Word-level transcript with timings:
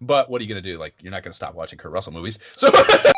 But 0.00 0.28
what 0.28 0.40
are 0.40 0.44
you 0.44 0.48
gonna 0.48 0.62
do? 0.62 0.78
Like, 0.78 0.94
you're 1.02 1.12
not 1.12 1.22
gonna 1.22 1.32
stop 1.32 1.54
watching 1.54 1.78
Kurt 1.78 1.92
Russell 1.92 2.12
movies. 2.12 2.38
So. 2.56 2.70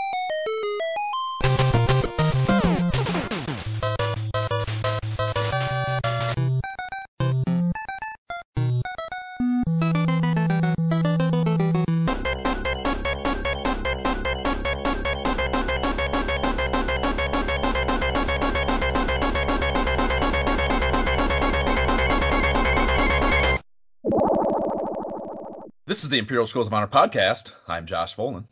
is 26.09 26.11
the 26.11 26.19
Imperial 26.19 26.47
Schools 26.47 26.69
of 26.69 26.73
Honor 26.73 26.87
podcast. 26.87 27.53
I'm 27.69 27.85
Josh 27.85 28.17
Folan. 28.17 28.47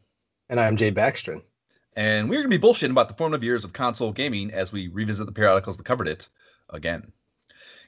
And 0.51 0.61
I'm 0.61 0.77
Jay 0.77 0.93
Baxtron. 0.93 1.41
And 1.95 2.29
we're 2.29 2.43
going 2.43 2.51
to 2.51 2.59
be 2.59 2.63
bullshitting 2.63 2.91
about 2.91 3.09
the 3.09 3.15
formative 3.15 3.43
years 3.43 3.65
of 3.65 3.73
console 3.73 4.13
gaming 4.13 4.51
as 4.51 4.75
we 4.75 4.89
revisit 4.89 5.25
the 5.25 5.33
periodicals 5.33 5.79
that 5.79 5.87
covered 5.87 6.07
it 6.07 6.29
again. 6.69 7.11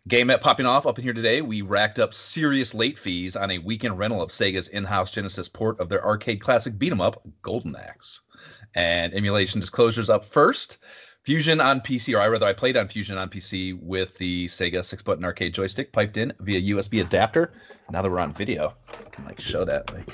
Game 0.09 0.31
at 0.31 0.41
popping 0.41 0.65
off 0.65 0.87
up 0.87 0.99
in 0.99 1.05
here 1.05 1.13
today, 1.13 1.43
we 1.43 1.61
racked 1.61 1.99
up 1.99 2.15
serious 2.15 2.73
late 2.73 2.99
fees 2.99 3.37
on 3.37 3.51
a 3.51 3.59
weekend 3.59 3.99
rental 3.99 4.23
of 4.23 4.31
Sega's 4.31 4.69
in 4.69 4.85
house 4.85 5.11
Genesis 5.11 5.51
port 5.51 5.79
of 5.81 5.91
their 5.91 6.03
arcade 6.03 6.41
classic 6.41 6.79
beat 6.79 6.91
'em 6.91 7.03
up, 7.03 7.21
Golden 7.43 7.77
Axe. 7.77 8.23
And 8.75 9.13
emulation 9.13 9.61
disclosures 9.61 10.09
up 10.09 10.25
first. 10.25 10.79
Fusion 11.29 11.61
on 11.61 11.83
PC, 11.83 12.17
or 12.17 12.21
I 12.23 12.27
rather, 12.27 12.47
I 12.47 12.55
played 12.55 12.75
on 12.79 12.89
Fusion 12.89 13.19
on 13.19 13.29
PC 13.29 13.79
with 13.83 14.17
the 14.17 14.47
Sega 14.47 14.83
six 14.83 15.03
button 15.03 15.27
arcade 15.27 15.53
joystick 15.53 15.93
piped 15.93 16.17
in 16.17 16.33
via 16.41 16.75
USB 16.75 17.03
adapter. 17.03 17.53
Now 17.91 18.01
that 18.01 18.11
we're 18.11 18.19
on 18.19 18.33
video, 18.33 18.73
I 18.89 19.11
can 19.11 19.27
like 19.27 19.39
show 19.39 19.63
that 19.67 19.93
like. 19.93 20.07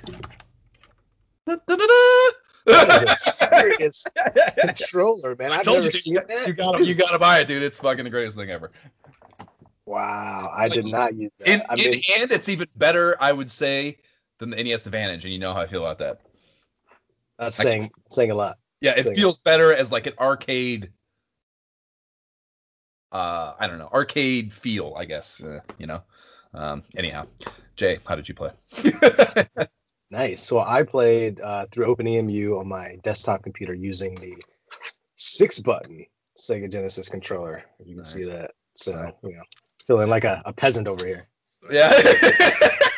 That 2.66 3.04
is 3.04 3.12
a 3.12 3.16
serious 3.30 4.04
controller, 4.60 5.36
man. 5.38 5.52
I've 5.52 5.62
Told 5.62 5.76
never 5.76 5.86
you, 5.86 5.92
seen 5.92 6.14
you, 6.14 6.20
that. 6.26 6.48
you 6.48 6.52
gotta 6.52 6.84
you 6.84 6.94
gotta 6.96 7.20
buy 7.20 7.38
it, 7.38 7.46
dude. 7.46 7.62
It's 7.62 7.78
fucking 7.78 8.02
the 8.02 8.10
greatest 8.10 8.36
thing 8.36 8.50
ever. 8.50 8.72
Wow, 9.86 10.50
I 10.52 10.68
did 10.68 10.86
not 10.86 11.14
use 11.14 11.30
that. 11.38 11.46
In, 11.46 11.62
I 11.68 11.74
in 11.74 11.92
mean, 11.92 12.02
hand, 12.02 12.32
it's 12.32 12.48
even 12.48 12.66
better, 12.74 13.16
I 13.20 13.30
would 13.30 13.52
say, 13.52 13.98
than 14.38 14.50
the 14.50 14.60
NES 14.64 14.86
Advantage, 14.86 15.24
and 15.24 15.32
you 15.32 15.38
know 15.38 15.54
how 15.54 15.60
I 15.60 15.68
feel 15.68 15.86
about 15.86 15.98
that. 16.00 16.22
that's 17.38 17.56
like- 17.60 17.66
saying 17.66 17.90
saying 18.10 18.30
a 18.32 18.34
lot. 18.34 18.56
Yeah, 18.80 18.94
it 18.96 19.04
Thing. 19.04 19.14
feels 19.14 19.38
better 19.38 19.72
as 19.72 19.92
like 19.92 20.08
an 20.08 20.14
arcade. 20.18 20.90
Uh, 23.12 23.54
I 23.58 23.66
don't 23.66 23.78
know, 23.78 23.88
arcade 23.92 24.52
feel, 24.52 24.94
I 24.96 25.04
guess. 25.04 25.40
Uh, 25.42 25.60
you 25.78 25.86
know. 25.86 26.02
Um, 26.52 26.82
anyhow, 26.96 27.26
Jay, 27.76 27.98
how 28.06 28.14
did 28.14 28.28
you 28.28 28.34
play? 28.34 28.50
Nice. 30.10 30.42
So 30.42 30.60
I 30.60 30.84
played 30.84 31.40
uh, 31.40 31.66
through 31.72 31.92
OpenEMU 31.92 32.60
on 32.60 32.68
my 32.68 32.98
desktop 33.02 33.42
computer 33.42 33.74
using 33.74 34.14
the 34.16 34.36
six 35.16 35.58
button 35.58 36.06
Sega 36.38 36.70
Genesis 36.70 37.08
controller. 37.08 37.64
You 37.84 37.96
can 37.96 38.04
see 38.04 38.22
that. 38.22 38.52
So 38.76 38.92
Nice. 38.94 39.12
you 39.24 39.32
know, 39.32 39.42
feeling 39.88 40.08
like 40.08 40.22
a, 40.22 40.40
a 40.44 40.52
peasant 40.52 40.86
over 40.86 41.04
here. 41.04 41.26
yeah. 41.68 41.90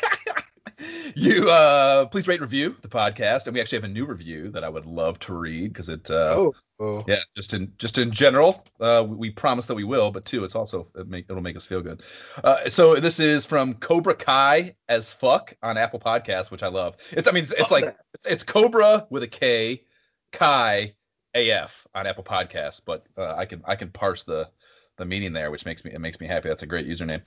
you 1.17 1.49
uh 1.49 2.05
please 2.07 2.29
rate 2.29 2.43
review 2.43 2.77
the 2.83 2.89
podcast. 2.89 3.47
And 3.47 3.55
we 3.55 3.61
actually 3.61 3.79
have 3.79 3.85
a 3.85 3.89
new 3.89 4.05
review 4.05 4.51
that 4.51 4.63
i 4.63 4.69
would 4.69 4.85
love 4.85 5.19
to 5.21 5.35
read 5.35 5.73
because 5.73 5.89
it 5.89 6.11
uh 6.11 6.35
oh, 6.37 6.55
oh. 6.79 7.05
yeah 7.09 7.21
just 7.35 7.55
in 7.55 7.73
just 7.79 7.97
in 7.97 8.11
general 8.11 8.67
uh 8.81 9.03
we, 9.09 9.17
we 9.17 9.31
promise 9.31 9.65
that 9.67 9.75
we 9.75 9.85
will 9.85 10.11
but 10.11 10.27
two 10.27 10.45
it's 10.45 10.55
also 10.55 10.87
it 10.95 11.09
make, 11.09 11.25
it'll 11.31 11.43
make 11.43 11.57
us 11.57 11.65
feel 11.65 11.81
good. 11.81 12.03
Uh 12.45 12.69
so 12.69 12.97
this 12.97 13.19
is 13.19 13.47
from 13.47 13.75
cobra 13.75 14.15
kai 14.15 14.75
as 14.91 15.11
fuck 15.11 15.55
on 15.63 15.79
apple 15.79 15.99
Podcasts, 15.99 16.51
which 16.51 16.63
i 16.63 16.69
love. 16.69 16.97
It's 17.13 17.27
i 17.27 17.31
mean 17.31 17.45
it's, 17.45 17.53
it's 17.53 17.71
like 17.71 17.97
it's, 18.13 18.27
it's 18.27 18.45
cobra 18.45 19.07
with 19.09 19.23
a 19.23 19.29
k 19.29 19.85
kai 20.33 20.95
af 21.35 21.87
on 21.95 22.07
apple 22.07 22.25
podcasts 22.25 22.81
but 22.85 23.07
uh, 23.19 23.35
i 23.37 23.45
can 23.45 23.63
i 23.67 23.75
can 23.75 23.91
parse 23.91 24.25
the 24.25 24.49
the 24.97 25.05
meaning 25.05 25.33
there 25.33 25.51
which 25.51 25.65
makes 25.67 25.85
me 25.85 25.91
it 25.93 26.01
makes 26.01 26.21
me 26.21 26.27
happy 26.27 26.49
that's 26.49 26.63
a 26.63 26.67
great 26.67 26.87
username 26.89 27.23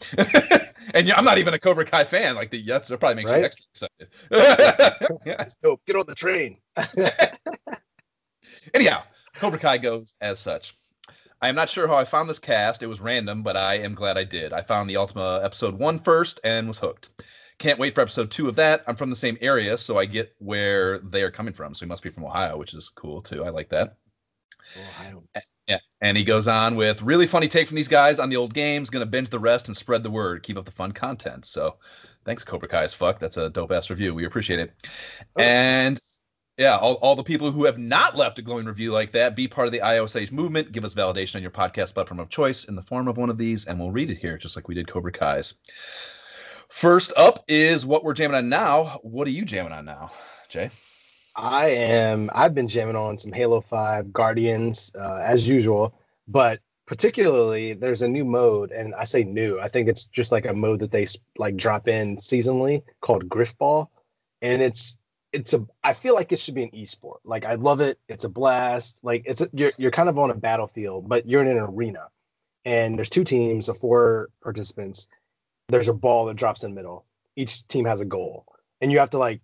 and 0.93 1.07
yeah, 1.07 1.15
i'm 1.17 1.25
not 1.25 1.37
even 1.37 1.53
a 1.53 1.59
cobra 1.59 1.85
kai 1.85 2.03
fan 2.03 2.35
like 2.35 2.49
the 2.51 2.61
that's 2.63 2.87
that 2.89 2.97
probably 2.99 3.15
makes 3.15 3.31
Right? 3.31 3.39
you 3.39 3.45
extra 3.45 3.65
excited 3.73 4.07
yeah. 5.25 5.35
That's 5.37 5.55
dope. 5.55 5.81
Get 5.85 5.95
on 5.95 6.05
the 6.07 6.15
train. 6.15 6.57
Anyhow, 8.73 9.03
Cobra 9.35 9.59
Kai 9.59 9.77
goes 9.77 10.15
as 10.21 10.39
such. 10.39 10.75
I 11.41 11.49
am 11.49 11.55
not 11.55 11.69
sure 11.69 11.87
how 11.87 11.95
I 11.95 12.03
found 12.03 12.29
this 12.29 12.39
cast. 12.39 12.83
It 12.83 12.87
was 12.87 12.99
random, 12.99 13.43
but 13.43 13.55
I 13.55 13.75
am 13.75 13.93
glad 13.95 14.17
I 14.17 14.23
did. 14.23 14.53
I 14.53 14.61
found 14.61 14.89
the 14.89 14.97
Ultima 14.97 15.39
episode 15.43 15.75
one 15.77 15.99
first 15.99 16.39
and 16.43 16.67
was 16.67 16.77
hooked. 16.79 17.11
Can't 17.59 17.79
wait 17.79 17.95
for 17.95 18.01
episode 18.01 18.31
two 18.31 18.47
of 18.49 18.55
that. 18.55 18.83
I'm 18.87 18.95
from 18.95 19.09
the 19.09 19.15
same 19.15 19.37
area, 19.41 19.77
so 19.77 19.97
I 19.97 20.05
get 20.05 20.33
where 20.39 20.99
they 20.99 21.23
are 21.23 21.31
coming 21.31 21.53
from. 21.53 21.73
So 21.75 21.85
he 21.85 21.89
must 21.89 22.03
be 22.03 22.09
from 22.09 22.25
Ohio, 22.25 22.57
which 22.57 22.73
is 22.73 22.89
cool 22.89 23.21
too. 23.21 23.43
I 23.45 23.49
like 23.49 23.69
that. 23.69 23.98
Yeah. 25.67 25.79
And 26.01 26.17
he 26.17 26.23
goes 26.23 26.47
on 26.47 26.75
with 26.75 27.01
really 27.01 27.27
funny 27.27 27.47
take 27.47 27.67
from 27.67 27.75
these 27.75 27.87
guys 27.87 28.19
on 28.19 28.29
the 28.29 28.35
old 28.35 28.53
games. 28.53 28.89
Gonna 28.89 29.05
binge 29.05 29.29
the 29.29 29.39
rest 29.39 29.67
and 29.67 29.75
spread 29.75 30.03
the 30.03 30.09
word. 30.09 30.43
Keep 30.43 30.57
up 30.57 30.65
the 30.65 30.71
fun 30.71 30.91
content. 30.91 31.45
So 31.45 31.75
thanks, 32.25 32.43
Cobra 32.43 32.67
Kai 32.67 32.83
as 32.83 32.93
fuck. 32.93 33.19
That's 33.19 33.37
a 33.37 33.49
dope 33.49 33.71
ass 33.71 33.89
review. 33.89 34.13
We 34.13 34.25
appreciate 34.25 34.59
it. 34.59 34.73
Oh. 35.35 35.41
And 35.41 35.99
yeah, 36.57 36.77
all, 36.77 36.95
all 36.95 37.15
the 37.15 37.23
people 37.23 37.51
who 37.51 37.63
have 37.63 37.77
not 37.77 38.17
left 38.17 38.37
a 38.37 38.41
glowing 38.41 38.65
review 38.65 38.91
like 38.91 39.11
that, 39.11 39.33
be 39.33 39.47
part 39.47 39.67
of 39.67 39.71
the 39.71 39.79
IOSH 39.79 40.31
movement. 40.33 40.73
Give 40.73 40.83
us 40.83 40.93
validation 40.93 41.37
on 41.37 41.41
your 41.41 41.51
podcast 41.51 41.93
platform 41.93 42.19
of 42.19 42.29
choice 42.29 42.65
in 42.65 42.75
the 42.75 42.81
form 42.81 43.07
of 43.07 43.15
one 43.15 43.29
of 43.29 43.37
these, 43.37 43.65
and 43.65 43.79
we'll 43.79 43.91
read 43.91 44.09
it 44.09 44.17
here, 44.17 44.37
just 44.37 44.57
like 44.57 44.67
we 44.67 44.75
did 44.75 44.85
Cobra 44.85 45.11
Kai's. 45.11 45.53
First 46.67 47.13
up 47.15 47.45
is 47.47 47.85
what 47.85 48.03
we're 48.03 48.13
jamming 48.13 48.35
on 48.35 48.49
now. 48.49 48.99
What 49.03 49.25
are 49.25 49.31
you 49.31 49.45
jamming 49.45 49.71
on 49.71 49.85
now, 49.85 50.11
Jay? 50.49 50.69
I 51.35 51.69
am. 51.69 52.29
I've 52.33 52.53
been 52.53 52.67
jamming 52.67 52.95
on 52.95 53.17
some 53.17 53.31
Halo 53.31 53.61
Five 53.61 54.11
Guardians 54.11 54.91
uh, 54.99 55.21
as 55.23 55.47
usual, 55.47 55.93
but 56.27 56.59
particularly 56.85 57.73
there's 57.73 58.01
a 58.01 58.07
new 58.07 58.25
mode, 58.25 58.71
and 58.71 58.95
I 58.95 59.03
say 59.03 59.23
new. 59.23 59.59
I 59.59 59.69
think 59.69 59.87
it's 59.87 60.05
just 60.05 60.31
like 60.31 60.45
a 60.45 60.53
mode 60.53 60.79
that 60.79 60.91
they 60.91 61.05
like 61.37 61.55
drop 61.55 61.87
in 61.87 62.17
seasonally 62.17 62.83
called 63.01 63.29
Griffball, 63.29 63.87
and 64.41 64.61
it's 64.61 64.97
it's 65.31 65.53
a. 65.53 65.65
I 65.83 65.93
feel 65.93 66.15
like 66.15 66.31
it 66.31 66.39
should 66.39 66.55
be 66.55 66.63
an 66.63 66.71
esport. 66.71 67.19
Like 67.23 67.45
I 67.45 67.53
love 67.55 67.79
it. 67.79 67.99
It's 68.09 68.25
a 68.25 68.29
blast. 68.29 69.03
Like 69.03 69.23
it's 69.25 69.41
a, 69.41 69.49
you're 69.53 69.71
you're 69.77 69.91
kind 69.91 70.09
of 70.09 70.17
on 70.17 70.31
a 70.31 70.35
battlefield, 70.35 71.07
but 71.07 71.27
you're 71.27 71.43
in 71.43 71.47
an 71.47 71.57
arena, 71.59 72.07
and 72.65 72.97
there's 72.97 73.09
two 73.09 73.23
teams 73.23 73.69
of 73.69 73.77
four 73.77 74.29
participants. 74.41 75.07
There's 75.67 75.89
a 75.89 75.93
ball 75.93 76.25
that 76.25 76.37
drops 76.37 76.63
in 76.63 76.71
the 76.71 76.75
middle. 76.75 77.05
Each 77.35 77.67
team 77.67 77.85
has 77.85 78.01
a 78.01 78.05
goal, 78.05 78.45
and 78.81 78.91
you 78.91 78.97
have 78.99 79.11
to 79.11 79.19
like 79.19 79.41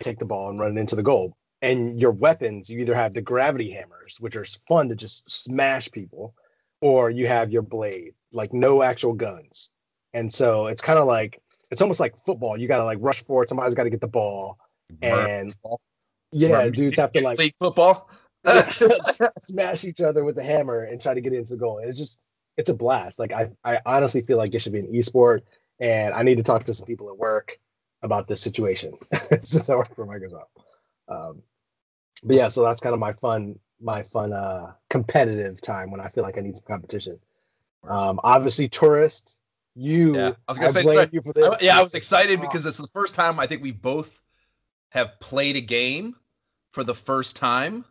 take 0.00 0.18
the 0.18 0.24
ball 0.24 0.50
and 0.50 0.58
run 0.58 0.76
it 0.76 0.80
into 0.80 0.96
the 0.96 1.02
goal. 1.02 1.36
And 1.62 1.98
your 2.00 2.10
weapons, 2.10 2.68
you 2.68 2.78
either 2.80 2.94
have 2.94 3.14
the 3.14 3.22
gravity 3.22 3.70
hammers, 3.70 4.18
which 4.20 4.36
are 4.36 4.44
fun 4.68 4.88
to 4.90 4.94
just 4.94 5.30
smash 5.30 5.90
people, 5.90 6.34
or 6.80 7.10
you 7.10 7.26
have 7.26 7.50
your 7.50 7.62
blade, 7.62 8.14
like 8.32 8.52
no 8.52 8.82
actual 8.82 9.14
guns. 9.14 9.70
And 10.12 10.32
so 10.32 10.66
it's 10.66 10.82
kind 10.82 10.98
of 10.98 11.06
like 11.06 11.40
it's 11.70 11.82
almost 11.82 12.00
like 12.00 12.16
football. 12.24 12.56
You 12.58 12.68
got 12.68 12.78
to 12.78 12.84
like 12.84 12.98
rush 13.00 13.24
forward. 13.24 13.48
Somebody's 13.48 13.74
got 13.74 13.84
to 13.84 13.90
get 13.90 14.00
the 14.00 14.06
ball, 14.06 14.58
and 15.02 15.54
yeah, 16.32 16.68
dudes 16.68 16.98
have 16.98 17.12
to 17.12 17.22
like 17.22 17.38
league 17.38 17.54
football. 17.58 18.10
smash 19.42 19.84
each 19.84 20.00
other 20.00 20.24
with 20.24 20.36
the 20.36 20.44
hammer 20.44 20.84
and 20.84 21.00
try 21.00 21.14
to 21.14 21.20
get 21.20 21.32
into 21.32 21.54
the 21.54 21.56
goal. 21.56 21.78
And 21.78 21.88
it's 21.88 21.98
just 21.98 22.20
it's 22.56 22.70
a 22.70 22.74
blast. 22.74 23.18
Like 23.18 23.32
I 23.32 23.50
I 23.64 23.80
honestly 23.84 24.22
feel 24.22 24.36
like 24.36 24.54
it 24.54 24.60
should 24.60 24.72
be 24.72 24.80
an 24.80 24.92
esport, 24.92 25.40
and 25.80 26.14
I 26.14 26.22
need 26.22 26.36
to 26.36 26.42
talk 26.42 26.64
to 26.64 26.74
some 26.74 26.86
people 26.86 27.08
at 27.08 27.18
work 27.18 27.58
about 28.06 28.26
this 28.28 28.40
situation 28.40 28.94
since 29.42 29.68
I 29.68 29.76
work 29.76 29.94
for 29.94 30.06
Microsoft. 30.06 30.46
Um, 31.08 31.42
but 32.24 32.36
yeah, 32.36 32.48
so 32.48 32.62
that's 32.62 32.80
kind 32.80 32.94
of 32.94 33.00
my 33.00 33.12
fun 33.12 33.58
my 33.78 34.02
fun 34.02 34.32
uh 34.32 34.72
competitive 34.88 35.60
time 35.60 35.90
when 35.90 36.00
I 36.00 36.08
feel 36.08 36.24
like 36.24 36.38
I 36.38 36.40
need 36.40 36.56
some 36.56 36.64
competition. 36.66 37.18
Um, 37.86 38.18
obviously, 38.24 38.68
Touryst. 38.68 39.36
You, 39.78 40.14
Yeah, 40.16 40.30
I 40.48 40.52
was 40.52 40.58
gonna 40.58 40.72
say, 40.72 40.82
blame 40.82 40.96
sorry. 40.96 41.10
you 41.12 41.20
for 41.20 41.34
this. 41.34 41.46
I- 41.46 41.58
yeah, 41.60 41.78
I 41.78 41.82
was 41.82 41.92
excited 41.92 42.38
Oh. 42.38 42.42
because 42.42 42.64
it's 42.64 42.78
the 42.78 42.86
first 42.88 43.14
time 43.14 43.38
I 43.38 43.46
think 43.46 43.62
we 43.62 43.72
both 43.72 44.22
have 44.88 45.20
played 45.20 45.56
a 45.56 45.60
game 45.60 46.16
for 46.72 46.82
the 46.82 46.94
first 46.94 47.36
time 47.36 47.84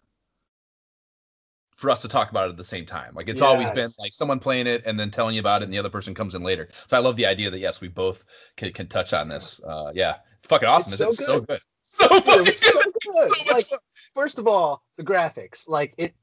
for 1.76 1.90
us 1.90 2.02
to 2.02 2.08
talk 2.08 2.32
about 2.32 2.48
it 2.48 2.52
at 2.52 2.58
the 2.58 2.64
same 2.64 2.86
time. 2.86 3.14
Like 3.14 3.30
it's 3.30 3.42
always 3.42 3.70
been 3.72 3.90
like 4.00 4.14
someone 4.14 4.40
playing 4.40 4.66
it 4.66 4.82
and 4.86 5.00
then 5.00 5.12
telling 5.12 5.36
you 5.36 5.42
about 5.42 5.62
it, 5.62 5.66
and 5.66 5.74
the 5.74 5.78
other 5.78 5.90
person 5.90 6.14
comes 6.14 6.34
in 6.34 6.42
later. 6.42 6.70
So 6.88 6.98
I 6.98 7.00
love 7.00 7.16
the 7.18 7.26
idea 7.26 7.50
that 7.50 7.60
yes, 7.60 7.82
we 7.82 7.90
both 7.90 8.26
can, 8.56 8.72
can 8.74 8.88
touch 8.88 9.14
on 9.14 9.28
this. 9.28 9.62
Uh, 9.64 9.92
yeah, 9.94 10.16
it's 10.38 10.48
fucking 10.48 10.68
awesome. 10.68 10.94
It's 10.94 11.02
It's, 11.02 11.26
so 11.26 11.34
so 11.34 11.40
good. 11.42 11.48
good. 11.48 11.60
So 11.88 12.08
fucking 12.08 12.52
so 12.52 12.72
good. 12.72 12.94
good. 13.04 13.36
So 13.36 13.54
like 13.54 13.68
fun. 13.68 13.80
first 14.16 14.40
of 14.40 14.48
all, 14.48 14.84
the 14.98 15.04
graphics. 15.04 15.70
Like 15.70 15.94
it 15.98 16.14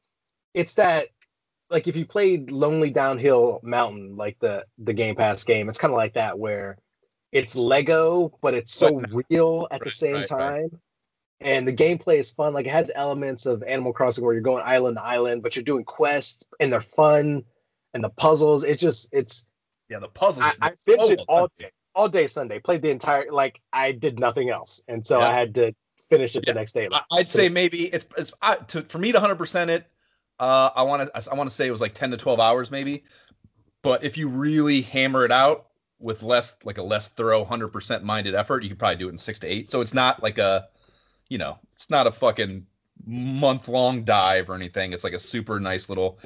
it's 0.55 0.75
that 0.75 1.09
like 1.71 1.89
if 1.89 1.97
you 1.97 2.05
played 2.05 2.51
Lonely 2.51 2.91
Downhill 2.91 3.61
Mountain, 3.63 4.17
like 4.17 4.39
the 4.41 4.67
the 4.79 4.93
Game 4.93 5.15
Pass 5.15 5.45
game, 5.45 5.69
it's 5.69 5.79
kind 5.79 5.93
of 5.93 5.97
like 5.97 6.15
that 6.15 6.39
where 6.39 6.79
it's 7.31 7.57
Lego, 7.57 8.37
but 8.43 8.55
it's 8.55 8.73
so 8.73 9.03
real 9.31 9.67
at 9.71 9.83
the 9.83 9.91
same 9.91 10.15
right, 10.15 10.31
right. 10.31 10.71
time. 10.71 10.81
And 11.45 11.67
the 11.67 11.73
gameplay 11.73 12.19
is 12.19 12.31
fun. 12.31 12.53
Like 12.55 12.67
it 12.67 12.71
has 12.73 12.91
elements 12.95 13.47
of 13.47 13.63
Animal 13.63 13.93
Crossing 13.93 14.25
where 14.25 14.33
you're 14.35 14.43
going 14.43 14.63
island 14.65 14.97
to 14.97 15.03
island, 15.03 15.43
but 15.43 15.57
you're 15.57 15.65
doing 15.65 15.85
quests 15.85 16.45
and 16.61 16.73
they're 16.73 16.81
fun. 16.81 17.45
And 17.95 18.03
the 18.03 18.11
puzzles, 18.11 18.65
it's 18.65 18.81
just 18.83 19.09
it's 19.13 19.47
Yeah, 19.89 19.99
the 19.99 20.09
puzzles. 20.09 20.47
I, 20.61 20.69
I 20.69 20.73
it 20.87 21.21
all 21.29 21.49
day. 21.59 21.71
all 21.95 22.09
day 22.09 22.27
Sunday. 22.27 22.59
Played 22.59 22.83
the 22.83 22.91
entire 22.91 23.31
like 23.31 23.61
I 23.73 23.93
did 23.93 24.19
nothing 24.19 24.51
else, 24.51 24.81
and 24.89 25.07
so 25.07 25.19
Yeah. 25.19 25.29
I 25.29 25.33
had 25.35 25.55
to 25.57 25.75
finish 26.09 26.35
it 26.37 26.45
Yeah. 26.47 26.55
the 26.55 26.61
next 26.61 26.73
day. 26.73 26.89
I- 26.91 27.03
I'd 27.13 27.31
say 27.31 27.49
maybe 27.49 27.87
it's, 27.87 28.07
it's 28.17 28.33
I, 28.41 28.57
to, 28.57 28.83
for 28.85 28.99
me 28.99 29.13
to 29.13 29.21
hundred 29.21 29.37
percent 29.37 29.71
it. 29.71 29.87
Uh, 30.41 30.71
I 30.75 30.83
want 30.83 31.03
to 31.13 31.31
I 31.31 31.35
want 31.35 31.49
to 31.51 31.55
say 31.55 31.69
it 31.69 31.71
was 31.71 31.81
like 31.83 31.95
ten 31.95 32.11
to 32.11 32.17
twelve 32.17 32.41
hours 32.41 32.71
maybe, 32.71 33.05
but 33.83 34.03
if 34.03 34.17
you 34.17 34.29
really 34.29 34.81
hammer 34.83 35.25
it 35.25 35.31
out 35.33 35.67
with 35.99 36.23
less 36.23 36.57
like 36.65 36.79
a 36.79 36.83
less 36.83 37.09
thorough 37.09 37.45
hundred 37.45 37.69
percent 37.69 38.03
minded 38.05 38.35
effort, 38.35 38.63
you 38.63 38.71
could 38.71 38.79
probably 38.79 38.97
do 38.97 39.09
it 39.09 39.13
in 39.13 39.19
six 39.19 39.39
to 39.41 39.47
eight. 39.47 39.69
So 39.69 39.83
it's 39.83 39.95
not 39.95 40.23
like 40.23 40.39
a, 40.39 40.67
you 41.33 41.39
know, 41.39 41.59
it's 41.73 41.89
not 41.89 42.07
a 42.07 42.13
fucking 42.13 42.67
month 43.07 43.67
long 43.67 44.05
dive 44.05 44.51
or 44.51 44.55
anything. 44.55 44.93
It's 44.93 45.03
like 45.03 45.15
a 45.15 45.19
super 45.19 45.59
nice 45.59 45.89
little 45.89 46.19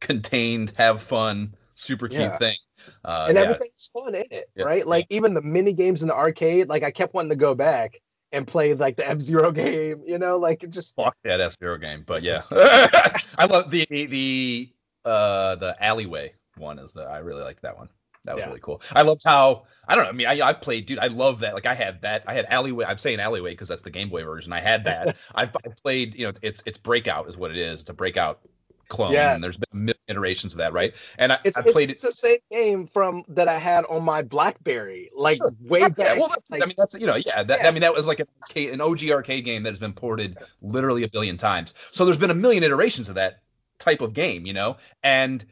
contained, 0.00 0.72
have 0.76 1.00
fun, 1.00 1.54
super 1.74 2.08
cute 2.08 2.20
Yeah. 2.20 2.36
thing. 2.36 2.56
Uh, 3.04 3.26
and 3.28 3.36
yeah. 3.36 3.44
everything's 3.44 3.90
fun 3.92 4.14
in 4.14 4.26
it, 4.30 4.50
Yeah. 4.54 4.64
right? 4.64 4.86
Like 4.86 5.06
even 5.08 5.32
the 5.32 5.40
mini 5.40 5.72
games 5.72 6.02
in 6.02 6.08
the 6.08 6.14
arcade, 6.14 6.68
like 6.68 6.82
I 6.82 6.90
kept 6.90 7.14
wanting 7.14 7.30
to 7.30 7.36
go 7.36 7.54
back 7.54 7.98
and 8.32 8.46
play 8.46 8.74
like 8.74 8.96
the 8.96 9.08
F 9.08 9.22
Zero 9.22 9.50
game, 9.62 10.02
you 10.06 10.18
know, 10.18 10.36
like 10.36 10.62
it 10.62 10.70
just 10.70 10.94
fuck 10.94 11.16
that 11.24 11.40
F 11.40 11.54
Zero 11.58 11.78
game, 11.78 12.04
but 12.06 12.22
yeah, 12.22 12.42
I 12.52 13.46
love 13.48 13.70
the 13.70 13.86
the 13.90 14.70
uh 15.06 15.54
the 15.56 15.74
alleyway 15.82 16.34
one 16.58 16.78
is 16.78 16.92
the 16.92 17.02
I 17.04 17.18
really 17.18 17.42
like 17.42 17.62
that 17.62 17.78
one. 17.78 17.88
That 18.24 18.36
was 18.36 18.42
Yeah. 18.42 18.48
really 18.48 18.60
cool. 18.60 18.82
I 18.92 19.02
loved 19.02 19.22
how 19.24 19.64
I 19.88 19.94
don't 19.94 20.04
know. 20.04 20.10
I 20.10 20.12
mean, 20.12 20.26
I 20.26 20.40
I 20.48 20.52
played, 20.52 20.86
dude. 20.86 20.98
I 20.98 21.06
love 21.08 21.40
that. 21.40 21.54
Like 21.54 21.66
I 21.66 21.74
had 21.74 22.02
that. 22.02 22.22
I 22.26 22.34
had 22.34 22.44
alleyway. 22.46 22.84
I'm 22.86 22.98
saying 22.98 23.18
alleyway 23.20 23.50
because 23.52 23.68
that's 23.68 23.82
the 23.82 23.90
Game 23.90 24.08
Boy 24.10 24.24
version. 24.24 24.52
I 24.52 24.60
had 24.60 24.84
that. 24.84 25.16
I've 25.34 25.54
I 25.56 25.68
played. 25.82 26.14
You 26.14 26.26
know, 26.26 26.32
it's 26.42 26.62
it's 26.66 26.78
breakout 26.78 27.28
is 27.28 27.36
what 27.36 27.50
it 27.50 27.56
is. 27.56 27.80
It's 27.80 27.90
a 27.90 27.94
breakout 27.94 28.40
clone. 28.88 29.12
Yes. 29.12 29.34
And 29.34 29.42
there's 29.42 29.56
been 29.56 29.68
a 29.72 29.76
million 29.76 29.96
iterations 30.08 30.52
of 30.52 30.58
that, 30.58 30.72
right? 30.72 30.92
And 31.18 31.32
I, 31.32 31.38
it's, 31.44 31.56
I 31.56 31.62
played 31.62 31.90
it's 31.92 32.02
it. 32.02 32.08
the 32.08 32.12
same 32.12 32.38
game 32.50 32.86
from 32.88 33.22
that 33.28 33.46
I 33.46 33.56
had 33.56 33.84
on 33.86 34.02
my 34.02 34.20
BlackBerry, 34.20 35.10
like 35.16 35.36
Sure. 35.36 35.52
way 35.60 35.78
Yeah, 35.80 35.88
back. 35.90 36.18
well, 36.18 36.28
that's, 36.28 36.50
like, 36.50 36.60
I 36.62 36.66
mean, 36.66 36.74
that's 36.76 36.94
you 36.98 37.06
know, 37.06 37.14
yeah, 37.14 37.44
that, 37.44 37.60
Yeah. 37.62 37.68
I 37.68 37.70
mean, 37.70 37.82
that 37.82 37.94
was 37.94 38.08
like 38.08 38.18
an, 38.18 38.26
arcade, 38.42 38.70
an 38.70 38.80
OG 38.80 39.10
arcade 39.12 39.44
game 39.44 39.62
that 39.62 39.70
has 39.70 39.78
been 39.78 39.92
ported 39.92 40.38
literally 40.60 41.04
a 41.04 41.08
billion 41.08 41.36
times. 41.36 41.72
So 41.92 42.04
there's 42.04 42.16
been 42.16 42.32
a 42.32 42.34
million 42.34 42.64
iterations 42.64 43.08
of 43.08 43.14
that 43.14 43.42
type 43.78 44.00
of 44.00 44.12
game, 44.12 44.44
you 44.44 44.52
know, 44.52 44.76
and 45.04 45.44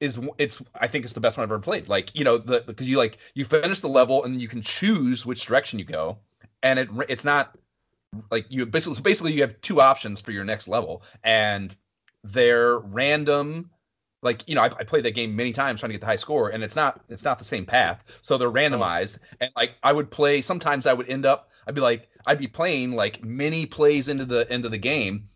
is, 0.00 0.18
it's, 0.38 0.62
I 0.80 0.86
think 0.86 1.04
it's 1.04 1.14
the 1.14 1.20
best 1.20 1.36
one 1.36 1.44
I've 1.44 1.50
ever 1.50 1.60
played. 1.60 1.88
Like, 1.88 2.14
you 2.14 2.24
know, 2.24 2.38
the 2.38 2.62
because 2.66 2.88
you 2.88 2.98
like 2.98 3.18
you 3.34 3.44
finish 3.44 3.80
the 3.80 3.88
level 3.88 4.24
and 4.24 4.40
you 4.40 4.48
can 4.48 4.62
choose 4.62 5.26
which 5.26 5.44
direction 5.46 5.78
you 5.78 5.84
go, 5.84 6.18
and 6.62 6.78
it 6.78 6.88
it's 7.08 7.24
not 7.24 7.56
like 8.30 8.46
you 8.48 8.64
basically 8.66 8.94
so 8.94 9.02
basically 9.02 9.32
you 9.32 9.40
have 9.42 9.60
two 9.60 9.80
options 9.80 10.20
for 10.20 10.32
your 10.32 10.44
next 10.44 10.68
level, 10.68 11.02
and 11.24 11.76
they're 12.24 12.78
random. 12.78 13.70
Like 14.22 14.42
you 14.48 14.54
know 14.54 14.62
I, 14.62 14.66
I 14.66 14.84
played 14.84 15.04
that 15.04 15.14
game 15.14 15.34
many 15.34 15.52
times 15.52 15.80
trying 15.80 15.90
to 15.90 15.94
get 15.94 16.00
the 16.00 16.06
high 16.06 16.16
score 16.16 16.48
and 16.50 16.64
it's 16.64 16.74
not 16.74 17.00
it's 17.08 17.22
not 17.22 17.38
the 17.38 17.44
same 17.44 17.64
path. 17.64 18.18
So 18.22 18.36
they're 18.36 18.50
randomized. 18.50 19.18
And 19.40 19.50
like 19.56 19.76
i 19.84 19.92
would 19.92 20.10
play 20.10 20.42
sometimes 20.42 20.86
i 20.86 20.92
would 20.92 21.08
end 21.08 21.24
up 21.24 21.50
i'd 21.68 21.74
be 21.74 21.80
like 21.80 22.08
i'd 22.26 22.38
be 22.38 22.48
playing 22.48 22.92
like 22.92 23.22
many 23.22 23.64
plays 23.64 24.08
into 24.08 24.24
the 24.24 24.52
into 24.52 24.68
the 24.68 24.78
game 24.78 25.28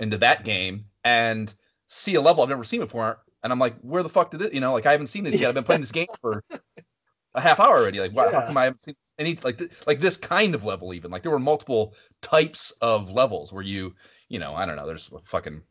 into 0.00 0.16
that 0.18 0.44
game 0.44 0.86
and 1.04 1.52
see 1.88 2.14
a 2.14 2.20
level 2.22 2.42
i've 2.42 2.48
never 2.48 2.64
seen 2.64 2.80
before 2.80 3.20
and 3.42 3.52
i'm 3.52 3.58
like 3.58 3.78
where 3.80 4.02
the 4.02 4.08
fuck 4.08 4.30
did 4.30 4.42
it 4.42 4.52
you 4.54 4.60
know 4.60 4.72
like 4.72 4.86
i 4.86 4.92
haven't 4.92 5.08
seen 5.08 5.24
this 5.24 5.40
yet 5.40 5.48
i've 5.48 5.54
been 5.54 5.64
playing 5.64 5.80
this 5.80 5.92
game 5.92 6.06
for 6.20 6.42
a 7.34 7.40
half 7.40 7.60
hour 7.60 7.76
already 7.78 8.00
like 8.00 8.12
why, 8.12 8.30
how 8.30 8.40
Yeah. 8.40 8.46
come 8.46 8.56
i 8.56 8.64
haven't 8.64 8.82
seen 8.82 8.94
any 9.18 9.38
like 9.42 9.58
th- 9.58 9.70
like 9.86 10.00
this 10.00 10.16
kind 10.16 10.54
of 10.54 10.64
level 10.64 10.94
even 10.94 11.10
like 11.10 11.22
there 11.22 11.32
were 11.32 11.38
multiple 11.38 11.94
types 12.20 12.70
of 12.82 13.10
levels 13.10 13.52
where 13.52 13.62
you 13.62 13.94
you 14.28 14.38
know 14.38 14.54
i 14.54 14.66
don't 14.66 14.76
know 14.76 14.86
there's 14.86 15.10
a 15.12 15.18
fucking 15.24 15.62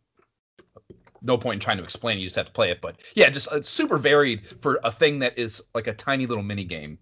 no 1.21 1.37
point 1.37 1.55
in 1.55 1.59
trying 1.59 1.77
to 1.77 1.83
explain 1.83 2.17
it. 2.17 2.21
You 2.21 2.25
just 2.25 2.35
have 2.35 2.47
to 2.47 2.51
play 2.51 2.71
it. 2.71 2.81
But 2.81 2.99
yeah, 3.15 3.29
just 3.29 3.47
uh, 3.49 3.61
super 3.61 3.97
varied 3.97 4.45
for 4.47 4.79
a 4.83 4.91
thing 4.91 5.19
that 5.19 5.37
is 5.37 5.61
like 5.75 5.87
a 5.87 5.93
tiny 5.93 6.25
little 6.25 6.43
mini 6.43 6.63
game 6.63 6.97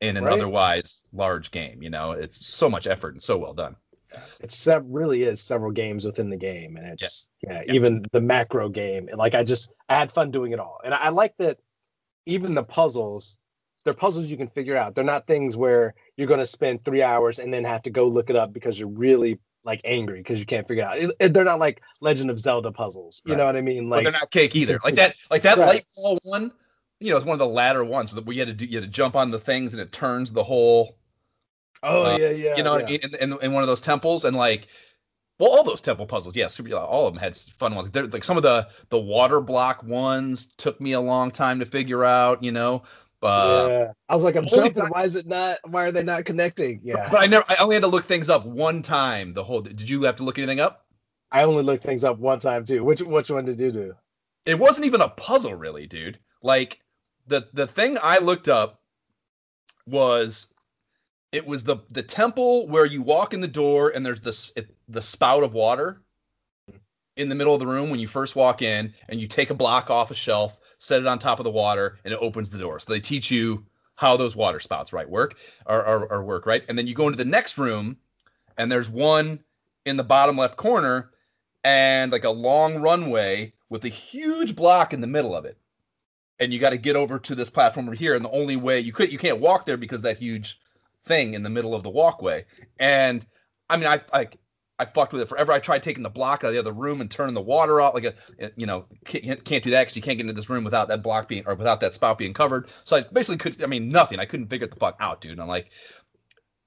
in 0.00 0.16
an 0.16 0.24
Right. 0.24 0.32
otherwise 0.32 1.04
large 1.12 1.50
game. 1.50 1.82
You 1.82 1.90
know, 1.90 2.12
it's 2.12 2.46
so 2.46 2.70
much 2.70 2.86
effort 2.86 3.14
and 3.14 3.22
so 3.22 3.36
well 3.36 3.54
done. 3.54 3.76
It's 4.40 4.56
sev- 4.56 4.84
really 4.88 5.22
is 5.24 5.40
several 5.42 5.70
games 5.72 6.04
within 6.06 6.28
the 6.30 6.36
game, 6.36 6.76
and 6.76 6.86
it's 6.86 7.28
yeah, 7.42 7.62
Yeah. 7.66 7.72
even 7.72 8.04
the 8.12 8.20
macro 8.20 8.68
game. 8.68 9.08
and, 9.08 9.18
Like 9.18 9.34
I 9.34 9.44
just 9.44 9.72
I 9.88 9.96
had 9.96 10.12
fun 10.12 10.30
doing 10.30 10.52
it 10.52 10.58
all, 10.60 10.78
and 10.84 10.94
I, 10.94 11.08
like 11.10 11.34
that. 11.38 11.58
Even 12.26 12.54
the 12.54 12.62
puzzles, 12.64 13.36
they're 13.84 13.92
puzzles 13.92 14.28
you 14.28 14.38
can 14.38 14.48
figure 14.48 14.78
out. 14.78 14.94
They're 14.94 15.04
not 15.04 15.26
things 15.26 15.58
where 15.58 15.92
you're 16.16 16.26
going 16.26 16.40
to 16.40 16.46
spend 16.46 16.82
three 16.84 17.02
hours 17.02 17.38
and 17.38 17.52
then 17.52 17.64
have 17.64 17.82
to 17.82 17.90
go 17.90 18.06
look 18.08 18.30
it 18.30 18.36
up 18.36 18.52
because 18.54 18.78
you're 18.80 18.88
really 18.88 19.38
like 19.62 19.82
angry 19.84 20.20
because 20.20 20.40
you 20.40 20.46
can't 20.46 20.66
figure 20.66 20.84
it 20.84 20.86
out. 20.86 20.96
It- 20.98 21.14
it- 21.20 21.34
they're 21.34 21.44
not 21.44 21.58
like 21.58 21.82
Legend 22.00 22.30
of 22.30 22.40
Zelda 22.40 22.72
puzzles. 22.72 23.22
You 23.26 23.32
Right. 23.32 23.38
know 23.40 23.44
what 23.44 23.56
I 23.56 23.60
mean? 23.60 23.90
But 23.90 23.96
Like 23.96 24.02
they're 24.04 24.12
not 24.12 24.30
cake 24.30 24.56
either. 24.56 24.78
Like 24.84 24.94
that, 24.94 25.16
like 25.30 25.42
that 25.42 25.58
Right. 25.58 25.66
light 25.66 25.86
ball 25.96 26.18
one. 26.22 26.50
You 27.00 27.10
know, 27.10 27.18
it's 27.18 27.26
one 27.26 27.34
of 27.34 27.38
the 27.40 27.46
latter 27.46 27.84
ones 27.84 28.14
where 28.14 28.32
you 28.32 28.40
had 28.40 28.48
to 28.48 28.54
do, 28.54 28.64
you 28.64 28.78
had 28.80 28.84
to 28.84 28.90
jump 28.90 29.16
on 29.16 29.30
the 29.30 29.38
things 29.38 29.74
and 29.74 29.82
it 29.82 29.92
turns 29.92 30.32
the 30.32 30.44
whole. 30.44 30.96
Oh 31.84 32.14
uh, 32.14 32.18
yeah, 32.18 32.30
yeah. 32.30 32.56
you 32.56 32.62
know, 32.62 32.78
yeah. 32.78 32.98
in, 33.02 33.14
in, 33.32 33.38
in 33.42 33.52
one 33.52 33.62
of 33.62 33.66
those 33.66 33.80
temples 33.80 34.24
and 34.24 34.36
like. 34.36 34.68
Well, 35.40 35.50
all 35.50 35.64
those 35.64 35.80
temple 35.80 36.06
puzzles, 36.06 36.36
yeah, 36.36 36.46
super. 36.46 36.76
All 36.76 37.08
of 37.08 37.12
them 37.12 37.20
had 37.20 37.34
fun 37.34 37.74
ones. 37.74 37.90
They're, 37.90 38.06
like 38.06 38.22
some 38.22 38.36
of 38.36 38.44
the 38.44 38.68
the 38.90 39.00
water 39.00 39.40
block 39.40 39.82
ones 39.82 40.46
took 40.58 40.80
me 40.80 40.92
a 40.92 41.00
long 41.00 41.32
time 41.32 41.58
to 41.58 41.66
figure 41.66 42.04
out. 42.04 42.40
You 42.40 42.52
know, 42.52 42.84
uh, 43.20 43.66
yeah. 43.68 43.92
I 44.08 44.14
was 44.14 44.22
like, 44.22 44.36
I'm 44.36 44.46
jumping. 44.46 44.84
Why 44.90 45.02
is 45.02 45.16
it 45.16 45.26
not? 45.26 45.58
Why 45.64 45.86
are 45.86 45.92
they 45.92 46.04
not 46.04 46.24
connecting? 46.24 46.80
Yeah. 46.84 47.08
But 47.10 47.20
I 47.20 47.26
never. 47.26 47.44
I 47.48 47.56
only 47.56 47.74
had 47.74 47.82
to 47.82 47.88
look 47.88 48.04
things 48.04 48.30
up 48.30 48.46
one 48.46 48.80
time. 48.80 49.32
The 49.32 49.42
whole. 49.42 49.62
Did 49.62 49.88
you 49.88 50.02
have 50.02 50.14
to 50.16 50.22
look 50.22 50.38
anything 50.38 50.60
up? 50.60 50.86
I 51.32 51.42
only 51.42 51.64
looked 51.64 51.82
things 51.82 52.04
up 52.04 52.18
one 52.18 52.38
time 52.38 52.64
too. 52.64 52.84
Which 52.84 53.02
which 53.02 53.30
one 53.30 53.44
did 53.44 53.58
you 53.58 53.72
do? 53.72 53.94
It 54.46 54.58
wasn't 54.58 54.86
even 54.86 55.00
a 55.00 55.08
puzzle, 55.08 55.54
really, 55.54 55.86
dude. 55.86 56.18
Like 56.42 56.80
the 57.26 57.48
the 57.54 57.66
thing 57.66 57.98
I 58.00 58.18
looked 58.18 58.48
up 58.48 58.80
was 59.86 60.46
it 61.34 61.44
was 61.44 61.64
the 61.64 61.78
the 61.90 62.02
temple 62.02 62.68
where 62.68 62.86
you 62.86 63.02
walk 63.02 63.34
in 63.34 63.40
the 63.40 63.48
door 63.48 63.90
and 63.94 64.06
there's 64.06 64.20
this 64.20 64.52
it, 64.54 64.70
the 64.88 65.02
spout 65.02 65.42
of 65.42 65.52
water 65.52 66.00
in 67.16 67.28
the 67.28 67.34
middle 67.34 67.52
of 67.52 67.60
the 67.60 67.66
room 67.66 67.90
when 67.90 67.98
you 67.98 68.06
first 68.06 68.36
walk 68.36 68.62
in 68.62 68.94
and 69.08 69.20
you 69.20 69.26
take 69.26 69.50
a 69.50 69.54
block 69.54 69.90
off 69.90 70.12
a 70.12 70.14
shelf 70.14 70.60
set 70.78 71.00
it 71.00 71.06
on 71.08 71.18
top 71.18 71.40
of 71.40 71.44
the 71.44 71.50
water 71.50 71.98
and 72.04 72.14
it 72.14 72.20
opens 72.20 72.50
the 72.50 72.58
door. 72.58 72.78
So 72.78 72.92
they 72.92 73.00
teach 73.00 73.30
you 73.30 73.64
how 73.96 74.16
those 74.16 74.36
water 74.36 74.60
spouts 74.60 74.92
right 74.92 75.08
work 75.08 75.36
or, 75.66 75.84
or, 75.84 76.06
or 76.12 76.22
work 76.22 76.46
right? 76.46 76.62
And 76.68 76.78
then 76.78 76.86
you 76.86 76.94
go 76.94 77.06
into 77.06 77.18
the 77.18 77.24
next 77.24 77.58
room 77.58 77.96
and 78.56 78.70
there's 78.70 78.88
one 78.88 79.40
in 79.86 79.96
the 79.96 80.04
bottom 80.04 80.36
left 80.36 80.56
corner 80.56 81.10
and 81.64 82.12
like 82.12 82.24
a 82.24 82.30
long 82.30 82.80
runway 82.80 83.52
with 83.70 83.84
a 83.84 83.88
huge 83.88 84.54
block 84.54 84.92
in 84.92 85.00
the 85.00 85.06
middle 85.08 85.34
of 85.34 85.44
it. 85.44 85.58
And 86.38 86.52
you 86.52 86.60
got 86.60 86.70
to 86.70 86.76
get 86.76 86.96
over 86.96 87.18
to 87.18 87.34
this 87.34 87.50
platform 87.50 87.86
over 87.86 87.96
here 87.96 88.14
and 88.14 88.24
the 88.24 88.30
only 88.30 88.56
way 88.56 88.78
you 88.78 88.92
could 88.92 89.12
you 89.12 89.18
can't 89.18 89.40
walk 89.40 89.66
there 89.66 89.76
because 89.76 90.02
that 90.02 90.18
huge 90.18 90.60
thing 91.04 91.34
in 91.34 91.42
the 91.42 91.50
middle 91.50 91.74
of 91.74 91.82
the 91.82 91.90
walkway 91.90 92.44
and 92.78 93.26
i 93.70 93.76
mean 93.76 93.86
i 93.86 94.00
i 94.12 94.26
I 94.78 94.84
fucked 94.84 95.12
with 95.12 95.22
it 95.22 95.28
forever. 95.28 95.52
I 95.52 95.60
tried 95.60 95.84
taking 95.84 96.02
the 96.02 96.10
block 96.10 96.42
out 96.42 96.48
of 96.48 96.52
the 96.52 96.58
other 96.58 96.72
room 96.72 97.00
and 97.00 97.08
turning 97.08 97.34
the 97.34 97.40
water 97.40 97.80
off. 97.80 97.94
Like 97.94 98.04
a, 98.06 98.50
you 98.56 98.66
know, 98.66 98.86
can't, 99.04 99.44
can't 99.44 99.62
do 99.62 99.70
that 99.70 99.82
because 99.82 99.94
you 99.94 100.02
can't 100.02 100.16
get 100.16 100.22
into 100.22 100.32
this 100.32 100.50
room 100.50 100.64
without 100.64 100.88
that 100.88 101.02
block 101.02 101.28
being 101.28 101.44
or 101.46 101.54
without 101.54 101.78
that 101.80 101.94
spout 101.94 102.18
being 102.18 102.34
covered. 102.34 102.68
So 102.82 102.96
I 102.96 103.02
basically 103.02 103.38
could. 103.38 103.62
I 103.62 103.66
mean, 103.66 103.90
nothing. 103.90 104.18
I 104.18 104.24
couldn't 104.24 104.48
figure 104.48 104.64
it 104.64 104.70
the 104.72 104.76
fuck 104.80 104.96
out, 104.98 105.20
dude. 105.20 105.32
And 105.32 105.40
I'm 105.42 105.46
like, 105.48 105.70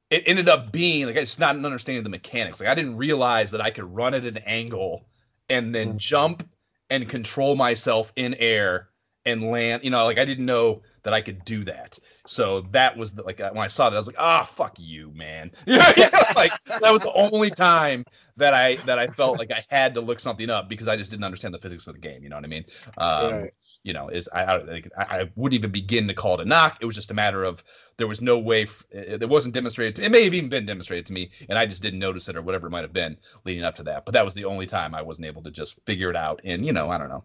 it 0.09 0.23
ended 0.25 0.47
up 0.47 0.71
being 0.71 1.05
like 1.05 1.15
it's 1.15 1.39
not 1.39 1.55
an 1.55 1.65
understanding 1.65 1.99
of 1.99 2.03
the 2.05 2.09
mechanics. 2.09 2.59
Like 2.59 2.69
I 2.69 2.75
didn't 2.75 2.97
realize 2.97 3.51
that 3.51 3.61
I 3.61 3.71
could 3.71 3.93
run 3.93 4.13
at 4.13 4.23
an 4.23 4.37
angle 4.45 5.05
and 5.49 5.75
then 5.75 5.93
Mm. 5.93 5.97
jump 5.97 6.49
and 6.89 7.09
control 7.09 7.55
myself 7.55 8.13
in 8.15 8.35
air 8.35 8.89
and 9.27 9.51
land. 9.51 9.83
You 9.83 9.91
know, 9.91 10.03
like 10.05 10.19
I 10.19 10.25
didn't 10.25 10.45
know 10.45 10.81
that 11.03 11.13
I 11.13 11.21
could 11.21 11.45
do 11.45 11.63
that. 11.65 11.99
So 12.25 12.61
that 12.71 12.97
was 12.97 13.13
the, 13.13 13.23
like 13.23 13.39
when 13.39 13.57
I 13.57 13.67
saw 13.67 13.89
that, 13.89 13.95
I 13.95 13.99
was 13.99 14.07
like, 14.07 14.17
ah, 14.19 14.43
fuck 14.43 14.75
you, 14.79 15.11
man. 15.13 15.51
Yeah, 15.67 15.93
yeah, 15.97 16.09
like 16.35 16.59
that 16.79 16.91
was 16.91 17.03
the 17.03 17.13
only 17.13 17.51
time 17.51 18.05
that 18.37 18.53
I 18.53 18.77
that 18.85 18.99
I 18.99 19.07
felt 19.07 19.37
like 19.37 19.51
I 19.51 19.63
had 19.69 19.93
to 19.95 20.01
look 20.01 20.19
something 20.19 20.49
up 20.49 20.69
because 20.69 20.87
I 20.87 20.97
just 20.97 21.11
didn't 21.11 21.23
understand 21.25 21.53
the 21.53 21.59
physics 21.59 21.87
of 21.87 21.95
the 21.95 22.01
game. 22.01 22.23
You 22.23 22.29
know 22.29 22.37
what 22.37 22.45
I 22.45 22.47
mean? 22.47 22.65
Um, 22.97 23.47
Right. 23.47 23.53
You 23.83 23.93
know, 23.93 24.09
is 24.09 24.27
I 24.33 24.43
I, 24.43 24.57
like, 24.63 24.89
I 24.97 25.29
wouldn't 25.35 25.57
even 25.59 25.71
begin 25.71 26.07
to 26.07 26.13
call 26.13 26.35
it 26.35 26.41
a 26.41 26.45
knock. 26.45 26.77
It 26.81 26.85
was 26.85 26.95
just 26.95 27.11
a 27.11 27.13
matter 27.13 27.43
of 27.43 27.63
there 27.97 28.07
was 28.07 28.21
no 28.21 28.37
way. 28.37 28.63
f- 28.63 28.83
It 28.91 29.21
it 29.23 29.29
wasn't 29.29 29.53
demonstrated. 29.53 29.95
To, 29.97 30.03
it 30.03 30.11
may 30.11 30.23
have 30.23 30.33
even 30.33 30.49
been 30.49 30.65
demonstrated 30.65 31.05
to 31.07 31.13
me, 31.13 31.31
and 31.49 31.57
I 31.57 31.65
just 31.65 31.81
didn't 31.81 31.99
notice 31.99 32.27
it 32.29 32.35
or 32.35 32.41
whatever 32.41 32.67
it 32.67 32.71
might 32.71 32.81
have 32.81 32.93
been 32.93 33.17
leading 33.45 33.63
up 33.63 33.75
to 33.77 33.83
that. 33.83 34.05
But 34.05 34.13
that 34.13 34.25
was 34.25 34.33
the 34.33 34.45
only 34.45 34.65
time 34.67 34.93
I 34.93 35.01
wasn't 35.01 35.27
able 35.27 35.43
to 35.43 35.51
just 35.51 35.79
figure 35.85 36.09
it 36.09 36.15
out 36.15 36.41
And 36.43 36.65
you 36.65 36.73
know 36.73 36.89
I 36.89 36.97
don't 36.97 37.09
know 37.09 37.23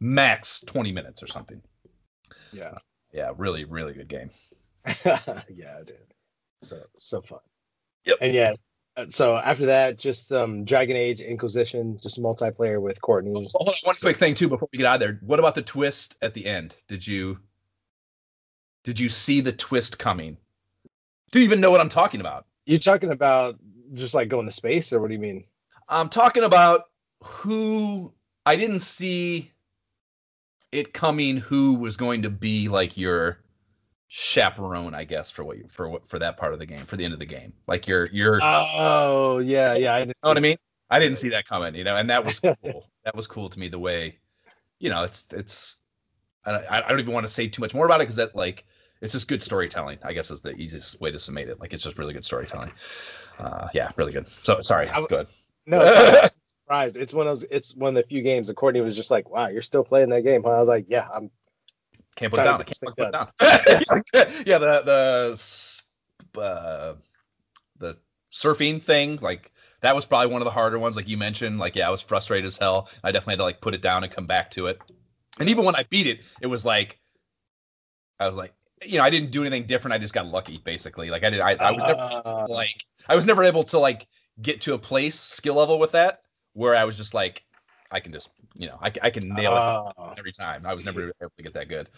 max 0.00 0.60
20 0.60 0.92
minutes 0.92 1.22
or 1.22 1.26
something. 1.26 1.60
Yeah. 2.52 2.74
Yeah, 3.12 3.32
really, 3.36 3.64
really 3.64 3.94
good 3.94 4.08
game. 4.08 4.30
yeah, 5.04 5.80
dude. 5.86 5.96
So 6.62 6.80
so 6.96 7.20
fun. 7.22 7.40
Yep. 8.04 8.18
And 8.20 8.34
yeah, 8.34 8.54
so 9.08 9.36
after 9.36 9.66
that, 9.66 9.98
just 9.98 10.32
um 10.32 10.64
Dragon 10.64 10.96
Age 10.96 11.20
Inquisition, 11.20 11.98
just 12.02 12.20
multiplayer 12.20 12.80
with 12.80 13.00
Courtney. 13.00 13.48
Hold 13.54 13.68
on, 13.68 13.74
one 13.82 13.94
quick 14.00 14.16
thing 14.16 14.34
too 14.34 14.48
before 14.48 14.68
we 14.72 14.78
get 14.78 14.86
out 14.86 14.94
of 14.94 15.00
there. 15.00 15.20
What 15.22 15.38
about 15.38 15.54
the 15.54 15.62
twist 15.62 16.16
at 16.22 16.34
the 16.34 16.44
end? 16.46 16.76
Did 16.88 17.06
you 17.06 17.38
did 18.84 18.98
you 18.98 19.08
see 19.08 19.40
the 19.40 19.52
twist 19.52 19.98
coming? 19.98 20.36
Do 21.30 21.38
you 21.38 21.44
even 21.44 21.60
know 21.60 21.70
what 21.70 21.80
I'm 21.80 21.88
talking 21.88 22.20
about? 22.20 22.46
You're 22.66 22.78
talking 22.78 23.10
about 23.10 23.56
just 23.94 24.14
like 24.14 24.28
going 24.28 24.46
to 24.46 24.52
space, 24.52 24.92
or 24.92 25.00
what 25.00 25.08
do 25.08 25.14
you 25.14 25.20
mean? 25.20 25.44
I'm 25.88 26.08
talking 26.08 26.44
about 26.44 26.84
who 27.22 28.12
I 28.46 28.56
didn't 28.56 28.80
see 28.80 29.52
it 30.72 30.92
coming 30.92 31.36
who 31.38 31.74
was 31.74 31.96
going 31.96 32.22
to 32.22 32.30
be 32.30 32.68
like 32.68 32.96
your 32.96 33.40
chaperone, 34.08 34.94
I 34.94 35.04
guess, 35.04 35.30
for 35.30 35.44
what 35.44 35.58
you 35.58 35.66
for 35.68 35.88
what 35.88 36.08
for 36.08 36.18
that 36.18 36.36
part 36.36 36.52
of 36.52 36.58
the 36.58 36.66
game, 36.66 36.80
for 36.80 36.96
the 36.96 37.04
end 37.04 37.12
of 37.12 37.20
the 37.20 37.26
game. 37.26 37.52
Like 37.66 37.86
you're 37.86 38.08
you're. 38.12 38.40
Oh 38.42 39.38
yeah, 39.38 39.76
yeah. 39.76 39.94
I 39.94 40.04
know 40.04 40.12
what 40.22 40.36
I 40.36 40.40
mean? 40.40 40.56
I 40.90 40.98
didn't 40.98 41.18
see 41.18 41.28
that 41.30 41.46
coming, 41.46 41.74
you 41.74 41.84
know, 41.84 41.96
and 41.96 42.08
that 42.10 42.24
was 42.24 42.40
cool. 42.40 42.88
that 43.04 43.14
was 43.14 43.26
cool 43.26 43.48
to 43.48 43.58
me. 43.58 43.68
The 43.68 43.78
way, 43.78 44.18
you 44.78 44.90
know, 44.90 45.04
it's 45.04 45.26
it's. 45.32 45.78
I, 46.46 46.82
I 46.84 46.88
don't 46.88 47.00
even 47.00 47.12
want 47.12 47.26
to 47.26 47.32
say 47.32 47.46
too 47.46 47.60
much 47.60 47.74
more 47.74 47.84
about 47.84 48.00
it 48.00 48.04
because 48.04 48.16
that 48.16 48.34
like 48.34 48.64
it's 49.02 49.12
just 49.12 49.28
good 49.28 49.42
storytelling. 49.42 49.98
I 50.02 50.12
guess 50.12 50.30
is 50.30 50.40
the 50.40 50.56
easiest 50.56 51.00
way 51.00 51.10
to 51.10 51.18
summate 51.18 51.48
it. 51.48 51.60
Like 51.60 51.74
it's 51.74 51.84
just 51.84 51.98
really 51.98 52.14
good 52.14 52.24
storytelling. 52.24 52.70
Uh, 53.38 53.68
yeah, 53.74 53.90
really 53.96 54.12
good. 54.12 54.26
So 54.26 54.60
sorry, 54.62 54.88
I, 54.88 55.04
good. 55.08 55.28
No, 55.66 56.26
surprised. 56.68 56.98
It's 56.98 57.14
one 57.14 57.26
of 57.26 57.30
those. 57.30 57.44
It's 57.50 57.74
one 57.76 57.90
of 57.90 57.94
the 57.94 58.02
few 58.06 58.22
games 58.22 58.48
that 58.48 58.54
Courtney 58.54 58.80
was 58.80 58.96
just 58.96 59.10
like, 59.10 59.30
"Wow, 59.30 59.48
you're 59.48 59.62
still 59.62 59.84
playing 59.84 60.10
that 60.10 60.22
game." 60.22 60.42
Huh? 60.42 60.50
I 60.50 60.60
was 60.60 60.68
like, 60.68 60.86
"Yeah, 60.88 61.08
I'm." 61.12 61.30
Can't 62.16 62.32
put 62.32 62.40
it 62.40 62.44
down. 62.44 62.60
I 62.60 62.64
can't 62.64 62.96
put 62.96 63.12
down. 63.12 63.28
yeah, 64.46 64.58
the 64.58 65.82
the 66.34 66.40
uh, 66.40 66.94
the 67.78 67.96
surfing 68.32 68.82
thing, 68.82 69.18
like 69.22 69.52
that 69.80 69.94
was 69.94 70.04
probably 70.04 70.30
one 70.32 70.42
of 70.42 70.44
the 70.44 70.50
harder 70.50 70.78
ones. 70.78 70.96
Like 70.96 71.08
you 71.08 71.16
mentioned, 71.16 71.58
like 71.58 71.74
yeah, 71.74 71.88
I 71.88 71.90
was 71.90 72.02
frustrated 72.02 72.46
as 72.46 72.58
hell. 72.58 72.88
I 73.02 73.12
definitely 73.12 73.32
had 73.32 73.38
to 73.38 73.44
like 73.44 73.60
put 73.60 73.74
it 73.74 73.82
down 73.82 74.04
and 74.04 74.12
come 74.12 74.26
back 74.26 74.50
to 74.52 74.66
it. 74.66 74.80
And 75.40 75.48
even 75.48 75.64
when 75.64 75.76
I 75.76 75.84
beat 75.88 76.06
it, 76.06 76.20
it 76.40 76.48
was 76.48 76.64
like 76.64 76.98
I 78.20 78.26
was 78.26 78.36
like, 78.36 78.52
you 78.84 78.98
know, 78.98 79.04
I 79.04 79.10
didn't 79.10 79.30
do 79.30 79.42
anything 79.42 79.64
different. 79.64 79.94
I 79.94 79.98
just 79.98 80.12
got 80.12 80.26
lucky, 80.26 80.58
basically. 80.58 81.08
Like 81.08 81.24
I 81.24 81.30
did, 81.30 81.40
I, 81.40 81.52
I 81.54 81.70
was 81.70 81.78
never 81.86 82.22
uh, 82.24 82.46
like, 82.48 82.84
I 83.08 83.14
was 83.14 83.24
never 83.24 83.44
able 83.44 83.62
to 83.64 83.78
like 83.78 84.08
get 84.42 84.60
to 84.62 84.74
a 84.74 84.78
place 84.78 85.18
skill 85.18 85.54
level 85.54 85.78
with 85.78 85.92
that 85.92 86.22
where 86.58 86.74
I 86.74 86.84
was 86.84 86.96
just 86.96 87.14
like, 87.14 87.44
I 87.92 88.00
can 88.00 88.12
just, 88.12 88.30
you 88.56 88.66
know, 88.66 88.76
I, 88.82 88.92
I 89.00 89.10
can 89.10 89.28
nail 89.28 89.52
uh, 89.52 89.92
it 90.10 90.18
every 90.18 90.32
time. 90.32 90.66
I 90.66 90.74
was 90.74 90.84
never 90.84 91.12
able 91.22 91.32
to 91.36 91.42
get 91.42 91.54
that 91.54 91.68
good. 91.68 91.88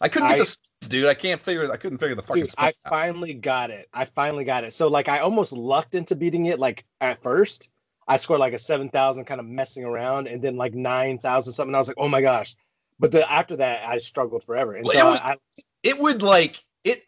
I 0.00 0.08
couldn't 0.08 0.28
get 0.28 0.36
I, 0.36 0.38
this, 0.38 0.58
dude. 0.88 1.06
I 1.06 1.14
can't 1.14 1.40
figure. 1.40 1.70
I 1.70 1.76
couldn't 1.76 1.98
figure 1.98 2.14
the 2.14 2.22
fucking. 2.22 2.44
Dude, 2.44 2.54
I 2.56 2.68
out. 2.68 2.74
finally 2.88 3.34
got 3.34 3.70
it. 3.70 3.88
I 3.92 4.06
finally 4.06 4.44
got 4.44 4.64
it. 4.64 4.72
So 4.72 4.88
like, 4.88 5.08
I 5.08 5.20
almost 5.20 5.52
lucked 5.52 5.94
into 5.94 6.16
beating 6.16 6.46
it. 6.46 6.58
Like 6.58 6.84
at 7.00 7.22
first, 7.22 7.70
I 8.08 8.16
scored 8.16 8.40
like 8.40 8.54
a 8.54 8.58
seven 8.58 8.88
thousand, 8.88 9.26
kind 9.26 9.40
of 9.40 9.46
messing 9.46 9.84
around, 9.84 10.28
and 10.28 10.42
then 10.42 10.56
like 10.56 10.74
nine 10.74 11.18
thousand 11.18 11.52
something. 11.52 11.74
I 11.74 11.78
was 11.78 11.88
like, 11.88 11.98
oh 11.98 12.08
my 12.08 12.22
gosh. 12.22 12.56
But 12.98 13.12
the, 13.12 13.30
after 13.30 13.56
that, 13.56 13.86
I 13.86 13.98
struggled 13.98 14.44
forever. 14.44 14.74
And 14.74 14.84
well, 14.84 14.92
so 14.92 15.00
it, 15.00 15.10
was, 15.10 15.20
I, 15.22 15.34
it 15.82 15.98
would 15.98 16.22
like 16.22 16.62
it 16.84 17.04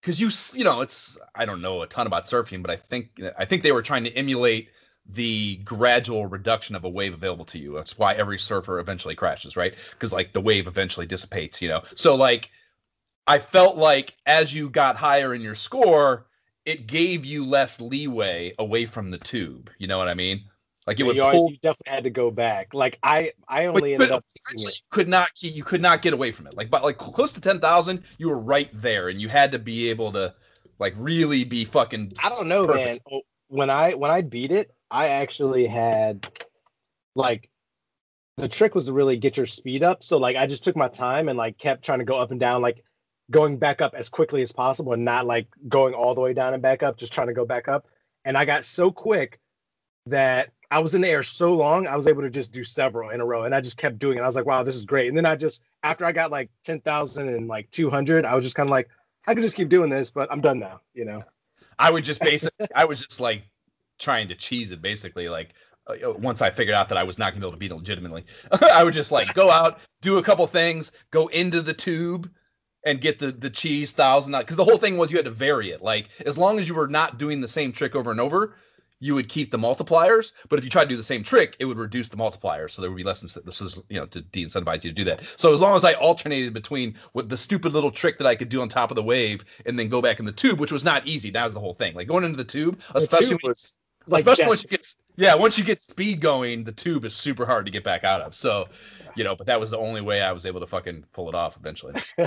because 0.00 0.18
you 0.18 0.30
you 0.58 0.64
know 0.64 0.80
it's 0.80 1.18
I 1.34 1.44
don't 1.44 1.60
know 1.60 1.82
a 1.82 1.86
ton 1.86 2.06
about 2.06 2.24
surfing, 2.24 2.62
but 2.62 2.70
I 2.70 2.76
think 2.76 3.10
I 3.38 3.44
think 3.44 3.62
they 3.62 3.72
were 3.72 3.82
trying 3.82 4.04
to 4.04 4.12
emulate 4.12 4.70
the 5.06 5.56
gradual 5.56 6.26
reduction 6.26 6.74
of 6.74 6.84
a 6.84 6.88
wave 6.88 7.14
available 7.14 7.44
to 7.46 7.58
you. 7.58 7.74
That's 7.74 7.98
why 7.98 8.14
every 8.14 8.38
surfer 8.38 8.78
eventually 8.78 9.14
crashes, 9.14 9.56
right? 9.56 9.74
Because 9.90 10.12
like 10.12 10.32
the 10.32 10.40
wave 10.40 10.66
eventually 10.66 11.06
dissipates, 11.06 11.60
you 11.60 11.68
know. 11.68 11.82
So 11.96 12.14
like 12.14 12.50
I 13.26 13.38
felt 13.38 13.76
like 13.76 14.14
as 14.26 14.54
you 14.54 14.70
got 14.70 14.96
higher 14.96 15.34
in 15.34 15.40
your 15.40 15.54
score, 15.54 16.26
it 16.64 16.86
gave 16.86 17.24
you 17.24 17.44
less 17.44 17.80
leeway 17.80 18.54
away 18.58 18.84
from 18.84 19.10
the 19.10 19.18
tube. 19.18 19.70
You 19.78 19.86
know 19.86 19.98
what 19.98 20.08
I 20.08 20.14
mean? 20.14 20.42
Like 20.86 20.98
it 20.98 21.04
would 21.04 21.16
you, 21.16 21.22
pull. 21.22 21.50
You 21.50 21.56
definitely 21.58 21.92
had 21.92 22.04
to 22.04 22.10
go 22.10 22.30
back. 22.30 22.74
Like 22.74 22.98
I, 23.02 23.32
I 23.48 23.66
only 23.66 23.96
but, 23.96 24.04
ended 24.04 24.10
up. 24.12 24.24
You 24.56 24.70
could 24.90 25.08
not, 25.08 25.30
you 25.40 25.62
could 25.62 25.80
not 25.80 26.02
get 26.02 26.12
away 26.12 26.32
from 26.32 26.46
it. 26.46 26.56
Like, 26.56 26.70
but 26.70 26.82
like 26.82 26.98
close 26.98 27.32
to 27.34 27.40
ten 27.40 27.60
thousand, 27.60 28.02
you 28.18 28.28
were 28.28 28.38
right 28.38 28.70
there, 28.72 29.08
and 29.08 29.20
you 29.20 29.28
had 29.28 29.52
to 29.52 29.58
be 29.60 29.88
able 29.90 30.10
to, 30.12 30.34
like, 30.80 30.94
really 30.96 31.44
be 31.44 31.64
fucking. 31.64 32.14
I 32.22 32.28
don't 32.30 32.48
know, 32.48 32.66
perfect. 32.66 32.86
man. 32.86 32.98
Oh, 33.12 33.20
when 33.46 33.70
I 33.70 33.92
when 33.92 34.10
I 34.10 34.22
beat 34.22 34.50
it, 34.50 34.72
I 34.92 35.08
actually 35.08 35.66
had, 35.66 36.28
like, 37.16 37.48
the 38.36 38.48
trick 38.48 38.74
was 38.74 38.86
to 38.86 38.92
really 38.92 39.16
get 39.16 39.36
your 39.36 39.46
speed 39.46 39.82
up. 39.82 40.02
So 40.02 40.18
like, 40.18 40.36
I 40.36 40.46
just 40.46 40.64
took 40.64 40.76
my 40.76 40.88
time 40.88 41.28
and 41.28 41.36
like 41.36 41.58
kept 41.58 41.84
trying 41.84 41.98
to 41.98 42.04
go 42.04 42.16
up 42.16 42.30
and 42.30 42.40
down, 42.40 42.62
like 42.62 42.82
going 43.30 43.58
back 43.58 43.80
up 43.80 43.94
as 43.94 44.08
quickly 44.08 44.42
as 44.42 44.52
possible, 44.52 44.92
and 44.92 45.04
not 45.04 45.26
like 45.26 45.48
going 45.68 45.94
all 45.94 46.14
the 46.14 46.20
way 46.20 46.32
down 46.32 46.54
and 46.54 46.62
back 46.62 46.82
up, 46.82 46.96
just 46.96 47.12
trying 47.12 47.26
to 47.26 47.34
go 47.34 47.44
back 47.44 47.68
up. 47.68 47.86
And 48.24 48.36
I 48.36 48.44
got 48.44 48.64
so 48.64 48.90
quick 48.90 49.38
that 50.06 50.50
I 50.70 50.78
was 50.80 50.94
in 50.94 51.02
the 51.02 51.08
air 51.08 51.22
so 51.22 51.52
long, 51.54 51.86
I 51.86 51.96
was 51.96 52.08
able 52.08 52.22
to 52.22 52.30
just 52.30 52.52
do 52.52 52.64
several 52.64 53.10
in 53.10 53.20
a 53.20 53.26
row, 53.26 53.44
and 53.44 53.54
I 53.54 53.60
just 53.60 53.76
kept 53.76 53.98
doing 53.98 54.16
it. 54.16 54.22
I 54.22 54.26
was 54.26 54.36
like, 54.36 54.46
"Wow, 54.46 54.62
this 54.62 54.76
is 54.76 54.84
great!" 54.84 55.08
And 55.08 55.16
then 55.16 55.26
I 55.26 55.36
just, 55.36 55.62
after 55.82 56.06
I 56.06 56.12
got 56.12 56.30
like 56.30 56.50
ten 56.64 56.80
thousand 56.80 57.28
and 57.28 57.46
like 57.48 57.70
two 57.70 57.90
hundred, 57.90 58.24
I 58.24 58.34
was 58.34 58.44
just 58.44 58.56
kind 58.56 58.68
of 58.68 58.72
like, 58.72 58.88
"I 59.26 59.34
could 59.34 59.42
just 59.42 59.56
keep 59.56 59.68
doing 59.68 59.90
this, 59.90 60.10
but 60.10 60.32
I'm 60.32 60.40
done 60.40 60.58
now," 60.58 60.80
you 60.94 61.04
know. 61.04 61.22
I 61.78 61.90
would 61.90 62.04
just 62.04 62.20
basically, 62.20 62.66
I 62.74 62.86
was 62.86 63.02
just 63.02 63.20
like 63.20 63.42
trying 64.02 64.28
to 64.28 64.34
cheese 64.34 64.72
it, 64.72 64.82
basically. 64.82 65.28
Like 65.28 65.54
uh, 65.86 66.12
once 66.12 66.42
I 66.42 66.50
figured 66.50 66.74
out 66.74 66.88
that 66.90 66.98
I 66.98 67.04
was 67.04 67.18
not 67.18 67.32
gonna 67.32 67.40
be 67.40 67.46
able 67.46 67.52
to 67.52 67.58
beat 67.58 67.72
it 67.72 67.76
legitimately, 67.76 68.24
I 68.72 68.84
would 68.84 68.94
just 68.94 69.12
like 69.12 69.32
go 69.34 69.50
out, 69.50 69.78
do 70.02 70.18
a 70.18 70.22
couple 70.22 70.46
things, 70.46 70.92
go 71.10 71.28
into 71.28 71.62
the 71.62 71.74
tube, 71.74 72.30
and 72.84 73.00
get 73.00 73.18
the 73.18 73.32
the 73.32 73.50
cheese 73.50 73.92
thousand 73.92 74.32
because 74.32 74.56
the 74.56 74.64
whole 74.64 74.78
thing 74.78 74.98
was 74.98 75.10
you 75.10 75.18
had 75.18 75.24
to 75.24 75.30
vary 75.30 75.70
it. 75.70 75.82
Like 75.82 76.08
as 76.26 76.36
long 76.36 76.58
as 76.58 76.68
you 76.68 76.74
were 76.74 76.88
not 76.88 77.18
doing 77.18 77.40
the 77.40 77.48
same 77.48 77.72
trick 77.72 77.94
over 77.94 78.10
and 78.10 78.20
over, 78.20 78.54
you 79.02 79.16
would 79.16 79.28
keep 79.28 79.50
the 79.50 79.58
multipliers. 79.58 80.32
But 80.48 80.58
if 80.58 80.64
you 80.64 80.70
tried 80.70 80.84
to 80.84 80.90
do 80.90 80.96
the 80.96 81.02
same 81.02 81.24
trick, 81.24 81.56
it 81.58 81.64
would 81.64 81.76
reduce 81.76 82.08
the 82.08 82.16
multipliers. 82.16 82.70
So 82.70 82.80
there 82.80 82.90
would 82.90 82.96
be 82.96 83.02
less. 83.02 83.20
This 83.20 83.60
is 83.60 83.82
you 83.88 83.98
know 83.98 84.06
to 84.06 84.20
de-incentivize 84.20 84.84
you 84.84 84.90
to 84.90 84.92
do 84.92 85.04
that. 85.04 85.24
So 85.36 85.52
as 85.52 85.60
long 85.60 85.74
as 85.74 85.84
I 85.84 85.94
alternated 85.94 86.54
between 86.54 86.94
with 87.12 87.28
the 87.28 87.36
stupid 87.36 87.72
little 87.72 87.90
trick 87.90 88.16
that 88.18 88.26
I 88.26 88.36
could 88.36 88.48
do 88.48 88.62
on 88.62 88.68
top 88.68 88.90
of 88.90 88.94
the 88.94 89.02
wave 89.02 89.44
and 89.66 89.78
then 89.78 89.88
go 89.88 90.00
back 90.00 90.20
in 90.20 90.24
the 90.24 90.32
tube, 90.32 90.60
which 90.60 90.72
was 90.72 90.84
not 90.84 91.06
easy. 91.06 91.30
That 91.30 91.44
was 91.44 91.54
the 91.54 91.60
whole 91.60 91.74
thing. 91.74 91.94
Like 91.94 92.06
going 92.06 92.24
into 92.24 92.36
the 92.36 92.44
tube, 92.44 92.80
especially 92.94 93.26
the 93.26 93.30
tube 93.30 93.40
was, 93.42 93.72
like 94.06 94.20
especially 94.20 94.46
once 94.46 94.62
you 94.62 94.68
get 94.68 94.86
yeah 95.16 95.34
once 95.34 95.58
you 95.58 95.64
get 95.64 95.80
speed 95.80 96.20
going, 96.20 96.64
the 96.64 96.72
tube 96.72 97.04
is 97.04 97.14
super 97.14 97.46
hard 97.46 97.66
to 97.66 97.72
get 97.72 97.84
back 97.84 98.04
out 98.04 98.20
of. 98.20 98.34
So 98.34 98.68
you 99.14 99.24
know, 99.24 99.36
but 99.36 99.46
that 99.46 99.60
was 99.60 99.70
the 99.70 99.78
only 99.78 100.00
way 100.00 100.22
I 100.22 100.32
was 100.32 100.46
able 100.46 100.60
to 100.60 100.66
fucking 100.66 101.04
pull 101.12 101.28
it 101.28 101.34
off 101.34 101.56
eventually. 101.56 101.94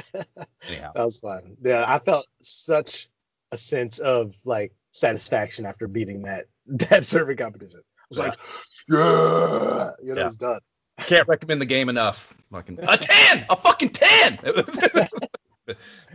Anyhow, 0.68 0.92
that 0.96 1.06
was 1.06 1.20
fun. 1.20 1.58
Yeah, 1.64 1.86
I 1.88 2.00
felt 2.00 2.28
such 2.42 3.10
a 3.52 3.58
sense 3.58 4.00
of 4.00 4.36
like 4.46 4.74
satisfaction 4.92 5.66
after 5.66 5.88
beating 5.88 6.22
that 6.24 6.46
that 6.68 7.02
surfing 7.02 7.38
competition. 7.38 7.82
I 7.82 8.04
was 8.10 8.20
yeah. 8.20 8.26
like, 8.26 8.38
yeah, 8.90 9.92
you 10.04 10.14
know, 10.14 10.22
yeah. 10.22 10.28
it's 10.28 10.36
done. 10.36 10.60
Can't 11.00 11.28
recommend 11.28 11.60
the 11.62 11.66
game 11.66 11.90
enough. 11.90 12.34
Fucking 12.52 12.80
a 12.88 12.98
ten, 12.98 13.46
a 13.50 13.56
fucking 13.56 13.90
ten. 13.90 14.40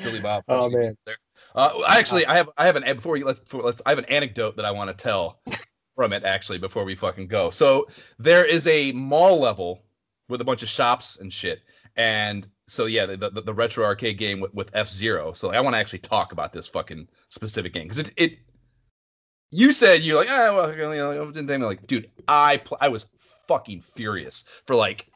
Billy 0.02 0.20
Bob. 0.20 0.44
Oh 0.48 0.70
man. 0.70 0.96
There. 1.04 1.16
Uh, 1.54 1.82
actually, 1.88 2.26
I 2.26 2.36
have 2.36 2.50
I 2.56 2.66
have 2.66 2.76
an 2.76 2.84
before 2.96 3.16
you 3.16 3.24
let's, 3.24 3.40
before, 3.40 3.62
let's 3.62 3.82
I 3.86 3.90
have 3.90 3.98
an 3.98 4.04
anecdote 4.06 4.56
that 4.56 4.64
I 4.64 4.70
want 4.70 4.88
to 4.88 4.94
tell 4.94 5.40
from 5.96 6.12
it 6.12 6.24
actually 6.24 6.58
before 6.58 6.84
we 6.84 6.94
fucking 6.94 7.28
go. 7.28 7.50
So 7.50 7.86
there 8.18 8.44
is 8.44 8.66
a 8.66 8.92
mall 8.92 9.38
level 9.38 9.84
with 10.28 10.40
a 10.40 10.44
bunch 10.44 10.62
of 10.62 10.68
shops 10.68 11.18
and 11.20 11.32
shit, 11.32 11.62
and 11.96 12.46
so 12.68 12.86
yeah, 12.86 13.06
the, 13.06 13.16
the, 13.16 13.42
the 13.42 13.54
retro 13.54 13.84
arcade 13.84 14.16
game 14.16 14.40
with, 14.40 14.54
with 14.54 14.70
F 14.74 14.88
Zero. 14.88 15.32
So 15.32 15.48
like, 15.48 15.56
I 15.56 15.60
want 15.60 15.74
to 15.74 15.78
actually 15.78 15.98
talk 15.98 16.32
about 16.32 16.52
this 16.52 16.68
fucking 16.68 17.08
specific 17.28 17.72
game 17.72 17.88
because 17.88 17.98
it 17.98 18.12
it 18.16 18.38
you 19.50 19.72
said 19.72 20.02
you're 20.02 20.20
like, 20.20 20.30
ah, 20.30 20.54
well, 20.54 20.72
you 20.72 20.96
know, 20.96 21.26
didn't 21.26 21.48
think 21.48 21.64
like, 21.64 21.86
dude, 21.86 22.10
I 22.28 22.58
pl- 22.58 22.78
I 22.80 22.88
was 22.88 23.08
fucking 23.48 23.80
furious 23.80 24.44
for 24.66 24.76
like 24.76 25.10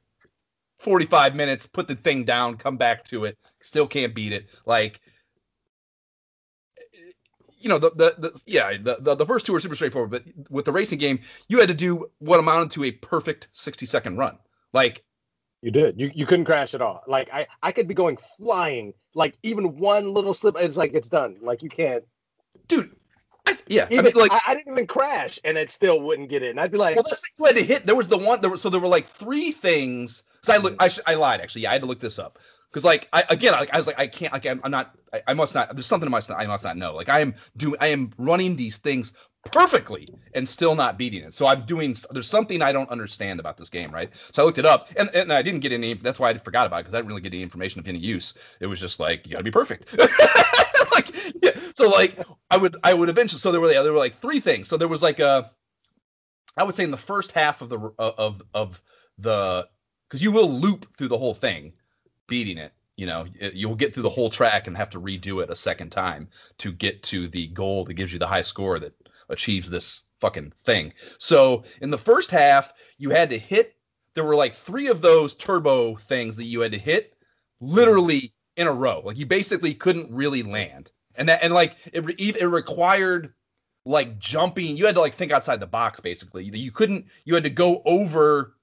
45 0.80 1.36
minutes, 1.36 1.66
put 1.66 1.86
the 1.86 1.94
thing 1.94 2.24
down, 2.24 2.56
come 2.56 2.76
back 2.76 3.04
to 3.04 3.24
it, 3.24 3.38
still 3.60 3.86
can't 3.86 4.14
beat 4.14 4.32
it. 4.32 4.48
Like, 4.66 5.00
you 7.64 7.70
know, 7.70 7.78
the 7.78 7.90
the, 7.90 8.14
the 8.18 8.42
yeah, 8.44 8.76
the, 8.76 8.98
the, 9.00 9.14
the 9.14 9.24
first 9.26 9.46
two 9.46 9.52
were 9.54 9.58
super 9.58 9.74
straightforward, 9.74 10.10
but 10.10 10.22
with 10.50 10.66
the 10.66 10.72
racing 10.72 10.98
game, 10.98 11.18
you 11.48 11.58
had 11.58 11.68
to 11.68 11.74
do 11.74 12.10
what 12.18 12.38
amounted 12.38 12.70
to 12.72 12.84
a 12.84 12.90
perfect 12.90 13.48
60 13.54 13.86
second 13.86 14.18
run. 14.18 14.38
Like, 14.74 15.02
you 15.62 15.70
did. 15.70 15.98
You 15.98 16.10
you 16.14 16.26
couldn't 16.26 16.44
crash 16.44 16.74
at 16.74 16.82
all. 16.82 17.02
Like 17.08 17.30
I 17.32 17.46
I 17.62 17.72
could 17.72 17.88
be 17.88 17.94
going 17.94 18.18
flying, 18.36 18.92
like 19.14 19.38
even 19.42 19.78
one 19.78 20.12
little 20.12 20.34
slip, 20.34 20.56
it's 20.58 20.76
like 20.76 20.92
it's 20.92 21.08
done. 21.08 21.36
Like 21.40 21.62
you 21.62 21.70
can't. 21.70 22.04
Dude, 22.68 22.94
I, 23.46 23.56
yeah, 23.66 23.86
even, 23.90 24.00
I 24.00 24.02
mean, 24.02 24.12
like 24.14 24.32
I, 24.32 24.40
I, 24.48 24.54
didn't 24.56 24.72
even 24.72 24.86
crash, 24.86 25.40
and 25.42 25.56
it 25.56 25.70
still 25.70 26.02
wouldn't 26.02 26.28
get 26.28 26.42
in. 26.42 26.58
I'd 26.58 26.70
be 26.70 26.76
like, 26.76 26.96
well, 26.96 27.04
that's 27.08 27.22
you 27.38 27.46
had 27.46 27.56
to 27.56 27.64
hit. 27.64 27.86
There 27.86 27.94
was 27.94 28.08
the 28.08 28.18
one. 28.18 28.42
There 28.42 28.50
was 28.50 28.60
so 28.60 28.68
there 28.68 28.80
were 28.80 28.88
like 28.88 29.06
three 29.06 29.52
things. 29.52 30.22
So 30.42 30.52
I 30.52 30.58
look, 30.58 30.76
mm. 30.76 31.02
I, 31.06 31.12
I 31.12 31.14
lied 31.14 31.40
actually. 31.40 31.62
Yeah, 31.62 31.70
I 31.70 31.72
had 31.72 31.80
to 31.80 31.88
look 31.88 32.00
this 32.00 32.18
up 32.18 32.38
because 32.74 32.84
like 32.84 33.08
I 33.12 33.22
again, 33.30 33.54
I, 33.54 33.68
I 33.72 33.76
was 33.76 33.86
like, 33.86 34.00
I 34.00 34.08
can't. 34.08 34.32
Like 34.32 34.46
I'm, 34.46 34.60
not. 34.68 34.96
I, 35.12 35.22
I, 35.28 35.32
must 35.32 35.54
not. 35.54 35.72
There's 35.76 35.86
something 35.86 36.08
I 36.08 36.10
must. 36.10 36.28
not, 36.28 36.40
I 36.40 36.46
must 36.46 36.64
not 36.64 36.76
know. 36.76 36.92
Like 36.92 37.08
I 37.08 37.20
am 37.20 37.32
doing. 37.56 37.76
I 37.80 37.86
am 37.86 38.12
running 38.18 38.56
these 38.56 38.78
things 38.78 39.12
perfectly 39.52 40.08
and 40.34 40.48
still 40.48 40.74
not 40.74 40.98
beating 40.98 41.22
it. 41.22 41.34
So 41.34 41.46
I'm 41.46 41.64
doing. 41.66 41.94
There's 42.10 42.28
something 42.28 42.62
I 42.62 42.72
don't 42.72 42.90
understand 42.90 43.38
about 43.38 43.56
this 43.56 43.70
game, 43.70 43.92
right? 43.92 44.10
So 44.32 44.42
I 44.42 44.44
looked 44.44 44.58
it 44.58 44.66
up, 44.66 44.90
and, 44.96 45.08
and 45.14 45.32
I 45.32 45.40
didn't 45.40 45.60
get 45.60 45.70
any. 45.70 45.94
That's 45.94 46.18
why 46.18 46.30
I 46.30 46.38
forgot 46.38 46.66
about 46.66 46.78
it 46.78 46.82
because 46.82 46.94
I 46.94 46.98
didn't 46.98 47.10
really 47.10 47.20
get 47.20 47.32
any 47.32 47.42
information 47.42 47.78
of 47.78 47.86
any 47.86 47.98
use. 47.98 48.34
It 48.58 48.66
was 48.66 48.80
just 48.80 48.98
like 48.98 49.24
you 49.24 49.32
got 49.32 49.38
to 49.38 49.44
be 49.44 49.52
perfect. 49.52 49.96
like 50.92 51.14
yeah. 51.42 51.52
So 51.76 51.88
like 51.88 52.18
I 52.50 52.56
would 52.56 52.76
I 52.82 52.92
would 52.92 53.08
eventually. 53.08 53.38
So 53.38 53.52
there 53.52 53.60
were 53.60 53.68
there 53.68 53.92
were 53.92 53.98
like 53.98 54.16
three 54.16 54.40
things. 54.40 54.66
So 54.68 54.76
there 54.76 54.88
was 54.88 55.02
like 55.02 55.20
a. 55.20 55.48
I 56.56 56.64
would 56.64 56.74
say 56.74 56.82
in 56.82 56.90
the 56.90 56.96
first 56.96 57.30
half 57.30 57.62
of 57.62 57.68
the 57.68 57.78
of 58.00 58.42
of 58.52 58.82
the 59.18 59.68
because 60.08 60.24
you 60.24 60.32
will 60.32 60.50
loop 60.50 60.86
through 60.96 61.08
the 61.08 61.18
whole 61.18 61.34
thing, 61.34 61.72
beating 62.26 62.58
it. 62.58 62.72
You 62.96 63.06
know, 63.06 63.26
you'll 63.52 63.74
get 63.74 63.92
through 63.92 64.04
the 64.04 64.10
whole 64.10 64.30
track 64.30 64.66
and 64.66 64.76
have 64.76 64.90
to 64.90 65.00
redo 65.00 65.42
it 65.42 65.50
a 65.50 65.56
second 65.56 65.90
time 65.90 66.28
to 66.58 66.72
get 66.72 67.02
to 67.04 67.26
the 67.26 67.48
goal 67.48 67.84
that 67.84 67.94
gives 67.94 68.12
you 68.12 68.20
the 68.20 68.26
high 68.26 68.40
score 68.40 68.78
that 68.78 68.94
achieves 69.28 69.68
this 69.68 70.02
fucking 70.20 70.52
thing. 70.56 70.92
So 71.18 71.64
in 71.80 71.90
the 71.90 71.98
first 71.98 72.30
half, 72.30 72.72
you 72.98 73.10
had 73.10 73.30
to 73.30 73.38
hit. 73.38 73.74
There 74.14 74.24
were 74.24 74.36
like 74.36 74.54
three 74.54 74.86
of 74.86 75.00
those 75.00 75.34
turbo 75.34 75.96
things 75.96 76.36
that 76.36 76.44
you 76.44 76.60
had 76.60 76.70
to 76.70 76.78
hit, 76.78 77.14
literally 77.60 78.32
in 78.56 78.68
a 78.68 78.72
row. 78.72 79.02
Like 79.04 79.18
you 79.18 79.26
basically 79.26 79.74
couldn't 79.74 80.14
really 80.14 80.44
land, 80.44 80.92
and 81.16 81.28
that 81.28 81.42
and 81.42 81.52
like 81.52 81.76
it 81.92 82.04
it 82.20 82.46
required 82.46 83.34
like 83.84 84.18
jumping. 84.18 84.76
You 84.76 84.86
had 84.86 84.94
to 84.94 85.00
like 85.00 85.14
think 85.14 85.32
outside 85.32 85.58
the 85.58 85.66
box. 85.66 85.98
Basically, 85.98 86.44
you 86.44 86.70
couldn't. 86.70 87.06
You 87.24 87.34
had 87.34 87.44
to 87.44 87.50
go 87.50 87.82
over 87.84 88.54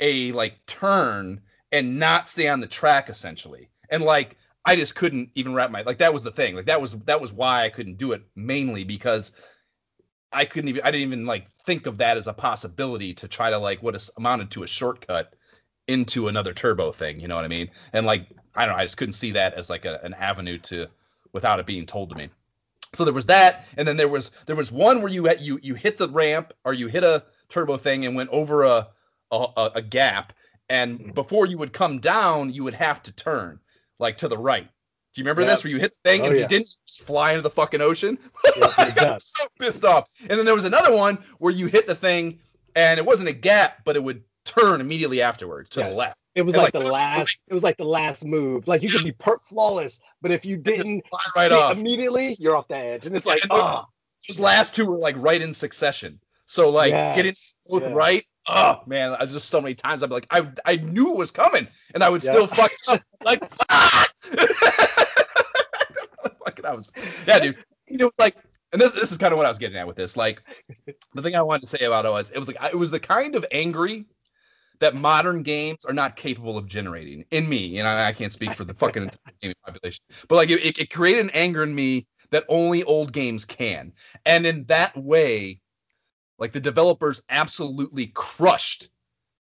a 0.00 0.32
like 0.32 0.64
turn 0.66 1.40
and 1.72 1.98
not 1.98 2.28
stay 2.28 2.48
on 2.48 2.60
the 2.60 2.66
track 2.66 3.08
essentially. 3.08 3.68
And 3.90 4.02
like 4.02 4.36
I 4.64 4.76
just 4.76 4.94
couldn't 4.94 5.30
even 5.34 5.54
wrap 5.54 5.70
my 5.70 5.82
like 5.82 5.98
that 5.98 6.12
was 6.12 6.22
the 6.22 6.30
thing. 6.30 6.54
Like 6.56 6.66
that 6.66 6.80
was 6.80 6.92
that 7.00 7.20
was 7.20 7.32
why 7.32 7.64
I 7.64 7.70
couldn't 7.70 7.98
do 7.98 8.12
it 8.12 8.22
mainly 8.36 8.84
because 8.84 9.32
I 10.32 10.44
couldn't 10.44 10.68
even 10.68 10.82
I 10.82 10.90
didn't 10.90 11.08
even 11.08 11.26
like 11.26 11.46
think 11.64 11.86
of 11.86 11.98
that 11.98 12.16
as 12.16 12.26
a 12.26 12.32
possibility 12.32 13.14
to 13.14 13.28
try 13.28 13.50
to 13.50 13.58
like 13.58 13.82
what 13.82 13.96
is 13.96 14.10
amounted 14.16 14.50
to 14.52 14.62
a 14.62 14.66
shortcut 14.66 15.34
into 15.88 16.28
another 16.28 16.52
turbo 16.52 16.92
thing, 16.92 17.18
you 17.18 17.26
know 17.26 17.34
what 17.36 17.44
I 17.44 17.48
mean? 17.48 17.68
And 17.92 18.06
like 18.06 18.28
I 18.54 18.66
don't 18.66 18.74
know, 18.74 18.80
I 18.80 18.84
just 18.84 18.96
couldn't 18.96 19.14
see 19.14 19.30
that 19.32 19.54
as 19.54 19.70
like 19.70 19.84
a, 19.84 20.00
an 20.04 20.14
avenue 20.14 20.58
to 20.58 20.86
without 21.32 21.60
it 21.60 21.66
being 21.66 21.86
told 21.86 22.10
to 22.10 22.16
me. 22.16 22.28
So 22.92 23.04
there 23.04 23.14
was 23.14 23.26
that, 23.26 23.66
and 23.76 23.86
then 23.86 23.96
there 23.96 24.08
was 24.08 24.30
there 24.46 24.56
was 24.56 24.72
one 24.72 25.00
where 25.00 25.12
you 25.12 25.24
had 25.24 25.40
you 25.40 25.58
you 25.62 25.74
hit 25.74 25.96
the 25.96 26.08
ramp 26.08 26.52
or 26.64 26.74
you 26.74 26.88
hit 26.88 27.04
a 27.04 27.24
turbo 27.48 27.76
thing 27.76 28.04
and 28.04 28.16
went 28.16 28.30
over 28.30 28.64
a 28.64 28.88
a, 29.32 29.70
a 29.76 29.82
gap, 29.82 30.32
and 30.70 30.98
mm. 30.98 31.14
before 31.14 31.44
you 31.46 31.58
would 31.58 31.74
come 31.74 31.98
down, 31.98 32.52
you 32.52 32.64
would 32.64 32.74
have 32.74 33.02
to 33.02 33.12
turn 33.12 33.60
like 33.98 34.16
to 34.18 34.28
the 34.28 34.38
right. 34.38 34.68
Do 35.12 35.20
you 35.20 35.24
remember 35.24 35.42
yep. 35.42 35.50
this 35.50 35.64
where 35.64 35.72
you 35.72 35.78
hit 35.78 35.92
the 35.92 36.08
thing 36.08 36.22
oh, 36.22 36.26
and 36.26 36.34
yeah. 36.36 36.42
you 36.42 36.48
didn't 36.48 36.68
just 36.86 37.02
fly 37.02 37.32
into 37.32 37.42
the 37.42 37.50
fucking 37.50 37.80
ocean? 37.80 38.16
Yeah, 38.56 38.72
I 38.78 38.90
got 38.90 39.20
so 39.20 39.44
pissed 39.58 39.84
off. 39.84 40.08
And 40.20 40.38
then 40.38 40.46
there 40.46 40.54
was 40.54 40.64
another 40.64 40.94
one 40.94 41.18
where 41.38 41.52
you 41.52 41.66
hit 41.66 41.86
the 41.86 41.94
thing 41.94 42.38
and 42.76 42.98
it 42.98 43.04
wasn't 43.04 43.28
a 43.28 43.32
gap, 43.32 43.84
but 43.84 43.96
it 43.96 44.04
would 44.04 44.22
turn 44.44 44.80
immediately 44.80 45.20
afterwards 45.20 45.68
to 45.70 45.80
yes. 45.80 45.92
the 45.92 45.98
left. 45.98 46.20
It 46.36 46.42
was 46.42 46.56
like, 46.56 46.72
like, 46.72 46.84
the 46.84 46.90
last. 46.90 47.42
It 47.48 47.54
was 47.54 47.64
like 47.64 47.76
the 47.76 47.84
last 47.84 48.24
move. 48.24 48.68
Like 48.68 48.82
you 48.82 48.88
could 48.88 49.02
be 49.02 49.10
per- 49.12 49.38
flawless, 49.38 50.00
but 50.22 50.30
if 50.30 50.46
you 50.46 50.56
didn't 50.56 51.04
right 51.34 51.50
off. 51.50 51.76
immediately, 51.76 52.36
you're 52.38 52.56
off 52.56 52.68
the 52.68 52.76
edge, 52.76 53.06
and 53.06 53.16
it's 53.16 53.26
like, 53.26 53.42
oh. 53.50 53.84
Those 54.28 54.38
last 54.38 54.74
two 54.74 54.86
were 54.86 54.98
like 54.98 55.16
right 55.18 55.40
in 55.40 55.54
succession. 55.54 56.20
So 56.44 56.68
like 56.68 56.90
yes. 56.90 57.16
getting 57.16 57.32
both 57.66 57.82
yes. 57.82 57.92
right. 57.92 58.22
Oh 58.48 58.80
man, 58.86 59.16
I 59.18 59.26
just 59.26 59.48
so 59.48 59.60
many 59.60 59.74
times 59.74 60.02
I'd 60.02 60.08
be 60.08 60.14
like, 60.14 60.26
I 60.30 60.50
I 60.64 60.76
knew 60.76 61.10
it 61.10 61.16
was 61.16 61.30
coming, 61.30 61.66
and 61.94 62.02
I 62.02 62.08
would 62.08 62.22
still 62.22 62.46
fuck 62.46 62.72
up. 62.88 63.00
Like, 63.22 63.44
ah! 63.68 64.08
fucking, 66.42 66.64
I 66.64 66.74
was, 66.74 66.90
yeah, 67.28 67.38
dude. 67.38 67.62
It 67.86 68.02
was 68.02 68.14
like, 68.18 68.34
and 68.72 68.80
this 68.80 68.92
this 68.92 69.12
is 69.12 69.18
kind 69.18 69.34
of 69.34 69.36
what 69.36 69.44
I 69.44 69.50
was 69.50 69.58
getting 69.58 69.76
at 69.76 69.86
with 69.86 69.96
this. 69.96 70.16
Like, 70.16 70.42
the 71.14 71.20
thing 71.20 71.36
I 71.36 71.42
wanted 71.42 71.60
to 71.62 71.66
say 71.66 71.84
about 71.84 72.06
it 72.06 72.10
was, 72.10 72.30
it 72.30 72.38
was 72.38 72.48
like 72.48 72.56
it 72.72 72.76
was 72.76 72.90
the 72.90 72.98
kind 72.98 73.34
of 73.34 73.44
angry 73.52 74.06
that 74.80 74.96
modern 74.96 75.42
games 75.42 75.84
are 75.84 75.92
not 75.92 76.16
capable 76.16 76.56
of 76.56 76.66
generating 76.66 77.24
in 77.30 77.48
me. 77.48 77.78
And 77.78 77.86
I, 77.86 78.08
I 78.08 78.12
can't 78.12 78.32
speak 78.32 78.54
for 78.54 78.64
the 78.64 78.74
fucking 78.74 79.10
gaming 79.40 79.54
population, 79.64 80.02
but 80.28 80.36
like 80.36 80.50
it, 80.50 80.78
it 80.78 80.90
created 80.90 81.20
an 81.20 81.30
anger 81.34 81.62
in 81.62 81.74
me 81.74 82.06
that 82.30 82.44
only 82.48 82.82
old 82.84 83.12
games 83.12 83.44
can. 83.44 83.92
And 84.24 84.46
in 84.46 84.64
that 84.64 84.96
way, 84.96 85.60
like 86.40 86.52
the 86.52 86.60
developers 86.60 87.22
absolutely 87.28 88.06
crushed 88.08 88.88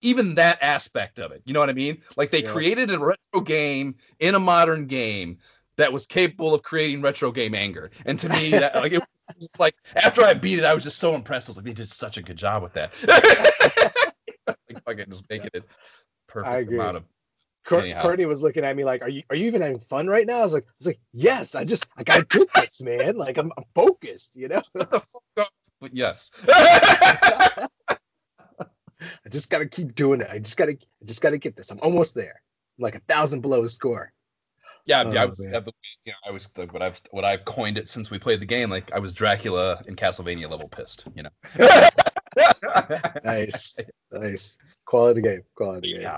even 0.01 0.36
that 0.36 0.62
aspect 0.62 1.19
of 1.19 1.31
it. 1.31 1.41
You 1.45 1.53
know 1.53 1.60
what 1.60 1.69
I 1.69 1.74
mean? 1.74 2.01
Like 2.17 2.31
they 2.31 2.43
yeah. 2.43 2.51
created 2.51 2.91
a 2.91 3.00
retro 3.00 3.41
game 3.43 3.95
in 4.19 4.36
a 4.36 4.39
modern 4.39 4.88
game 4.88 5.38
that 5.77 5.91
was 5.91 6.05
capable 6.05 6.53
of 6.53 6.63
creating 6.63 7.01
retro 7.01 7.31
game 7.31 7.55
anger. 7.55 7.91
And 8.05 8.19
to 8.19 8.29
me, 8.29 8.50
that 8.51 8.75
like 8.75 8.91
it 8.91 9.03
was 9.38 9.50
like 9.60 9.75
after 9.95 10.24
I 10.24 10.33
beat 10.33 10.60
it, 10.60 10.65
I 10.65 10.74
was 10.74 10.83
just 10.83 11.00
so 11.00 11.15
impressed. 11.15 11.50
I 11.50 11.51
was 11.51 11.57
like, 11.57 11.65
they 11.65 11.74
did 11.74 11.89
such 11.89 12.17
a 12.17 12.21
good 12.21 12.38
job 12.38 12.63
with 12.63 12.74
that. 12.74 12.93
like 14.48 14.83
fucking 14.86 15.05
just 15.10 15.29
making 15.29 15.50
it 15.53 15.63
perfect 16.27 16.71
amount 16.71 16.98
of 16.98 17.03
Courtney 17.63 18.25
was 18.25 18.41
looking 18.41 18.65
at 18.65 18.75
me 18.75 18.83
like, 18.83 19.03
"Are 19.03 19.10
you 19.10 19.21
are 19.29 19.36
you 19.36 19.45
even 19.45 19.62
having 19.62 19.79
fun 19.79 20.07
right 20.07 20.25
now?" 20.25 20.39
I 20.39 20.43
was 20.43 20.53
like, 20.55 20.63
"I 20.63 20.74
was 20.79 20.88
like, 20.88 21.00
yes, 21.13 21.53
I 21.53 21.63
just 21.63 21.88
I 21.95 22.03
gotta 22.03 22.25
do 22.27 22.45
this, 22.55 22.81
man. 22.81 23.17
Like 23.17 23.38
I'm, 23.38 23.51
I'm 23.55 23.63
focused, 23.75 24.36
you 24.36 24.48
know." 24.48 24.63
But 25.81 25.95
yes. 25.95 26.31
I 26.50 27.67
just 29.29 29.50
gotta 29.50 29.65
keep 29.65 29.95
doing 29.95 30.21
it. 30.21 30.27
I 30.32 30.39
just 30.39 30.58
gotta, 30.58 30.73
I 30.73 31.06
just 31.06 31.21
gotta 31.21 31.38
get 31.38 31.56
this. 31.56 31.71
I'm 31.71 31.79
almost 31.82 32.13
there. 32.13 32.41
I'm 32.77 32.84
like 32.84 32.95
a 32.95 33.01
thousand 33.10 33.41
below 33.41 33.65
score. 33.67 34.13
Yeah, 34.86 35.03
oh, 35.06 35.12
yeah, 35.12 35.23
I 35.23 35.25
was, 35.25 35.39
you 35.39 35.51
know, 35.51 36.13
I 36.25 36.32
was 36.32 36.49
what 36.56 36.82
I've 36.82 37.01
what 37.12 37.25
I've 37.25 37.45
coined 37.45 37.77
it 37.77 37.89
since 37.89 38.10
we 38.10 38.17
played 38.17 38.39
the 38.39 38.45
game. 38.45 38.69
Like 38.69 38.91
I 38.91 38.99
was 38.99 39.13
Dracula 39.13 39.82
in 39.88 39.95
Castlevania 39.95 40.49
level 40.49 40.69
pissed. 40.69 41.08
You 41.15 41.23
know. 41.23 41.29
nice, 43.23 43.77
nice, 44.12 44.58
quality 44.86 45.21
game, 45.21 45.43
quality 45.56 45.93
game. 45.93 46.01
Yeah. 46.01 46.17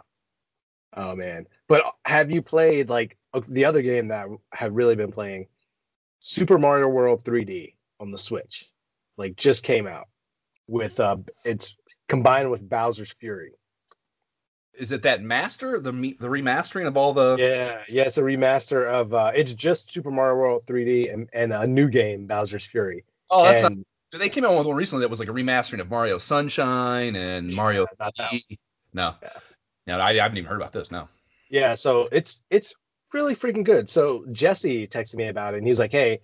Oh 0.95 1.15
man, 1.15 1.45
but 1.67 1.83
have 2.05 2.31
you 2.31 2.41
played 2.41 2.89
like 2.89 3.17
the 3.49 3.65
other 3.65 3.81
game 3.81 4.07
that 4.09 4.27
I 4.27 4.57
have 4.57 4.73
really 4.73 4.95
been 4.95 5.11
playing, 5.11 5.47
Super 6.19 6.57
Mario 6.57 6.87
World 6.87 7.23
3D 7.23 7.73
on 7.99 8.11
the 8.11 8.17
Switch? 8.17 8.73
Like 9.17 9.35
just 9.35 9.63
came 9.63 9.87
out 9.87 10.07
with 10.67 10.99
uh, 10.99 11.17
it's 11.45 11.75
combined 12.09 12.49
with 12.49 12.67
Bowser's 12.67 13.13
Fury. 13.19 13.51
Is 14.73 14.91
it 14.91 15.03
that 15.03 15.21
master 15.21 15.79
the 15.79 15.91
the 15.91 16.27
remastering 16.27 16.87
of 16.87 16.97
all 16.97 17.13
the? 17.13 17.35
Yeah, 17.39 17.81
yeah, 17.87 18.03
it's 18.03 18.17
a 18.17 18.23
remaster 18.23 18.87
of. 18.87 19.13
uh 19.13 19.31
It's 19.35 19.53
just 19.53 19.91
Super 19.91 20.09
Mario 20.09 20.35
World 20.35 20.63
3D 20.65 21.13
and, 21.13 21.29
and 21.33 21.53
a 21.53 21.67
new 21.67 21.87
game, 21.87 22.25
Bowser's 22.25 22.65
Fury. 22.65 23.03
Oh, 23.29 23.43
that's 23.43 23.63
and, 23.63 23.77
not. 24.11 24.19
They 24.19 24.29
came 24.29 24.45
out 24.45 24.57
with 24.57 24.67
one 24.67 24.75
recently 24.75 25.01
that 25.01 25.09
was 25.09 25.19
like 25.19 25.29
a 25.29 25.33
remastering 25.33 25.79
of 25.79 25.89
Mario 25.89 26.17
Sunshine 26.17 27.15
and 27.15 27.49
yeah, 27.49 27.55
Mario. 27.55 27.85
No, 28.95 29.15
yeah. 29.23 29.29
no, 29.87 29.99
I, 29.99 30.09
I 30.09 30.13
haven't 30.15 30.37
even 30.37 30.47
heard 30.47 30.61
about 30.61 30.71
this. 30.71 30.91
No. 30.91 31.07
Yeah, 31.49 31.73
so 31.73 32.07
it's 32.11 32.43
it's 32.49 32.73
really 33.11 33.35
freaking 33.35 33.63
good. 33.63 33.89
So 33.89 34.25
Jesse 34.31 34.87
texted 34.87 35.15
me 35.15 35.27
about 35.27 35.53
it, 35.53 35.57
and 35.57 35.65
he 35.65 35.69
was 35.69 35.79
like, 35.79 35.91
"Hey, 35.91 36.19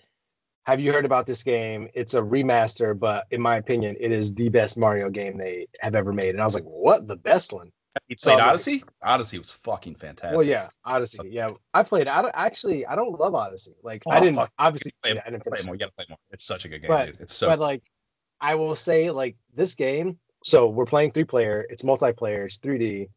have 0.70 0.80
you 0.80 0.94
heard 0.94 1.06
about 1.06 1.26
this 1.26 1.42
game? 1.42 1.90
It's 1.96 2.14
a 2.14 2.22
remaster, 2.22 2.98
but 2.98 3.26
in 3.32 3.42
my 3.42 3.58
opinion, 3.58 3.96
it 4.00 4.12
is 4.12 4.36
the 4.36 4.50
best 4.50 4.78
Mario 4.78 5.10
game 5.10 5.36
they 5.36 5.68
have 5.80 5.96
ever 5.96 6.14
made. 6.14 6.30
And 6.30 6.42
I 6.42 6.46
was 6.46 6.54
like, 6.54 6.64
what? 6.64 7.08
The 7.08 7.16
best 7.16 7.52
one? 7.52 7.72
You 8.08 8.16
played 8.16 8.38
so 8.38 8.40
Odyssey? 8.40 8.74
Like, 8.74 8.84
Odyssey 9.02 9.40
was 9.40 9.50
fucking 9.50 9.96
fantastic. 9.96 10.38
Well, 10.38 10.46
yeah, 10.46 10.70
Odyssey. 10.86 11.22
Yeah, 11.26 11.54
I 11.74 11.82
played. 11.82 12.08
I 12.08 12.30
actually, 12.36 12.86
I 12.86 12.96
don't 12.96 13.20
love 13.20 13.34
Odyssey. 13.34 13.74
Like, 13.82 14.04
oh, 14.06 14.12
I 14.12 14.20
didn't 14.20 14.36
fuck. 14.36 14.52
obviously. 14.60 14.94
Play, 15.02 15.20
I 15.20 15.32
didn't 15.32 15.44
play 15.44 15.58
more. 15.66 15.74
You 15.74 15.80
gotta 15.80 15.92
play 15.94 16.06
more. 16.08 16.20
It's 16.30 16.46
such 16.46 16.66
a 16.66 16.70
good 16.70 16.84
game, 16.84 16.90
but, 16.90 17.08
dude. 17.08 17.18
It's 17.20 17.34
so. 17.34 17.48
But 17.48 17.58
like, 17.58 17.82
I 18.40 18.54
will 18.54 18.76
say, 18.76 19.10
like 19.10 19.38
this 19.56 19.74
game. 19.74 20.20
So 20.44 20.70
we're 20.70 20.86
playing 20.86 21.14
three 21.14 21.24
player. 21.24 21.66
It's 21.72 21.82
multiplayer. 21.82 22.46
It's 22.46 22.60
3D, 22.60 23.10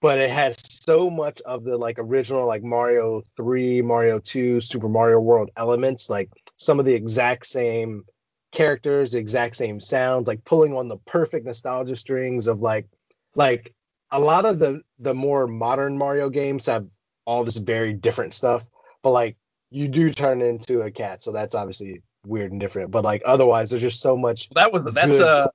but 0.00 0.20
it 0.20 0.30
has 0.30 0.56
so 0.64 1.10
much 1.10 1.40
of 1.42 1.64
the 1.64 1.76
like 1.76 1.96
original 1.98 2.46
like 2.46 2.62
Mario 2.62 3.22
3, 3.36 3.82
Mario 3.82 4.20
2, 4.20 4.60
Super 4.60 4.88
Mario 4.88 5.18
World 5.18 5.50
elements. 5.56 6.08
Like 6.08 6.30
some 6.60 6.78
of 6.78 6.84
the 6.84 6.92
exact 6.92 7.46
same 7.46 8.04
characters, 8.52 9.12
the 9.12 9.18
exact 9.18 9.56
same 9.56 9.80
sounds, 9.80 10.28
like 10.28 10.44
pulling 10.44 10.76
on 10.76 10.88
the 10.88 10.98
perfect 10.98 11.46
nostalgia 11.46 11.96
strings 11.96 12.46
of 12.46 12.60
like 12.60 12.86
like 13.34 13.74
a 14.10 14.20
lot 14.20 14.44
of 14.44 14.58
the 14.58 14.82
the 14.98 15.14
more 15.14 15.46
modern 15.46 15.96
Mario 15.96 16.28
games 16.28 16.66
have 16.66 16.86
all 17.24 17.44
this 17.44 17.56
very 17.56 17.94
different 17.94 18.34
stuff, 18.34 18.68
but 19.02 19.10
like 19.10 19.38
you 19.70 19.88
do 19.88 20.10
turn 20.10 20.42
into 20.42 20.82
a 20.82 20.90
cat, 20.90 21.22
so 21.22 21.32
that's 21.32 21.54
obviously 21.54 22.02
weird 22.26 22.52
and 22.52 22.60
different. 22.60 22.90
But 22.90 23.04
like 23.04 23.22
otherwise, 23.24 23.70
there's 23.70 23.82
just 23.82 24.02
so 24.02 24.14
much. 24.14 24.50
That 24.50 24.70
was 24.70 24.84
that's 24.92 25.18
a 25.18 25.50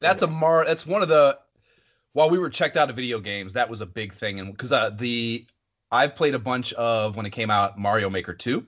that's 0.00 0.20
a 0.20 0.26
mar 0.26 0.66
that's 0.66 0.86
one 0.86 1.00
of 1.02 1.08
the 1.08 1.38
while 2.12 2.28
we 2.28 2.38
were 2.38 2.50
checked 2.50 2.76
out 2.76 2.90
of 2.90 2.96
video 2.96 3.18
games, 3.18 3.54
that 3.54 3.70
was 3.70 3.80
a 3.80 3.86
big 3.86 4.12
thing, 4.12 4.40
and 4.40 4.52
because 4.52 4.72
uh, 4.72 4.90
the 4.90 5.46
I've 5.90 6.14
played 6.14 6.34
a 6.34 6.38
bunch 6.38 6.74
of 6.74 7.16
when 7.16 7.24
it 7.24 7.30
came 7.30 7.50
out 7.50 7.78
Mario 7.78 8.10
Maker 8.10 8.34
two. 8.34 8.66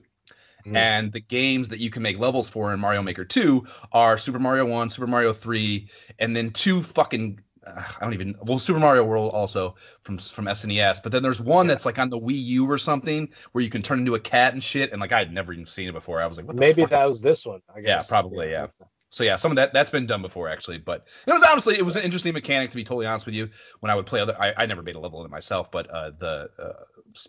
Mm. 0.65 0.75
And 0.75 1.11
the 1.11 1.19
games 1.19 1.69
that 1.69 1.79
you 1.79 1.89
can 1.89 2.01
make 2.01 2.19
levels 2.19 2.49
for 2.49 2.73
in 2.73 2.79
Mario 2.79 3.01
Maker 3.01 3.25
2 3.25 3.65
are 3.91 4.17
Super 4.17 4.39
Mario 4.39 4.65
1, 4.65 4.89
Super 4.89 5.07
Mario 5.07 5.33
3, 5.33 5.87
and 6.19 6.35
then 6.35 6.51
two 6.51 6.83
fucking 6.83 7.39
uh, 7.67 7.83
I 7.99 8.03
don't 8.03 8.13
even 8.13 8.35
well 8.41 8.57
Super 8.57 8.79
Mario 8.79 9.03
World 9.03 9.33
also 9.33 9.75
from 10.01 10.17
from 10.17 10.45
SNES, 10.45 11.03
but 11.03 11.11
then 11.11 11.21
there's 11.21 11.39
one 11.39 11.65
yeah. 11.65 11.73
that's 11.73 11.85
like 11.85 11.99
on 11.99 12.09
the 12.09 12.19
Wii 12.19 12.43
U 12.43 12.69
or 12.69 12.77
something 12.77 13.29
where 13.51 13.63
you 13.63 13.69
can 13.69 13.81
turn 13.81 13.99
into 13.99 14.15
a 14.15 14.19
cat 14.19 14.53
and 14.53 14.63
shit, 14.63 14.91
and 14.91 14.99
like 14.99 15.11
I 15.11 15.19
had 15.19 15.33
never 15.33 15.53
even 15.53 15.65
seen 15.65 15.87
it 15.87 15.93
before. 15.93 16.21
I 16.21 16.25
was 16.25 16.37
like, 16.37 16.47
maybe 16.55 16.85
that 16.85 17.07
was 17.07 17.21
this 17.21 17.45
one. 17.45 17.61
I 17.73 17.81
guess. 17.81 18.09
Yeah, 18.09 18.09
probably. 18.09 18.51
Yeah. 18.51 18.67
yeah. 18.79 18.87
So 19.09 19.25
yeah, 19.25 19.35
some 19.35 19.51
of 19.51 19.57
that 19.57 19.73
that's 19.73 19.91
been 19.91 20.07
done 20.07 20.21
before 20.21 20.47
actually, 20.47 20.77
but 20.77 21.07
it 21.27 21.33
was 21.33 21.43
honestly 21.43 21.75
it 21.75 21.85
was 21.85 21.97
an 21.97 22.03
interesting 22.03 22.33
mechanic 22.33 22.69
to 22.71 22.77
be 22.77 22.83
totally 22.83 23.05
honest 23.05 23.25
with 23.25 23.35
you. 23.35 23.49
When 23.81 23.91
I 23.91 23.95
would 23.95 24.05
play 24.05 24.21
other, 24.21 24.35
I, 24.39 24.53
I 24.57 24.65
never 24.65 24.81
made 24.81 24.95
a 24.95 24.99
level 24.99 25.19
in 25.19 25.25
it 25.25 25.29
myself, 25.29 25.69
but 25.69 25.89
uh, 25.89 26.11
the 26.17 26.49
uh, 26.57 26.83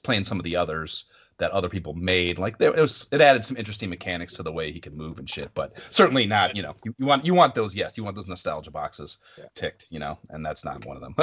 playing 0.04 0.24
some 0.24 0.38
of 0.38 0.44
the 0.44 0.54
others 0.54 1.06
that 1.38 1.50
other 1.50 1.68
people 1.68 1.94
made. 1.94 2.38
Like 2.38 2.58
there, 2.58 2.74
it 2.74 2.80
was, 2.80 3.06
it 3.12 3.20
added 3.20 3.44
some 3.44 3.56
interesting 3.56 3.90
mechanics 3.90 4.34
to 4.34 4.42
the 4.42 4.52
way 4.52 4.70
he 4.70 4.80
could 4.80 4.94
move 4.94 5.18
and 5.18 5.28
shit. 5.28 5.50
But 5.54 5.78
certainly 5.90 6.26
not, 6.26 6.56
you 6.56 6.62
know, 6.62 6.74
you, 6.84 6.94
you 6.98 7.06
want 7.06 7.24
you 7.24 7.34
want 7.34 7.54
those, 7.54 7.74
yes, 7.74 7.92
you 7.96 8.04
want 8.04 8.16
those 8.16 8.28
nostalgia 8.28 8.70
boxes 8.70 9.18
yeah. 9.38 9.44
ticked, 9.54 9.86
you 9.90 9.98
know, 9.98 10.18
and 10.30 10.44
that's 10.44 10.64
not 10.64 10.84
one 10.84 10.96
of 10.96 11.02
them. 11.02 11.14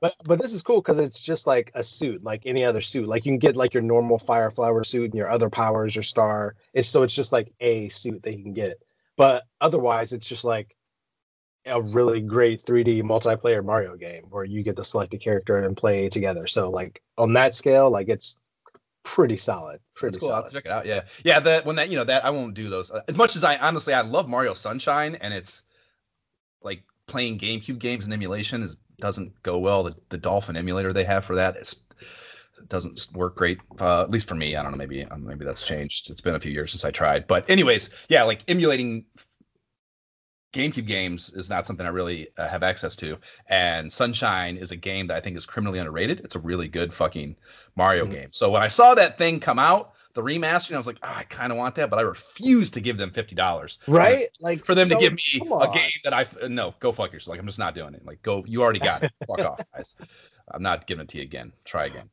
but 0.00 0.14
but 0.24 0.40
this 0.40 0.52
is 0.52 0.62
cool 0.62 0.80
because 0.80 0.98
it's 0.98 1.20
just 1.20 1.46
like 1.46 1.70
a 1.74 1.82
suit, 1.82 2.22
like 2.22 2.42
any 2.44 2.64
other 2.64 2.80
suit. 2.80 3.08
Like 3.08 3.24
you 3.24 3.32
can 3.32 3.38
get 3.38 3.56
like 3.56 3.74
your 3.74 3.82
normal 3.82 4.18
fire 4.18 4.50
flower 4.50 4.84
suit 4.84 5.06
and 5.06 5.14
your 5.14 5.30
other 5.30 5.50
powers, 5.50 5.94
your 5.94 6.02
star. 6.02 6.56
It's 6.74 6.88
so 6.88 7.02
it's 7.02 7.14
just 7.14 7.32
like 7.32 7.52
a 7.60 7.88
suit 7.88 8.22
that 8.22 8.36
you 8.36 8.42
can 8.42 8.52
get. 8.52 8.82
But 9.16 9.44
otherwise, 9.60 10.12
it's 10.12 10.26
just 10.26 10.44
like 10.44 10.76
a 11.66 11.82
really 11.82 12.20
great 12.20 12.62
3D 12.62 13.02
multiplayer 13.02 13.64
Mario 13.64 13.96
game 13.96 14.24
where 14.30 14.44
you 14.44 14.62
get 14.62 14.76
to 14.76 14.84
select 14.84 15.14
a 15.14 15.18
character 15.18 15.58
and 15.58 15.76
play 15.76 16.08
together. 16.08 16.46
So 16.46 16.70
like 16.70 17.02
on 17.16 17.32
that 17.34 17.54
scale, 17.54 17.90
like 17.90 18.08
it's 18.08 18.38
pretty 19.14 19.36
solid. 19.38 19.80
Pretty 19.94 20.14
That's 20.14 20.22
cool. 20.22 20.30
Solid. 20.30 20.52
check 20.52 20.66
it 20.66 20.70
out. 20.70 20.84
Yeah, 20.84 21.02
yeah. 21.24 21.40
That 21.40 21.64
when 21.64 21.76
that 21.76 21.88
you 21.88 21.96
know 21.96 22.04
that 22.04 22.24
I 22.24 22.30
won't 22.30 22.54
do 22.54 22.68
those 22.68 22.90
as 23.08 23.16
much 23.16 23.36
as 23.36 23.44
I 23.44 23.56
honestly 23.56 23.94
I 23.94 24.02
love 24.02 24.28
Mario 24.28 24.54
Sunshine 24.54 25.14
and 25.16 25.32
it's 25.32 25.62
like 26.62 26.82
playing 27.06 27.38
GameCube 27.38 27.78
games 27.78 28.04
and 28.04 28.12
emulation 28.12 28.62
is 28.62 28.76
doesn't 29.00 29.32
go 29.42 29.58
well. 29.58 29.82
The 29.82 29.94
the 30.10 30.18
Dolphin 30.18 30.56
emulator 30.56 30.92
they 30.92 31.04
have 31.04 31.24
for 31.24 31.34
that 31.36 31.56
is 31.56 31.80
doesn't 32.68 33.08
work 33.14 33.36
great. 33.36 33.58
Uh, 33.80 34.02
at 34.02 34.10
least 34.10 34.28
for 34.28 34.34
me. 34.34 34.56
I 34.56 34.62
don't 34.62 34.72
know. 34.72 34.78
Maybe 34.78 35.06
maybe 35.18 35.44
that's 35.44 35.66
changed. 35.66 36.10
It's 36.10 36.20
been 36.20 36.34
a 36.34 36.40
few 36.40 36.52
years 36.52 36.70
since 36.70 36.84
I 36.84 36.90
tried. 36.90 37.26
But 37.26 37.48
anyways, 37.48 37.88
yeah, 38.08 38.22
like 38.24 38.42
emulating 38.46 39.06
GameCube 40.52 40.86
games 40.86 41.30
is 41.34 41.50
not 41.50 41.66
something 41.66 41.84
I 41.84 41.90
really 41.90 42.28
uh, 42.38 42.48
have 42.48 42.62
access 42.62 42.96
to. 42.96 43.18
And 43.48 43.92
Sunshine 43.92 44.56
is 44.56 44.70
a 44.70 44.76
game 44.76 45.06
that 45.08 45.16
I 45.16 45.20
think 45.20 45.36
is 45.36 45.44
criminally 45.44 45.78
underrated. 45.78 46.20
It's 46.20 46.36
a 46.36 46.38
really 46.40 46.68
good 46.68 46.92
fucking 46.94 47.36
Mario 47.76 48.06
Mhm. 48.06 48.10
game. 48.12 48.28
So 48.32 48.50
when 48.50 48.62
I 48.62 48.68
saw 48.68 48.94
that 48.94 49.18
thing 49.18 49.40
come 49.40 49.58
out, 49.58 49.92
the 50.14 50.22
remaster, 50.22 50.74
I 50.74 50.78
was 50.78 50.86
like, 50.86 50.98
oh, 51.02 51.12
I 51.14 51.24
kind 51.24 51.52
of 51.52 51.58
want 51.58 51.74
that, 51.76 51.90
but 51.90 51.98
I 51.98 52.02
refuse 52.02 52.70
to 52.70 52.80
give 52.80 52.96
them 52.96 53.10
fifty 53.10 53.34
dollars. 53.36 53.78
Right? 53.86 54.24
Like 54.40 54.64
For 54.64 54.74
them 54.74 54.88
so- 54.88 54.94
to 54.94 55.00
give 55.00 55.12
me 55.12 55.22
a 55.60 55.70
game 55.70 55.90
that 56.04 56.14
I 56.14 56.26
no, 56.48 56.74
go 56.80 56.92
fuck 56.92 57.12
yourself. 57.12 57.32
Like 57.34 57.40
I'm 57.40 57.46
just 57.46 57.58
not 57.58 57.74
doing 57.74 57.94
it. 57.94 58.04
Like 58.06 58.22
go, 58.22 58.42
you 58.46 58.62
already 58.62 58.80
got 58.80 59.02
it. 59.04 59.12
Fuck 59.28 59.40
off, 59.46 59.60
guys. 59.74 59.94
I'm 60.50 60.62
not 60.62 60.86
giving 60.86 61.02
it 61.02 61.08
to 61.10 61.18
you 61.18 61.24
again. 61.24 61.52
Try 61.64 61.86
again. 61.86 62.08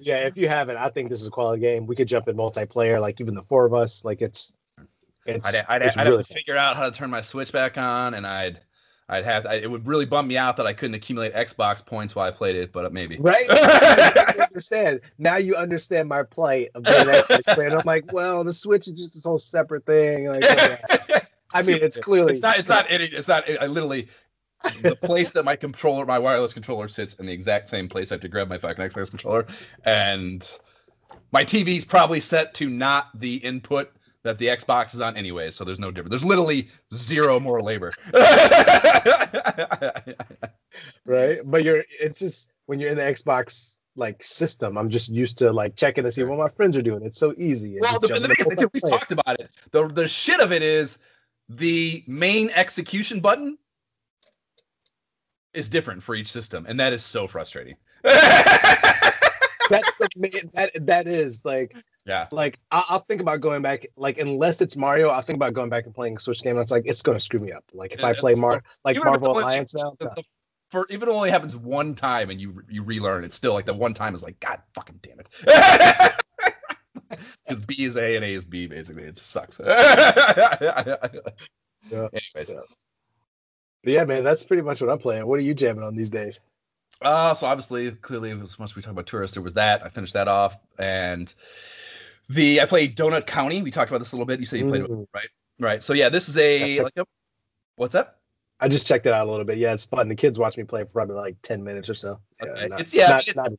Yeah, 0.00 0.26
if 0.26 0.36
you 0.36 0.48
haven't, 0.48 0.76
I 0.78 0.88
think 0.90 1.10
this 1.10 1.20
is 1.20 1.28
a 1.28 1.30
quality 1.30 1.60
game. 1.60 1.86
We 1.86 1.94
could 1.94 2.08
jump 2.08 2.26
in 2.28 2.36
multiplayer, 2.36 3.00
like 3.00 3.20
even 3.20 3.34
the 3.34 3.42
four 3.42 3.64
of 3.64 3.72
us. 3.74 4.04
Like 4.04 4.20
it's 4.20 4.54
it's 5.26 5.54
I'd, 5.54 5.64
I'd, 5.68 5.82
it's 5.82 5.96
I'd 5.96 6.06
really 6.06 6.18
have 6.18 6.26
to 6.26 6.34
figure 6.34 6.56
out 6.56 6.76
how 6.76 6.88
to 6.88 6.96
turn 6.96 7.10
my 7.10 7.20
Switch 7.20 7.52
back 7.52 7.78
on, 7.78 8.14
and 8.14 8.26
I'd 8.26 8.60
I'd 9.08 9.24
have 9.24 9.46
I, 9.46 9.54
it 9.54 9.70
would 9.70 9.86
really 9.86 10.04
bum 10.04 10.26
me 10.26 10.36
out 10.36 10.56
that 10.56 10.66
I 10.66 10.72
couldn't 10.72 10.94
accumulate 10.94 11.34
Xbox 11.34 11.84
points 11.84 12.14
while 12.14 12.26
I 12.26 12.30
played 12.30 12.56
it, 12.56 12.72
but 12.72 12.92
maybe. 12.92 13.18
Right? 13.18 13.48
Understand. 14.40 15.00
Now 15.18 15.36
you 15.36 15.54
understand 15.56 16.08
my 16.08 16.22
plight 16.22 16.70
of 16.74 16.84
being 16.84 17.00
an 17.00 17.06
Xbox 17.06 17.56
fan. 17.56 17.72
I'm 17.72 17.82
like, 17.84 18.12
well, 18.12 18.44
the 18.44 18.52
Switch 18.52 18.86
is 18.86 18.94
just 18.94 19.14
this 19.14 19.24
whole 19.24 19.38
separate 19.38 19.86
thing. 19.86 20.28
Like. 20.28 20.44
I 21.54 21.62
mean, 21.62 21.78
it's 21.82 21.98
clearly 21.98 22.32
It's 22.32 22.42
not. 22.42 22.58
It's 22.58 22.68
not. 22.68 22.90
It, 22.90 23.00
it's 23.12 23.28
not. 23.28 23.44
I 23.60 23.66
literally. 23.66 24.08
the 24.82 24.94
place 24.94 25.32
that 25.32 25.44
my 25.44 25.56
controller, 25.56 26.06
my 26.06 26.18
wireless 26.18 26.52
controller, 26.52 26.86
sits 26.86 27.14
in 27.14 27.26
the 27.26 27.32
exact 27.32 27.68
same 27.68 27.88
place. 27.88 28.12
I 28.12 28.14
have 28.14 28.20
to 28.22 28.28
grab 28.28 28.48
my 28.48 28.58
fucking 28.58 28.84
Xbox 28.84 29.10
controller, 29.10 29.46
and 29.84 30.48
my 31.32 31.44
TV's 31.44 31.84
probably 31.84 32.20
set 32.20 32.54
to 32.54 32.70
not 32.70 33.08
the 33.18 33.36
input 33.36 33.92
that 34.24 34.38
the 34.38 34.46
Xbox 34.46 34.94
is 34.94 35.00
on 35.00 35.16
anyway. 35.16 35.50
So 35.50 35.64
there's 35.64 35.78
no 35.78 35.90
difference. 35.90 36.10
There's 36.10 36.24
literally 36.24 36.68
zero 36.94 37.40
more 37.40 37.62
labor. 37.62 37.92
right. 41.06 41.40
But 41.44 41.64
you're 41.64 41.84
it's 42.00 42.20
just 42.20 42.50
when 42.66 42.78
you're 42.78 42.90
in 42.90 42.96
the 42.96 43.02
Xbox 43.02 43.78
like 43.96 44.22
system, 44.22 44.78
I'm 44.78 44.88
just 44.88 45.10
used 45.10 45.38
to 45.38 45.52
like 45.52 45.76
checking 45.76 46.04
to 46.04 46.12
see 46.12 46.22
what 46.24 46.38
my 46.38 46.48
friends 46.48 46.76
are 46.78 46.82
doing. 46.82 47.02
It's 47.04 47.18
so 47.18 47.34
easy. 47.36 47.78
well, 47.80 47.98
the, 47.98 48.08
the 48.08 48.28
biggest 48.28 48.48
thing, 48.48 48.68
we've 48.72 48.82
talked 48.82 49.12
about 49.12 49.40
it. 49.40 49.50
The 49.70 49.86
the 49.88 50.08
shit 50.08 50.40
of 50.40 50.52
it 50.52 50.62
is 50.62 50.98
the 51.48 52.04
main 52.06 52.50
execution 52.50 53.20
button 53.20 53.58
is 55.52 55.68
different 55.68 56.02
for 56.02 56.14
each 56.14 56.30
system, 56.30 56.64
and 56.66 56.78
that 56.80 56.92
is 56.92 57.04
so 57.04 57.26
frustrating. 57.26 57.76
That's 58.02 59.92
the 59.98 60.08
main, 60.16 60.50
that 60.54 60.70
that 60.86 61.06
is 61.06 61.44
like 61.44 61.76
yeah. 62.06 62.26
like 62.32 62.58
I, 62.70 62.84
I'll 62.88 62.98
think 63.00 63.20
about 63.20 63.40
going 63.40 63.62
back 63.62 63.86
like 63.96 64.18
unless 64.18 64.60
it's 64.60 64.76
Mario, 64.76 65.08
I'll 65.08 65.22
think 65.22 65.36
about 65.36 65.54
going 65.54 65.70
back 65.70 65.86
and 65.86 65.94
playing 65.94 66.16
a 66.16 66.20
Switch 66.20 66.42
game. 66.42 66.52
And 66.56 66.60
it's 66.60 66.72
like 66.72 66.84
it's 66.86 67.02
gonna 67.02 67.20
screw 67.20 67.40
me 67.40 67.52
up. 67.52 67.64
Like 67.72 67.92
if 67.92 68.00
Yeah, 68.00 68.06
I 68.08 68.12
play 68.14 68.34
Mar 68.34 68.62
like 68.84 69.02
Marvel 69.02 69.38
Alliance 69.38 69.74
now, 69.74 69.94
the- 69.98 70.10
uh, 70.10 70.14
the- 70.14 70.24
for 70.70 70.86
even 70.88 71.02
if 71.08 71.08
it 71.14 71.16
only 71.16 71.30
happens 71.30 71.54
one 71.54 71.94
time 71.94 72.30
and 72.30 72.40
you 72.40 72.62
you 72.68 72.82
relearn, 72.82 73.24
it's 73.24 73.36
still 73.36 73.52
like 73.52 73.66
the 73.66 73.74
one 73.74 73.92
time 73.92 74.14
is 74.14 74.22
like 74.22 74.40
God 74.40 74.60
fucking 74.74 75.00
damn 75.02 75.20
it. 75.20 75.28
Because 77.46 77.60
B 77.66 77.74
is 77.84 77.96
A 77.98 78.16
and 78.16 78.24
A 78.24 78.28
is 78.28 78.44
B, 78.46 78.66
basically. 78.66 79.02
It 79.02 79.18
sucks. 79.18 79.60
Anyways, 79.60 79.76
Yeah. 81.90 82.08
But 83.84 83.92
yeah, 83.92 84.04
man, 84.04 84.24
that's 84.24 84.44
pretty 84.44 84.62
much 84.62 84.80
what 84.80 84.88
I'm 84.90 84.98
playing. 84.98 85.26
What 85.26 85.38
are 85.38 85.42
you 85.42 85.52
jamming 85.54 85.84
on 85.84 85.94
these 85.94 86.08
days? 86.10 86.40
Uh, 87.02 87.34
so 87.34 87.46
obviously, 87.46 87.90
clearly, 87.92 88.30
as 88.30 88.58
much 88.58 88.70
as 88.70 88.76
we 88.76 88.82
talk 88.82 88.92
about 88.92 89.06
tourists, 89.06 89.34
there 89.34 89.42
was 89.42 89.54
that. 89.54 89.84
I 89.84 89.88
finished 89.88 90.12
that 90.14 90.28
off, 90.28 90.56
and 90.78 91.32
the 92.28 92.60
I 92.60 92.64
played 92.66 92.96
Donut 92.96 93.26
County. 93.26 93.62
We 93.62 93.70
talked 93.70 93.90
about 93.90 93.98
this 93.98 94.12
a 94.12 94.16
little 94.16 94.26
bit. 94.26 94.40
You 94.40 94.46
said 94.46 94.60
you 94.60 94.68
played 94.68 94.82
it, 94.82 94.90
Mm. 94.90 95.06
right? 95.14 95.28
Right. 95.58 95.82
So 95.82 95.92
yeah, 95.92 96.08
this 96.08 96.28
is 96.28 96.36
a 96.38 96.80
like 96.80 96.96
a 96.96 97.04
what's 97.76 97.94
up? 97.94 98.20
I 98.60 98.68
just 98.68 98.86
checked 98.86 99.06
it 99.06 99.12
out 99.12 99.26
a 99.26 99.30
little 99.30 99.44
bit. 99.44 99.58
Yeah, 99.58 99.72
it's 99.74 99.84
fun. 99.86 100.08
The 100.08 100.14
kids 100.14 100.38
watch 100.38 100.56
me 100.56 100.64
play 100.64 100.84
for 100.84 100.90
probably 100.92 101.16
like 101.16 101.36
ten 101.42 101.62
minutes 101.64 101.88
or 101.88 101.94
so. 101.94 102.20
Yeah, 102.42 102.50
Okay. 102.50 102.68
not- 102.68 102.80
It's- 102.80 102.94
yeah, 102.94 103.08
not- 103.08 103.28
it's- 103.28 103.36
not- 103.36 103.52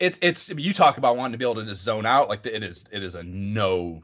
It's 0.00 0.18
it's 0.22 0.48
you 0.50 0.72
talk 0.72 0.96
about 0.98 1.16
wanting 1.16 1.32
to 1.32 1.38
be 1.38 1.44
able 1.44 1.56
to 1.56 1.64
just 1.64 1.82
zone 1.82 2.06
out. 2.06 2.28
Like 2.28 2.46
it 2.46 2.62
is 2.62 2.84
it 2.92 3.02
is 3.02 3.14
a 3.14 3.22
no 3.24 4.00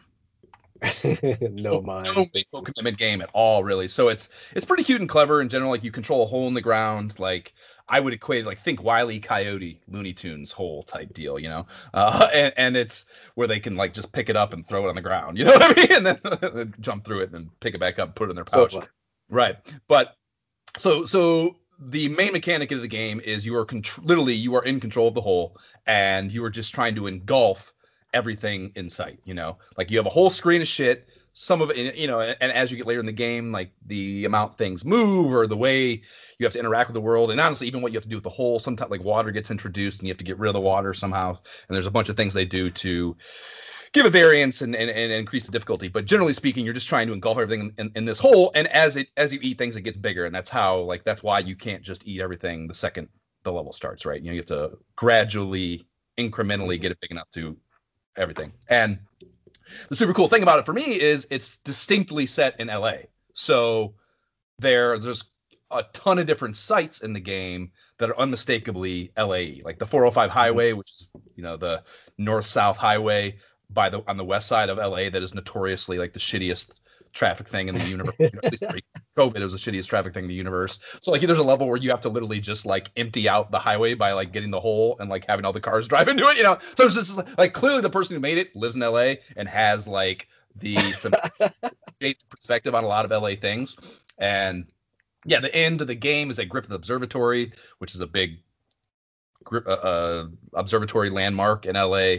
no 1.04 1.80
mind. 1.80 2.08
no 2.14 2.26
mental 2.34 2.62
commitment 2.62 2.98
game 2.98 3.22
at 3.22 3.30
all, 3.32 3.62
really. 3.64 3.88
So 3.88 4.08
it's 4.08 4.28
it's 4.54 4.66
pretty 4.66 4.84
cute 4.84 5.00
and 5.00 5.08
clever 5.08 5.40
in 5.40 5.48
general. 5.48 5.70
Like 5.70 5.84
you 5.84 5.90
control 5.92 6.24
a 6.24 6.26
hole 6.26 6.48
in 6.48 6.54
the 6.54 6.60
ground. 6.60 7.18
Like 7.18 7.54
I 7.88 8.00
would 8.00 8.12
equate 8.14 8.46
like 8.46 8.58
think 8.58 8.82
Wile 8.82 9.10
E. 9.10 9.20
Coyote, 9.20 9.80
Looney 9.88 10.12
Tunes 10.12 10.50
hole 10.52 10.82
type 10.82 11.12
deal, 11.12 11.38
you 11.38 11.48
know. 11.48 11.66
Uh, 11.92 12.28
and 12.34 12.52
and 12.56 12.76
it's 12.76 13.06
where 13.34 13.46
they 13.48 13.60
can 13.60 13.76
like 13.76 13.92
just 13.94 14.12
pick 14.12 14.28
it 14.28 14.36
up 14.36 14.52
and 14.52 14.66
throw 14.66 14.86
it 14.86 14.88
on 14.88 14.94
the 14.94 15.02
ground, 15.02 15.38
you 15.38 15.44
know 15.44 15.52
what 15.52 15.78
I 15.78 15.80
mean? 15.80 16.06
And 16.06 16.06
then, 16.06 16.74
jump 16.80 17.04
through 17.04 17.20
it 17.20 17.24
and 17.24 17.34
then 17.34 17.50
pick 17.60 17.74
it 17.74 17.80
back 17.80 17.98
up, 17.98 18.08
and 18.08 18.14
put 18.16 18.28
it 18.28 18.30
in 18.30 18.36
their 18.36 18.46
So 18.48 18.66
pouch. 18.66 18.72
fun. 18.72 18.88
Right. 19.28 19.56
But 19.88 20.16
so 20.76 21.04
so 21.04 21.56
the 21.80 22.08
main 22.10 22.32
mechanic 22.32 22.72
of 22.72 22.80
the 22.80 22.88
game 22.88 23.20
is 23.24 23.44
you 23.44 23.56
are 23.56 23.66
contr- 23.66 24.04
literally 24.04 24.34
you 24.34 24.54
are 24.54 24.64
in 24.64 24.80
control 24.80 25.08
of 25.08 25.14
the 25.14 25.20
hole 25.20 25.56
and 25.86 26.32
you 26.32 26.44
are 26.44 26.50
just 26.50 26.72
trying 26.74 26.94
to 26.94 27.06
engulf 27.06 27.72
everything 28.14 28.70
in 28.76 28.88
sight, 28.88 29.18
you 29.24 29.34
know? 29.34 29.58
Like 29.76 29.90
you 29.90 29.96
have 29.98 30.06
a 30.06 30.10
whole 30.10 30.30
screen 30.30 30.62
of 30.62 30.68
shit, 30.68 31.08
some 31.36 31.60
of 31.60 31.70
it 31.70 31.96
you 31.96 32.06
know, 32.06 32.20
and, 32.20 32.52
as 32.52 32.70
you 32.70 32.76
get 32.76 32.86
later 32.86 33.00
in 33.00 33.06
the 33.06 33.12
game 33.12 33.52
like 33.52 33.70
the 33.86 34.24
amount 34.24 34.56
things 34.56 34.84
move 34.84 35.34
or 35.34 35.46
the 35.46 35.56
way 35.56 36.00
you 36.38 36.46
have 36.46 36.52
to 36.52 36.58
interact 36.58 36.88
with 36.88 36.94
the 36.94 37.00
world 37.00 37.30
and 37.30 37.40
honestly 37.40 37.66
even 37.66 37.82
what 37.82 37.92
you 37.92 37.96
have 37.96 38.04
to 38.04 38.08
do 38.08 38.16
with 38.16 38.24
the 38.24 38.30
hole 38.30 38.58
sometimes 38.58 38.90
like 38.90 39.02
water 39.02 39.30
gets 39.30 39.50
introduced 39.50 40.00
and 40.00 40.08
you 40.08 40.12
have 40.12 40.18
to 40.18 40.24
get 40.24 40.38
rid 40.38 40.48
of 40.48 40.54
the 40.54 40.60
water 40.60 40.94
somehow 40.94 41.30
and 41.30 41.74
there's 41.74 41.86
a 41.86 41.90
bunch 41.90 42.08
of 42.08 42.16
things 42.16 42.32
they 42.32 42.44
do 42.44 42.70
to 42.70 43.16
give 43.94 44.04
a 44.04 44.10
variance 44.10 44.60
and, 44.60 44.74
and, 44.74 44.90
and 44.90 45.12
increase 45.12 45.46
the 45.46 45.52
difficulty. 45.52 45.88
But 45.88 46.04
generally 46.04 46.34
speaking, 46.34 46.64
you're 46.64 46.74
just 46.74 46.88
trying 46.88 47.06
to 47.06 47.12
engulf 47.12 47.38
everything 47.38 47.72
in, 47.78 47.86
in, 47.86 47.92
in 47.94 48.04
this 48.04 48.18
hole. 48.18 48.50
And 48.54 48.66
as 48.68 48.96
it 48.96 49.08
as 49.16 49.32
you 49.32 49.38
eat 49.40 49.56
things, 49.56 49.76
it 49.76 49.82
gets 49.82 49.96
bigger. 49.96 50.26
And 50.26 50.34
that's 50.34 50.50
how 50.50 50.80
like 50.80 51.04
that's 51.04 51.22
why 51.22 51.38
you 51.38 51.56
can't 51.56 51.82
just 51.82 52.06
eat 52.06 52.20
everything 52.20 52.66
the 52.66 52.74
second 52.74 53.08
the 53.44 53.52
level 53.52 53.72
starts, 53.72 54.04
right? 54.04 54.20
You 54.20 54.26
know, 54.26 54.32
you 54.32 54.40
have 54.40 54.46
to 54.46 54.76
gradually, 54.96 55.86
incrementally 56.18 56.74
mm-hmm. 56.74 56.82
get 56.82 56.92
it 56.92 57.00
big 57.00 57.12
enough 57.12 57.30
to 57.32 57.56
everything. 58.16 58.52
And 58.68 58.98
the 59.88 59.96
super 59.96 60.14
cool 60.14 60.28
thing 60.28 60.42
about 60.42 60.58
it 60.58 60.66
for 60.66 60.72
me 60.72 61.00
is 61.00 61.26
it's 61.30 61.58
distinctly 61.58 62.26
set 62.26 62.58
in 62.60 62.68
LA. 62.68 62.94
So 63.32 63.94
there 64.58 64.98
there's 64.98 65.24
a 65.70 65.82
ton 65.92 66.18
of 66.18 66.26
different 66.26 66.56
sites 66.56 67.00
in 67.00 67.12
the 67.12 67.20
game 67.20 67.70
that 67.98 68.10
are 68.10 68.18
unmistakably 68.18 69.12
LA, 69.16 69.62
like 69.64 69.78
the 69.78 69.86
405 69.86 70.28
mm-hmm. 70.28 70.38
highway, 70.38 70.72
which 70.72 70.92
is 70.92 71.10
you 71.34 71.42
know 71.42 71.56
the 71.56 71.82
north 72.18 72.46
south 72.46 72.76
highway 72.76 73.36
by 73.70 73.88
the 73.88 74.02
on 74.08 74.16
the 74.16 74.24
west 74.24 74.48
side 74.48 74.70
of 74.70 74.78
LA 74.78 75.10
that 75.10 75.22
is 75.22 75.34
notoriously 75.34 75.98
like 75.98 76.12
the 76.12 76.20
shittiest 76.20 76.80
traffic 77.14 77.48
thing 77.48 77.68
in 77.68 77.76
the 77.76 77.84
universe. 77.84 78.14
You 78.18 78.30
know, 78.32 78.40
at 78.42 78.52
least 78.52 78.64
pre-COVID, 78.68 79.36
it 79.36 79.42
was 79.42 79.52
the 79.52 79.58
shittiest 79.58 79.86
traffic 79.86 80.12
thing 80.12 80.24
in 80.24 80.28
the 80.28 80.34
universe. 80.34 80.78
So 81.00 81.10
like 81.10 81.22
there's 81.22 81.38
a 81.38 81.44
level 81.44 81.68
where 81.68 81.76
you 81.76 81.90
have 81.90 82.00
to 82.02 82.08
literally 82.08 82.40
just 82.40 82.66
like 82.66 82.90
empty 82.96 83.28
out 83.28 83.50
the 83.50 83.58
highway 83.58 83.94
by 83.94 84.12
like 84.12 84.32
getting 84.32 84.50
the 84.50 84.60
hole 84.60 84.96
and 84.98 85.08
like 85.08 85.24
having 85.26 85.44
all 85.44 85.52
the 85.52 85.60
cars 85.60 85.88
drive 85.94 86.08
into 86.08 86.24
it, 86.28 86.36
you 86.36 86.42
know. 86.42 86.58
So 86.76 86.84
it's 86.84 86.94
just 86.94 87.20
like 87.38 87.54
clearly 87.54 87.80
the 87.80 87.90
person 87.90 88.14
who 88.14 88.20
made 88.20 88.38
it 88.38 88.54
lives 88.54 88.76
in 88.76 88.82
LA 88.82 89.14
and 89.36 89.48
has 89.48 89.88
like 89.88 90.28
the 90.56 90.76
perspective 92.28 92.74
on 92.74 92.84
a 92.84 92.88
lot 92.88 93.10
of 93.10 93.10
LA 93.10 93.30
things. 93.30 93.76
And 94.18 94.66
yeah, 95.24 95.40
the 95.40 95.54
end 95.54 95.80
of 95.80 95.86
the 95.86 95.94
game 95.94 96.30
is 96.30 96.38
at 96.38 96.48
Griffith 96.48 96.72
Observatory, 96.72 97.52
which 97.78 97.94
is 97.94 98.00
a 98.00 98.06
big 98.06 98.38
uh, 99.52 99.58
uh, 99.58 100.26
observatory 100.54 101.10
landmark 101.10 101.66
in 101.66 101.76
LA, 101.76 102.16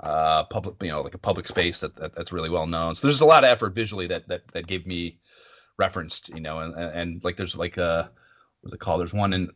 uh, 0.00 0.44
public, 0.44 0.76
you 0.82 0.90
know, 0.90 1.02
like 1.02 1.14
a 1.14 1.18
public 1.18 1.46
space 1.46 1.80
that, 1.80 1.94
that 1.96 2.14
that's 2.14 2.32
really 2.32 2.50
well 2.50 2.66
known. 2.66 2.94
So 2.94 3.06
there's 3.06 3.20
a 3.20 3.26
lot 3.26 3.44
of 3.44 3.50
effort 3.50 3.74
visually 3.74 4.06
that 4.08 4.28
that 4.28 4.42
that 4.52 4.66
gave 4.66 4.86
me 4.86 5.18
referenced, 5.78 6.28
you 6.30 6.40
know, 6.40 6.58
and 6.58 6.74
and, 6.74 7.24
like 7.24 7.36
there's 7.36 7.56
like 7.56 7.76
a 7.76 8.10
what's 8.60 8.74
it 8.74 8.80
called? 8.80 9.00
There's 9.00 9.14
one 9.14 9.32
in 9.32 9.50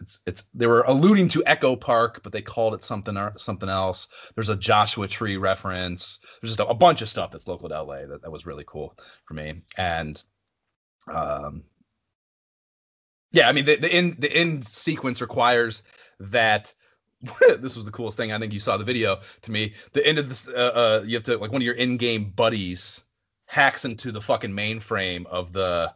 it's 0.00 0.20
it's 0.26 0.44
they 0.54 0.66
were 0.66 0.82
alluding 0.82 1.28
to 1.28 1.44
Echo 1.46 1.76
Park, 1.76 2.20
but 2.22 2.32
they 2.32 2.42
called 2.42 2.74
it 2.74 2.84
something 2.84 3.16
or 3.16 3.32
something 3.36 3.68
else. 3.68 4.08
There's 4.34 4.48
a 4.48 4.56
Joshua 4.56 5.08
Tree 5.08 5.36
reference. 5.36 6.18
There's 6.40 6.56
just 6.56 6.60
a, 6.60 6.66
a 6.66 6.74
bunch 6.74 7.02
of 7.02 7.08
stuff 7.08 7.30
that's 7.30 7.48
local 7.48 7.68
to 7.68 7.82
LA 7.82 8.06
that, 8.06 8.22
that 8.22 8.30
was 8.30 8.46
really 8.46 8.64
cool 8.66 8.96
for 9.24 9.34
me. 9.34 9.62
And 9.78 10.22
um 11.08 11.64
yeah, 13.32 13.48
I 13.48 13.52
mean 13.52 13.64
the, 13.64 13.76
the 13.76 13.92
end 13.92 14.16
the 14.18 14.34
end 14.36 14.66
sequence 14.66 15.20
requires 15.20 15.82
that 16.20 16.72
this 17.58 17.76
was 17.76 17.84
the 17.84 17.90
coolest 17.90 18.16
thing. 18.16 18.32
I 18.32 18.38
think 18.38 18.52
you 18.52 18.60
saw 18.60 18.76
the 18.76 18.84
video 18.84 19.20
to 19.42 19.50
me. 19.50 19.74
The 19.92 20.06
end 20.06 20.18
of 20.18 20.28
this, 20.28 20.48
uh, 20.48 20.50
uh, 20.74 21.04
you 21.06 21.14
have 21.14 21.24
to 21.24 21.38
like 21.38 21.52
one 21.52 21.62
of 21.62 21.66
your 21.66 21.74
in-game 21.74 22.32
buddies 22.36 23.00
hacks 23.46 23.84
into 23.84 24.12
the 24.12 24.20
fucking 24.20 24.50
mainframe 24.50 25.26
of 25.26 25.52
the 25.52 25.92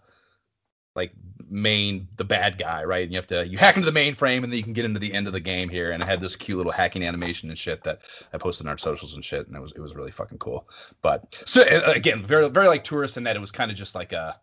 like 0.94 1.12
main 1.48 2.08
the 2.16 2.24
bad 2.24 2.58
guy, 2.58 2.84
right? 2.84 3.02
And 3.02 3.12
you 3.12 3.18
have 3.18 3.26
to 3.28 3.46
you 3.46 3.58
hack 3.58 3.76
into 3.76 3.90
the 3.90 3.98
mainframe 3.98 4.42
and 4.42 4.52
then 4.52 4.56
you 4.58 4.62
can 4.62 4.72
get 4.72 4.84
into 4.84 5.00
the 5.00 5.12
end 5.12 5.26
of 5.26 5.32
the 5.32 5.40
game 5.40 5.68
here. 5.68 5.90
And 5.92 6.02
I 6.02 6.06
had 6.06 6.20
this 6.20 6.36
cute 6.36 6.58
little 6.58 6.72
hacking 6.72 7.04
animation 7.04 7.48
and 7.48 7.58
shit 7.58 7.82
that 7.84 8.02
I 8.32 8.38
posted 8.38 8.66
on 8.66 8.70
our 8.70 8.78
socials 8.78 9.14
and 9.14 9.24
shit, 9.24 9.46
and 9.46 9.56
it 9.56 9.60
was 9.60 9.72
it 9.72 9.80
was 9.80 9.94
really 9.94 10.10
fucking 10.10 10.38
cool. 10.38 10.68
But 11.02 11.32
so 11.46 11.62
again, 11.86 12.22
very 12.22 12.48
very 12.48 12.68
like 12.68 12.84
Touryst 12.84 13.16
in 13.16 13.24
that 13.24 13.36
it 13.36 13.40
was 13.40 13.52
kind 13.52 13.70
of 13.70 13.76
just 13.76 13.94
like 13.94 14.12
a, 14.12 14.38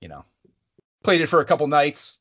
you 0.00 0.08
know, 0.08 0.24
played 1.02 1.20
it 1.20 1.26
for 1.26 1.40
a 1.40 1.44
couple 1.44 1.66
nights, 1.66 2.18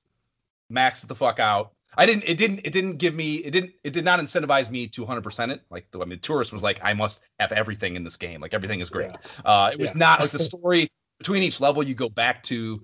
maxed 0.72 1.08
the 1.08 1.16
fuck 1.16 1.40
out. 1.40 1.74
I 1.98 2.06
didn't. 2.06 2.24
It 2.28 2.38
didn't. 2.38 2.60
It 2.64 2.72
didn't 2.72 2.98
give 2.98 3.16
me. 3.16 3.36
It 3.38 3.52
didn't. 3.52 3.74
It 3.84 3.94
did 3.94 4.06
not 4.06 4.20
incentivize 4.20 4.70
me 4.70 4.88
to 4.88 5.02
100 5.02 5.22
percent 5.22 5.52
it. 5.52 5.62
Like 5.70 5.90
the, 5.92 6.00
I 6.00 6.02
mean, 6.02 6.10
the 6.10 6.18
Touryst 6.18 6.54
was 6.54 6.62
like, 6.62 6.80
I 6.84 6.94
must 6.94 7.22
have 7.40 7.52
everything 7.52 7.96
in 7.96 8.04
this 8.04 8.18
game. 8.18 8.42
Like 8.42 8.54
everything 8.54 8.80
is 8.80 8.90
great. 8.90 9.12
Yeah. 9.12 9.42
Uh, 9.44 9.70
it 9.74 9.80
was 9.80 9.92
yeah. 9.92 9.98
not 10.00 10.20
like 10.20 10.32
the 10.32 10.40
story 10.52 10.90
between 11.18 11.44
each 11.44 11.60
level. 11.60 11.84
You 11.84 11.96
go 11.96 12.10
back 12.10 12.44
to 12.44 12.82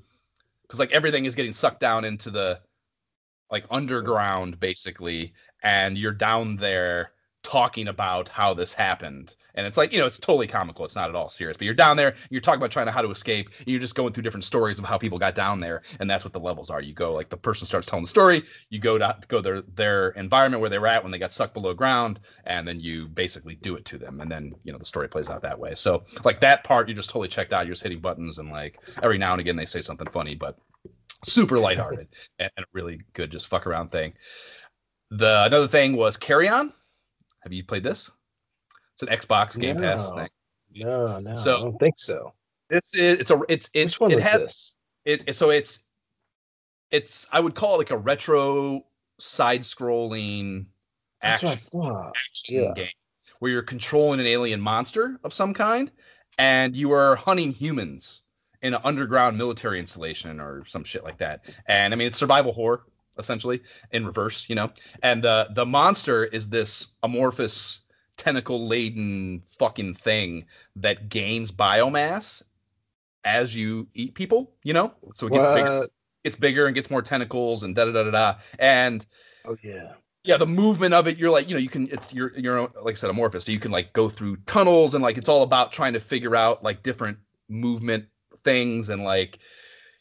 because 0.63 0.79
like 0.79 0.91
everything 0.91 1.25
is 1.25 1.35
getting 1.35 1.53
sucked 1.53 1.79
down 1.79 2.03
into 2.03 2.31
the 2.31 2.59
like 3.51 3.65
underground 3.69 4.59
basically 4.59 5.33
and 5.61 5.97
you're 5.97 6.11
down 6.11 6.55
there 6.55 7.11
talking 7.45 7.87
about 7.87 8.27
how 8.27 8.55
this 8.55 8.73
happened. 8.73 9.35
And 9.53 9.67
it's 9.67 9.77
like 9.77 9.93
you 9.93 9.99
know 9.99 10.07
it's 10.07 10.17
totally 10.17 10.47
comical. 10.47 10.83
It's 10.83 10.95
not 10.95 11.09
at 11.09 11.15
all 11.15 11.29
serious. 11.29 11.55
But 11.55 11.65
you're 11.65 11.75
down 11.75 11.95
there 11.95 12.15
you're 12.31 12.41
talking 12.41 12.59
about 12.59 12.71
trying 12.71 12.87
to 12.87 12.91
how 12.91 13.03
to 13.03 13.11
escape 13.11 13.51
you're 13.67 13.79
just 13.79 13.93
going 13.95 14.11
through 14.11 14.23
different 14.23 14.43
stories 14.43 14.79
of 14.79 14.85
how 14.85 14.97
people 14.97 15.19
got 15.19 15.35
down 15.35 15.59
there 15.59 15.83
and 15.99 16.09
that's 16.09 16.25
what 16.25 16.33
the 16.33 16.39
levels 16.39 16.71
are. 16.71 16.81
You 16.81 16.93
go 16.93 17.13
like 17.13 17.29
the 17.29 17.37
person 17.37 17.67
starts 17.67 17.87
telling 17.87 18.03
the 18.03 18.09
story 18.09 18.43
you 18.71 18.79
go 18.79 18.97
to 18.97 19.15
go 19.27 19.41
their 19.41 19.61
their 19.61 20.09
environment 20.09 20.59
where 20.59 20.69
they 20.69 20.79
were 20.79 20.87
at 20.87 21.03
when 21.03 21.11
they 21.11 21.19
got 21.19 21.31
sucked 21.31 21.53
below 21.53 21.73
ground 21.73 22.19
and 22.45 22.67
then 22.67 22.79
you 22.79 23.07
basically 23.07 23.55
do 23.55 23.75
it 23.75 23.85
to 23.85 23.97
them. 23.99 24.19
And 24.19 24.31
then 24.31 24.51
you 24.63 24.71
know 24.71 24.79
the 24.79 24.85
story 24.85 25.07
plays 25.07 25.29
out 25.29 25.43
that 25.43 25.59
way. 25.59 25.75
So 25.75 26.03
like 26.23 26.41
that 26.41 26.63
part 26.63 26.89
you're 26.89 26.97
just 26.97 27.11
totally 27.11 27.27
checked 27.27 27.53
out. 27.53 27.67
You're 27.67 27.75
just 27.75 27.83
hitting 27.83 27.99
buttons 27.99 28.39
and 28.39 28.49
like 28.49 28.83
every 29.03 29.19
now 29.19 29.33
and 29.33 29.39
again 29.39 29.55
they 29.55 29.65
say 29.65 29.83
something 29.83 30.07
funny 30.07 30.33
but 30.33 30.57
super 31.23 31.59
lighthearted 31.59 32.07
and 32.39 32.51
a 32.57 32.63
really 32.73 33.01
good 33.13 33.31
just 33.31 33.47
fuck 33.47 33.67
around 33.67 33.91
thing. 33.91 34.13
The 35.11 35.43
another 35.45 35.67
thing 35.67 35.95
was 35.95 36.17
Carrion. 36.17 36.73
Have 37.45 37.53
you 37.53 37.63
played 37.63 37.83
this? 37.83 38.09
It's 38.93 39.03
an 39.03 39.09
Xbox 39.09 39.57
Game 39.57 39.75
no, 39.79 39.81
Pass 39.81 40.11
thing. 40.11 40.29
No, 40.73 41.19
no, 41.19 41.35
so, 41.35 41.57
I 41.57 41.59
don't 41.61 41.79
think 41.79 41.97
so. 41.97 42.33
It's 42.71 42.95
it's 42.95 43.29
a 43.29 43.39
it's 43.47 43.69
it's 43.75 44.01
it 44.01 44.19
has 44.19 44.45
this? 44.45 44.75
It, 45.05 45.23
it 45.27 45.35
so 45.35 45.51
it's 45.51 45.85
it's 46.89 47.27
I 47.31 47.39
would 47.39 47.53
call 47.53 47.75
it 47.75 47.77
like 47.77 47.91
a 47.91 47.97
retro 47.97 48.83
side-scrolling 49.19 50.65
action, 51.21 51.49
action 51.49 52.33
yeah. 52.49 52.73
game 52.73 52.87
where 53.39 53.51
you're 53.51 53.61
controlling 53.61 54.19
an 54.19 54.25
alien 54.25 54.59
monster 54.59 55.19
of 55.23 55.33
some 55.33 55.53
kind 55.53 55.91
and 56.39 56.75
you 56.75 56.91
are 56.91 57.15
hunting 57.15 57.51
humans 57.51 58.23
in 58.63 58.73
an 58.73 58.81
underground 58.83 59.37
military 59.37 59.79
installation 59.79 60.39
or 60.39 60.65
some 60.65 60.83
shit 60.83 61.03
like 61.03 61.19
that. 61.19 61.45
And 61.67 61.93
I 61.93 61.95
mean, 61.95 62.07
it's 62.07 62.17
survival 62.17 62.51
horror 62.51 62.81
essentially 63.17 63.61
in 63.91 64.05
reverse, 64.05 64.47
you 64.49 64.55
know. 64.55 64.71
And 65.03 65.23
the 65.23 65.47
the 65.51 65.65
monster 65.65 66.25
is 66.25 66.49
this 66.49 66.89
amorphous 67.03 67.79
tentacle 68.17 68.67
laden 68.67 69.41
fucking 69.45 69.95
thing 69.95 70.45
that 70.75 71.09
gains 71.09 71.51
biomass 71.51 72.41
as 73.23 73.55
you 73.55 73.87
eat 73.93 74.15
people, 74.15 74.53
you 74.63 74.73
know. 74.73 74.93
So 75.15 75.27
it 75.27 75.33
gets 75.33 75.45
what? 75.45 75.55
bigger, 75.55 75.87
gets 76.23 76.37
bigger 76.37 76.65
and 76.67 76.75
gets 76.75 76.89
more 76.89 77.01
tentacles 77.01 77.63
and 77.63 77.75
da 77.75 77.85
da 77.85 77.91
da 77.91 78.03
da 78.03 78.11
da. 78.11 78.35
And 78.59 79.05
oh 79.45 79.57
yeah. 79.61 79.93
Yeah, 80.23 80.37
the 80.37 80.47
movement 80.47 80.95
of 80.95 81.07
it, 81.07 81.19
you're 81.19 81.29
like, 81.29 81.47
you 81.47 81.53
know, 81.53 81.59
you 81.59 81.69
can, 81.69 81.87
it's, 81.91 82.11
you're, 82.11 82.35
you're, 82.35 82.59
like 82.81 82.93
I 82.93 82.97
said, 82.97 83.11
amorphous. 83.11 83.45
So 83.45 83.51
you 83.51 83.59
can 83.59 83.69
like 83.69 83.93
go 83.93 84.09
through 84.09 84.37
tunnels 84.47 84.95
and 84.95 85.03
like, 85.03 85.19
it's 85.19 85.29
all 85.29 85.43
about 85.43 85.71
trying 85.71 85.93
to 85.93 85.99
figure 85.99 86.35
out 86.35 86.63
like 86.63 86.81
different 86.81 87.19
movement 87.47 88.05
things 88.43 88.89
and 88.89 89.03
like 89.03 89.37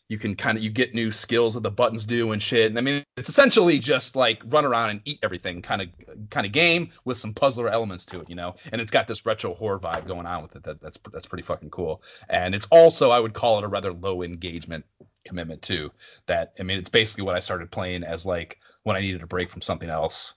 you 0.09 0.19
can 0.19 0.37
kind 0.37 0.59
of 0.59 0.63
you 0.63 0.71
get 0.71 0.95
new 0.95 1.11
skills 1.11 1.55
that 1.55 1.63
the 1.63 1.71
buttons 1.71 2.05
do 2.05 2.33
and 2.33 2.43
shit. 2.43 2.71
And 2.71 2.79
I 2.79 2.83
mean, 2.83 3.03
it's 3.17 3.29
essentially 3.29 3.79
just 3.79 4.17
like 4.17 4.43
run 4.47 4.65
around 4.65 4.91
and 4.91 5.01
eat 5.05 5.19
everything 5.23 5.63
kind 5.63 5.83
of 5.83 5.89
kind 6.31 6.47
of 6.47 6.53
game 6.53 6.91
with 7.05 7.17
some 7.17 7.33
puzzler 7.33 7.69
elements 7.69 8.05
to 8.07 8.21
it, 8.21 8.29
you 8.29 8.35
know. 8.35 8.55
And 8.73 8.81
it's 8.81 8.91
got 8.91 9.09
this 9.09 9.25
retro 9.25 9.55
horror 9.55 9.79
vibe 9.79 10.07
going 10.07 10.27
on 10.27 10.43
with 10.43 10.57
it. 10.57 10.63
That 10.63 10.81
that's 10.81 10.99
that's 11.13 11.27
pretty 11.27 11.45
fucking 11.45 11.71
cool. 11.71 12.03
And 12.29 12.55
it's 12.55 12.67
also 12.67 13.11
I 13.11 13.21
would 13.21 13.33
call 13.33 13.59
it 13.59 13.65
a 13.65 13.69
rather 13.69 13.93
low 13.93 14.23
engagement 14.23 14.85
commitment 15.25 15.63
too. 15.63 15.91
That 16.27 16.53
I 16.61 16.63
mean, 16.65 16.79
it's 16.79 16.91
basically 16.91 17.25
what 17.25 17.37
I 17.37 17.41
started 17.41 17.71
playing 17.71 18.05
as 18.05 18.27
like 18.27 18.59
when 18.83 18.97
I 18.97 19.01
needed 19.01 19.23
a 19.23 19.27
break 19.27 19.49
from 19.49 19.63
something 19.63 19.89
else 19.89 20.35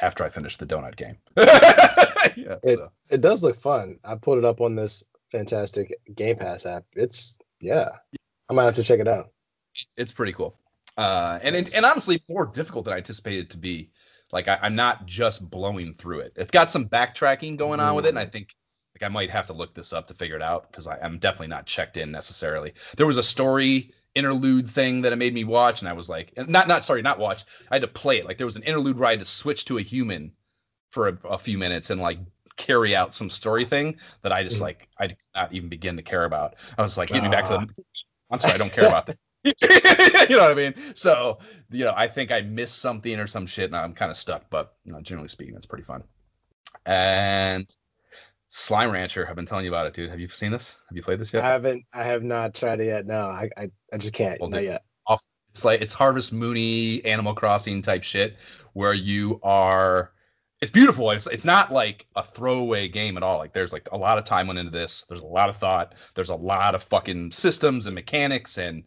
after 0.00 0.24
I 0.24 0.28
finished 0.28 0.58
the 0.58 0.66
donut 0.66 0.96
game. 0.96 1.16
yeah, 1.36 2.56
it 2.64 2.78
so. 2.78 2.90
it 3.10 3.20
does 3.20 3.44
look 3.44 3.60
fun. 3.60 3.98
I 4.04 4.16
put 4.16 4.38
it 4.38 4.44
up 4.44 4.60
on 4.60 4.74
this 4.74 5.04
fantastic 5.30 5.94
Game 6.16 6.36
Pass 6.36 6.66
app. 6.66 6.84
It's 6.94 7.38
yeah, 7.60 7.90
I 8.50 8.52
might 8.52 8.64
have 8.64 8.74
to 8.74 8.82
check 8.82 8.98
it 8.98 9.08
out. 9.08 9.30
It's 9.96 10.12
pretty 10.12 10.32
cool, 10.32 10.56
uh, 10.96 11.38
and 11.42 11.54
and, 11.54 11.72
and 11.74 11.86
honestly 11.86 12.20
more 12.28 12.46
difficult 12.46 12.84
than 12.84 12.94
I 12.94 12.98
anticipated 12.98 13.48
to 13.50 13.56
be. 13.56 13.90
Like 14.32 14.46
I, 14.46 14.58
am 14.62 14.76
not 14.76 15.06
just 15.06 15.48
blowing 15.50 15.94
through 15.94 16.20
it. 16.20 16.32
It's 16.36 16.50
got 16.52 16.70
some 16.70 16.88
backtracking 16.88 17.56
going 17.56 17.80
on 17.80 17.96
with 17.96 18.06
it, 18.06 18.10
and 18.10 18.18
I 18.18 18.26
mm. 18.26 18.32
think 18.32 18.54
like 18.94 19.08
I 19.08 19.12
might 19.12 19.30
have 19.30 19.46
to 19.46 19.52
look 19.52 19.74
this 19.74 19.92
up 19.92 20.06
to 20.08 20.14
figure 20.14 20.36
it 20.36 20.42
out 20.42 20.70
because 20.70 20.86
I'm 20.86 21.18
definitely 21.18 21.48
not 21.48 21.66
checked 21.66 21.96
in 21.96 22.10
necessarily. 22.10 22.72
There 22.96 23.06
was 23.06 23.16
a 23.16 23.22
story 23.22 23.92
interlude 24.14 24.68
thing 24.68 25.02
that 25.02 25.12
it 25.12 25.16
made 25.16 25.34
me 25.34 25.44
watch, 25.44 25.80
and 25.80 25.88
I 25.88 25.92
was 25.92 26.08
like, 26.08 26.32
not 26.48 26.68
not 26.68 26.84
sorry, 26.84 27.02
not 27.02 27.18
watch. 27.18 27.44
I 27.70 27.76
had 27.76 27.82
to 27.82 27.88
play 27.88 28.18
it. 28.18 28.26
Like 28.26 28.38
there 28.38 28.46
was 28.46 28.56
an 28.56 28.62
interlude 28.62 28.98
where 28.98 29.08
I 29.08 29.12
had 29.12 29.20
to 29.20 29.26
switch 29.26 29.64
to 29.66 29.78
a 29.78 29.82
human 29.82 30.32
for 30.90 31.08
a, 31.08 31.18
a 31.28 31.38
few 31.38 31.58
minutes 31.58 31.90
and 31.90 32.00
like 32.00 32.18
carry 32.56 32.94
out 32.94 33.14
some 33.14 33.30
story 33.30 33.64
thing 33.64 33.96
that 34.22 34.32
I 34.32 34.42
just 34.42 34.56
mm-hmm. 34.56 34.64
like 34.64 34.88
I 34.98 35.06
did 35.08 35.16
not 35.34 35.52
even 35.52 35.68
begin 35.68 35.96
to 35.96 36.02
care 36.02 36.24
about. 36.24 36.56
I 36.76 36.82
was 36.82 36.98
like, 36.98 37.08
get 37.08 37.22
me 37.22 37.30
back 37.30 37.48
to 37.48 37.54
the 37.54 37.82
monster. 38.30 38.50
I 38.50 38.56
don't 38.56 38.72
care 38.72 38.86
about 38.86 39.06
that. 39.06 39.18
you 40.30 40.36
know 40.36 40.42
what 40.42 40.50
I 40.50 40.54
mean? 40.54 40.74
So, 40.94 41.38
you 41.70 41.84
know, 41.84 41.94
I 41.96 42.06
think 42.06 42.30
I 42.30 42.42
missed 42.42 42.78
something 42.78 43.18
or 43.18 43.26
some 43.26 43.46
shit, 43.46 43.66
and 43.66 43.76
I'm 43.76 43.94
kind 43.94 44.10
of 44.10 44.16
stuck. 44.16 44.50
But 44.50 44.74
you 44.84 44.92
know, 44.92 45.00
generally 45.00 45.28
speaking, 45.28 45.54
it's 45.56 45.66
pretty 45.66 45.84
fun. 45.84 46.02
And 46.86 47.66
Slime 48.48 48.90
Rancher, 48.90 49.26
I've 49.28 49.36
been 49.36 49.46
telling 49.46 49.64
you 49.64 49.70
about 49.70 49.86
it, 49.86 49.94
dude. 49.94 50.10
Have 50.10 50.20
you 50.20 50.28
seen 50.28 50.50
this? 50.50 50.76
Have 50.88 50.96
you 50.96 51.02
played 51.02 51.20
this 51.20 51.32
yet? 51.32 51.44
I 51.44 51.48
haven't. 51.48 51.84
I 51.94 52.04
have 52.04 52.22
not 52.22 52.54
tried 52.54 52.80
it 52.80 52.86
yet. 52.86 53.06
No, 53.06 53.18
I 53.18 53.48
I, 53.56 53.70
I 53.92 53.96
just 53.96 54.12
can't. 54.12 54.40
Well, 54.40 54.50
not 54.50 54.64
yet. 54.64 54.82
Off, 55.06 55.22
it's 55.50 55.64
like 55.64 55.80
it's 55.80 55.94
Harvest 55.94 56.32
Moony, 56.32 57.04
Animal 57.04 57.32
Crossing 57.32 57.80
type 57.80 58.02
shit, 58.02 58.36
where 58.74 58.94
you 58.94 59.40
are 59.42 60.12
it's 60.60 60.70
beautiful. 60.70 61.10
It's 61.10 61.26
it's 61.26 61.44
not 61.44 61.72
like 61.72 62.06
a 62.16 62.22
throwaway 62.22 62.86
game 62.86 63.16
at 63.16 63.22
all. 63.22 63.38
Like 63.38 63.54
there's 63.54 63.72
like 63.72 63.88
a 63.92 63.96
lot 63.96 64.18
of 64.18 64.24
time 64.24 64.46
went 64.46 64.58
into 64.58 64.70
this. 64.70 65.04
There's 65.08 65.22
a 65.22 65.26
lot 65.26 65.48
of 65.48 65.56
thought. 65.56 65.94
There's 66.14 66.28
a 66.28 66.34
lot 66.34 66.74
of 66.74 66.82
fucking 66.82 67.32
systems 67.32 67.86
and 67.86 67.94
mechanics 67.94 68.58
and 68.58 68.84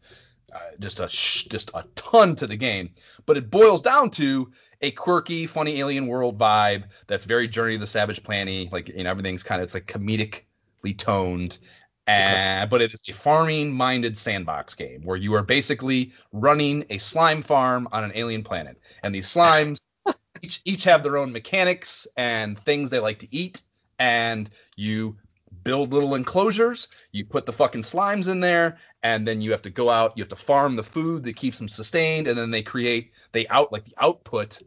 uh, 0.54 0.60
just 0.80 1.00
a 1.00 1.10
sh- 1.10 1.46
just 1.46 1.72
a 1.74 1.84
ton 1.96 2.36
to 2.36 2.46
the 2.46 2.56
game. 2.56 2.92
But 3.26 3.38
it 3.38 3.50
boils 3.50 3.82
down 3.82 4.12
to 4.12 4.52
a 4.82 4.92
quirky, 4.92 5.48
funny 5.48 5.80
alien 5.80 6.06
world 6.06 6.38
vibe 6.38 6.84
that's 7.08 7.26
very 7.26 7.48
Journey 7.48 7.76
of 7.76 7.82
the 7.82 7.88
Savage 7.88 8.24
Planty. 8.24 8.70
Like 8.72 8.90
you 8.90 9.04
know 9.04 9.10
everything's 9.10 9.42
kind 9.42 9.60
of 9.60 9.66
it's 9.66 9.74
like 9.74 9.88
comedically 9.88 10.98
toned. 10.98 11.58
And, 12.06 12.70
but 12.70 12.82
it 12.82 12.94
is 12.94 13.02
a 13.08 13.14
farming 13.14 13.72
minded 13.72 14.18
sandbox 14.18 14.76
game 14.76 15.02
where 15.04 15.16
you 15.16 15.34
are 15.36 15.42
basically 15.42 16.12
running 16.34 16.84
a 16.90 16.98
slime 16.98 17.42
farm 17.42 17.88
on 17.94 18.04
an 18.04 18.12
alien 18.14 18.44
planet. 18.44 18.78
And 19.04 19.16
these 19.16 19.34
slimes 19.34 19.80
each 20.44 20.62
each 20.66 20.84
have 20.84 21.02
their 21.04 21.18
own 21.18 21.32
mechanics 21.32 22.06
and 22.18 22.60
things 22.60 22.90
they 22.90 23.00
like 23.00 23.20
to 23.20 23.36
eat, 23.36 23.62
and 24.00 24.50
you 24.76 25.18
build 25.64 25.94
little 25.94 26.16
enclosures. 26.16 26.88
You 27.14 27.26
put 27.26 27.46
the 27.46 27.54
fucking 27.54 27.84
slimes 27.84 28.28
in 28.28 28.42
there, 28.42 28.78
and 29.02 29.28
then 29.28 29.42
you 29.42 29.52
have 29.52 29.62
to 29.64 29.70
go 29.70 29.90
out. 29.90 30.14
You 30.16 30.24
have 30.24 30.30
to 30.30 30.36
farm 30.36 30.76
the 30.76 30.84
food 30.84 31.24
that 31.24 31.36
keeps 31.36 31.58
them 31.58 31.70
sustained, 31.70 32.28
and 32.28 32.38
then 32.38 32.52
they 32.52 32.62
create 32.62 33.12
they 33.32 33.48
out 33.48 33.72
like 33.72 33.86
the 33.86 33.96
output 33.98 34.62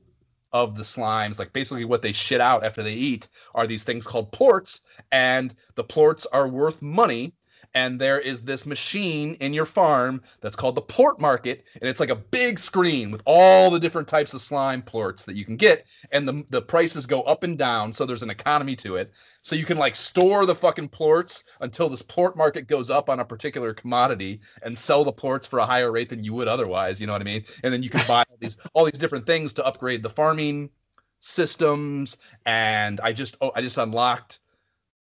of 0.52 0.76
the 0.76 0.82
slimes, 0.82 1.38
like 1.38 1.52
basically 1.52 1.84
what 1.84 2.00
they 2.00 2.12
shit 2.12 2.40
out 2.40 2.64
after 2.64 2.82
they 2.82 2.94
eat, 2.94 3.28
are 3.54 3.66
these 3.66 3.84
things 3.84 4.06
called 4.06 4.32
plorts, 4.32 4.80
and 5.12 5.54
the 5.74 5.84
plorts 5.84 6.24
are 6.32 6.48
worth 6.48 6.80
money 6.80 7.34
and 7.76 8.00
there 8.00 8.18
is 8.18 8.40
this 8.42 8.64
machine 8.64 9.34
in 9.40 9.52
your 9.52 9.66
farm 9.66 10.22
that's 10.40 10.56
called 10.56 10.74
the 10.74 10.80
plort 10.80 11.20
market 11.20 11.66
and 11.82 11.88
it's 11.88 12.00
like 12.00 12.08
a 12.08 12.16
big 12.16 12.58
screen 12.58 13.10
with 13.10 13.20
all 13.26 13.70
the 13.70 13.78
different 13.78 14.08
types 14.08 14.32
of 14.32 14.40
slime 14.40 14.82
plorts 14.82 15.26
that 15.26 15.36
you 15.36 15.44
can 15.44 15.56
get 15.56 15.86
and 16.10 16.26
the, 16.26 16.42
the 16.48 16.62
prices 16.62 17.04
go 17.04 17.20
up 17.22 17.42
and 17.42 17.58
down 17.58 17.92
so 17.92 18.06
there's 18.06 18.22
an 18.22 18.30
economy 18.30 18.74
to 18.76 18.96
it. 18.96 19.12
So 19.42 19.54
you 19.54 19.66
can 19.66 19.76
like 19.76 19.94
store 19.94 20.46
the 20.46 20.54
fucking 20.54 20.88
plorts 20.88 21.42
until 21.60 21.90
this 21.90 22.00
plort 22.00 22.34
market 22.34 22.66
goes 22.66 22.88
up 22.88 23.10
on 23.10 23.20
a 23.20 23.24
particular 23.24 23.74
commodity 23.74 24.40
and 24.62 24.76
sell 24.76 25.04
the 25.04 25.12
plorts 25.12 25.46
for 25.46 25.58
a 25.58 25.66
higher 25.66 25.92
rate 25.92 26.08
than 26.08 26.24
you 26.24 26.32
would 26.32 26.48
otherwise 26.48 26.98
you 26.98 27.06
know 27.06 27.12
what 27.12 27.20
i 27.20 27.24
mean? 27.24 27.44
And 27.62 27.72
then 27.72 27.82
you 27.82 27.90
can 27.90 28.00
buy 28.08 28.24
all 28.30 28.36
these 28.40 28.56
all 28.72 28.84
these 28.86 28.98
different 28.98 29.26
things 29.26 29.52
to 29.52 29.66
upgrade 29.66 30.02
the 30.02 30.10
farming 30.10 30.70
systems 31.20 32.16
and 32.46 33.00
i 33.00 33.12
just 33.12 33.36
oh 33.42 33.52
i 33.54 33.60
just 33.60 33.76
unlocked 33.76 34.40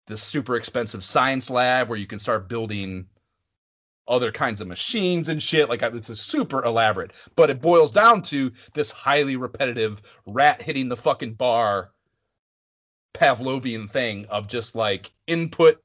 this 0.09 0.21
super 0.21 0.55
expensive 0.55 1.05
science 1.05 1.49
lab 1.49 1.87
where 1.87 1.97
you 1.97 2.07
can 2.07 2.19
start 2.19 2.49
building 2.49 3.05
other 4.09 4.31
kinds 4.31 4.59
of 4.59 4.67
machines 4.67 5.29
and 5.29 5.41
shit. 5.41 5.69
Like 5.69 5.83
it's 5.83 6.09
a 6.09 6.15
super 6.15 6.65
elaborate, 6.65 7.13
but 7.35 7.49
it 7.49 7.61
boils 7.61 7.91
down 7.91 8.21
to 8.23 8.51
this 8.73 8.91
highly 8.91 9.37
repetitive 9.37 10.01
rat 10.25 10.61
hitting 10.61 10.89
the 10.89 10.97
fucking 10.97 11.35
bar 11.35 11.91
Pavlovian 13.13 13.89
thing 13.89 14.25
of 14.25 14.47
just 14.47 14.75
like 14.75 15.11
input, 15.27 15.81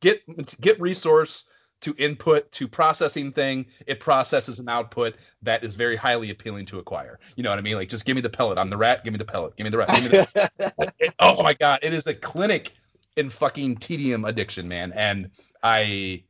get 0.00 0.22
get 0.60 0.80
resource 0.80 1.44
to 1.80 1.94
input 1.98 2.50
to 2.52 2.66
processing 2.66 3.30
thing, 3.30 3.66
it 3.86 4.00
processes 4.00 4.58
an 4.58 4.68
output 4.68 5.16
that 5.42 5.62
is 5.62 5.74
very 5.74 5.96
highly 5.96 6.30
appealing 6.30 6.64
to 6.64 6.78
acquire. 6.78 7.18
You 7.36 7.42
know 7.42 7.50
what 7.50 7.58
I 7.58 7.62
mean? 7.62 7.76
Like, 7.76 7.90
just 7.90 8.06
give 8.06 8.14
me 8.14 8.22
the 8.22 8.30
pellet. 8.30 8.58
I'm 8.58 8.70
the 8.70 8.76
rat. 8.76 9.04
Give 9.04 9.12
me 9.12 9.18
the 9.18 9.24
pellet. 9.24 9.54
Give 9.56 9.64
me 9.64 9.70
the 9.70 9.78
rat. 9.78 10.02
Me 10.02 10.08
the 10.08 10.92
it, 10.98 11.14
oh 11.18 11.42
my 11.42 11.52
god, 11.52 11.80
it 11.82 11.92
is 11.92 12.06
a 12.06 12.14
clinic 12.14 12.72
in 13.16 13.30
fucking 13.30 13.76
tedium 13.76 14.24
addiction, 14.24 14.68
man. 14.68 14.92
And 14.92 15.30
I 15.62 16.24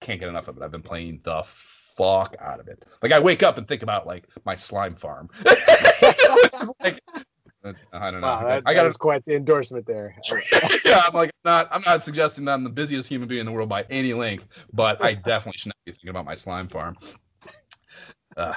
can't 0.00 0.20
get 0.20 0.28
enough 0.28 0.48
of 0.48 0.56
it. 0.56 0.62
I've 0.62 0.70
been 0.70 0.82
playing 0.82 1.20
the 1.22 1.42
fuck 1.44 2.36
out 2.40 2.60
of 2.60 2.68
it. 2.68 2.84
Like, 3.02 3.12
I 3.12 3.18
wake 3.18 3.42
up 3.42 3.58
and 3.58 3.66
think 3.66 3.82
about 3.82 4.06
like 4.06 4.28
my 4.44 4.54
slime 4.54 4.94
farm. 4.94 5.28
like, 6.82 7.00
I 7.92 8.10
don't 8.10 8.22
know. 8.22 8.26
Wow, 8.26 8.46
that, 8.46 8.62
I 8.64 8.72
got 8.72 8.98
quite 8.98 9.24
the 9.26 9.36
endorsement 9.36 9.86
there. 9.86 10.16
yeah, 10.84 11.02
I'm 11.06 11.12
like 11.12 11.30
not. 11.44 11.68
I'm 11.70 11.82
not 11.82 12.02
suggesting 12.02 12.46
that 12.46 12.54
I'm 12.54 12.64
the 12.64 12.70
busiest 12.70 13.08
human 13.08 13.28
being 13.28 13.40
in 13.40 13.46
the 13.46 13.52
world 13.52 13.68
by 13.68 13.84
any 13.90 14.14
length, 14.14 14.66
but 14.72 15.02
I 15.04 15.14
definitely 15.26 15.58
should 15.58 15.68
not 15.68 15.76
be 15.84 15.92
thinking 15.92 16.08
about 16.08 16.24
my 16.24 16.34
slime 16.34 16.68
farm. 16.68 16.96
Uh, 18.36 18.54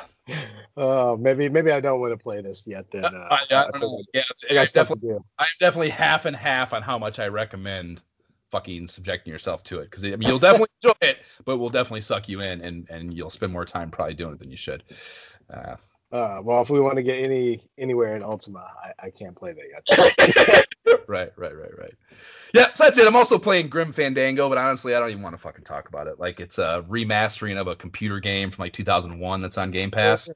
oh, 0.78 1.18
maybe 1.18 1.50
maybe 1.50 1.72
I 1.72 1.80
don't 1.80 2.00
want 2.00 2.14
to 2.14 2.18
play 2.18 2.42
this 2.42 2.66
yet. 2.68 2.86
Then 2.92 3.06
uh, 3.06 3.28
I, 3.32 3.38
I, 3.52 3.68
don't 3.72 3.82
know. 3.82 4.04
Yeah, 4.14 4.24
I 4.52 4.66
definitely. 4.66 5.16
I'm 5.40 5.48
definitely 5.60 5.90
half 5.90 6.26
and 6.26 6.36
half 6.36 6.74
on 6.74 6.82
how 6.82 6.98
much 6.98 7.20
I 7.20 7.28
recommend 7.28 8.02
fucking 8.52 8.86
subjecting 8.86 9.34
yourself 9.34 9.64
to 9.64 9.80
it 9.80 9.86
because 9.86 10.06
I 10.06 10.10
mean, 10.10 10.30
you'll 10.30 10.40
definitely 10.40 10.68
enjoy 10.84 10.98
it, 11.02 11.20
but 11.44 11.58
we'll 11.58 11.70
definitely 11.70 12.02
suck 12.02 12.30
you 12.30 12.42
in, 12.42 12.62
and 12.62 12.88
and 12.90 13.14
you'll 13.14 13.32
spend 13.32 13.52
more 13.52 13.66
time 13.66 13.90
probably 13.90 14.14
doing 14.14 14.34
it 14.34 14.40
than 14.40 14.52
you 14.52 14.58
should. 14.58 14.84
Uh, 15.50 15.76
uh, 16.12 16.40
well, 16.44 16.62
if 16.62 16.70
we 16.70 16.80
want 16.80 16.96
to 16.96 17.04
get 17.04 17.18
any 17.18 17.68
anywhere 17.80 18.16
in 18.16 18.22
Ultima, 18.24 18.72
I, 18.84 19.08
I 19.08 19.10
can't 19.10 19.36
play 19.36 19.54
that 19.54 20.46
yet. 20.48 20.68
right, 21.08 21.32
right, 21.38 21.56
right, 21.56 21.78
right. 21.78 21.94
Yeah, 22.54 22.72
so 22.74 22.84
that's 22.84 22.98
it. 22.98 23.08
I'm 23.08 23.16
also 23.16 23.40
playing 23.40 23.68
Grim 23.68 23.92
Fandango, 23.92 24.48
but 24.48 24.58
honestly, 24.58 24.96
I 24.96 25.00
don't 25.00 25.10
even 25.10 25.24
want 25.24 25.34
to 25.34 25.42
fucking 25.42 25.64
talk 25.64 25.88
about 25.90 26.08
it. 26.08 26.20
Like 26.20 26.40
it's 26.40 26.60
a 26.60 26.86
remastering 26.88 27.60
of 27.60 27.68
a 27.68 27.76
computer 27.76 28.20
game 28.20 28.52
from 28.52 28.64
like 28.64 28.74
2001 28.74 29.42
that's 29.42 29.58
on 29.58 29.72
Game 29.72 29.90
Pass. 29.90 30.30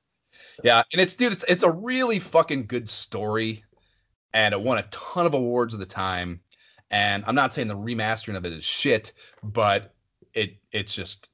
Yeah, 0.63 0.81
and 0.91 1.01
it's 1.01 1.15
dude, 1.15 1.33
it's 1.33 1.45
it's 1.47 1.63
a 1.63 1.71
really 1.71 2.19
fucking 2.19 2.65
good 2.65 2.89
story, 2.89 3.63
and 4.33 4.53
it 4.53 4.61
won 4.61 4.79
a 4.79 4.83
ton 4.89 5.25
of 5.25 5.33
awards 5.35 5.73
at 5.73 5.79
the 5.79 5.85
time. 5.85 6.39
And 6.89 7.23
I'm 7.27 7.35
not 7.35 7.53
saying 7.53 7.67
the 7.67 7.77
remastering 7.77 8.35
of 8.35 8.45
it 8.45 8.53
is 8.53 8.63
shit, 8.63 9.13
but 9.43 9.93
it 10.33 10.57
it's 10.71 10.95
just 10.95 11.31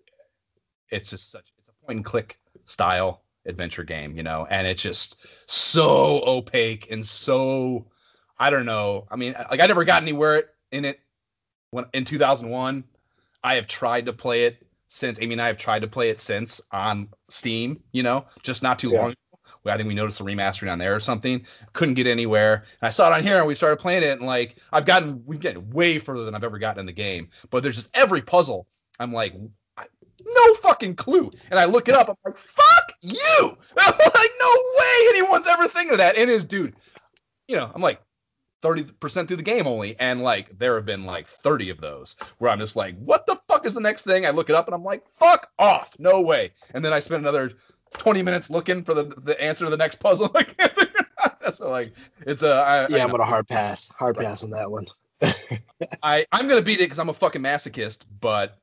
it's 0.90 1.10
just 1.10 1.32
such 1.32 1.54
it's 1.60 1.70
a 1.70 1.86
point 1.86 1.98
and 1.98 2.06
click 2.06 2.40
style 2.66 3.22
adventure 3.46 3.84
game, 3.84 4.16
you 4.16 4.24
know, 4.24 4.48
and 4.50 4.68
it's 4.68 4.82
just 4.82 5.18
so 5.48 6.24
opaque 6.26 6.92
and 6.92 7.06
so 7.06 7.86
I 8.38 8.50
don't 8.50 8.66
know. 8.66 9.06
I 9.12 9.16
mean, 9.16 9.36
like 9.52 9.60
I 9.60 9.68
never 9.68 9.84
got 9.84 10.02
anywhere 10.02 10.44
in 10.72 10.86
it 10.86 11.00
when 11.72 11.86
in 11.94 12.06
2001. 12.06 12.84
I 13.46 13.56
have 13.56 13.68
tried 13.68 14.06
to 14.06 14.14
play 14.14 14.46
it 14.46 14.66
since. 14.88 15.20
Amy 15.22 15.34
and 15.34 15.42
I 15.42 15.48
have 15.48 15.58
tried 15.58 15.82
to 15.82 15.88
play 15.88 16.10
it 16.10 16.22
since 16.22 16.62
on 16.72 17.10
Steam, 17.30 17.82
you 17.92 18.04
know, 18.04 18.26
just 18.42 18.64
not 18.64 18.80
too 18.80 18.92
yeah. 18.92 19.02
long 19.02 19.10
ago. 19.12 19.18
I 19.66 19.78
think 19.78 19.88
we 19.88 19.96
noticed 19.96 20.20
a 20.20 20.24
remastering 20.24 20.72
on 20.72 20.80
there 20.80 20.96
or 20.96 21.00
something. 21.00 21.46
Couldn't 21.74 21.96
get 21.96 22.08
anywhere. 22.08 22.66
And 22.82 22.88
I 22.88 22.90
saw 22.90 23.10
it 23.10 23.14
on 23.14 23.24
here 23.24 23.38
and 23.38 23.48
we 23.48 23.56
started 23.56 23.78
playing 23.78 24.04
it 24.04 24.18
and 24.18 24.22
like 24.22 24.58
I've 24.72 24.86
gotten 24.86 25.24
we've 25.26 25.40
gotten 25.40 25.70
way 25.72 26.00
further 26.00 26.26
than 26.26 26.36
I've 26.36 26.44
ever 26.44 26.58
gotten 26.58 26.80
in 26.80 26.86
the 26.86 26.94
game. 26.94 27.30
But 27.50 27.64
there's 27.64 27.76
just 27.76 27.90
every 27.94 28.22
puzzle. 28.22 28.68
I'm 29.00 29.12
like, 29.12 29.34
no 30.26 30.54
fucking 30.56 30.96
clue. 30.96 31.32
And 31.50 31.60
I 31.60 31.66
look 31.66 31.88
it 31.88 31.96
up. 31.96 32.10
I'm 32.10 32.16
like, 32.26 32.38
fuck 32.38 32.94
you. 33.02 33.58
I'm 33.78 33.94
like, 33.98 34.32
no 34.40 34.54
way 34.80 35.08
anyone's 35.10 35.48
ever 35.48 35.68
thinking 35.68 35.92
of 35.94 35.98
that. 35.98 36.18
And 36.18 36.30
his 36.30 36.46
dude, 36.46 36.76
you 37.48 37.56
know, 37.56 37.72
I'm 37.74 37.82
like 37.82 38.02
30% 38.64 39.28
through 39.28 39.38
the 39.38 39.44
game 39.44 39.68
only. 39.68 40.00
And 40.00 40.24
like, 40.24 40.58
there 40.58 40.76
have 40.76 40.86
been 40.86 41.06
like 41.06 41.28
30 41.28 41.70
of 41.70 41.82
those 41.82 42.16
where 42.38 42.50
I'm 42.50 42.60
just 42.60 42.76
like, 42.76 42.98
what 42.98 43.28
the 43.28 43.40
fuck 43.48 43.66
is 43.66 43.74
the 43.74 43.82
next 43.82 44.04
thing? 44.04 44.26
I 44.26 44.30
look 44.30 44.50
it 44.50 44.56
up 44.56 44.68
and 44.68 44.74
I'm 44.74 44.84
like, 44.84 45.04
fuck 45.20 45.52
off. 45.60 45.94
No 46.00 46.22
way. 46.22 46.52
And 46.74 46.84
then 46.84 46.94
I 46.94 47.00
spend 47.00 47.22
another 47.22 47.52
20 47.98 48.24
minutes 48.24 48.50
looking 48.50 48.84
for 48.84 48.94
the, 48.94 49.04
the 49.24 49.40
answer 49.42 49.66
to 49.66 49.72
the 49.72 49.78
next 49.78 50.00
puzzle. 50.00 50.30
Like, 50.34 50.60
so 51.56 51.70
like, 51.70 51.92
it's 52.22 52.42
a, 52.42 52.54
I, 52.54 52.88
yeah, 52.88 52.98
I 52.98 53.00
am 53.02 53.12
gonna 53.12 53.26
hard 53.26 53.48
pass, 53.48 53.90
hard 53.90 54.18
right. 54.18 54.26
pass 54.28 54.44
on 54.44 54.50
that 54.52 54.72
one. 54.72 54.88
I, 56.04 56.26
I'm 56.32 56.48
gonna 56.48 56.62
beat 56.62 56.80
it 56.80 56.86
because 56.86 57.00
I'm 57.00 57.10
a 57.10 57.14
fucking 57.14 57.42
masochist, 57.42 58.00
but 58.20 58.58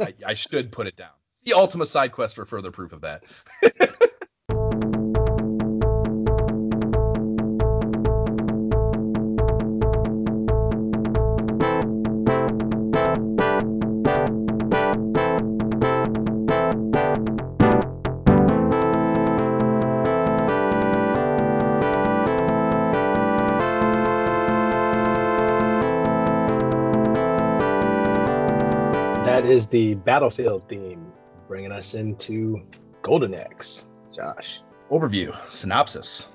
I, 0.00 0.14
I 0.26 0.34
should 0.34 0.72
put 0.72 0.86
it 0.86 0.96
down. 0.96 1.10
The 1.44 1.52
Ultima 1.52 1.86
side 1.86 2.12
quest 2.12 2.36
for 2.36 2.46
further 2.46 2.70
proof 2.70 2.92
of 2.92 3.02
that. 3.02 3.24
Battlefield 30.04 30.68
theme, 30.68 31.12
bringing 31.48 31.72
us 31.72 31.94
into 31.94 32.62
Golden 33.02 33.34
Axe. 33.34 33.88
Josh. 34.12 34.60
Overview 34.90 35.34
Synopsis 35.50 36.28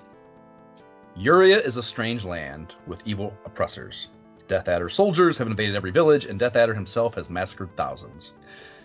Yuria 1.18 1.64
is 1.66 1.78
a 1.78 1.84
strange 1.84 2.24
land 2.24 2.76
with 2.88 3.02
evil 3.06 3.34
oppressors. 3.46 4.10
Death 4.48 4.68
Adder 4.68 4.90
soldiers 4.90 5.38
have 5.38 5.48
invaded 5.48 5.76
every 5.76 5.92
village, 5.92 6.26
and 6.26 6.40
Death 6.40 6.56
Adder 6.56 6.74
himself 6.74 7.14
has 7.16 7.30
massacred 7.30 7.76
thousands. 7.76 8.34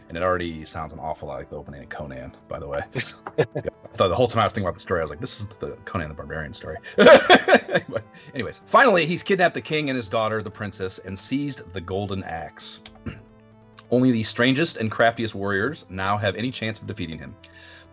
And 0.09 0.19
it 0.19 0.23
already 0.23 0.65
sounds 0.65 0.93
an 0.93 0.99
awful 0.99 1.29
lot 1.29 1.39
like 1.39 1.49
the 1.49 1.57
opening 1.57 1.83
of 1.83 1.89
Conan, 1.89 2.33
by 2.49 2.59
the 2.59 2.69
way. 2.69 2.83
I 3.39 3.45
thought 3.95 4.09
the 4.09 4.15
whole 4.15 4.29
time 4.29 4.41
I 4.41 4.45
was 4.45 4.53
thinking 4.53 4.69
about 4.69 4.75
the 4.75 4.81
story, 4.81 5.01
I 5.01 5.05
was 5.05 5.11
like, 5.11 5.21
this 5.21 5.41
is 5.41 5.47
the 5.47 5.79
Conan 5.87 6.09
the 6.09 6.15
Barbarian 6.15 6.53
story. 6.53 6.77
but 6.97 8.03
anyways, 8.35 8.63
finally, 8.67 9.07
he's 9.07 9.23
kidnapped 9.23 9.55
the 9.55 9.63
king 9.63 9.89
and 9.89 9.97
his 9.97 10.09
daughter, 10.09 10.43
the 10.43 10.51
princess, 10.51 10.99
and 10.99 11.19
seized 11.19 11.73
the 11.73 11.81
golden 11.81 12.23
axe. 12.25 12.81
Only 13.95 14.11
the 14.11 14.25
strangest 14.25 14.79
and 14.79 14.91
craftiest 14.91 15.37
warriors 15.37 15.87
now 15.89 16.17
have 16.17 16.35
any 16.35 16.51
chance 16.51 16.81
of 16.81 16.89
defeating 16.89 17.17
him. 17.17 17.37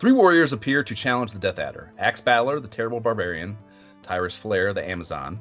Three 0.00 0.10
warriors 0.10 0.52
appear 0.52 0.82
to 0.82 0.96
challenge 0.96 1.30
the 1.30 1.38
Death 1.38 1.60
Adder 1.60 1.92
Ax 1.96 2.20
Battler, 2.20 2.58
the 2.58 2.66
terrible 2.66 2.98
barbarian, 2.98 3.56
Tyris 4.02 4.36
Flare, 4.36 4.72
the 4.72 4.84
Amazon, 4.84 5.38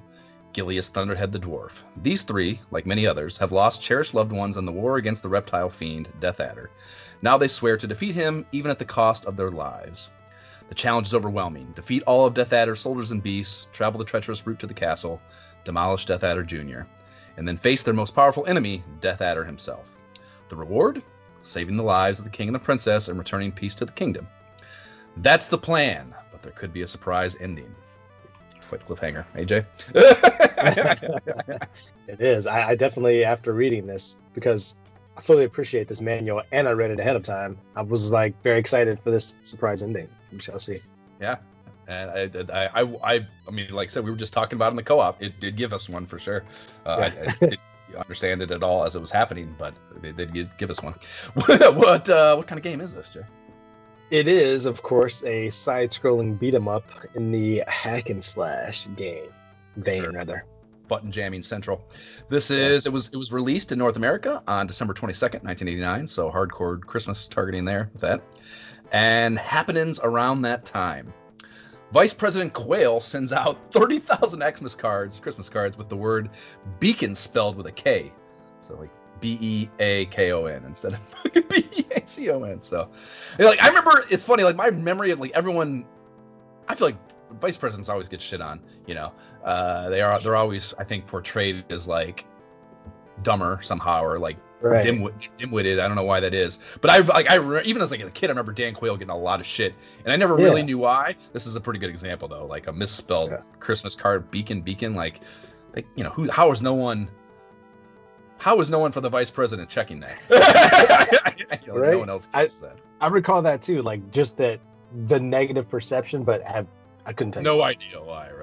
Gilius 0.53 0.89
Thunderhead, 0.89 1.31
the 1.31 1.39
dwarf. 1.39 1.79
These 2.03 2.21
three, 2.21 2.61
like 2.69 2.85
many 2.85 3.07
others, 3.07 3.37
have 3.37 3.51
lost 3.51 3.81
cherished 3.81 4.13
loved 4.13 4.31
ones 4.31 4.55
in 4.55 4.65
the 4.65 4.71
war 4.71 4.97
against 4.97 5.23
the 5.23 5.29
reptile 5.29 5.67
fiend, 5.67 6.09
Death 6.19 6.39
Adder. 6.39 6.69
Now 7.23 7.39
they 7.39 7.47
swear 7.47 7.75
to 7.75 7.87
defeat 7.87 8.13
him, 8.13 8.45
even 8.51 8.69
at 8.69 8.77
the 8.77 8.85
cost 8.85 9.25
of 9.25 9.35
their 9.35 9.49
lives. 9.49 10.11
The 10.69 10.75
challenge 10.75 11.07
is 11.07 11.15
overwhelming. 11.15 11.73
Defeat 11.75 12.03
all 12.05 12.27
of 12.27 12.35
Death 12.35 12.53
Adder's 12.53 12.81
soldiers 12.81 13.09
and 13.09 13.23
beasts, 13.23 13.65
travel 13.73 13.97
the 13.97 14.05
treacherous 14.05 14.45
route 14.45 14.59
to 14.59 14.67
the 14.67 14.75
castle, 14.75 15.19
demolish 15.63 16.05
Death 16.05 16.23
Adder 16.23 16.43
Jr., 16.43 16.81
and 17.37 17.47
then 17.47 17.57
face 17.57 17.81
their 17.81 17.95
most 17.95 18.13
powerful 18.13 18.45
enemy, 18.45 18.83
Death 18.99 19.21
Adder 19.21 19.43
himself. 19.43 19.97
The 20.51 20.57
reward? 20.57 21.01
Saving 21.41 21.77
the 21.77 21.83
lives 21.83 22.19
of 22.19 22.25
the 22.25 22.29
king 22.29 22.49
and 22.49 22.55
the 22.55 22.59
princess 22.59 23.07
and 23.07 23.17
returning 23.17 23.53
peace 23.53 23.73
to 23.75 23.85
the 23.85 23.91
kingdom. 23.93 24.27
That's 25.17 25.47
the 25.47 25.57
plan, 25.57 26.13
but 26.29 26.43
there 26.43 26.51
could 26.51 26.73
be 26.73 26.81
a 26.81 26.87
surprise 26.87 27.37
ending. 27.39 27.73
It's 28.57 28.65
quite 28.65 28.85
the 28.85 28.93
cliffhanger, 28.93 29.25
AJ. 29.33 29.65
it 32.09 32.19
is. 32.19 32.47
I, 32.47 32.71
I 32.71 32.75
definitely, 32.75 33.23
after 33.23 33.53
reading 33.53 33.87
this, 33.87 34.17
because 34.33 34.75
I 35.15 35.21
fully 35.21 35.45
appreciate 35.45 35.87
this 35.87 36.01
manual 36.01 36.41
and 36.51 36.67
I 36.67 36.71
read 36.71 36.91
it 36.91 36.99
ahead 36.99 37.15
of 37.15 37.23
time, 37.23 37.57
I 37.77 37.81
was 37.81 38.11
like 38.11 38.35
very 38.43 38.59
excited 38.59 38.99
for 38.99 39.09
this 39.09 39.37
surprise 39.43 39.83
ending. 39.83 40.09
We 40.33 40.39
shall 40.39 40.59
see. 40.59 40.81
Yeah. 41.21 41.37
And 41.87 42.51
I, 42.51 42.65
I, 42.73 42.81
I, 43.03 43.25
I 43.47 43.51
mean, 43.51 43.71
like 43.71 43.87
I 43.87 43.91
said, 43.91 44.03
we 44.03 44.11
were 44.11 44.17
just 44.17 44.33
talking 44.33 44.57
about 44.57 44.71
in 44.71 44.75
the 44.75 44.83
co-op. 44.83 45.23
It 45.23 45.39
did 45.39 45.55
give 45.55 45.71
us 45.71 45.87
one 45.87 46.05
for 46.05 46.19
sure. 46.19 46.43
Uh, 46.85 47.09
yeah. 47.15 47.31
I, 47.41 47.45
I 47.45 47.57
understand 47.97 48.41
it 48.41 48.51
at 48.51 48.63
all 48.63 48.83
as 48.85 48.95
it 48.95 49.01
was 49.01 49.11
happening, 49.11 49.55
but 49.57 49.73
they 50.01 50.11
did 50.11 50.33
give, 50.33 50.49
give 50.57 50.69
us 50.69 50.81
one. 50.81 50.93
what 51.75 52.09
uh, 52.09 52.35
what 52.35 52.47
kind 52.47 52.57
of 52.57 52.63
game 52.63 52.81
is 52.81 52.93
this, 52.93 53.09
Jay? 53.09 53.21
It 54.09 54.27
is, 54.27 54.65
of 54.65 54.83
course, 54.83 55.23
a 55.23 55.49
side-scrolling 55.49 56.37
beat 56.37 56.53
'em 56.53 56.67
up 56.67 56.83
in 57.15 57.31
the 57.31 57.63
hack 57.67 58.09
and 58.09 58.21
slash 58.23 58.89
game 58.95 59.31
vein, 59.77 60.03
sure. 60.03 60.11
rather. 60.11 60.45
Button 60.87 61.11
jamming 61.11 61.41
central. 61.41 61.87
This 62.27 62.51
is 62.51 62.85
it 62.85 62.91
was 62.91 63.07
it 63.13 63.15
was 63.15 63.31
released 63.31 63.71
in 63.71 63.79
North 63.79 63.95
America 63.95 64.43
on 64.47 64.67
December 64.67 64.93
twenty 64.93 65.13
second, 65.13 65.43
nineteen 65.43 65.69
eighty 65.69 65.79
nine. 65.79 66.05
So 66.05 66.29
hardcore 66.29 66.81
Christmas 66.81 67.27
targeting 67.27 67.63
there 67.63 67.89
with 67.93 68.01
that, 68.01 68.21
and 68.91 69.39
happenings 69.39 70.01
around 70.03 70.41
that 70.41 70.65
time. 70.65 71.13
Vice 71.91 72.13
President 72.13 72.53
Quayle 72.53 72.99
sends 72.99 73.33
out 73.33 73.57
30,000 73.71 74.41
Xmas 74.55 74.75
cards, 74.75 75.19
Christmas 75.19 75.49
cards, 75.49 75.77
with 75.77 75.89
the 75.89 75.95
word 75.95 76.29
beacon 76.79 77.15
spelled 77.15 77.55
with 77.55 77.67
a 77.67 77.71
K. 77.71 78.11
So 78.59 78.75
like 78.75 78.89
B 79.19 79.37
E 79.41 79.69
A 79.79 80.05
K 80.05 80.31
O 80.31 80.45
N 80.45 80.63
instead 80.65 80.93
of 80.93 80.99
B 81.49 81.65
E 81.75 81.85
A 81.95 82.01
C 82.07 82.29
O 82.29 82.43
N. 82.43 82.61
So 82.61 82.89
like 83.39 83.61
I 83.61 83.67
remember 83.67 84.05
it's 84.09 84.23
funny, 84.23 84.43
like 84.43 84.55
my 84.55 84.69
memory 84.69 85.11
of 85.11 85.19
like 85.19 85.31
everyone 85.33 85.85
I 86.67 86.75
feel 86.75 86.87
like 86.87 86.97
vice 87.39 87.57
presidents 87.57 87.89
always 87.89 88.07
get 88.07 88.21
shit 88.21 88.41
on, 88.41 88.61
you 88.87 88.95
know. 88.95 89.13
Uh 89.43 89.89
they 89.89 90.01
are 90.01 90.19
they're 90.19 90.35
always 90.35 90.73
I 90.77 90.83
think 90.83 91.07
portrayed 91.07 91.65
as 91.71 91.87
like 91.87 92.25
dumber 93.23 93.59
somehow 93.61 94.03
or 94.03 94.17
like 94.17 94.37
Right. 94.61 94.85
dimwit, 94.85 95.13
dimwitted. 95.39 95.79
I 95.79 95.87
don't 95.87 95.95
know 95.95 96.03
why 96.03 96.19
that 96.19 96.33
is, 96.33 96.59
but 96.81 96.89
I 96.91 96.99
like 96.99 97.29
I 97.29 97.35
re- 97.35 97.63
even 97.65 97.81
as 97.81 97.89
like 97.91 98.01
a 98.01 98.09
kid, 98.11 98.29
I 98.29 98.31
remember 98.31 98.51
Dan 98.53 98.73
Quayle 98.73 98.95
getting 98.95 99.09
a 99.13 99.17
lot 99.17 99.39
of 99.39 99.45
shit, 99.45 99.73
and 100.03 100.13
I 100.13 100.15
never 100.15 100.35
really 100.35 100.61
knew 100.61 100.77
why. 100.77 101.15
This 101.33 101.47
is 101.47 101.55
a 101.55 101.61
pretty 101.61 101.79
good 101.79 101.89
example 101.89 102.27
though, 102.27 102.45
like 102.45 102.67
a 102.67 102.71
misspelled 102.71 103.31
Yeah. 103.31 103.41
Christmas 103.59 103.95
card, 103.95 104.29
beacon, 104.31 104.61
beacon. 104.61 104.93
Like, 104.95 105.21
like 105.75 105.85
you 105.95 106.03
know, 106.03 106.11
who? 106.11 106.29
How 106.29 106.51
is 106.51 106.61
no 106.61 106.73
one? 106.75 107.09
How 108.37 108.59
is 108.59 108.69
no 108.69 108.79
one 108.79 108.91
for 108.91 109.01
the 109.01 109.09
vice 109.09 109.29
president 109.29 109.69
checking 109.69 109.99
that? 110.01 110.17
You 111.65 111.73
know, 111.73 111.79
Right. 111.79 111.91
No 111.93 111.99
one 111.99 112.09
else 112.09 112.27
I- 112.33 112.47
that. 112.61 112.77
I 113.01 113.07
recall 113.07 113.41
that 113.43 113.61
too, 113.61 113.81
like 113.81 114.09
just 114.11 114.37
that 114.37 114.59
the 115.05 115.19
negative 115.19 115.67
perception, 115.69 116.23
but 116.23 116.41
have 116.43 116.67
I 117.05 117.13
couldn't 117.13 117.33
tell 117.33 117.41
you. 117.43 117.49
No 117.49 117.61
idea 117.61 118.01
why, 118.01 118.29
right? 118.31 118.40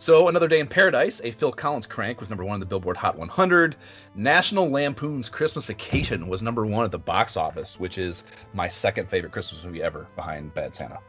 So, 0.00 0.28
Another 0.28 0.48
Day 0.48 0.60
in 0.60 0.66
Paradise, 0.66 1.20
a 1.24 1.30
Phil 1.30 1.52
Collins 1.52 1.86
crank, 1.86 2.20
was 2.20 2.30
number 2.30 2.42
one 2.42 2.54
on 2.54 2.60
the 2.60 2.64
Billboard 2.64 2.96
Hot 2.96 3.18
100. 3.18 3.76
National 4.14 4.70
Lampoon's 4.70 5.28
Christmas 5.28 5.66
Vacation 5.66 6.26
was 6.26 6.40
number 6.40 6.64
one 6.64 6.86
at 6.86 6.90
the 6.90 6.98
box 6.98 7.36
office, 7.36 7.78
which 7.78 7.98
is 7.98 8.24
my 8.54 8.66
second 8.66 9.10
favorite 9.10 9.30
Christmas 9.30 9.62
movie 9.62 9.82
ever 9.82 10.06
behind 10.16 10.54
Bad 10.54 10.74
Santa. 10.74 11.00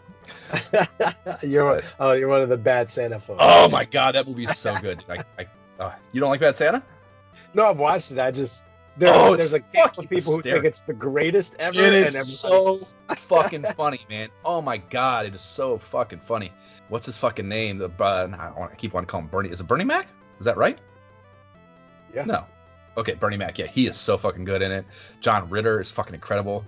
you're 1.41 1.81
oh, 2.01 2.11
you're 2.11 2.27
one 2.27 2.41
of 2.41 2.49
the 2.49 2.57
bad 2.57 2.91
Santa 2.91 3.17
folks. 3.17 3.41
Oh 3.41 3.69
my 3.69 3.85
God, 3.85 4.13
that 4.15 4.27
movie 4.27 4.43
is 4.43 4.57
so 4.57 4.75
good. 4.75 5.05
I, 5.07 5.23
I, 5.39 5.47
uh, 5.81 5.93
you 6.11 6.19
don't 6.19 6.29
like 6.29 6.41
Bad 6.41 6.57
Santa? 6.57 6.83
No, 7.53 7.67
I've 7.67 7.77
watched 7.77 8.11
it. 8.11 8.19
I 8.19 8.29
just 8.29 8.65
there, 9.01 9.13
Oh, 9.13 9.35
there's 9.35 9.53
a 9.53 9.59
couple 9.59 10.03
of 10.03 10.09
people 10.09 10.35
who 10.35 10.41
think 10.41 10.63
it's 10.63 10.81
the 10.81 10.93
greatest 10.93 11.55
ever. 11.59 11.81
It 11.81 11.93
and 11.93 12.15
is 12.15 12.39
so 12.39 12.79
fucking 13.15 13.63
funny, 13.75 13.99
man. 14.09 14.29
Oh 14.45 14.61
my 14.61 14.77
god, 14.77 15.25
it 15.25 15.35
is 15.35 15.41
so 15.41 15.77
fucking 15.77 16.19
funny. 16.19 16.53
What's 16.89 17.07
his 17.07 17.17
fucking 17.17 17.47
name? 17.47 17.77
The 17.79 17.89
uh, 17.99 18.29
I, 18.37 18.59
want, 18.59 18.71
I 18.71 18.75
keep 18.75 18.93
wanting 18.93 19.07
to 19.07 19.11
call 19.11 19.21
him 19.21 19.27
Bernie. 19.27 19.49
Is 19.49 19.59
it 19.59 19.67
Bernie 19.67 19.83
Mac? 19.83 20.09
Is 20.39 20.45
that 20.45 20.55
right? 20.57 20.79
Yeah. 22.13 22.25
No. 22.25 22.45
Okay, 22.97 23.13
Bernie 23.15 23.37
Mac. 23.37 23.57
Yeah, 23.57 23.67
he 23.67 23.87
is 23.87 23.97
so 23.97 24.17
fucking 24.17 24.43
good 24.43 24.61
in 24.61 24.71
it. 24.71 24.85
John 25.21 25.49
Ritter 25.49 25.81
is 25.81 25.91
fucking 25.91 26.13
incredible. 26.13 26.65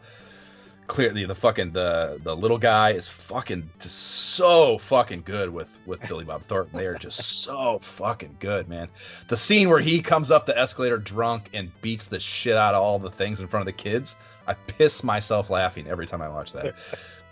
Clearly, 0.87 1.25
the 1.25 1.35
fucking 1.35 1.71
the 1.71 2.19
the 2.23 2.35
little 2.35 2.57
guy 2.57 2.91
is 2.91 3.07
fucking 3.07 3.69
just 3.79 3.97
so 3.97 4.77
fucking 4.77 5.23
good 5.25 5.49
with 5.49 5.77
with 5.85 6.01
Billy 6.01 6.25
Bob 6.25 6.43
Thornton. 6.43 6.77
They 6.77 6.85
are 6.85 6.95
just 6.95 7.41
so 7.43 7.79
fucking 7.79 8.35
good, 8.39 8.67
man. 8.67 8.89
The 9.29 9.37
scene 9.37 9.69
where 9.69 9.79
he 9.79 10.01
comes 10.01 10.29
up 10.29 10.45
the 10.45 10.57
escalator 10.57 10.97
drunk 10.97 11.49
and 11.53 11.71
beats 11.81 12.05
the 12.07 12.19
shit 12.19 12.55
out 12.55 12.73
of 12.75 12.83
all 12.83 12.99
the 12.99 13.09
things 13.09 13.39
in 13.39 13.47
front 13.47 13.61
of 13.61 13.65
the 13.65 13.81
kids. 13.81 14.17
I 14.45 14.53
piss 14.53 15.03
myself 15.03 15.49
laughing 15.49 15.87
every 15.87 16.05
time 16.05 16.21
I 16.21 16.29
watch 16.29 16.51
that. 16.53 16.75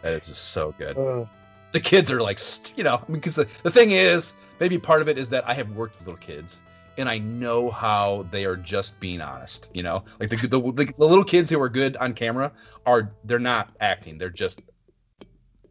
It's 0.03 0.29
just 0.29 0.45
so 0.49 0.73
good. 0.79 0.97
Uh, 0.97 1.25
The 1.73 1.79
kids 1.79 2.11
are 2.11 2.21
like, 2.23 2.39
you 2.75 2.83
know, 2.83 2.95
I 2.95 3.11
mean, 3.11 3.19
because 3.19 3.35
the, 3.35 3.47
the 3.61 3.69
thing 3.69 3.91
is, 3.91 4.33
maybe 4.59 4.79
part 4.79 4.99
of 5.03 5.07
it 5.07 5.19
is 5.19 5.29
that 5.29 5.47
I 5.47 5.53
have 5.53 5.69
worked 5.75 5.99
with 5.99 6.07
little 6.07 6.19
kids 6.19 6.61
and 6.97 7.09
I 7.09 7.17
know 7.17 7.69
how 7.69 8.25
they 8.31 8.45
are 8.45 8.55
just 8.55 8.99
being 8.99 9.21
honest. 9.21 9.69
You 9.73 9.83
know, 9.83 10.03
like 10.19 10.29
the, 10.29 10.35
the, 10.47 10.59
the, 10.59 10.93
the 10.97 11.05
little 11.05 11.23
kids 11.23 11.49
who 11.49 11.61
are 11.61 11.69
good 11.69 11.97
on 11.97 12.13
camera 12.13 12.51
are, 12.85 13.11
they're 13.23 13.39
not 13.39 13.71
acting, 13.79 14.17
they're 14.17 14.29
just 14.29 14.61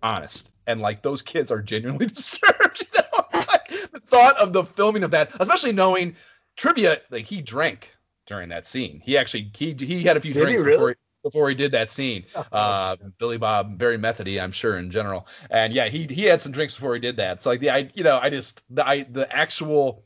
honest. 0.02 0.52
And 0.66 0.80
like 0.80 1.02
those 1.02 1.22
kids 1.22 1.50
are 1.50 1.62
genuinely 1.62 2.06
disturbed. 2.14 2.80
You 2.80 3.02
know, 3.02 3.24
like, 3.34 3.68
the 3.92 4.00
thought 4.00 4.36
of 4.38 4.52
the 4.52 4.64
filming 4.64 5.02
of 5.02 5.10
that, 5.10 5.30
especially 5.40 5.72
knowing 5.72 6.16
trivia, 6.56 7.00
like 7.10 7.24
he 7.24 7.42
drank 7.42 7.92
during 8.26 8.48
that 8.50 8.66
scene. 8.66 9.00
He 9.04 9.18
actually, 9.18 9.50
he, 9.54 9.74
he 9.74 10.02
had 10.02 10.16
a 10.16 10.20
few 10.20 10.32
Did 10.32 10.40
he 10.40 10.44
drinks 10.44 10.62
really? 10.62 10.76
before, 10.76 10.88
he, 10.90 10.94
before 11.22 11.48
he 11.50 11.54
did 11.54 11.70
that 11.70 11.90
scene 11.90 12.24
uh 12.52 12.96
billy 13.18 13.36
bob 13.36 13.78
very 13.78 13.98
methody 13.98 14.40
i'm 14.40 14.50
sure 14.50 14.78
in 14.78 14.90
general 14.90 15.26
and 15.50 15.74
yeah 15.74 15.86
he 15.86 16.06
he 16.06 16.24
had 16.24 16.40
some 16.40 16.50
drinks 16.50 16.74
before 16.74 16.94
he 16.94 17.00
did 17.00 17.14
that 17.14 17.42
so 17.42 17.50
like 17.50 17.60
the 17.60 17.68
i 17.68 17.86
you 17.92 18.02
know 18.02 18.18
i 18.22 18.30
just 18.30 18.64
the 18.74 18.86
i 18.88 19.02
the 19.02 19.30
actual 19.36 20.02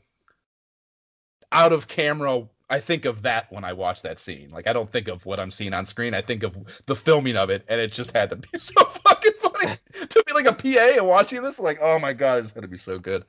out 1.51 1.73
of 1.73 1.87
camera 1.87 2.43
i 2.69 2.79
think 2.79 3.05
of 3.05 3.21
that 3.21 3.51
when 3.51 3.63
i 3.63 3.73
watch 3.73 4.01
that 4.01 4.19
scene. 4.19 4.49
Like 4.51 4.67
i 4.67 4.73
don't 4.73 4.89
think 4.89 5.07
of 5.07 5.25
what 5.25 5.39
i'm 5.39 5.51
seeing 5.51 5.73
on 5.73 5.85
screen. 5.85 6.13
I 6.13 6.21
think 6.21 6.43
of 6.43 6.81
the 6.85 6.95
filming 6.95 7.37
of 7.37 7.49
it 7.49 7.63
and 7.67 7.79
it 7.79 7.91
just 7.91 8.11
had 8.11 8.29
to 8.31 8.35
be 8.35 8.47
so 8.57 8.85
fucking 8.85 9.33
funny 9.37 9.73
to 10.07 10.23
be 10.25 10.33
like 10.33 10.45
a 10.45 10.53
pa 10.53 10.97
and 10.97 11.07
watching 11.07 11.41
this 11.41 11.59
like 11.59 11.79
oh 11.81 11.99
my 11.99 12.13
god 12.13 12.43
it's 12.43 12.51
gonna 12.51 12.67
be 12.67 12.77
so 12.77 12.99
good. 12.99 13.25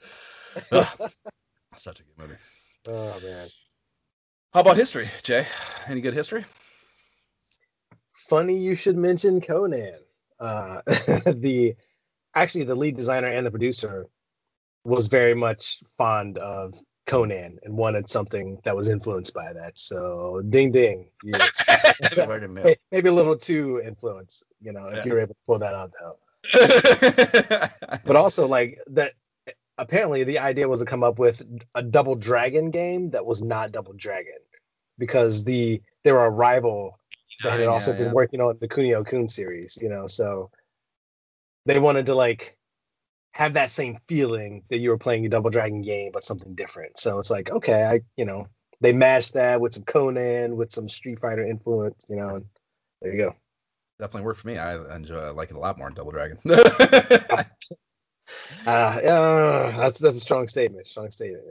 Such 1.76 2.00
a 2.00 2.02
good 2.02 2.18
movie. 2.18 2.34
Oh 2.88 3.20
man. 3.22 3.48
how 4.54 4.60
about 4.60 4.76
history 4.76 5.10
jay? 5.22 5.46
Any 5.86 6.00
good 6.00 6.14
history? 6.14 6.44
Funny 8.12 8.58
you 8.58 8.74
should 8.74 8.96
mention 8.96 9.40
Conan. 9.40 9.98
Uh, 10.40 10.80
the 10.86 11.74
actually 12.34 12.64
the 12.64 12.74
lead 12.74 12.96
designer 12.96 13.28
and 13.28 13.46
the 13.46 13.50
producer 13.50 14.06
was 14.84 15.08
very 15.08 15.34
much 15.34 15.82
fond 15.96 16.38
of 16.38 16.74
Conan 17.06 17.58
and 17.62 17.76
wanted 17.76 18.08
something 18.08 18.58
that 18.64 18.76
was 18.76 18.88
influenced 18.88 19.32
by 19.34 19.52
that. 19.52 19.78
So 19.78 20.42
ding 20.50 20.72
ding. 20.72 21.08
Of 21.98 22.50
maybe 22.92 23.08
a 23.08 23.12
little 23.12 23.36
too 23.36 23.80
influenced, 23.84 24.44
you 24.60 24.72
know, 24.72 24.86
if 24.88 25.06
you're 25.06 25.18
able 25.20 25.34
to 25.34 25.40
pull 25.46 25.58
that 25.58 25.74
out 25.74 25.92
though. 26.00 26.16
But 28.04 28.16
also 28.16 28.46
like 28.46 28.78
that 28.88 29.12
apparently 29.78 30.24
the 30.24 30.38
idea 30.38 30.68
was 30.68 30.80
to 30.80 30.86
come 30.86 31.02
up 31.02 31.18
with 31.18 31.42
a 31.74 31.82
double 31.82 32.14
dragon 32.14 32.70
game 32.70 33.10
that 33.10 33.24
was 33.24 33.42
not 33.42 33.72
double 33.72 33.92
dragon 33.94 34.38
because 34.98 35.44
the 35.44 35.80
they 36.04 36.12
were 36.12 36.24
a 36.26 36.30
rival 36.30 36.98
that 37.42 37.52
had 37.52 37.60
Yeah, 37.60 37.66
also 37.66 37.92
yeah, 37.92 37.98
been 37.98 38.06
yeah. 38.08 38.12
working 38.12 38.40
on 38.40 38.56
the 38.60 38.68
Kunio 38.68 39.06
Kun 39.06 39.28
series, 39.28 39.78
you 39.80 39.88
know, 39.88 40.06
so 40.06 40.50
they 41.66 41.78
wanted 41.78 42.06
to 42.06 42.14
like 42.14 42.55
have 43.36 43.52
that 43.52 43.70
same 43.70 43.98
feeling 44.08 44.62
that 44.70 44.78
you 44.78 44.88
were 44.88 44.96
playing 44.96 45.26
a 45.26 45.28
Double 45.28 45.50
Dragon 45.50 45.82
game, 45.82 46.10
but 46.10 46.24
something 46.24 46.54
different. 46.54 46.98
So 46.98 47.18
it's 47.18 47.30
like, 47.30 47.50
okay, 47.50 47.84
I, 47.84 48.00
you 48.16 48.24
know, 48.24 48.46
they 48.80 48.94
matched 48.94 49.34
that 49.34 49.60
with 49.60 49.74
some 49.74 49.84
Conan, 49.84 50.56
with 50.56 50.72
some 50.72 50.88
Street 50.88 51.18
Fighter 51.18 51.46
influence, 51.46 52.06
you 52.08 52.16
know, 52.16 52.36
and 52.36 52.46
there 53.02 53.12
you 53.12 53.18
go. 53.18 53.36
definitely 53.98 54.24
worked 54.24 54.40
for 54.40 54.48
me. 54.48 54.56
I 54.56 54.96
enjoy 54.96 55.18
I 55.18 55.30
like 55.32 55.50
it 55.50 55.56
a 55.56 55.58
lot 55.58 55.76
more 55.76 55.88
in 55.88 55.94
Double 55.94 56.12
Dragon. 56.12 56.38
Uh, 58.66 58.70
uh, 58.70 59.76
that's 59.76 60.00
that's 60.00 60.16
a 60.16 60.20
strong 60.20 60.48
statement. 60.48 60.84
Strong 60.84 61.12
statement. 61.12 61.44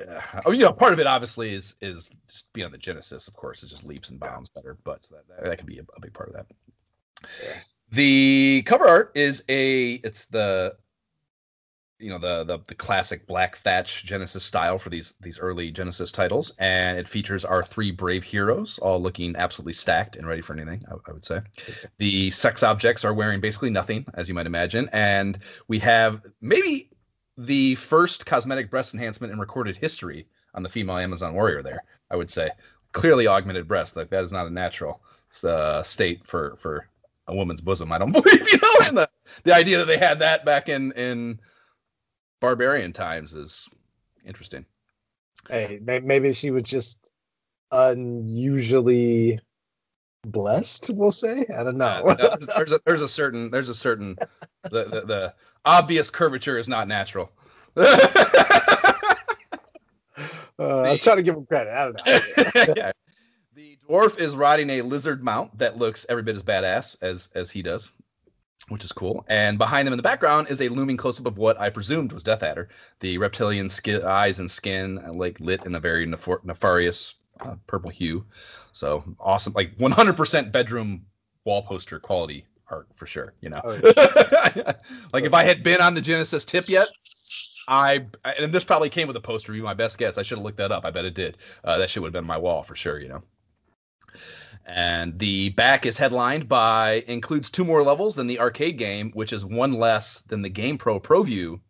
Yeah. 0.00 0.22
Oh, 0.46 0.52
you 0.52 0.64
know, 0.64 0.72
part 0.72 0.94
of 0.94 0.98
it 0.98 1.06
obviously 1.06 1.52
is 1.52 1.74
is 1.82 2.10
just 2.30 2.50
being 2.54 2.64
on 2.64 2.72
the 2.72 2.78
Genesis. 2.78 3.28
Of 3.28 3.34
course, 3.34 3.62
it's 3.62 3.70
just 3.70 3.84
leaps 3.84 4.08
and 4.08 4.18
bounds 4.18 4.48
better, 4.48 4.78
but 4.84 5.06
that 5.10 5.28
that, 5.28 5.44
that 5.44 5.58
could 5.58 5.66
be 5.66 5.80
a, 5.80 5.82
a 5.82 6.00
big 6.00 6.14
part 6.14 6.30
of 6.30 6.34
that. 6.36 6.46
Yeah. 7.42 7.58
The 7.90 8.62
cover 8.64 8.86
art 8.86 9.12
is 9.14 9.44
a 9.50 9.94
it's 9.96 10.24
the 10.24 10.76
you 11.98 12.10
know 12.10 12.18
the, 12.18 12.44
the 12.44 12.58
the 12.66 12.74
classic 12.74 13.26
black 13.26 13.56
thatch 13.56 14.04
Genesis 14.04 14.44
style 14.44 14.78
for 14.78 14.90
these 14.90 15.14
these 15.20 15.38
early 15.38 15.70
Genesis 15.70 16.10
titles, 16.10 16.52
and 16.58 16.98
it 16.98 17.08
features 17.08 17.44
our 17.44 17.62
three 17.62 17.90
brave 17.90 18.24
heroes, 18.24 18.78
all 18.78 19.00
looking 19.00 19.34
absolutely 19.36 19.72
stacked 19.72 20.16
and 20.16 20.26
ready 20.26 20.40
for 20.40 20.54
anything. 20.54 20.82
I, 20.90 20.94
I 21.08 21.12
would 21.12 21.24
say, 21.24 21.40
the 21.98 22.30
sex 22.30 22.62
objects 22.62 23.04
are 23.04 23.14
wearing 23.14 23.40
basically 23.40 23.70
nothing, 23.70 24.04
as 24.14 24.28
you 24.28 24.34
might 24.34 24.46
imagine, 24.46 24.88
and 24.92 25.38
we 25.68 25.78
have 25.80 26.24
maybe 26.40 26.90
the 27.36 27.74
first 27.76 28.26
cosmetic 28.26 28.70
breast 28.70 28.94
enhancement 28.94 29.32
in 29.32 29.38
recorded 29.38 29.76
history 29.76 30.26
on 30.54 30.62
the 30.62 30.68
female 30.68 30.96
Amazon 30.96 31.34
warrior. 31.34 31.62
There, 31.62 31.82
I 32.10 32.16
would 32.16 32.30
say, 32.30 32.50
clearly 32.92 33.26
augmented 33.26 33.68
breast. 33.68 33.96
Like 33.96 34.10
that 34.10 34.24
is 34.24 34.32
not 34.32 34.46
a 34.46 34.50
natural 34.50 35.00
uh, 35.44 35.82
state 35.82 36.26
for 36.26 36.56
for 36.58 36.88
a 37.28 37.34
woman's 37.34 37.60
bosom. 37.60 37.92
I 37.92 37.98
don't 37.98 38.12
believe 38.12 38.48
you 38.50 38.58
know, 38.58 38.74
and 38.88 38.98
the 38.98 39.10
the 39.44 39.54
idea 39.54 39.78
that 39.78 39.86
they 39.86 39.98
had 39.98 40.18
that 40.18 40.44
back 40.44 40.68
in 40.68 40.92
in 40.92 41.38
barbarian 42.44 42.92
times 42.92 43.32
is 43.32 43.66
interesting. 44.26 44.66
Hey, 45.48 45.80
may- 45.82 46.00
maybe 46.00 46.30
she 46.34 46.50
was 46.50 46.64
just 46.64 47.10
unusually 47.72 49.40
blessed. 50.26 50.90
We'll 50.92 51.10
say. 51.10 51.46
I 51.56 51.62
don't 51.62 51.78
know. 51.78 51.86
Uh, 51.86 52.36
there's, 52.36 52.46
there's 52.46 52.72
a 52.72 52.80
there's 52.84 53.02
a 53.02 53.08
certain 53.08 53.50
there's 53.50 53.70
a 53.70 53.74
certain 53.74 54.16
the 54.64 54.84
the, 54.84 55.00
the 55.06 55.34
obvious 55.64 56.10
curvature 56.10 56.58
is 56.58 56.68
not 56.68 56.86
natural. 56.86 57.32
Uh, 60.56 60.82
I 60.82 60.90
was 60.90 61.02
trying 61.02 61.16
to 61.16 61.24
give 61.24 61.34
him 61.34 61.44
credit. 61.46 61.72
I 61.72 61.84
don't 61.86 61.96
know. 62.06 62.74
yeah. 62.76 62.92
The 63.56 63.76
dwarf 63.88 64.20
is 64.20 64.36
riding 64.36 64.70
a 64.70 64.82
lizard 64.82 65.24
mount 65.24 65.58
that 65.58 65.78
looks 65.78 66.06
every 66.08 66.22
bit 66.22 66.36
as 66.36 66.44
badass 66.44 66.96
as 67.02 67.28
as 67.34 67.50
he 67.50 67.60
does, 67.60 67.90
which 68.68 68.84
is 68.84 68.92
cool. 68.92 69.24
And 69.28 69.58
behind 69.58 69.86
them 69.86 69.92
in 69.92 69.98
the 69.98 70.02
background 70.02 70.48
is 70.48 70.60
a 70.60 70.68
looming 70.68 70.96
close 70.96 71.20
up 71.20 71.26
of 71.26 71.38
what 71.38 71.60
I 71.60 71.70
presumed 71.70 72.12
was 72.12 72.22
Death 72.22 72.42
Adder. 72.42 72.68
The 73.00 73.18
reptilian 73.18 73.68
skin, 73.68 74.02
eyes 74.02 74.38
and 74.38 74.50
skin 74.50 74.98
uh, 74.98 75.12
like 75.12 75.38
lit 75.40 75.66
in 75.66 75.74
a 75.74 75.80
very 75.80 76.06
nefar- 76.06 76.44
nefarious 76.44 77.14
uh, 77.40 77.56
purple 77.66 77.90
hue. 77.90 78.24
So 78.72 79.04
awesome, 79.20 79.52
like 79.54 79.76
100% 79.76 80.52
bedroom 80.52 81.04
wall 81.44 81.62
poster 81.62 82.00
quality 82.00 82.46
art 82.70 82.88
for 82.94 83.06
sure. 83.06 83.34
You 83.40 83.50
know, 83.50 83.60
Oh, 83.64 83.80
like 85.12 85.24
if 85.24 85.34
I 85.34 85.44
had 85.44 85.62
been 85.62 85.80
on 85.80 85.94
the 85.94 86.00
Genesis 86.00 86.44
tip 86.44 86.64
yet, 86.68 86.88
I 87.68 88.06
and 88.38 88.52
this 88.52 88.64
probably 88.64 88.90
came 88.90 89.06
with 89.08 89.16
a 89.16 89.20
poster 89.20 89.52
review. 89.52 89.64
My 89.64 89.74
best 89.74 89.98
guess. 89.98 90.18
I 90.18 90.22
should 90.22 90.38
have 90.38 90.44
looked 90.44 90.58
that 90.58 90.72
up. 90.72 90.84
I 90.84 90.90
bet 90.90 91.04
it 91.04 91.14
did. 91.14 91.38
Uh, 91.64 91.78
that 91.78 91.90
shit 91.90 92.02
would 92.02 92.08
have 92.08 92.12
been 92.22 92.26
my 92.26 92.38
wall 92.38 92.62
for 92.62 92.76
sure. 92.76 93.00
You 93.00 93.08
know. 93.08 93.22
And 94.66 95.18
the 95.18 95.50
back 95.50 95.84
is 95.84 95.98
headlined 95.98 96.48
by 96.48 97.04
includes 97.06 97.50
two 97.50 97.64
more 97.64 97.82
levels 97.82 98.14
than 98.14 98.26
the 98.26 98.40
arcade 98.40 98.78
game, 98.78 99.10
which 99.12 99.32
is 99.32 99.44
one 99.44 99.74
less 99.74 100.20
than 100.28 100.40
the 100.40 100.48
Game 100.48 100.78
Pro 100.78 100.98
ProView 100.98 101.60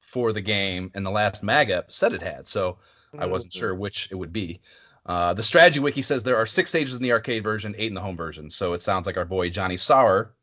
for 0.00 0.32
the 0.32 0.40
game 0.40 0.90
and 0.94 1.04
the 1.04 1.10
last 1.10 1.42
MagUp 1.42 1.92
said 1.92 2.12
it 2.12 2.22
had. 2.22 2.48
So 2.48 2.78
I 3.18 3.26
wasn't 3.26 3.52
sure 3.52 3.74
which 3.74 4.08
it 4.10 4.14
would 4.14 4.32
be. 4.32 4.60
Uh, 5.06 5.34
the 5.34 5.42
strategy 5.42 5.80
wiki 5.80 6.02
says 6.02 6.22
there 6.22 6.36
are 6.36 6.46
six 6.46 6.70
stages 6.70 6.96
in 6.96 7.02
the 7.02 7.12
arcade 7.12 7.42
version, 7.42 7.74
eight 7.78 7.88
in 7.88 7.94
the 7.94 8.00
home 8.00 8.16
version. 8.16 8.48
So 8.50 8.72
it 8.72 8.82
sounds 8.82 9.06
like 9.06 9.16
our 9.16 9.24
boy 9.24 9.50
Johnny 9.50 9.76
Sauer 9.76 10.34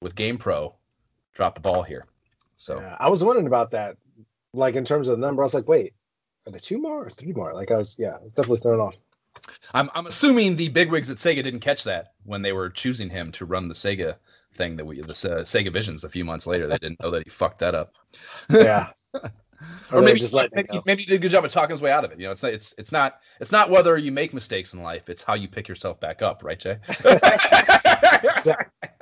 with 0.00 0.14
Game 0.14 0.38
Pro 0.38 0.74
dropped 1.32 1.56
the 1.56 1.60
ball 1.60 1.82
here. 1.82 2.06
So 2.56 2.80
Yeah, 2.80 2.96
I 2.98 3.08
was 3.08 3.24
wondering 3.24 3.46
about 3.46 3.70
that. 3.72 3.96
Like 4.52 4.74
in 4.74 4.84
terms 4.84 5.08
of 5.08 5.18
the 5.18 5.26
number, 5.26 5.42
I 5.42 5.44
was 5.44 5.54
like, 5.54 5.68
wait, 5.68 5.94
are 6.46 6.50
there 6.50 6.60
two 6.60 6.80
more 6.80 7.06
or 7.06 7.10
three 7.10 7.32
more? 7.32 7.52
Like 7.52 7.70
I 7.70 7.76
was, 7.76 7.96
yeah, 7.98 8.16
I 8.20 8.22
was 8.22 8.32
definitely 8.32 8.60
thrown 8.60 8.80
off. 8.80 8.94
I'm 9.74 9.90
I'm 9.94 10.06
assuming 10.06 10.56
the 10.56 10.68
bigwigs 10.68 11.10
at 11.10 11.18
Sega 11.18 11.42
didn't 11.42 11.60
catch 11.60 11.84
that 11.84 12.14
when 12.24 12.42
they 12.42 12.52
were 12.52 12.70
choosing 12.70 13.10
him 13.10 13.32
to 13.32 13.44
run 13.44 13.68
the 13.68 13.74
Sega 13.74 14.16
thing 14.54 14.76
that 14.76 14.84
we 14.84 15.00
the 15.00 15.12
uh, 15.12 15.42
Sega 15.42 15.72
Visions 15.72 16.04
a 16.04 16.08
few 16.08 16.24
months 16.24 16.46
later. 16.46 16.66
They 16.66 16.78
didn't 16.78 17.02
know 17.02 17.10
that 17.10 17.24
he 17.24 17.30
fucked 17.30 17.58
that 17.60 17.74
up. 17.74 17.94
Yeah. 18.50 18.88
or 19.92 20.02
maybe 20.02 20.18
just 20.20 20.34
it 20.34 20.50
maybe, 20.54 20.68
maybe 20.86 21.02
he 21.02 21.06
did 21.06 21.14
a 21.16 21.18
good 21.18 21.30
job 21.30 21.44
of 21.44 21.52
talking 21.52 21.72
his 21.74 21.82
way 21.82 21.90
out 21.90 22.04
of 22.04 22.12
it. 22.12 22.18
You 22.20 22.26
know, 22.26 22.32
it's 22.32 22.42
not, 22.42 22.52
it's 22.52 22.74
it's 22.78 22.92
not 22.92 23.20
it's 23.40 23.52
not 23.52 23.70
whether 23.70 23.96
you 23.98 24.12
make 24.12 24.32
mistakes 24.34 24.72
in 24.74 24.82
life; 24.82 25.08
it's 25.08 25.22
how 25.22 25.34
you 25.34 25.48
pick 25.48 25.68
yourself 25.68 26.00
back 26.00 26.22
up, 26.22 26.42
right, 26.44 26.58
Jay? 26.58 26.78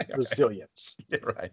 resilience. 0.16 0.96
Right. 1.22 1.50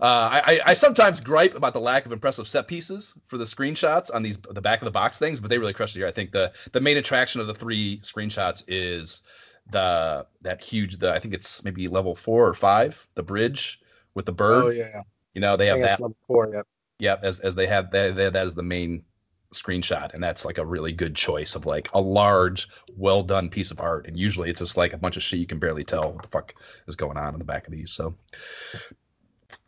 Uh, 0.00 0.04
I, 0.04 0.42
I- 0.46 0.60
I 0.66 0.74
sometimes 0.74 1.20
gripe 1.20 1.54
about 1.54 1.72
the 1.72 1.80
lack 1.80 2.06
of 2.06 2.12
impressive 2.12 2.48
set 2.48 2.68
pieces 2.68 3.14
for 3.26 3.38
the 3.38 3.44
screenshots 3.44 4.14
on 4.14 4.22
these 4.22 4.38
the 4.50 4.60
back 4.60 4.80
of 4.80 4.84
the 4.84 4.90
box 4.90 5.18
things, 5.18 5.40
but 5.40 5.50
they 5.50 5.58
really 5.58 5.72
crushed 5.72 5.96
it 5.96 6.00
here. 6.00 6.08
I 6.08 6.12
think 6.12 6.32
the 6.32 6.52
the 6.72 6.80
main 6.80 6.96
attraction 6.98 7.40
of 7.40 7.46
the 7.46 7.54
three 7.54 8.00
screenshots 8.00 8.64
is 8.68 9.22
the 9.70 10.26
that 10.42 10.62
huge 10.62 10.98
the 10.98 11.12
I 11.12 11.18
think 11.18 11.34
it's 11.34 11.64
maybe 11.64 11.88
level 11.88 12.14
four 12.14 12.46
or 12.46 12.54
five 12.54 13.06
the 13.14 13.22
bridge 13.22 13.80
with 14.14 14.26
the 14.26 14.32
bird. 14.32 14.64
Oh 14.64 14.70
yeah, 14.70 15.02
You 15.34 15.40
know 15.40 15.56
they 15.56 15.66
have 15.66 15.80
that. 15.80 16.00
level 16.00 16.16
four. 16.26 16.50
Yeah. 16.52 16.62
Yep, 16.98 17.24
as 17.24 17.40
as 17.40 17.54
they 17.54 17.66
have 17.66 17.90
that 17.92 18.16
that 18.16 18.46
is 18.46 18.54
the 18.54 18.62
main 18.62 19.04
screenshot, 19.52 20.12
and 20.12 20.22
that's 20.22 20.44
like 20.44 20.58
a 20.58 20.66
really 20.66 20.92
good 20.92 21.14
choice 21.14 21.54
of 21.54 21.64
like 21.64 21.88
a 21.94 22.00
large, 22.00 22.68
well 22.96 23.22
done 23.22 23.48
piece 23.48 23.70
of 23.70 23.80
art. 23.80 24.06
And 24.06 24.16
usually 24.16 24.50
it's 24.50 24.60
just 24.60 24.76
like 24.76 24.92
a 24.92 24.98
bunch 24.98 25.16
of 25.16 25.22
shit 25.22 25.38
you 25.38 25.46
can 25.46 25.58
barely 25.58 25.84
tell 25.84 26.12
what 26.12 26.22
the 26.22 26.28
fuck 26.28 26.54
is 26.86 26.96
going 26.96 27.16
on 27.16 27.32
in 27.32 27.38
the 27.38 27.44
back 27.44 27.66
of 27.66 27.72
these. 27.72 27.90
So 27.92 28.14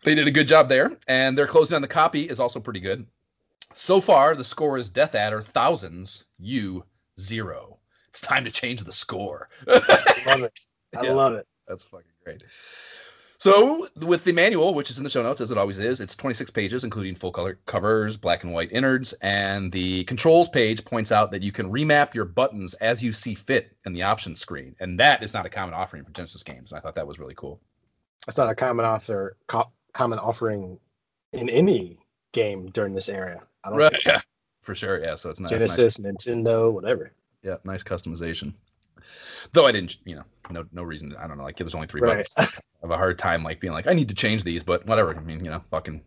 they 0.05 0.15
did 0.15 0.29
a 0.29 0.33
good 0.33 0.49
job 0.49 0.69
there, 0.69 0.97
and 1.09 1.37
their 1.37 1.47
closing 1.47 1.77
on 1.77 1.83
the 1.83 1.89
copy 1.89 2.23
is 2.29 2.41
also 2.41 2.61
pretty 2.61 2.81
good. 2.81 3.07
So 3.73 4.01
far, 4.01 4.35
the 4.35 4.45
score 4.45 4.77
is 4.77 4.91
Death 4.91 5.15
Adder 5.15 5.41
thousands, 5.43 6.25
you 6.39 6.85
zero. 7.19 7.79
It's 8.09 8.21
time 8.21 8.45
to 8.45 8.51
change 8.51 8.83
the 8.83 8.93
score. 8.93 9.49
Love 9.67 10.43
it. 10.43 10.53
I 10.99 11.05
Yeah. 11.05 11.13
love 11.13 11.35
it. 11.35 11.47
That's 11.69 11.85
fucking 11.85 12.11
great. 12.25 12.43
So, 13.41 13.89
with 13.97 14.25
the 14.25 14.33
manual, 14.33 14.75
which 14.75 14.91
is 14.91 14.99
in 14.99 15.05
the 15.05 15.09
show 15.09 15.23
notes 15.23 15.41
as 15.41 15.51
it 15.51 15.57
always 15.57 15.79
is, 15.79 16.03
it's 16.03 16.15
26 16.15 16.51
pages, 16.51 16.85
including 16.85 17.15
full 17.15 17.33
color 17.33 17.59
covers, 17.65 18.19
black 18.19 18.45
and 18.45 18.53
white 18.53 18.71
innards, 18.71 19.15
and 19.23 19.73
the 19.73 20.05
controls 20.05 20.47
page 20.47 20.85
points 20.85 21.11
out 21.11 21.31
that 21.31 21.41
you 21.43 21.51
can 21.51 21.73
remap 21.73 22.13
your 22.13 22.27
buttons 22.27 22.75
as 22.75 23.03
you 23.03 23.15
see 23.15 23.35
fit 23.35 23.75
in 23.87 23.95
the 23.95 24.03
options 24.03 24.41
screen, 24.41 24.77
and 24.81 25.01
that 25.01 25.23
is 25.23 25.33
not 25.33 25.47
a 25.47 25.49
common 25.49 25.73
offering 25.73 26.05
for 26.05 26.11
Genesis 26.11 26.43
games. 26.43 26.71
And 26.71 26.79
I 26.79 26.83
thought 26.83 26.95
that 26.97 27.07
was 27.07 27.19
really 27.19 27.33
cool. 27.35 27.59
It's 28.29 28.37
not 28.37 28.51
a 28.51 28.55
common 28.55 28.85
author, 28.85 29.39
co- 29.47 29.73
common 29.95 30.19
offering 30.19 30.79
in 31.33 31.49
any 31.49 31.99
game 32.33 32.69
during 32.73 32.93
this 32.93 33.09
era. 33.09 33.41
I 33.65 33.71
don't 33.71 33.79
Right? 33.79 34.03
so. 34.03 34.19
For 34.61 34.75
sure, 34.75 35.01
yeah. 35.01 35.15
So 35.15 35.31
it's 35.31 35.41
not 35.41 35.51
it's 35.51 35.63
nice. 35.63 35.77
Genesis, 35.79 36.05
Nintendo, 36.05 36.71
whatever. 36.71 37.13
Yeah, 37.43 37.57
nice 37.65 37.83
customization. 37.83 38.53
Though 39.53 39.67
I 39.67 39.73
didn't, 39.73 39.97
you 40.05 40.17
know, 40.17 40.25
no 40.51 40.65
no 40.73 40.83
reason. 40.83 41.15
I 41.19 41.27
don't 41.27 41.39
know. 41.39 41.45
Like 41.45 41.57
there's 41.57 41.75
only 41.75 41.87
three 41.87 42.01
Right. 42.01 42.27
buttons. 42.29 42.35
I 42.37 42.87
have 42.87 42.91
a 42.91 42.97
hard 42.97 43.19
time 43.19 43.43
like 43.43 43.61
being 43.61 43.73
like 43.73 43.87
I 43.87 43.93
need 43.93 44.09
to 44.09 44.15
change 44.15 44.45
these, 44.45 44.63
but 44.63 44.87
whatever. 44.87 45.15
I 45.17 45.21
mean, 45.21 45.45
you 45.45 45.51
know, 45.51 45.63
fucking. 45.71 46.03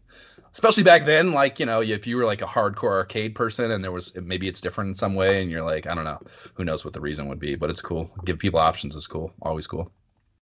Especially 0.51 0.83
back 0.83 1.03
then, 1.05 1.31
like 1.31 1.59
you 1.59 1.65
know, 1.65 1.81
if 1.81 2.05
you 2.05 2.15
were 2.15 2.25
like 2.25 2.43
a 2.43 2.45
hardcore 2.45 2.91
arcade 2.91 3.33
person 3.33 3.71
and 3.71 3.83
there 3.83 3.91
was 3.91 4.13
maybe 4.15 4.47
it's 4.47 4.61
different 4.61 4.89
in 4.89 4.95
some 4.95 5.15
way, 5.15 5.41
and 5.41 5.49
you're 5.49 5.63
like, 5.63 5.87
I 5.87 5.95
don't 5.95 6.03
know, 6.03 6.19
who 6.53 6.63
knows 6.63 6.85
what 6.85 6.93
the 6.93 7.01
reason 7.01 7.27
would 7.27 7.39
be, 7.39 7.55
but 7.55 7.69
it's 7.71 7.81
cool. 7.81 8.09
Give 8.23 8.37
people 8.37 8.59
options 8.59 8.95
is 8.95 9.07
cool. 9.07 9.33
Always 9.41 9.65
cool. 9.65 9.91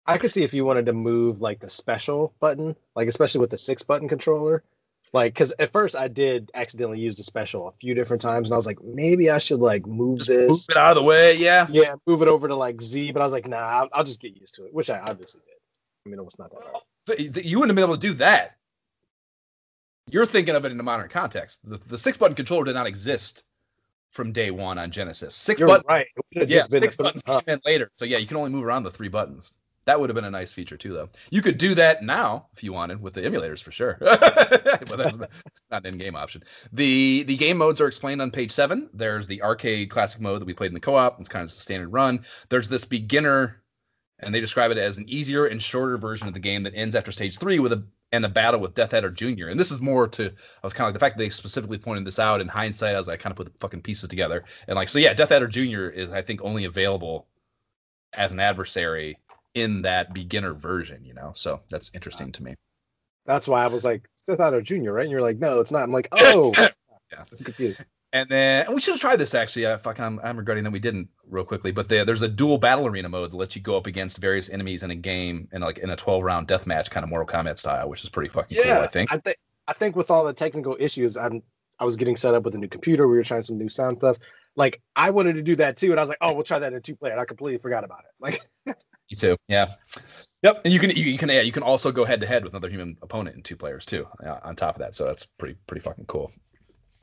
I 0.06 0.18
could 0.18 0.30
see 0.30 0.44
if 0.44 0.54
you 0.54 0.64
wanted 0.64 0.86
to 0.86 0.92
move 0.92 1.40
like 1.40 1.58
the 1.58 1.68
special 1.68 2.32
button, 2.38 2.76
like 2.94 3.08
especially 3.08 3.40
with 3.40 3.50
the 3.50 3.58
six 3.58 3.82
button 3.82 4.08
controller. 4.08 4.62
Like, 5.16 5.32
because 5.32 5.54
at 5.58 5.70
first 5.72 5.96
I 5.96 6.08
did 6.08 6.50
accidentally 6.54 7.00
use 7.00 7.16
the 7.16 7.22
special 7.22 7.68
a 7.68 7.72
few 7.72 7.94
different 7.94 8.20
times, 8.20 8.50
and 8.50 8.54
I 8.54 8.58
was 8.58 8.66
like, 8.66 8.78
maybe 8.84 9.30
I 9.30 9.38
should 9.38 9.60
like 9.60 9.86
move 9.86 10.18
Just 10.18 10.30
move 10.30 10.48
this. 10.48 10.68
it 10.68 10.76
out 10.76 10.90
of 10.90 10.96
the 10.96 11.02
way. 11.02 11.34
Yeah. 11.36 11.66
Yeah, 11.70 11.94
move 12.06 12.20
it 12.22 12.28
over 12.28 12.46
to 12.48 12.54
like 12.54 12.82
Z, 12.82 13.12
but 13.12 13.20
I 13.20 13.24
was 13.24 13.32
like, 13.32 13.48
nah, 13.48 13.56
I'll, 13.56 13.88
I'll 13.94 14.04
just 14.04 14.20
get 14.20 14.36
used 14.36 14.54
to 14.56 14.66
it, 14.66 14.74
which 14.74 14.90
I 14.90 14.98
obviously 14.98 15.40
did. 15.46 15.54
I 16.04 16.10
mean, 16.10 16.18
it 16.18 16.24
was 16.24 16.38
not 16.38 16.50
that 16.50 16.62
hard. 16.62 16.82
Th- 17.06 17.32
th- 17.32 17.46
You 17.46 17.58
wouldn't 17.58 17.70
have 17.70 17.76
been 17.76 17.90
able 17.90 17.98
to 18.00 18.06
do 18.08 18.14
that. 18.14 18.56
You're 20.10 20.26
thinking 20.26 20.54
of 20.54 20.64
it 20.66 20.70
in 20.72 20.78
a 20.78 20.82
modern 20.82 21.08
context. 21.08 21.60
The, 21.64 21.78
the 21.78 21.98
six 21.98 22.18
button 22.18 22.36
controller 22.36 22.64
did 22.64 22.74
not 22.74 22.86
exist 22.86 23.42
from 24.12 24.32
day 24.32 24.50
one 24.50 24.78
on 24.78 24.90
Genesis. 24.90 25.34
6 25.34 25.60
You're 25.60 25.68
buttons. 25.68 25.84
right. 25.88 26.06
It 26.32 26.48
yeah, 26.50 26.56
just 26.58 26.70
been 26.70 26.80
six 26.82 26.94
buttons 26.94 27.22
came 27.22 27.40
in 27.46 27.60
later. 27.64 27.90
So 27.94 28.04
yeah, 28.04 28.18
you 28.18 28.26
can 28.26 28.36
only 28.36 28.50
move 28.50 28.64
around 28.64 28.82
the 28.84 28.90
three 28.90 29.08
buttons. 29.08 29.52
That 29.86 30.00
would 30.00 30.10
have 30.10 30.16
been 30.16 30.24
a 30.24 30.30
nice 30.30 30.52
feature 30.52 30.76
too, 30.76 30.92
though. 30.92 31.08
You 31.30 31.40
could 31.40 31.58
do 31.58 31.74
that 31.76 32.02
now 32.02 32.48
if 32.52 32.64
you 32.64 32.72
wanted 32.72 33.00
with 33.00 33.14
the 33.14 33.22
emulators 33.22 33.62
for 33.62 33.70
sure, 33.70 33.96
but 34.00 34.96
that's 34.96 35.16
not 35.16 35.30
an 35.70 35.86
in-game 35.86 36.16
option. 36.16 36.42
the 36.72 37.22
The 37.22 37.36
game 37.36 37.56
modes 37.56 37.80
are 37.80 37.86
explained 37.86 38.20
on 38.20 38.32
page 38.32 38.50
seven. 38.50 38.90
There's 38.92 39.28
the 39.28 39.40
arcade 39.42 39.90
classic 39.90 40.20
mode 40.20 40.40
that 40.40 40.46
we 40.46 40.54
played 40.54 40.68
in 40.68 40.74
the 40.74 40.80
co-op. 40.80 41.20
It's 41.20 41.28
kind 41.28 41.44
of 41.44 41.50
just 41.50 41.60
a 41.60 41.62
standard 41.62 41.90
run. 41.90 42.24
There's 42.48 42.68
this 42.68 42.84
beginner, 42.84 43.62
and 44.18 44.34
they 44.34 44.40
describe 44.40 44.72
it 44.72 44.78
as 44.78 44.98
an 44.98 45.08
easier 45.08 45.46
and 45.46 45.62
shorter 45.62 45.96
version 45.96 46.26
of 46.26 46.34
the 46.34 46.40
game 46.40 46.64
that 46.64 46.74
ends 46.74 46.96
after 46.96 47.12
stage 47.12 47.38
three 47.38 47.60
with 47.60 47.72
a 47.72 47.86
and 48.10 48.24
a 48.24 48.28
battle 48.28 48.58
with 48.58 48.74
Death 48.74 48.92
Adder 48.92 49.10
Jr. 49.10 49.48
And 49.48 49.58
this 49.58 49.70
is 49.70 49.80
more 49.80 50.08
to 50.08 50.26
I 50.26 50.32
was 50.64 50.72
kind 50.72 50.86
of 50.86 50.88
like 50.88 50.94
the 50.94 51.00
fact 51.00 51.16
that 51.16 51.22
they 51.22 51.30
specifically 51.30 51.78
pointed 51.78 52.04
this 52.04 52.18
out 52.18 52.40
in 52.40 52.48
hindsight 52.48 52.96
as 52.96 53.08
I 53.08 53.16
kind 53.16 53.30
of 53.32 53.36
put 53.36 53.52
the 53.52 53.58
fucking 53.60 53.82
pieces 53.82 54.08
together. 54.08 54.44
And 54.66 54.74
like 54.74 54.88
so 54.88 54.98
yeah, 54.98 55.14
Death 55.14 55.30
Adder 55.30 55.46
Jr. 55.46 55.90
is 55.90 56.10
I 56.10 56.22
think 56.22 56.40
only 56.42 56.64
available 56.64 57.28
as 58.14 58.32
an 58.32 58.40
adversary 58.40 59.18
in 59.56 59.82
that 59.82 60.14
beginner 60.14 60.52
version, 60.52 61.04
you 61.04 61.14
know. 61.14 61.32
So 61.34 61.60
that's 61.70 61.90
interesting 61.94 62.30
to 62.32 62.42
me. 62.42 62.54
That's 63.24 63.48
why 63.48 63.64
I 63.64 63.66
was 63.66 63.84
like, 63.84 64.08
Death 64.26 64.38
Adder 64.38 64.62
Junior, 64.62 64.92
right? 64.92 65.02
And 65.02 65.10
you're 65.10 65.22
like, 65.22 65.38
no, 65.38 65.60
it's 65.60 65.72
not. 65.72 65.82
I'm 65.82 65.92
like, 65.92 66.08
oh, 66.12 66.52
yeah. 66.56 66.68
I'm 67.18 67.44
confused. 67.44 67.84
And 68.12 68.28
then 68.28 68.66
and 68.66 68.74
we 68.74 68.80
should 68.80 68.92
have 68.92 69.00
tried 69.00 69.16
this 69.16 69.34
actually. 69.34 69.66
I 69.66 69.76
fuck, 69.76 69.98
I'm, 69.98 70.20
I'm 70.22 70.36
regretting 70.36 70.62
that 70.64 70.70
we 70.70 70.78
didn't 70.78 71.08
real 71.28 71.44
quickly. 71.44 71.72
But 71.72 71.88
there, 71.88 72.04
there's 72.04 72.22
a 72.22 72.28
dual 72.28 72.58
battle 72.58 72.86
arena 72.86 73.08
mode 73.08 73.32
that 73.32 73.36
lets 73.36 73.56
you 73.56 73.62
go 73.62 73.76
up 73.76 73.86
against 73.86 74.18
various 74.18 74.48
enemies 74.48 74.82
in 74.82 74.90
a 74.90 74.94
game 74.94 75.48
in 75.52 75.60
like 75.60 75.78
in 75.78 75.90
a 75.90 75.96
12 75.96 76.22
round 76.22 76.46
death 76.46 76.66
match 76.66 76.90
kind 76.90 77.02
of 77.02 77.10
Mortal 77.10 77.26
Kombat 77.26 77.58
style, 77.58 77.88
which 77.88 78.04
is 78.04 78.10
pretty 78.10 78.30
fucking 78.30 78.56
cool. 78.62 78.72
I 78.72 78.86
think. 78.86 79.12
I 79.12 79.18
think 79.18 79.36
I 79.68 79.72
think 79.72 79.96
with 79.96 80.10
all 80.10 80.24
the 80.24 80.32
technical 80.32 80.76
issues, 80.78 81.16
I'm 81.16 81.42
I 81.78 81.84
was 81.84 81.96
getting 81.96 82.16
set 82.16 82.34
up 82.34 82.44
with 82.44 82.54
a 82.54 82.58
new 82.58 82.68
computer. 82.68 83.08
We 83.08 83.16
were 83.16 83.24
trying 83.24 83.42
some 83.42 83.58
new 83.58 83.68
sound 83.68 83.98
stuff. 83.98 84.18
Like 84.54 84.80
I 84.94 85.10
wanted 85.10 85.34
to 85.34 85.42
do 85.42 85.56
that 85.56 85.76
too, 85.76 85.90
and 85.90 85.98
I 85.98 86.02
was 86.02 86.08
like, 86.08 86.18
oh, 86.20 86.32
we'll 86.32 86.44
try 86.44 86.58
that 86.58 86.72
in 86.72 86.80
two 86.82 86.96
player. 86.96 87.12
And 87.12 87.20
I 87.20 87.24
completely 87.24 87.58
forgot 87.58 87.84
about 87.84 88.00
it. 88.00 88.12
Like 88.20 88.40
Me 89.10 89.16
too. 89.16 89.36
Yeah. 89.48 89.66
Yep. 90.42 90.62
And 90.64 90.72
you 90.74 90.80
can 90.80 90.90
you, 90.90 91.04
you 91.04 91.18
can 91.18 91.28
yeah 91.28 91.40
you 91.40 91.52
can 91.52 91.62
also 91.62 91.90
go 91.90 92.04
head 92.04 92.20
to 92.20 92.26
head 92.26 92.44
with 92.44 92.52
another 92.52 92.68
human 92.68 92.96
opponent 93.02 93.36
in 93.36 93.42
two 93.42 93.56
players 93.56 93.86
too. 93.86 94.06
Uh, 94.24 94.38
on 94.42 94.56
top 94.56 94.76
of 94.76 94.80
that, 94.80 94.94
so 94.94 95.04
that's 95.04 95.24
pretty 95.24 95.56
pretty 95.66 95.80
fucking 95.80 96.06
cool. 96.06 96.30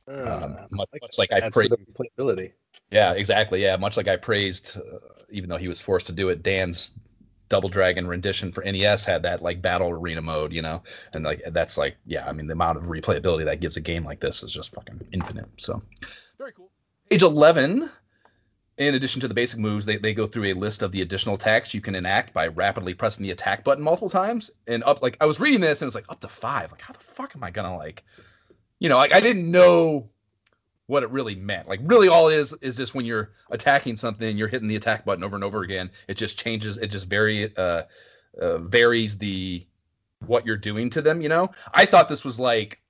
Um, 0.07 0.17
uh, 0.17 0.47
much, 0.71 0.89
like 0.93 1.01
much 1.01 1.17
like 1.17 1.31
I 1.31 1.37
adds 1.39 1.55
pra- 1.55 1.69
the 1.69 1.77
playability. 1.93 2.51
Yeah, 2.91 3.13
exactly. 3.13 3.61
Yeah, 3.61 3.77
much 3.77 3.97
like 3.97 4.07
I 4.07 4.17
praised, 4.17 4.77
uh, 4.77 4.97
even 5.29 5.49
though 5.49 5.57
he 5.57 5.67
was 5.67 5.79
forced 5.79 6.07
to 6.07 6.13
do 6.13 6.29
it, 6.29 6.43
Dan's 6.43 6.91
Double 7.49 7.69
Dragon 7.69 8.07
rendition 8.07 8.51
for 8.51 8.63
NES 8.63 9.05
had 9.05 9.23
that 9.23 9.41
like 9.41 9.61
battle 9.61 9.89
arena 9.89 10.21
mode, 10.21 10.51
you 10.51 10.61
know, 10.61 10.81
and 11.13 11.23
like 11.23 11.41
that's 11.51 11.77
like 11.77 11.95
yeah, 12.05 12.27
I 12.27 12.33
mean 12.33 12.47
the 12.47 12.53
amount 12.53 12.77
of 12.77 12.85
replayability 12.85 13.45
that 13.45 13.59
gives 13.59 13.77
a 13.77 13.81
game 13.81 14.03
like 14.03 14.19
this 14.19 14.43
is 14.43 14.51
just 14.51 14.73
fucking 14.73 14.99
infinite. 15.11 15.45
So 15.57 15.81
very 16.37 16.51
cool. 16.53 16.71
Page 17.09 17.21
eleven. 17.21 17.89
In 18.87 18.95
addition 18.95 19.21
to 19.21 19.27
the 19.27 19.33
basic 19.33 19.59
moves, 19.59 19.85
they, 19.85 19.97
they 19.97 20.13
go 20.13 20.27
through 20.27 20.45
a 20.45 20.53
list 20.53 20.81
of 20.81 20.91
the 20.91 21.01
additional 21.01 21.35
attacks 21.35 21.73
you 21.73 21.81
can 21.81 21.95
enact 21.95 22.33
by 22.33 22.47
rapidly 22.47 22.93
pressing 22.93 23.23
the 23.23 23.31
attack 23.31 23.63
button 23.63 23.83
multiple 23.83 24.09
times. 24.09 24.51
And 24.67 24.83
up 24.83 25.01
like 25.01 25.17
I 25.21 25.25
was 25.25 25.39
reading 25.39 25.61
this 25.61 25.81
and 25.81 25.87
it's 25.87 25.95
like 25.95 26.05
up 26.09 26.19
to 26.21 26.27
five. 26.27 26.71
Like, 26.71 26.81
how 26.81 26.93
the 26.93 26.99
fuck 26.99 27.35
am 27.35 27.43
I 27.43 27.51
gonna 27.51 27.75
like 27.75 28.03
you 28.83 28.89
know, 28.89 28.97
like 28.97 29.13
I 29.13 29.21
didn't 29.21 29.49
know 29.49 30.09
what 30.87 31.03
it 31.03 31.09
really 31.09 31.35
meant. 31.35 31.69
Like 31.69 31.79
really 31.83 32.09
all 32.09 32.27
it 32.27 32.35
is 32.35 32.53
is 32.61 32.75
just 32.75 32.93
when 32.93 33.05
you're 33.05 33.31
attacking 33.49 33.95
something, 33.95 34.37
you're 34.37 34.49
hitting 34.49 34.67
the 34.67 34.75
attack 34.75 35.05
button 35.05 35.23
over 35.23 35.35
and 35.35 35.43
over 35.43 35.63
again. 35.63 35.89
It 36.09 36.15
just 36.15 36.37
changes, 36.37 36.77
it 36.77 36.87
just 36.87 37.07
vary 37.07 37.55
uh, 37.55 37.83
uh 38.41 38.57
varies 38.57 39.17
the 39.17 39.65
what 40.25 40.45
you're 40.45 40.57
doing 40.57 40.89
to 40.89 41.01
them, 41.01 41.21
you 41.21 41.29
know? 41.29 41.49
I 41.73 41.85
thought 41.85 42.09
this 42.09 42.25
was 42.25 42.39
like 42.39 42.81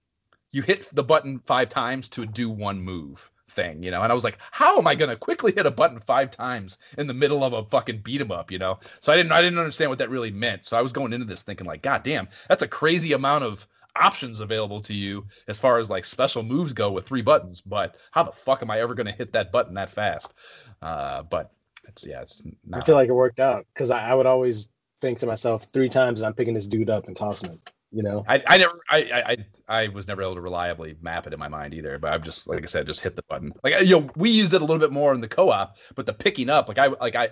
you 0.50 0.64
hit 0.64 0.90
the 0.94 1.04
button 1.04 1.40
five 1.46 1.70
times 1.70 2.10
to 2.10 2.26
do 2.26 2.50
one 2.50 2.82
move 2.82 3.30
thing, 3.54 3.82
you 3.84 3.92
know? 3.92 4.02
And 4.02 4.12
I 4.12 4.16
was 4.16 4.24
like, 4.24 4.38
how 4.52 4.78
am 4.78 4.88
I 4.88 4.96
gonna 4.96 5.16
quickly 5.16 5.52
hit 5.52 5.66
a 5.66 5.72
button 5.72 6.00
five 6.00 6.32
times 6.32 6.78
in 6.98 7.08
the 7.08 7.14
middle 7.14 7.44
of 7.44 7.54
a 7.54 7.64
fucking 7.64 8.00
beat 8.00 8.22
'em 8.22 8.32
up, 8.32 8.52
you 8.52 8.60
know? 8.60 8.80
So 9.00 9.12
I 9.12 9.16
didn't 9.16 9.32
I 9.32 9.42
didn't 9.42 9.60
understand 9.60 9.90
what 9.90 10.00
that 10.00 10.10
really 10.10 10.32
meant. 10.32 10.66
So 10.66 10.78
I 10.78 10.82
was 10.82 10.92
going 10.92 11.14
into 11.14 11.26
this 11.26 11.44
thinking 11.44 11.68
like, 11.68 11.82
god 11.82 12.04
damn, 12.04 12.28
that's 12.50 12.64
a 12.64 12.68
crazy 12.68 13.14
amount 13.14 13.44
of 13.44 13.68
options 13.96 14.40
available 14.40 14.82
to 14.82 14.94
you 14.94 15.26
as 15.48 15.60
far 15.60 15.78
as 15.78 15.90
like 15.90 16.04
special 16.06 16.44
moves 16.44 16.74
go 16.74 16.92
with 16.92 17.08
three 17.08 17.22
buttons. 17.22 17.62
But 17.62 17.96
how 18.12 18.24
the 18.24 18.32
fuck 18.32 18.62
am 18.62 18.72
I 18.72 18.80
ever 18.80 18.96
gonna 18.96 19.12
hit 19.12 19.32
that 19.34 19.52
button 19.52 19.76
that 19.76 19.90
fast? 19.92 20.34
Uh, 20.82 21.24
but 21.24 21.52
it's 21.86 22.06
yeah, 22.06 22.22
it's 22.22 22.44
I 22.74 22.82
feel 22.82 22.96
like 22.96 23.10
it 23.10 23.14
worked 23.14 23.40
out 23.40 23.66
because 23.74 23.92
I, 23.92 24.10
I 24.10 24.14
would 24.16 24.26
always 24.26 24.70
think 25.02 25.20
to 25.20 25.28
myself 25.28 25.68
three 25.74 25.90
times 25.90 26.22
and 26.22 26.28
I'm 26.28 26.34
picking 26.34 26.54
this 26.54 26.68
dude 26.68 26.90
up 26.90 27.08
and 27.08 27.16
tossing 27.16 27.52
him. 27.52 27.62
You 27.94 28.02
know, 28.02 28.26
I, 28.28 28.42
I 28.48 28.58
never 28.58 28.74
I, 28.90 29.38
I 29.68 29.84
I 29.84 29.88
was 29.90 30.08
never 30.08 30.24
able 30.24 30.34
to 30.34 30.42
reliably 30.42 30.96
map 31.02 31.28
it 31.28 31.34
in 31.34 31.40
my 31.40 31.48
mind 31.48 31.76
either. 31.76 32.00
But 32.00 32.12
I'm 32.12 32.24
just 32.24 32.48
like 32.48 32.64
I 32.64 32.66
said, 32.66 32.88
just 32.88 33.02
hit 33.02 33.16
the 33.16 33.22
button. 33.30 33.54
Like 33.64 33.82
you 33.82 34.00
know, 34.00 34.10
we 34.16 34.32
used 34.32 34.56
it 34.56 34.62
a 34.62 34.66
little 34.66 34.80
bit 34.80 34.92
more 34.92 35.14
in 35.14 35.22
the 35.22 35.28
co-op, 35.28 35.78
but 35.96 36.08
the 36.08 36.14
picking 36.14 36.50
up, 36.50 36.68
like 36.68 36.80
I 36.80 36.88
like 36.88 37.16
I 37.16 37.30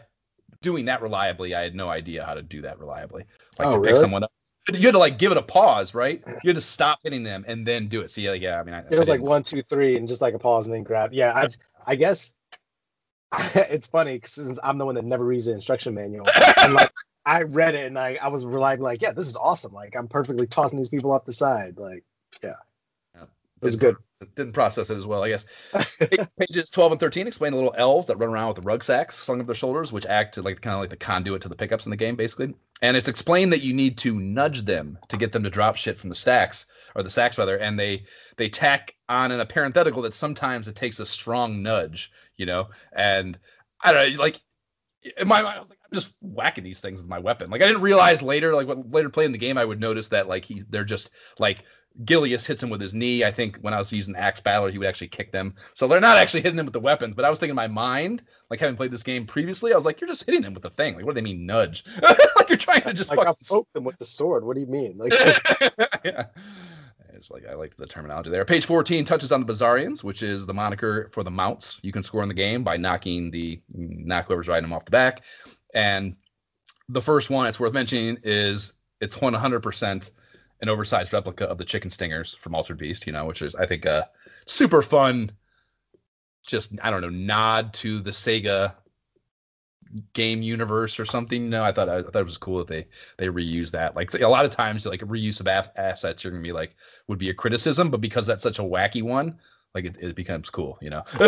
doing 0.61 0.85
that 0.85 1.01
reliably, 1.01 1.55
I 1.55 1.61
had 1.61 1.73
no 1.73 1.89
idea 1.89 2.23
how 2.23 2.35
to 2.35 2.43
do 2.43 2.61
that 2.61 2.79
reliably. 2.79 3.23
Like 3.57 3.69
Oh, 3.69 3.77
to 3.77 3.81
pick 3.81 3.91
really? 3.93 4.01
someone 4.01 4.23
up. 4.23 4.31
You 4.71 4.81
had 4.81 4.91
to 4.91 4.99
like 4.99 5.17
give 5.17 5.31
it 5.31 5.37
a 5.39 5.41
pause, 5.41 5.95
right? 5.95 6.21
You 6.43 6.49
had 6.49 6.55
to 6.55 6.61
stop 6.61 6.99
hitting 7.03 7.23
them 7.23 7.43
and 7.47 7.65
then 7.65 7.87
do 7.87 8.01
it. 8.01 8.11
See, 8.11 8.29
like, 8.29 8.43
yeah, 8.43 8.59
I 8.59 8.63
mean, 8.63 8.75
I, 8.75 8.83
it 8.87 8.99
was 8.99 9.09
like 9.09 9.19
one, 9.19 9.41
two, 9.41 9.63
three, 9.63 9.97
and 9.97 10.07
just 10.07 10.21
like 10.21 10.35
a 10.35 10.39
pause 10.39 10.67
and 10.67 10.75
then 10.75 10.83
grab. 10.83 11.11
Yeah, 11.11 11.33
I 11.33 11.49
I 11.87 11.95
guess 11.95 12.35
it's 13.55 13.87
funny 13.87 14.21
since 14.23 14.59
I'm 14.63 14.77
the 14.77 14.85
one 14.85 14.93
that 14.93 15.05
never 15.05 15.25
reads 15.25 15.47
the 15.47 15.53
instruction 15.53 15.95
manual. 15.95 16.27
and 16.57 16.75
like 16.75 16.91
I 17.25 17.43
read 17.43 17.75
it 17.75 17.85
and 17.85 17.99
I, 17.99 18.17
I 18.21 18.29
was 18.29 18.45
reliably 18.45 18.83
like, 18.83 19.01
yeah, 19.01 19.11
this 19.11 19.27
is 19.27 19.35
awesome. 19.35 19.73
Like 19.73 19.95
I'm 19.95 20.07
perfectly 20.07 20.47
tossing 20.47 20.77
these 20.77 20.89
people 20.89 21.11
off 21.11 21.25
the 21.25 21.31
side. 21.31 21.77
Like, 21.77 22.03
yeah. 22.43 22.55
Yeah. 23.15 23.23
It 23.23 23.63
was 23.63 23.75
good. 23.75 23.95
Didn't 24.35 24.53
process 24.53 24.89
it 24.89 24.97
as 24.97 25.05
well, 25.05 25.23
I 25.23 25.29
guess. 25.29 25.45
Pages 26.39 26.69
12 26.69 26.93
and 26.93 26.99
13 26.99 27.27
explain 27.27 27.51
the 27.51 27.57
little 27.57 27.75
elves 27.77 28.07
that 28.07 28.17
run 28.17 28.29
around 28.29 28.49
with 28.49 28.57
the 28.57 28.61
rucksacks 28.63 29.17
slung 29.17 29.39
over 29.39 29.47
their 29.47 29.55
shoulders, 29.55 29.91
which 29.91 30.05
act 30.05 30.37
like 30.37 30.61
kind 30.61 30.75
of 30.75 30.81
like 30.81 30.89
the 30.89 30.95
conduit 30.95 31.41
to 31.43 31.49
the 31.49 31.55
pickups 31.55 31.85
in 31.85 31.89
the 31.89 31.95
game, 31.95 32.15
basically. 32.15 32.53
And 32.83 32.97
it's 32.97 33.07
explained 33.07 33.53
that 33.53 33.61
you 33.61 33.73
need 33.73 33.97
to 33.99 34.19
nudge 34.19 34.63
them 34.63 34.97
to 35.09 35.17
get 35.17 35.31
them 35.31 35.43
to 35.43 35.49
drop 35.49 35.75
shit 35.75 35.99
from 35.99 36.09
the 36.09 36.15
stacks 36.15 36.65
or 36.95 37.03
the 37.03 37.09
sacks 37.09 37.37
rather, 37.37 37.57
and 37.57 37.79
they 37.79 38.03
they 38.37 38.49
tack 38.49 38.95
on 39.09 39.31
in 39.31 39.39
a 39.39 39.45
parenthetical 39.45 40.01
that 40.03 40.13
sometimes 40.13 40.67
it 40.67 40.75
takes 40.75 40.99
a 40.99 41.05
strong 41.05 41.61
nudge, 41.61 42.11
you 42.37 42.45
know. 42.45 42.69
And 42.93 43.37
I 43.81 43.93
don't 43.93 44.13
know, 44.13 44.21
like 44.21 44.41
in 45.17 45.27
my 45.27 45.41
mind, 45.41 45.57
I 45.57 45.61
was 45.61 45.69
like, 45.69 45.79
just 45.93 46.13
whacking 46.21 46.63
these 46.63 46.81
things 46.81 47.01
with 47.01 47.09
my 47.09 47.19
weapon. 47.19 47.49
Like 47.49 47.61
I 47.61 47.67
didn't 47.67 47.81
realize 47.81 48.21
later, 48.21 48.53
like 48.55 48.67
when 48.67 48.89
later 48.89 49.09
playing 49.09 49.31
the 49.31 49.37
game, 49.37 49.57
I 49.57 49.65
would 49.65 49.79
notice 49.79 50.07
that 50.09 50.27
like 50.27 50.45
he 50.45 50.63
they're 50.69 50.83
just 50.83 51.11
like 51.39 51.65
Gilius 52.05 52.45
hits 52.45 52.63
him 52.63 52.69
with 52.69 52.81
his 52.81 52.93
knee. 52.93 53.23
I 53.23 53.31
think 53.31 53.57
when 53.57 53.73
I 53.73 53.79
was 53.79 53.91
using 53.91 54.15
Ax 54.15 54.39
Battler, 54.39 54.71
he 54.71 54.77
would 54.77 54.87
actually 54.87 55.09
kick 55.09 55.31
them. 55.31 55.53
So 55.73 55.87
they're 55.87 55.99
not 55.99 56.17
actually 56.17 56.41
hitting 56.41 56.55
them 56.55 56.65
with 56.65 56.73
the 56.73 56.79
weapons, 56.79 57.15
but 57.15 57.25
I 57.25 57.29
was 57.29 57.39
thinking 57.39 57.51
in 57.51 57.55
my 57.55 57.67
mind, 57.67 58.23
like 58.49 58.59
having 58.59 58.77
played 58.77 58.91
this 58.91 59.03
game 59.03 59.25
previously, 59.25 59.73
I 59.73 59.75
was 59.75 59.85
like, 59.85 59.99
you're 59.99 60.07
just 60.07 60.23
hitting 60.23 60.41
them 60.41 60.53
with 60.53 60.63
the 60.63 60.69
thing. 60.69 60.95
Like, 60.95 61.05
what 61.05 61.15
do 61.15 61.21
they 61.21 61.25
mean 61.25 61.45
nudge? 61.45 61.83
like 62.01 62.47
you're 62.47 62.57
trying 62.57 62.81
to 62.83 62.93
just 62.93 63.09
like 63.09 63.19
I 63.19 63.25
fucking 63.25 63.47
poked 63.47 63.73
them 63.73 63.83
with 63.83 63.97
the 63.97 64.05
sword. 64.05 64.45
What 64.45 64.55
do 64.55 64.61
you 64.61 64.67
mean? 64.67 64.97
Like, 64.97 65.13
yeah. 66.05 66.25
It's 67.13 67.29
like 67.29 67.45
I 67.47 67.53
liked 67.53 67.77
the 67.77 67.85
terminology 67.85 68.31
there. 68.31 68.43
Page 68.45 68.65
14 68.65 69.05
touches 69.05 69.31
on 69.31 69.45
the 69.45 69.53
Bizarrians, 69.53 70.03
which 70.03 70.23
is 70.23 70.47
the 70.47 70.55
moniker 70.55 71.07
for 71.11 71.23
the 71.23 71.29
mounts 71.29 71.79
you 71.83 71.91
can 71.91 72.01
score 72.01 72.23
in 72.23 72.27
the 72.27 72.33
game 72.33 72.63
by 72.63 72.77
knocking 72.77 73.29
the 73.29 73.61
mm, 73.77 74.05
knock 74.05 74.25
whoever's 74.25 74.47
riding 74.47 74.63
them 74.63 74.73
off 74.73 74.85
the 74.85 74.91
back. 74.91 75.23
And 75.73 76.15
the 76.89 77.01
first 77.01 77.29
one, 77.29 77.47
it's 77.47 77.59
worth 77.59 77.73
mentioning, 77.73 78.17
is 78.23 78.73
it's 78.99 79.17
100% 79.17 80.11
an 80.61 80.69
oversized 80.69 81.13
replica 81.13 81.45
of 81.45 81.57
the 81.57 81.65
chicken 81.65 81.89
stingers 81.89 82.35
from 82.35 82.53
Altered 82.53 82.77
Beast, 82.77 83.07
you 83.07 83.13
know, 83.13 83.25
which 83.25 83.41
is 83.41 83.55
I 83.55 83.65
think 83.65 83.85
a 83.85 84.09
super 84.45 84.81
fun, 84.81 85.31
just 86.45 86.73
I 86.83 86.89
don't 86.91 87.01
know, 87.01 87.09
nod 87.09 87.73
to 87.75 87.99
the 87.99 88.11
Sega 88.11 88.73
game 90.13 90.41
universe 90.41 90.99
or 90.99 91.05
something. 91.05 91.49
No, 91.49 91.63
I 91.63 91.71
thought 91.71 91.89
I 91.89 92.01
thought 92.01 92.15
it 92.15 92.25
was 92.25 92.37
cool 92.37 92.59
that 92.59 92.67
they 92.67 92.87
they 93.17 93.27
reuse 93.27 93.71
that. 93.71 93.95
Like 93.95 94.13
a 94.13 94.27
lot 94.27 94.45
of 94.45 94.51
times, 94.51 94.85
like 94.85 95.01
reuse 95.01 95.39
of 95.39 95.47
assets, 95.47 96.23
you're 96.23 96.31
gonna 96.31 96.43
be 96.43 96.51
like 96.51 96.75
would 97.07 97.19
be 97.19 97.29
a 97.29 97.33
criticism, 97.33 97.89
but 97.89 98.01
because 98.01 98.27
that's 98.27 98.43
such 98.43 98.59
a 98.59 98.63
wacky 98.63 99.01
one, 99.03 99.37
like 99.73 99.85
it, 99.85 99.95
it 99.99 100.15
becomes 100.15 100.49
cool, 100.49 100.77
you 100.81 100.89
know. 100.89 101.03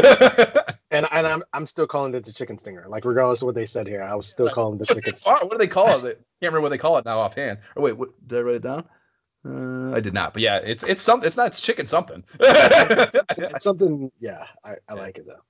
and 0.91 1.07
and 1.11 1.27
I'm 1.27 1.43
I'm 1.53 1.65
still 1.65 1.87
calling 1.87 2.13
it 2.13 2.25
the 2.25 2.33
chicken 2.33 2.57
stinger. 2.57 2.85
Like 2.87 3.05
regardless 3.05 3.41
of 3.41 3.45
what 3.47 3.55
they 3.55 3.65
said 3.65 3.87
here, 3.87 4.03
I 4.03 4.15
was 4.15 4.27
still 4.27 4.49
calling 4.49 4.77
the 4.77 4.85
chicken. 4.85 5.13
Oh, 5.25 5.45
what 5.45 5.51
do 5.51 5.57
they 5.57 5.67
call 5.67 6.05
it? 6.05 6.19
I 6.41 6.45
Can't 6.45 6.51
remember 6.51 6.61
what 6.61 6.69
they 6.69 6.77
call 6.77 6.97
it 6.97 7.05
now 7.05 7.19
offhand. 7.19 7.59
Or 7.75 7.83
wait, 7.83 7.93
what, 7.93 8.09
did 8.27 8.39
I 8.39 8.41
write 8.41 8.55
it 8.55 8.61
down? 8.63 8.85
Uh, 9.45 9.93
I 9.93 9.99
did 9.99 10.13
not, 10.13 10.33
but 10.33 10.41
yeah, 10.41 10.57
it's 10.57 10.83
it's 10.83 11.03
some 11.03 11.23
it's 11.23 11.37
not 11.37 11.47
it's 11.47 11.59
chicken 11.59 11.87
something. 11.87 12.23
It's 12.39 13.63
something. 13.63 14.11
Yeah, 14.19 14.45
I, 14.65 14.75
I 14.89 14.93
like 14.93 15.17
it 15.17 15.25
though. 15.27 15.41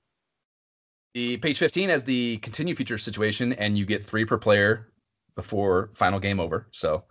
the 1.14 1.36
page 1.38 1.58
15 1.58 1.88
has 1.90 2.04
the 2.04 2.38
continue 2.38 2.74
feature 2.74 2.98
situation 2.98 3.52
and 3.54 3.78
you 3.78 3.86
get 3.86 4.02
three 4.02 4.24
per 4.24 4.36
player 4.38 4.92
before 5.36 5.90
final 5.94 6.18
game 6.18 6.40
over 6.40 6.66
so 6.70 7.04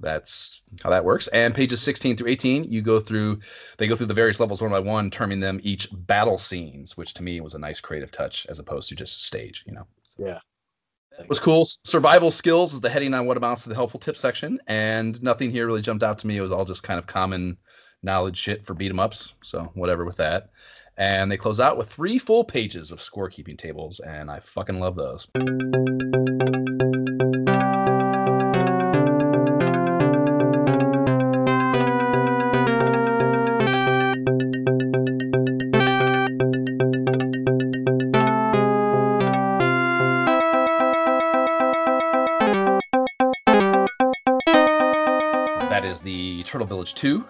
that's 0.00 0.62
how 0.82 0.90
that 0.90 1.04
works. 1.04 1.28
And 1.28 1.54
pages 1.54 1.82
16 1.82 2.16
through 2.16 2.28
18 2.28 2.64
you 2.64 2.82
go 2.82 3.00
through 3.00 3.40
they 3.78 3.86
go 3.86 3.96
through 3.96 4.06
the 4.06 4.14
various 4.14 4.40
levels 4.40 4.60
one 4.62 4.70
by 4.70 4.78
one 4.78 5.10
terming 5.10 5.40
them 5.40 5.60
each 5.62 5.88
battle 6.06 6.38
scenes 6.38 6.96
which 6.96 7.14
to 7.14 7.22
me 7.22 7.40
was 7.40 7.54
a 7.54 7.58
nice 7.58 7.80
creative 7.80 8.10
touch 8.10 8.46
as 8.48 8.58
opposed 8.58 8.88
to 8.88 8.94
just 8.94 9.16
a 9.16 9.20
stage 9.20 9.64
you 9.66 9.72
know? 9.72 9.86
Yeah. 10.18 10.38
it 11.18 11.28
was 11.28 11.38
cool. 11.38 11.64
Survival 11.64 12.30
skills 12.30 12.74
is 12.74 12.80
the 12.80 12.90
heading 12.90 13.14
on 13.14 13.26
what 13.26 13.36
amounts 13.36 13.62
to 13.62 13.68
the 13.68 13.74
helpful 13.74 14.00
tip 14.00 14.16
section 14.16 14.60
and 14.66 15.20
nothing 15.22 15.50
here 15.50 15.66
really 15.66 15.82
jumped 15.82 16.02
out 16.02 16.18
to 16.18 16.26
me. 16.26 16.36
It 16.36 16.42
was 16.42 16.52
all 16.52 16.64
just 16.64 16.82
kind 16.82 16.98
of 16.98 17.06
common 17.06 17.56
knowledge 18.02 18.36
shit 18.36 18.64
for 18.64 18.74
beat 18.74 18.90
'em 18.90 19.00
ups 19.00 19.34
so 19.42 19.70
whatever 19.74 20.04
with 20.04 20.16
that. 20.16 20.50
And 20.96 21.30
they 21.30 21.36
close 21.36 21.60
out 21.60 21.78
with 21.78 21.88
three 21.88 22.18
full 22.18 22.42
pages 22.42 22.90
of 22.90 22.98
scorekeeping 22.98 23.56
tables, 23.56 24.00
and 24.00 24.28
I 24.28 24.40
fucking 24.40 24.80
love 24.80 24.96
those. 24.96 25.28
Village 46.68 46.94
2. 46.94 47.24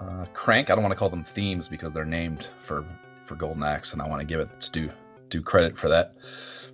Uh, 0.00 0.26
Crank, 0.32 0.70
I 0.70 0.74
don't 0.74 0.82
want 0.82 0.92
to 0.92 0.98
call 0.98 1.10
them 1.10 1.24
themes 1.24 1.68
because 1.68 1.92
they're 1.92 2.04
named 2.04 2.48
for 2.62 2.84
for 3.24 3.34
Golden 3.34 3.62
Axe, 3.62 3.92
and 3.92 4.00
I 4.00 4.08
want 4.08 4.20
to 4.20 4.26
give 4.26 4.40
it 4.40 4.48
its 4.56 4.68
due 4.68 4.90
due 5.28 5.42
credit 5.42 5.76
for 5.76 5.88
that, 5.88 6.14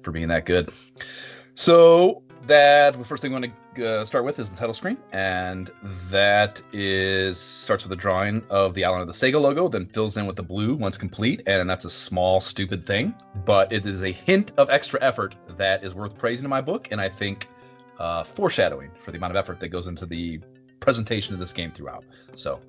for 0.02 0.12
being 0.12 0.28
that 0.28 0.46
good. 0.46 0.70
So 1.54 2.22
that 2.46 2.96
the 2.96 3.04
first 3.04 3.22
thing 3.22 3.34
I 3.34 3.40
want 3.40 3.52
to 3.76 4.00
uh, 4.00 4.04
start 4.04 4.24
with 4.24 4.38
is 4.38 4.50
the 4.50 4.56
title 4.56 4.74
screen, 4.74 4.98
and 5.12 5.70
that 6.10 6.60
is 6.72 7.38
starts 7.38 7.84
with 7.84 7.92
a 7.92 7.96
drawing 7.96 8.42
of 8.50 8.74
the 8.74 8.84
Island 8.84 9.02
of 9.02 9.08
the 9.08 9.12
Sega 9.14 9.40
logo, 9.40 9.68
then 9.68 9.86
fills 9.86 10.16
in 10.16 10.26
with 10.26 10.36
the 10.36 10.42
blue 10.42 10.74
once 10.74 10.98
complete, 10.98 11.42
and 11.46 11.68
that's 11.68 11.84
a 11.84 11.90
small 11.90 12.40
stupid 12.40 12.84
thing, 12.84 13.14
but 13.44 13.72
it 13.72 13.86
is 13.86 14.02
a 14.02 14.12
hint 14.12 14.52
of 14.58 14.70
extra 14.70 15.02
effort 15.02 15.34
that 15.56 15.82
is 15.82 15.94
worth 15.94 16.16
praising 16.18 16.44
in 16.44 16.50
my 16.50 16.60
book, 16.60 16.88
and 16.90 17.00
I 17.00 17.08
think 17.08 17.48
uh, 17.98 18.22
foreshadowing 18.24 18.90
for 19.02 19.10
the 19.10 19.16
amount 19.16 19.32
of 19.32 19.36
effort 19.36 19.60
that 19.60 19.68
goes 19.68 19.86
into 19.86 20.06
the 20.06 20.40
presentation 20.84 21.32
of 21.34 21.40
this 21.40 21.52
game 21.52 21.72
throughout. 21.72 22.04
So 22.34 22.60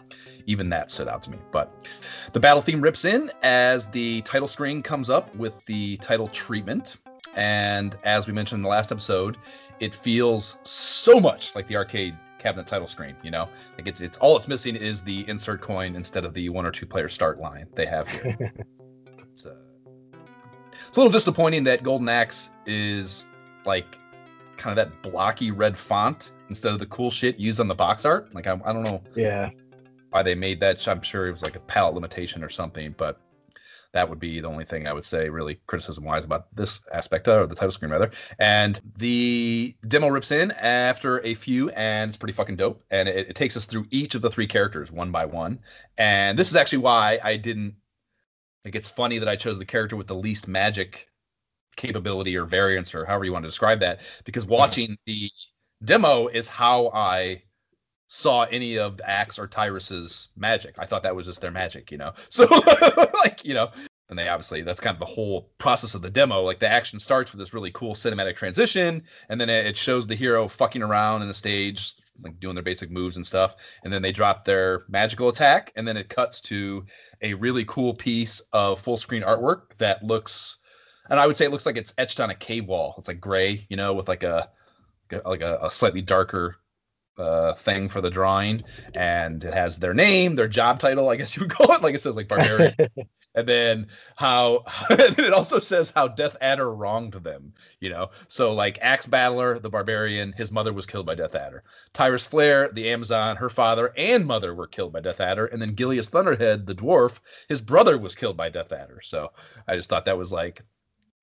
even 0.45 0.69
that 0.69 0.89
stood 0.89 1.07
out 1.07 1.21
to 1.23 1.31
me. 1.31 1.37
But 1.51 1.87
the 2.33 2.39
battle 2.39 2.61
theme 2.61 2.81
rips 2.81 3.05
in 3.05 3.31
as 3.43 3.87
the 3.87 4.21
title 4.21 4.47
screen 4.47 4.81
comes 4.81 5.09
up 5.09 5.35
with 5.35 5.63
the 5.65 5.97
title 5.97 6.29
treatment. 6.29 6.97
And 7.35 7.97
as 8.05 8.27
we 8.27 8.33
mentioned 8.33 8.59
in 8.59 8.63
the 8.63 8.69
last 8.69 8.91
episode, 8.91 9.37
it 9.79 9.93
feels 9.93 10.57
so 10.63 11.19
much 11.19 11.53
like 11.55 11.67
the 11.67 11.75
arcade 11.75 12.15
cabinet 12.39 12.67
title 12.67 12.87
screen. 12.87 13.15
You 13.23 13.31
know, 13.31 13.49
like 13.77 13.87
it's 13.87 13.99
it's 13.99 14.17
all 14.19 14.37
it's 14.37 14.47
missing 14.47 14.75
is 14.75 15.01
the 15.01 15.27
insert 15.27 15.61
coin 15.61 15.95
instead 15.95 16.23
of 16.23 16.33
the 16.33 16.47
one 16.49 16.65
or 16.65 16.71
two 16.71 16.85
player 16.85 17.09
start 17.09 17.39
line 17.39 17.67
they 17.75 17.85
have 17.85 18.07
here. 18.07 18.37
it's, 19.19 19.45
uh, 19.45 19.55
it's 20.87 20.95
a 20.95 20.99
little 20.99 21.11
disappointing 21.11 21.65
that 21.65 21.83
Golden 21.83 22.07
Axe 22.07 22.51
is 22.65 23.25
like 23.65 23.97
kind 24.57 24.77
of 24.77 24.89
that 24.89 25.01
blocky 25.01 25.51
red 25.51 25.75
font 25.77 26.31
instead 26.49 26.73
of 26.73 26.79
the 26.79 26.85
cool 26.87 27.11
shit 27.11 27.37
used 27.37 27.59
on 27.59 27.67
the 27.67 27.75
box 27.75 28.05
art. 28.05 28.33
Like 28.33 28.47
I, 28.47 28.59
I 28.65 28.73
don't 28.73 28.83
know 28.83 29.01
Yeah, 29.15 29.49
why 30.09 30.23
they 30.23 30.35
made 30.35 30.59
that. 30.61 30.87
I'm 30.87 31.01
sure 31.01 31.27
it 31.27 31.31
was 31.31 31.43
like 31.43 31.55
a 31.55 31.61
palette 31.61 31.95
limitation 31.95 32.43
or 32.43 32.49
something, 32.49 32.93
but 32.97 33.19
that 33.93 34.09
would 34.09 34.19
be 34.19 34.41
the 34.41 34.47
only 34.49 34.65
thing 34.65 34.87
I 34.87 34.93
would 34.93 35.05
say 35.05 35.29
really 35.29 35.61
criticism 35.67 36.03
wise 36.03 36.25
about 36.25 36.53
this 36.53 36.81
aspect 36.93 37.29
of 37.29 37.47
the 37.47 37.55
title 37.55 37.71
screen 37.71 37.91
rather. 37.91 38.11
And 38.39 38.79
the 38.97 39.73
demo 39.87 40.09
rips 40.09 40.31
in 40.31 40.51
after 40.51 41.25
a 41.25 41.33
few 41.33 41.69
and 41.69 42.09
it's 42.09 42.17
pretty 42.17 42.33
fucking 42.33 42.57
dope. 42.57 42.83
And 42.91 43.07
it, 43.07 43.29
it 43.29 43.35
takes 43.35 43.55
us 43.55 43.65
through 43.65 43.85
each 43.91 44.13
of 44.13 44.21
the 44.21 44.29
three 44.29 44.47
characters 44.47 44.91
one 44.91 45.11
by 45.11 45.23
one. 45.23 45.59
And 45.97 46.37
this 46.37 46.49
is 46.49 46.57
actually 46.57 46.79
why 46.79 47.19
I 47.23 47.37
didn't 47.37 47.75
like 48.65 48.75
it's 48.75 48.89
funny 48.89 49.17
that 49.19 49.29
I 49.29 49.37
chose 49.37 49.59
the 49.59 49.65
character 49.65 49.95
with 49.95 50.07
the 50.07 50.15
least 50.15 50.47
magic 50.47 51.07
capability 51.75 52.35
or 52.35 52.45
variance 52.45 52.95
or 52.95 53.05
however 53.05 53.25
you 53.25 53.33
want 53.33 53.43
to 53.43 53.49
describe 53.49 53.79
that 53.79 54.01
because 54.23 54.43
mm-hmm. 54.45 54.53
watching 54.53 54.97
the 55.05 55.29
demo 55.83 56.27
is 56.27 56.47
how 56.47 56.89
I 56.93 57.41
saw 58.07 58.43
any 58.43 58.77
of 58.77 59.01
Axe 59.03 59.39
or 59.39 59.47
Tyris's 59.47 60.29
magic. 60.37 60.75
I 60.77 60.85
thought 60.85 61.03
that 61.03 61.15
was 61.15 61.25
just 61.25 61.41
their 61.41 61.51
magic, 61.51 61.91
you 61.91 61.97
know. 61.97 62.13
So 62.29 62.45
like, 63.13 63.43
you 63.43 63.53
know, 63.53 63.69
and 64.09 64.19
they 64.19 64.27
obviously 64.27 64.61
that's 64.61 64.79
kind 64.79 64.95
of 64.95 64.99
the 64.99 65.05
whole 65.05 65.49
process 65.57 65.95
of 65.95 66.01
the 66.01 66.09
demo. 66.09 66.41
Like 66.41 66.59
the 66.59 66.69
action 66.69 66.99
starts 66.99 67.31
with 67.31 67.39
this 67.39 67.53
really 67.53 67.71
cool 67.71 67.93
cinematic 67.93 68.35
transition, 68.35 69.03
and 69.29 69.39
then 69.41 69.49
it 69.49 69.65
it 69.65 69.77
shows 69.77 70.05
the 70.05 70.15
hero 70.15 70.47
fucking 70.47 70.83
around 70.83 71.21
in 71.21 71.27
the 71.27 71.33
stage, 71.33 71.95
like 72.21 72.39
doing 72.39 72.55
their 72.55 72.63
basic 72.63 72.91
moves 72.91 73.15
and 73.15 73.25
stuff, 73.25 73.55
and 73.83 73.91
then 73.91 74.01
they 74.01 74.11
drop 74.11 74.45
their 74.45 74.83
magical 74.87 75.29
attack, 75.29 75.71
and 75.75 75.87
then 75.87 75.97
it 75.97 76.09
cuts 76.09 76.39
to 76.41 76.85
a 77.21 77.33
really 77.33 77.65
cool 77.65 77.93
piece 77.93 78.41
of 78.53 78.79
full 78.79 78.97
screen 78.97 79.23
artwork 79.23 79.75
that 79.77 80.03
looks 80.03 80.57
and 81.09 81.19
I 81.19 81.27
would 81.27 81.37
say 81.37 81.45
it 81.45 81.51
looks 81.51 81.65
like 81.65 81.77
it's 81.77 81.93
etched 81.97 82.19
on 82.19 82.29
a 82.29 82.35
cave 82.35 82.67
wall. 82.67 82.95
It's 82.97 83.07
like 83.07 83.19
gray, 83.19 83.65
you 83.69 83.77
know, 83.77 83.93
with 83.93 84.07
like 84.07 84.23
a 84.23 84.49
like 85.25 85.41
a, 85.41 85.59
a 85.61 85.71
slightly 85.71 86.01
darker 86.01 86.57
uh, 87.17 87.53
thing 87.53 87.87
for 87.87 88.01
the 88.01 88.09
drawing, 88.09 88.61
and 88.93 89.43
it 89.43 89.53
has 89.53 89.79
their 89.79 89.93
name, 89.93 90.35
their 90.35 90.47
job 90.47 90.79
title, 90.79 91.09
I 91.09 91.15
guess 91.15 91.35
you 91.35 91.41
would 91.41 91.51
call 91.51 91.71
it. 91.73 91.81
Like 91.81 91.95
it 91.95 91.99
says 91.99 92.15
like 92.15 92.27
barbarian, 92.27 92.73
and 93.35 93.47
then 93.47 93.87
how 94.15 94.63
and 94.89 95.19
it 95.19 95.33
also 95.33 95.59
says 95.59 95.91
how 95.95 96.07
Death 96.07 96.35
Adder 96.41 96.73
wronged 96.73 97.13
them. 97.13 97.53
You 97.79 97.89
know, 97.89 98.09
so 98.27 98.53
like 98.53 98.79
Ax 98.81 99.05
Battler, 99.05 99.59
the 99.59 99.69
barbarian, 99.69 100.33
his 100.33 100.51
mother 100.51 100.73
was 100.73 100.85
killed 100.85 101.05
by 101.05 101.15
Death 101.15 101.35
Adder. 101.35 101.63
Tyris 101.93 102.27
Flare, 102.27 102.69
the 102.73 102.89
Amazon, 102.89 103.37
her 103.37 103.49
father 103.49 103.93
and 103.95 104.25
mother 104.25 104.53
were 104.53 104.67
killed 104.67 104.93
by 104.93 104.99
Death 104.99 105.21
Adder, 105.21 105.45
and 105.45 105.61
then 105.61 105.75
Gilius 105.75 106.09
Thunderhead, 106.09 106.65
the 106.65 106.75
dwarf, 106.75 107.19
his 107.47 107.61
brother 107.61 107.97
was 107.97 108.15
killed 108.15 108.37
by 108.37 108.49
Death 108.49 108.71
Adder. 108.71 108.99
So 109.03 109.31
I 109.67 109.75
just 109.75 109.89
thought 109.89 110.05
that 110.05 110.17
was 110.17 110.31
like 110.31 110.63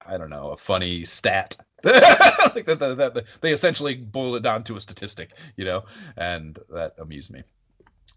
I 0.07 0.17
don't 0.19 0.31
know, 0.31 0.51
a 0.51 0.57
funny 0.57 1.05
stat. 1.05 1.57
like 1.85 2.65
that, 2.67 2.79
that, 2.79 2.97
that, 2.97 3.25
they 3.41 3.53
essentially 3.53 3.97
boil 3.97 4.37
it 4.37 4.43
down 4.43 4.63
to 4.65 4.77
a 4.77 4.81
statistic, 4.81 5.31
you 5.57 5.65
know, 5.65 5.85
and 6.17 6.59
that 6.71 6.95
amused 6.99 7.33
me 7.33 7.43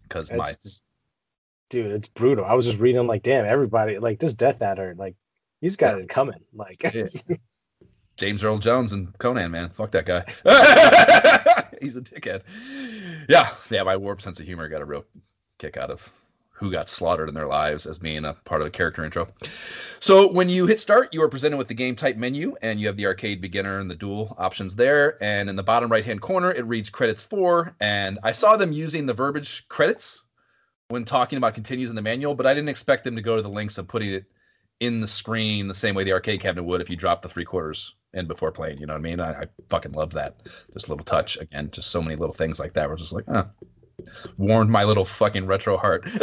because 0.02 0.30
my 0.30 0.44
It's- 0.44 0.82
dude, 1.68 1.90
it's 1.90 2.08
brutal. 2.08 2.44
I 2.44 2.54
was 2.54 2.66
just 2.66 2.78
reading 2.78 3.06
like, 3.06 3.22
damn, 3.24 3.44
everybody 3.44 3.98
like 3.98 4.20
this 4.20 4.34
Death 4.34 4.62
Adder, 4.62 4.94
like 4.96 5.16
he's 5.60 5.76
got 5.76 5.98
it 5.98 6.08
coming. 6.08 6.40
Like 6.54 6.82
Yeah. 6.94 7.06
James 8.16 8.42
Earl 8.42 8.58
Jones 8.58 8.92
and 8.92 9.16
Conan, 9.18 9.50
man, 9.50 9.68
fuck 9.68 9.90
that 9.90 10.06
guy. 10.06 10.24
He's 11.82 11.96
a 11.96 12.00
dickhead. 12.00 12.40
Yeah, 13.28 13.50
yeah. 13.70 13.82
My 13.82 13.94
warped 13.96 14.22
sense 14.22 14.40
of 14.40 14.46
humor 14.46 14.68
got 14.70 14.80
a 14.80 14.86
real 14.86 15.04
kick 15.58 15.76
out 15.76 15.90
of 15.90 16.10
who 16.58 16.70
got 16.70 16.88
slaughtered 16.88 17.28
in 17.28 17.34
their 17.34 17.46
lives 17.46 17.86
as 17.86 17.98
being 17.98 18.24
a 18.24 18.32
part 18.32 18.62
of 18.62 18.66
the 18.66 18.70
character 18.70 19.04
intro. 19.04 19.28
So 20.00 20.30
when 20.30 20.48
you 20.48 20.66
hit 20.66 20.80
start, 20.80 21.12
you 21.12 21.22
are 21.22 21.28
presented 21.28 21.58
with 21.58 21.68
the 21.68 21.74
game 21.74 21.94
type 21.94 22.16
menu, 22.16 22.54
and 22.62 22.80
you 22.80 22.86
have 22.86 22.96
the 22.96 23.06
arcade 23.06 23.40
beginner 23.40 23.78
and 23.78 23.90
the 23.90 23.94
dual 23.94 24.34
options 24.38 24.74
there. 24.74 25.22
And 25.22 25.50
in 25.50 25.56
the 25.56 25.62
bottom 25.62 25.92
right 25.92 26.04
hand 26.04 26.22
corner, 26.22 26.50
it 26.50 26.66
reads 26.66 26.88
credits 26.88 27.22
for. 27.22 27.76
And 27.80 28.18
I 28.22 28.32
saw 28.32 28.56
them 28.56 28.72
using 28.72 29.04
the 29.04 29.14
verbiage 29.14 29.68
credits 29.68 30.24
when 30.88 31.04
talking 31.04 31.36
about 31.36 31.54
continues 31.54 31.90
in 31.90 31.96
the 31.96 32.02
manual, 32.02 32.34
but 32.34 32.46
I 32.46 32.54
didn't 32.54 32.70
expect 32.70 33.04
them 33.04 33.16
to 33.16 33.22
go 33.22 33.36
to 33.36 33.42
the 33.42 33.50
links 33.50 33.76
of 33.76 33.88
putting 33.88 34.14
it 34.14 34.24
in 34.80 35.00
the 35.00 35.08
screen 35.08 35.68
the 35.68 35.74
same 35.74 35.94
way 35.94 36.04
the 36.04 36.12
arcade 36.12 36.40
cabinet 36.40 36.64
would 36.64 36.80
if 36.80 36.90
you 36.90 36.96
dropped 36.96 37.22
the 37.22 37.28
three 37.28 37.44
quarters 37.44 37.94
in 38.14 38.26
before 38.26 38.52
playing. 38.52 38.78
You 38.78 38.86
know 38.86 38.94
what 38.94 39.00
I 39.00 39.02
mean? 39.02 39.20
I, 39.20 39.42
I 39.42 39.46
fucking 39.68 39.92
love 39.92 40.12
that. 40.12 40.40
Just 40.72 40.88
a 40.88 40.90
little 40.90 41.04
touch 41.04 41.36
again. 41.38 41.70
Just 41.70 41.90
so 41.90 42.00
many 42.00 42.16
little 42.16 42.34
things 42.34 42.58
like 42.58 42.72
that. 42.74 42.88
We're 42.88 42.96
just 42.96 43.12
like, 43.12 43.24
ah, 43.28 43.48
warmed 44.38 44.70
my 44.70 44.84
little 44.84 45.04
fucking 45.04 45.46
retro 45.46 45.76
heart. 45.76 46.04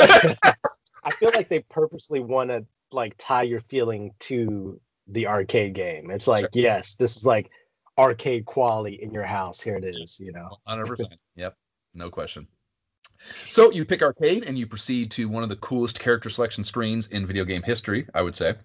I 1.03 1.11
feel 1.11 1.31
like 1.33 1.49
they 1.49 1.59
purposely 1.59 2.19
want 2.19 2.49
to 2.49 2.65
like 2.91 3.15
tie 3.17 3.43
your 3.43 3.59
feeling 3.61 4.11
to 4.19 4.79
the 5.07 5.27
arcade 5.27 5.73
game. 5.73 6.11
It's 6.11 6.27
like, 6.27 6.43
Sure. 6.43 6.49
yes, 6.53 6.95
this 6.95 7.17
is 7.17 7.25
like 7.25 7.49
arcade 7.97 8.45
quality 8.45 8.99
in 9.01 9.11
your 9.11 9.25
house. 9.25 9.61
Here 9.61 9.75
it 9.75 9.83
is, 9.83 10.19
you 10.19 10.31
know. 10.31 10.57
Hundred 10.65 10.87
percent. 10.87 11.13
Yep. 11.35 11.55
No 11.93 12.09
question. 12.09 12.47
So 13.49 13.71
you 13.71 13.85
pick 13.85 14.01
arcade 14.01 14.43
and 14.43 14.57
you 14.57 14.67
proceed 14.67 15.11
to 15.11 15.29
one 15.29 15.43
of 15.43 15.49
the 15.49 15.55
coolest 15.57 15.99
character 15.99 16.29
selection 16.29 16.63
screens 16.63 17.07
in 17.07 17.25
video 17.25 17.45
game 17.45 17.61
history, 17.61 18.07
I 18.13 18.21
would 18.21 18.35
say. 18.35 18.55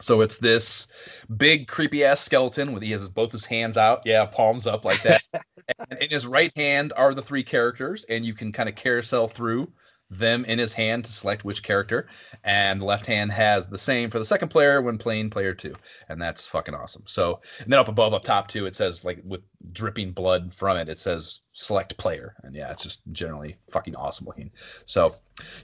So 0.00 0.20
it's 0.20 0.38
this 0.38 0.88
big 1.36 1.68
creepy 1.68 2.04
ass 2.04 2.20
skeleton 2.20 2.72
with 2.72 2.82
he 2.82 2.92
has 2.92 3.08
both 3.08 3.32
his 3.32 3.44
hands 3.44 3.76
out, 3.76 4.02
yeah, 4.04 4.24
palms 4.26 4.66
up 4.66 4.84
like 4.84 5.02
that. 5.02 5.22
and 5.90 5.98
in 6.00 6.10
his 6.10 6.26
right 6.26 6.52
hand 6.56 6.92
are 6.96 7.14
the 7.14 7.22
three 7.22 7.42
characters, 7.42 8.04
and 8.08 8.24
you 8.24 8.34
can 8.34 8.52
kind 8.52 8.68
of 8.68 8.74
carousel 8.74 9.28
through 9.28 9.70
them 10.08 10.44
in 10.44 10.58
his 10.58 10.72
hand 10.72 11.04
to 11.04 11.12
select 11.12 11.44
which 11.44 11.62
character. 11.62 12.06
And 12.44 12.80
the 12.80 12.84
left 12.84 13.06
hand 13.06 13.32
has 13.32 13.68
the 13.68 13.78
same 13.78 14.10
for 14.10 14.18
the 14.18 14.24
second 14.24 14.50
player 14.50 14.80
when 14.82 14.98
playing 14.98 15.30
player 15.30 15.54
two, 15.54 15.74
and 16.08 16.20
that's 16.20 16.46
fucking 16.46 16.74
awesome. 16.74 17.02
So 17.06 17.40
and 17.60 17.72
then 17.72 17.80
up 17.80 17.88
above, 17.88 18.14
up 18.14 18.24
top 18.24 18.48
too, 18.48 18.66
it 18.66 18.76
says 18.76 19.04
like 19.04 19.20
with 19.24 19.42
dripping 19.72 20.12
blood 20.12 20.52
from 20.54 20.76
it, 20.76 20.88
it 20.88 20.98
says 20.98 21.40
select 21.52 21.96
player, 21.96 22.34
and 22.42 22.54
yeah, 22.54 22.70
it's 22.70 22.82
just 22.82 23.00
generally 23.12 23.56
fucking 23.70 23.96
awesome 23.96 24.26
looking. 24.26 24.50
So 24.84 25.08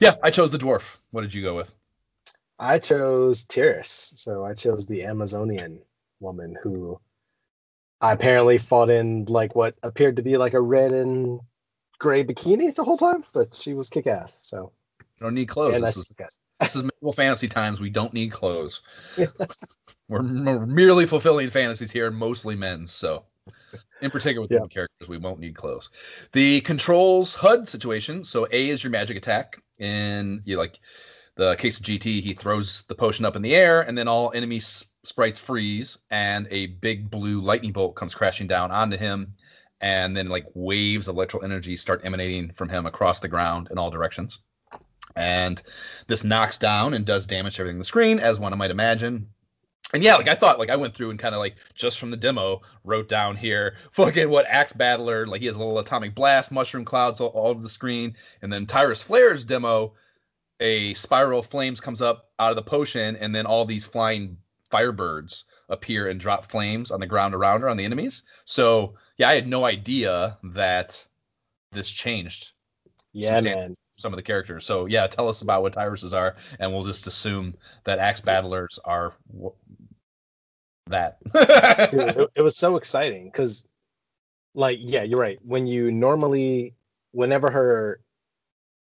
yeah, 0.00 0.16
I 0.22 0.30
chose 0.30 0.50
the 0.50 0.58
dwarf. 0.58 0.96
What 1.10 1.20
did 1.22 1.34
you 1.34 1.42
go 1.42 1.54
with? 1.54 1.74
I 2.58 2.78
chose 2.78 3.44
Tyris, 3.44 4.18
so 4.18 4.44
I 4.44 4.54
chose 4.54 4.86
the 4.86 5.04
Amazonian 5.04 5.80
woman 6.20 6.56
who 6.62 7.00
I 8.00 8.12
apparently 8.12 8.58
fought 8.58 8.90
in 8.90 9.24
like 9.26 9.54
what 9.54 9.74
appeared 9.82 10.16
to 10.16 10.22
be 10.22 10.36
like 10.36 10.54
a 10.54 10.60
red 10.60 10.92
and 10.92 11.40
gray 11.98 12.24
bikini 12.24 12.74
the 12.74 12.84
whole 12.84 12.96
time, 12.98 13.24
but 13.32 13.56
she 13.56 13.74
was 13.74 13.88
kick 13.90 14.06
ass. 14.06 14.38
So 14.42 14.72
you 15.00 15.06
don't 15.20 15.34
need 15.34 15.46
clothes. 15.48 15.76
and 15.76 15.84
this, 15.84 15.96
is, 15.96 16.12
this 16.60 16.76
is 16.76 16.82
medieval 16.84 17.12
fantasy 17.12 17.48
times. 17.48 17.80
We 17.80 17.90
don't 17.90 18.12
need 18.12 18.32
clothes. 18.32 18.82
we're, 20.08 20.22
we're 20.22 20.66
merely 20.66 21.06
fulfilling 21.06 21.50
fantasies 21.50 21.90
here, 21.92 22.10
mostly 22.10 22.56
men's. 22.56 22.92
So, 22.92 23.24
in 24.00 24.10
particular 24.10 24.42
with 24.42 24.50
Yeah. 24.52 24.66
characters, 24.68 25.08
we 25.08 25.18
won't 25.18 25.40
need 25.40 25.54
clothes. 25.54 25.90
The 26.32 26.60
controls 26.62 27.34
HUD 27.34 27.68
situation. 27.68 28.24
So 28.24 28.46
A 28.52 28.68
is 28.68 28.82
your 28.84 28.90
magic 28.90 29.16
attack. 29.16 29.60
and 29.80 30.40
you 30.44 30.58
like 30.58 30.78
the 31.42 31.56
case 31.56 31.80
of 31.80 31.84
GT, 31.84 32.22
he 32.22 32.34
throws 32.34 32.82
the 32.82 32.94
potion 32.94 33.24
up 33.24 33.34
in 33.34 33.42
the 33.42 33.56
air, 33.56 33.80
and 33.82 33.98
then 33.98 34.06
all 34.06 34.30
enemy 34.32 34.60
sprites 34.60 35.40
freeze, 35.40 35.98
and 36.10 36.46
a 36.50 36.66
big 36.66 37.10
blue 37.10 37.40
lightning 37.40 37.72
bolt 37.72 37.96
comes 37.96 38.14
crashing 38.14 38.46
down 38.46 38.70
onto 38.70 38.96
him, 38.96 39.34
and 39.80 40.16
then 40.16 40.28
like 40.28 40.46
waves 40.54 41.08
of 41.08 41.16
electrical 41.16 41.44
energy 41.44 41.76
start 41.76 42.00
emanating 42.04 42.52
from 42.52 42.68
him 42.68 42.86
across 42.86 43.18
the 43.18 43.26
ground 43.26 43.66
in 43.72 43.78
all 43.78 43.90
directions. 43.90 44.38
And 45.16 45.60
this 46.06 46.22
knocks 46.22 46.58
down 46.58 46.94
and 46.94 47.04
does 47.04 47.26
damage 47.26 47.56
to 47.56 47.62
everything 47.62 47.76
on 47.76 47.80
the 47.80 47.84
screen, 47.84 48.20
as 48.20 48.38
one 48.38 48.56
might 48.56 48.70
imagine. 48.70 49.26
And 49.92 50.02
yeah, 50.02 50.14
like 50.14 50.28
I 50.28 50.36
thought, 50.36 50.60
like 50.60 50.70
I 50.70 50.76
went 50.76 50.94
through 50.94 51.10
and 51.10 51.18
kind 51.18 51.34
of 51.34 51.40
like 51.40 51.56
just 51.74 51.98
from 51.98 52.12
the 52.12 52.16
demo 52.16 52.62
wrote 52.84 53.08
down 53.08 53.36
here, 53.36 53.74
fucking 53.90 54.30
what 54.30 54.46
Ax 54.46 54.72
Battler, 54.72 55.26
like 55.26 55.40
he 55.40 55.48
has 55.48 55.56
a 55.56 55.58
little 55.58 55.80
atomic 55.80 56.14
blast, 56.14 56.52
mushroom 56.52 56.84
clouds 56.84 57.20
all, 57.20 57.28
all 57.30 57.48
over 57.48 57.60
the 57.60 57.68
screen, 57.68 58.14
and 58.42 58.52
then 58.52 58.64
Tyris 58.64 59.02
Flare's 59.02 59.44
demo, 59.44 59.94
a 60.62 60.94
spiral 60.94 61.40
of 61.40 61.46
flames 61.46 61.80
comes 61.80 62.00
up 62.00 62.30
out 62.38 62.50
of 62.50 62.56
the 62.56 62.62
potion, 62.62 63.16
and 63.16 63.34
then 63.34 63.44
all 63.44 63.64
these 63.64 63.84
flying 63.84 64.36
firebirds 64.70 65.44
appear 65.68 66.08
and 66.08 66.18
drop 66.18 66.50
flames 66.50 66.90
on 66.90 67.00
the 67.00 67.06
ground 67.06 67.34
around 67.34 67.60
her 67.60 67.68
on 67.68 67.76
the 67.76 67.84
enemies. 67.84 68.22
So 68.44 68.94
yeah, 69.18 69.28
I 69.28 69.34
had 69.34 69.46
no 69.46 69.64
idea 69.64 70.38
that 70.42 71.04
this 71.72 71.90
changed 71.90 72.52
yeah, 73.12 73.40
man. 73.40 73.76
some 73.96 74.12
of 74.12 74.16
the 74.16 74.22
characters. 74.22 74.64
So 74.64 74.86
yeah, 74.86 75.06
tell 75.06 75.28
us 75.28 75.42
about 75.42 75.62
what 75.62 75.74
Tyris's 75.74 76.14
are, 76.14 76.36
and 76.60 76.72
we'll 76.72 76.84
just 76.84 77.06
assume 77.06 77.54
that 77.84 77.98
Ax 77.98 78.20
Battlers 78.20 78.78
are 78.84 79.14
wh- 79.34 79.58
that. 80.86 81.18
Dude, 81.90 82.00
it, 82.00 82.30
it 82.36 82.42
was 82.42 82.56
so 82.56 82.76
exciting 82.76 83.26
because 83.26 83.66
like 84.54 84.78
yeah 84.82 85.02
you're 85.02 85.18
right 85.18 85.38
when 85.42 85.66
you 85.66 85.90
normally 85.90 86.74
whenever 87.12 87.50
her 87.50 88.00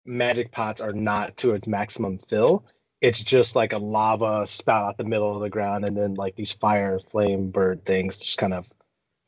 magic 0.05 0.51
pots 0.51 0.81
are 0.81 0.93
not 0.93 1.37
to 1.37 1.53
its 1.53 1.67
maximum 1.67 2.17
fill. 2.17 2.65
It's 3.01 3.23
just 3.23 3.55
like 3.55 3.73
a 3.73 3.77
lava 3.77 4.45
spout 4.45 4.85
out 4.85 4.97
the 4.97 5.03
middle 5.03 5.35
of 5.35 5.41
the 5.41 5.49
ground 5.49 5.85
and 5.85 5.97
then 5.97 6.13
like 6.15 6.35
these 6.35 6.51
fire 6.51 6.99
flame 6.99 7.49
bird 7.49 7.83
things 7.85 8.19
just 8.19 8.37
kind 8.37 8.53
of 8.53 8.71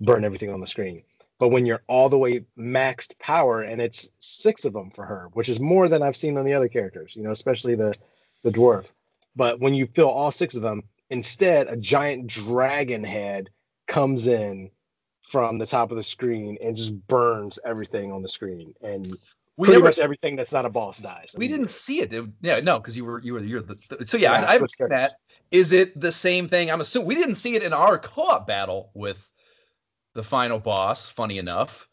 burn 0.02 0.24
everything 0.24 0.52
on 0.52 0.60
the 0.60 0.68
screen. 0.68 1.04
But 1.40 1.50
when 1.50 1.66
you're 1.66 1.84
all 1.88 2.10
the 2.10 2.18
way 2.18 2.46
maxed 2.58 3.18
power 3.20 3.64
and 3.64 3.82
it's 3.82 4.12
six 4.20 4.66
of 4.66 4.74
them 4.74 4.92
for 4.92 5.06
her 5.06 5.30
which 5.34 5.50
is 5.50 5.60
more 5.60 5.90
than 5.90 6.02
i've 6.02 6.16
seen 6.16 6.38
on 6.38 6.46
the 6.46 6.54
other 6.54 6.70
characters 6.70 7.16
you 7.18 7.24
know 7.24 7.32
especially 7.32 7.76
the 7.76 7.94
the 8.44 8.52
dwarf. 8.52 8.90
But 9.36 9.60
when 9.60 9.74
you 9.74 9.88
fill 9.88 10.10
all 10.10 10.32
six 10.32 10.56
of 10.56 10.62
them 10.62 10.84
instead 11.10 11.68
a 11.68 11.78
giant 11.78 12.28
dragon 12.28 13.04
head 13.04 13.50
comes 13.88 14.28
in 14.28 14.70
from 15.24 15.58
the 15.58 15.66
top 15.66 15.90
of 15.90 15.98
the 15.98 16.04
screen 16.04 16.58
and 16.62 16.76
just 16.76 16.96
burns 17.08 17.58
everything 17.66 18.12
on 18.12 18.22
the 18.22 18.30
screen. 18.30 18.74
And 18.82 19.08
we 19.58 19.68
pretty 19.68 19.80
never, 19.80 19.90
much 19.90 20.00
everything 20.00 20.36
that's 20.36 20.52
not 20.52 20.66
a 20.66 20.70
boss 20.70 20.98
dies 21.00 21.36
we 21.38 21.48
didn't 21.48 21.70
see 21.70 22.02
it. 22.02 22.12
It- 22.12 22.26
Yeah, 22.42 22.60
no, 22.60 22.80
because 22.80 22.98
you 22.98 23.06
were 23.06 23.22
you 23.22 23.34
were 23.34 23.40
you're 23.42 23.62
the. 23.62 23.76
So 24.06 24.18
yeah, 24.18 24.34
Yeah, 24.34 24.42
I, 24.42 24.50
I 24.50 24.52
haven't 24.54 24.72
seen 24.72 24.90
that. 24.90 25.14
Is 25.52 25.72
it 25.72 26.00
the 26.00 26.12
same 26.12 26.48
thing? 26.48 26.72
I'm 26.72 26.82
assuming 26.82 27.08
we 27.08 27.16
didn't 27.16 27.36
see 27.36 27.56
it 27.56 27.64
in 27.64 27.74
our 27.74 27.98
co-op 27.98 28.48
battle 28.48 28.92
with 28.94 29.30
the 30.14 30.24
final 30.24 30.60
boss. 30.60 31.08
Funny 31.10 31.38
enough, 31.38 31.88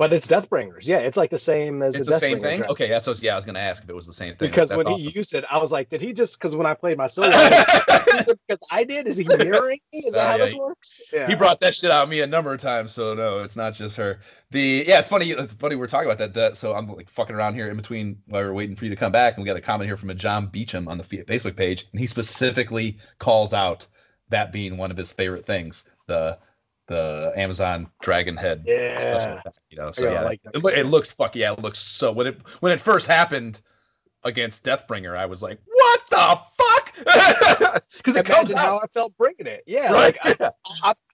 but 0.00 0.14
it's 0.14 0.26
deathbringers 0.26 0.88
yeah 0.88 0.96
it's 0.96 1.18
like 1.18 1.28
the 1.30 1.36
same 1.38 1.82
as 1.82 1.94
it's 1.94 2.06
the, 2.06 2.12
the 2.12 2.18
same 2.18 2.40
thing. 2.40 2.64
Okay, 2.64 2.88
that's 2.88 3.06
what, 3.06 3.22
yeah. 3.22 3.34
I 3.34 3.36
was 3.36 3.44
gonna 3.44 3.58
ask 3.58 3.82
if 3.84 3.90
it 3.90 3.94
was 3.94 4.06
the 4.06 4.14
same 4.14 4.34
thing. 4.34 4.48
because 4.48 4.70
That's 4.70 4.78
when 4.78 4.86
awesome. 4.86 5.00
he 5.00 5.10
used 5.10 5.34
it 5.34 5.44
i 5.50 5.58
was 5.58 5.72
like 5.72 5.90
did 5.90 6.00
he 6.00 6.14
just 6.14 6.38
because 6.38 6.56
when 6.56 6.66
i 6.66 6.72
played 6.72 6.96
my 6.96 7.06
solo 7.06 7.28
I 7.28 7.50
was 7.50 7.86
like, 7.86 8.18
"Is 8.18 8.26
he 8.26 8.32
because 8.48 8.66
i 8.70 8.82
did 8.82 9.06
is 9.06 9.18
he 9.18 9.24
mirroring 9.38 9.80
me 9.92 9.98
is 9.98 10.14
that 10.14 10.26
Uh, 10.26 10.30
how 10.30 10.36
yeah, 10.38 10.44
this 10.44 10.54
works 10.54 11.00
yeah 11.12 11.26
He 11.28 11.34
brought 11.34 11.60
that 11.60 11.74
shit 11.74 11.90
out 11.90 12.04
of 12.04 12.08
me 12.08 12.20
a 12.22 12.26
number 12.26 12.52
of 12.54 12.60
times, 12.60 12.92
so 12.92 13.14
no, 13.14 13.42
it's 13.42 13.56
not 13.56 13.74
just 13.74 13.96
her. 13.96 14.20
The 14.50 14.84
yeah, 14.86 15.00
it's 15.00 15.08
funny. 15.08 15.30
It's 15.30 15.52
funny 15.52 15.76
we're 15.76 15.86
talking 15.86 16.08
about 16.08 16.18
that. 16.18 16.34
that 16.34 16.56
so 16.56 16.74
I'm 16.74 16.88
like 16.88 17.08
fucking 17.08 17.36
around 17.36 17.54
here 17.54 17.68
in 17.68 17.76
between 17.76 18.16
while 18.26 18.42
we're 18.42 18.52
waiting 18.54 18.74
for 18.76 18.84
you 18.84 18.90
to 18.90 18.96
come 18.96 19.12
back, 19.12 19.34
and 19.36 19.42
we 19.42 19.46
got 19.46 19.56
a 19.56 19.60
comment 19.60 19.88
here 19.88 19.96
from 19.96 20.10
a 20.10 20.14
John 20.14 20.46
Beecham 20.46 20.88
on 20.88 20.98
the 20.98 21.04
Facebook 21.04 21.56
page, 21.56 21.86
and 21.92 22.00
he 22.00 22.06
specifically 22.06 22.98
calls 23.18 23.52
out 23.52 23.86
that 24.30 24.50
being 24.52 24.76
one 24.76 24.90
of 24.90 24.96
his 24.96 25.12
favorite 25.12 25.44
things. 25.44 25.84
The 26.06 26.38
the 26.90 27.32
Amazon 27.36 27.86
dragon 28.02 28.36
head 28.36 28.64
yeah 28.66 29.40
you 29.70 29.78
know. 29.78 29.92
So 29.92 30.04
Yeah, 30.04 30.12
yeah, 30.12 30.22
like 30.22 30.40
it, 30.52 30.64
it 30.78 30.86
looks 30.86 31.12
fuck 31.12 31.36
yeah, 31.36 31.52
it 31.52 31.60
looks 31.60 31.78
so 31.78 32.10
when 32.10 32.26
it 32.26 32.40
when 32.58 32.72
it 32.72 32.80
first 32.80 33.06
happened 33.06 33.60
against 34.24 34.64
Deathbringer, 34.64 35.16
I 35.16 35.24
was 35.24 35.40
like, 35.40 35.58
what 35.64 36.00
the 36.10 36.40
fuck? 36.58 37.82
Because 37.96 38.16
it 38.16 38.26
comes 38.26 38.52
out 38.52 38.58
how 38.58 38.78
i 38.78 38.86
felt 38.88 39.16
bringing 39.16 39.46
it 39.46 39.62
yeah 39.66 39.92
right. 39.92 40.18
like 40.24 40.38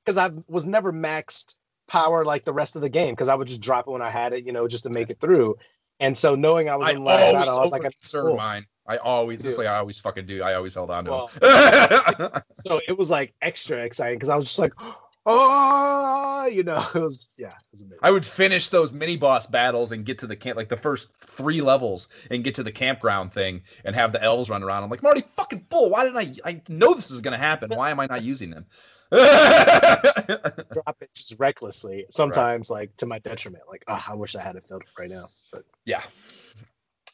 because 0.04 0.16
I, 0.16 0.30
was 0.48 0.66
never 0.66 0.92
maxed 0.92 1.54
power 1.86 2.24
like 2.24 2.44
the 2.44 2.52
rest 2.52 2.74
of 2.76 2.82
the 2.82 2.88
game 2.88 3.10
because 3.10 3.28
I 3.28 3.34
would 3.34 3.48
just 3.48 3.60
drop 3.60 3.86
it 3.86 3.90
when 3.90 4.02
I 4.02 4.10
had 4.10 4.32
it, 4.32 4.44
you 4.44 4.52
know, 4.52 4.66
just 4.66 4.84
to 4.84 4.90
make 4.90 5.10
it 5.10 5.20
through. 5.20 5.56
And 6.00 6.16
so 6.16 6.34
knowing 6.34 6.68
I 6.68 6.76
was 6.76 6.88
in 6.90 7.04
last 7.04 7.32
battle, 7.32 7.58
I 7.58 7.62
was 7.62 7.70
like, 7.70 7.82
concerned 7.82 8.28
cool. 8.28 8.36
mine. 8.36 8.66
I 8.88 8.98
always, 8.98 9.42
Dude. 9.42 9.58
like 9.58 9.66
I 9.66 9.76
always 9.76 9.98
fucking 9.98 10.26
do. 10.26 10.42
I 10.42 10.54
always 10.54 10.74
held 10.74 10.90
on 10.90 11.06
to 11.06 11.10
Well, 11.10 12.42
so 12.52 12.80
it 12.86 12.96
was 12.96 13.10
like 13.10 13.34
extra 13.42 13.78
exciting 13.78 14.16
because 14.16 14.28
I 14.28 14.36
was 14.36 14.44
just 14.44 14.58
like, 14.58 14.72
oh, 14.78 14.94
Oh, 15.28 16.46
you 16.46 16.62
know, 16.62 16.76
it 16.94 17.00
was 17.00 17.30
yeah, 17.36 17.48
it 17.48 17.54
was 17.72 17.82
amazing. 17.82 17.98
I 18.02 18.12
would 18.12 18.24
finish 18.24 18.68
those 18.68 18.92
mini 18.92 19.16
boss 19.16 19.48
battles 19.48 19.90
and 19.90 20.04
get 20.04 20.18
to 20.18 20.26
the 20.26 20.36
camp, 20.36 20.56
like 20.56 20.68
the 20.68 20.76
first 20.76 21.12
three 21.12 21.60
levels, 21.60 22.06
and 22.30 22.44
get 22.44 22.54
to 22.54 22.62
the 22.62 22.70
campground 22.70 23.32
thing 23.32 23.62
and 23.84 23.96
have 23.96 24.12
the 24.12 24.22
elves 24.22 24.48
run 24.48 24.62
around. 24.62 24.84
I'm 24.84 24.90
like, 24.90 25.00
I'm 25.00 25.06
already 25.06 25.24
fucking 25.36 25.66
full. 25.68 25.90
Why 25.90 26.04
didn't 26.04 26.40
I? 26.44 26.48
I 26.48 26.62
know 26.68 26.94
this 26.94 27.10
is 27.10 27.20
gonna 27.20 27.36
happen. 27.36 27.70
Why 27.70 27.90
am 27.90 27.98
I 27.98 28.06
not 28.06 28.22
using 28.22 28.50
them? 28.50 28.66
drop 29.10 30.96
it 31.00 31.10
just 31.14 31.34
recklessly. 31.38 32.06
Sometimes 32.10 32.70
like 32.70 32.96
to 32.98 33.06
my 33.06 33.18
detriment. 33.18 33.64
Like, 33.68 33.84
oh, 33.88 34.04
I 34.08 34.14
wish 34.14 34.36
I 34.36 34.42
had 34.42 34.54
it 34.54 34.62
filled 34.62 34.82
up 34.82 34.98
right 34.98 35.10
now. 35.10 35.28
But 35.52 35.64
yeah. 35.84 36.02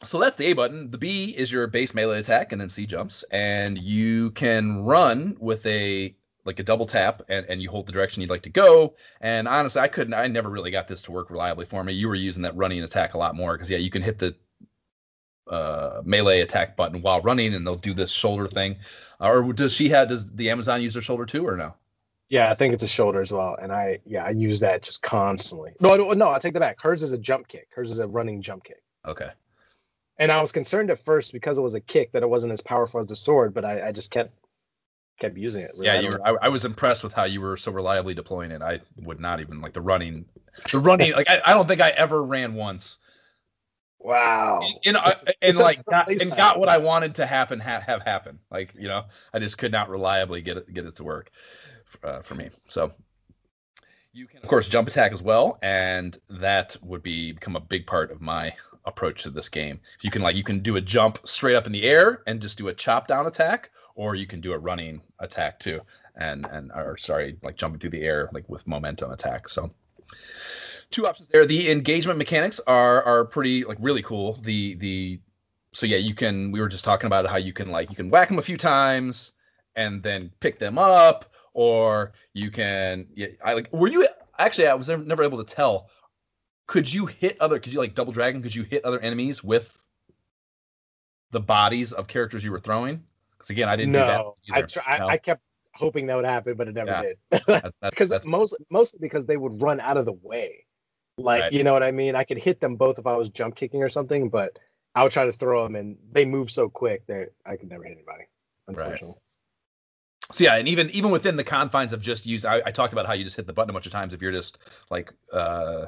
So 0.04 0.18
that's 0.18 0.36
the 0.36 0.46
A 0.46 0.52
button. 0.52 0.90
The 0.90 0.98
B 0.98 1.34
is 1.36 1.50
your 1.50 1.66
base 1.66 1.94
melee 1.94 2.18
attack, 2.18 2.52
and 2.52 2.60
then 2.60 2.68
C 2.68 2.86
jumps, 2.86 3.24
and 3.30 3.78
you 3.78 4.32
can 4.32 4.82
run 4.84 5.36
with 5.38 5.64
a 5.64 6.14
like 6.44 6.58
a 6.58 6.62
double 6.62 6.86
tap, 6.86 7.22
and, 7.28 7.46
and 7.46 7.62
you 7.62 7.70
hold 7.70 7.86
the 7.86 7.92
direction 7.92 8.20
you'd 8.20 8.30
like 8.30 8.42
to 8.42 8.50
go. 8.50 8.94
And 9.20 9.46
honestly, 9.46 9.80
I 9.80 9.88
couldn't. 9.88 10.14
I 10.14 10.26
never 10.26 10.50
really 10.50 10.70
got 10.70 10.88
this 10.88 11.02
to 11.02 11.12
work 11.12 11.30
reliably 11.30 11.66
for 11.66 11.84
me. 11.84 11.92
You 11.92 12.08
were 12.08 12.14
using 12.14 12.42
that 12.42 12.56
running 12.56 12.82
attack 12.82 13.14
a 13.14 13.18
lot 13.18 13.34
more 13.34 13.52
because 13.52 13.70
yeah, 13.70 13.78
you 13.78 13.90
can 13.90 14.02
hit 14.02 14.18
the 14.18 14.34
uh, 15.48 16.02
melee 16.04 16.40
attack 16.40 16.76
button 16.76 17.02
while 17.02 17.20
running, 17.20 17.54
and 17.54 17.66
they'll 17.66 17.76
do 17.76 17.94
this 17.94 18.10
shoulder 18.10 18.48
thing. 18.48 18.76
or 19.20 19.52
does 19.52 19.72
she 19.72 19.88
have? 19.90 20.08
Does 20.08 20.30
the 20.32 20.50
Amazon 20.50 20.82
use 20.82 20.94
their 20.94 21.02
shoulder 21.02 21.26
too, 21.26 21.46
or 21.46 21.56
no? 21.56 21.74
yeah, 22.32 22.50
I 22.50 22.54
think 22.54 22.72
it's 22.72 22.82
a 22.82 22.88
shoulder 22.88 23.20
as 23.20 23.30
well. 23.30 23.58
And 23.60 23.70
I 23.70 23.98
yeah, 24.06 24.24
I 24.24 24.30
use 24.30 24.58
that 24.60 24.82
just 24.82 25.02
constantly. 25.02 25.72
No, 25.80 25.96
no, 25.96 26.12
no, 26.12 26.30
I 26.30 26.38
take 26.38 26.54
that 26.54 26.60
back. 26.60 26.80
Hers 26.80 27.02
is 27.02 27.12
a 27.12 27.18
jump 27.18 27.46
kick. 27.46 27.68
Hers 27.74 27.90
is 27.90 27.98
a 27.98 28.08
running 28.08 28.40
jump 28.40 28.64
kick. 28.64 28.82
Okay. 29.06 29.28
And 30.16 30.32
I 30.32 30.40
was 30.40 30.50
concerned 30.50 30.90
at 30.90 30.98
first 30.98 31.34
because 31.34 31.58
it 31.58 31.62
was 31.62 31.74
a 31.74 31.80
kick 31.80 32.10
that 32.12 32.22
it 32.22 32.30
wasn't 32.30 32.54
as 32.54 32.62
powerful 32.62 33.00
as 33.00 33.06
the 33.06 33.16
sword, 33.16 33.52
but 33.52 33.66
I, 33.66 33.88
I 33.88 33.92
just 33.92 34.10
kept 34.10 34.32
kept 35.18 35.36
using 35.36 35.62
it. 35.62 35.72
Yeah, 35.76 35.94
I 35.94 36.00
you 36.00 36.08
were, 36.10 36.26
I, 36.26 36.46
I 36.46 36.48
was 36.48 36.64
impressed 36.64 37.04
with 37.04 37.12
how 37.12 37.24
you 37.24 37.40
were 37.40 37.56
so 37.56 37.72
reliably 37.72 38.14
deploying 38.14 38.50
it. 38.50 38.62
I 38.62 38.80
would 39.02 39.20
not 39.20 39.40
even 39.40 39.60
like 39.60 39.72
the 39.72 39.80
running, 39.80 40.24
the 40.70 40.78
running. 40.78 41.12
like 41.12 41.28
I, 41.28 41.40
I 41.46 41.54
don't 41.54 41.68
think 41.68 41.80
I 41.80 41.90
ever 41.90 42.24
ran 42.24 42.54
once. 42.54 42.98
Wow. 43.98 44.60
And, 44.84 44.96
like 45.58 45.84
got, 45.86 46.10
and 46.10 46.36
got 46.36 46.58
what 46.58 46.68
I 46.68 46.78
wanted 46.78 47.14
to 47.16 47.26
happen 47.26 47.60
ha- 47.60 47.82
have 47.86 48.02
happen. 48.02 48.38
Like 48.50 48.74
you 48.76 48.88
know, 48.88 49.04
I 49.32 49.38
just 49.38 49.58
could 49.58 49.72
not 49.72 49.88
reliably 49.88 50.42
get 50.42 50.56
it 50.56 50.72
get 50.74 50.86
it 50.86 50.96
to 50.96 51.04
work 51.04 51.30
uh, 52.02 52.20
for 52.20 52.34
me. 52.34 52.50
So 52.68 52.90
you 54.12 54.26
can 54.26 54.42
of 54.42 54.48
course 54.48 54.68
jump 54.68 54.88
attack 54.88 55.12
as 55.12 55.22
well, 55.22 55.58
and 55.62 56.18
that 56.28 56.76
would 56.82 57.02
be 57.02 57.32
become 57.32 57.56
a 57.56 57.60
big 57.60 57.86
part 57.86 58.10
of 58.10 58.20
my 58.20 58.52
approach 58.84 59.22
to 59.22 59.30
this 59.30 59.48
game. 59.48 59.80
So 59.98 60.06
you 60.06 60.10
can 60.10 60.22
like 60.22 60.36
you 60.36 60.44
can 60.44 60.60
do 60.60 60.76
a 60.76 60.80
jump 60.80 61.18
straight 61.24 61.54
up 61.54 61.66
in 61.66 61.72
the 61.72 61.84
air 61.84 62.22
and 62.26 62.40
just 62.40 62.58
do 62.58 62.68
a 62.68 62.74
chop 62.74 63.06
down 63.06 63.26
attack, 63.26 63.70
or 63.94 64.14
you 64.14 64.26
can 64.26 64.40
do 64.40 64.52
a 64.52 64.58
running 64.58 65.00
attack 65.18 65.58
too, 65.58 65.80
and 66.16 66.46
and 66.50 66.70
or 66.72 66.96
sorry, 66.96 67.36
like 67.42 67.56
jumping 67.56 67.78
through 67.78 67.90
the 67.90 68.02
air 68.02 68.28
like 68.32 68.48
with 68.48 68.66
momentum 68.66 69.10
attack. 69.10 69.48
So 69.48 69.70
two 70.90 71.06
options 71.06 71.28
there. 71.30 71.46
The 71.46 71.70
engagement 71.70 72.18
mechanics 72.18 72.60
are 72.66 73.02
are 73.02 73.24
pretty 73.24 73.64
like 73.64 73.78
really 73.80 74.02
cool. 74.02 74.38
The 74.42 74.74
the 74.74 75.20
so 75.72 75.86
yeah, 75.86 75.96
you 75.96 76.14
can. 76.14 76.52
We 76.52 76.60
were 76.60 76.68
just 76.68 76.84
talking 76.84 77.06
about 77.06 77.26
how 77.26 77.36
you 77.36 77.52
can 77.52 77.70
like 77.70 77.90
you 77.90 77.96
can 77.96 78.10
whack 78.10 78.28
them 78.28 78.38
a 78.38 78.42
few 78.42 78.56
times 78.56 79.32
and 79.74 80.02
then 80.02 80.30
pick 80.40 80.58
them 80.58 80.78
up, 80.78 81.32
or 81.54 82.12
you 82.34 82.50
can. 82.50 83.06
Yeah, 83.14 83.28
I 83.44 83.54
like. 83.54 83.72
Were 83.72 83.88
you 83.88 84.06
actually? 84.38 84.68
I 84.68 84.74
was 84.74 84.88
never, 84.88 85.02
never 85.02 85.22
able 85.24 85.42
to 85.42 85.54
tell. 85.54 85.88
Could 86.66 86.92
you 86.92 87.06
hit 87.06 87.36
other? 87.40 87.58
Could 87.58 87.72
you 87.72 87.80
like 87.80 87.94
double 87.94 88.12
dragon? 88.12 88.42
Could 88.42 88.54
you 88.54 88.62
hit 88.62 88.84
other 88.84 89.00
enemies 89.00 89.42
with 89.42 89.76
the 91.30 91.40
bodies 91.40 91.92
of 91.92 92.06
characters 92.06 92.44
you 92.44 92.52
were 92.52 92.60
throwing? 92.60 93.02
Because 93.42 93.50
again, 93.50 93.68
I 93.68 93.76
didn't. 93.76 93.92
no, 93.92 94.36
that 94.48 94.54
I, 94.56 94.62
try, 94.62 94.98
No? 94.98 95.08
I 95.08 95.18
kept 95.18 95.42
hoping 95.74 96.06
that 96.06 96.16
would 96.16 96.24
happen, 96.24 96.54
but 96.56 96.68
it 96.68 96.74
never 96.74 96.90
Yeah. 96.90 97.02
did. 97.02 97.72
Because 97.82 98.26
most 98.26 98.56
mostly 98.70 98.98
because 99.00 99.26
they 99.26 99.36
would 99.36 99.60
run 99.62 99.80
out 99.80 99.96
of 99.96 100.04
the 100.04 100.12
way. 100.12 100.64
Like 101.18 101.42
Right. 101.42 101.52
you 101.52 101.64
know 101.64 101.72
what 101.72 101.82
I 101.82 101.92
mean? 101.92 102.14
I 102.16 102.24
could 102.24 102.38
hit 102.38 102.60
them 102.60 102.76
both 102.76 102.98
if 102.98 103.06
I 103.06 103.16
was 103.16 103.30
jump 103.30 103.56
kicking 103.56 103.82
or 103.82 103.88
something, 103.88 104.28
but 104.30 104.58
I 104.94 105.02
would 105.02 105.12
try 105.12 105.24
to 105.24 105.32
throw 105.32 105.62
them 105.64 105.76
and 105.76 105.98
they 106.10 106.24
move 106.24 106.50
so 106.50 106.68
quick 106.68 107.06
that 107.06 107.30
I 107.44 107.56
could 107.56 107.68
never 107.68 107.82
hit 107.84 107.92
anybody. 107.92 108.24
Unfortunately. 108.68 109.16
So 110.30 110.44
yeah, 110.44 110.56
and 110.56 110.68
even 110.68 110.88
even 110.90 111.10
within 111.10 111.36
the 111.36 111.44
confines 111.44 111.92
of 111.92 112.00
just 112.00 112.24
use, 112.24 112.44
I, 112.44 112.62
I 112.64 112.70
talked 112.70 112.92
about 112.92 113.06
how 113.06 113.12
you 113.12 113.24
just 113.24 113.36
hit 113.36 113.46
the 113.46 113.52
button 113.52 113.70
a 113.70 113.72
bunch 113.72 113.86
of 113.86 113.92
times. 113.92 114.14
If 114.14 114.22
you're 114.22 114.32
just 114.32 114.58
like 114.88 115.12
uh, 115.32 115.86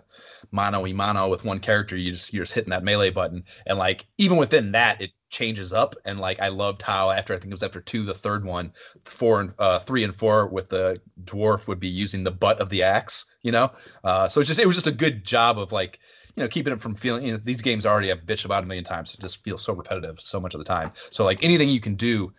mano 0.50 0.82
y 0.82 0.92
mano 0.92 1.28
with 1.28 1.44
one 1.44 1.60
character, 1.60 1.96
you 1.96 2.12
just 2.12 2.32
you're 2.34 2.44
just 2.44 2.52
hitting 2.52 2.70
that 2.70 2.82
melee 2.82 3.10
button, 3.10 3.44
and 3.66 3.78
like 3.78 4.06
even 4.18 4.36
within 4.36 4.72
that, 4.72 5.00
it 5.00 5.12
changes 5.30 5.72
up. 5.72 5.94
And 6.04 6.18
like 6.20 6.40
I 6.40 6.48
loved 6.48 6.82
how 6.82 7.10
after 7.10 7.32
I 7.32 7.38
think 7.38 7.52
it 7.52 7.54
was 7.54 7.62
after 7.62 7.80
two, 7.80 8.04
the 8.04 8.12
third 8.14 8.44
one, 8.44 8.72
four 9.04 9.40
and 9.40 9.54
uh, 9.58 9.78
three 9.78 10.04
and 10.04 10.14
four 10.14 10.46
with 10.48 10.68
the 10.68 11.00
dwarf 11.24 11.66
would 11.68 11.80
be 11.80 11.88
using 11.88 12.24
the 12.24 12.30
butt 12.32 12.60
of 12.60 12.68
the 12.68 12.82
axe. 12.82 13.24
You 13.42 13.52
know, 13.52 13.70
uh, 14.02 14.28
so 14.28 14.40
it's 14.40 14.48
just 14.48 14.60
it 14.60 14.66
was 14.66 14.76
just 14.76 14.88
a 14.88 14.92
good 14.92 15.24
job 15.24 15.58
of 15.58 15.72
like 15.72 16.00
you 16.34 16.42
know 16.42 16.48
keeping 16.48 16.72
it 16.72 16.80
from 16.80 16.94
feeling. 16.96 17.24
You 17.24 17.32
know, 17.32 17.38
these 17.38 17.62
games 17.62 17.86
already 17.86 18.08
have 18.08 18.26
bitched 18.26 18.44
about 18.44 18.64
a 18.64 18.66
million 18.66 18.84
times. 18.84 19.14
It 19.14 19.20
just 19.20 19.42
feels 19.44 19.62
so 19.62 19.72
repetitive 19.72 20.20
so 20.20 20.40
much 20.40 20.54
of 20.54 20.58
the 20.58 20.64
time. 20.64 20.90
So 21.12 21.24
like 21.24 21.42
anything 21.42 21.68
you 21.68 21.80
can 21.80 21.94
do 21.94 22.32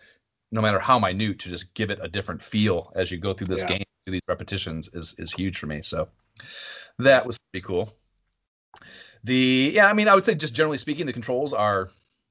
no 0.56 0.62
matter 0.62 0.80
how 0.80 0.98
minute, 0.98 1.38
to 1.40 1.50
just 1.50 1.74
give 1.74 1.90
it 1.92 2.00
a 2.02 2.08
different 2.08 2.42
feel 2.42 2.92
as 2.96 3.12
you 3.12 3.18
go 3.18 3.34
through 3.34 3.48
this 3.48 3.62
Yeah. 3.62 3.68
game, 3.68 3.84
through 4.06 4.14
these 4.14 4.28
repetitions 4.28 4.90
is 4.94 5.14
is 5.20 5.34
huge 5.34 5.58
for 5.60 5.68
me. 5.68 5.82
So 5.82 6.08
that 6.98 7.26
was 7.26 7.38
pretty 7.52 7.66
cool. 7.66 7.94
The 9.24 9.72
yeah, 9.76 9.88
I 9.88 9.94
mean, 9.94 10.08
I 10.08 10.16
would 10.16 10.24
say 10.26 10.34
just 10.36 10.54
generally 10.56 10.78
speaking, 10.78 11.06
the 11.06 11.14
controls 11.14 11.52
are 11.54 11.90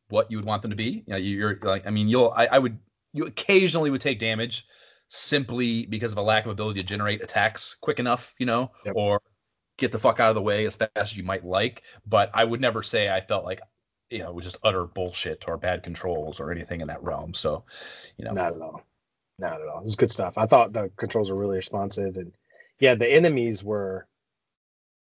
what 0.08 0.30
you 0.30 0.38
would 0.38 0.46
want 0.46 0.62
them 0.62 0.70
to 0.70 0.76
be. 0.76 1.04
You 1.06 1.12
know, 1.12 1.16
you- 1.16 1.36
you're 1.38 1.58
like, 1.62 1.86
I 1.86 1.90
mean, 1.90 2.08
you'll 2.08 2.32
I, 2.36 2.46
I 2.46 2.58
would 2.58 2.78
you 3.12 3.26
occasionally 3.26 3.90
would 3.90 4.00
take 4.00 4.18
damage 4.18 4.66
simply 5.08 5.86
because 5.86 6.12
of 6.12 6.18
a 6.18 6.22
lack 6.22 6.46
of 6.46 6.50
ability 6.52 6.80
to 6.80 6.86
generate 6.86 7.22
attacks 7.22 7.76
quick 7.80 7.98
enough, 8.00 8.34
you 8.38 8.46
know, 8.46 8.72
Yep. 8.86 8.94
or 8.96 9.20
get 9.76 9.92
the 9.92 9.98
fuck 9.98 10.18
out 10.20 10.30
of 10.30 10.34
the 10.34 10.42
way 10.42 10.66
as 10.66 10.76
fast 10.76 10.90
as 10.96 11.16
you 11.16 11.24
might 11.24 11.44
like. 11.44 11.82
But 12.06 12.30
I 12.34 12.44
would 12.44 12.60
never 12.60 12.82
say 12.82 13.10
I 13.10 13.20
felt 13.20 13.44
like 13.44 13.60
you 14.10 14.18
know 14.18 14.28
it 14.28 14.34
was 14.34 14.44
just 14.44 14.58
utter 14.62 14.84
bullshit 14.84 15.44
or 15.48 15.56
bad 15.56 15.82
controls 15.82 16.40
or 16.40 16.50
anything 16.50 16.80
in 16.80 16.88
that 16.88 17.02
realm. 17.02 17.34
So, 17.34 17.64
you 18.16 18.24
know, 18.24 18.32
Not 18.32 18.54
at 18.54 18.62
all. 18.62 18.82
Not 19.38 19.60
at 19.60 19.68
all. 19.68 19.78
It 19.78 19.84
was 19.84 19.96
good 19.96 20.10
stuff. 20.10 20.38
I 20.38 20.46
thought 20.46 20.72
the 20.72 20.90
controls 20.96 21.30
were 21.30 21.36
really 21.36 21.56
responsive 21.56 22.16
and 22.16 22.32
yeah, 22.80 22.94
the 22.94 23.08
enemies 23.08 23.64
were 23.64 24.06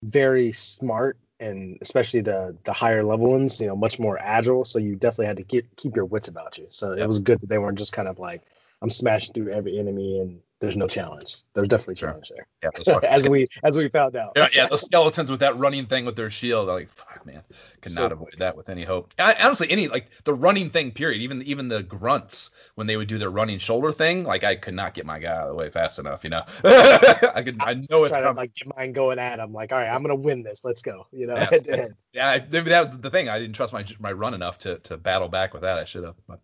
very 0.03 0.53
smart 0.53 1.19
and 1.41 1.77
especially 1.81 2.21
the 2.21 2.57
the 2.65 2.73
higher 2.73 3.05
level 3.05 3.31
ones, 3.31 3.61
you 3.61 3.67
know, 3.67 3.77
much 3.77 3.99
more 3.99 4.19
agile. 4.19 4.65
So 4.65 4.79
you 4.79 4.97
definitely 4.97 5.27
had 5.27 5.37
to 5.39 5.45
keep 5.45 5.77
keep 5.77 5.97
your 5.97 6.05
wits 6.05 6.29
about 6.29 6.59
you. 6.59 6.67
So 6.69 6.93
it 6.93 7.07
was 7.07 7.21
good 7.21 7.41
that 7.41 7.49
they 7.49 7.59
weren't 7.59 7.79
just 7.79 7.93
kind 7.93 8.09
of 8.09 8.19
like 8.19 8.43
I'm 8.81 8.91
smashing 8.91 9.35
through 9.35 9.53
every 9.53 9.79
enemy 9.79 10.21
and 10.21 10.41
there's 10.61 10.77
no 10.77 10.89
challenge. 10.89 11.37
There's 11.55 11.69
definitely 11.69 11.97
challenge 11.97 12.31
there. 12.35 12.47
yeah, 12.63 12.99
as 13.09 13.29
we 13.29 13.47
as 13.63 13.77
we 13.77 13.89
found 13.89 14.17
out. 14.17 14.33
yeah, 14.37 14.49
yeah, 14.53 14.67
those 14.67 14.83
skeletons 14.83 15.31
with 15.31 15.41
that 15.41 15.57
running 15.59 15.87
thing 15.87 16.05
with 16.05 16.17
their 16.17 16.31
shield. 16.31 16.69
Like, 16.69 16.89
man, 17.27 17.43
cannot 17.81 18.11
So 18.11 18.15
avoid 18.15 18.35
that 18.39 18.57
with 18.57 18.69
any 18.69 18.85
hope. 18.85 19.15
I, 19.19 19.35
honestly, 19.43 19.71
any 19.71 19.89
like 19.89 20.11
the 20.25 20.35
running 20.35 20.71
thing, 20.71 20.91
period. 20.93 21.23
Even 21.23 21.43
even 21.43 21.69
the 21.69 21.83
grunts 21.83 22.51
when 22.75 22.87
they 22.87 22.97
would 22.97 23.09
do 23.09 23.19
their 23.19 23.31
running 23.31 23.59
shoulder 23.59 23.93
thing, 23.93 24.25
like 24.25 24.45
I 24.45 24.55
could 24.57 24.75
not 24.75 24.95
get 24.95 25.07
my 25.07 25.19
guy 25.19 25.33
out 25.35 25.43
of 25.43 25.49
the 25.49 25.55
way 25.55 25.71
fast 25.71 25.99
enough. 25.99 26.25
You 26.25 26.31
know, 26.31 26.43
I 26.65 27.43
could. 27.45 27.57
I 27.61 27.71
I'm 27.71 27.81
know 27.91 28.05
just 28.05 28.05
it's 28.05 28.17
to 28.17 28.33
like 28.33 28.55
get 28.55 28.77
mine 28.77 28.93
going 28.93 29.19
at 29.19 29.39
him. 29.39 29.53
Like, 29.53 29.73
all 29.73 29.79
right, 29.79 29.89
I'm 29.89 30.03
gonna 30.03 30.15
win 30.15 30.43
this. 30.43 30.65
Let's 30.65 30.83
go. 30.83 31.07
You 31.13 31.27
know, 31.27 31.35
Yes. 31.35 31.49
head 31.51 31.65
to 31.67 31.77
head. 31.77 31.91
Yeah, 32.13 32.29
I- 32.31 32.47
maybe 32.51 32.71
that 32.71 32.89
was 32.91 32.99
the 33.01 33.11
thing. 33.11 33.29
I 33.29 33.39
didn't 33.39 33.55
trust 33.57 33.73
my 33.73 33.85
my 33.99 34.13
run 34.13 34.35
enough 34.35 34.59
to 34.61 34.79
to 34.81 34.97
battle 34.97 35.29
back 35.29 35.53
with 35.53 35.63
that. 35.63 35.79
I 35.79 35.85
should 35.85 36.05
have. 36.05 36.17
But 36.27 36.41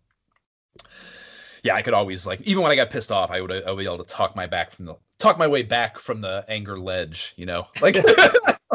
yeah, 1.63 1.75
I 1.75 1.81
could 1.81 1.93
always 1.93 2.25
like 2.25 2.41
even 2.41 2.63
when 2.63 2.71
I 2.71 2.75
got 2.75 2.89
pissed 2.89 3.11
off, 3.11 3.29
I 3.31 3.41
would 3.41 3.51
I 3.51 3.69
would 3.71 3.77
be 3.77 3.85
able 3.85 3.99
to 3.99 4.03
talk 4.03 4.35
my 4.35 4.47
back 4.47 4.71
from 4.71 4.85
the 4.85 4.95
talk 5.21 5.37
my 5.37 5.47
way 5.47 5.61
back 5.61 5.99
from 5.99 6.19
the 6.21 6.43
anger 6.47 6.79
ledge. 6.79 7.33
You 7.37 7.45
know, 7.45 7.67
like 7.81 7.97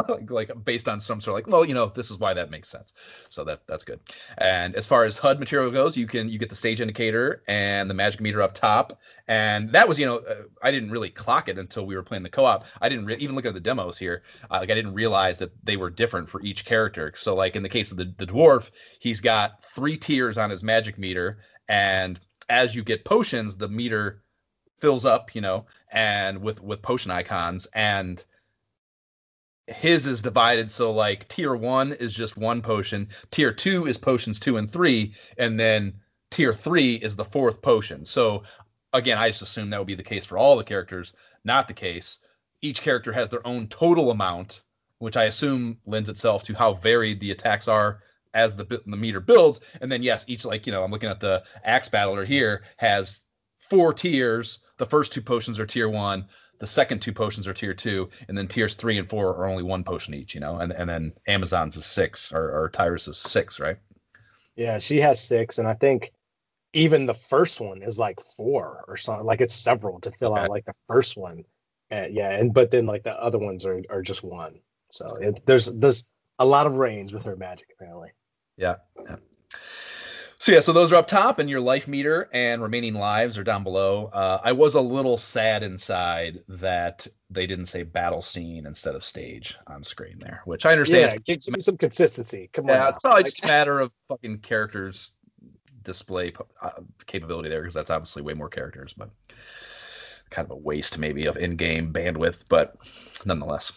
like, 0.07 0.31
like 0.31 0.65
based 0.65 0.87
on 0.87 0.99
some 0.99 1.19
sort 1.21 1.33
of 1.33 1.45
like, 1.45 1.53
well, 1.53 1.65
you 1.65 1.73
know, 1.73 1.87
this 1.87 2.09
is 2.09 2.17
why 2.17 2.33
that 2.33 2.49
makes 2.49 2.69
sense. 2.69 2.93
So 3.29 3.43
that 3.43 3.61
that's 3.67 3.83
good. 3.83 3.99
And 4.37 4.75
as 4.75 4.87
far 4.87 5.05
as 5.05 5.17
HUD 5.17 5.39
material 5.39 5.71
goes, 5.71 5.97
you 5.97 6.07
can 6.07 6.29
you 6.29 6.39
get 6.39 6.49
the 6.49 6.55
stage 6.55 6.81
indicator 6.81 7.43
and 7.47 7.89
the 7.89 7.93
magic 7.93 8.21
meter 8.21 8.41
up 8.41 8.53
top, 8.53 8.99
and 9.27 9.71
that 9.71 9.87
was 9.87 9.99
you 9.99 10.05
know 10.05 10.17
uh, 10.17 10.43
I 10.63 10.71
didn't 10.71 10.91
really 10.91 11.09
clock 11.09 11.49
it 11.49 11.57
until 11.59 11.85
we 11.85 11.95
were 11.95 12.03
playing 12.03 12.23
the 12.23 12.29
co-op. 12.29 12.65
I 12.81 12.89
didn't 12.89 13.05
re- 13.05 13.17
even 13.17 13.35
look 13.35 13.45
at 13.45 13.53
the 13.53 13.59
demos 13.59 13.97
here. 13.97 14.23
Uh, 14.49 14.57
like 14.59 14.71
I 14.71 14.75
didn't 14.75 14.93
realize 14.93 15.39
that 15.39 15.51
they 15.63 15.77
were 15.77 15.89
different 15.89 16.29
for 16.29 16.41
each 16.41 16.65
character. 16.65 17.13
So 17.15 17.35
like 17.35 17.55
in 17.55 17.63
the 17.63 17.69
case 17.69 17.91
of 17.91 17.97
the 17.97 18.13
the 18.17 18.27
dwarf, 18.27 18.71
he's 18.99 19.21
got 19.21 19.65
three 19.65 19.97
tiers 19.97 20.37
on 20.37 20.49
his 20.49 20.63
magic 20.63 20.97
meter, 20.97 21.39
and 21.67 22.19
as 22.49 22.75
you 22.75 22.83
get 22.83 23.03
potions, 23.03 23.57
the 23.57 23.67
meter 23.67 24.21
fills 24.79 25.05
up, 25.05 25.33
you 25.35 25.41
know, 25.41 25.65
and 25.91 26.41
with 26.41 26.61
with 26.61 26.81
potion 26.81 27.11
icons 27.11 27.67
and 27.73 28.25
his 29.67 30.07
is 30.07 30.21
divided 30.21 30.71
so 30.71 30.91
like 30.91 31.27
tier 31.27 31.55
1 31.55 31.93
is 31.93 32.15
just 32.15 32.37
one 32.37 32.61
potion, 32.61 33.07
tier 33.31 33.51
2 33.51 33.85
is 33.87 33.97
potions 33.97 34.39
2 34.39 34.57
and 34.57 34.71
3 34.71 35.13
and 35.37 35.59
then 35.59 35.93
tier 36.31 36.53
3 36.53 36.95
is 36.95 37.15
the 37.15 37.25
fourth 37.25 37.61
potion. 37.61 38.05
So 38.05 38.43
again, 38.93 39.17
I 39.17 39.29
just 39.29 39.41
assume 39.41 39.69
that 39.69 39.79
would 39.79 39.87
be 39.87 39.95
the 39.95 40.03
case 40.03 40.25
for 40.25 40.37
all 40.37 40.55
the 40.57 40.63
characters, 40.63 41.13
not 41.43 41.67
the 41.67 41.73
case. 41.73 42.19
each 42.61 42.81
character 42.81 43.11
has 43.13 43.29
their 43.29 43.45
own 43.45 43.67
total 43.67 44.09
amount, 44.11 44.63
which 44.99 45.15
I 45.17 45.25
assume 45.25 45.79
lends 45.85 46.09
itself 46.09 46.43
to 46.45 46.53
how 46.55 46.73
varied 46.73 47.19
the 47.19 47.31
attacks 47.31 47.67
are 47.67 48.01
as 48.33 48.55
the 48.55 48.63
the 48.65 48.97
meter 48.97 49.19
builds. 49.19 49.59
And 49.81 49.91
then 49.91 50.01
yes, 50.03 50.25
each 50.27 50.45
like 50.45 50.65
you 50.65 50.71
know 50.71 50.83
I'm 50.83 50.91
looking 50.91 51.09
at 51.09 51.19
the 51.19 51.43
axe 51.63 51.89
battler 51.89 52.25
here 52.25 52.63
has 52.77 53.23
four 53.59 53.93
tiers. 53.93 54.59
The 54.77 54.85
first 54.85 55.11
two 55.11 55.21
potions 55.21 55.59
are 55.59 55.65
tier 55.65 55.89
one. 55.89 56.25
The 56.59 56.67
second 56.67 57.01
two 57.01 57.13
potions 57.13 57.47
are 57.47 57.53
tier 57.53 57.73
two, 57.73 58.09
and 58.27 58.37
then 58.37 58.47
tiers 58.47 58.75
three 58.75 58.97
and 58.97 59.07
four 59.07 59.29
are 59.29 59.45
only 59.45 59.63
one 59.63 59.83
potion 59.83 60.13
each. 60.13 60.33
You 60.33 60.41
know, 60.41 60.57
and 60.57 60.71
and 60.71 60.89
then 60.89 61.13
Amazon's 61.27 61.77
is 61.77 61.85
six 61.85 62.31
or, 62.31 62.49
or 62.49 62.69
Tyris 62.69 63.07
is 63.07 63.17
six, 63.17 63.59
right? 63.59 63.77
Yeah, 64.55 64.79
she 64.79 64.99
has 65.01 65.23
six, 65.23 65.59
and 65.59 65.67
I 65.67 65.75
think 65.75 66.11
even 66.73 67.05
the 67.05 67.13
first 67.13 67.61
one 67.61 67.81
is 67.81 67.99
like 67.99 68.19
four 68.21 68.83
or 68.87 68.97
something. 68.97 69.25
Like 69.25 69.41
it's 69.41 69.55
several 69.55 69.99
to 70.01 70.11
fill 70.11 70.33
okay. 70.33 70.41
out 70.41 70.49
like 70.49 70.65
the 70.65 70.73
first 70.87 71.17
one. 71.17 71.43
Uh, 71.91 72.07
yeah, 72.09 72.31
and 72.31 72.53
but 72.53 72.71
then 72.71 72.85
like 72.85 73.03
the 73.03 73.13
other 73.21 73.39
ones 73.39 73.65
are 73.65 73.81
are 73.89 74.01
just 74.01 74.23
one. 74.23 74.59
So 74.89 75.15
it, 75.17 75.45
there's 75.45 75.71
there's 75.73 76.05
a 76.39 76.45
lot 76.45 76.67
of 76.67 76.75
range 76.75 77.13
with 77.13 77.23
her 77.23 77.35
magic 77.35 77.67
apparently. 77.73 78.09
Yeah. 78.57 78.75
yeah. 79.05 79.17
So 80.47 80.53
yeah, 80.53 80.61
so 80.61 80.71
those 80.71 80.93
are 80.93 80.95
up 80.95 81.09
top, 81.09 81.39
and 81.39 81.49
your 81.49 81.59
life 81.59 81.89
meter 81.89 82.29
and 82.31 82.61
remaining 82.61 82.93
lives 82.93 83.37
are 83.37 83.43
down 83.43 83.63
below. 83.63 84.05
Uh, 84.13 84.39
I 84.41 84.53
was 84.53 84.75
a 84.75 84.79
little 84.79 85.17
sad 85.17 85.61
inside 85.61 86.39
that 86.47 87.05
they 87.29 87.45
didn't 87.45 87.65
say 87.65 87.83
battle 87.83 88.21
scene 88.21 88.65
instead 88.65 88.95
of 88.95 89.03
stage 89.03 89.57
on 89.67 89.83
screen 89.83 90.19
there, 90.19 90.43
which 90.45 90.65
I 90.65 90.71
understand. 90.71 91.21
Yeah, 91.27 91.35
give 91.35 91.53
me 91.53 91.59
some 91.59 91.75
consistency. 91.75 92.49
Come 92.53 92.69
yeah, 92.69 92.75
on. 92.75 92.81
Yeah, 92.81 92.87
it's 92.87 92.99
probably 92.99 93.23
just 93.23 93.43
a 93.43 93.47
matter 93.55 93.81
of 93.81 93.91
fucking 94.07 94.37
characters 94.37 95.15
display 95.83 96.31
uh, 96.61 96.69
capability 97.07 97.49
there 97.49 97.59
because 97.59 97.73
that's 97.73 97.91
obviously 97.91 98.21
way 98.21 98.33
more 98.33 98.47
characters, 98.47 98.93
but 98.93 99.09
kind 100.29 100.45
of 100.45 100.51
a 100.51 100.55
waste 100.55 100.97
maybe 100.97 101.25
of 101.25 101.35
in-game 101.35 101.91
bandwidth, 101.91 102.45
but 102.47 102.73
nonetheless. 103.25 103.73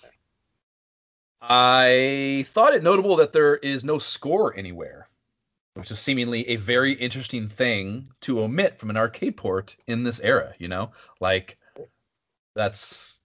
I 1.43 2.45
thought 2.47 2.75
it 2.75 2.85
notable 2.85 3.17
that 3.17 3.33
there 3.33 3.57
is 3.57 3.83
no 3.83 3.99
score 3.99 4.57
anywhere 4.57 5.09
which 5.75 5.91
is 5.91 5.99
seemingly 5.99 6.49
a 6.49 6.57
very 6.57 6.95
interesting 6.95 7.49
thing 7.49 8.09
to 8.23 8.43
omit 8.43 8.79
from 8.79 8.91
an 8.91 8.97
arcade 8.97 9.37
port 9.37 9.77
in 9.87 10.03
this 10.03 10.21
era. 10.21 10.55
You 10.59 10.69
know, 10.69 10.91
like 11.21 11.59
that's 12.55 13.19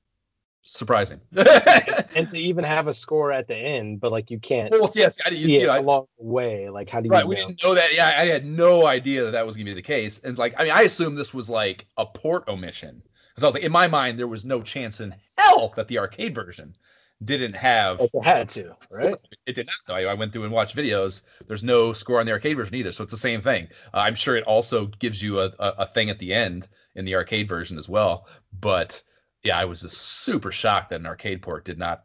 surprising. 0.61 1.21
and 1.35 2.29
to 2.29 2.37
even 2.37 2.63
have 2.63 2.87
a 2.87 2.93
score 2.93 3.31
at 3.31 3.47
the 3.47 3.55
end, 3.55 3.99
but 3.99 4.11
like 4.11 4.29
you 4.31 4.39
can't. 4.39 4.71
Well, 4.71 4.89
yes, 4.95 5.17
I, 5.25 5.29
you, 5.29 5.47
you 5.47 5.67
know, 5.67 5.79
along 5.79 6.07
the 6.17 6.25
way. 6.25 6.69
Like, 6.69 6.89
how 6.89 6.99
do 6.99 7.07
you? 7.07 7.11
Right, 7.11 7.21
know? 7.23 7.27
we 7.27 7.35
didn't 7.35 7.63
know 7.63 7.73
that. 7.73 7.93
Yeah, 7.93 8.07
I 8.07 8.25
had 8.25 8.45
no 8.45 8.85
idea 8.85 9.23
that 9.23 9.31
that 9.31 9.45
was 9.45 9.55
gonna 9.55 9.65
be 9.65 9.73
the 9.73 9.81
case. 9.81 10.19
And 10.23 10.37
like, 10.37 10.59
I 10.59 10.63
mean, 10.63 10.73
I 10.73 10.81
assumed 10.81 11.17
this 11.17 11.33
was 11.33 11.49
like 11.49 11.87
a 11.97 12.05
port 12.05 12.47
omission 12.47 13.01
because 13.29 13.43
I 13.43 13.47
was 13.47 13.53
like, 13.53 13.63
in 13.63 13.71
my 13.71 13.87
mind, 13.87 14.19
there 14.19 14.27
was 14.27 14.45
no 14.45 14.61
chance 14.61 14.99
in 14.99 15.15
hell 15.37 15.73
that 15.75 15.87
the 15.87 15.99
arcade 15.99 16.33
version 16.33 16.75
didn't 17.23 17.55
have. 17.55 17.99
It 17.99 18.11
had 18.23 18.49
to, 18.49 18.75
right? 18.91 19.15
It 19.45 19.55
did 19.55 19.67
not. 19.67 19.75
Though 19.87 19.95
I 19.95 20.13
went 20.13 20.33
through 20.33 20.43
and 20.43 20.51
watched 20.51 20.75
videos. 20.75 21.21
There's 21.47 21.63
no 21.63 21.93
score 21.93 22.19
on 22.19 22.25
the 22.25 22.31
arcade 22.31 22.57
version 22.57 22.75
either, 22.75 22.91
so 22.91 23.03
it's 23.03 23.11
the 23.11 23.17
same 23.17 23.41
thing. 23.41 23.67
Uh, 23.93 23.99
I'm 23.99 24.15
sure 24.15 24.35
it 24.35 24.43
also 24.43 24.87
gives 24.99 25.21
you 25.21 25.39
a, 25.39 25.45
a, 25.59 25.73
a 25.79 25.87
thing 25.87 26.09
at 26.09 26.19
the 26.19 26.33
end 26.33 26.67
in 26.95 27.05
the 27.05 27.15
arcade 27.15 27.47
version 27.47 27.77
as 27.77 27.87
well. 27.87 28.27
But 28.59 29.01
yeah, 29.43 29.57
I 29.57 29.65
was 29.65 29.81
just 29.81 29.97
super 29.97 30.51
shocked 30.51 30.89
that 30.89 30.99
an 30.99 31.05
arcade 31.05 31.41
port 31.41 31.65
did 31.65 31.79
not. 31.79 32.03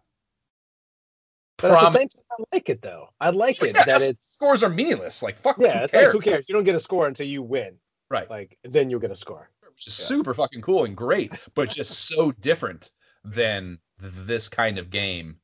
But 1.59 1.73
prom- 1.73 1.85
at 1.85 1.93
the 1.93 1.99
same 1.99 2.09
time, 2.09 2.23
I 2.31 2.45
like 2.53 2.69
it 2.69 2.83
though. 2.83 3.09
I 3.21 3.31
like 3.31 3.63
it 3.63 3.75
yeah, 3.75 3.85
that 3.85 4.03
it's 4.03 4.33
scores 4.33 4.63
are 4.63 4.71
meaningless. 4.71 5.23
Like 5.23 5.37
fuck. 5.37 5.59
Yeah, 5.59 5.85
it's 5.85 5.93
cares? 5.93 6.07
like 6.07 6.13
who 6.13 6.21
cares? 6.21 6.45
You 6.49 6.55
don't 6.55 6.65
get 6.65 6.75
a 6.75 6.81
score 6.81 7.09
until 7.09 7.27
you 7.27 7.43
win. 7.43 7.75
Right. 8.11 8.31
Like 8.31 8.59
then 8.65 8.91
you'll 8.91 9.01
get 9.01 9.11
a 9.11 9.17
score. 9.17 9.51
Which 9.73 9.87
is 9.87 9.99
yeah. 9.99 10.07
super 10.07 10.35
fucking 10.35 10.61
cool 10.61 10.85
and 10.85 10.97
great, 10.97 11.33
but 11.55 11.71
just 11.71 12.09
so 12.09 12.33
different 12.33 12.91
than 13.25 13.79
this 13.99 14.49
kind 14.49 14.79
of 14.79 14.91
game 14.91 15.37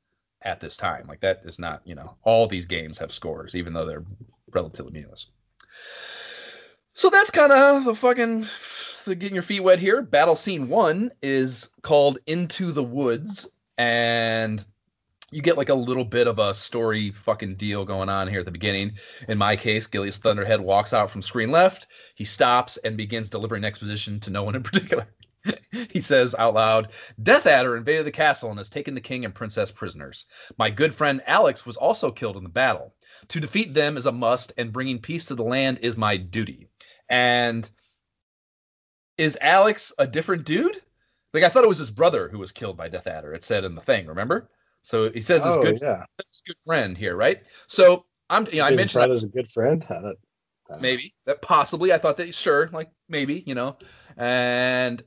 at 0.42 0.60
this 0.60 0.76
time. 0.76 1.06
Like 1.06 1.20
that 1.20 1.42
is 1.44 1.58
not, 1.58 1.82
you 1.84 1.94
know, 1.94 2.16
all 2.22 2.46
these 2.46 2.66
games 2.66 2.98
have 2.98 3.12
scores, 3.12 3.54
even 3.54 3.72
though 3.72 3.84
they're 3.84 4.04
relatively 4.52 4.92
meaningless. 4.92 5.28
So 6.94 7.10
that's 7.10 7.30
kind 7.30 7.52
of 7.52 7.84
the 7.84 7.94
fucking 7.94 8.46
the 9.04 9.14
getting 9.14 9.34
your 9.34 9.42
feet 9.42 9.60
wet 9.60 9.78
here. 9.78 10.02
Battle 10.02 10.34
scene 10.34 10.68
one 10.68 11.10
is 11.22 11.68
called 11.82 12.18
Into 12.26 12.72
the 12.72 12.82
Woods, 12.82 13.46
and 13.78 14.64
you 15.30 15.42
get 15.42 15.56
like 15.56 15.68
a 15.68 15.74
little 15.74 16.04
bit 16.04 16.26
of 16.26 16.38
a 16.38 16.54
story 16.54 17.10
fucking 17.10 17.56
deal 17.56 17.84
going 17.84 18.08
on 18.08 18.28
here 18.28 18.40
at 18.40 18.46
the 18.46 18.52
beginning. 18.52 18.92
In 19.28 19.38
my 19.38 19.56
case, 19.56 19.86
Gilius 19.86 20.18
Thunderhead 20.18 20.60
walks 20.60 20.92
out 20.92 21.10
from 21.10 21.22
screen 21.22 21.50
left. 21.50 21.88
He 22.14 22.24
stops 22.24 22.76
and 22.78 22.96
begins 22.96 23.28
delivering 23.28 23.64
exposition 23.64 24.20
to 24.20 24.30
no 24.30 24.42
one 24.42 24.54
in 24.54 24.62
particular. 24.62 25.06
he 25.90 26.00
says 26.00 26.34
out 26.38 26.54
loud, 26.54 26.92
Death 27.22 27.46
Adder 27.46 27.76
invaded 27.76 28.06
the 28.06 28.10
castle 28.10 28.50
and 28.50 28.58
has 28.58 28.70
taken 28.70 28.94
the 28.94 29.00
king 29.00 29.24
and 29.24 29.34
princess 29.34 29.70
prisoners. 29.70 30.26
My 30.58 30.70
good 30.70 30.94
friend 30.94 31.22
Alex 31.26 31.66
was 31.66 31.76
also 31.76 32.10
killed 32.10 32.36
in 32.36 32.42
the 32.42 32.48
battle. 32.48 32.94
To 33.28 33.40
defeat 33.40 33.74
them 33.74 33.96
is 33.96 34.06
a 34.06 34.12
must, 34.12 34.52
and 34.58 34.72
bringing 34.72 34.98
peace 34.98 35.26
to 35.26 35.34
the 35.34 35.44
land 35.44 35.78
is 35.82 35.96
my 35.96 36.16
duty. 36.16 36.68
And 37.08 37.68
is 39.18 39.38
Alex 39.40 39.92
a 39.98 40.06
different 40.06 40.44
dude? 40.44 40.82
Like 41.32 41.44
I 41.44 41.48
thought 41.48 41.64
it 41.64 41.68
was 41.68 41.78
his 41.78 41.90
brother 41.90 42.28
who 42.28 42.38
was 42.38 42.52
killed 42.52 42.76
by 42.76 42.88
Death 42.88 43.06
Adder. 43.06 43.34
It 43.34 43.44
said 43.44 43.64
in 43.64 43.74
the 43.74 43.80
thing, 43.80 44.06
remember? 44.06 44.50
So 44.82 45.10
he 45.10 45.20
says 45.20 45.44
his 45.44 45.54
oh, 45.54 45.62
good, 45.62 45.78
yeah. 45.82 46.04
his 46.18 46.42
good 46.46 46.56
friend 46.64 46.96
here, 46.96 47.16
right? 47.16 47.42
So 47.66 48.04
I'm, 48.30 48.46
you 48.46 48.58
know, 48.58 48.64
I 48.64 48.70
mentioned 48.70 48.92
brother's 48.92 49.24
a 49.24 49.28
good 49.28 49.48
friend. 49.48 49.84
I 49.90 49.94
don't, 49.94 50.18
I 50.70 50.72
don't 50.74 50.82
maybe 50.82 51.14
that 51.26 51.42
possibly. 51.42 51.92
I 51.92 51.98
thought 51.98 52.16
that 52.18 52.34
sure, 52.34 52.70
like 52.72 52.90
maybe, 53.08 53.42
you 53.46 53.54
know, 53.54 53.76
and 54.16 55.02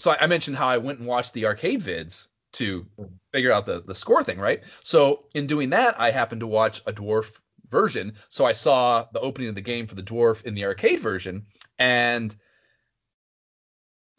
so 0.00 0.16
I, 0.18 0.26
mentioned 0.26 0.56
how 0.56 0.68
I 0.68 0.78
went 0.78 0.98
and 0.98 1.06
watched 1.06 1.34
the 1.34 1.44
arcade 1.44 1.82
vids 1.82 2.28
to 2.52 2.86
hmm. 2.96 3.04
figure 3.32 3.52
out 3.52 3.66
the 3.66 3.82
the 3.86 3.94
score 3.94 4.24
thing, 4.24 4.38
right? 4.38 4.62
So 4.82 5.26
in 5.34 5.46
doing 5.46 5.70
that, 5.70 5.98
I 6.00 6.10
happened 6.10 6.40
to 6.40 6.46
watch 6.46 6.80
a 6.86 6.92
dwarf 6.92 7.38
version. 7.68 8.14
So 8.28 8.44
I 8.44 8.52
saw 8.52 9.06
the 9.12 9.20
opening 9.20 9.48
of 9.48 9.54
the 9.54 9.60
game 9.60 9.86
for 9.86 9.94
the 9.94 10.02
dwarf 10.02 10.44
in 10.44 10.54
the 10.54 10.64
arcade 10.64 11.00
version, 11.00 11.44
and 11.78 12.34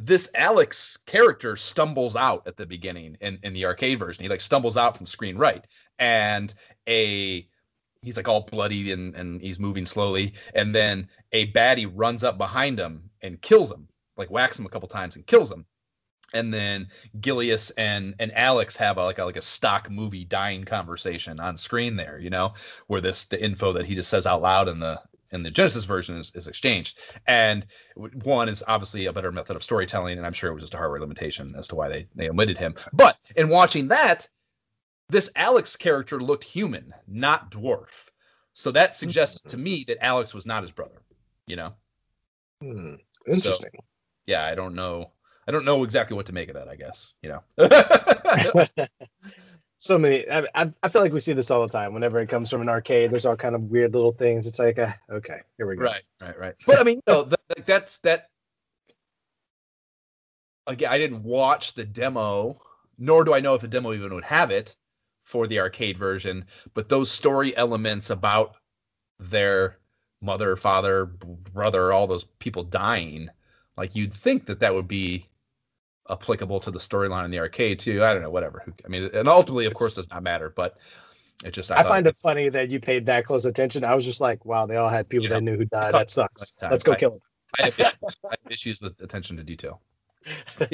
this 0.01 0.29
Alex 0.35 0.97
character 1.05 1.55
stumbles 1.55 2.15
out 2.15 2.47
at 2.47 2.57
the 2.57 2.65
beginning 2.65 3.17
in, 3.21 3.37
in 3.43 3.53
the 3.53 3.65
arcade 3.65 3.99
version. 3.99 4.23
He 4.23 4.29
like 4.29 4.41
stumbles 4.41 4.77
out 4.77 4.97
from 4.97 5.05
screen 5.05 5.37
right, 5.37 5.65
and 5.99 6.53
a 6.87 7.47
he's 8.01 8.17
like 8.17 8.27
all 8.27 8.41
bloody 8.41 8.91
and 8.91 9.15
and 9.15 9.41
he's 9.41 9.59
moving 9.59 9.85
slowly, 9.85 10.33
and 10.53 10.73
then 10.75 11.07
a 11.31 11.51
baddie 11.53 11.91
runs 11.93 12.23
up 12.23 12.37
behind 12.37 12.79
him 12.79 13.09
and 13.21 13.41
kills 13.41 13.71
him, 13.71 13.87
like 14.15 14.29
whacks 14.29 14.59
him 14.59 14.65
a 14.65 14.69
couple 14.69 14.87
times 14.87 15.15
and 15.15 15.27
kills 15.27 15.51
him 15.51 15.65
and 16.33 16.53
then 16.53 16.87
Gilius 17.19 17.71
and 17.77 18.15
and 18.19 18.31
Alex 18.33 18.75
have 18.77 18.97
a, 18.97 19.03
like 19.03 19.19
a 19.19 19.25
like 19.25 19.37
a 19.37 19.41
stock 19.41 19.89
movie 19.89 20.25
dying 20.25 20.63
conversation 20.63 21.39
on 21.39 21.57
screen 21.57 21.95
there, 21.95 22.19
you 22.19 22.29
know, 22.29 22.53
where 22.87 23.01
this 23.01 23.25
the 23.25 23.43
info 23.43 23.73
that 23.73 23.85
he 23.85 23.95
just 23.95 24.09
says 24.09 24.25
out 24.25 24.41
loud 24.41 24.67
in 24.67 24.79
the 24.79 25.01
in 25.31 25.43
the 25.43 25.51
Genesis 25.51 25.85
version 25.85 26.17
is, 26.17 26.31
is 26.35 26.47
exchanged. 26.47 26.99
And 27.27 27.65
one 27.95 28.49
is 28.49 28.63
obviously 28.67 29.05
a 29.05 29.13
better 29.13 29.31
method 29.31 29.55
of 29.55 29.63
storytelling, 29.63 30.17
and 30.17 30.27
I'm 30.27 30.33
sure 30.33 30.51
it 30.51 30.53
was 30.53 30.63
just 30.63 30.73
a 30.73 30.77
hardware 30.77 30.99
limitation 30.99 31.53
as 31.57 31.67
to 31.69 31.75
why 31.75 31.89
they 31.89 32.07
they 32.15 32.29
omitted 32.29 32.57
him. 32.57 32.75
But 32.93 33.17
in 33.35 33.49
watching 33.49 33.87
that, 33.89 34.27
this 35.09 35.29
Alex 35.35 35.75
character 35.75 36.19
looked 36.19 36.43
human, 36.43 36.93
not 37.07 37.51
dwarf. 37.51 38.09
So 38.53 38.71
that 38.71 38.95
suggests 38.95 39.39
to 39.49 39.57
me 39.57 39.85
that 39.87 40.03
Alex 40.03 40.33
was 40.33 40.45
not 40.45 40.63
his 40.63 40.71
brother, 40.71 41.01
you 41.47 41.55
know. 41.55 41.73
Hmm. 42.61 42.95
Interesting. 43.25 43.71
So, 43.73 43.83
yeah, 44.25 44.45
I 44.45 44.55
don't 44.55 44.75
know 44.75 45.11
I 45.47 45.51
don't 45.51 45.65
know 45.65 45.83
exactly 45.83 46.15
what 46.15 46.25
to 46.27 46.33
make 46.33 46.49
of 46.49 46.55
that. 46.55 46.67
I 46.67 46.75
guess 46.75 47.13
you 47.21 47.29
know. 47.29 48.87
so 49.81 49.97
many. 49.97 50.29
I, 50.29 50.71
I 50.83 50.89
feel 50.89 51.01
like 51.01 51.11
we 51.11 51.19
see 51.19 51.33
this 51.33 51.49
all 51.49 51.61
the 51.61 51.71
time. 51.71 51.93
Whenever 51.93 52.19
it 52.19 52.29
comes 52.29 52.51
from 52.51 52.61
an 52.61 52.69
arcade, 52.69 53.11
there's 53.11 53.25
all 53.25 53.35
kind 53.35 53.55
of 53.55 53.71
weird 53.71 53.93
little 53.93 54.11
things. 54.11 54.45
It's 54.45 54.59
like, 54.59 54.77
uh, 54.77 54.93
okay, 55.09 55.41
here 55.57 55.67
we 55.67 55.75
go. 55.75 55.85
Right, 55.85 56.03
right, 56.21 56.39
right. 56.39 56.55
But 56.67 56.79
I 56.79 56.83
mean, 56.83 57.01
no, 57.07 57.23
that, 57.23 57.65
that's 57.65 57.97
that. 57.99 58.29
Again, 60.67 60.91
I 60.91 60.99
didn't 60.99 61.23
watch 61.23 61.73
the 61.73 61.83
demo, 61.83 62.61
nor 62.99 63.23
do 63.23 63.33
I 63.33 63.39
know 63.39 63.55
if 63.55 63.61
the 63.61 63.67
demo 63.67 63.93
even 63.93 64.13
would 64.13 64.23
have 64.23 64.51
it 64.51 64.75
for 65.23 65.47
the 65.47 65.59
arcade 65.59 65.97
version. 65.97 66.45
But 66.75 66.87
those 66.87 67.09
story 67.09 67.57
elements 67.57 68.11
about 68.11 68.57
their 69.19 69.79
mother, 70.21 70.55
father, 70.55 71.07
brother, 71.07 71.91
all 71.91 72.05
those 72.05 72.25
people 72.37 72.63
dying, 72.63 73.29
like 73.77 73.95
you'd 73.95 74.13
think 74.13 74.45
that 74.45 74.59
that 74.59 74.73
would 74.75 74.87
be 74.87 75.25
applicable 76.09 76.59
to 76.59 76.71
the 76.71 76.79
storyline 76.79 77.25
in 77.25 77.31
the 77.31 77.39
arcade 77.39 77.79
too. 77.79 78.03
I 78.03 78.13
don't 78.13 78.21
know, 78.21 78.29
whatever. 78.29 78.63
I 78.85 78.87
mean, 78.87 79.09
and 79.13 79.27
ultimately, 79.27 79.65
of 79.65 79.73
course, 79.73 79.95
does 79.95 80.09
not 80.09 80.23
matter. 80.23 80.53
But 80.55 80.77
it 81.43 81.51
just 81.51 81.71
I, 81.71 81.77
I 81.77 81.83
find 81.83 82.07
it, 82.07 82.15
funny 82.15 82.49
that 82.49 82.69
you 82.69 82.79
paid 82.79 83.05
that 83.07 83.25
close 83.25 83.45
attention. 83.45 83.83
I 83.83 83.95
was 83.95 84.05
just 84.05 84.21
like, 84.21 84.45
wow, 84.45 84.65
they 84.65 84.75
all 84.75 84.89
had 84.89 85.09
people 85.09 85.29
that 85.29 85.43
knew 85.43 85.57
who 85.57 85.65
died. 85.65 85.93
That 85.93 86.09
sucks. 86.09 86.53
Let's 86.61 86.83
go 86.83 86.93
I, 86.93 86.95
kill 86.95 87.11
them. 87.11 87.19
I 87.59 87.63
have, 87.63 87.79
issues, 87.79 88.17
I 88.25 88.35
have 88.43 88.51
issues 88.51 88.81
with 88.81 89.01
attention 89.01 89.37
to 89.37 89.43
detail. 89.43 89.81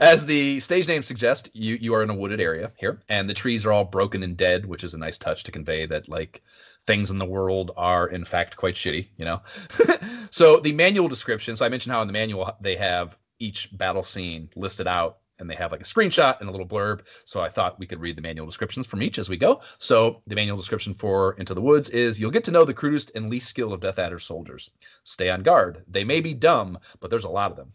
As 0.00 0.24
the 0.24 0.60
stage 0.60 0.86
name 0.86 1.02
suggests, 1.02 1.50
you 1.52 1.76
you 1.80 1.94
are 1.94 2.02
in 2.02 2.10
a 2.10 2.14
wooded 2.14 2.40
area 2.40 2.72
here, 2.76 3.02
and 3.08 3.28
the 3.28 3.34
trees 3.34 3.66
are 3.66 3.72
all 3.72 3.84
broken 3.84 4.22
and 4.22 4.36
dead, 4.36 4.64
which 4.64 4.84
is 4.84 4.94
a 4.94 4.98
nice 4.98 5.18
touch 5.18 5.42
to 5.44 5.52
convey 5.52 5.86
that 5.86 6.08
like 6.08 6.42
things 6.86 7.10
in 7.10 7.18
the 7.18 7.26
world 7.26 7.72
are 7.76 8.06
in 8.08 8.24
fact 8.24 8.56
quite 8.56 8.76
shitty. 8.76 9.08
You 9.16 9.24
know. 9.24 9.42
so 10.30 10.60
the 10.60 10.72
manual 10.72 11.08
description. 11.08 11.56
So 11.56 11.66
I 11.66 11.68
mentioned 11.68 11.92
how 11.92 12.00
in 12.00 12.06
the 12.06 12.12
manual 12.12 12.52
they 12.60 12.76
have 12.76 13.18
each 13.44 13.76
battle 13.76 14.04
scene 14.04 14.48
listed 14.56 14.86
out 14.86 15.18
and 15.38 15.50
they 15.50 15.54
have 15.54 15.72
like 15.72 15.80
a 15.80 15.84
screenshot 15.84 16.38
and 16.40 16.48
a 16.48 16.52
little 16.52 16.66
blurb. 16.66 17.00
So 17.24 17.40
I 17.40 17.48
thought 17.48 17.78
we 17.78 17.86
could 17.86 18.00
read 18.00 18.16
the 18.16 18.22
manual 18.22 18.46
descriptions 18.46 18.86
from 18.86 19.02
each 19.02 19.18
as 19.18 19.28
we 19.28 19.36
go. 19.36 19.60
So 19.78 20.22
the 20.26 20.34
manual 20.34 20.56
description 20.56 20.94
for 20.94 21.34
Into 21.34 21.54
the 21.54 21.60
Woods 21.60 21.88
is 21.90 22.18
you'll 22.20 22.30
get 22.30 22.44
to 22.44 22.50
know 22.50 22.64
the 22.64 22.74
crudest 22.74 23.12
and 23.14 23.28
least 23.28 23.48
skilled 23.48 23.72
of 23.72 23.80
Death 23.80 23.98
Adder 23.98 24.20
soldiers. 24.20 24.70
Stay 25.02 25.30
on 25.30 25.42
guard. 25.42 25.82
They 25.88 26.04
may 26.04 26.20
be 26.20 26.34
dumb, 26.34 26.78
but 27.00 27.10
there's 27.10 27.24
a 27.24 27.28
lot 27.28 27.50
of 27.50 27.56
them. 27.56 27.72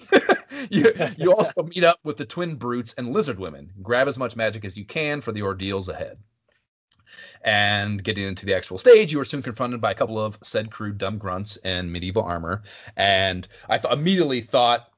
you, 0.69 0.91
you 1.17 1.33
also 1.33 1.63
meet 1.63 1.83
up 1.83 1.99
with 2.03 2.17
the 2.17 2.25
twin 2.25 2.55
brutes 2.55 2.93
and 2.93 3.13
lizard 3.13 3.39
women. 3.39 3.71
Grab 3.81 4.07
as 4.07 4.17
much 4.17 4.35
magic 4.35 4.63
as 4.65 4.77
you 4.77 4.85
can 4.85 5.21
for 5.21 5.31
the 5.31 5.41
ordeals 5.41 5.89
ahead. 5.89 6.17
And 7.43 8.03
getting 8.03 8.27
into 8.27 8.45
the 8.45 8.53
actual 8.53 8.77
stage, 8.77 9.11
you 9.11 9.19
are 9.19 9.25
soon 9.25 9.41
confronted 9.41 9.81
by 9.81 9.91
a 9.91 9.95
couple 9.95 10.19
of 10.19 10.37
said 10.43 10.71
crude 10.71 10.97
dumb 10.97 11.17
grunts 11.17 11.57
in 11.57 11.91
medieval 11.91 12.23
armor. 12.23 12.61
And 12.97 13.47
I 13.67 13.77
th- 13.77 13.93
immediately 13.93 14.41
thought 14.41 14.89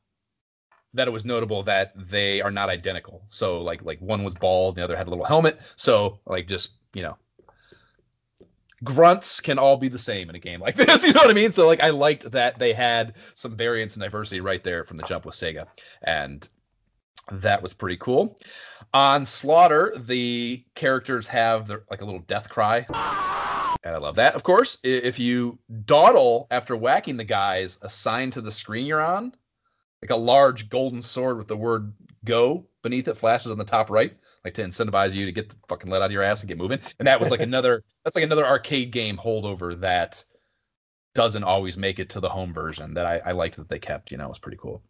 that 0.93 1.07
it 1.07 1.11
was 1.11 1.25
notable 1.25 1.63
that 1.63 1.93
they 1.95 2.41
are 2.41 2.51
not 2.51 2.69
identical. 2.69 3.23
So 3.29 3.61
like 3.61 3.83
like 3.83 3.99
one 3.99 4.23
was 4.23 4.33
bald, 4.33 4.75
the 4.75 4.83
other 4.83 4.97
had 4.97 5.07
a 5.07 5.09
little 5.09 5.25
helmet. 5.25 5.59
So 5.75 6.19
like 6.25 6.47
just 6.47 6.73
you 6.93 7.01
know, 7.01 7.17
grunts 8.83 9.39
can 9.39 9.57
all 9.57 9.77
be 9.77 9.87
the 9.87 9.99
same 9.99 10.29
in 10.29 10.35
a 10.35 10.39
game 10.39 10.59
like 10.59 10.75
this. 10.77 11.03
You 11.03 11.13
know 11.13 11.21
what 11.21 11.31
I 11.31 11.33
mean? 11.33 11.51
So 11.51 11.65
like 11.65 11.81
I 11.81 11.89
liked 11.89 12.29
that 12.31 12.59
they 12.59 12.73
had 12.73 13.15
some 13.35 13.55
variance 13.55 13.95
and 13.95 14.03
diversity 14.03 14.41
right 14.41 14.63
there 14.63 14.83
from 14.83 14.97
the 14.97 15.03
jump 15.03 15.25
with 15.25 15.35
Sega, 15.35 15.65
and 16.03 16.47
that 17.31 17.61
was 17.61 17.73
pretty 17.73 17.97
cool. 17.97 18.37
On 18.93 19.25
Slaughter, 19.25 19.93
the 19.97 20.63
characters 20.75 21.27
have 21.27 21.67
their, 21.67 21.83
like 21.89 22.01
a 22.01 22.05
little 22.05 22.21
death 22.21 22.49
cry. 22.49 22.85
And 23.83 23.95
I 23.95 23.97
love 23.97 24.15
that. 24.15 24.35
Of 24.35 24.43
course, 24.43 24.77
if 24.83 25.17
you 25.17 25.57
dawdle 25.85 26.47
after 26.51 26.75
whacking 26.75 27.17
the 27.17 27.23
guys 27.23 27.79
assigned 27.81 28.33
to 28.33 28.41
the 28.41 28.51
screen 28.51 28.85
you're 28.85 29.01
on, 29.01 29.33
like 30.01 30.11
a 30.11 30.15
large 30.15 30.69
golden 30.69 31.01
sword 31.01 31.37
with 31.37 31.47
the 31.47 31.57
word 31.57 31.93
go 32.25 32.65
beneath 32.81 33.07
it 33.07 33.17
flashes 33.17 33.51
on 33.51 33.57
the 33.57 33.63
top 33.63 33.89
right 33.89 34.15
like 34.43 34.53
to 34.55 34.63
incentivize 34.63 35.13
you 35.13 35.25
to 35.25 35.31
get 35.31 35.49
the 35.49 35.55
fucking 35.67 35.89
let 35.89 36.01
out 36.01 36.05
of 36.05 36.11
your 36.11 36.23
ass 36.23 36.41
and 36.41 36.47
get 36.47 36.57
moving. 36.57 36.79
And 36.99 37.07
that 37.07 37.19
was 37.19 37.29
like 37.29 37.41
another 37.41 37.83
that's 38.03 38.15
like 38.15 38.25
another 38.25 38.45
arcade 38.45 38.91
game 38.91 39.17
holdover 39.17 39.79
that 39.79 40.23
doesn't 41.13 41.43
always 41.43 41.77
make 41.77 41.99
it 41.99 42.09
to 42.09 42.19
the 42.19 42.29
home 42.29 42.53
version 42.53 42.93
that 42.93 43.05
i, 43.05 43.17
I 43.25 43.31
liked 43.33 43.57
that 43.57 43.67
they 43.67 43.79
kept 43.79 44.11
you 44.11 44.17
know 44.17 44.25
it 44.25 44.29
was 44.29 44.39
pretty 44.39 44.57
cool. 44.57 44.81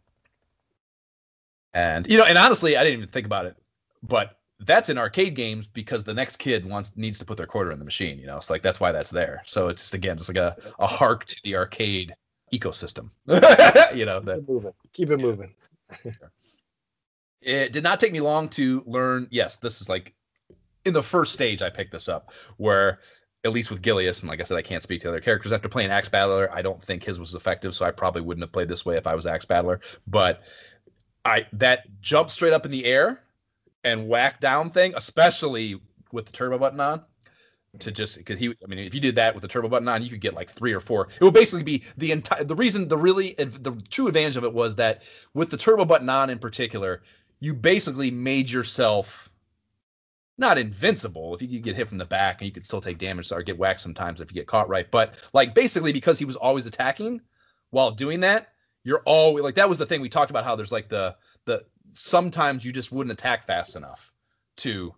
And 1.74 2.06
you 2.06 2.18
know 2.18 2.24
and 2.24 2.38
honestly 2.38 2.76
i 2.76 2.84
didn't 2.84 2.98
even 2.98 3.08
think 3.08 3.26
about 3.26 3.46
it 3.46 3.56
but 4.02 4.38
that's 4.60 4.88
in 4.88 4.98
arcade 4.98 5.34
games 5.34 5.66
because 5.66 6.04
the 6.04 6.14
next 6.14 6.36
kid 6.36 6.64
wants 6.64 6.96
needs 6.96 7.18
to 7.18 7.24
put 7.24 7.36
their 7.36 7.46
quarter 7.46 7.72
in 7.72 7.78
the 7.78 7.84
machine 7.84 8.18
you 8.18 8.26
know? 8.26 8.36
It's 8.36 8.50
like 8.50 8.62
that's 8.62 8.78
why 8.78 8.92
that's 8.92 9.10
there. 9.10 9.42
So 9.46 9.68
it's 9.68 9.82
just 9.82 9.94
again 9.94 10.16
just 10.16 10.28
like 10.28 10.38
a, 10.38 10.56
a 10.78 10.86
hark 10.86 11.26
to 11.26 11.36
the 11.42 11.56
arcade 11.56 12.14
ecosystem. 12.52 13.10
you 13.96 14.04
know 14.04 14.20
that 14.20 14.44
Keep 14.46 14.48
it 14.48 14.48
moving. 14.48 14.72
Keep 14.92 15.10
it 15.10 15.16
moving. 15.18 15.54
it 17.42 17.72
did 17.72 17.82
not 17.82 17.98
take 17.98 18.12
me 18.12 18.20
long 18.20 18.48
to 18.50 18.82
learn. 18.86 19.26
Yes, 19.30 19.56
this 19.56 19.80
is 19.80 19.88
like 19.88 20.14
in 20.84 20.92
the 20.92 21.02
first 21.02 21.32
stage 21.32 21.62
I 21.62 21.70
picked 21.70 21.92
this 21.92 22.08
up, 22.08 22.32
where 22.56 23.00
at 23.44 23.52
least 23.52 23.70
with 23.70 23.82
Gilius, 23.82 24.20
and 24.20 24.28
like 24.28 24.40
I 24.40 24.44
said, 24.44 24.56
I 24.56 24.62
can't 24.62 24.82
speak 24.82 25.00
to 25.02 25.08
other 25.08 25.20
characters 25.20 25.52
after 25.52 25.68
playing 25.68 25.90
Ax 25.90 26.08
Battler. 26.08 26.48
I 26.52 26.62
don't 26.62 26.82
think 26.82 27.02
his 27.02 27.18
was 27.18 27.34
effective, 27.34 27.74
so 27.74 27.84
I 27.84 27.90
probably 27.90 28.22
wouldn't 28.22 28.42
have 28.42 28.52
played 28.52 28.68
this 28.68 28.86
way 28.86 28.96
if 28.96 29.06
I 29.06 29.14
was 29.14 29.26
Ax 29.26 29.44
Battler. 29.44 29.80
But 30.06 30.42
I 31.24 31.46
that 31.54 32.00
jump 32.00 32.30
straight 32.30 32.52
up 32.52 32.64
in 32.64 32.70
the 32.70 32.84
air 32.84 33.22
and 33.84 34.08
whack 34.08 34.40
down 34.40 34.70
thing, 34.70 34.92
especially 34.96 35.80
with 36.12 36.26
the 36.26 36.32
turbo 36.32 36.58
button 36.58 36.80
on, 36.80 37.02
to 37.78 37.90
just 37.90 38.18
because 38.18 38.38
he 38.38 38.48
i 38.62 38.66
mean 38.66 38.78
if 38.78 38.94
you 38.94 39.00
did 39.00 39.14
that 39.14 39.34
with 39.34 39.40
the 39.40 39.48
turbo 39.48 39.68
button 39.68 39.88
on 39.88 40.02
you 40.02 40.10
could 40.10 40.20
get 40.20 40.34
like 40.34 40.50
three 40.50 40.72
or 40.72 40.80
four. 40.80 41.08
It 41.18 41.24
would 41.24 41.32
basically 41.32 41.62
be 41.62 41.82
the 41.96 42.12
entire 42.12 42.44
the 42.44 42.54
reason 42.54 42.86
the 42.86 42.98
really 42.98 43.34
the 43.38 43.82
true 43.88 44.08
advantage 44.08 44.36
of 44.36 44.44
it 44.44 44.52
was 44.52 44.74
that 44.76 45.02
with 45.32 45.50
the 45.50 45.56
turbo 45.56 45.84
button 45.84 46.08
on 46.08 46.28
in 46.28 46.38
particular 46.38 47.02
you 47.40 47.54
basically 47.54 48.10
made 48.10 48.50
yourself 48.50 49.30
not 50.38 50.58
invincible. 50.58 51.34
If 51.34 51.42
you 51.42 51.48
could 51.48 51.62
get 51.62 51.76
hit 51.76 51.88
from 51.88 51.98
the 51.98 52.04
back 52.04 52.40
and 52.40 52.46
you 52.46 52.52
could 52.52 52.64
still 52.64 52.80
take 52.80 52.98
damage 52.98 53.32
or 53.32 53.42
get 53.42 53.58
whacked 53.58 53.80
sometimes 53.80 54.20
if 54.20 54.30
you 54.30 54.34
get 54.34 54.46
caught 54.46 54.68
right 54.68 54.90
but 54.90 55.14
like 55.32 55.54
basically 55.54 55.92
because 55.92 56.18
he 56.18 56.24
was 56.26 56.36
always 56.36 56.66
attacking 56.66 57.22
while 57.70 57.90
doing 57.90 58.20
that 58.20 58.48
you're 58.84 59.02
always 59.06 59.42
like 59.42 59.54
that 59.54 59.68
was 59.68 59.78
the 59.78 59.86
thing 59.86 60.02
we 60.02 60.10
talked 60.10 60.30
about 60.30 60.44
how 60.44 60.54
there's 60.54 60.72
like 60.72 60.88
the 60.88 61.16
the 61.46 61.64
sometimes 61.94 62.64
you 62.64 62.72
just 62.72 62.92
wouldn't 62.92 63.12
attack 63.12 63.46
fast 63.46 63.76
enough 63.76 64.12
to 64.56 64.94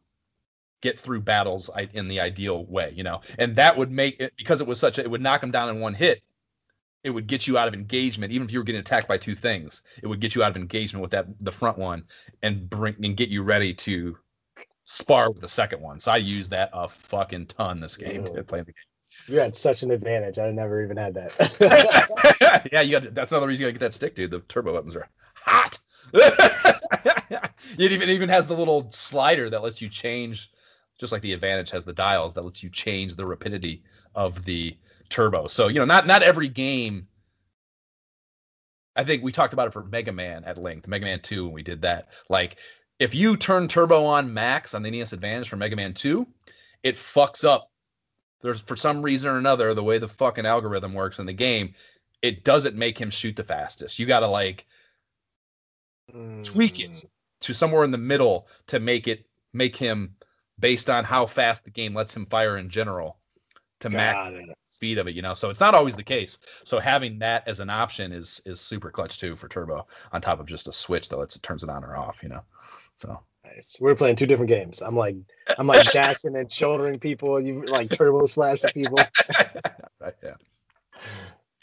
get 0.84 0.98
through 0.98 1.22
battles 1.22 1.70
in 1.94 2.08
the 2.08 2.20
ideal 2.20 2.66
way, 2.66 2.92
you 2.94 3.02
know. 3.02 3.22
And 3.38 3.56
that 3.56 3.76
would 3.76 3.90
make 3.90 4.20
it 4.20 4.34
because 4.36 4.60
it 4.60 4.66
was 4.66 4.78
such 4.78 4.98
a 4.98 5.00
it 5.00 5.10
would 5.10 5.22
knock 5.22 5.40
them 5.40 5.50
down 5.50 5.70
in 5.70 5.80
one 5.80 5.94
hit. 5.94 6.22
It 7.02 7.10
would 7.10 7.26
get 7.26 7.46
you 7.46 7.58
out 7.58 7.68
of 7.68 7.74
engagement, 7.74 8.32
even 8.32 8.46
if 8.46 8.52
you 8.52 8.60
were 8.60 8.64
getting 8.64 8.80
attacked 8.80 9.08
by 9.08 9.16
two 9.16 9.34
things. 9.34 9.82
It 10.02 10.06
would 10.06 10.20
get 10.20 10.34
you 10.34 10.42
out 10.42 10.50
of 10.50 10.56
engagement 10.56 11.00
with 11.00 11.10
that 11.12 11.26
the 11.40 11.50
front 11.50 11.78
one 11.78 12.04
and 12.42 12.68
bring 12.68 12.94
and 13.02 13.16
get 13.16 13.30
you 13.30 13.42
ready 13.42 13.72
to 13.74 14.16
spar 14.84 15.30
with 15.30 15.40
the 15.40 15.48
second 15.48 15.80
one. 15.80 16.00
So 16.00 16.12
I 16.12 16.18
use 16.18 16.50
that 16.50 16.68
a 16.74 16.86
fucking 16.86 17.46
ton 17.46 17.80
this 17.80 17.96
game 17.96 18.24
to 18.26 18.44
play 18.44 18.60
the 18.60 18.66
game. 18.66 18.74
You 19.26 19.38
had 19.38 19.54
such 19.54 19.82
an 19.82 19.90
advantage. 19.90 20.38
I 20.38 20.50
never 20.50 20.84
even 20.84 20.98
had 20.98 21.14
that. 21.14 22.66
yeah, 22.72 22.82
you 22.82 23.00
got 23.00 23.14
that's 23.14 23.32
another 23.32 23.46
reason 23.46 23.62
you 23.62 23.68
gotta 23.68 23.78
get 23.78 23.86
that 23.86 23.94
stick, 23.94 24.14
dude. 24.14 24.30
The 24.30 24.40
turbo 24.40 24.74
buttons 24.74 24.96
are 24.96 25.08
hot. 25.34 25.78
it 26.12 27.92
even 27.92 28.10
even 28.10 28.28
has 28.28 28.46
the 28.46 28.56
little 28.56 28.90
slider 28.90 29.48
that 29.48 29.62
lets 29.62 29.80
you 29.80 29.88
change 29.88 30.50
just 30.98 31.12
like 31.12 31.22
the 31.22 31.32
advantage 31.32 31.70
has 31.70 31.84
the 31.84 31.92
dials 31.92 32.34
that 32.34 32.44
lets 32.44 32.62
you 32.62 32.70
change 32.70 33.14
the 33.14 33.26
rapidity 33.26 33.82
of 34.14 34.44
the 34.44 34.76
turbo. 35.08 35.46
So, 35.46 35.68
you 35.68 35.78
know, 35.78 35.84
not 35.84 36.06
not 36.06 36.22
every 36.22 36.48
game 36.48 37.08
I 38.96 39.04
think 39.04 39.22
we 39.22 39.32
talked 39.32 39.52
about 39.52 39.66
it 39.66 39.72
for 39.72 39.84
Mega 39.84 40.12
Man 40.12 40.44
at 40.44 40.58
length, 40.58 40.86
Mega 40.86 41.04
Man 41.04 41.20
2 41.20 41.44
when 41.44 41.52
we 41.52 41.62
did 41.62 41.82
that. 41.82 42.08
Like 42.28 42.58
if 42.98 43.14
you 43.14 43.36
turn 43.36 43.68
turbo 43.68 44.04
on 44.04 44.32
max 44.32 44.74
on 44.74 44.82
the 44.82 44.90
NES 44.90 45.12
Advantage 45.12 45.48
for 45.48 45.56
Mega 45.56 45.76
Man 45.76 45.94
2, 45.94 46.26
it 46.82 46.94
fucks 46.94 47.44
up. 47.44 47.70
There's 48.40 48.60
for 48.60 48.76
some 48.76 49.02
reason 49.02 49.30
or 49.30 49.38
another, 49.38 49.74
the 49.74 49.82
way 49.82 49.98
the 49.98 50.08
fucking 50.08 50.46
algorithm 50.46 50.94
works 50.94 51.18
in 51.18 51.26
the 51.26 51.32
game, 51.32 51.74
it 52.22 52.44
doesn't 52.44 52.76
make 52.76 52.98
him 52.98 53.10
shoot 53.10 53.36
the 53.36 53.42
fastest. 53.42 53.98
You 53.98 54.06
gotta 54.06 54.28
like 54.28 54.66
mm. 56.14 56.44
tweak 56.44 56.80
it 56.80 56.92
mm. 56.92 57.04
to 57.40 57.54
somewhere 57.54 57.84
in 57.84 57.90
the 57.90 57.98
middle 57.98 58.46
to 58.68 58.80
make 58.80 59.08
it 59.08 59.26
make 59.54 59.74
him 59.74 60.14
based 60.58 60.90
on 60.90 61.04
how 61.04 61.26
fast 61.26 61.64
the 61.64 61.70
game 61.70 61.94
lets 61.94 62.14
him 62.14 62.26
fire 62.26 62.58
in 62.58 62.68
general 62.68 63.18
to 63.80 63.90
match 63.90 64.32
the 64.32 64.54
speed 64.70 64.98
of 64.98 65.06
it, 65.06 65.14
you 65.14 65.22
know. 65.22 65.34
So 65.34 65.50
it's 65.50 65.60
not 65.60 65.74
always 65.74 65.94
the 65.94 66.02
case. 66.02 66.38
So 66.64 66.78
having 66.78 67.18
that 67.18 67.46
as 67.46 67.60
an 67.60 67.70
option 67.70 68.12
is 68.12 68.40
is 68.46 68.60
super 68.60 68.90
clutch 68.90 69.18
too 69.18 69.36
for 69.36 69.48
turbo 69.48 69.86
on 70.12 70.20
top 70.20 70.40
of 70.40 70.46
just 70.46 70.68
a 70.68 70.72
switch 70.72 71.08
that 71.08 71.18
lets 71.18 71.36
it 71.36 71.42
turns 71.42 71.62
it 71.62 71.70
on 71.70 71.84
or 71.84 71.96
off, 71.96 72.22
you 72.22 72.28
know. 72.28 72.42
So 72.98 73.20
nice. 73.44 73.78
We're 73.80 73.94
playing 73.94 74.16
two 74.16 74.26
different 74.26 74.48
games. 74.48 74.82
I'm 74.82 74.96
like 74.96 75.16
I'm 75.58 75.66
like 75.66 75.84
dashing 75.92 76.36
and 76.36 76.50
shouldering 76.50 76.98
people, 76.98 77.40
you 77.40 77.64
like 77.66 77.90
turbo 77.90 78.26
slash 78.26 78.62
people. 78.72 78.98
right, 80.00 80.14
yeah. 80.22 80.34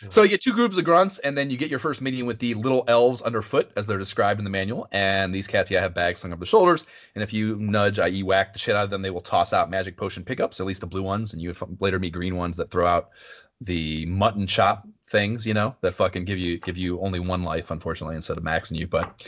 So 0.02 0.08
mm-hmm. 0.08 0.22
you 0.24 0.30
get 0.30 0.42
two 0.42 0.54
groups 0.54 0.78
of 0.78 0.84
grunts, 0.84 1.20
and 1.20 1.38
then 1.38 1.50
you 1.50 1.58
get 1.58 1.70
your 1.70 1.80
first 1.80 2.02
meeting 2.02 2.26
with 2.26 2.40
the 2.40 2.56
little 2.56 2.84
elves 2.88 3.22
underfoot, 3.22 3.72
as 3.76 3.86
they're 3.86 4.00
described 4.00 4.40
in 4.40 4.44
the 4.44 4.50
manual. 4.50 4.88
And 4.92 5.34
these 5.34 5.48
cats, 5.48 5.70
yeah, 5.70 5.80
have 5.80 5.94
bags 5.94 6.22
slung 6.22 6.34
over 6.34 6.40
the 6.40 6.46
shoulders. 6.46 6.86
And 7.14 7.24
if 7.24 7.32
you 7.32 7.56
nudge, 7.58 8.00
i.e., 8.00 8.24
whack 8.24 8.54
the 8.54 8.60
shit 8.60 8.76
out 8.76 8.84
of 8.84 8.90
them, 8.90 9.02
they 9.02 9.12
will 9.12 9.22
toss 9.22 9.54
out 9.54 9.70
magic 9.70 9.98
potion 9.98 10.24
pickups, 10.24 10.60
at 10.60 10.66
least 10.66 10.82
the 10.82 10.88
blue 10.88 11.04
ones. 11.04 11.34
And 11.34 11.42
you 11.42 11.54
later 11.80 12.00
meet 12.00 12.14
green 12.14 12.36
ones 12.36 12.58
that 12.58 12.72
throw 12.72 12.88
out 12.88 13.10
the 13.62 14.06
mutton 14.08 14.48
chop 14.48 14.88
things, 15.08 15.46
you 15.46 15.54
know, 15.54 15.76
that 15.82 15.94
fucking 15.94 16.26
give 16.26 16.40
you 16.40 16.58
give 16.58 16.78
you 16.78 17.00
only 17.02 17.20
one 17.20 17.44
life, 17.44 17.70
unfortunately, 17.70 18.16
instead 18.16 18.38
of 18.38 18.44
maxing 18.44 18.78
you. 18.78 18.88
But 18.88 19.22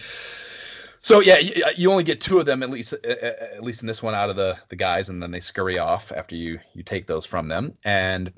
so 1.01 1.19
yeah, 1.19 1.37
you, 1.37 1.63
you, 1.75 1.91
only 1.91 2.03
get 2.03 2.19
two 2.19 2.39
of 2.39 2.45
them 2.45 2.63
at 2.63 2.69
least, 2.69 2.93
at 2.93 3.61
least 3.61 3.81
in 3.81 3.87
this 3.87 4.01
one 4.01 4.15
out 4.15 4.29
of 4.29 4.35
the 4.35 4.57
the 4.69 4.75
guys, 4.75 5.09
and 5.09 5.21
then 5.21 5.31
they 5.31 5.39
scurry 5.39 5.77
off 5.77 6.11
after 6.11 6.35
you 6.35 6.59
you 6.73 6.81
take 6.81 7.05
those 7.05 7.25
from 7.25 7.47
them. 7.47 7.73
And 7.83 8.33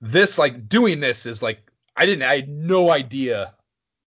this 0.00 0.38
like 0.38 0.68
doing 0.68 1.00
this 1.00 1.24
is 1.24 1.42
like 1.42 1.67
I 1.98 2.06
didn't. 2.06 2.22
I 2.22 2.36
had 2.36 2.48
no 2.48 2.92
idea 2.92 3.54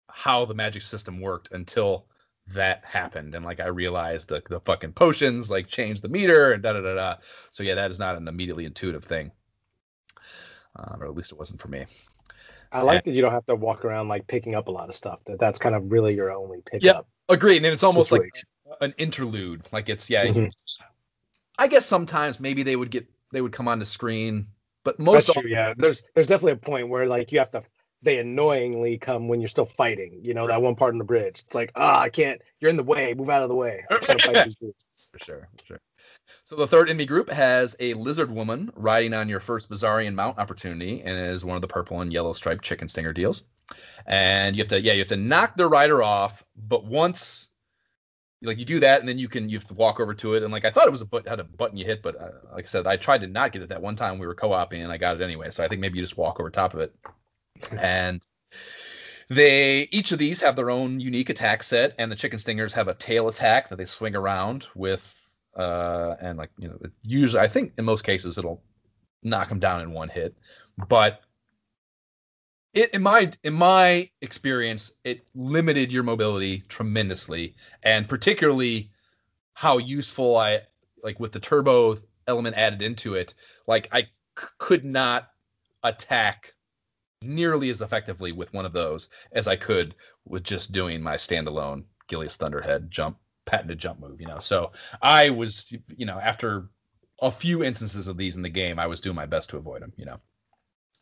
how 0.10 0.46
the 0.46 0.54
magic 0.54 0.82
system 0.82 1.20
worked 1.20 1.52
until 1.52 2.06
that 2.48 2.84
happened, 2.86 3.36
and 3.36 3.44
like 3.44 3.60
I 3.60 3.68
realized 3.68 4.30
the 4.30 4.42
the 4.50 4.62
fucking 4.62 4.94
potions 4.94 5.52
like 5.52 5.68
changed 5.68 6.02
the 6.02 6.08
meter 6.08 6.54
and 6.54 6.64
da 6.64 6.74
da 6.74 6.82
da 6.82 6.96
da. 6.96 7.16
So 7.52 7.62
yeah, 7.62 7.76
that 7.76 7.92
is 7.92 8.00
not 8.00 8.16
an 8.16 8.28
immediately 8.30 8.64
intuitive 8.64 9.04
thing, 9.04 9.32
uh, 10.80 10.96
or 11.02 11.08
at 11.08 11.14
least 11.14 11.34
it 11.34 11.38
wasn't 11.38 11.60
for 11.60 11.68
me. 11.68 11.86
I 12.72 12.82
like 12.82 13.04
that 13.04 13.12
you 13.12 13.22
don't 13.22 13.34
have 13.34 13.46
to 13.48 13.56
walk 13.56 13.84
around 13.84 14.08
like 14.08 14.28
picking 14.28 14.56
up 14.56 14.70
a 14.70 14.72
lot 14.72 14.88
of 14.88 14.96
stuff. 14.96 15.20
That 15.26 15.40
that's 15.40 15.60
kind 15.60 15.76
of 15.76 15.92
really 15.92 16.16
your 16.16 16.32
only 16.32 16.62
pickup. 16.62 16.84
Yeah, 16.84 17.02
agree. 17.28 17.58
And 17.58 17.66
it's 17.66 17.84
almost 17.84 18.10
situation. 18.10 18.48
like 18.66 18.78
an 18.82 18.94
interlude. 18.98 19.68
Like 19.74 19.90
it's 19.90 20.10
yeah. 20.10 20.26
Mm-hmm. 20.26 20.46
I 21.60 21.68
guess 21.68 21.86
sometimes 21.86 22.40
maybe 22.40 22.64
they 22.64 22.78
would 22.78 22.92
get 22.92 23.06
they 23.34 23.42
would 23.42 23.52
come 23.52 23.68
on 23.68 23.80
the 23.80 23.86
screen 23.86 24.48
but 24.84 25.00
most 25.00 25.28
That's 25.28 25.40
true, 25.40 25.50
yeah. 25.50 25.74
There's 25.78 26.04
there's 26.14 26.28
definitely 26.28 26.54
a 26.54 26.58
point 26.58 26.90
where 26.90 27.08
like 27.08 27.32
you 27.32 27.40
have 27.40 27.52
to 27.52 27.64
they 28.04 28.20
annoyingly 28.20 28.98
come 28.98 29.28
when 29.28 29.42
you're 29.42 29.48
still 29.48 29.66
fighting. 29.66 30.20
You 30.22 30.34
know, 30.34 30.48
that 30.48 30.62
one 30.62 30.76
part 30.76 30.94
in 30.94 30.98
the 30.98 31.04
bridge. 31.04 31.42
It's 31.46 31.56
like, 31.56 31.72
ah, 31.76 32.00
oh, 32.00 32.02
I 32.02 32.10
can't, 32.10 32.42
you're 32.60 32.70
in 32.70 32.78
the 32.78 32.84
way, 32.84 33.14
move 33.14 33.30
out 33.30 33.44
of 33.44 33.50
the 33.50 33.56
way. 33.56 33.84
for 33.92 34.20
sure, 35.20 35.50
for 35.58 35.66
sure. 35.66 35.80
So 36.44 36.56
the 36.56 36.68
third 36.68 36.90
enemy 36.90 37.06
group 37.06 37.30
has 37.30 37.76
a 37.80 37.94
lizard 37.96 38.30
woman 38.30 38.72
riding 38.76 39.14
on 39.14 39.30
your 39.30 39.40
first 39.40 39.70
Bizarrian 39.70 40.14
mount 40.14 40.38
opportunity, 40.38 41.02
and 41.02 41.18
is 41.18 41.46
one 41.46 41.56
of 41.56 41.62
the 41.62 41.68
purple 41.68 42.02
and 42.02 42.12
yellow 42.12 42.34
striped 42.34 42.64
chicken 42.64 42.88
stinger 42.88 43.14
deals. 43.14 43.44
And 44.06 44.56
you 44.56 44.62
have 44.62 44.70
to, 44.70 44.82
yeah, 44.82 44.94
you 44.94 45.00
have 45.00 45.08
to 45.10 45.16
knock 45.16 45.56
the 45.56 45.68
rider 45.68 46.04
off, 46.04 46.44
but 46.56 46.86
once 46.86 47.50
like 48.44 48.58
you 48.58 48.66
do 48.66 48.80
that, 48.82 49.00
and 49.00 49.08
then 49.08 49.18
you 49.18 49.28
can 49.28 49.50
you 49.50 49.58
have 49.58 49.68
to 49.68 49.74
walk 49.74 50.00
over 50.00 50.14
to 50.14 50.34
it, 50.36 50.44
and 50.44 50.52
like 50.52 50.66
I 50.66 50.70
thought 50.70 50.86
it 50.86 50.92
was 50.92 51.02
a 51.02 51.06
but 51.06 51.28
had 51.28 51.40
a 51.40 51.46
button 51.46 51.78
you 51.78 51.86
hit, 51.86 52.02
but 52.02 52.20
uh, 52.20 52.30
like 52.54 52.66
I 52.66 52.68
said, 52.68 52.86
I 52.86 52.98
tried 52.98 53.22
to 53.22 53.28
not 53.28 53.52
get 53.54 53.62
it 53.62 53.70
that 53.70 53.82
one 53.82 53.96
time 53.96 54.20
we 54.20 54.28
were 54.28 54.36
co-oping, 54.36 54.82
and 54.82 54.92
I 54.92 54.98
got 54.98 55.16
it 55.16 55.24
anyway. 55.24 55.50
So 55.52 55.64
I 55.64 55.68
think 55.68 55.82
maybe 55.82 55.98
you 55.98 56.04
just 56.04 56.18
walk 56.18 56.40
over 56.40 56.50
top 56.50 56.74
of 56.74 56.82
it, 56.82 56.94
and 57.72 58.26
they 59.30 59.88
each 59.92 60.12
of 60.12 60.20
these 60.20 60.42
have 60.42 60.56
their 60.56 60.70
own 60.70 61.00
unique 61.00 61.30
attack 61.30 61.64
set, 61.64 61.96
and 61.98 62.12
the 62.12 62.16
chicken 62.16 62.40
stingers 62.40 62.74
have 62.74 62.88
a 62.88 62.94
tail 62.96 63.28
attack 63.28 63.70
that 63.70 63.78
they 63.78 63.86
swing 63.86 64.16
around 64.16 64.68
with, 64.76 65.14
uh, 65.56 66.16
and 66.22 66.38
like 66.38 66.52
you 66.58 66.68
know, 66.68 66.78
usually 67.04 67.42
I 67.42 67.48
think 67.48 67.74
in 67.78 67.86
most 67.86 68.04
cases 68.04 68.38
it'll 68.38 68.62
knock 69.24 69.50
them 69.50 69.60
down 69.60 69.82
in 69.82 69.92
one 69.92 70.10
hit, 70.10 70.36
but 70.90 71.22
it 72.74 72.94
in 72.94 73.02
my 73.02 73.32
in 73.44 73.54
my 73.54 74.10
experience 74.22 74.94
it 75.04 75.22
limited 75.36 75.92
your 75.92 76.04
mobility 76.04 76.64
tremendously 76.70 77.56
and 77.84 78.10
particularly 78.10 78.90
how 79.54 79.78
useful 79.78 80.38
i 80.38 80.60
like 81.04 81.20
with 81.20 81.32
the 81.32 81.40
turbo 81.40 81.98
element 82.28 82.56
added 82.58 82.82
into 82.82 83.16
it 83.16 83.34
like 83.68 83.88
I 83.92 84.02
c- 84.02 84.48
could 84.58 84.86
not 84.86 85.30
attack 85.84 86.54
nearly 87.24 87.70
as 87.70 87.82
effectively 87.82 88.32
with 88.32 88.54
one 88.54 88.66
of 88.66 88.74
those 88.74 89.10
as 89.34 89.48
i 89.48 89.56
could 89.56 89.96
with 90.26 90.44
just 90.44 90.72
doing 90.72 91.02
my 91.02 91.16
standalone 91.16 91.84
Gilius 92.10 92.36
thunderhead 92.36 92.90
jump 92.92 93.18
patented 93.46 93.80
jump 93.80 94.00
move 94.00 94.22
you 94.22 94.28
know 94.28 94.40
so 94.40 94.72
i 95.02 95.30
was 95.30 95.74
you 95.96 96.06
know 96.06 96.20
after 96.20 96.70
a 97.22 97.32
few 97.32 97.64
instances 97.64 98.08
of 98.08 98.18
these 98.18 98.36
in 98.36 98.42
the 98.42 98.50
game 98.50 98.80
i 98.80 98.88
was 98.88 99.02
doing 99.02 99.16
my 99.16 99.26
best 99.26 99.50
to 99.50 99.58
avoid 99.58 99.82
them 99.82 99.94
you 99.98 100.06
know 100.06 100.20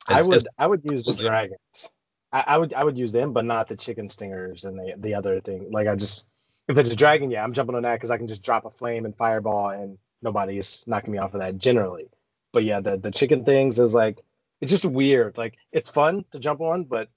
I 0.08 0.22
would 0.22 0.36
as- 0.38 0.48
I 0.58 0.68
would 0.68 0.82
use 0.84 1.04
the 1.04 1.14
dragons. 1.14 1.92
I, 2.32 2.44
I 2.48 2.58
would 2.58 2.74
I 2.74 2.84
would 2.84 2.98
use 2.98 3.12
them, 3.12 3.34
but 3.34 3.46
not 3.46 3.68
the 3.68 3.76
chicken 3.76 4.10
stingers 4.10 4.66
and 4.66 4.78
the 4.78 4.94
the 4.98 5.14
other 5.14 5.40
thing. 5.42 5.68
Like 5.72 5.88
I 5.88 5.96
just 5.96 6.28
if 6.68 6.78
it's 6.78 6.94
a 6.94 6.96
dragon, 6.96 7.30
yeah, 7.32 7.44
I'm 7.44 7.54
jumping 7.54 7.76
on 7.76 7.84
that 7.84 7.96
because 7.96 8.12
I 8.12 8.18
can 8.18 8.28
just 8.28 8.44
drop 8.44 8.66
a 8.66 8.70
flame 8.70 9.06
and 9.06 9.16
fireball 9.16 9.70
and 9.70 9.98
nobody's 10.22 10.86
knocking 10.88 11.12
me 11.12 11.20
off 11.20 11.34
of 11.34 11.42
that 11.42 11.58
generally. 11.58 12.10
But 12.54 12.64
yeah, 12.64 12.80
the 12.80 12.98
the 12.98 13.12
chicken 13.12 13.44
things 13.44 13.80
is 13.80 13.94
like 13.94 14.20
it's 14.62 14.72
just 14.72 14.86
weird. 14.86 15.38
Like 15.38 15.58
it's 15.72 15.90
fun 15.90 16.24
to 16.32 16.40
jump 16.40 16.62
on, 16.62 16.84
but 16.86 17.10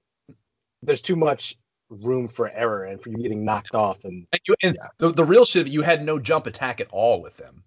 there's 0.82 1.02
too 1.02 1.16
much 1.16 1.56
room 1.90 2.26
for 2.26 2.48
error 2.50 2.84
and 2.84 3.00
for 3.02 3.10
you 3.10 3.18
getting 3.18 3.44
knocked 3.44 3.74
off. 3.74 4.04
And 4.04 4.26
And, 4.32 4.40
you, 4.48 4.54
and 4.62 4.76
Yeah. 4.76 4.88
the, 4.98 5.10
the 5.10 5.24
real 5.24 5.44
shit, 5.44 5.66
you 5.66 5.82
had 5.82 6.04
no 6.04 6.18
jump 6.18 6.46
attack 6.46 6.80
at 6.80 6.88
all 6.90 7.20
with 7.22 7.36
them. 7.36 7.62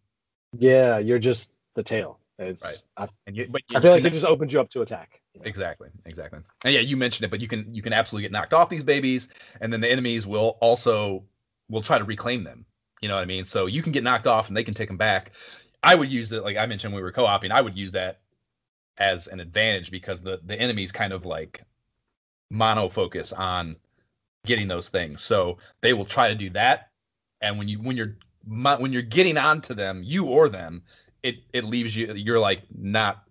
yeah, 0.58 0.98
you're 0.98 1.20
just 1.20 1.54
the 1.76 1.84
tail. 1.84 2.20
It's 2.40 2.86
I, 2.98 3.08
And 3.26 3.36
you, 3.36 3.48
but 3.50 3.62
I 3.74 3.80
feel 3.80 3.92
like 3.92 4.04
it 4.04 4.14
just 4.14 4.26
opens 4.26 4.54
you 4.54 4.60
up 4.60 4.70
to 4.72 4.82
attack. 4.82 5.22
you 5.34 5.40
know? 5.42 5.46
exactly, 5.48 5.90
exactly. 6.06 6.40
And 6.64 6.74
yeah, 6.74 6.82
you 6.82 6.96
mentioned 6.96 7.26
it, 7.26 7.32
but 7.32 7.42
you 7.42 7.48
can 7.48 7.74
you 7.74 7.82
can 7.82 7.94
absolutely 7.94 8.24
get 8.24 8.32
knocked 8.32 8.54
off 8.54 8.70
these 8.70 8.84
babies, 8.84 9.30
and 9.62 9.74
then 9.74 9.82
the 9.82 9.92
enemies 9.92 10.28
will 10.28 10.58
also 10.62 11.24
will 11.70 11.82
try 11.82 11.98
to 11.98 12.04
reclaim 12.04 12.44
them. 12.44 12.66
You 13.02 13.10
know 13.10 13.16
what 13.16 13.22
I 13.24 13.26
mean? 13.26 13.44
So 13.46 13.66
you 13.66 13.82
can 13.82 13.92
get 13.92 14.04
knocked 14.04 14.28
off, 14.28 14.48
and 14.50 14.58
they 14.58 14.64
can 14.64 14.76
take 14.76 14.88
them 14.88 14.98
back. 14.98 15.32
I 15.82 15.96
would 15.96 16.12
use 16.12 16.32
it, 16.32 16.44
like 16.44 16.58
I 16.58 16.66
mentioned, 16.68 16.94
when 16.94 17.00
we 17.00 17.04
were 17.04 17.12
co-oping. 17.12 17.52
I 17.52 17.62
would 17.62 17.78
use 17.78 17.92
that 17.94 18.20
as 18.98 19.28
an 19.28 19.40
advantage 19.40 19.92
because 19.92 20.22
the 20.22 20.40
the 20.46 20.60
enemies 20.60 20.92
kind 20.92 21.14
of 21.14 21.26
like 21.26 21.64
mono 22.50 22.90
focus 22.90 23.34
on 23.34 23.76
getting 24.46 24.68
those 24.68 24.90
things. 24.90 25.22
So 25.22 25.58
they 25.82 25.94
will 25.94 26.06
try 26.06 26.30
to 26.30 26.36
do 26.36 26.50
that, 26.52 26.90
and 27.42 27.58
when 27.58 27.68
you 27.68 27.80
when 27.82 27.98
you're 27.98 28.18
when 28.46 28.94
you're 28.94 29.02
getting 29.02 29.38
onto 29.38 29.74
them, 29.74 30.02
you 30.04 30.26
or 30.26 30.50
them, 30.50 30.84
it 31.24 31.38
it 31.54 31.64
leaves 31.64 31.96
you 31.96 32.14
you're 32.14 32.40
like 32.40 32.62
not 32.76 33.24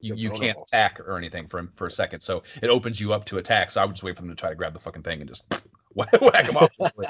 you, 0.00 0.14
You're 0.14 0.34
can't 0.34 0.58
attack 0.60 1.00
or 1.00 1.16
anything 1.16 1.46
for 1.46 1.68
for 1.74 1.86
a 1.86 1.90
second. 1.90 2.20
So 2.20 2.42
it 2.62 2.68
opens 2.68 3.00
you 3.00 3.12
up 3.12 3.24
to 3.26 3.38
attack. 3.38 3.70
So 3.70 3.80
I 3.80 3.84
would 3.84 3.94
just 3.94 4.02
wait 4.02 4.16
for 4.16 4.22
them 4.22 4.30
to 4.30 4.36
try 4.36 4.50
to 4.50 4.54
grab 4.54 4.72
the 4.72 4.78
fucking 4.78 5.02
thing 5.02 5.20
and 5.20 5.28
just 5.28 5.44
whack, 5.94 6.20
whack 6.20 6.46
them 6.46 6.56
off. 6.56 6.70
and 6.78 7.04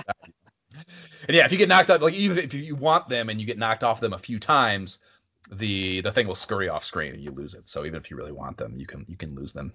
yeah, 1.29 1.45
if 1.45 1.53
you 1.53 1.59
get 1.59 1.69
knocked 1.69 1.91
out, 1.91 2.01
like 2.01 2.15
even 2.15 2.39
if 2.39 2.55
you 2.55 2.77
want 2.77 3.09
them 3.09 3.29
and 3.29 3.41
you 3.41 3.47
get 3.47 3.59
knocked 3.59 3.83
off 3.83 4.01
them 4.01 4.13
a 4.13 4.19
few 4.19 4.39
times, 4.39 4.99
the 5.51 6.01
the 6.01 6.13
thing 6.13 6.27
will 6.27 6.35
scurry 6.35 6.69
off 6.69 6.85
screen 6.85 7.15
and 7.15 7.23
you 7.23 7.31
lose 7.31 7.55
it. 7.55 7.69
So 7.69 7.85
even 7.85 7.97
if 7.97 8.11
you 8.11 8.17
really 8.17 8.33
want 8.33 8.57
them, 8.57 8.77
you 8.77 8.87
can 8.87 9.05
you 9.09 9.17
can 9.17 9.35
lose 9.35 9.53
them. 9.53 9.73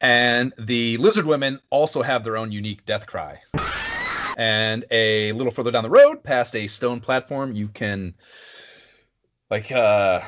And 0.00 0.52
the 0.58 0.96
lizard 0.96 1.24
women 1.24 1.60
also 1.70 2.02
have 2.02 2.24
their 2.24 2.36
own 2.36 2.50
unique 2.50 2.84
death 2.84 3.06
cry. 3.06 3.40
And 4.36 4.84
a 4.90 5.32
little 5.32 5.52
further 5.52 5.70
down 5.70 5.84
the 5.84 5.90
road, 5.90 6.24
past 6.24 6.56
a 6.56 6.66
stone 6.66 7.00
platform, 7.00 7.52
you 7.52 7.68
can 7.68 8.14
like 9.50 9.70
uh 9.70 10.20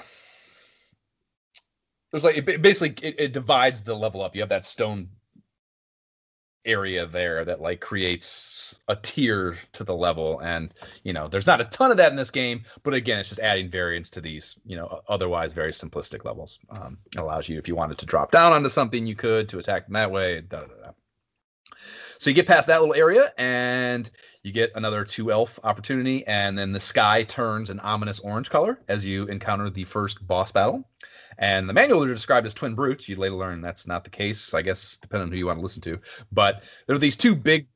there's 2.11 2.25
like 2.25 2.37
it 2.37 2.63
basically 2.63 3.07
it, 3.07 3.19
it 3.19 3.33
divides 3.33 3.83
the 3.83 3.95
level 3.95 4.23
up. 4.23 4.35
You 4.35 4.43
have 4.43 4.49
that 4.51 4.65
stone 4.65 5.09
area 6.67 7.07
there 7.07 7.45
that 7.45 7.61
like 7.61 7.81
creates 7.81 8.79
a 8.89 8.97
tier 8.97 9.57
to 9.73 9.85
the 9.85 9.95
level 9.95 10.41
and 10.41 10.75
you 11.05 11.13
know 11.13 11.29
there's 11.29 11.47
not 11.47 11.61
a 11.61 11.65
ton 11.67 11.91
of 11.91 11.97
that 11.97 12.11
in 12.11 12.17
this 12.17 12.31
game 12.31 12.63
but 12.83 12.95
again 12.95 13.19
it's 13.19 13.29
just 13.29 13.41
adding 13.41 13.71
variance 13.71 14.11
to 14.11 14.21
these 14.21 14.57
you 14.67 14.77
know 14.77 15.01
otherwise 15.09 15.53
very 15.53 15.73
simplistic 15.73 16.25
levels 16.25 16.59
um, 16.71 16.97
allows 17.17 17.49
you 17.49 17.59
if 17.59 17.69
you 17.69 17.77
wanted 17.77 17.97
to 17.99 18.07
drop 18.07 18.33
down 18.33 18.53
onto 18.53 18.69
something 18.69 19.07
you 19.07 19.15
could 19.15 19.49
to 19.49 19.59
attack 19.59 19.87
them 19.87 19.95
that 19.95 20.11
way 20.11 20.41
da, 20.43 20.61
da, 20.61 20.67
da. 20.67 20.91
so 22.19 22.29
you 22.29 22.35
get 22.35 22.47
past 22.47 22.67
that 22.67 22.81
little 22.81 22.95
area 22.97 23.33
and 23.39 24.11
you 24.43 24.53
get 24.53 24.71
another 24.75 25.05
two 25.05 25.31
elf 25.31 25.59
opportunity 25.65 26.27
and 26.27 26.59
then 26.59 26.73
the 26.73 26.81
sky 26.81 27.23
turns 27.23 27.71
an 27.71 27.81
ominous 27.81 28.21
orange 28.21 28.51
color 28.51 28.81
as 28.89 29.05
you 29.05 29.25
encounter 29.27 29.71
the 29.71 29.85
first 29.85 30.27
boss 30.27 30.53
battle 30.53 30.85
and 31.39 31.69
the 31.69 31.75
manual 31.75 32.01
they're 32.01 32.15
described 32.15 32.47
as 32.47 32.55
twin 32.55 32.75
brutes. 32.75 33.09
You 33.09 33.17
later 33.17 33.35
learn 33.35 33.61
that's 33.61 33.87
not 33.87 34.05
the 34.05 34.11
case, 34.11 34.55
I 34.55 34.63
guess, 34.63 34.97
depending 34.97 35.27
on 35.27 35.33
who 35.33 35.39
you 35.39 35.47
want 35.47 35.59
to 35.59 35.63
listen 35.63 35.83
to. 35.83 35.99
But 36.33 36.63
there 36.87 36.97
are 36.97 37.01
these 37.01 37.17
two 37.17 37.35
big, 37.35 37.67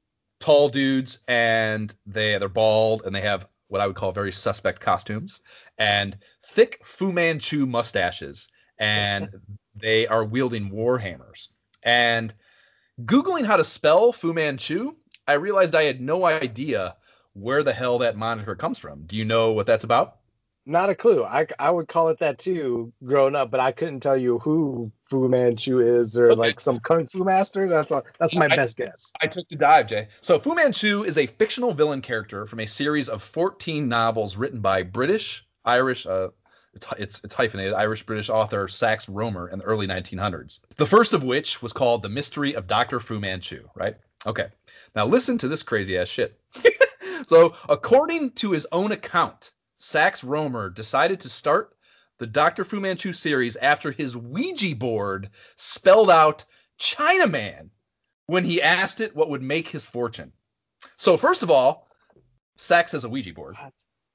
tall 0.41 0.69
dudes, 0.69 1.19
and 1.28 1.95
they 2.07 2.39
they're 2.39 2.49
bald, 2.49 3.03
and 3.05 3.15
they 3.15 3.20
have 3.20 3.47
what 3.69 3.81
I 3.81 3.87
would 3.87 3.97
call 3.97 4.11
very 4.12 4.32
suspect 4.32 4.81
costumes 4.81 5.41
and 5.78 6.19
thick 6.45 6.81
Fu 6.85 7.12
Manchu 7.12 7.66
mustaches, 7.66 8.49
and 8.78 9.28
they 9.74 10.07
are 10.09 10.24
wielding 10.24 10.70
war 10.70 10.99
hammers. 10.99 11.51
And 11.85 12.35
googling 13.05 13.45
how 13.45 13.57
to 13.57 13.65
spell 13.65 14.12
Fu 14.12 14.32
Manchu, 14.32 14.97
I 15.27 15.35
realized 15.35 15.74
I 15.74 15.85
had 15.85 16.01
no 16.01 16.27
idea 16.27 16.97
where 17.35 17.62
the 17.62 17.73
hell 17.73 17.99
that 17.99 18.16
moniker 18.16 18.55
comes 18.55 18.78
from. 18.78 19.05
Do 19.07 19.16
you 19.16 19.24
know 19.24 19.53
what 19.53 19.66
that's 19.66 19.85
about? 19.85 20.20
Not 20.71 20.89
a 20.89 20.95
clue. 20.95 21.25
I, 21.25 21.49
I 21.59 21.69
would 21.69 21.89
call 21.89 22.11
it 22.11 22.21
that 22.21 22.39
too, 22.39 22.93
growing 23.03 23.35
up, 23.35 23.51
but 23.51 23.59
I 23.59 23.73
couldn't 23.73 23.99
tell 24.01 24.17
you 24.17 24.39
who 24.39 24.93
Fu 25.11 25.29
Manchu 25.29 25.81
is 25.81 26.17
or 26.17 26.31
Okay. 26.31 26.39
like 26.39 26.61
some 26.61 26.79
kung 26.79 27.09
fu 27.09 27.25
master. 27.25 27.69
That's 27.69 27.91
all, 27.91 28.05
that's 28.21 28.37
my 28.37 28.45
I- 28.45 28.55
best 28.55 28.77
guess. 28.77 29.13
I 29.21 29.27
took 29.27 29.49
the 29.49 29.57
dive, 29.57 29.89
Jay. 29.89 30.07
So 30.21 30.39
Fu 30.39 30.55
Manchu 30.55 31.03
is 31.03 31.19
a 31.19 31.27
fictional 31.27 31.73
villain 31.73 32.01
character 32.01 32.47
from 32.47 32.61
a 32.61 32.67
series 32.67 33.09
of 33.09 33.21
14 33.21 33.89
novels 33.89 34.37
written 34.37 34.61
by 34.61 34.85
British, 34.85 35.45
Irish, 35.65 36.07
uh, 36.07 36.29
it's, 36.73 36.87
it's, 36.99 37.21
it's 37.25 37.35
hyphenated, 37.35 37.73
Irish 37.75 38.07
British 38.07 38.31
author 38.31 38.69
Sax 38.69 39.07
Rohmer 39.07 39.53
in 39.53 39.59
the 39.59 39.65
early 39.65 39.89
1900s. 39.89 40.61
The 40.77 40.87
first 40.87 41.15
of 41.15 41.25
which 41.25 41.61
was 41.63 41.73
called 41.73 42.03
The 42.03 42.09
Mystery 42.09 42.55
of 42.55 42.69
Dr. 42.69 43.01
Fu 43.01 43.19
Manchu, 43.19 43.69
right? 43.75 43.97
Okay. 44.25 44.47
Now 44.95 45.05
listen 45.05 45.37
to 45.39 45.49
this 45.49 45.65
crazy 45.65 45.99
ass 45.99 46.07
shit. 46.07 46.39
so, 47.27 47.57
according 47.69 48.31
to 48.35 48.53
his 48.53 48.69
own 48.71 48.93
account, 48.93 49.51
Sax 49.82 50.20
Rohmer 50.20 50.73
decided 50.74 51.20
to 51.20 51.31
start 51.31 51.74
the 52.19 52.27
Dr. 52.27 52.65
Fu 52.65 52.81
Manchu 52.81 53.15
series 53.15 53.57
after 53.57 53.90
his 53.90 54.15
Ouija 54.15 54.77
board 54.77 55.31
spelled 55.57 56.11
out 56.11 56.44
Chinaman 56.78 57.70
when 58.27 58.44
he 58.44 58.61
asked 58.61 59.01
it 59.01 59.16
what 59.16 59.31
would 59.31 59.40
make 59.43 59.69
his 59.69 59.86
fortune. 59.86 60.32
So, 60.98 61.16
first 61.16 61.43
of 61.43 61.51
all, 61.51 61.89
Sax 62.59 62.93
has 62.93 63.05
a 63.05 63.09
Ouija 63.09 63.32
board. 63.32 63.57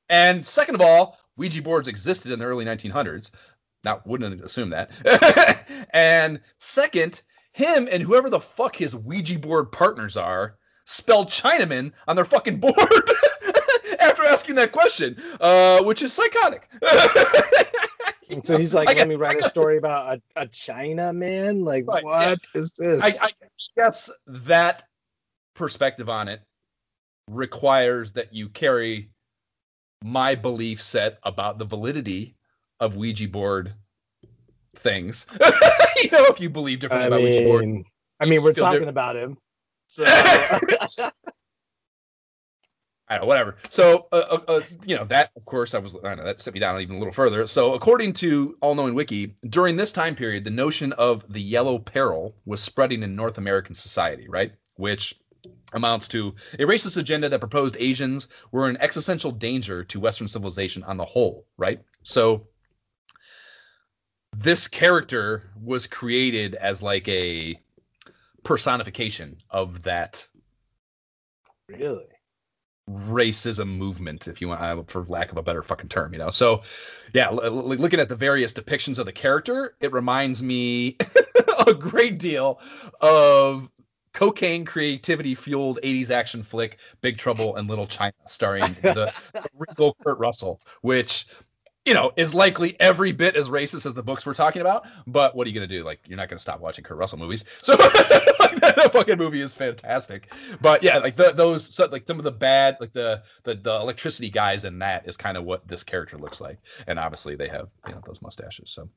And 0.08 0.46
second 0.46 0.76
of 0.76 0.82
all, 0.82 1.18
Ouija 1.36 1.64
boards 1.64 1.88
existed 1.88 2.32
in 2.32 2.38
the 2.38 2.46
early 2.46 2.64
1900s. 2.64 3.32
Now, 3.84 4.02
wouldn't 4.06 4.44
assume 4.44 4.70
that. 4.70 4.92
and 5.94 6.42
second, 6.60 7.24
him 7.54 7.90
and 7.92 8.04
whoever 8.04 8.30
the 8.30 8.40
fuck 8.40 8.76
his 8.76 8.96
Ouija 8.96 9.40
board 9.40 9.72
partners 9.72 10.16
are 10.16 10.60
spelled 10.86 11.30
Chinaman 11.30 11.92
on 12.08 12.16
their 12.16 12.24
fucking 12.24 12.60
board 12.60 12.76
asking 14.46 14.56
that 14.56 14.72
question, 14.72 15.18
uh, 15.42 15.84
which 15.84 16.02
is 16.02 16.14
psychotic. 16.14 16.70
So 18.44 18.58
he's 18.58 18.74
like, 18.74 18.90
I 18.90 18.94
let 18.94 19.08
me 19.08 19.16
write 19.16 19.38
a 19.38 19.44
story 19.44 19.78
about 19.78 20.18
a, 20.18 20.42
a 20.42 20.48
China 20.48 21.14
man. 21.14 21.64
Like, 21.64 21.86
Right, 21.88 22.04
what 22.04 22.40
yeah. 22.56 22.60
is 22.62 22.72
this? 22.72 23.22
I, 23.22 23.28
I 23.28 23.32
guess 23.78 24.10
that 24.26 24.84
perspective 25.54 26.10
on 26.10 26.28
it 26.28 26.42
requires 27.30 28.12
that 28.14 28.34
you 28.34 28.50
carry 28.50 29.12
my 30.04 30.34
belief 30.34 30.82
set 30.82 31.20
about 31.22 31.60
the 31.60 31.66
validity 31.66 32.36
of 32.80 32.96
Ouija 32.96 33.28
board 33.28 33.76
things. 34.76 35.28
you 35.40 36.10
know, 36.12 36.26
if 36.26 36.42
you 36.42 36.50
believe 36.50 36.80
differently 36.80 37.04
I 37.04 37.08
about 37.08 37.22
Ouija 37.22 37.44
board. 37.44 37.62
mean, 37.66 37.86
I 38.20 38.26
mean, 38.26 38.42
we're 38.42 38.54
talking 38.54 38.90
about 38.90 39.16
him. 39.16 39.38
So 39.88 40.04
I 43.08 43.16
don't 43.16 43.24
know, 43.24 43.28
whatever. 43.28 43.56
So, 43.70 44.08
uh, 44.12 44.24
uh, 44.30 44.40
uh, 44.48 44.62
you 44.86 44.96
know, 44.96 45.04
that, 45.06 45.32
of 45.36 45.46
course, 45.46 45.76
I 45.76 45.80
was, 45.80 45.96
I 46.04 46.16
know, 46.16 46.24
that 46.24 46.40
set 46.40 46.54
me 46.54 46.60
down 46.60 46.80
even 46.82 46.96
a 46.96 47.00
little 47.00 47.14
further. 47.14 47.46
So, 47.46 47.74
according 47.74 48.14
to 48.14 48.58
All 48.62 48.74
Knowing 48.74 48.96
Wiki, 48.96 49.36
during 49.50 49.76
this 49.76 49.92
time 49.92 50.16
period, 50.16 50.44
the 50.44 50.50
notion 50.50 50.92
of 50.94 51.24
the 51.32 51.42
yellow 51.42 51.78
peril 51.78 52.36
was 52.46 52.62
spreading 52.62 53.04
in 53.04 53.16
North 53.16 53.38
American 53.38 53.76
society, 53.76 54.28
right? 54.28 54.54
Which 54.78 55.14
amounts 55.74 56.08
to 56.08 56.34
a 56.54 56.64
racist 56.64 56.98
agenda 56.98 57.30
that 57.30 57.40
proposed 57.40 57.78
Asians 57.80 58.28
were 58.52 58.68
an 58.68 58.78
existential 58.80 59.32
danger 59.32 59.84
to 59.84 60.00
Western 60.00 60.28
civilization 60.28 60.84
on 60.84 60.98
the 60.98 61.06
whole, 61.06 61.46
right? 61.58 61.82
So 62.02 62.48
this 64.36 64.68
character 64.68 65.44
was 65.62 65.86
created 65.86 66.56
as 66.56 66.82
like 66.82 67.08
a 67.08 67.60
personification 68.44 69.38
of 69.52 69.84
that 69.84 70.28
Really? 71.68 72.06
Racism 72.90 73.78
movement, 73.78 74.28
if 74.28 74.42
you 74.42 74.48
want, 74.48 74.62
uh, 74.62 74.84
for 74.88 75.04
lack 75.06 75.32
of 75.32 75.38
a 75.38 75.42
better 75.42 75.64
fucking 75.64 75.90
term, 75.90 76.14
you 76.14 76.20
know. 76.20 76.30
So, 76.30 76.62
yeah, 77.14 77.28
l- 77.28 77.42
l- 77.42 77.54
looking 77.54 78.00
at 78.00 78.10
the 78.10 78.16
various 78.16 78.54
depictions 78.54 79.00
of 79.00 79.06
the 79.06 79.12
character, 79.12 79.76
it 79.80 79.92
reminds 79.92 80.44
me 80.44 80.98
a 81.68 81.74
great 81.74 82.20
deal 82.20 82.60
of 83.02 83.70
cocaine 84.14 84.66
creativity 84.66 85.36
fueled 85.36 85.80
80s 85.84 86.10
action 86.10 86.44
flick 86.44 86.80
Big 87.02 87.18
Trouble 87.18 87.58
in 87.58 87.68
Little 87.68 87.88
China, 87.88 88.14
starring 88.28 88.74
the, 88.82 89.12
the 89.34 89.50
regal 89.54 89.98
Kurt 90.04 90.18
Russell, 90.20 90.62
which 90.82 91.26
you 91.86 91.94
know, 91.94 92.12
is 92.16 92.34
likely 92.34 92.76
every 92.80 93.12
bit 93.12 93.36
as 93.36 93.50
racist 93.50 93.86
as 93.86 93.94
the 93.94 94.04
books 94.04 94.26
we're 94.26 94.34
talking 94.34 94.62
about. 94.62 94.86
But 95.08 95.36
what 95.36 95.46
are 95.46 95.50
you 95.50 95.56
gonna 95.56 95.68
do? 95.68 95.84
Like, 95.84 96.00
you're 96.08 96.18
not 96.18 96.30
gonna 96.30 96.40
stop 96.40 96.60
watching 96.60 96.84
Kurt 96.84 96.98
Russell 96.98 97.20
movies. 97.20 97.46
So 97.62 97.74
like, 98.40 98.56
that 98.60 98.90
fucking 98.92 99.18
movie 99.18 99.42
is 99.42 99.54
fantastic. 99.54 100.34
But 100.62 100.84
yeah, 100.84 100.98
like 100.98 101.16
the, 101.16 101.32
those, 101.32 101.74
so, 101.74 101.88
like 101.92 102.08
some 102.08 102.18
of 102.18 102.24
the 102.24 102.32
bad, 102.32 102.78
like 102.80 102.94
the, 102.94 103.24
the 103.44 103.56
the 103.56 103.76
electricity 103.76 104.30
guys 104.30 104.66
in 104.66 104.80
that 104.80 105.08
is 105.08 105.16
kind 105.16 105.38
of 105.38 105.44
what 105.44 105.68
this 105.68 105.84
character 105.84 106.18
looks 106.18 106.42
like. 106.42 106.58
And 106.88 107.00
obviously 107.00 107.36
they 107.36 107.48
have 107.50 107.70
you 107.88 107.94
know 107.94 108.02
those 108.06 108.22
mustaches. 108.22 108.72
So 108.72 108.90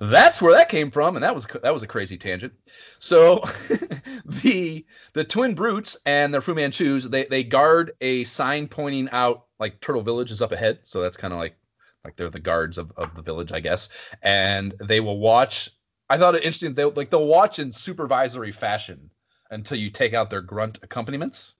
that's 0.00 0.42
where 0.42 0.52
that 0.52 0.68
came 0.68 0.90
from, 0.90 1.16
and 1.16 1.22
that 1.22 1.34
was 1.34 1.46
that 1.62 1.72
was 1.72 1.82
a 1.82 1.86
crazy 1.86 2.16
tangent. 2.16 2.52
So 2.98 3.36
the 4.24 4.84
the 5.14 5.24
twin 5.24 5.54
brutes 5.54 5.96
and 6.06 6.32
their 6.32 6.40
Fu 6.40 6.54
Manchus 6.54 7.04
they 7.04 7.24
they 7.24 7.44
guard 7.44 7.92
a 8.00 8.24
sign 8.24 8.68
pointing 8.68 9.08
out 9.10 9.45
like 9.58 9.80
Turtle 9.80 10.02
Village 10.02 10.30
is 10.30 10.42
up 10.42 10.52
ahead, 10.52 10.80
so 10.82 11.00
that's 11.00 11.16
kind 11.16 11.32
of 11.32 11.38
like 11.40 11.56
like 12.04 12.16
they're 12.16 12.30
the 12.30 12.40
guards 12.40 12.78
of, 12.78 12.92
of 12.96 13.14
the 13.14 13.22
village, 13.22 13.52
I 13.52 13.60
guess. 13.60 13.88
And 14.22 14.74
they 14.84 15.00
will 15.00 15.18
watch. 15.18 15.70
I 16.08 16.18
thought 16.18 16.34
it 16.36 16.44
interesting. 16.44 16.74
They 16.74 16.84
like 16.84 17.10
they'll 17.10 17.26
watch 17.26 17.58
in 17.58 17.72
supervisory 17.72 18.52
fashion 18.52 19.10
until 19.50 19.78
you 19.78 19.90
take 19.90 20.14
out 20.14 20.30
their 20.30 20.40
grunt 20.42 20.78
accompaniments, 20.82 21.54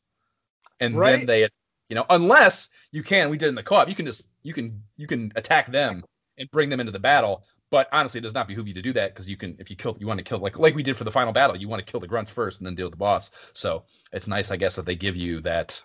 and 0.81 0.95
Right. 0.95 1.15
then 1.15 1.27
they, 1.27 1.43
you 1.89 1.95
know, 1.95 2.07
unless 2.11 2.69
you 2.93 3.03
can. 3.03 3.31
We 3.31 3.39
did 3.39 3.49
in 3.49 3.55
the 3.55 3.63
co-op. 3.63 3.89
You 3.89 3.95
can 3.95 4.07
just 4.07 4.29
you 4.43 4.53
can 4.53 4.83
you 4.97 5.07
can 5.07 5.33
attack 5.37 5.71
them 5.71 6.05
and 6.39 6.51
bring 6.51 6.69
them 6.69 6.81
into 6.81 6.93
the 6.93 6.99
battle. 6.99 7.45
But 7.71 7.89
honestly, 7.93 8.19
it 8.19 8.23
does 8.23 8.35
not 8.35 8.47
behoove 8.47 8.69
you 8.69 8.75
to 8.75 8.83
do 8.83 8.93
that 8.93 9.13
because 9.13 9.29
you 9.29 9.37
can, 9.37 9.57
if 9.59 9.69
you 9.71 9.77
kill, 9.77 9.97
you 9.99 10.07
want 10.07 10.19
to 10.19 10.25
kill 10.25 10.39
like 10.39 10.59
like 10.59 10.75
we 10.75 10.83
did 10.83 10.97
for 10.97 11.05
the 11.05 11.11
final 11.13 11.33
battle. 11.33 11.57
You 11.57 11.69
want 11.69 11.85
to 11.85 11.91
kill 11.91 12.01
the 12.01 12.07
grunts 12.07 12.31
first 12.31 12.61
and 12.61 12.67
then 12.67 12.75
deal 12.75 12.87
with 12.87 12.93
the 12.93 12.99
boss. 12.99 13.31
So 13.55 13.85
it's 14.13 14.29
nice, 14.29 14.51
I 14.51 14.57
guess, 14.57 14.77
that 14.77 14.87
they 14.87 14.95
give 14.95 15.17
you 15.17 15.41
that 15.41 15.83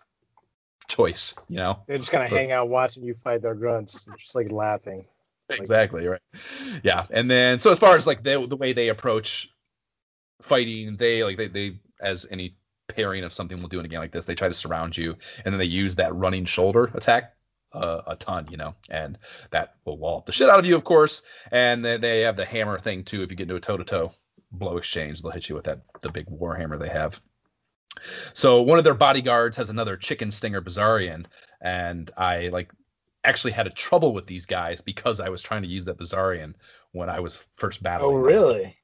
choice. 0.91 1.33
You 1.49 1.57
know, 1.57 1.83
They're 1.87 1.97
just 1.97 2.11
kind 2.11 2.23
of 2.23 2.29
So- 2.29 2.35
hang 2.35 2.51
out 2.51 2.69
watching 2.69 3.03
you 3.03 3.13
fight 3.13 3.41
their 3.41 3.55
grunts, 3.55 4.05
just 4.17 4.35
like 4.35 4.51
laughing. 4.51 5.05
exactly 5.49 6.05
right. 6.07 6.21
Yeah, 6.83 7.05
and 7.11 7.29
then 7.29 7.59
so 7.59 7.71
as 7.71 7.79
far 7.79 7.95
as 7.95 8.05
like 8.07 8.23
the 8.23 8.45
the 8.47 8.55
way 8.55 8.73
they 8.73 8.89
approach 8.89 9.49
fighting, 10.41 10.95
they 10.97 11.23
like 11.23 11.37
they 11.37 11.47
they 11.47 11.79
as 12.01 12.25
any 12.31 12.55
pairing 12.87 13.23
of 13.23 13.31
something 13.33 13.59
will 13.61 13.69
do 13.69 13.79
in 13.79 13.85
a 13.85 13.87
game 13.87 13.99
like 13.99 14.11
this, 14.11 14.25
they 14.25 14.35
try 14.35 14.47
to 14.47 14.53
surround 14.53 14.97
you, 14.97 15.15
and 15.45 15.53
then 15.53 15.59
they 15.59 15.65
use 15.65 15.95
that 15.95 16.13
running 16.15 16.45
shoulder 16.45 16.91
attack 16.93 17.33
uh, 17.73 18.01
a 18.07 18.15
ton, 18.17 18.45
you 18.51 18.57
know, 18.57 18.75
and 18.89 19.17
that 19.51 19.75
will 19.85 19.97
wall 19.97 20.17
up 20.17 20.25
the 20.25 20.31
shit 20.31 20.49
out 20.49 20.59
of 20.59 20.65
you, 20.65 20.75
of 20.75 20.83
course. 20.83 21.21
And 21.51 21.85
then 21.85 22.01
they 22.01 22.19
have 22.21 22.35
the 22.35 22.43
hammer 22.45 22.77
thing 22.79 23.03
too. 23.03 23.23
If 23.23 23.29
you 23.31 23.37
get 23.37 23.43
into 23.43 23.55
a 23.55 23.59
toe 23.61 23.77
to 23.77 23.83
toe 23.85 24.11
blow 24.51 24.75
exchange, 24.77 25.21
they'll 25.21 25.31
hit 25.31 25.47
you 25.47 25.55
with 25.55 25.63
that 25.65 25.79
the 26.01 26.09
big 26.11 26.27
war 26.29 26.55
hammer 26.55 26.77
they 26.77 26.89
have. 26.89 27.21
So 28.33 28.61
one 28.61 28.77
of 28.77 28.83
their 28.83 28.93
bodyguards 28.93 29.57
has 29.57 29.69
another 29.69 29.97
chicken 29.97 30.31
stinger 30.31 30.61
Bizarrian, 30.61 31.25
and 31.61 32.09
I 32.17 32.47
like 32.49 32.71
actually 33.23 33.51
had 33.51 33.67
a 33.67 33.71
trouble 33.71 34.13
with 34.13 34.25
these 34.25 34.45
guys 34.45 34.81
because 34.81 35.19
I 35.19 35.29
was 35.29 35.41
trying 35.41 35.61
to 35.61 35.67
use 35.67 35.85
that 35.85 35.97
Bizarrian 35.97 36.53
when 36.91 37.09
I 37.09 37.19
was 37.19 37.43
first 37.55 37.79
oh, 37.81 37.83
battling. 37.83 38.15
Oh, 38.15 38.19
them. 38.19 38.27
really? 38.27 38.77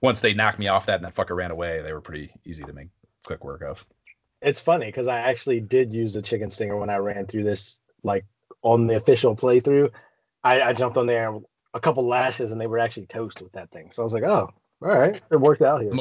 Once 0.00 0.20
they 0.20 0.34
knocked 0.34 0.58
me 0.58 0.68
off 0.68 0.86
that 0.86 0.96
and 0.96 1.04
that 1.04 1.14
fucker 1.14 1.36
ran 1.36 1.50
away, 1.50 1.82
they 1.82 1.92
were 1.92 2.00
pretty 2.00 2.32
easy 2.44 2.62
to 2.62 2.72
make 2.72 2.88
quick 3.24 3.44
work 3.44 3.62
of. 3.62 3.84
It's 4.42 4.60
funny 4.60 4.86
because 4.86 5.08
I 5.08 5.18
actually 5.18 5.60
did 5.60 5.92
use 5.92 6.16
a 6.16 6.22
chicken 6.22 6.50
stinger 6.50 6.76
when 6.76 6.90
I 6.90 6.96
ran 6.96 7.26
through 7.26 7.44
this, 7.44 7.80
like 8.02 8.24
on 8.62 8.86
the 8.86 8.96
official 8.96 9.36
playthrough. 9.36 9.90
I, 10.44 10.60
I 10.62 10.72
jumped 10.72 10.96
on 10.96 11.06
there 11.06 11.38
a 11.74 11.80
couple 11.80 12.06
lashes 12.06 12.52
and 12.52 12.60
they 12.60 12.66
were 12.66 12.78
actually 12.78 13.06
toast 13.06 13.42
with 13.42 13.52
that 13.52 13.70
thing. 13.70 13.90
So 13.92 14.02
I 14.02 14.04
was 14.04 14.14
like, 14.14 14.24
oh, 14.24 14.50
all 14.82 14.88
right, 14.88 15.20
it 15.30 15.36
worked 15.36 15.62
out 15.62 15.82
here. 15.82 15.92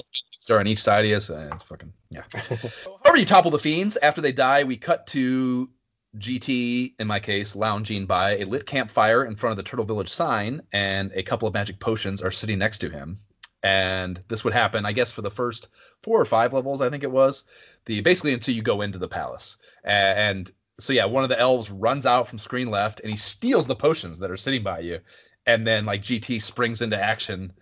They're 0.47 0.59
on 0.59 0.67
each 0.67 0.81
side 0.81 1.05
of 1.05 1.09
you, 1.09 1.19
so 1.19 1.49
it's 1.53 1.63
fucking 1.63 1.91
yeah. 2.11 2.21
However, 3.03 3.17
you 3.17 3.25
topple 3.25 3.51
the 3.51 3.59
fiends. 3.59 3.97
After 3.97 4.21
they 4.21 4.31
die, 4.31 4.63
we 4.63 4.77
cut 4.77 5.07
to 5.07 5.69
GT, 6.17 6.93
in 6.99 7.07
my 7.07 7.19
case, 7.19 7.55
lounging 7.55 8.05
by 8.05 8.37
a 8.37 8.45
lit 8.45 8.65
campfire 8.65 9.25
in 9.25 9.35
front 9.35 9.51
of 9.51 9.57
the 9.57 9.63
Turtle 9.63 9.85
Village 9.85 10.09
sign, 10.09 10.61
and 10.71 11.11
a 11.15 11.23
couple 11.23 11.47
of 11.47 11.53
magic 11.53 11.79
potions 11.79 12.21
are 12.21 12.31
sitting 12.31 12.59
next 12.59 12.77
to 12.79 12.89
him. 12.89 13.17
And 13.63 14.21
this 14.27 14.43
would 14.43 14.53
happen, 14.53 14.85
I 14.85 14.91
guess, 14.91 15.11
for 15.11 15.23
the 15.23 15.31
first 15.31 15.69
four 16.03 16.21
or 16.21 16.25
five 16.25 16.53
levels, 16.53 16.81
I 16.81 16.89
think 16.89 17.03
it 17.03 17.11
was. 17.11 17.45
The 17.85 17.99
basically 18.01 18.33
until 18.33 18.53
you 18.53 18.61
go 18.61 18.81
into 18.81 18.99
the 18.99 19.07
palace. 19.07 19.57
And 19.83 20.51
so 20.79 20.93
yeah, 20.93 21.05
one 21.05 21.23
of 21.23 21.29
the 21.29 21.39
elves 21.39 21.71
runs 21.71 22.05
out 22.05 22.27
from 22.27 22.37
screen 22.37 22.69
left 22.69 22.99
and 22.99 23.09
he 23.09 23.17
steals 23.17 23.65
the 23.65 23.75
potions 23.75 24.19
that 24.19 24.29
are 24.29 24.37
sitting 24.37 24.61
by 24.61 24.79
you. 24.79 24.99
And 25.47 25.65
then 25.65 25.85
like 25.85 26.03
GT 26.03 26.43
springs 26.43 26.81
into 26.81 27.01
action 27.01 27.53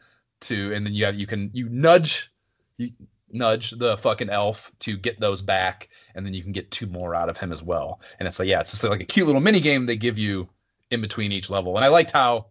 to 0.44 0.74
and 0.74 0.86
then 0.86 0.94
you 0.94 1.06
have 1.06 1.16
you 1.16 1.28
can 1.28 1.50
you 1.54 1.68
nudge 1.70 2.32
you 2.78 2.92
nudge 3.34 3.72
the 3.72 3.98
fucking 3.98 4.30
elf 4.30 4.72
to 4.80 4.96
get 4.96 5.20
those 5.20 5.42
back, 5.42 5.90
and 6.16 6.26
then 6.26 6.34
you 6.34 6.44
can 6.44 6.52
get 6.52 6.72
two 6.72 6.86
more 6.86 7.16
out 7.16 7.30
of 7.30 7.38
him 7.38 7.52
as 7.52 7.64
well. 7.64 8.00
And 8.20 8.28
it's 8.28 8.40
like, 8.40 8.48
yeah, 8.48 8.62
it's 8.62 8.72
just 8.72 8.84
like 8.84 9.02
a 9.02 9.06
cute 9.06 9.26
little 9.26 9.42
mini 9.42 9.60
game 9.60 9.86
they 9.86 9.98
give 9.98 10.18
you 10.18 10.48
in 10.92 11.02
between 11.02 11.32
each 11.32 11.50
level. 11.50 11.76
And 11.76 11.84
I 11.84 11.90
liked 11.90 12.12
how 12.12 12.48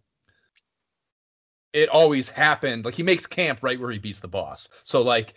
it 1.71 1.89
always 1.89 2.29
happened. 2.29 2.85
Like 2.85 2.93
he 2.93 3.03
makes 3.03 3.25
camp 3.25 3.59
right 3.63 3.79
where 3.79 3.91
he 3.91 3.97
beats 3.97 4.19
the 4.19 4.27
boss. 4.27 4.69
So 4.83 5.01
like 5.01 5.33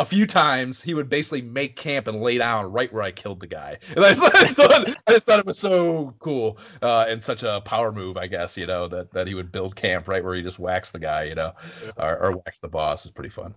a 0.00 0.04
few 0.04 0.26
times 0.26 0.80
he 0.80 0.94
would 0.94 1.10
basically 1.10 1.42
make 1.42 1.76
camp 1.76 2.08
and 2.08 2.22
lay 2.22 2.38
down 2.38 2.72
right 2.72 2.90
where 2.90 3.02
I 3.02 3.10
killed 3.10 3.38
the 3.38 3.46
guy. 3.46 3.76
And 3.96 4.04
I 4.04 4.14
just, 4.14 4.22
I 4.22 4.40
just 4.40 4.56
thought, 4.56 4.88
I 5.06 5.12
just 5.12 5.26
thought 5.26 5.38
it 5.38 5.44
was 5.46 5.58
so 5.58 6.14
cool 6.20 6.56
uh, 6.80 7.04
and 7.06 7.22
such 7.22 7.42
a 7.42 7.60
power 7.60 7.92
move, 7.92 8.16
I 8.16 8.26
guess, 8.26 8.56
you 8.56 8.66
know, 8.66 8.88
that, 8.88 9.12
that 9.12 9.26
he 9.26 9.34
would 9.34 9.52
build 9.52 9.76
camp 9.76 10.08
right 10.08 10.24
where 10.24 10.34
he 10.34 10.42
just 10.42 10.58
whacks 10.58 10.90
the 10.90 10.98
guy, 10.98 11.24
you 11.24 11.34
know, 11.34 11.52
or, 11.98 12.18
or 12.18 12.32
whacks 12.32 12.60
the 12.60 12.68
boss 12.68 13.04
is 13.04 13.10
pretty 13.10 13.28
fun. 13.28 13.54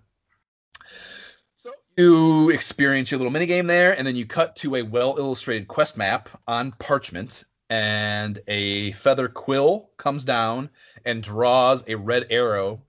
So 1.56 1.72
you 1.95 2.49
experience 2.49 3.10
your 3.10 3.20
little 3.20 3.32
mini 3.32 3.45
game 3.45 3.68
there, 3.68 3.98
and 3.98 4.06
then 4.06 4.18
you 4.18 4.26
cut 4.26 4.57
to 4.57 4.76
a 4.76 4.82
well 4.82 5.15
illustrated 5.18 5.70
quest 5.70 5.98
map 5.98 6.28
on 6.45 6.74
parchment, 6.74 7.45
and 7.70 8.40
a 8.48 8.91
feather 8.94 9.30
quill 9.30 9.91
comes 9.95 10.26
down 10.26 10.70
and 11.06 11.24
draws 11.24 11.86
a 11.88 11.95
red 11.95 12.26
arrow 12.30 12.82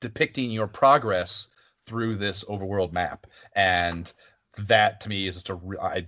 depicting 0.00 0.50
your 0.50 0.66
progress 0.66 1.48
through 1.86 2.16
this 2.16 2.44
overworld 2.44 2.92
map. 2.92 3.26
And 3.54 4.12
that 4.56 5.00
to 5.02 5.08
me 5.08 5.26
is 5.26 5.36
just 5.36 5.50
a 5.50 5.54
re- 5.54 5.78
I 5.80 6.06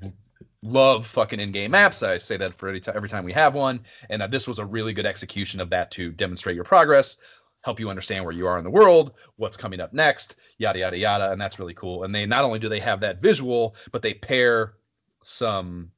love 0.63 1.07
fucking 1.07 1.41
in-game 1.41 1.71
maps. 1.71 2.03
I 2.03 2.19
say 2.19 2.37
that 2.37 2.55
for 2.55 2.69
every 2.69 2.81
time 2.81 2.97
every 2.97 3.09
time 3.09 3.25
we 3.25 3.33
have 3.33 3.55
one, 3.55 3.81
and 4.11 4.21
that 4.21 4.31
this 4.31 4.47
was 4.49 4.59
a 4.59 4.65
really 4.65 4.93
good 4.93 5.07
execution 5.07 5.61
of 5.61 5.71
that 5.71 5.91
to 5.93 6.13
demonstrate 6.13 6.55
your 6.55 6.65
progress, 6.65 7.19
help 7.63 7.81
you 7.81 7.91
understand 7.91 8.25
where 8.25 8.35
you 8.35 8.47
are 8.47 8.59
in 8.59 8.65
the 8.65 8.71
world, 8.71 9.13
what's 9.37 9.57
coming 9.57 9.81
up 9.81 9.93
next, 9.93 10.37
yada 10.59 10.79
yada 10.79 10.97
yada, 10.97 11.31
and 11.33 11.41
that's 11.41 11.59
really 11.59 11.75
cool. 11.75 12.05
And 12.05 12.15
they 12.15 12.27
not 12.27 12.45
only 12.45 12.59
do 12.59 12.69
they 12.69 12.81
have 12.81 13.01
that 13.01 13.21
visual, 13.21 13.75
but 13.93 14.03
they 14.03 14.15
pair 14.15 14.75
some 15.23 15.91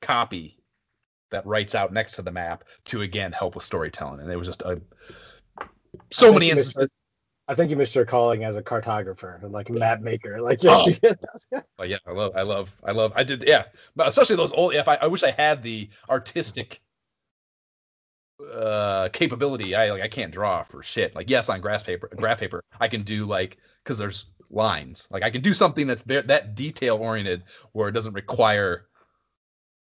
copy 0.00 0.58
that 1.30 1.46
writes 1.46 1.74
out 1.74 1.92
next 1.92 2.12
to 2.12 2.22
the 2.22 2.30
map 2.30 2.64
to 2.86 3.02
again 3.02 3.32
help 3.32 3.54
with 3.54 3.64
storytelling. 3.64 4.20
And 4.20 4.30
it 4.30 4.36
was 4.36 4.46
just 4.46 4.62
a 4.62 4.80
so 6.10 6.32
many 6.32 6.50
instances. 6.50 6.88
I 7.46 7.54
think 7.54 7.70
you 7.70 7.76
missed 7.76 7.94
your 7.94 8.06
calling 8.06 8.44
as 8.44 8.56
a 8.56 8.62
cartographer, 8.62 9.38
like 9.50 9.68
map 9.68 10.00
maker. 10.00 10.38
Like, 10.42 10.60
Oh. 10.64 10.90
yeah, 11.02 11.60
But 11.76 11.88
yeah, 11.88 11.98
I 12.06 12.12
love, 12.12 12.32
I 12.36 12.42
love, 12.42 12.74
I 12.84 12.92
love. 12.92 13.12
I 13.14 13.22
did, 13.22 13.44
yeah, 13.46 13.64
but 13.94 14.08
especially 14.08 14.36
those 14.36 14.52
old. 14.52 14.74
If 14.74 14.88
I, 14.88 14.96
I 14.96 15.06
wish 15.06 15.22
I 15.22 15.30
had 15.30 15.62
the 15.62 15.88
artistic 16.08 16.80
uh 18.52 19.08
capability. 19.12 19.74
I 19.74 19.90
like, 19.90 20.02
I 20.02 20.08
can't 20.08 20.32
draw 20.32 20.62
for 20.64 20.82
shit. 20.82 21.14
Like, 21.14 21.30
yes, 21.30 21.48
on 21.48 21.60
grass 21.60 21.82
paper, 21.82 22.10
graph 22.16 22.40
paper, 22.40 22.62
I 22.80 22.88
can 22.88 23.02
do 23.02 23.26
like 23.26 23.58
because 23.82 23.98
there's 23.98 24.26
lines. 24.50 25.06
Like, 25.10 25.22
I 25.22 25.30
can 25.30 25.42
do 25.42 25.52
something 25.52 25.86
that's 25.86 26.02
very, 26.02 26.22
that 26.22 26.54
detail 26.54 26.96
oriented 26.96 27.44
where 27.72 27.88
it 27.88 27.92
doesn't 27.92 28.12
require. 28.14 28.86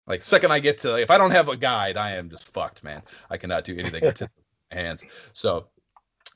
Like, 0.07 0.23
second 0.23 0.51
I 0.51 0.59
get 0.59 0.77
to, 0.79 0.95
if 0.99 1.11
I 1.11 1.17
don't 1.17 1.31
have 1.31 1.47
a 1.47 1.55
guide, 1.55 1.95
I 1.95 2.11
am 2.11 2.29
just 2.29 2.47
fucked, 2.47 2.83
man. 2.83 3.01
I 3.29 3.37
cannot 3.37 3.63
do 3.63 3.73
anything 3.77 4.03
artistic 4.03 4.35
with 4.35 4.45
my 4.71 4.77
hands. 4.81 5.05
So, 5.33 5.67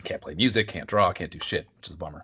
can't 0.05 0.21
play 0.21 0.35
music, 0.35 0.67
can't 0.67 0.87
draw, 0.87 1.11
can't 1.11 1.31
do 1.31 1.39
shit, 1.41 1.67
which 1.77 1.87
is 1.89 1.93
a 1.93 1.97
bummer. 1.97 2.23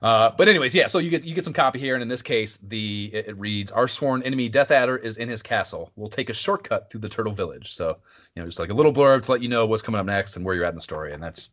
Uh, 0.00 0.30
but 0.36 0.48
anyways, 0.48 0.74
yeah. 0.74 0.86
So 0.86 0.98
you 0.98 1.10
get 1.10 1.24
you 1.24 1.34
get 1.34 1.44
some 1.44 1.52
copy 1.52 1.78
here, 1.78 1.94
and 1.94 2.02
in 2.02 2.08
this 2.08 2.22
case, 2.22 2.58
the 2.62 3.10
it, 3.12 3.28
it 3.28 3.38
reads: 3.38 3.72
"Our 3.72 3.88
sworn 3.88 4.22
enemy, 4.22 4.48
Death 4.48 4.70
Adder, 4.70 4.96
is 4.96 5.16
in 5.16 5.28
his 5.28 5.42
castle. 5.42 5.90
We'll 5.96 6.08
take 6.08 6.30
a 6.30 6.34
shortcut 6.34 6.90
through 6.90 7.00
the 7.00 7.08
Turtle 7.08 7.32
Village." 7.32 7.74
So 7.74 7.98
you 8.34 8.42
know, 8.42 8.46
just 8.46 8.60
like 8.60 8.70
a 8.70 8.74
little 8.74 8.92
blurb 8.92 9.22
to 9.24 9.32
let 9.32 9.42
you 9.42 9.48
know 9.48 9.66
what's 9.66 9.82
coming 9.82 9.98
up 9.98 10.06
next 10.06 10.36
and 10.36 10.44
where 10.44 10.54
you're 10.54 10.64
at 10.64 10.70
in 10.70 10.76
the 10.76 10.80
story, 10.80 11.12
and 11.14 11.22
that's 11.22 11.50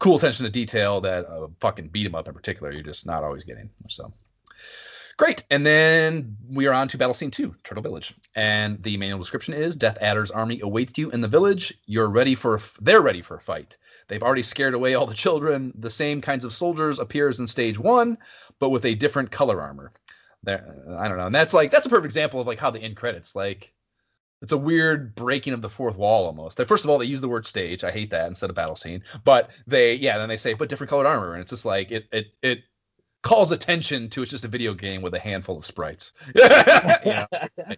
cool 0.00 0.16
attention 0.16 0.44
to 0.44 0.50
detail 0.50 1.00
that 1.02 1.26
uh, 1.26 1.46
fucking 1.60 1.88
beat 1.88 2.06
'em 2.06 2.14
up 2.14 2.26
in 2.26 2.34
particular 2.34 2.72
you're 2.72 2.82
just 2.82 3.06
not 3.06 3.22
always 3.22 3.44
getting. 3.44 3.70
So 3.88 4.12
Great. 5.18 5.42
And 5.50 5.66
then 5.66 6.36
we 6.48 6.68
are 6.68 6.72
on 6.72 6.86
to 6.88 6.96
Battle 6.96 7.12
Scene 7.12 7.32
2, 7.32 7.52
Turtle 7.64 7.82
Village. 7.82 8.14
And 8.36 8.80
the 8.84 8.96
manual 8.96 9.18
description 9.18 9.52
is 9.52 9.74
Death 9.74 9.98
Adder's 10.00 10.30
army 10.30 10.60
awaits 10.62 10.96
you 10.96 11.10
in 11.10 11.20
the 11.20 11.26
village. 11.26 11.74
You're 11.86 12.08
ready 12.08 12.36
for 12.36 12.60
they're 12.80 13.00
ready 13.00 13.20
for 13.20 13.36
a 13.36 13.40
fight. 13.40 13.76
They've 14.06 14.22
already 14.22 14.44
scared 14.44 14.74
away 14.74 14.94
all 14.94 15.06
the 15.06 15.14
children. 15.14 15.72
The 15.76 15.90
same 15.90 16.20
kinds 16.20 16.44
of 16.44 16.52
soldiers 16.52 17.00
appears 17.00 17.40
in 17.40 17.48
stage 17.48 17.80
1, 17.80 18.16
but 18.60 18.70
with 18.70 18.84
a 18.84 18.94
different 18.94 19.32
color 19.32 19.60
armor. 19.60 19.92
There 20.44 20.64
I 20.96 21.08
don't 21.08 21.18
know. 21.18 21.26
And 21.26 21.34
that's 21.34 21.52
like 21.52 21.72
that's 21.72 21.86
a 21.86 21.90
perfect 21.90 22.06
example 22.06 22.40
of 22.40 22.46
like 22.46 22.60
how 22.60 22.70
the 22.70 22.80
end 22.80 22.96
credits 22.96 23.34
like 23.34 23.74
it's 24.40 24.52
a 24.52 24.56
weird 24.56 25.16
breaking 25.16 25.52
of 25.52 25.62
the 25.62 25.68
fourth 25.68 25.96
wall 25.96 26.26
almost. 26.26 26.64
First 26.64 26.84
of 26.84 26.90
all, 26.90 26.98
they 26.98 27.06
use 27.06 27.20
the 27.20 27.28
word 27.28 27.44
stage. 27.44 27.82
I 27.82 27.90
hate 27.90 28.10
that 28.10 28.28
instead 28.28 28.50
of 28.50 28.56
battle 28.56 28.76
scene. 28.76 29.02
But 29.24 29.50
they, 29.66 29.94
yeah, 29.94 30.16
then 30.16 30.28
they 30.28 30.36
say, 30.36 30.54
but 30.54 30.68
different 30.68 30.90
colored 30.90 31.08
armor, 31.08 31.32
and 31.32 31.40
it's 31.40 31.50
just 31.50 31.64
like 31.64 31.90
it, 31.90 32.06
it, 32.12 32.26
it 32.40 32.60
calls 33.22 33.50
attention 33.50 34.08
to 34.10 34.22
it's 34.22 34.30
just 34.30 34.44
a 34.44 34.48
video 34.48 34.74
game 34.74 35.02
with 35.02 35.14
a 35.14 35.18
handful 35.18 35.56
of 35.56 35.66
sprites. 35.66 36.12
yeah, 36.34 37.26
I, 37.32 37.76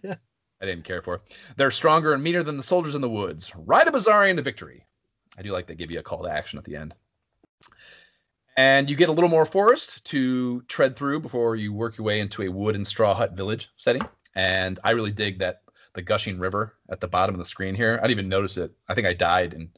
I, 0.60 0.66
didn't 0.66 0.84
care 0.84 1.02
for. 1.02 1.22
They're 1.56 1.70
stronger 1.70 2.12
and 2.12 2.22
meaner 2.22 2.42
than 2.42 2.56
the 2.56 2.62
soldiers 2.62 2.94
in 2.94 3.00
the 3.00 3.08
woods. 3.08 3.52
Ride 3.56 3.88
a 3.88 3.90
Bizarrian 3.90 4.36
to 4.36 4.42
victory. 4.42 4.84
I 5.38 5.42
do 5.42 5.52
like 5.52 5.66
they 5.66 5.74
give 5.74 5.90
you 5.90 5.98
a 5.98 6.02
call 6.02 6.22
to 6.22 6.30
action 6.30 6.58
at 6.58 6.64
the 6.64 6.76
end. 6.76 6.94
And 8.56 8.90
you 8.90 8.96
get 8.96 9.08
a 9.08 9.12
little 9.12 9.30
more 9.30 9.46
forest 9.46 10.04
to 10.06 10.60
tread 10.62 10.96
through 10.96 11.20
before 11.20 11.56
you 11.56 11.72
work 11.72 11.96
your 11.96 12.04
way 12.04 12.20
into 12.20 12.42
a 12.42 12.48
wood 12.48 12.76
and 12.76 12.86
straw 12.86 13.14
hut 13.14 13.32
village 13.32 13.70
setting. 13.76 14.02
And 14.34 14.78
I 14.84 14.90
really 14.90 15.12
dig 15.12 15.38
that 15.38 15.62
the 15.94 16.02
gushing 16.02 16.38
river 16.38 16.74
at 16.90 17.00
the 17.00 17.08
bottom 17.08 17.34
of 17.34 17.38
the 17.38 17.44
screen 17.44 17.74
here. 17.74 17.98
I 17.98 18.06
didn't 18.06 18.18
even 18.18 18.28
notice 18.28 18.56
it. 18.56 18.72
I 18.88 18.94
think 18.94 19.06
I 19.06 19.14
died 19.14 19.54
and 19.54 19.70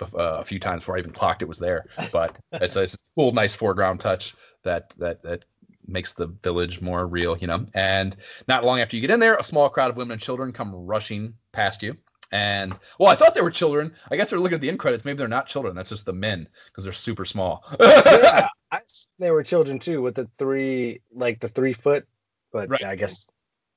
uh, 0.00 0.38
a 0.38 0.44
few 0.44 0.60
times 0.60 0.82
before 0.82 0.96
I 0.96 1.00
even 1.00 1.10
clocked 1.10 1.42
it 1.42 1.48
was 1.48 1.58
there. 1.58 1.84
But 2.12 2.36
it's 2.52 2.76
a, 2.76 2.82
it's 2.82 2.94
a 2.94 2.98
cool, 3.14 3.32
nice 3.32 3.54
foreground 3.54 4.00
touch 4.00 4.34
that 4.64 4.90
that 4.98 5.22
that 5.22 5.44
makes 5.86 6.12
the 6.12 6.26
village 6.26 6.80
more 6.80 7.06
real, 7.06 7.36
you 7.38 7.46
know. 7.46 7.64
And 7.74 8.14
not 8.46 8.64
long 8.64 8.80
after 8.80 8.96
you 8.96 9.02
get 9.02 9.10
in 9.10 9.20
there, 9.20 9.36
a 9.36 9.42
small 9.42 9.68
crowd 9.68 9.90
of 9.90 9.96
women 9.96 10.12
and 10.12 10.20
children 10.20 10.52
come 10.52 10.74
rushing 10.74 11.34
past 11.52 11.82
you. 11.82 11.96
And 12.30 12.74
well, 12.98 13.10
I 13.10 13.14
thought 13.14 13.34
they 13.34 13.40
were 13.40 13.50
children. 13.50 13.94
I 14.10 14.16
guess 14.16 14.30
they're 14.30 14.38
looking 14.38 14.56
at 14.56 14.60
the 14.60 14.68
end 14.68 14.78
credits. 14.78 15.04
Maybe 15.04 15.16
they're 15.16 15.28
not 15.28 15.46
children. 15.46 15.74
That's 15.74 15.88
just 15.88 16.04
the 16.04 16.12
men 16.12 16.46
because 16.66 16.84
they're 16.84 16.92
super 16.92 17.24
small. 17.24 17.64
yeah, 17.80 18.48
I, 18.70 18.80
they 19.18 19.30
were 19.30 19.42
children 19.42 19.78
too, 19.78 20.02
with 20.02 20.14
the 20.14 20.28
three, 20.38 21.00
like 21.10 21.40
the 21.40 21.48
three 21.48 21.72
foot. 21.72 22.06
But 22.52 22.68
right. 22.68 22.80
yeah, 22.80 22.90
I 22.90 22.96
guess. 22.96 23.26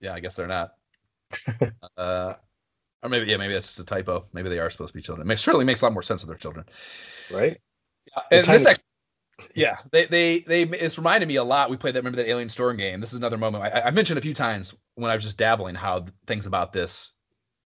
Yeah, 0.01 0.13
I 0.13 0.19
guess 0.19 0.35
they're 0.35 0.47
not. 0.47 0.71
uh, 1.97 2.33
or 3.03 3.09
maybe 3.09 3.29
yeah, 3.29 3.37
maybe 3.37 3.53
that's 3.53 3.67
just 3.67 3.79
a 3.79 3.85
typo. 3.85 4.25
Maybe 4.33 4.49
they 4.49 4.59
are 4.59 4.69
supposed 4.69 4.91
to 4.91 4.97
be 4.97 5.01
children. 5.01 5.29
It 5.31 5.37
certainly 5.37 5.65
makes 5.65 5.81
a 5.81 5.85
lot 5.85 5.93
more 5.93 6.03
sense 6.03 6.21
if 6.21 6.27
they're 6.27 6.37
children, 6.37 6.65
right? 7.31 7.57
Yeah, 8.07 8.23
and 8.31 8.47
this 8.47 8.65
actually, 8.65 8.83
yeah, 9.55 9.77
they 9.91 10.05
they 10.05 10.39
they 10.41 10.63
it's 10.63 10.97
reminded 10.97 11.27
me 11.27 11.35
a 11.35 11.43
lot. 11.43 11.69
We 11.69 11.77
played 11.77 11.95
that 11.95 11.99
remember 11.99 12.18
that 12.18 12.30
Alien 12.30 12.49
Storm 12.49 12.77
game. 12.77 12.99
This 13.01 13.13
is 13.13 13.19
another 13.19 13.38
moment 13.38 13.63
I, 13.63 13.81
I 13.81 13.91
mentioned 13.91 14.18
a 14.18 14.22
few 14.22 14.34
times 14.34 14.73
when 14.95 15.11
I 15.11 15.15
was 15.15 15.23
just 15.23 15.38
dabbling 15.38 15.76
how 15.76 16.05
things 16.27 16.45
about 16.45 16.73
this 16.73 17.13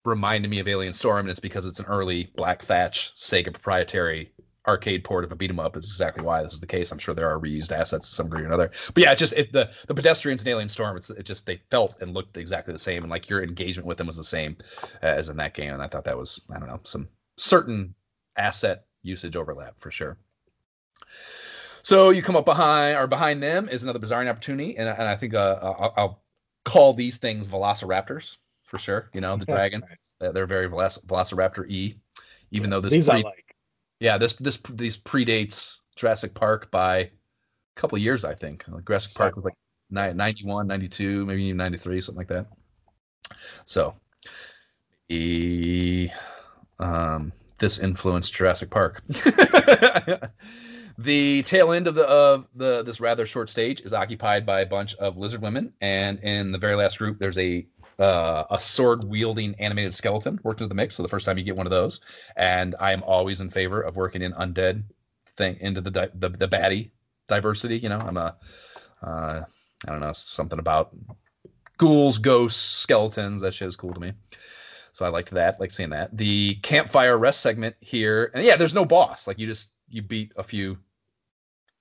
reminded 0.05 0.49
me 0.49 0.59
of 0.59 0.67
Alien 0.67 0.93
Storm, 0.93 1.21
and 1.21 1.29
it's 1.29 1.39
because 1.39 1.65
it's 1.65 1.79
an 1.79 1.85
early 1.85 2.31
Black 2.35 2.61
Thatch 2.61 3.13
Sega 3.17 3.51
proprietary 3.51 4.31
arcade 4.67 5.03
port 5.03 5.23
of 5.23 5.31
a 5.31 5.35
beat 5.35 5.49
'em 5.49 5.59
up 5.59 5.77
is 5.77 5.85
exactly 5.85 6.23
why 6.23 6.41
this 6.41 6.53
is 6.53 6.59
the 6.59 6.67
case. 6.67 6.91
I'm 6.91 6.97
sure 6.97 7.13
there 7.13 7.29
are 7.29 7.39
reused 7.39 7.71
assets 7.71 8.09
to 8.09 8.15
some 8.15 8.27
degree 8.27 8.43
or 8.43 8.47
another. 8.47 8.71
But 8.93 9.03
yeah, 9.03 9.13
just 9.15 9.33
it, 9.33 9.53
the 9.53 9.71
the 9.87 9.93
pedestrians 9.93 10.41
in 10.41 10.47
Alien 10.47 10.69
Storm, 10.69 10.97
it's 10.97 11.09
it 11.09 11.23
just 11.25 11.45
they 11.45 11.57
felt 11.69 12.01
and 12.01 12.13
looked 12.13 12.37
exactly 12.37 12.73
the 12.73 12.79
same, 12.79 13.03
and 13.03 13.11
like 13.11 13.29
your 13.29 13.43
engagement 13.43 13.87
with 13.87 13.97
them 13.97 14.07
was 14.07 14.17
the 14.17 14.23
same 14.23 14.57
uh, 15.03 15.07
as 15.07 15.29
in 15.29 15.37
that 15.37 15.53
game. 15.53 15.73
And 15.73 15.81
I 15.81 15.87
thought 15.87 16.03
that 16.05 16.17
was 16.17 16.41
I 16.53 16.59
don't 16.59 16.67
know 16.67 16.81
some 16.83 17.07
certain 17.37 17.93
asset 18.37 18.85
usage 19.03 19.35
overlap 19.35 19.79
for 19.79 19.91
sure. 19.91 20.17
So 21.85 22.09
you 22.09 22.23
come 22.23 22.35
up 22.35 22.45
behind 22.45 22.97
or 22.97 23.05
behind 23.05 23.43
them 23.43 23.69
is 23.69 23.83
another 23.83 23.99
bizarre 23.99 24.27
opportunity, 24.27 24.75
and, 24.75 24.89
and 24.89 25.07
I 25.07 25.15
think 25.15 25.35
uh, 25.35 25.59
I'll, 25.61 25.93
I'll 25.95 26.23
call 26.63 26.93
these 26.93 27.17
things 27.17 27.47
Velociraptors 27.47 28.37
for 28.63 28.79
sure. 28.79 29.11
You 29.13 29.21
know 29.21 29.37
the 29.37 29.45
dragon, 29.53 29.83
they're 30.19 30.47
very 30.47 30.67
Velociraptor 30.67 31.69
E, 31.69 31.93
even 32.49 32.71
though 32.71 32.81
this 32.81 32.91
these 32.91 33.07
pre- 33.07 33.19
I 33.19 33.21
like 33.21 33.55
yeah, 33.99 34.17
this 34.17 34.33
this 34.33 34.57
these 34.71 34.97
predates 34.97 35.81
Jurassic 35.95 36.33
Park 36.33 36.71
by 36.71 36.97
a 36.97 37.09
couple 37.75 37.99
years, 37.99 38.25
I 38.25 38.33
think. 38.33 38.65
Like 38.67 38.87
Jurassic 38.87 39.11
exactly. 39.11 39.43
Park 39.43 39.53
was 39.91 40.01
like 40.01 40.15
91, 40.15 40.65
92, 40.65 41.23
maybe 41.27 41.43
even 41.43 41.57
93, 41.57 42.01
something 42.01 42.17
like 42.17 42.27
that. 42.29 42.47
So, 43.65 43.93
e, 45.09 46.09
um, 46.79 47.31
this 47.59 47.77
influenced 47.77 48.33
Jurassic 48.33 48.71
Park. 48.71 49.03
the 50.97 51.43
tail 51.43 51.71
end 51.71 51.87
of 51.87 51.95
the 51.95 52.07
of 52.07 52.47
the 52.55 52.83
this 52.83 52.99
rather 52.99 53.25
short 53.25 53.49
stage 53.49 53.81
is 53.81 53.93
occupied 53.93 54.45
by 54.45 54.61
a 54.61 54.65
bunch 54.65 54.95
of 54.95 55.17
lizard 55.17 55.41
women, 55.41 55.73
and 55.81 56.19
in 56.19 56.51
the 56.51 56.57
very 56.57 56.75
last 56.75 56.97
group, 56.97 57.19
there's 57.19 57.37
a 57.37 57.65
uh, 57.99 58.43
a 58.49 58.59
sword 58.59 59.03
wielding 59.03 59.55
animated 59.55 59.93
skeleton 59.93 60.39
worked 60.43 60.61
into 60.61 60.69
the 60.69 60.75
mix. 60.75 60.95
So 60.95 61.03
the 61.03 61.09
first 61.09 61.25
time 61.25 61.37
you 61.37 61.43
get 61.43 61.55
one 61.55 61.65
of 61.65 61.71
those, 61.71 62.01
and 62.35 62.75
I 62.79 62.91
am 62.91 63.03
always 63.03 63.41
in 63.41 63.49
favor 63.49 63.81
of 63.81 63.95
working 63.95 64.21
in 64.21 64.33
undead 64.33 64.83
thing 65.37 65.57
into 65.59 65.81
the 65.81 65.91
di- 65.91 66.09
the, 66.15 66.29
the 66.29 66.47
baddie 66.47 66.91
diversity. 67.27 67.77
You 67.77 67.89
know, 67.89 67.99
I'm 67.99 68.17
a 68.17 68.35
uh, 69.01 69.43
I 69.87 69.91
don't 69.91 69.99
know 69.99 70.13
something 70.13 70.59
about 70.59 70.95
ghouls, 71.77 72.17
ghosts, 72.17 72.61
skeletons. 72.61 73.41
That 73.41 73.53
shit 73.53 73.67
is 73.67 73.75
cool 73.75 73.93
to 73.93 73.99
me. 73.99 74.13
So 74.93 75.05
I 75.05 75.09
liked 75.09 75.31
that, 75.31 75.59
like 75.59 75.71
seeing 75.71 75.89
that. 75.89 76.15
The 76.15 76.55
campfire 76.63 77.17
rest 77.17 77.41
segment 77.41 77.75
here, 77.81 78.31
and 78.33 78.45
yeah, 78.45 78.55
there's 78.55 78.73
no 78.73 78.85
boss. 78.85 79.27
Like 79.27 79.37
you 79.37 79.45
just 79.45 79.71
you 79.89 80.01
beat 80.01 80.31
a 80.35 80.43
few 80.43 80.77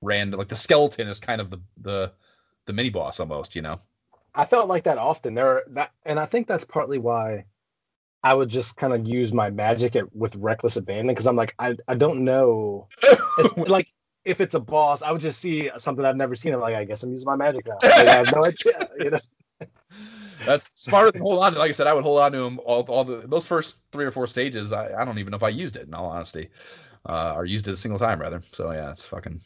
random. 0.01 0.39
Like 0.39 0.49
the 0.49 0.57
skeleton 0.57 1.09
is 1.09 1.21
kind 1.21 1.41
of 1.41 1.51
the 1.51 1.61
the 1.83 2.13
the 2.67 2.73
mini 2.73 2.91
boss 2.91 3.21
almost. 3.21 3.55
You 3.57 3.63
know. 3.63 3.81
I 4.35 4.45
felt 4.45 4.69
like 4.69 4.85
that 4.85 4.99
often. 4.99 5.35
There, 5.35 5.63
that, 5.71 5.93
and 6.05 6.19
I 6.19 6.25
think 6.25 6.49
that's 6.49 6.65
partly 6.65 6.99
why 6.99 7.45
I 8.25 8.35
would 8.35 8.49
just 8.49 8.77
kind 8.77 8.93
of 8.93 9.07
use 9.07 9.33
my 9.33 9.51
magic 9.51 9.95
at, 9.95 10.15
with 10.17 10.35
reckless 10.37 10.77
abandon 10.77 11.09
because 11.09 11.27
I'm 11.27 11.37
like, 11.37 11.55
I, 11.59 11.77
I 11.87 11.95
don't 11.95 12.25
know. 12.25 12.89
It's 13.39 13.57
like 13.69 13.89
if 14.25 14.41
it's 14.41 14.55
a 14.55 14.61
boss, 14.61 15.03
I 15.03 15.13
would 15.13 15.21
just 15.21 15.41
see 15.41 15.71
something 15.77 16.05
I've 16.05 16.17
never 16.17 16.35
seen. 16.35 16.55
I'm 16.55 16.61
like, 16.61 16.75
I 16.75 16.85
guess 16.85 17.03
I'm 17.03 17.13
using 17.13 17.27
my 17.27 17.37
magic 17.37 17.69
now. 17.69 17.77
Like, 17.83 17.93
I 18.09 18.15
have 18.15 18.35
no 18.35 18.45
idea. 18.45 18.89
You 18.99 19.11
know. 19.11 19.19
That's 20.47 20.71
smarter 20.75 21.13
than 21.13 21.23
hold 21.23 21.43
on. 21.43 21.55
Like 21.55 21.71
I 21.71 21.73
said, 21.73 21.87
I 21.87 21.93
would 21.93 22.03
hold 22.03 22.21
on 22.21 22.33
to 22.33 22.39
him 22.39 22.61
all, 22.65 22.83
all 22.83 23.05
the 23.05 23.27
those 23.27 23.47
first 23.47 23.83
three 23.93 24.05
or 24.05 24.11
four 24.11 24.27
stages. 24.27 24.73
I, 24.73 25.01
I 25.01 25.05
don't 25.05 25.19
even 25.19 25.31
know 25.31 25.37
if 25.37 25.43
I 25.43 25.49
used 25.51 25.77
it 25.77 25.87
in 25.87 25.95
all 25.95 26.07
honesty, 26.07 26.49
uh, 27.07 27.33
or 27.35 27.45
used 27.45 27.69
it 27.69 27.73
a 27.73 27.77
single 27.77 27.99
time 27.99 28.21
rather. 28.21 28.41
So 28.53 28.71
yeah, 28.73 28.91
it's 28.91 29.07
fucking 29.07 29.41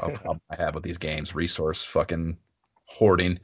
a 0.00 0.10
problem 0.10 0.40
I 0.50 0.56
have 0.56 0.74
with 0.74 0.84
these 0.84 0.98
games. 0.98 1.34
Resource 1.34 1.84
fucking 1.84 2.38
hoarding. 2.86 3.38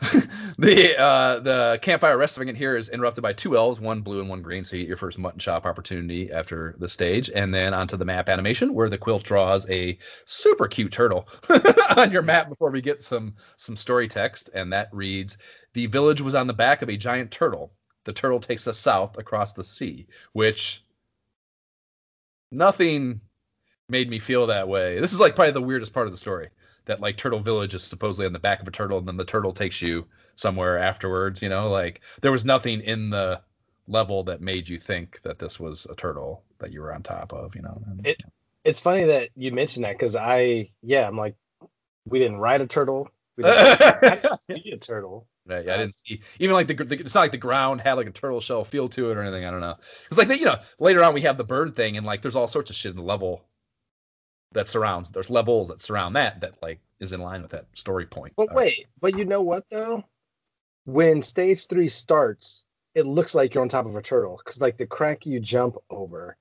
the 0.58 0.98
uh, 0.98 1.40
the 1.40 1.78
campfire 1.82 2.18
rest 2.18 2.34
segment 2.34 2.58
here 2.58 2.76
is 2.76 2.88
interrupted 2.88 3.22
by 3.22 3.32
two 3.32 3.56
elves, 3.56 3.80
one 3.80 4.00
blue 4.00 4.20
and 4.20 4.28
one 4.28 4.42
green. 4.42 4.64
So 4.64 4.76
you 4.76 4.82
get 4.82 4.88
your 4.88 4.96
first 4.96 5.18
mutton 5.18 5.38
chop 5.38 5.66
opportunity 5.66 6.32
after 6.32 6.74
the 6.78 6.88
stage, 6.88 7.30
and 7.34 7.54
then 7.54 7.74
onto 7.74 7.96
the 7.96 8.04
map 8.04 8.28
animation 8.28 8.74
where 8.74 8.88
the 8.88 8.98
quilt 8.98 9.22
draws 9.22 9.68
a 9.70 9.98
super 10.24 10.66
cute 10.66 10.92
turtle 10.92 11.28
on 11.96 12.10
your 12.10 12.22
map 12.22 12.48
before 12.48 12.70
we 12.70 12.80
get 12.80 13.02
some 13.02 13.34
some 13.56 13.76
story 13.76 14.08
text, 14.08 14.50
and 14.54 14.72
that 14.72 14.88
reads: 14.92 15.38
"The 15.74 15.86
village 15.86 16.20
was 16.20 16.34
on 16.34 16.46
the 16.46 16.54
back 16.54 16.82
of 16.82 16.88
a 16.88 16.96
giant 16.96 17.30
turtle. 17.30 17.72
The 18.04 18.12
turtle 18.12 18.40
takes 18.40 18.66
us 18.66 18.78
south 18.78 19.18
across 19.18 19.52
the 19.52 19.64
sea." 19.64 20.06
Which 20.32 20.82
nothing 22.50 23.20
made 23.88 24.10
me 24.10 24.18
feel 24.18 24.46
that 24.46 24.68
way. 24.68 25.00
This 25.00 25.12
is 25.12 25.20
like 25.20 25.34
probably 25.34 25.52
the 25.52 25.62
weirdest 25.62 25.92
part 25.92 26.06
of 26.06 26.12
the 26.12 26.18
story 26.18 26.48
that 26.88 27.00
like 27.00 27.16
Turtle 27.16 27.40
Village 27.40 27.74
is 27.74 27.82
supposedly 27.82 28.26
on 28.26 28.32
the 28.32 28.38
back 28.38 28.60
of 28.60 28.66
a 28.66 28.70
turtle, 28.70 28.98
and 28.98 29.06
then 29.06 29.16
the 29.16 29.24
turtle 29.24 29.52
takes 29.52 29.80
you 29.80 30.06
somewhere 30.34 30.78
afterwards. 30.78 31.40
You 31.40 31.48
know, 31.48 31.70
like 31.70 32.00
there 32.22 32.32
was 32.32 32.44
nothing 32.44 32.80
in 32.80 33.10
the 33.10 33.40
level 33.86 34.24
that 34.24 34.40
made 34.40 34.68
you 34.68 34.78
think 34.78 35.22
that 35.22 35.38
this 35.38 35.60
was 35.60 35.86
a 35.90 35.94
turtle 35.94 36.42
that 36.58 36.72
you 36.72 36.80
were 36.80 36.92
on 36.92 37.02
top 37.02 37.32
of. 37.32 37.54
You 37.54 37.62
know, 37.62 37.80
and, 37.86 38.06
it, 38.06 38.22
it's 38.64 38.80
funny 38.80 39.04
that 39.04 39.30
you 39.36 39.52
mentioned 39.52 39.84
that 39.84 39.92
because 39.92 40.16
I 40.16 40.68
yeah 40.82 41.06
I'm 41.06 41.16
like 41.16 41.36
we 42.06 42.18
didn't 42.18 42.38
ride 42.38 42.60
a 42.60 42.66
turtle. 42.66 43.08
We 43.36 43.44
didn't 43.44 44.28
see 44.50 44.70
a 44.72 44.78
turtle. 44.78 45.26
Right, 45.48 45.64
yeah, 45.64 45.72
I 45.72 45.74
uh, 45.76 45.78
didn't 45.78 45.94
see 45.94 46.20
even 46.40 46.54
like 46.54 46.66
the, 46.66 46.74
the, 46.74 46.98
it's 46.98 47.14
not 47.14 47.22
like 47.22 47.32
the 47.32 47.38
ground 47.38 47.80
had 47.80 47.94
like 47.94 48.06
a 48.06 48.10
turtle 48.10 48.40
shell 48.40 48.64
feel 48.64 48.88
to 48.90 49.10
it 49.10 49.16
or 49.16 49.22
anything. 49.22 49.46
I 49.46 49.50
don't 49.50 49.62
know. 49.62 49.76
It's 50.08 50.18
like 50.18 50.28
they, 50.28 50.38
you 50.38 50.44
know 50.44 50.58
later 50.78 51.02
on 51.02 51.14
we 51.14 51.22
have 51.22 51.38
the 51.38 51.44
bird 51.44 51.74
thing 51.74 51.96
and 51.96 52.04
like 52.04 52.20
there's 52.20 52.36
all 52.36 52.46
sorts 52.46 52.68
of 52.68 52.76
shit 52.76 52.90
in 52.90 52.96
the 52.98 53.02
level 53.02 53.46
that 54.52 54.68
surrounds 54.68 55.10
there's 55.10 55.30
levels 55.30 55.68
that 55.68 55.80
surround 55.80 56.14
that 56.16 56.40
that 56.42 56.62
like 56.62 56.80
is 57.00 57.12
in 57.12 57.20
line 57.20 57.40
with 57.40 57.50
that 57.52 57.66
story 57.72 58.04
point. 58.04 58.34
But 58.36 58.50
uh, 58.50 58.54
wait, 58.56 58.86
but 59.00 59.16
you 59.16 59.24
know 59.24 59.40
what 59.40 59.64
though? 59.70 60.04
When 60.84 61.22
stage 61.22 61.66
three 61.66 61.88
starts, 61.88 62.64
it 62.94 63.06
looks 63.06 63.34
like 63.34 63.54
you're 63.54 63.62
on 63.62 63.70
top 63.70 63.86
of 63.86 63.96
a 63.96 64.02
turtle 64.02 64.38
because 64.44 64.60
like 64.60 64.76
the 64.76 64.86
crack 64.86 65.24
you 65.24 65.40
jump 65.40 65.76
over 65.88 66.36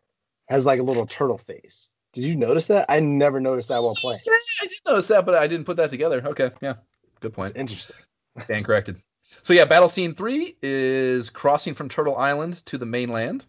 has 0.50 0.66
like 0.66 0.82
a 0.82 0.84
little 0.84 1.06
turtle 1.06 1.38
face. 1.38 1.92
Did 2.12 2.26
you 2.26 2.36
notice 2.36 2.68
that? 2.68 2.88
I 2.90 3.00
never 3.00 3.40
noticed 3.40 3.70
that 3.70 3.82
while 3.82 3.96
playing. 3.96 4.20
Yeah, 4.26 4.34
I 4.64 4.66
did 4.66 4.80
notice 4.86 5.08
that, 5.10 5.26
but 5.26 5.36
I 5.36 5.48
didn't 5.48 5.66
put 5.66 5.78
that 5.78 5.90
together. 5.90 6.22
Okay, 6.26 6.52
yeah, 6.62 6.74
good 7.22 7.32
point. 7.32 7.52
It's 7.52 7.58
interesting. 7.58 7.98
Stand 8.40 8.66
corrected. 8.66 8.98
So 9.44 9.54
yeah, 9.54 9.66
battle 9.66 9.90
scene 9.90 10.14
three 10.14 10.56
is 10.62 11.30
crossing 11.30 11.74
from 11.74 11.90
Turtle 11.90 12.16
Island 12.18 12.66
to 12.68 12.78
the 12.78 12.86
mainland. 12.86 13.46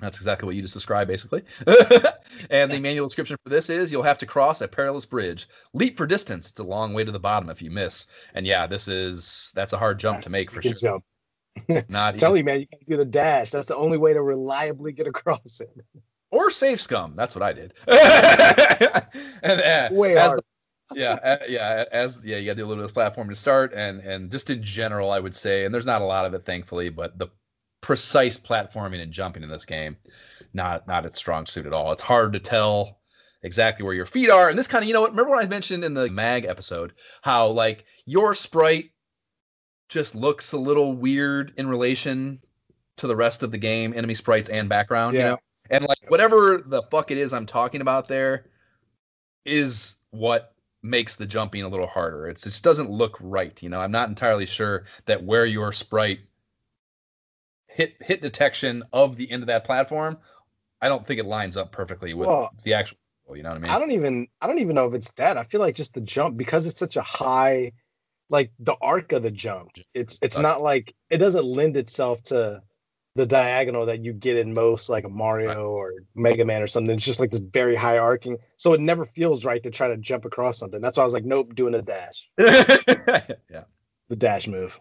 That's 0.00 0.18
exactly 0.18 0.46
what 0.46 0.54
you 0.54 0.62
just 0.62 0.74
described, 0.74 1.08
basically. 1.08 1.42
and 2.50 2.70
the 2.70 2.78
manual 2.78 3.06
description 3.08 3.36
for 3.42 3.50
this 3.50 3.68
is 3.68 3.90
you'll 3.90 4.04
have 4.04 4.18
to 4.18 4.26
cross 4.26 4.60
a 4.60 4.68
perilous 4.68 5.04
bridge. 5.04 5.48
Leap 5.72 5.96
for 5.96 6.06
distance. 6.06 6.50
It's 6.50 6.60
a 6.60 6.64
long 6.64 6.94
way 6.94 7.02
to 7.02 7.10
the 7.10 7.18
bottom 7.18 7.50
if 7.50 7.60
you 7.60 7.70
miss. 7.70 8.06
And 8.34 8.46
yeah, 8.46 8.66
this 8.66 8.86
is 8.86 9.50
that's 9.56 9.72
a 9.72 9.78
hard 9.78 9.98
jump 9.98 10.18
Yes, 10.18 10.24
to 10.26 10.30
make 10.30 10.50
for 10.52 10.62
sure. 10.62 10.74
jump. 10.74 11.04
Not 11.88 12.16
Tell 12.18 12.30
easy. 12.32 12.38
you, 12.38 12.44
man, 12.44 12.60
you 12.60 12.66
can 12.68 12.78
do 12.88 12.96
the 12.96 13.04
dash. 13.04 13.50
That's 13.50 13.66
the 13.66 13.76
only 13.76 13.98
way 13.98 14.12
to 14.12 14.22
reliably 14.22 14.92
get 14.92 15.08
across 15.08 15.60
it. 15.60 15.70
or 16.30 16.50
save 16.52 16.80
scum. 16.80 17.14
That's 17.16 17.34
what 17.34 17.42
I 17.42 17.52
did. 17.52 17.74
and 19.42 19.60
uh, 19.60 19.88
Way 19.90 20.14
hard. 20.14 20.40
Yeah, 20.94 21.12
uh, 21.22 21.36
yeah, 21.48 21.84
as 21.92 22.24
yeah, 22.24 22.36
you 22.36 22.46
got 22.46 22.52
to 22.52 22.58
do 22.58 22.64
a 22.64 22.68
little 22.68 22.82
bit 22.82 22.90
of 22.90 22.94
platform 22.94 23.28
to 23.28 23.36
start, 23.36 23.72
and 23.74 24.00
and 24.00 24.30
just 24.30 24.50
in 24.50 24.62
general, 24.62 25.10
I 25.10 25.18
would 25.18 25.34
say, 25.34 25.64
and 25.64 25.74
there's 25.74 25.86
not 25.86 26.02
a 26.02 26.06
lot 26.06 26.24
of 26.24 26.34
it, 26.34 26.44
thankfully, 26.44 26.88
but 26.88 27.18
the 27.18 27.28
precise 27.80 28.38
platforming 28.38 29.00
and 29.00 29.12
jumping 29.12 29.42
in 29.42 29.48
this 29.48 29.64
game, 29.64 29.96
not 30.52 30.86
not 30.86 31.06
its 31.06 31.18
strong 31.18 31.46
suit 31.46 31.66
at 31.66 31.72
all. 31.72 31.92
It's 31.92 32.02
hard 32.02 32.32
to 32.32 32.40
tell 32.40 33.00
exactly 33.42 33.84
where 33.84 33.94
your 33.94 34.06
feet 34.06 34.30
are, 34.30 34.48
and 34.48 34.58
this 34.58 34.66
kind 34.66 34.82
of, 34.82 34.88
you 34.88 34.94
know 34.94 35.00
what? 35.00 35.10
Remember 35.10 35.30
what 35.30 35.44
I 35.44 35.48
mentioned 35.48 35.84
in 35.84 35.94
the 35.94 36.08
mag 36.10 36.44
episode, 36.44 36.94
how 37.22 37.48
like 37.48 37.84
your 38.06 38.34
sprite 38.34 38.90
just 39.88 40.14
looks 40.14 40.52
a 40.52 40.58
little 40.58 40.92
weird 40.92 41.52
in 41.56 41.66
relation 41.68 42.42
to 42.96 43.06
the 43.06 43.16
rest 43.16 43.42
of 43.42 43.50
the 43.50 43.58
game, 43.58 43.92
enemy 43.94 44.14
sprites 44.14 44.48
and 44.48 44.68
background, 44.68 45.16
you 45.16 45.20
Yeah. 45.20 45.30
know, 45.30 45.38
and 45.70 45.84
like 45.86 45.98
whatever 46.08 46.58
the 46.66 46.82
fuck 46.90 47.10
it 47.10 47.18
is 47.18 47.32
I'm 47.32 47.46
talking 47.46 47.80
about 47.80 48.08
there 48.08 48.46
is 49.44 49.96
what 50.10 50.54
makes 50.82 51.16
the 51.16 51.26
jumping 51.26 51.62
a 51.62 51.68
little 51.68 51.86
harder. 51.86 52.28
It's, 52.28 52.46
it 52.46 52.50
just 52.50 52.64
doesn't 52.64 52.90
look 52.90 53.16
right. 53.20 53.60
You 53.62 53.68
know, 53.68 53.80
I'm 53.80 53.90
not 53.90 54.08
entirely 54.08 54.46
sure 54.46 54.84
that 55.06 55.22
where 55.22 55.46
your 55.46 55.72
sprite 55.72 56.20
hit 57.66 57.96
hit 58.00 58.22
detection 58.22 58.82
of 58.92 59.16
the 59.16 59.30
end 59.30 59.42
of 59.42 59.46
that 59.48 59.64
platform, 59.64 60.18
I 60.80 60.88
don't 60.88 61.06
think 61.06 61.20
it 61.20 61.26
lines 61.26 61.56
up 61.56 61.72
perfectly 61.72 62.14
with 62.14 62.28
Well, 62.28 62.50
the 62.64 62.74
actual. 62.74 62.98
You 63.34 63.42
know 63.42 63.50
what 63.50 63.58
I 63.58 63.60
mean? 63.60 63.70
I 63.70 63.78
don't 63.78 63.90
even 63.90 64.26
I 64.40 64.46
don't 64.46 64.58
even 64.58 64.74
know 64.74 64.86
if 64.86 64.94
it's 64.94 65.12
that. 65.12 65.36
I 65.36 65.44
feel 65.44 65.60
like 65.60 65.74
just 65.74 65.92
the 65.92 66.00
jump 66.00 66.38
because 66.38 66.66
it's 66.66 66.78
such 66.78 66.96
a 66.96 67.02
high 67.02 67.72
like 68.30 68.50
the 68.58 68.76
arc 68.80 69.12
of 69.12 69.22
the 69.22 69.30
jump. 69.30 69.72
It's 69.92 70.18
it's 70.22 70.38
not 70.38 70.62
like 70.62 70.94
it 71.10 71.18
doesn't 71.18 71.44
lend 71.44 71.76
itself 71.76 72.22
to 72.24 72.62
the 73.18 73.26
diagonal 73.26 73.84
that 73.84 74.04
you 74.04 74.12
get 74.12 74.36
in 74.36 74.54
most 74.54 74.88
like 74.88 75.02
a 75.02 75.08
Mario 75.08 75.72
or 75.72 75.92
Mega 76.14 76.44
Man 76.44 76.62
or 76.62 76.68
something. 76.68 76.94
It's 76.94 77.04
just 77.04 77.18
like 77.18 77.32
this 77.32 77.40
very 77.40 77.74
high 77.74 77.98
arcing. 77.98 78.38
So 78.56 78.74
it 78.74 78.80
never 78.80 79.04
feels 79.04 79.44
right 79.44 79.60
to 79.64 79.70
try 79.70 79.88
to 79.88 79.96
jump 79.96 80.24
across 80.24 80.56
something. 80.56 80.80
That's 80.80 80.96
why 80.96 81.02
I 81.02 81.04
was 81.04 81.14
like, 81.14 81.24
nope, 81.24 81.56
doing 81.56 81.74
a 81.74 81.82
dash. 81.82 82.30
yeah. 82.38 83.64
The 84.08 84.16
dash 84.16 84.46
move. 84.46 84.80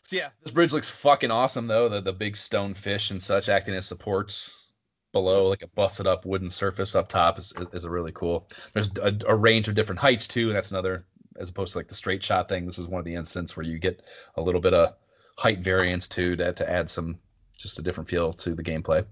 So 0.00 0.16
yeah, 0.16 0.30
this 0.42 0.50
bridge 0.50 0.72
looks 0.72 0.88
fucking 0.88 1.30
awesome 1.30 1.66
though. 1.66 1.90
The 1.90 2.00
the 2.00 2.12
big 2.12 2.36
stone 2.36 2.72
fish 2.72 3.10
and 3.10 3.22
such 3.22 3.50
acting 3.50 3.74
as 3.74 3.86
supports 3.86 4.68
below, 5.12 5.46
like 5.46 5.62
a 5.62 5.68
busted 5.68 6.06
up 6.06 6.24
wooden 6.24 6.48
surface 6.48 6.94
up 6.94 7.10
top 7.10 7.38
is 7.38 7.52
is 7.74 7.84
a 7.84 7.90
really 7.90 8.12
cool. 8.12 8.48
There's 8.72 8.90
a, 9.02 9.14
a 9.28 9.36
range 9.36 9.68
of 9.68 9.74
different 9.74 10.00
heights 10.00 10.26
too, 10.26 10.46
and 10.48 10.56
that's 10.56 10.70
another 10.70 11.04
as 11.38 11.50
opposed 11.50 11.72
to 11.72 11.78
like 11.78 11.88
the 11.88 11.94
straight 11.94 12.22
shot 12.22 12.48
thing. 12.48 12.64
This 12.64 12.78
is 12.78 12.88
one 12.88 12.98
of 12.98 13.04
the 13.04 13.14
instances 13.14 13.54
where 13.58 13.66
you 13.66 13.78
get 13.78 14.02
a 14.36 14.42
little 14.42 14.60
bit 14.60 14.72
of 14.72 14.94
height 15.36 15.58
variance 15.58 16.08
too 16.08 16.34
to 16.36 16.52
to 16.52 16.70
add 16.70 16.88
some 16.88 17.18
just 17.56 17.78
a 17.78 17.82
different 17.82 18.08
feel 18.08 18.32
to 18.32 18.54
the 18.54 18.62
gameplay. 18.62 19.04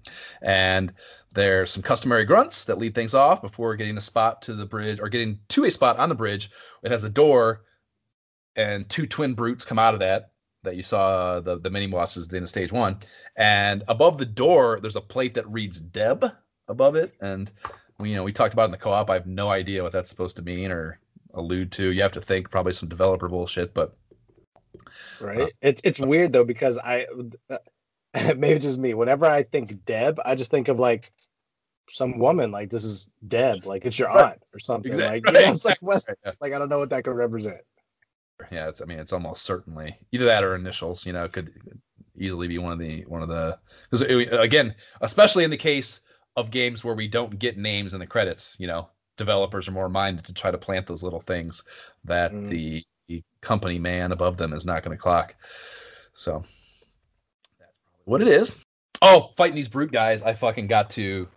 And 0.42 0.92
there's 1.32 1.70
some 1.70 1.82
customary 1.82 2.24
grunts 2.24 2.64
that 2.66 2.78
lead 2.78 2.94
things 2.94 3.14
off 3.14 3.42
before 3.42 3.74
getting 3.76 3.96
a 3.96 4.02
spot 4.02 4.42
to 4.42 4.54
the 4.54 4.66
bridge 4.66 5.00
or 5.00 5.08
getting 5.08 5.38
to 5.48 5.64
a 5.64 5.70
spot 5.70 5.98
on 5.98 6.08
the 6.08 6.14
bridge. 6.14 6.50
It 6.82 6.90
has 6.90 7.04
a 7.04 7.10
door 7.10 7.62
and 8.56 8.88
two 8.88 9.06
twin 9.06 9.34
brutes 9.34 9.64
come 9.64 9.78
out 9.78 9.94
of 9.94 10.00
that 10.00 10.30
that 10.62 10.76
you 10.76 10.82
saw 10.82 11.40
the 11.40 11.58
the 11.58 11.70
mini 11.70 11.86
bosses 11.86 12.24
at 12.24 12.30
the 12.30 12.36
end 12.36 12.44
of 12.44 12.50
stage 12.50 12.72
one. 12.72 12.98
And 13.36 13.82
above 13.88 14.18
the 14.18 14.26
door, 14.26 14.78
there's 14.80 14.96
a 14.96 15.00
plate 15.00 15.34
that 15.34 15.48
reads 15.50 15.80
Deb 15.80 16.24
above 16.68 16.96
it. 16.96 17.14
And 17.20 17.52
we, 17.98 18.10
you 18.10 18.16
know, 18.16 18.22
we 18.22 18.32
talked 18.32 18.54
about 18.54 18.62
it 18.62 18.66
in 18.66 18.70
the 18.72 18.78
co-op. 18.78 19.10
I 19.10 19.14
have 19.14 19.26
no 19.26 19.50
idea 19.50 19.82
what 19.82 19.92
that's 19.92 20.08
supposed 20.08 20.36
to 20.36 20.42
mean 20.42 20.70
or 20.70 20.98
allude 21.34 21.72
to. 21.72 21.90
You 21.90 22.02
have 22.02 22.12
to 22.12 22.20
think 22.20 22.50
probably 22.50 22.72
some 22.72 22.88
developer 22.88 23.28
bullshit, 23.28 23.74
but 23.74 23.96
Right. 25.20 25.40
Uh, 25.40 25.46
it's 25.62 25.82
it's 25.84 26.00
weird 26.00 26.32
though 26.32 26.44
because 26.44 26.78
I 26.78 27.06
maybe 28.36 28.58
just 28.58 28.78
me. 28.78 28.94
Whenever 28.94 29.26
I 29.26 29.42
think 29.42 29.84
Deb, 29.84 30.20
I 30.24 30.34
just 30.34 30.50
think 30.50 30.68
of 30.68 30.78
like 30.78 31.10
some 31.90 32.18
woman 32.18 32.50
like 32.50 32.70
this 32.70 32.84
is 32.84 33.10
Deb, 33.28 33.66
like 33.66 33.84
it's 33.84 33.98
your 33.98 34.08
Right. 34.08 34.32
aunt 34.32 34.42
or 34.52 34.58
something. 34.58 34.92
Exactly. 34.92 35.32
Like 35.32 35.40
you 35.40 35.46
know, 35.46 35.52
it's 35.52 35.64
like 35.64 35.78
what 35.80 36.04
like 36.40 36.52
I 36.52 36.58
don't 36.58 36.68
know 36.68 36.78
what 36.78 36.90
that 36.90 37.04
could 37.04 37.16
represent. 37.16 37.60
yeah, 38.50 38.68
it's 38.68 38.80
I 38.80 38.84
mean 38.84 38.98
it's 38.98 39.12
almost 39.12 39.42
certainly 39.44 39.96
either 40.12 40.24
that 40.24 40.44
or 40.44 40.54
initials. 40.54 41.04
You 41.06 41.12
know, 41.12 41.28
could 41.28 41.52
easily 42.16 42.48
be 42.48 42.58
one 42.58 42.72
of 42.72 42.78
the 42.78 43.02
one 43.02 43.22
of 43.22 43.28
the 43.28 43.58
because 43.90 44.02
again, 44.32 44.74
especially 45.00 45.44
in 45.44 45.50
the 45.50 45.56
case 45.56 46.00
of 46.36 46.50
games 46.50 46.82
where 46.84 46.94
we 46.94 47.06
don't 47.08 47.38
get 47.38 47.58
names 47.58 47.94
in 47.94 48.00
the 48.00 48.06
credits, 48.06 48.56
you 48.58 48.66
know, 48.66 48.88
developers 49.16 49.68
are 49.68 49.72
more 49.72 49.88
minded 49.88 50.24
to 50.24 50.34
try 50.34 50.50
to 50.50 50.58
plant 50.58 50.86
those 50.86 51.02
little 51.02 51.20
things 51.20 51.62
that 52.04 52.32
Mm. 52.32 52.50
the, 52.50 52.82
the 53.08 53.22
company 53.40 53.78
man 53.78 54.10
above 54.10 54.36
them 54.36 54.52
is 54.52 54.64
not 54.64 54.82
going 54.82 54.96
to 54.96 55.00
clock. 55.00 55.36
So 56.12 56.42
what 58.04 58.22
it 58.22 58.28
is. 58.28 58.64
Oh, 59.02 59.30
fighting 59.36 59.56
these 59.56 59.68
brute 59.68 59.92
guys, 59.92 60.22
I 60.22 60.32
fucking 60.32 60.66
got 60.66 60.90
to 60.90 61.28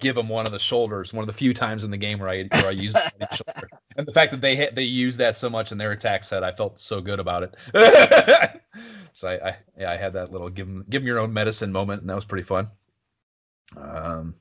give 0.00 0.16
them 0.16 0.28
one 0.28 0.46
of 0.46 0.52
the 0.52 0.58
shoulders, 0.58 1.12
one 1.12 1.22
of 1.22 1.26
the 1.26 1.32
few 1.32 1.52
times 1.54 1.84
in 1.84 1.90
the 1.90 1.96
game 1.96 2.18
where 2.18 2.28
I 2.28 2.48
where 2.52 2.66
I 2.66 2.70
used 2.70 2.96
the 2.96 3.28
shoulder. 3.34 3.68
And 3.96 4.06
the 4.06 4.12
fact 4.12 4.30
that 4.32 4.40
they 4.40 4.68
they 4.72 4.82
used 4.82 5.18
that 5.18 5.36
so 5.36 5.50
much 5.50 5.72
in 5.72 5.78
their 5.78 5.92
attack 5.92 6.24
set, 6.24 6.42
I 6.42 6.52
felt 6.52 6.80
so 6.80 7.00
good 7.00 7.20
about 7.20 7.42
it. 7.42 8.60
so 9.12 9.28
I, 9.28 9.48
I 9.48 9.56
yeah, 9.78 9.90
I 9.90 9.96
had 9.96 10.12
that 10.14 10.32
little 10.32 10.48
give 10.48 10.66
'em 10.68 10.84
give 10.88 11.02
'em 11.02 11.06
your 11.06 11.18
own 11.18 11.32
medicine 11.32 11.72
moment, 11.72 12.00
and 12.00 12.10
that 12.10 12.16
was 12.16 12.24
pretty 12.24 12.44
fun. 12.44 12.68
Um, 13.76 14.34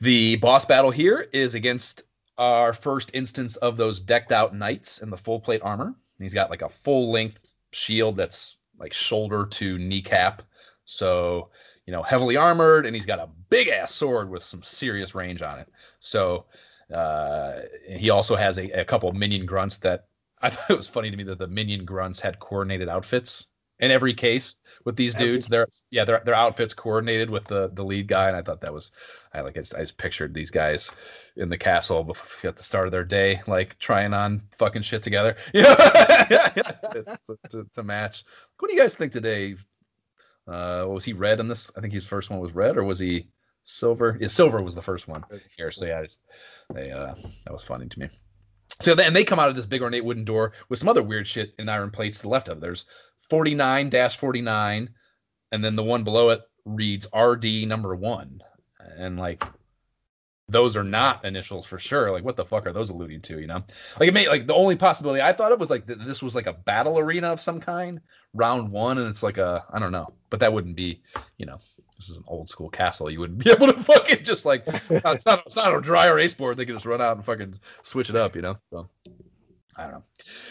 the 0.00 0.36
boss 0.36 0.64
battle 0.64 0.90
here 0.90 1.28
is 1.32 1.54
against 1.54 2.02
our 2.38 2.72
first 2.72 3.10
instance 3.14 3.56
of 3.56 3.76
those 3.76 4.00
decked 4.00 4.32
out 4.32 4.54
knights 4.54 5.02
in 5.02 5.10
the 5.10 5.16
full 5.16 5.40
plate 5.40 5.62
armor. 5.62 5.94
He's 6.18 6.34
got 6.34 6.50
like 6.50 6.62
a 6.62 6.68
full 6.68 7.10
length 7.10 7.54
shield 7.72 8.16
that's 8.16 8.56
like 8.84 8.92
shoulder 8.92 9.46
to 9.46 9.78
kneecap. 9.78 10.42
So, 10.84 11.48
you 11.86 11.92
know, 11.92 12.02
heavily 12.02 12.36
armored, 12.36 12.84
and 12.84 12.94
he's 12.94 13.06
got 13.06 13.18
a 13.18 13.30
big 13.48 13.68
ass 13.68 13.92
sword 13.92 14.28
with 14.28 14.44
some 14.44 14.62
serious 14.62 15.14
range 15.14 15.40
on 15.40 15.58
it. 15.58 15.68
So, 16.00 16.44
uh, 16.92 17.60
he 17.88 18.10
also 18.10 18.36
has 18.36 18.58
a, 18.58 18.70
a 18.80 18.84
couple 18.84 19.10
minion 19.12 19.46
grunts 19.46 19.78
that 19.78 20.08
I 20.42 20.50
thought 20.50 20.70
it 20.70 20.76
was 20.76 20.88
funny 20.88 21.10
to 21.10 21.16
me 21.16 21.24
that 21.24 21.38
the 21.38 21.48
minion 21.48 21.86
grunts 21.86 22.20
had 22.20 22.38
coordinated 22.38 22.88
outfits 22.88 23.46
in 23.80 23.90
every 23.90 24.14
case 24.14 24.58
with 24.84 24.96
these 24.96 25.14
Every 25.14 25.26
dudes. 25.26 25.48
Their 25.48 25.66
yeah, 25.90 26.04
their 26.04 26.22
their 26.24 26.34
outfits 26.34 26.74
coordinated 26.74 27.30
with 27.30 27.44
the 27.44 27.70
the 27.74 27.84
lead 27.84 28.08
guy, 28.08 28.28
and 28.28 28.36
I 28.36 28.42
thought 28.42 28.60
that 28.60 28.72
was 28.72 28.92
I 29.32 29.40
like 29.40 29.56
I 29.56 29.60
just, 29.60 29.74
I 29.74 29.80
just 29.80 29.98
pictured 29.98 30.34
these 30.34 30.50
guys 30.50 30.92
in 31.36 31.48
the 31.48 31.58
castle 31.58 32.04
before, 32.04 32.48
at 32.48 32.56
the 32.56 32.62
start 32.62 32.86
of 32.86 32.92
their 32.92 33.04
day, 33.04 33.40
like 33.46 33.78
trying 33.78 34.14
on 34.14 34.42
fucking 34.58 34.82
shit 34.82 35.02
together, 35.02 35.36
yeah, 35.54 35.74
to, 36.92 37.18
to, 37.50 37.66
to 37.72 37.82
match. 37.82 38.24
What 38.58 38.68
do 38.68 38.74
you 38.74 38.80
guys 38.80 38.94
think 38.94 39.12
today? 39.12 39.56
Uh, 40.46 40.84
was 40.88 41.04
he 41.04 41.14
red 41.14 41.40
in 41.40 41.48
this? 41.48 41.70
I 41.76 41.80
think 41.80 41.92
his 41.92 42.06
first 42.06 42.30
one 42.30 42.38
was 42.38 42.52
red, 42.52 42.76
or 42.76 42.84
was 42.84 42.98
he 42.98 43.28
silver? 43.62 44.16
Yeah, 44.20 44.28
silver 44.28 44.62
was 44.62 44.74
the 44.74 44.82
first 44.82 45.08
one 45.08 45.24
here. 45.56 45.70
So 45.70 45.86
yeah, 45.86 46.00
I 46.00 46.02
just, 46.02 46.20
they 46.72 46.92
uh, 46.92 47.14
that 47.46 47.52
was 47.52 47.64
funny 47.64 47.88
to 47.88 47.98
me. 47.98 48.08
So 48.80 48.94
then 48.94 49.12
they 49.12 49.24
come 49.24 49.38
out 49.38 49.48
of 49.48 49.56
this 49.56 49.66
big 49.66 49.82
ornate 49.82 50.04
wooden 50.04 50.24
door 50.24 50.52
with 50.68 50.78
some 50.78 50.88
other 50.88 51.02
weird 51.02 51.26
shit 51.26 51.54
in 51.58 51.68
iron 51.68 51.90
plates 51.90 52.18
to 52.18 52.22
the 52.22 52.28
left 52.28 52.48
of 52.48 52.58
it. 52.58 52.60
There's 52.60 52.86
49 53.28 53.90
49, 53.90 54.90
and 55.52 55.64
then 55.64 55.76
the 55.76 55.82
one 55.82 56.04
below 56.04 56.30
it 56.30 56.42
reads 56.64 57.06
RD 57.14 57.66
number 57.66 57.94
one. 57.94 58.40
And 58.96 59.18
like 59.18 59.42
those 60.48 60.76
are 60.76 60.84
not 60.84 61.24
initials 61.24 61.66
for 61.66 61.78
sure. 61.78 62.10
Like 62.10 62.24
what 62.24 62.36
the 62.36 62.44
fuck 62.44 62.66
are 62.66 62.72
those 62.72 62.90
alluding 62.90 63.22
to? 63.22 63.40
You 63.40 63.46
know, 63.46 63.64
like 63.98 64.08
it 64.08 64.14
may 64.14 64.28
like 64.28 64.46
the 64.46 64.54
only 64.54 64.76
possibility 64.76 65.22
I 65.22 65.32
thought 65.32 65.52
it 65.52 65.58
was 65.58 65.70
like 65.70 65.86
that 65.86 66.04
this 66.04 66.22
was 66.22 66.34
like 66.34 66.46
a 66.46 66.52
battle 66.52 66.98
arena 66.98 67.28
of 67.28 67.40
some 67.40 67.60
kind, 67.60 68.00
round 68.34 68.70
one, 68.70 68.98
and 68.98 69.08
it's 69.08 69.22
like 69.22 69.38
a 69.38 69.64
I 69.72 69.78
don't 69.78 69.92
know, 69.92 70.12
but 70.30 70.40
that 70.40 70.52
wouldn't 70.52 70.76
be, 70.76 71.02
you 71.38 71.46
know, 71.46 71.58
this 71.96 72.10
is 72.10 72.18
an 72.18 72.24
old 72.26 72.50
school 72.50 72.68
castle. 72.68 73.10
You 73.10 73.20
wouldn't 73.20 73.42
be 73.42 73.50
able 73.52 73.68
to 73.68 73.72
fucking 73.72 74.24
just 74.24 74.44
like 74.44 74.64
it's 74.66 75.26
not 75.26 75.42
it's 75.46 75.56
not 75.56 75.74
a 75.74 75.80
dry 75.80 76.08
erase 76.08 76.34
board. 76.34 76.56
They 76.56 76.66
could 76.66 76.76
just 76.76 76.86
run 76.86 77.00
out 77.00 77.16
and 77.16 77.24
fucking 77.24 77.58
switch 77.82 78.10
it 78.10 78.16
up, 78.16 78.36
you 78.36 78.42
know. 78.42 78.58
So 78.70 78.88
I 79.76 79.82
don't 79.84 79.92
know. 79.92 80.04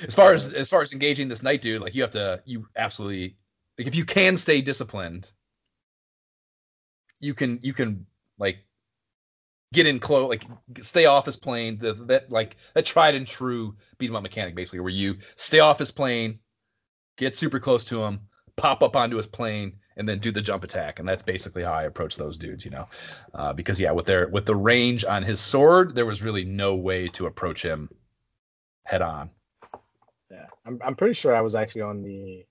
As 0.07 0.15
far 0.15 0.33
as 0.33 0.53
as 0.53 0.69
far 0.69 0.81
as 0.81 0.93
engaging 0.93 1.27
this 1.27 1.43
knight 1.43 1.61
dude, 1.61 1.81
like 1.81 1.95
you 1.95 2.01
have 2.01 2.11
to 2.11 2.41
you 2.45 2.67
absolutely 2.75 3.37
like 3.77 3.87
if 3.87 3.95
you 3.95 4.05
can 4.05 4.37
stay 4.37 4.61
disciplined, 4.61 5.31
you 7.19 7.33
can 7.33 7.59
you 7.61 7.73
can 7.73 8.05
like 8.37 8.59
get 9.73 9.87
in 9.87 9.99
close, 9.99 10.29
like 10.29 10.45
stay 10.81 11.05
off 11.05 11.25
his 11.25 11.35
plane. 11.35 11.77
The, 11.79 11.93
that 12.05 12.31
like 12.31 12.57
that 12.75 12.85
tried 12.85 13.15
and 13.15 13.27
true 13.27 13.75
beat 13.97 14.09
'em 14.09 14.15
up 14.15 14.23
mechanic, 14.23 14.55
basically, 14.55 14.79
where 14.79 14.89
you 14.89 15.17
stay 15.35 15.59
off 15.59 15.79
his 15.79 15.91
plane, 15.91 16.39
get 17.17 17.35
super 17.35 17.59
close 17.59 17.83
to 17.85 18.03
him, 18.03 18.21
pop 18.57 18.83
up 18.83 18.95
onto 18.95 19.17
his 19.17 19.27
plane, 19.27 19.73
and 19.97 20.07
then 20.07 20.19
do 20.19 20.31
the 20.31 20.41
jump 20.41 20.63
attack. 20.63 20.99
And 20.99 21.07
that's 21.07 21.23
basically 21.23 21.63
how 21.63 21.73
I 21.73 21.83
approach 21.83 22.15
those 22.15 22.37
dudes, 22.37 22.65
you 22.65 22.71
know, 22.71 22.87
uh, 23.33 23.53
because 23.53 23.79
yeah, 23.79 23.91
with 23.91 24.05
their 24.05 24.29
with 24.29 24.45
the 24.45 24.55
range 24.55 25.03
on 25.05 25.23
his 25.23 25.39
sword, 25.39 25.95
there 25.95 26.05
was 26.05 26.21
really 26.21 26.43
no 26.43 26.75
way 26.75 27.07
to 27.09 27.25
approach 27.25 27.61
him 27.63 27.89
head 28.83 29.01
on. 29.01 29.29
Yeah, 30.31 30.47
I'm 30.65 30.79
I'm 30.83 30.95
pretty 30.95 31.13
sure 31.13 31.35
I 31.35 31.41
was 31.41 31.55
actually 31.55 31.81
on 31.81 32.01
the 32.01 32.45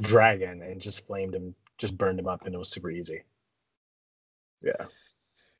dragon 0.00 0.62
and 0.62 0.80
just 0.80 1.06
flamed 1.06 1.34
him 1.34 1.54
just 1.78 1.98
burned 1.98 2.18
him 2.18 2.28
up, 2.28 2.46
and 2.46 2.54
it 2.54 2.58
was 2.58 2.70
super 2.70 2.90
easy. 2.90 3.22
Yeah. 4.62 4.86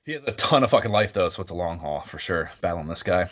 He 0.04 0.12
has 0.12 0.24
a 0.24 0.32
ton 0.32 0.62
of 0.62 0.70
fucking 0.70 0.92
life 0.92 1.12
though, 1.12 1.28
so 1.28 1.42
it's 1.42 1.50
a 1.50 1.54
long 1.54 1.78
haul 1.78 2.02
for 2.02 2.18
sure. 2.18 2.50
Battling 2.60 2.88
this 2.88 3.02
guy. 3.02 3.28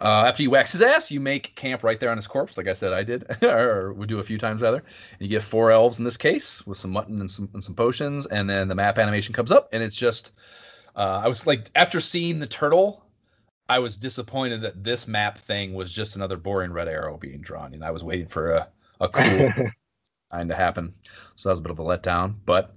Uh, 0.00 0.24
after 0.26 0.42
you 0.42 0.50
wax 0.50 0.72
his 0.72 0.80
ass, 0.80 1.10
you 1.10 1.20
make 1.20 1.54
camp 1.54 1.84
right 1.84 2.00
there 2.00 2.10
on 2.10 2.16
his 2.16 2.26
corpse, 2.26 2.56
like 2.56 2.66
I 2.66 2.72
said 2.72 2.94
I 2.94 3.02
did, 3.02 3.24
or 3.42 3.92
would 3.92 4.08
do 4.08 4.18
a 4.18 4.24
few 4.24 4.38
times 4.38 4.62
rather. 4.62 4.78
And 4.78 5.20
you 5.20 5.28
get 5.28 5.42
four 5.42 5.70
elves 5.70 5.98
in 5.98 6.04
this 6.04 6.16
case 6.16 6.66
with 6.66 6.78
some 6.78 6.90
mutton 6.90 7.20
and 7.20 7.30
some 7.30 7.50
and 7.52 7.62
some 7.62 7.74
potions, 7.74 8.26
and 8.26 8.48
then 8.48 8.68
the 8.68 8.74
map 8.74 8.98
animation 8.98 9.34
comes 9.34 9.52
up, 9.52 9.68
and 9.72 9.82
it's 9.82 9.96
just. 9.96 10.32
Uh, 10.94 11.22
I 11.24 11.28
was 11.28 11.46
like, 11.46 11.70
after 11.74 12.02
seeing 12.02 12.38
the 12.38 12.46
turtle, 12.46 13.06
I 13.72 13.78
was 13.78 13.96
disappointed 13.96 14.60
that 14.60 14.84
this 14.84 15.08
map 15.08 15.38
thing 15.38 15.72
was 15.72 15.90
just 15.90 16.14
another 16.14 16.36
boring 16.36 16.72
red 16.72 16.88
arrow 16.88 17.16
being 17.16 17.40
drawn, 17.40 17.72
and 17.72 17.82
I 17.82 17.90
was 17.90 18.04
waiting 18.04 18.26
for 18.26 18.50
a 18.50 18.68
a 19.00 19.08
cool 19.08 19.50
kind 20.30 20.50
to 20.50 20.54
happen. 20.54 20.92
So 21.36 21.48
that 21.48 21.52
was 21.52 21.58
a 21.58 21.62
bit 21.62 21.70
of 21.70 21.78
a 21.78 21.82
letdown. 21.82 22.34
But 22.44 22.74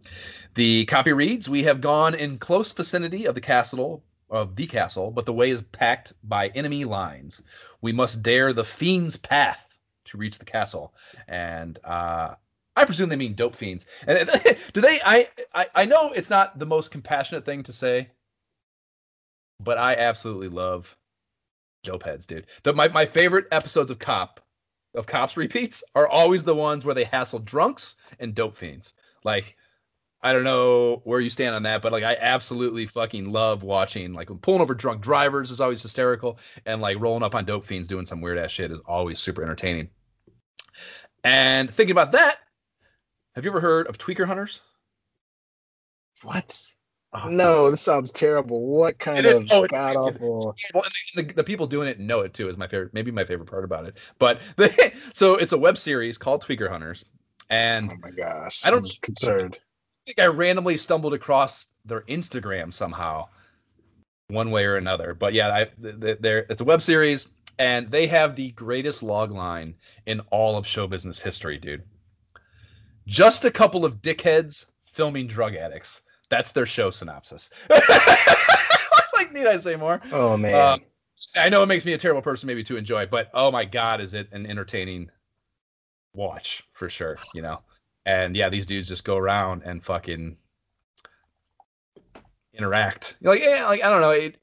the 0.53 0.85
copy 0.85 1.11
reads: 1.11 1.49
We 1.49 1.63
have 1.63 1.81
gone 1.81 2.15
in 2.15 2.37
close 2.37 2.71
vicinity 2.71 3.25
of 3.25 3.35
the 3.35 3.41
castle 3.41 4.05
of 4.29 4.55
the 4.55 4.67
castle, 4.67 5.11
but 5.11 5.25
the 5.25 5.33
way 5.33 5.49
is 5.49 5.63
packed 5.63 6.13
by 6.23 6.47
enemy 6.55 6.85
lines. 6.85 7.41
We 7.81 7.91
must 7.91 8.23
dare 8.23 8.53
the 8.53 8.63
fiend's 8.63 9.17
path 9.17 9.75
to 10.05 10.17
reach 10.17 10.39
the 10.39 10.45
castle. 10.45 10.93
And 11.27 11.77
uh, 11.83 12.35
I 12.77 12.85
presume 12.85 13.09
they 13.09 13.17
mean 13.17 13.35
dope 13.35 13.57
fiends. 13.57 13.85
And 14.07 14.29
do 14.73 14.79
they? 14.79 15.01
I, 15.05 15.27
I 15.53 15.67
I 15.75 15.83
know 15.83 16.13
it's 16.13 16.29
not 16.29 16.57
the 16.57 16.65
most 16.65 16.89
compassionate 16.91 17.43
thing 17.43 17.63
to 17.63 17.73
say, 17.73 18.11
but 19.59 19.77
I 19.77 19.95
absolutely 19.95 20.49
love 20.49 20.95
dope 21.83 22.03
heads, 22.03 22.25
dude. 22.25 22.47
The, 22.63 22.73
my 22.73 22.87
my 22.89 23.05
favorite 23.05 23.47
episodes 23.51 23.91
of 23.91 23.99
Cop 23.99 24.41
of 24.93 25.05
Cops 25.05 25.37
repeats 25.37 25.83
are 25.95 26.07
always 26.07 26.43
the 26.43 26.55
ones 26.55 26.85
where 26.85 26.95
they 26.95 27.03
hassle 27.03 27.39
drunks 27.39 27.95
and 28.19 28.35
dope 28.35 28.57
fiends. 28.57 28.93
Like 29.23 29.55
I 30.21 30.33
don't 30.33 30.43
know 30.43 31.01
where 31.03 31.19
you 31.19 31.29
stand 31.29 31.55
on 31.55 31.63
that, 31.63 31.81
but 31.81 31.91
like 31.91 32.03
I 32.03 32.17
absolutely 32.19 32.87
fucking 32.87 33.31
love 33.31 33.63
watching 33.63 34.13
like 34.13 34.29
pulling 34.41 34.61
over 34.61 34.73
drunk 34.73 35.01
drivers 35.01 35.51
is 35.51 35.61
always 35.61 35.81
hysterical, 35.81 36.39
and 36.65 36.81
like 36.81 36.99
rolling 36.99 37.23
up 37.23 37.35
on 37.35 37.45
dope 37.45 37.65
fiends 37.65 37.87
doing 37.87 38.05
some 38.05 38.21
weird 38.21 38.37
ass 38.37 38.51
shit 38.51 38.71
is 38.71 38.79
always 38.87 39.19
super 39.19 39.43
entertaining. 39.43 39.89
And 41.23 41.71
thinking 41.71 41.91
about 41.91 42.11
that, 42.11 42.37
have 43.35 43.45
you 43.45 43.51
ever 43.51 43.59
heard 43.59 43.87
of 43.87 43.97
tweaker 43.97 44.25
hunters? 44.25 44.61
What? 46.23 46.73
Oh, 47.23 47.29
no, 47.29 47.71
this 47.71 47.81
sounds 47.81 48.11
terrible. 48.11 48.61
What 48.61 48.99
kind 48.99 49.25
of 49.25 49.47
oh, 49.51 49.67
god 49.67 49.95
awful? 49.95 50.55
The, 51.15 51.23
the, 51.23 51.43
people 51.43 51.67
doing 51.67 51.87
it 51.87 51.99
know 51.99 52.21
it 52.21 52.33
too. 52.33 52.49
Is 52.49 52.57
my 52.57 52.67
favorite, 52.67 52.93
maybe 52.93 53.11
my 53.11 53.23
favorite 53.23 53.49
part 53.49 53.63
about 53.63 53.85
it. 53.85 53.97
But 54.19 54.41
the, 54.57 54.93
so 55.13 55.35
it's 55.35 55.53
a 55.53 55.57
web 55.57 55.77
series 55.77 56.17
called 56.17 56.43
Tweaker 56.43 56.69
Hunters, 56.69 57.05
and 57.49 57.91
oh 57.91 57.95
my 58.01 58.11
gosh, 58.11 58.65
I 58.65 58.71
don't 58.71 58.85
I'm 58.85 58.91
concerned. 59.01 59.59
I 60.07 60.11
think 60.11 60.19
I 60.19 60.27
randomly 60.27 60.77
stumbled 60.77 61.13
across 61.13 61.67
their 61.85 62.01
Instagram 62.01 62.73
somehow, 62.73 63.27
one 64.27 64.51
way 64.51 64.65
or 64.65 64.77
another. 64.77 65.13
But 65.13 65.33
yeah, 65.33 65.49
I 65.49 65.67
they're 65.77 66.45
it's 66.49 66.61
a 66.61 66.65
web 66.65 66.81
series, 66.81 67.29
and 67.59 67.89
they 67.89 68.07
have 68.07 68.35
the 68.35 68.51
greatest 68.51 69.03
log 69.03 69.31
line 69.31 69.75
in 70.05 70.19
all 70.31 70.57
of 70.57 70.67
show 70.67 70.87
business 70.87 71.19
history, 71.21 71.57
dude. 71.57 71.83
Just 73.07 73.45
a 73.45 73.51
couple 73.51 73.85
of 73.85 74.01
dickheads 74.01 74.65
filming 74.85 75.27
drug 75.27 75.55
addicts 75.55 76.01
that's 76.29 76.51
their 76.51 76.65
show 76.65 76.91
synopsis. 76.91 77.49
like, 77.69 79.33
need 79.33 79.47
I 79.47 79.57
say 79.57 79.75
more? 79.75 80.01
Oh 80.11 80.37
man. 80.37 80.53
Uh, 80.53 80.77
I 81.37 81.49
know 81.49 81.63
it 81.63 81.67
makes 81.67 81.85
me 81.85 81.93
a 81.93 81.97
terrible 81.97 82.21
person 82.21 82.47
maybe 82.47 82.63
to 82.63 82.77
enjoy, 82.77 83.05
but 83.05 83.29
oh 83.33 83.51
my 83.51 83.65
god, 83.65 84.01
is 84.01 84.13
it 84.13 84.31
an 84.31 84.45
entertaining 84.45 85.09
watch 86.13 86.63
for 86.73 86.89
sure, 86.89 87.17
you 87.33 87.41
know? 87.41 87.61
And 88.05 88.35
yeah, 88.35 88.49
these 88.49 88.65
dudes 88.65 88.89
just 88.89 89.03
go 89.03 89.17
around 89.17 89.63
and 89.63 89.83
fucking 89.83 90.37
interact. 92.53 93.17
Like, 93.21 93.41
yeah, 93.43 93.65
like 93.67 93.83
I 93.83 93.89
don't 93.89 94.01
know, 94.01 94.11
it 94.11 94.37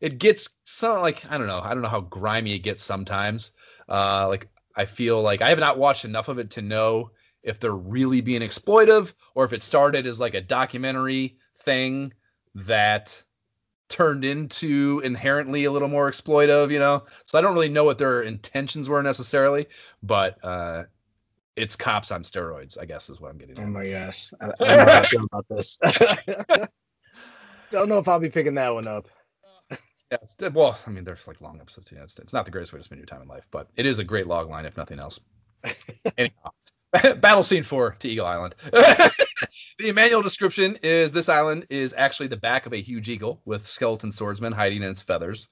it 0.00 0.18
gets 0.18 0.48
so 0.64 1.00
like 1.00 1.30
I 1.30 1.38
don't 1.38 1.46
know, 1.46 1.60
I 1.60 1.74
don't 1.74 1.82
know 1.82 1.88
how 1.88 2.00
grimy 2.00 2.54
it 2.54 2.60
gets 2.60 2.82
sometimes. 2.82 3.52
Uh 3.88 4.28
like 4.28 4.48
I 4.76 4.84
feel 4.84 5.22
like 5.22 5.42
I 5.42 5.50
have 5.50 5.58
not 5.58 5.78
watched 5.78 6.04
enough 6.04 6.28
of 6.28 6.38
it 6.38 6.50
to 6.50 6.62
know 6.62 7.10
if 7.44 7.60
they're 7.60 7.76
really 7.76 8.20
being 8.20 8.40
exploitive 8.40 9.12
or 9.34 9.44
if 9.44 9.52
it 9.52 9.62
started 9.62 10.06
as 10.06 10.18
like 10.18 10.34
a 10.34 10.40
documentary 10.40 11.36
thing 11.58 12.12
that 12.54 13.22
turned 13.88 14.24
into 14.24 15.00
inherently 15.04 15.64
a 15.64 15.70
little 15.70 15.88
more 15.88 16.10
exploitive, 16.10 16.72
you 16.72 16.78
know. 16.78 17.04
So 17.26 17.38
I 17.38 17.40
don't 17.40 17.54
really 17.54 17.68
know 17.68 17.84
what 17.84 17.98
their 17.98 18.22
intentions 18.22 18.88
were 18.88 19.02
necessarily, 19.02 19.66
but 20.02 20.42
uh 20.42 20.84
it's 21.56 21.76
cops 21.76 22.10
on 22.10 22.22
steroids, 22.22 22.76
I 22.80 22.84
guess 22.84 23.08
is 23.08 23.20
what 23.20 23.30
I'm 23.30 23.38
getting. 23.38 23.60
Oh 23.60 23.66
my 23.66 23.88
gosh. 23.88 24.32
I, 24.40 24.46
I 24.46 24.48
don't 24.48 24.68
know 24.68 24.92
how 24.92 25.00
I 25.00 25.04
feel 25.04 25.24
about 25.24 25.46
this. 25.48 25.78
don't 27.70 27.88
know 27.88 27.98
if 27.98 28.08
I'll 28.08 28.18
be 28.18 28.30
picking 28.30 28.54
that 28.54 28.74
one 28.74 28.88
up. 28.88 29.06
Yeah, 30.10 30.18
it's, 30.22 30.36
well, 30.52 30.78
I 30.86 30.90
mean, 30.90 31.04
there's 31.04 31.26
like 31.26 31.40
long 31.40 31.60
episodes. 31.60 31.90
Yeah, 31.92 32.02
it's, 32.02 32.18
it's 32.18 32.32
not 32.32 32.44
the 32.44 32.50
greatest 32.50 32.72
way 32.72 32.78
to 32.78 32.82
spend 32.82 32.98
your 32.98 33.06
time 33.06 33.22
in 33.22 33.28
life, 33.28 33.46
but 33.50 33.68
it 33.76 33.86
is 33.86 33.98
a 33.98 34.04
great 34.04 34.26
log 34.26 34.48
line, 34.48 34.66
if 34.66 34.76
nothing 34.76 34.98
else. 34.98 35.18
Anyhow, 36.18 36.50
Battle 37.20 37.42
scene 37.42 37.62
four 37.62 37.96
to 37.98 38.08
Eagle 38.08 38.26
Island. 38.26 38.54
the 39.78 39.92
manual 39.92 40.22
description 40.22 40.78
is 40.82 41.12
this 41.12 41.28
island 41.28 41.66
is 41.70 41.94
actually 41.96 42.28
the 42.28 42.36
back 42.36 42.66
of 42.66 42.72
a 42.72 42.80
huge 42.80 43.08
eagle 43.08 43.40
with 43.44 43.66
skeleton 43.66 44.12
swordsmen 44.12 44.52
hiding 44.52 44.82
in 44.82 44.90
its 44.90 45.02
feathers. 45.02 45.48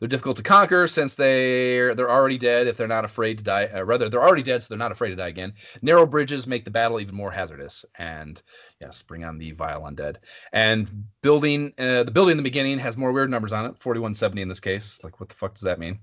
They're 0.00 0.08
difficult 0.08 0.36
to 0.38 0.42
conquer 0.42 0.88
since 0.88 1.14
they're 1.14 1.94
they're 1.94 2.10
already 2.10 2.36
dead 2.36 2.66
if 2.66 2.76
they're 2.76 2.88
not 2.88 3.04
afraid 3.04 3.38
to 3.38 3.44
die. 3.44 3.66
Uh, 3.66 3.84
rather, 3.84 4.08
they're 4.08 4.22
already 4.22 4.42
dead, 4.42 4.60
so 4.60 4.68
they're 4.68 4.78
not 4.78 4.90
afraid 4.90 5.10
to 5.10 5.16
die 5.16 5.28
again. 5.28 5.52
Narrow 5.80 6.06
bridges 6.06 6.44
make 6.44 6.64
the 6.64 6.72
battle 6.72 6.98
even 6.98 7.14
more 7.14 7.30
hazardous, 7.30 7.84
and 8.00 8.42
yes, 8.80 9.00
bring 9.00 9.22
on 9.22 9.38
the 9.38 9.52
vile 9.52 9.82
undead. 9.82 10.16
And 10.52 11.04
building 11.22 11.72
uh, 11.78 12.02
the 12.02 12.10
building 12.10 12.32
in 12.32 12.36
the 12.38 12.42
beginning 12.42 12.80
has 12.80 12.96
more 12.96 13.12
weird 13.12 13.30
numbers 13.30 13.52
on 13.52 13.64
it, 13.64 13.78
forty 13.78 14.00
one 14.00 14.16
seventy 14.16 14.42
in 14.42 14.48
this 14.48 14.58
case. 14.58 14.98
Like, 15.04 15.20
what 15.20 15.28
the 15.28 15.36
fuck 15.36 15.54
does 15.54 15.62
that 15.62 15.78
mean? 15.78 16.00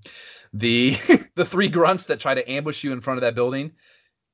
The 0.54 0.92
the 1.36 1.44
three 1.44 1.68
grunts 1.68 2.06
that 2.06 2.22
try 2.22 2.34
to 2.34 2.50
ambush 2.50 2.86
you 2.86 2.94
in 2.94 3.02
front 3.02 3.18
of 3.18 3.22
that 3.24 3.36
building 3.36 3.74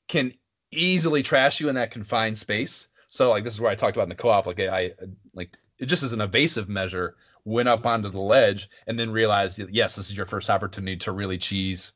can 0.07 0.33
easily 0.71 1.23
trash 1.23 1.59
you 1.59 1.69
in 1.69 1.75
that 1.75 1.91
confined 1.91 2.37
space. 2.37 2.87
So 3.07 3.29
like 3.29 3.43
this 3.43 3.53
is 3.53 3.61
where 3.61 3.71
I 3.71 3.75
talked 3.75 3.95
about 3.95 4.03
in 4.03 4.09
the 4.09 4.15
co-op, 4.15 4.45
like 4.45 4.59
I 4.59 4.91
like 5.33 5.57
it 5.79 5.85
just 5.85 6.03
as 6.03 6.13
an 6.13 6.21
evasive 6.21 6.69
measure 6.69 7.15
went 7.45 7.69
up 7.69 7.85
onto 7.85 8.09
the 8.09 8.19
ledge 8.19 8.69
and 8.87 8.99
then 8.99 9.11
realized 9.11 9.59
that, 9.59 9.73
yes, 9.73 9.95
this 9.95 10.09
is 10.09 10.17
your 10.17 10.25
first 10.25 10.49
opportunity 10.49 10.97
to 10.97 11.11
really 11.11 11.37
cheese 11.37 11.93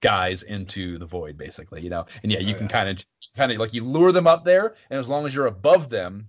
guys 0.00 0.42
into 0.42 0.98
the 0.98 1.06
void, 1.06 1.38
basically, 1.38 1.80
you 1.80 1.88
know. 1.88 2.04
And 2.22 2.30
yeah, 2.30 2.40
you 2.40 2.54
oh, 2.54 2.58
can 2.58 2.68
kind 2.68 2.88
of 2.88 3.04
kind 3.36 3.50
of 3.52 3.58
like 3.58 3.72
you 3.72 3.84
lure 3.84 4.12
them 4.12 4.26
up 4.26 4.44
there, 4.44 4.74
and 4.90 5.00
as 5.00 5.08
long 5.08 5.24
as 5.26 5.34
you're 5.34 5.46
above 5.46 5.88
them, 5.88 6.28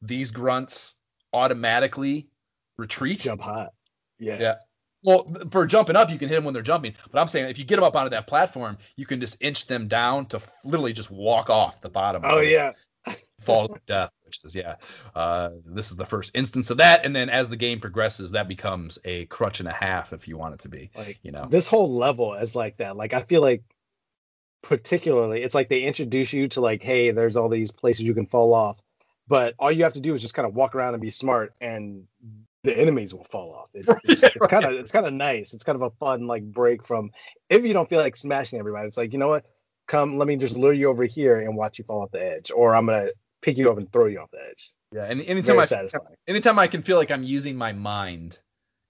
these 0.00 0.30
grunts 0.30 0.94
automatically 1.32 2.28
retreat. 2.78 3.20
Jump 3.20 3.42
hot. 3.42 3.74
Yeah. 4.18 4.38
Yeah. 4.40 4.54
Well, 5.04 5.26
for 5.50 5.66
jumping 5.66 5.96
up, 5.96 6.10
you 6.10 6.18
can 6.18 6.28
hit 6.28 6.36
them 6.36 6.44
when 6.44 6.54
they're 6.54 6.62
jumping. 6.62 6.94
But 7.10 7.20
I'm 7.20 7.28
saying 7.28 7.50
if 7.50 7.58
you 7.58 7.64
get 7.64 7.76
them 7.76 7.84
up 7.84 7.96
onto 7.96 8.10
that 8.10 8.26
platform, 8.26 8.78
you 8.96 9.06
can 9.06 9.20
just 9.20 9.42
inch 9.42 9.66
them 9.66 9.88
down 9.88 10.26
to 10.26 10.40
literally 10.64 10.92
just 10.92 11.10
walk 11.10 11.50
off 11.50 11.80
the 11.80 11.90
bottom. 11.90 12.22
Oh 12.24 12.40
yeah, 12.40 12.72
fall 13.40 13.68
to 13.68 13.80
death. 13.86 14.10
Which 14.24 14.40
is 14.44 14.54
yeah, 14.54 14.76
uh, 15.14 15.50
this 15.66 15.90
is 15.90 15.96
the 15.96 16.06
first 16.06 16.30
instance 16.34 16.70
of 16.70 16.76
that. 16.78 17.04
And 17.04 17.14
then 17.14 17.28
as 17.28 17.48
the 17.48 17.56
game 17.56 17.80
progresses, 17.80 18.30
that 18.30 18.48
becomes 18.48 18.98
a 19.04 19.26
crutch 19.26 19.60
and 19.60 19.68
a 19.68 19.72
half 19.72 20.12
if 20.12 20.26
you 20.28 20.38
want 20.38 20.54
it 20.54 20.60
to 20.60 20.68
be. 20.68 20.90
Like 20.96 21.18
you 21.22 21.32
know, 21.32 21.46
this 21.50 21.68
whole 21.68 21.92
level 21.94 22.34
is 22.34 22.54
like 22.54 22.76
that. 22.78 22.96
Like 22.96 23.12
I 23.12 23.22
feel 23.22 23.42
like 23.42 23.62
particularly, 24.62 25.42
it's 25.42 25.54
like 25.54 25.68
they 25.68 25.82
introduce 25.82 26.32
you 26.32 26.48
to 26.48 26.60
like, 26.60 26.82
hey, 26.82 27.10
there's 27.10 27.36
all 27.36 27.48
these 27.48 27.72
places 27.72 28.06
you 28.06 28.14
can 28.14 28.26
fall 28.26 28.54
off, 28.54 28.80
but 29.26 29.54
all 29.58 29.72
you 29.72 29.82
have 29.82 29.94
to 29.94 30.00
do 30.00 30.14
is 30.14 30.22
just 30.22 30.34
kind 30.34 30.46
of 30.46 30.54
walk 30.54 30.74
around 30.76 30.94
and 30.94 31.02
be 31.02 31.10
smart 31.10 31.54
and 31.60 32.04
the 32.64 32.76
enemies 32.78 33.14
will 33.14 33.24
fall 33.24 33.54
off. 33.54 33.68
It's, 33.74 33.88
it's, 34.04 34.22
it's 34.22 34.46
kind 34.46 34.64
of 34.64 34.72
it's 34.72 34.92
kind 34.92 35.06
of 35.06 35.12
nice. 35.12 35.54
It's 35.54 35.64
kind 35.64 35.76
of 35.76 35.82
a 35.82 35.90
fun 35.90 36.26
like 36.26 36.44
break 36.44 36.84
from 36.84 37.10
if 37.50 37.64
you 37.64 37.72
don't 37.72 37.88
feel 37.88 38.00
like 38.00 38.16
smashing 38.16 38.58
everybody. 38.58 38.86
It's 38.86 38.96
like 38.96 39.12
you 39.12 39.18
know 39.18 39.28
what, 39.28 39.44
come 39.86 40.18
let 40.18 40.28
me 40.28 40.36
just 40.36 40.56
lure 40.56 40.72
you 40.72 40.88
over 40.88 41.04
here 41.04 41.40
and 41.40 41.56
watch 41.56 41.78
you 41.78 41.84
fall 41.84 42.02
off 42.02 42.10
the 42.10 42.24
edge, 42.24 42.50
or 42.54 42.74
I'm 42.74 42.86
gonna 42.86 43.08
pick 43.40 43.56
you 43.56 43.70
up 43.70 43.78
and 43.78 43.92
throw 43.92 44.06
you 44.06 44.20
off 44.20 44.30
the 44.30 44.42
edge. 44.48 44.72
Yeah, 44.92 45.04
and 45.04 45.22
anytime 45.22 45.56
Very 45.56 45.60
I 45.60 45.64
satisfying. 45.64 46.16
anytime 46.28 46.58
I 46.58 46.66
can 46.66 46.82
feel 46.82 46.96
like 46.96 47.10
I'm 47.10 47.24
using 47.24 47.56
my 47.56 47.72
mind 47.72 48.38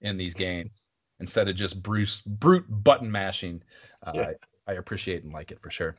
in 0.01 0.17
these 0.17 0.33
games 0.33 0.89
instead 1.19 1.47
of 1.47 1.55
just 1.55 1.81
Bruce 1.81 2.21
brute 2.21 2.65
button 2.83 3.11
mashing, 3.11 3.63
uh, 4.03 4.11
yeah. 4.13 4.31
I, 4.67 4.71
I 4.71 4.75
appreciate 4.75 5.23
and 5.23 5.33
like 5.33 5.51
it 5.51 5.61
for 5.61 5.71
sure. 5.71 5.95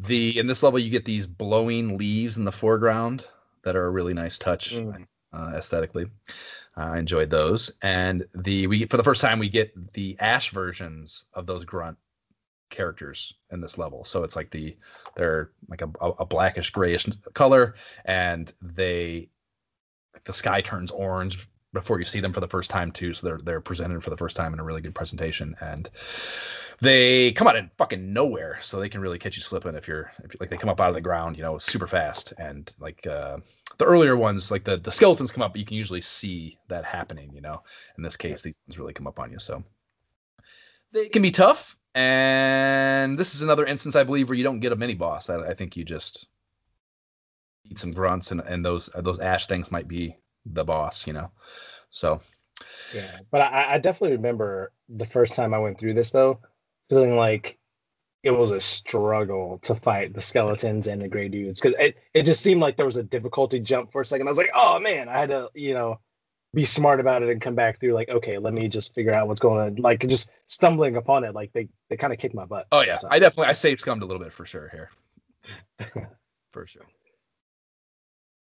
The 0.00 0.38
in 0.38 0.46
this 0.46 0.62
level 0.62 0.78
you 0.78 0.90
get 0.90 1.04
these 1.04 1.26
blowing 1.26 1.96
leaves 1.96 2.36
in 2.38 2.44
the 2.44 2.52
foreground 2.52 3.26
that 3.62 3.76
are 3.76 3.86
a 3.86 3.90
really 3.90 4.14
nice 4.14 4.38
touch 4.38 4.74
mm. 4.74 5.06
Uh, 5.32 5.52
aesthetically. 5.56 6.06
I 6.76 6.98
enjoyed 6.98 7.30
those, 7.30 7.70
and 7.82 8.24
the 8.34 8.66
we 8.66 8.86
for 8.86 8.96
the 8.96 9.04
first 9.04 9.20
time 9.20 9.38
we 9.38 9.48
get 9.48 9.92
the 9.92 10.16
Ash 10.20 10.50
versions 10.50 11.24
of 11.34 11.46
those 11.46 11.64
grunt 11.64 11.98
characters 12.70 13.34
in 13.50 13.60
this 13.60 13.76
level. 13.76 14.04
So 14.04 14.22
it's 14.22 14.36
like 14.36 14.50
the 14.50 14.76
they're 15.16 15.50
like 15.68 15.82
a, 15.82 15.90
a 16.00 16.24
blackish 16.24 16.70
grayish 16.70 17.06
color, 17.34 17.74
and 18.04 18.52
they 18.62 19.28
the 20.24 20.32
sky 20.32 20.60
turns 20.60 20.90
orange 20.90 21.48
before 21.72 21.98
you 21.98 22.04
see 22.04 22.20
them 22.20 22.32
for 22.32 22.40
the 22.40 22.48
first 22.48 22.70
time 22.70 22.90
too. 22.90 23.14
So 23.14 23.26
they're 23.26 23.38
they're 23.38 23.60
presented 23.60 24.02
for 24.02 24.10
the 24.10 24.16
first 24.16 24.36
time 24.36 24.52
in 24.52 24.60
a 24.60 24.64
really 24.64 24.80
good 24.80 24.94
presentation, 24.94 25.54
and 25.60 25.88
they 26.80 27.32
come 27.32 27.46
out 27.46 27.56
of 27.56 27.70
fucking 27.76 28.12
nowhere, 28.12 28.58
so 28.62 28.80
they 28.80 28.88
can 28.88 29.00
really 29.00 29.18
catch 29.18 29.36
you 29.36 29.42
slipping 29.42 29.74
if 29.74 29.86
you're 29.86 30.10
if, 30.24 30.38
like 30.40 30.50
they 30.50 30.56
come 30.56 30.70
up 30.70 30.80
out 30.80 30.88
of 30.88 30.94
the 30.94 31.00
ground, 31.00 31.36
you 31.36 31.42
know, 31.42 31.58
super 31.58 31.86
fast. 31.86 32.32
And 32.38 32.72
like 32.80 33.06
uh, 33.06 33.38
the 33.78 33.84
earlier 33.84 34.16
ones, 34.16 34.50
like 34.50 34.64
the 34.64 34.78
the 34.78 34.90
skeletons 34.90 35.32
come 35.32 35.42
up, 35.42 35.52
but 35.52 35.60
you 35.60 35.66
can 35.66 35.76
usually 35.76 36.00
see 36.00 36.58
that 36.68 36.84
happening. 36.84 37.30
You 37.34 37.40
know, 37.42 37.62
in 37.96 38.02
this 38.02 38.16
case, 38.16 38.42
these 38.42 38.58
ones 38.66 38.78
really 38.78 38.94
come 38.94 39.06
up 39.06 39.18
on 39.18 39.30
you, 39.30 39.38
so 39.38 39.62
they 40.92 41.08
can 41.08 41.22
be 41.22 41.30
tough. 41.30 41.76
And 41.94 43.18
this 43.18 43.34
is 43.34 43.42
another 43.42 43.66
instance, 43.66 43.96
I 43.96 44.04
believe, 44.04 44.28
where 44.28 44.38
you 44.38 44.44
don't 44.44 44.60
get 44.60 44.72
a 44.72 44.76
mini 44.76 44.94
boss. 44.94 45.28
I, 45.28 45.38
I 45.40 45.54
think 45.54 45.76
you 45.76 45.84
just 45.84 46.26
eat 47.64 47.78
some 47.78 47.92
grunts, 47.92 48.30
and 48.30 48.40
and 48.40 48.64
those 48.64 48.86
those 48.96 49.20
ash 49.20 49.46
things 49.46 49.70
might 49.70 49.88
be 49.88 50.16
the 50.46 50.64
boss. 50.64 51.06
You 51.06 51.12
know, 51.14 51.30
so 51.90 52.20
Yeah, 52.94 53.18
but 53.30 53.40
I, 53.40 53.74
I 53.74 53.78
definitely 53.78 54.16
remember 54.16 54.72
the 54.88 55.06
first 55.06 55.34
time 55.34 55.54
I 55.54 55.58
went 55.58 55.78
through 55.78 55.94
this 55.94 56.10
though, 56.10 56.40
feeling 56.88 57.16
like 57.16 57.58
it 58.22 58.32
was 58.36 58.50
a 58.50 58.60
struggle 58.60 59.58
to 59.62 59.74
fight 59.74 60.12
the 60.12 60.20
skeletons 60.20 60.88
and 60.88 61.00
the 61.00 61.08
gray 61.08 61.28
dudes 61.28 61.60
because 61.60 61.74
it, 61.80 61.96
it 62.12 62.24
just 62.24 62.42
seemed 62.42 62.60
like 62.60 62.76
there 62.76 62.84
was 62.84 62.98
a 62.98 63.02
difficulty 63.02 63.58
jump 63.58 63.90
for 63.90 64.02
a 64.02 64.04
second. 64.04 64.26
I 64.28 64.30
was 64.30 64.36
like, 64.38 64.50
oh 64.54 64.78
man, 64.78 65.08
I 65.08 65.18
had 65.18 65.30
to, 65.30 65.48
you 65.54 65.72
know, 65.72 65.98
be 66.52 66.64
smart 66.64 67.00
about 67.00 67.22
it 67.22 67.30
and 67.30 67.40
come 67.40 67.54
back 67.54 67.78
through 67.78 67.94
like, 67.94 68.08
okay, 68.10 68.36
let 68.36 68.52
me 68.52 68.68
just 68.68 68.94
figure 68.94 69.12
out 69.14 69.26
what's 69.28 69.40
going 69.40 69.60
on. 69.60 69.76
Like 69.76 70.06
just 70.06 70.30
stumbling 70.48 70.96
upon 70.96 71.24
it, 71.24 71.34
like 71.34 71.52
they 71.52 71.68
they 71.88 71.96
kind 71.96 72.12
of 72.12 72.18
kicked 72.18 72.34
my 72.34 72.44
butt. 72.44 72.66
Oh 72.72 72.82
yeah, 72.82 72.98
So- 72.98 73.08
I 73.10 73.18
definitely 73.18 73.48
I 73.50 73.54
saved 73.54 73.80
scummed 73.80 74.02
a 74.02 74.06
little 74.06 74.22
bit 74.22 74.32
for 74.32 74.44
sure 74.44 74.68
here. 74.70 74.90
for 76.52 76.66
sure. 76.66 76.82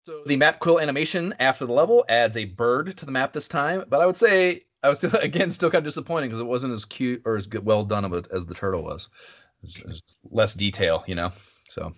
So 0.04 0.22
the 0.26 0.36
map 0.36 0.58
quill 0.58 0.80
animation 0.80 1.34
after 1.40 1.64
the 1.64 1.72
level 1.72 2.04
adds 2.10 2.36
a 2.36 2.44
bird 2.44 2.94
to 2.98 3.06
the 3.06 3.12
map 3.12 3.32
this 3.32 3.48
time, 3.48 3.84
but 3.88 4.02
I 4.02 4.06
would 4.06 4.16
say 4.16 4.64
I 4.82 4.90
was 4.90 4.98
still, 4.98 5.14
again 5.22 5.50
still 5.50 5.70
kind 5.70 5.78
of 5.78 5.84
disappointing 5.84 6.28
because 6.28 6.40
it 6.40 6.46
wasn't 6.46 6.74
as 6.74 6.84
cute 6.84 7.22
or 7.24 7.36
as 7.38 7.46
good, 7.46 7.64
well 7.64 7.84
done 7.84 8.04
of 8.04 8.12
it 8.12 8.28
as 8.32 8.44
the 8.44 8.54
turtle 8.54 8.82
was. 8.84 9.08
There's, 9.62 9.74
there's 9.74 10.02
less 10.30 10.52
detail, 10.52 11.04
you 11.06 11.14
know. 11.14 11.30
So 11.70 11.92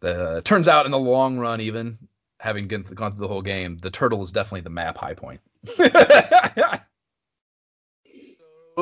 the 0.00 0.42
turns 0.44 0.66
out 0.66 0.84
in 0.84 0.90
the 0.90 0.98
long 0.98 1.38
run, 1.38 1.60
even 1.60 1.96
having 2.40 2.66
gone 2.66 2.82
gone 2.82 3.12
through 3.12 3.22
the 3.22 3.28
whole 3.28 3.42
game, 3.42 3.78
the 3.78 3.90
turtle 3.90 4.22
is 4.24 4.32
definitely 4.32 4.62
the 4.62 4.70
map 4.70 4.98
high 4.98 5.14
point. 5.14 5.40
so 5.64 5.86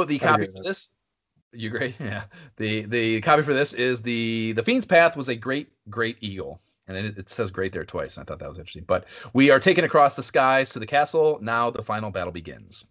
the 0.07 0.19
copy 0.19 0.47
for 0.47 0.63
this 0.63 0.89
you 1.53 1.69
agree? 1.69 1.95
Yeah. 2.01 2.25
The 2.57 2.87
the 2.87 3.21
copy 3.21 3.43
for 3.43 3.53
this 3.53 3.73
is 3.73 4.01
the 4.01 4.53
the 4.53 4.63
Fiend's 4.63 4.87
Path 4.87 5.17
was 5.17 5.29
a 5.29 5.37
great 5.37 5.69
great 5.89 6.17
eagle, 6.21 6.61
and 6.89 6.97
it, 6.97 7.19
it 7.19 7.31
says 7.31 7.51
great 7.51 7.73
there 7.73 7.85
twice. 7.85 8.17
And 8.17 8.23
I 8.23 8.27
thought 8.27 8.39
that 8.41 8.49
was 8.49 8.59
interesting. 8.59 8.85
But 8.87 9.07
we 9.33 9.51
are 9.51 9.61
taken 9.61 9.85
across 9.85 10.17
the 10.17 10.23
skies 10.23 10.71
to 10.71 10.79
the 10.79 10.87
castle. 10.87 11.39
Now 11.41 11.71
the 11.71 11.83
final 11.83 12.11
battle 12.11 12.33
begins. 12.33 12.85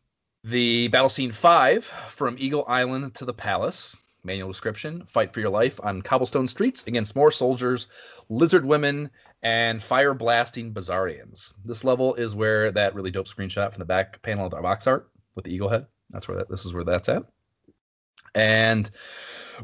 The 0.44 0.88
battle 0.88 1.10
scene 1.10 1.32
five 1.32 1.84
from 1.86 2.38
Eagle 2.40 2.64
Island 2.68 3.14
to 3.16 3.26
the 3.26 3.34
palace. 3.34 3.98
Manual 4.24 4.50
description: 4.50 5.06
Fight 5.06 5.34
for 5.34 5.40
your 5.40 5.50
life 5.50 5.80
on 5.82 6.02
cobblestone 6.02 6.48
streets 6.48 6.84
against 6.88 7.16
more 7.16 7.32
soldiers, 7.32 7.88
lizard 8.28 8.66
women, 8.66 9.10
and 9.44 9.82
fire 9.82 10.14
blasting 10.14 10.74
Bizarrians. 10.74 11.54
This 11.64 11.86
level 11.86 12.16
is 12.16 12.36
where 12.36 12.70
that 12.72 12.96
really 12.96 13.12
dope 13.12 13.28
screenshot 13.28 13.72
from 13.72 13.80
the 13.80 13.86
back 13.86 14.22
panel 14.22 14.46
of 14.46 14.52
the 14.52 14.62
box 14.62 14.88
art 14.88 15.10
with 15.36 15.46
the 15.46 15.54
eagle 15.54 15.70
head. 15.70 15.88
That's 16.10 16.28
where 16.28 16.38
that. 16.38 16.50
This 16.50 16.66
is 16.66 16.74
where 16.74 16.84
that's 16.84 17.08
at. 17.08 17.24
And 18.36 18.92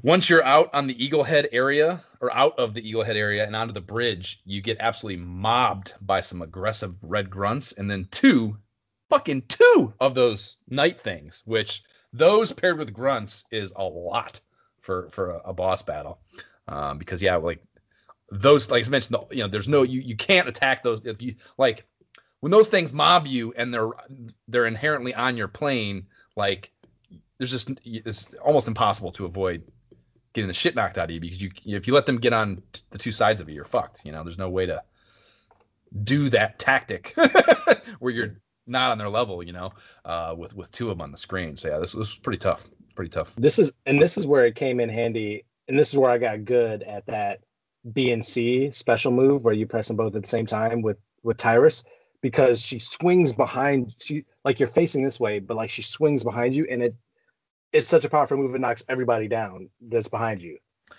once 0.04 0.30
you're 0.30 0.44
out 0.44 0.70
on 0.74 0.88
the 0.88 1.04
Eagle 1.04 1.24
Head 1.24 1.48
area 1.52 2.04
or 2.22 2.34
out 2.34 2.58
of 2.58 2.74
the 2.74 2.88
Eagle 2.88 3.04
Head 3.04 3.18
area 3.18 3.46
and 3.46 3.56
onto 3.56 3.74
the 3.74 3.82
bridge, 3.82 4.42
you 4.46 4.62
get 4.62 4.78
absolutely 4.80 5.24
mobbed 5.24 5.94
by 6.02 6.22
some 6.22 6.42
aggressive 6.42 6.96
red 7.04 7.30
grunts 7.30 7.72
and 7.74 7.90
then 7.90 8.08
two, 8.12 8.58
fucking 9.10 9.44
two 9.48 9.94
of 10.00 10.16
those 10.16 10.58
knight 10.70 11.00
things, 11.00 11.44
which 11.46 11.84
those 12.14 12.52
paired 12.52 12.78
with 12.78 12.94
grunts 12.94 13.44
is 13.52 13.74
a 13.76 13.84
lot 13.84 14.40
for 14.82 15.10
for 15.10 15.32
a, 15.32 15.38
a 15.46 15.54
boss 15.54 15.82
battle. 15.82 16.20
Um, 16.68 16.98
because 16.98 17.22
yeah, 17.22 17.36
like 17.36 17.62
those, 18.32 18.72
like 18.72 18.86
I 18.86 18.90
mentioned, 18.90 19.18
you 19.32 19.40
know, 19.40 19.48
there's 19.48 19.68
no 19.68 19.84
you 19.84 20.02
you 20.02 20.16
can't 20.16 20.48
attack 20.48 20.84
those 20.84 21.06
if 21.06 21.22
you 21.22 21.36
like 21.58 21.86
when 22.40 22.52
those 22.52 22.68
things 22.68 22.94
mob 22.94 23.28
you 23.28 23.54
and 23.58 23.74
they're 23.74 23.90
they're 24.48 24.66
inherently 24.66 25.14
on 25.14 25.38
your 25.38 25.48
plane, 25.48 26.08
like 26.36 26.72
there's 27.38 27.52
just 27.52 27.72
it's 27.84 28.34
almost 28.36 28.68
impossible 28.68 29.12
to 29.12 29.26
avoid 29.26 29.64
getting 30.36 30.48
the 30.50 30.54
shit 30.54 30.76
knocked 30.76 30.98
out 30.98 31.06
of 31.06 31.12
you 31.12 31.20
because 31.20 31.42
you 31.42 31.50
if 31.66 31.88
you 31.88 31.94
let 31.94 32.06
them 32.06 32.18
get 32.18 32.34
on 32.34 32.62
the 32.92 32.98
two 32.98 33.12
sides 33.12 33.42
of 33.42 33.50
you, 33.50 33.56
you're 33.56 33.66
fucked. 33.66 34.02
You 34.06 34.12
know, 34.12 34.24
there's 34.24 34.38
no 34.38 34.50
way 34.50 34.68
to 34.68 34.84
do 36.04 36.30
that 36.30 36.60
tactic 36.60 37.16
where 38.00 38.14
you're 38.14 38.36
not 38.68 38.92
on 38.92 38.98
their 38.98 39.10
level. 39.10 39.42
You 39.42 39.54
know, 39.54 39.72
uh, 40.04 40.36
with 40.38 40.56
with 40.56 40.72
two 40.72 40.92
of 40.92 40.98
them 40.98 41.02
on 41.02 41.12
the 41.12 41.18
screen. 41.18 41.58
So 41.58 41.70
yeah, 41.70 41.80
this, 41.80 41.94
this 41.94 42.00
was 42.00 42.16
pretty 42.16 42.38
tough. 42.38 42.68
Pretty 42.96 43.10
tough. 43.10 43.34
This 43.38 43.58
is 43.58 43.72
and 43.88 44.00
this 44.00 44.18
is 44.18 44.28
where 44.28 44.46
it 44.46 44.56
came 44.56 44.80
in 44.80 44.90
handy, 44.90 45.46
and 45.68 45.80
this 45.80 45.90
is 45.90 45.98
where 45.98 46.12
I 46.12 46.18
got 46.18 46.46
good 46.46 46.84
at 46.84 47.06
that 47.08 47.40
B 47.94 48.12
and 48.12 48.24
C 48.24 48.70
special 48.72 49.12
move 49.12 49.44
where 49.44 49.54
you 49.54 49.66
press 49.66 49.88
them 49.88 49.98
both 49.98 50.16
at 50.16 50.22
the 50.22 50.30
same 50.30 50.46
time 50.46 50.82
with 50.82 50.98
with 51.24 51.38
Tyris 51.38 51.84
because 52.22 52.62
she 52.62 52.78
swings 52.78 53.34
behind 53.34 53.96
she 54.00 54.26
like 54.44 54.60
you're 54.60 54.68
facing 54.68 55.04
this 55.04 55.20
way, 55.20 55.40
but 55.40 55.56
like 55.56 55.70
she 55.70 55.82
swings 55.82 56.24
behind 56.24 56.54
you 56.56 56.68
and 56.70 56.84
it 56.84 56.96
it's 57.76 57.90
such 57.90 58.06
a 58.06 58.10
powerful 58.10 58.38
move 58.38 58.56
it 58.56 58.60
knocks 58.60 58.84
everybody 58.90 59.28
down 59.28 59.70
that's 59.82 60.08
behind 60.08 60.42
you. 60.42 60.58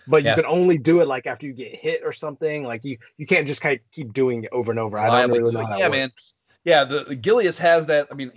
But 0.09 0.25
you 0.25 0.35
can 0.35 0.47
only 0.47 0.79
do 0.79 1.01
it 1.01 1.09
like 1.09 1.27
after 1.27 1.47
you 1.47 1.53
get 1.53 1.75
hit 1.75 2.03
or 2.05 2.13
something. 2.13 2.65
Like 2.65 2.85
you 2.85 2.99
you 3.19 3.27
can't 3.27 3.47
just 3.47 3.61
kind 3.61 3.79
of 3.79 3.91
keep 3.93 4.13
doing 4.13 4.45
it 4.45 4.51
over 4.53 4.71
and 4.71 4.79
over. 4.79 4.99
I 4.99 5.09
don't 5.09 5.31
really 5.31 5.53
know 5.53 5.61
how 5.65 5.71
that 5.71 5.79
Yeah, 5.79 5.89
man. 5.89 6.09
works. 6.09 6.35
Yeah, 6.65 6.85
the, 6.85 7.05
the 7.05 7.17
Gilius 7.17 7.59
has 7.59 7.87
that. 7.87 8.09
I 8.11 8.15
mean, 8.15 8.31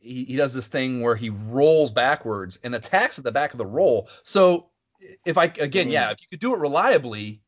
he, 0.00 0.24
he 0.24 0.36
does 0.36 0.54
this 0.54 0.68
thing 0.68 1.00
where 1.02 1.16
he 1.16 1.30
rolls 1.30 1.90
backwards 1.90 2.58
and 2.62 2.74
attacks 2.74 3.18
at 3.18 3.24
the 3.24 3.32
back 3.32 3.52
of 3.52 3.58
the 3.58 3.66
roll. 3.66 4.08
So 4.22 4.70
if 5.24 5.36
I 5.36 5.44
again, 5.44 5.90
yeah, 5.90 6.10
if 6.10 6.20
you 6.20 6.26
could 6.30 6.40
do 6.40 6.54
it 6.54 6.58
reliably, 6.58 7.42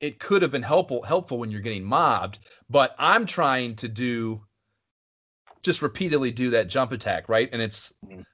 it 0.00 0.18
could 0.20 0.42
have 0.42 0.50
been 0.50 0.62
helpful 0.62 1.02
helpful 1.02 1.38
when 1.38 1.50
you're 1.50 1.60
getting 1.60 1.84
mobbed. 1.84 2.38
But 2.70 2.94
I'm 2.98 3.26
trying 3.26 3.74
to 3.76 3.88
do 3.88 4.42
just 5.62 5.82
repeatedly 5.82 6.30
do 6.30 6.50
that 6.50 6.68
jump 6.68 6.92
attack, 6.92 7.28
right? 7.28 7.48
And 7.52 7.60
it's 7.60 7.92
Mhm. 8.04 8.24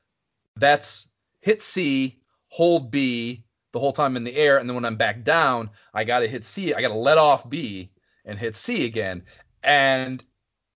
That's 0.60 1.08
hit 1.40 1.62
C, 1.62 2.20
hold 2.48 2.90
B 2.90 3.44
the 3.72 3.78
whole 3.80 3.92
time 3.92 4.16
in 4.16 4.24
the 4.24 4.34
air, 4.36 4.58
and 4.58 4.68
then 4.68 4.74
when 4.74 4.84
I'm 4.84 4.96
back 4.96 5.22
down, 5.22 5.70
I 5.94 6.04
got 6.04 6.20
to 6.20 6.28
hit 6.28 6.44
C. 6.44 6.74
I 6.74 6.80
got 6.80 6.88
to 6.88 6.94
let 6.94 7.18
off 7.18 7.48
B 7.48 7.90
and 8.24 8.38
hit 8.38 8.56
C 8.56 8.84
again. 8.84 9.22
And 9.62 10.24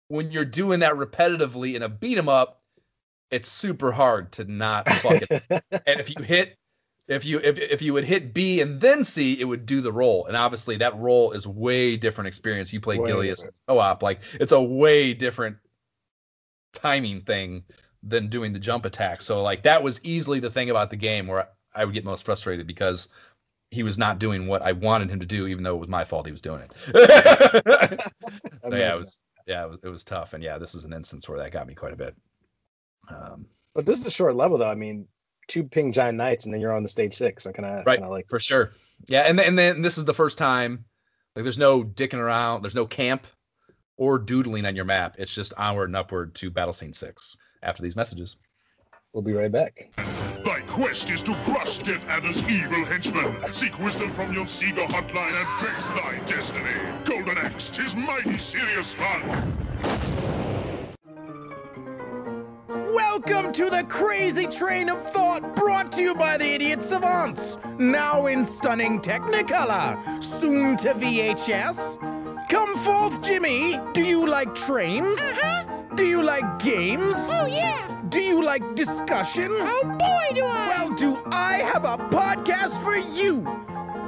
when 0.09 0.31
you're 0.31 0.45
doing 0.45 0.81
that 0.81 0.93
repetitively 0.95 1.75
in 1.75 1.83
a 1.83 1.89
beat 1.89 2.19
'em 2.19 2.29
up, 2.29 2.63
it's 3.31 3.49
super 3.49 3.91
hard 3.91 4.33
to 4.33 4.45
not 4.45 4.87
fuck 5.03 5.23
it. 5.23 5.31
and 5.87 6.01
if 6.01 6.17
you 6.17 6.25
hit 6.25 6.57
if 7.09 7.25
you 7.25 7.39
if, 7.41 7.59
if 7.59 7.83
you 7.83 7.93
would 7.93 8.05
hit 8.05 8.33
B 8.33 8.61
and 8.61 8.81
then 8.81 9.05
C, 9.05 9.39
it 9.41 9.45
would 9.45 9.67
do 9.67 9.81
the 9.81 9.93
roll. 9.93 10.27
And 10.27 10.37
obviously 10.37 10.77
that 10.77 10.97
roll 10.97 11.33
is 11.33 11.47
way 11.47 11.97
different 11.97 12.29
experience. 12.29 12.73
You 12.73 12.81
play 12.81 12.99
Way 12.99 13.11
Gilius 13.11 13.49
co-op, 13.69 14.03
like 14.03 14.23
it's 14.35 14.53
a 14.53 14.61
way 14.61 15.13
different 15.15 15.57
timing 16.73 17.21
thing 17.23 17.65
than 18.07 18.29
doing 18.29 18.53
the 18.53 18.59
jump 18.59 18.85
attack. 18.85 19.23
So 19.23 19.43
like 19.43 19.63
that 19.63 19.83
was 19.83 20.01
easily 20.03 20.41
the 20.41 20.51
thing 20.51 20.71
about 20.71 20.91
the 20.91 20.97
game 20.97 21.27
where 21.27 21.49
I 21.75 21.85
would 21.85 21.95
get 21.95 22.05
most 22.05 22.25
frustrated 22.25 22.67
because 22.67 23.09
he 23.71 23.83
was 23.83 23.99
not 23.99 24.19
doing 24.19 24.47
what 24.47 24.63
I 24.63 24.73
wanted 24.73 25.11
him 25.11 25.19
to 25.21 25.27
do, 25.27 25.47
even 25.47 25.65
though 25.65 25.75
it 25.75 25.81
was 25.81 25.89
my 25.89 26.05
fault 26.05 26.27
he 26.27 26.33
was 26.33 26.41
doing 26.41 26.63
it. 26.63 26.73
so 28.65 28.75
yeah, 28.77 28.95
it 28.95 28.99
was 28.99 29.19
yeah, 29.47 29.65
it 29.65 29.71
was, 29.71 29.79
it 29.83 29.89
was 29.89 30.05
tough. 30.05 30.33
And 30.33 30.43
yeah, 30.43 30.59
this 30.59 30.75
is 30.75 30.85
an 30.85 30.93
instance 30.93 31.29
where 31.29 31.39
that 31.39 31.51
got 31.51 31.67
me 31.67 31.75
quite 31.75 31.93
a 31.93 31.97
bit. 31.97 32.15
Um, 33.09 33.47
But 33.75 33.87
this 33.87 34.01
is 34.01 34.07
a 34.07 34.11
short 34.11 34.37
level 34.37 34.59
though. 34.59 34.71
I 34.71 34.75
mean, 34.75 35.07
two 35.49 35.65
ping 35.65 35.93
giant 35.93 36.17
knights 36.19 36.45
and 36.45 36.55
then 36.55 36.61
you're 36.61 36.73
on 36.73 36.83
the 36.83 36.89
stage 36.89 37.15
six. 37.15 37.47
I 37.47 37.53
kind 37.53 37.67
of 37.67 37.87
Right. 37.87 37.99
kind 37.99 38.05
of 38.05 38.11
like 38.11 38.27
for 38.29 38.39
sure. 38.39 38.73
Yeah, 39.07 39.23
and 39.23 39.39
then, 39.39 39.49
and 39.49 39.59
then 39.59 39.83
this 39.83 39.99
is 39.99 40.05
the 40.05 40.15
first 40.15 40.39
time 40.39 40.85
like 41.35 41.43
there's 41.43 41.59
no 41.59 41.83
dicking 41.83 42.19
around, 42.19 42.63
there's 42.63 42.75
no 42.75 42.87
camp 42.87 43.27
or 43.97 44.19
doodling 44.19 44.67
on 44.67 44.77
your 44.77 44.85
map. 44.85 45.17
It's 45.19 45.35
just 45.35 45.55
onward 45.57 45.89
and 45.89 45.97
upward 45.97 46.35
to 46.37 46.51
battle 46.51 46.73
scene 46.73 46.93
six 46.93 47.37
after 47.65 47.83
these 47.83 47.97
messages. 47.97 48.37
we'll 49.13 49.23
be 49.23 49.33
right 49.33 49.51
back. 49.53 49.89
Thy 50.45 50.61
quest 50.69 51.11
is 51.11 51.23
to 51.23 51.35
crush 51.45 51.79
Death 51.79 52.05
Adder's 52.09 52.43
evil 52.51 52.85
henchmen. 52.85 53.35
Seek 53.53 53.79
wisdom 53.79 54.13
from 54.13 54.33
your 54.33 54.45
Sega 54.45 54.87
hotline 54.89 55.33
and 55.33 55.67
face 55.67 55.89
thy 55.89 56.19
destiny. 56.27 56.71
Golden 57.05 57.39
Axe, 57.39 57.71
tis 57.71 57.97
mighty 57.97 58.37
serious 58.39 58.93
fun. 58.95 59.23
Welcome 62.69 63.53
to 63.55 63.71
the 63.71 63.85
crazy 63.89 64.47
train 64.47 64.91
of 64.91 65.03
thought 65.11 65.55
brought 65.55 65.93
to 65.93 66.03
you 66.03 66.15
by 66.15 66.37
the 66.37 66.47
Idiot 66.47 66.83
Savants. 66.83 67.57
Now 67.79 68.27
in 68.27 68.45
stunning 68.45 69.01
Technicolor, 69.01 70.23
soon 70.23 70.77
to 70.79 70.93
VHS. 70.95 71.99
Come 72.51 72.77
forth, 72.79 73.23
Jimmy. 73.23 73.81
Do 73.95 74.03
you 74.03 74.29
like 74.29 74.55
trains? 74.55 75.19
Uh-huh. 75.19 75.74
Do 75.95 76.05
you 76.05 76.23
like 76.23 76.59
games? 76.59 77.15
Oh, 77.17 77.47
yeah. 77.47 78.01
Do 78.09 78.21
you 78.21 78.43
like 78.45 78.75
discussion? 78.75 79.49
Oh, 79.53 79.83
boy, 79.99 80.35
do 80.35 80.45
I. 80.45 80.69
Well, 80.69 80.95
do 80.95 81.23
I 81.27 81.59
have 81.59 81.85
a 81.85 81.97
podcast 81.97 82.83
for 82.83 82.97
you? 82.97 83.43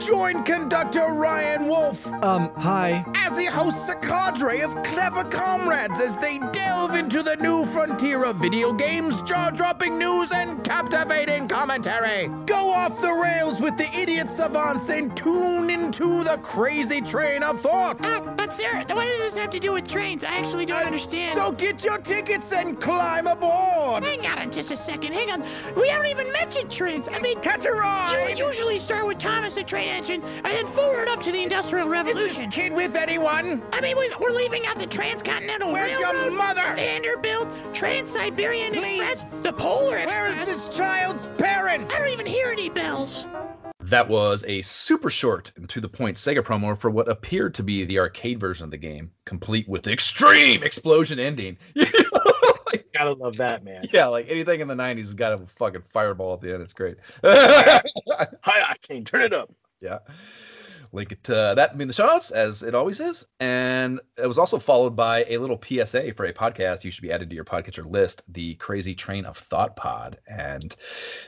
Join 0.00 0.42
conductor 0.44 1.00
Ryan 1.12 1.68
Wolf 1.68 2.06
Um, 2.22 2.50
hi. 2.56 3.04
as 3.16 3.38
he 3.38 3.46
hosts 3.46 3.88
a 3.88 3.94
cadre 3.94 4.60
of 4.60 4.74
clever 4.82 5.24
comrades 5.24 6.00
as 6.00 6.16
they 6.18 6.38
delve 6.52 6.94
into 6.94 7.22
the 7.22 7.36
new 7.36 7.64
frontier 7.66 8.24
of 8.24 8.36
video 8.36 8.72
games, 8.72 9.22
jaw-dropping 9.22 9.98
news, 9.98 10.30
and 10.32 10.62
captivating 10.62 11.48
commentary. 11.48 12.28
Go 12.46 12.70
off 12.70 13.00
the 13.00 13.10
rails 13.12 13.60
with 13.60 13.76
the 13.78 13.88
idiot 13.98 14.28
savants 14.28 14.90
and 14.90 15.16
tune 15.16 15.70
into 15.70 16.22
the 16.24 16.38
crazy 16.42 17.00
train 17.00 17.42
of 17.42 17.60
thought. 17.60 17.96
Uh, 18.04 18.20
but 18.36 18.52
sir, 18.52 18.76
what 18.90 19.04
does 19.04 19.18
this 19.18 19.36
have 19.36 19.50
to 19.50 19.58
do 19.58 19.72
with 19.72 19.88
trains? 19.88 20.24
I 20.24 20.36
actually 20.36 20.66
don't 20.66 20.84
understand. 20.84 21.38
So 21.38 21.52
get 21.52 21.84
your 21.84 21.98
tickets 21.98 22.52
and 22.52 22.78
climb 22.80 23.26
aboard. 23.26 24.04
Hang 24.04 24.26
on 24.26 24.50
just 24.52 24.70
a 24.70 24.76
second. 24.76 25.12
Hang 25.14 25.30
on. 25.30 25.42
We 25.74 25.88
haven't 25.88 26.10
even 26.10 26.30
mentioned 26.32 26.70
trains. 26.70 27.08
I 27.10 27.20
mean, 27.22 27.40
Catch 27.40 27.64
a 27.66 27.72
ride. 27.72 28.12
you 28.12 28.18
ride. 28.26 28.38
usually 28.38 28.78
start 28.78 29.06
with 29.06 29.18
Thomas 29.18 29.54
the 29.54 29.64
Train 29.64 29.85
Engine 29.86 30.22
and 30.22 30.44
then 30.44 30.66
forward 30.66 31.08
up 31.08 31.22
to 31.22 31.32
the 31.32 31.42
Industrial 31.42 31.86
Is 31.86 31.90
Revolution. 31.92 32.44
this 32.46 32.54
kid 32.54 32.72
with 32.72 32.94
anyone? 32.94 33.62
I 33.72 33.80
mean, 33.80 33.96
we, 33.96 34.12
we're 34.20 34.30
leaving 34.30 34.66
out 34.66 34.78
the 34.78 34.86
Transcontinental 34.86 35.72
Where's 35.72 35.98
your 35.98 36.30
mother? 36.30 36.74
Vanderbilt, 36.76 37.48
Trans-Siberian 37.74 38.72
Please. 38.74 39.00
Express, 39.02 39.40
the 39.40 39.52
Polar 39.52 40.04
Where 40.06 40.26
Express. 40.28 40.48
is 40.48 40.64
this 40.66 40.76
child's 40.76 41.26
parents? 41.38 41.90
I 41.92 41.98
don't 41.98 42.08
even 42.12 42.26
hear 42.26 42.48
any 42.50 42.68
bells. 42.68 43.26
That 43.80 44.08
was 44.08 44.44
a 44.48 44.62
super 44.62 45.10
short 45.10 45.52
and 45.56 45.68
to 45.68 45.80
the 45.80 45.88
point 45.88 46.16
Sega 46.16 46.40
promo 46.40 46.76
for 46.76 46.90
what 46.90 47.08
appeared 47.08 47.54
to 47.54 47.62
be 47.62 47.84
the 47.84 48.00
arcade 48.00 48.40
version 48.40 48.64
of 48.64 48.72
the 48.72 48.76
game, 48.76 49.12
complete 49.26 49.68
with 49.68 49.86
extreme 49.86 50.62
explosion 50.62 51.18
ending. 51.18 51.56
Like, 52.72 52.84
Gotta 52.92 53.12
love 53.12 53.36
that, 53.36 53.62
man. 53.62 53.84
yeah, 53.92 54.06
like 54.06 54.28
anything 54.28 54.58
in 54.60 54.66
the 54.66 54.74
90s 54.74 54.96
has 54.96 55.14
got 55.14 55.32
a 55.34 55.38
fucking 55.46 55.82
fireball 55.82 56.34
at 56.34 56.40
the 56.40 56.52
end. 56.52 56.62
It's 56.64 56.72
great. 56.72 56.96
High 57.22 57.80
octane, 58.74 59.06
turn 59.06 59.22
it 59.22 59.32
up. 59.32 59.52
Yeah. 59.80 59.98
Link 60.92 61.12
it 61.12 61.22
to 61.24 61.52
that 61.56 61.78
in 61.78 61.88
the 61.88 61.92
show 61.94 62.06
notes, 62.06 62.30
as 62.30 62.62
it 62.62 62.74
always 62.74 63.00
is. 63.00 63.26
And 63.40 64.00
it 64.16 64.26
was 64.26 64.38
also 64.38 64.58
followed 64.58 64.94
by 64.94 65.24
a 65.28 65.38
little 65.38 65.60
PSA 65.60 66.14
for 66.14 66.26
a 66.26 66.32
podcast 66.32 66.84
you 66.84 66.90
should 66.90 67.02
be 67.02 67.12
added 67.12 67.28
to 67.28 67.34
your 67.34 67.44
podcatcher 67.44 67.84
list, 67.84 68.22
the 68.28 68.54
Crazy 68.54 68.94
Train 68.94 69.24
of 69.26 69.36
Thought 69.36 69.76
Pod. 69.76 70.18
And 70.28 70.74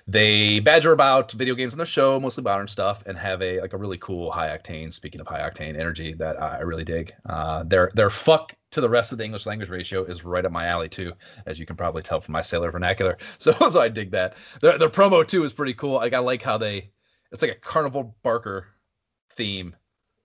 they 0.07 0.61
badger 0.61 0.93
about 0.93 1.33
video 1.33 1.55
games 1.55 1.75
on 1.75 1.79
their 1.79 1.87
show, 1.87 2.19
mostly 2.21 2.45
modern 2.45 2.69
stuff, 2.69 3.05
and 3.07 3.19
have 3.19 3.43
a 3.43 3.61
like 3.61 3.73
a 3.73 3.77
really 3.77 3.99
cool 3.99 4.31
high 4.31 4.57
octane, 4.57 4.93
speaking 4.93 5.21
of 5.21 5.27
high 5.27 5.49
octane 5.49 5.79
energy 5.79 6.15
that 6.15 6.41
I 6.41 6.61
really 6.61 6.85
dig. 6.85 7.13
Uh, 7.29 7.65
their 7.65 7.91
their 7.95 8.11
fuck 8.11 8.55
to 8.71 8.81
the 8.81 8.89
rest 8.89 9.13
of 9.13 9.19
the 9.19 9.25
English 9.25 9.47
language 9.47 9.71
ratio 9.71 10.05
is 10.05 10.25
right 10.25 10.45
up 10.45 10.53
my 10.53 10.67
alley 10.67 10.89
too, 10.89 11.13
as 11.47 11.59
you 11.59 11.67
can 11.67 11.77
probably 11.77 12.03
tell 12.03 12.21
from 12.21 12.33
my 12.33 12.43
sailor 12.43 12.71
vernacular. 12.71 13.17
So, 13.39 13.53
so 13.53 13.81
I 13.81 13.89
dig 13.89 14.11
that. 14.13 14.37
Their 14.63 14.79
their 14.79 14.89
promo 14.89 15.27
too 15.27 15.45
is 15.45 15.53
pretty 15.53 15.75
cool. 15.75 15.95
Like 15.95 16.13
I 16.13 16.19
like 16.19 16.43
how 16.43 16.59
they 16.59 16.91
it's 17.33 17.43
like 17.43 17.53
a 17.53 17.57
carnival 17.57 18.17
barker 18.23 18.67
theme 19.31 19.75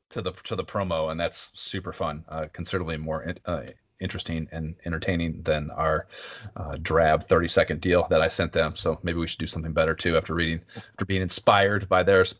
to 0.10 0.22
the 0.22 0.32
to 0.44 0.56
the 0.56 0.64
promo, 0.64 1.12
and 1.12 1.20
that's 1.20 1.52
super 1.60 1.94
fun. 1.94 2.24
Uh, 2.30 2.46
considerably 2.54 2.98
more 2.98 3.34
uh, 3.46 3.64
interesting 4.00 4.48
and 4.52 4.76
entertaining 4.86 5.42
than 5.44 5.72
our 5.72 6.08
uh, 6.56 6.78
drab 6.82 7.28
30 7.28 7.48
second 7.48 7.82
deal 7.82 8.06
that 8.10 8.22
I 8.22 8.28
sent 8.28 8.52
them. 8.52 8.76
So 8.76 9.00
maybe 9.04 9.20
we 9.20 9.28
should 9.28 9.40
do 9.40 9.48
something 9.48 9.74
better 9.74 9.96
too 9.96 10.18
after 10.18 10.34
reading 10.34 10.62
after 10.76 11.06
being 11.06 11.22
inspired 11.22 11.90
by 11.90 12.04
theirs. 12.04 12.36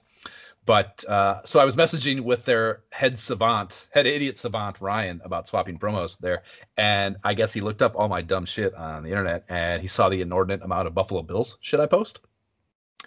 But 0.66 1.04
uh, 1.10 1.42
so 1.44 1.60
I 1.60 1.66
was 1.66 1.76
messaging 1.76 2.22
with 2.22 2.46
their 2.46 2.84
head 2.92 3.20
savant, 3.20 3.88
head 3.92 4.08
idiot 4.08 4.38
savant 4.38 4.80
Ryan 4.80 5.20
about 5.26 5.48
swapping 5.48 5.78
promos 5.78 6.18
there, 6.18 6.44
and 6.78 7.18
I 7.26 7.34
guess 7.34 7.52
he 7.52 7.60
looked 7.60 7.82
up 7.82 7.96
all 7.98 8.08
my 8.08 8.22
dumb 8.22 8.46
shit 8.46 8.74
on 8.76 9.04
the 9.04 9.10
internet 9.10 9.44
and 9.50 9.82
he 9.82 9.90
saw 9.90 10.08
the 10.08 10.22
inordinate 10.22 10.64
amount 10.64 10.88
of 10.88 10.94
Buffalo 10.94 11.22
Bills 11.22 11.58
shit 11.60 11.82
I 11.82 11.86
post, 11.86 12.22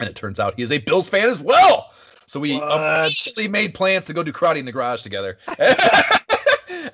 and 0.00 0.08
it 0.08 0.14
turns 0.16 0.40
out 0.40 0.54
he 0.56 0.62
is 0.62 0.72
a 0.72 0.78
Bills 0.78 1.08
fan 1.08 1.28
as 1.28 1.40
well. 1.40 1.92
So 2.26 2.40
we 2.40 2.58
What? 2.58 3.50
made 3.50 3.74
plans 3.74 4.06
to 4.06 4.12
go 4.12 4.22
do 4.22 4.32
karate 4.32 4.58
in 4.58 4.64
the 4.64 4.72
garage 4.72 5.02
together. 5.02 5.38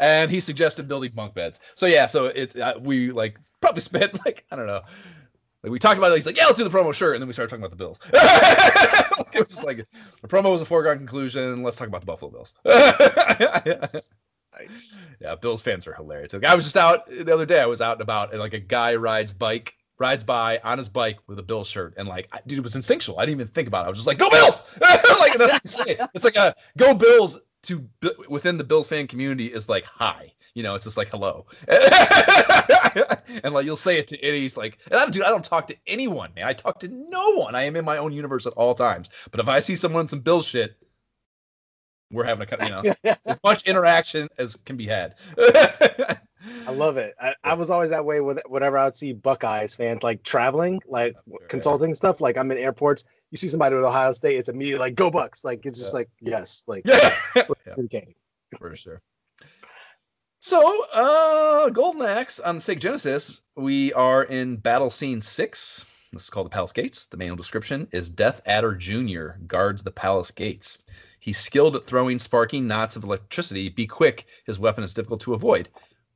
and 0.01 0.31
he 0.31 0.41
suggested 0.41 0.89
building 0.89 1.13
bunk 1.15 1.35
beds. 1.35 1.61
So 1.75 1.87
yeah, 1.87 2.07
so 2.07 2.27
it's 2.27 2.57
uh, 2.57 2.75
we 2.81 3.11
like 3.11 3.39
probably 3.61 3.81
spent 3.83 4.25
like 4.25 4.45
I 4.51 4.57
don't 4.57 4.67
know. 4.67 4.83
Like 5.63 5.71
we 5.71 5.79
talked 5.79 5.97
about 5.97 6.11
it, 6.11 6.17
he's 6.17 6.27
like, 6.27 6.37
yeah, 6.37 6.47
let's 6.47 6.59
do 6.59 6.65
the 6.65 6.71
promo, 6.71 6.93
sure. 6.93 7.13
And 7.13 7.23
then 7.23 7.29
we 7.29 7.33
started 7.33 7.51
talking 7.51 7.65
about 7.65 7.71
the 7.71 7.77
Bills. 7.77 8.01
it 9.33 9.39
was 9.45 9.53
just 9.53 9.65
like 9.65 9.87
the 10.21 10.29
promo 10.29 10.51
was 10.51 10.61
a 10.61 10.65
foregone 10.65 10.99
conclusion. 10.99 11.63
Let's 11.63 11.77
talk 11.77 11.87
about 11.87 12.01
the 12.01 12.07
Buffalo 12.07 12.33
Bills. 12.33 12.53
Nice. 14.59 14.95
Yeah, 15.21 15.35
Bills 15.37 15.63
fans 15.63 15.87
are 15.87 15.95
hilarious. 15.95 16.33
Like, 16.33 16.45
I 16.45 16.55
was 16.55 16.65
just 16.65 16.77
out 16.77 17.07
the 17.07 17.33
other 17.33 17.47
day. 17.47 17.61
I 17.61 17.67
was 17.67 17.81
out 17.81 17.93
and 17.95 18.03
about, 18.03 18.33
and 18.33 18.41
like 18.41 18.53
a 18.53 18.59
guy 18.59 18.97
rides 18.97 19.33
bike, 19.33 19.75
rides 20.03 20.25
by 20.25 20.59
on 20.65 20.77
his 20.77 20.89
bike 20.89 21.19
with 21.29 21.39
a 21.39 21.43
Bills 21.43 21.69
shirt, 21.69 21.95
and 21.97 22.09
like, 22.09 22.29
I, 22.33 22.41
dude, 22.47 22.59
it 22.59 22.63
was 22.63 22.77
instinctual. 22.77 23.19
I 23.19 23.23
didn't 23.23 23.41
even 23.41 23.49
think 23.49 23.69
about 23.69 23.85
it. 23.85 23.87
I 23.87 23.89
was 23.91 23.99
just 23.99 24.09
like, 24.09 24.19
"Go 24.19 24.29
Bills!" 24.29 24.63
like, 24.81 25.35
that's 25.35 25.53
what 25.53 25.63
you 25.65 25.71
say. 25.71 25.97
it's 26.15 26.25
like 26.25 26.37
a 26.37 26.55
"Go 26.77 26.93
Bills" 26.93 27.41
to 27.65 27.89
within 28.29 28.59
the 28.59 28.65
Bills 28.65 28.89
fan 28.89 29.07
community 29.07 29.47
is 29.47 29.69
like 29.69 29.85
hi. 29.85 30.33
You 30.55 30.63
know, 30.63 30.75
it's 30.75 30.85
just 30.85 30.99
like 30.99 31.09
hello, 31.09 31.47
and 31.69 33.55
like 33.55 33.65
you'll 33.65 33.77
say 33.77 33.97
it 33.97 34.09
to 34.09 34.27
idiots. 34.27 34.59
Like, 34.59 34.79
and 34.91 34.97
I, 34.97 35.09
dude, 35.09 35.23
I 35.23 35.31
don't 35.31 35.45
talk 35.45 35.67
to 35.69 35.77
anyone, 35.87 36.31
man. 36.37 36.45
I 36.47 36.53
talk 36.53 36.79
to 36.81 36.89
no 36.89 37.31
one. 37.37 37.55
I 37.55 37.63
am 37.63 37.77
in 37.77 37.87
my 37.87 37.97
own 37.97 38.13
universe 38.13 38.47
at 38.47 38.53
all 38.53 38.75
times. 38.75 39.09
But 39.31 39.41
if 39.41 39.49
I 39.49 39.61
see 39.61 39.77
someone 39.77 40.09
some 40.09 40.21
Bill 40.21 40.43
shit, 40.43 40.77
we're 42.11 42.25
having 42.25 42.43
a 42.43 42.47
cut. 42.47 42.63
You 42.63 42.69
know, 42.69 43.15
as 43.25 43.39
much 43.43 43.67
interaction 43.67 44.29
as 44.37 44.57
can 44.57 44.77
be 44.77 44.87
had. 44.87 45.15
I 46.67 46.73
love 46.73 46.97
it. 46.97 47.15
I, 47.21 47.35
I 47.45 47.55
was 47.55 47.71
always 47.71 47.91
that 47.91 48.05
way 48.05 48.21
with 48.21 48.41
whenever 48.49 48.79
I 48.79 48.85
would 48.85 48.97
see 48.97 49.13
Buckeyes 49.13 49.75
fans 49.77 50.03
like 50.03 50.23
traveling, 50.23 50.81
like 50.87 51.17
consulting 51.49 51.95
stuff. 51.95 52.21
Like 52.21 52.37
I'm 52.37 52.51
in 52.51 52.59
airports, 52.59 53.05
you 53.31 53.37
see 53.39 53.49
somebody 53.49 53.75
with 53.75 53.85
Ohio 53.85 54.13
State, 54.13 54.37
it's 54.39 54.49
immediately 54.49 54.81
like 54.81 54.95
go 54.95 55.11
Bucks. 55.11 55.45
Like 55.45 55.65
it's 55.67 55.79
just 55.79 55.93
Yeah. 55.93 55.99
like 55.99 56.09
yes, 56.21 56.65
like 56.67 56.83
yeah, 56.87 57.15
okay. 57.79 58.15
for 58.59 58.75
sure. 58.77 59.01
So, 60.45 60.85
uh, 60.93 61.71
Golden 61.71 62.03
Axe 62.03 62.41
on 62.41 62.57
the 62.57 62.61
Sega 62.61 62.81
Genesis, 62.81 63.43
we 63.55 63.93
are 63.93 64.25
in 64.25 64.57
Battle 64.57 64.91
Scene 64.91 65.21
Six. 65.21 65.85
This 66.13 66.25
is 66.25 66.31
called 66.31 66.47
the 66.47 66.51
Palace 66.51 66.73
Gates. 66.73 67.07
The 67.07 67.17
manual 67.17 67.37
description 67.37 67.87
is 67.93 68.11
Death 68.11 68.41
Adder 68.47 68.75
Jr. 68.75 69.39
guards 69.47 69.83
the 69.85 69.93
palace 69.93 70.31
gates. 70.33 70.79
He's 71.21 71.39
skilled 71.39 71.77
at 71.77 71.85
throwing 71.85 72.19
sparking 72.19 72.67
knots 72.67 72.97
of 72.97 73.05
electricity. 73.05 73.69
Be 73.69 73.87
quick, 73.87 74.27
his 74.45 74.59
weapon 74.59 74.83
is 74.83 74.93
difficult 74.93 75.21
to 75.21 75.35
avoid. 75.35 75.69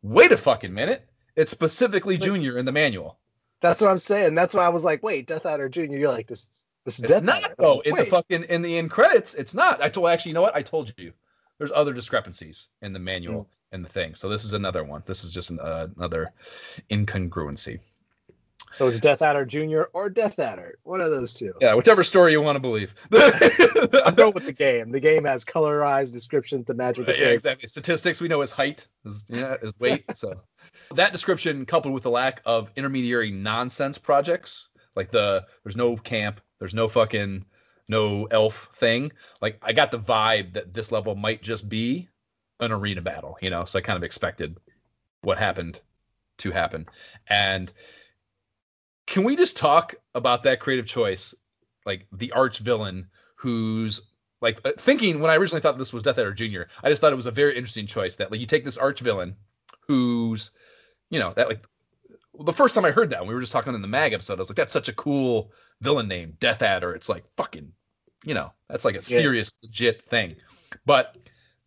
Wait 0.07 0.31
a 0.33 0.37
fucking 0.37 0.73
minute. 0.73 1.09
It's 1.35 1.51
specifically 1.51 2.16
Junior 2.16 2.59
in 2.59 2.65
the 2.65 2.73
manual. 2.73 3.19
That's 3.61 3.81
what 3.81 3.91
I'm 3.91 3.99
saying. 3.99 4.35
That's 4.35 4.55
why 4.55 4.65
I 4.65 4.69
was 4.69 4.85
like, 4.85 5.03
wait, 5.03 5.27
Death 5.27 5.47
Adder 5.47 5.69
Jr. 5.69 5.83
You're 5.83 6.09
like 6.11 6.28
this. 6.28 6.65
This 6.85 6.99
is 6.99 7.05
It's 7.05 7.12
Death 7.15 7.23
not 7.24 7.43
Adder. 7.45 7.55
though. 7.59 7.77
Like, 7.77 7.87
In 7.87 7.97
the 7.97 8.05
fucking 8.05 8.45
in 8.45 8.62
the 8.62 8.78
end 8.78 8.91
credits, 8.91 9.35
it's 9.35 9.55
not. 9.55 9.83
I 9.83 9.89
told 9.89 10.09
actually, 10.09 10.31
you 10.31 10.35
know 10.35 10.43
what? 10.43 10.55
I 10.55 10.62
told 10.62 10.95
you. 10.97 11.12
There's 11.59 11.73
other 11.74 11.93
discrepancies 11.95 12.69
in 12.83 12.93
the 12.93 12.99
manual 12.99 13.43
Hmm. 13.43 13.74
and 13.74 13.85
the 13.85 13.89
thing. 13.89 14.15
So 14.15 14.28
this 14.28 14.45
is 14.45 14.53
another 14.53 14.85
one. 14.85 15.03
This 15.07 15.24
is 15.24 15.33
just 15.33 15.51
an, 15.51 15.59
uh, 15.59 15.89
another 15.97 16.33
incongruency. 16.91 17.81
So 18.73 18.89
it's 18.89 19.01
Death 19.01 19.23
Adder 19.23 19.45
Jr. 19.45 19.83
or 19.93 20.11
Death 20.11 20.39
Adder. 20.39 20.79
One 20.83 21.01
of 21.01 21.11
those 21.11 21.35
two. 21.35 21.53
Yeah, 21.61 21.75
whichever 21.75 22.03
story 22.03 22.33
you 22.33 22.41
want 22.41 22.57
to 22.57 22.61
believe. 22.61 22.95
I'm 23.13 24.15
going 24.15 24.35
with 24.35 24.47
the 24.47 24.55
game. 24.57 24.91
The 24.91 25.01
game 25.01 25.25
has 25.25 25.45
colorized 25.45 26.13
descriptions 26.13 26.67
to 26.67 26.75
match 26.75 26.99
with 26.99 27.07
the 27.07 27.19
yeah, 27.19 27.29
exactly. 27.29 27.69
Statistics 27.69 28.21
we 28.21 28.29
know 28.29 28.41
his 28.41 28.51
height, 28.51 28.87
his, 29.05 29.25
yeah, 29.29 29.57
his 29.63 29.73
weight. 29.79 30.05
So 30.17 30.33
that 30.95 31.13
description, 31.13 31.65
coupled 31.67 31.95
with 31.95 32.03
the 32.03 32.11
lack 32.11 32.41
of 32.45 32.71
intermediary 32.77 33.31
nonsense 33.31 33.99
projects, 33.99 34.71
like 34.95 35.11
the 35.11 35.47
there's 35.63 35.77
no 35.77 35.97
camp, 35.97 36.41
there's 36.59 36.75
no 36.75 36.89
fucking 36.89 37.45
no 37.89 38.25
elf 38.31 38.69
thing. 38.75 39.13
Like 39.41 39.59
I 39.63 39.73
got 39.73 39.91
the 39.91 39.99
vibe 39.99 40.55
that 40.55 40.73
this 40.73 40.91
level 40.91 41.15
might 41.15 41.43
just 41.43 41.69
be 41.69 42.09
an 42.61 42.73
arena 42.73 43.03
battle, 43.03 43.37
you 43.41 43.51
know. 43.51 43.65
So 43.65 43.79
I 43.79 43.83
kind 43.83 43.97
of 43.97 44.03
expected 44.03 44.59
what 45.23 45.39
happened 45.39 45.81
to 46.39 46.51
happen. 46.51 46.87
And 47.29 47.73
can 49.07 49.24
we 49.24 49.37
just 49.37 49.57
talk 49.57 49.95
about 50.15 50.43
that 50.45 50.61
creative 50.61 50.87
choice, 50.87 51.35
like 51.85 52.07
the 52.12 52.33
arch 52.33 52.59
villain 52.59 53.09
who's 53.37 54.01
like 54.41 54.61
uh, 54.65 54.73
thinking 54.78 55.20
when 55.20 55.31
I 55.31 55.37
originally 55.37 55.61
thought 55.61 55.78
this 55.78 55.93
was 55.93 56.03
Death 56.03 56.19
Adder 56.19 56.35
Jr. 56.35 56.62
I 56.83 56.91
just 56.91 57.01
thought 57.01 57.12
it 57.12 57.16
was 57.16 57.27
a 57.27 57.31
very 57.31 57.57
interesting 57.57 57.87
choice 57.87 58.16
that 58.16 58.31
like 58.31 58.41
you 58.41 58.47
take 58.47 58.65
this 58.65 58.77
arch 58.78 59.01
villain 59.01 59.37
who's 59.81 60.51
you 61.11 61.19
know 61.20 61.31
that 61.31 61.49
like 61.49 61.65
the 62.41 62.53
first 62.53 62.74
time 62.74 62.85
I 62.85 62.91
heard 62.91 63.11
that 63.11 63.27
we 63.27 63.33
were 63.33 63.41
just 63.41 63.53
talking 63.53 63.74
in 63.74 63.81
the 63.83 63.89
mag 63.89 64.12
episode 64.12 64.35
I 64.35 64.41
was 64.43 64.51
like 64.51 64.57
that's 64.57 64.73
such 64.73 64.89
a 64.89 64.93
cool 64.95 65.53
villain 65.81 66.09
name 66.09 66.37
Death 66.41 66.62
Adder 66.62 66.93
it's 66.95 67.09
like 67.09 67.24
fucking 67.37 67.73
you 68.24 68.35
know 68.35 68.53
that's 68.69 68.85
like 68.85 68.95
a 68.95 68.99
Yeah. 68.99 69.19
serious 69.20 69.55
legit 69.62 70.05
thing 70.09 70.37
but 70.85 71.16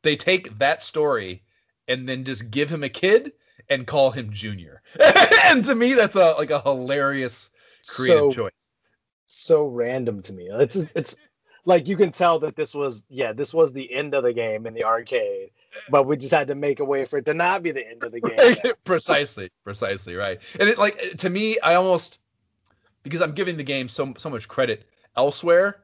they 0.03 0.15
take 0.15 0.57
that 0.59 0.83
story 0.83 1.43
and 1.87 2.07
then 2.07 2.23
just 2.23 2.51
give 2.51 2.69
him 2.69 2.83
a 2.83 2.89
kid 2.89 3.31
and 3.69 3.85
call 3.87 4.11
him 4.11 4.31
Junior 4.31 4.81
and 5.45 5.63
to 5.65 5.75
me 5.75 5.93
that's 5.93 6.15
a 6.15 6.33
like 6.37 6.51
a 6.51 6.61
hilarious 6.61 7.51
creative 7.95 8.17
So 8.17 8.31
choice 8.31 8.51
so 9.25 9.67
random 9.67 10.21
to 10.23 10.33
me. 10.33 10.49
It's 10.51 10.75
it's 10.95 11.15
like 11.65 11.87
you 11.87 11.95
can 11.95 12.11
tell 12.11 12.39
that 12.39 12.55
this 12.55 12.73
was 12.73 13.05
yeah 13.09 13.31
this 13.31 13.53
was 13.53 13.71
the 13.71 13.93
end 13.93 14.15
of 14.15 14.23
the 14.23 14.33
game 14.33 14.65
in 14.65 14.73
the 14.73 14.83
arcade, 14.83 15.51
but 15.89 16.07
we 16.07 16.17
just 16.17 16.33
had 16.33 16.47
to 16.47 16.55
make 16.55 16.79
a 16.79 16.85
way 16.85 17.05
for 17.05 17.17
it 17.17 17.25
to 17.25 17.33
not 17.33 17.61
be 17.61 17.71
the 17.71 17.87
end 17.87 18.03
of 18.03 18.11
the 18.11 18.21
game. 18.21 18.73
precisely 18.83 19.51
precisely 19.63 20.15
right 20.15 20.39
and 20.59 20.67
it 20.67 20.77
like 20.79 20.97
to 21.17 21.29
me 21.29 21.59
i 21.59 21.75
almost 21.75 22.19
because 23.03 23.21
i'm 23.21 23.33
giving 23.33 23.55
the 23.55 23.63
game 23.63 23.87
so 23.87 24.13
so 24.17 24.29
much 24.29 24.47
credit 24.47 24.87
elsewhere 25.15 25.83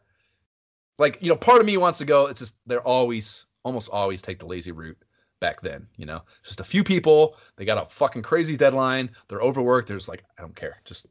like 0.97 1.17
you 1.21 1.29
know, 1.29 1.35
part 1.35 1.59
of 1.59 1.65
me 1.65 1.77
wants 1.77 1.99
to 1.99 2.05
go. 2.05 2.27
It's 2.27 2.39
just 2.39 2.55
they're 2.65 2.81
always, 2.81 3.45
almost 3.63 3.89
always 3.89 4.21
take 4.21 4.39
the 4.39 4.45
lazy 4.45 4.71
route 4.71 4.97
back 5.39 5.61
then. 5.61 5.87
You 5.97 6.05
know, 6.05 6.21
just 6.43 6.59
a 6.59 6.63
few 6.63 6.83
people. 6.83 7.37
They 7.55 7.65
got 7.65 7.77
a 7.77 7.89
fucking 7.89 8.23
crazy 8.23 8.57
deadline. 8.57 9.11
They're 9.27 9.41
overworked. 9.41 9.87
There's 9.87 10.07
like, 10.07 10.23
I 10.37 10.41
don't 10.41 10.55
care. 10.55 10.81
Just 10.85 11.07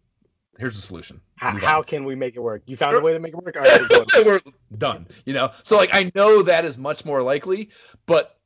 here's 0.58 0.76
the 0.76 0.82
solution. 0.82 1.20
How, 1.36 1.58
how 1.58 1.82
can 1.82 2.04
we 2.04 2.14
make 2.14 2.36
it 2.36 2.40
work? 2.40 2.62
You 2.66 2.76
found 2.76 2.94
a 2.94 3.00
way 3.00 3.12
to 3.12 3.18
make 3.18 3.32
it 3.32 3.44
work. 3.44 3.56
All 3.56 3.62
right, 3.62 3.80
we're 4.24 4.40
done. 4.78 5.06
You 5.24 5.34
know, 5.34 5.50
so 5.62 5.76
like 5.76 5.90
I 5.92 6.10
know 6.14 6.42
that 6.42 6.64
is 6.64 6.78
much 6.78 7.04
more 7.04 7.22
likely, 7.22 7.70
but 8.06 8.38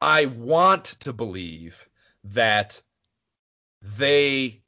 I 0.00 0.26
want 0.26 0.84
to 1.00 1.12
believe 1.12 1.88
that 2.24 2.80
they 3.98 4.62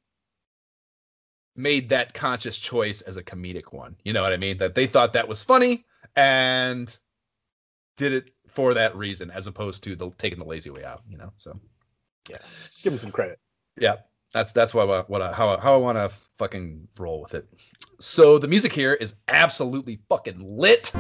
made 1.57 1.89
that 1.89 2.15
conscious 2.15 2.59
choice 2.59 3.01
as 3.03 3.17
a 3.17 3.23
comedic 3.23 3.73
one. 3.73 3.97
You 4.05 4.13
know 4.13 4.23
what 4.23 4.33
I 4.33 4.37
mean? 4.37 4.59
That 4.59 4.75
they 4.75 4.87
thought 4.87 5.13
that 5.13 5.29
was 5.29 5.43
funny 5.43 5.85
and 6.17 6.97
did 7.97 8.13
it 8.13 8.31
for 8.59 8.75
that 8.75 8.97
reason, 8.97 9.31
as 9.31 9.47
opposed 9.47 9.85
to 9.85 9.95
the 9.95 10.11
taking 10.19 10.41
the 10.41 10.45
lazy 10.45 10.69
way 10.69 10.83
out. 10.85 11.03
You 11.09 11.17
know, 11.17 11.33
so 11.39 11.57
yeah, 12.29 12.39
Give 12.83 12.93
him 12.93 12.99
some 12.99 13.13
credit. 13.13 13.39
yeah, 13.79 13.99
that's 14.33 14.51
that's 14.51 14.75
why 14.75 14.83
I- 14.83 15.03
what 15.03 15.23
I, 15.23 15.33
how 15.33 15.51
I, 15.51 15.61
how 15.61 15.75
I 15.75 15.77
want 15.77 15.97
to 15.97 16.11
fucking 16.39 16.89
roll 16.99 17.21
with 17.23 17.35
it. 17.35 17.47
So 18.01 18.37
the 18.37 18.49
music 18.49 18.73
here 18.73 18.95
is 18.95 19.15
absolutely 19.29 20.01
fucking 20.09 20.41
lit. 20.41 20.91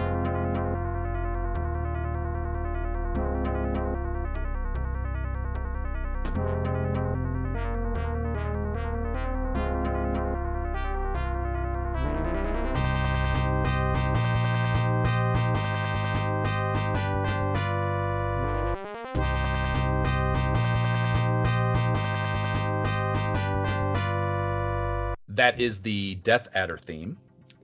Is 25.58 25.80
the 25.80 26.16
Death 26.16 26.48
Adder 26.54 26.78
theme. 26.78 27.16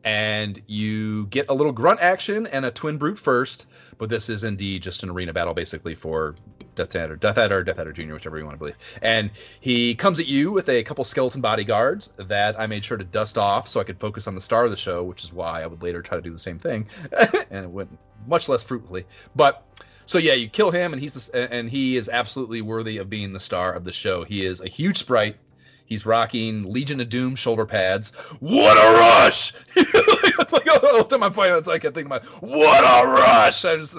And 0.05 0.61
you 0.67 1.27
get 1.27 1.49
a 1.49 1.55
little 1.55 1.73
grunt 1.73 2.01
action 2.01 2.47
and 2.49 2.67
a 2.67 2.71
twin 2.71 2.99
brute 2.99 3.19
first, 3.19 3.67
but 3.97 4.11
this 4.11 4.29
is 4.29 4.45
indeed 4.45 4.83
just 4.83 5.03
an 5.03 5.09
arena 5.09 5.33
battle 5.33 5.55
basically 5.55 5.95
for 5.95 6.35
Death 6.75 6.95
Adder, 6.95 7.17
Death 7.17 7.39
Adder, 7.39 7.63
Death 7.63 7.79
Adder 7.79 7.93
Jr., 7.93 8.13
whichever 8.13 8.37
you 8.37 8.45
want 8.45 8.55
to 8.55 8.59
believe. 8.59 8.77
And 9.01 9.31
he 9.61 9.95
comes 9.95 10.19
at 10.19 10.27
you 10.27 10.51
with 10.53 10.69
a 10.69 10.83
couple 10.83 11.05
skeleton 11.05 11.41
bodyguards 11.41 12.09
that 12.17 12.59
I 12.59 12.67
made 12.67 12.85
sure 12.85 12.99
to 12.99 13.05
dust 13.05 13.39
off 13.39 13.69
so 13.69 13.81
I 13.81 13.85
could 13.85 13.99
focus 13.99 14.27
on 14.27 14.35
the 14.35 14.41
star 14.41 14.65
of 14.65 14.71
the 14.71 14.77
show, 14.77 15.03
which 15.03 15.25
is 15.25 15.33
why 15.33 15.63
I 15.63 15.67
would 15.67 15.83
later 15.83 16.03
try 16.03 16.17
to 16.17 16.23
do 16.23 16.33
the 16.33 16.39
same 16.39 16.59
thing, 16.59 16.87
and 17.51 17.65
it 17.65 17.71
went 17.71 17.97
much 18.27 18.49
less 18.49 18.63
fruitfully. 18.63 19.07
But 19.37 19.67
so 20.07 20.19
yeah, 20.19 20.35
you 20.35 20.49
kill 20.49 20.71
him, 20.71 20.93
and 20.93 21.01
he's 21.01 21.15
the, 21.15 21.53
and 21.53 21.71
he 21.71 21.97
is 21.97 22.09
absolutely 22.09 22.61
worthy 22.61 22.99
of 22.99 23.09
being 23.09 23.33
the 23.33 23.41
star 23.41 23.73
of 23.73 23.85
the 23.85 23.93
show. 23.93 24.25
He 24.25 24.45
is 24.45 24.61
a 24.61 24.69
huge 24.69 24.99
sprite. 24.99 25.37
He's 25.87 26.07
rocking 26.07 26.73
Legion 26.73 27.01
of 27.01 27.09
Doom 27.09 27.35
shoulder 27.37 27.67
pads. 27.67 28.11
What 28.41 28.77
a 28.77 28.99
rush! 28.99 29.53
it's 29.77 30.53
like 30.53 30.67
oh, 30.69 30.97
every 30.99 31.05
time 31.05 31.23
I'm 31.23 31.33
fighting, 31.33 31.57
it's 31.57 31.69
like 31.69 31.85
I 31.85 31.91
think 31.91 32.07
about 32.07 32.25
what 32.43 32.83
a 32.83 33.07
rush. 33.09 33.65
I 33.65 33.77
just 33.77 33.95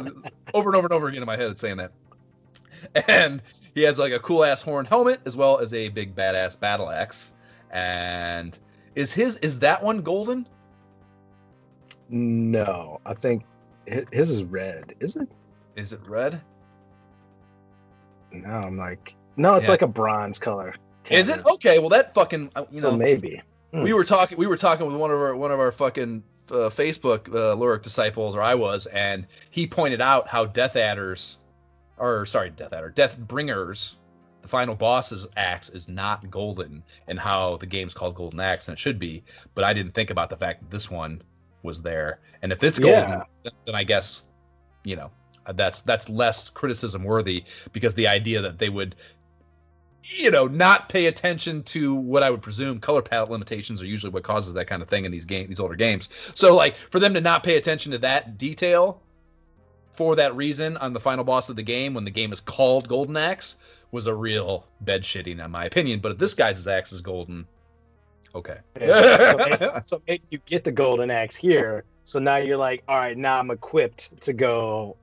over 0.54 0.70
and 0.70 0.76
over 0.76 0.88
and 0.88 0.94
over 0.94 1.08
again 1.08 1.22
in 1.22 1.28
my 1.28 1.38
head, 1.38 1.52
it's 1.52 1.62
saying 1.62 1.78
that. 1.78 1.92
And 3.08 3.42
he 3.74 3.82
has 3.84 3.98
like 4.00 4.14
a 4.14 4.20
cool 4.20 4.44
ass 4.44 4.62
horn 4.62 4.86
helmet 4.86 5.20
as 5.26 5.36
well 5.36 5.60
as 5.60 5.74
a 5.74 5.90
big 5.90 6.16
badass 6.16 6.60
battle 6.60 6.90
axe. 6.90 7.34
And 7.72 8.58
is 8.96 9.14
his 9.14 9.38
is 9.38 9.60
that 9.60 9.82
one 9.84 10.02
golden? 10.02 10.48
No, 12.10 13.00
I 13.06 13.14
think 13.14 13.44
his 13.88 14.30
is 14.32 14.44
red. 14.44 14.96
Is 15.00 15.16
it? 15.16 15.30
Is 15.76 15.94
it 15.94 16.08
red? 16.08 16.42
No, 18.32 18.50
I'm 18.50 18.78
like, 18.78 19.16
no, 19.38 19.56
it's 19.56 19.66
Yeah. 19.66 19.72
like 19.72 19.82
a 19.82 19.88
bronze 19.88 20.40
color. 20.40 20.76
Is 21.10 21.30
it 21.30 21.46
okay? 21.46 21.80
Well, 21.80 21.90
that 21.90 22.14
fucking 22.14 22.52
uh, 22.56 22.66
you 22.72 22.80
So 22.80 22.92
know 22.92 22.98
maybe. 22.98 23.42
we 23.72 23.94
were 23.94 24.04
talking 24.04 24.38
we 24.38 24.48
were 24.48 24.58
talking 24.58 24.86
with 24.88 24.96
one 24.96 25.12
of 25.12 25.18
our 25.20 25.36
one 25.36 25.52
of 25.52 25.60
our 25.60 25.72
fucking 25.72 26.24
uh, 26.52 26.70
Facebook 26.70 27.34
uh, 27.34 27.54
Lyric 27.56 27.84
disciples, 27.84 28.36
or 28.36 28.42
I 28.42 28.54
was, 28.56 28.86
and 28.88 29.26
he 29.50 29.66
pointed 29.68 30.02
out 30.02 30.28
how 30.28 30.46
Death 30.46 30.76
Adders, 30.76 31.40
or 31.98 32.26
sorry, 32.26 32.52
Death 32.52 32.74
Adder, 32.74 32.90
Death 32.92 33.18
Bringers, 33.18 33.98
the 34.42 34.48
final 34.48 34.76
boss's 34.76 35.28
axe 35.38 35.70
is 35.70 35.90
not 35.90 36.30
golden, 36.30 36.84
and 37.08 37.20
how 37.20 37.58
the 37.58 37.66
game's 37.66 37.94
called 37.96 38.16
Golden 38.16 38.40
Axe, 38.40 38.68
and 38.68 38.74
it 38.78 38.80
should 38.80 39.00
be. 39.00 39.24
But 39.56 39.64
I 39.64 39.74
didn't 39.74 39.94
think 39.94 40.12
about 40.12 40.30
the 40.30 40.38
fact 40.38 40.62
that 40.62 40.70
this 40.72 40.90
one 40.92 41.22
was 41.64 41.82
there, 41.82 42.20
and 42.44 42.52
if 42.52 42.64
it's 42.64 42.78
golden, 42.80 43.22
Yeah. 43.44 43.50
then 43.66 43.74
I 43.76 43.84
guess, 43.84 44.24
you 44.84 44.96
know, 44.96 45.12
that's 45.56 45.82
that's 45.82 46.10
less 46.10 46.50
criticism 46.50 47.04
worthy 47.04 47.44
because 47.72 47.94
the 47.96 48.08
idea 48.08 48.40
that 48.42 48.60
they 48.60 48.70
would 48.70 48.96
you 50.08 50.32
know, 50.32 50.48
not 50.48 50.90
pay 50.90 51.08
attention 51.08 51.64
to 51.64 51.96
what 51.96 52.24
I 52.24 52.30
would 52.30 52.42
presume 52.42 52.80
color 52.80 53.02
palette 53.02 53.30
limitations 53.30 53.82
are 53.82 53.86
usually 53.86 54.12
what 54.12 54.24
causes 54.24 54.54
that 54.54 54.66
kind 54.66 54.82
of 54.82 54.88
thing 54.88 55.06
in 55.06 55.12
these 55.12 55.26
game 55.26 55.48
these 55.48 55.60
older 55.60 55.76
games. 55.76 56.10
So 56.34 56.56
like 56.56 56.76
for 56.76 57.00
them 57.00 57.14
to 57.14 57.22
not 57.22 57.44
pay 57.44 57.58
attention 57.58 57.92
to 57.92 57.98
that 58.00 58.38
detail 58.38 59.02
for 59.92 60.16
that 60.16 60.36
reason 60.36 60.78
on 60.78 60.94
the 60.94 61.00
final 61.00 61.24
boss 61.24 61.50
of 61.50 61.56
the 61.56 61.64
game 61.64 61.94
when 61.94 62.04
the 62.04 62.12
game 62.12 62.34
is 62.34 62.42
called 62.42 62.88
Golden 62.88 63.18
Axe 63.18 63.56
was 63.92 64.08
a 64.08 64.14
real 64.14 64.68
bed 64.82 65.04
shitting 65.04 65.44
in 65.44 65.52
my 65.52 65.66
opinion. 65.66 66.00
But 66.00 66.14
if 66.14 66.18
this 66.18 66.34
guy's 66.34 66.68
axe 66.68 66.92
is 66.92 67.02
golden, 67.02 67.48
okay. 68.36 68.58
Yeah. 68.80 69.58
so, 69.58 69.82
so 69.86 70.02
maybe 70.08 70.24
you 70.30 70.40
get 70.46 70.64
the 70.64 70.72
golden 70.72 71.10
axe 71.10 71.36
here. 71.36 71.86
So 72.04 72.20
now 72.20 72.38
you're 72.38 72.58
like, 72.58 72.84
all 72.88 72.98
right, 72.98 73.18
now 73.18 73.40
I'm 73.40 73.50
equipped 73.50 74.22
to 74.22 74.34
go. 74.34 74.98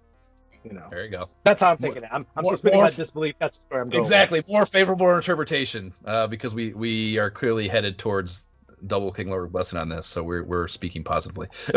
You 0.65 0.73
know, 0.73 0.87
there 0.91 1.05
you 1.05 1.11
go. 1.11 1.29
that's 1.45 1.63
how 1.63 1.71
I'm 1.73 1.79
taking 1.79 2.05
it. 2.05 2.09
I'm, 2.13 2.27
I'm 2.37 2.45
more- 2.45 2.53
suspending 2.53 2.81
more- 2.81 2.91
my 2.91 2.95
disbelief. 2.95 3.35
That's 3.39 3.67
where 3.69 3.81
I'm 3.83 3.89
going. 3.89 4.03
Exactly, 4.03 4.43
more 4.49 4.67
favorable 4.67 5.11
interpretation 5.15 5.93
uh, 6.05 6.27
because 6.27 6.55
we 6.55 6.73
we 6.75 7.19
are 7.19 7.31
clearly 7.31 7.69
headed 7.69 7.99
towards 7.99 8.47
double 8.87 9.13
King 9.13 9.31
Lord 9.31 9.51
blessing 9.53 9.79
on 9.79 9.89
this, 9.89 10.07
so 10.07 10.23
we're 10.23 10.45
we're 10.45 10.69
speaking 10.69 11.05
positively. 11.05 11.49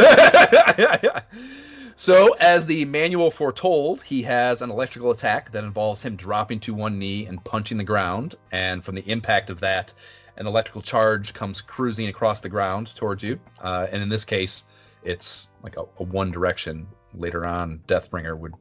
so, 1.95 2.33
as 2.39 2.65
the 2.65 2.85
manual 2.85 3.31
foretold, 3.31 4.01
he 4.01 4.21
has 4.23 4.61
an 4.61 4.69
electrical 4.69 5.11
attack 5.11 5.51
that 5.51 5.63
involves 5.63 6.01
him 6.01 6.15
dropping 6.15 6.59
to 6.61 6.73
one 6.73 6.99
knee 6.99 7.25
and 7.25 7.43
punching 7.43 7.77
the 7.77 7.83
ground, 7.83 8.35
and 8.51 8.83
from 8.83 8.95
the 8.95 9.09
impact 9.09 9.49
of 9.49 9.59
that, 9.61 9.93
an 10.37 10.47
electrical 10.47 10.81
charge 10.81 11.33
comes 11.33 11.61
cruising 11.61 12.07
across 12.07 12.41
the 12.41 12.49
ground 12.49 12.93
towards 12.95 13.23
you. 13.23 13.39
Uh, 13.61 13.87
and 13.91 14.01
in 14.01 14.09
this 14.09 14.25
case, 14.25 14.63
it's 15.03 15.47
like 15.63 15.77
a, 15.77 15.83
a 15.99 16.03
one 16.03 16.31
direction. 16.31 16.87
Later 17.13 17.45
on, 17.45 17.79
Deathbringer 17.87 18.37
would 18.37 18.53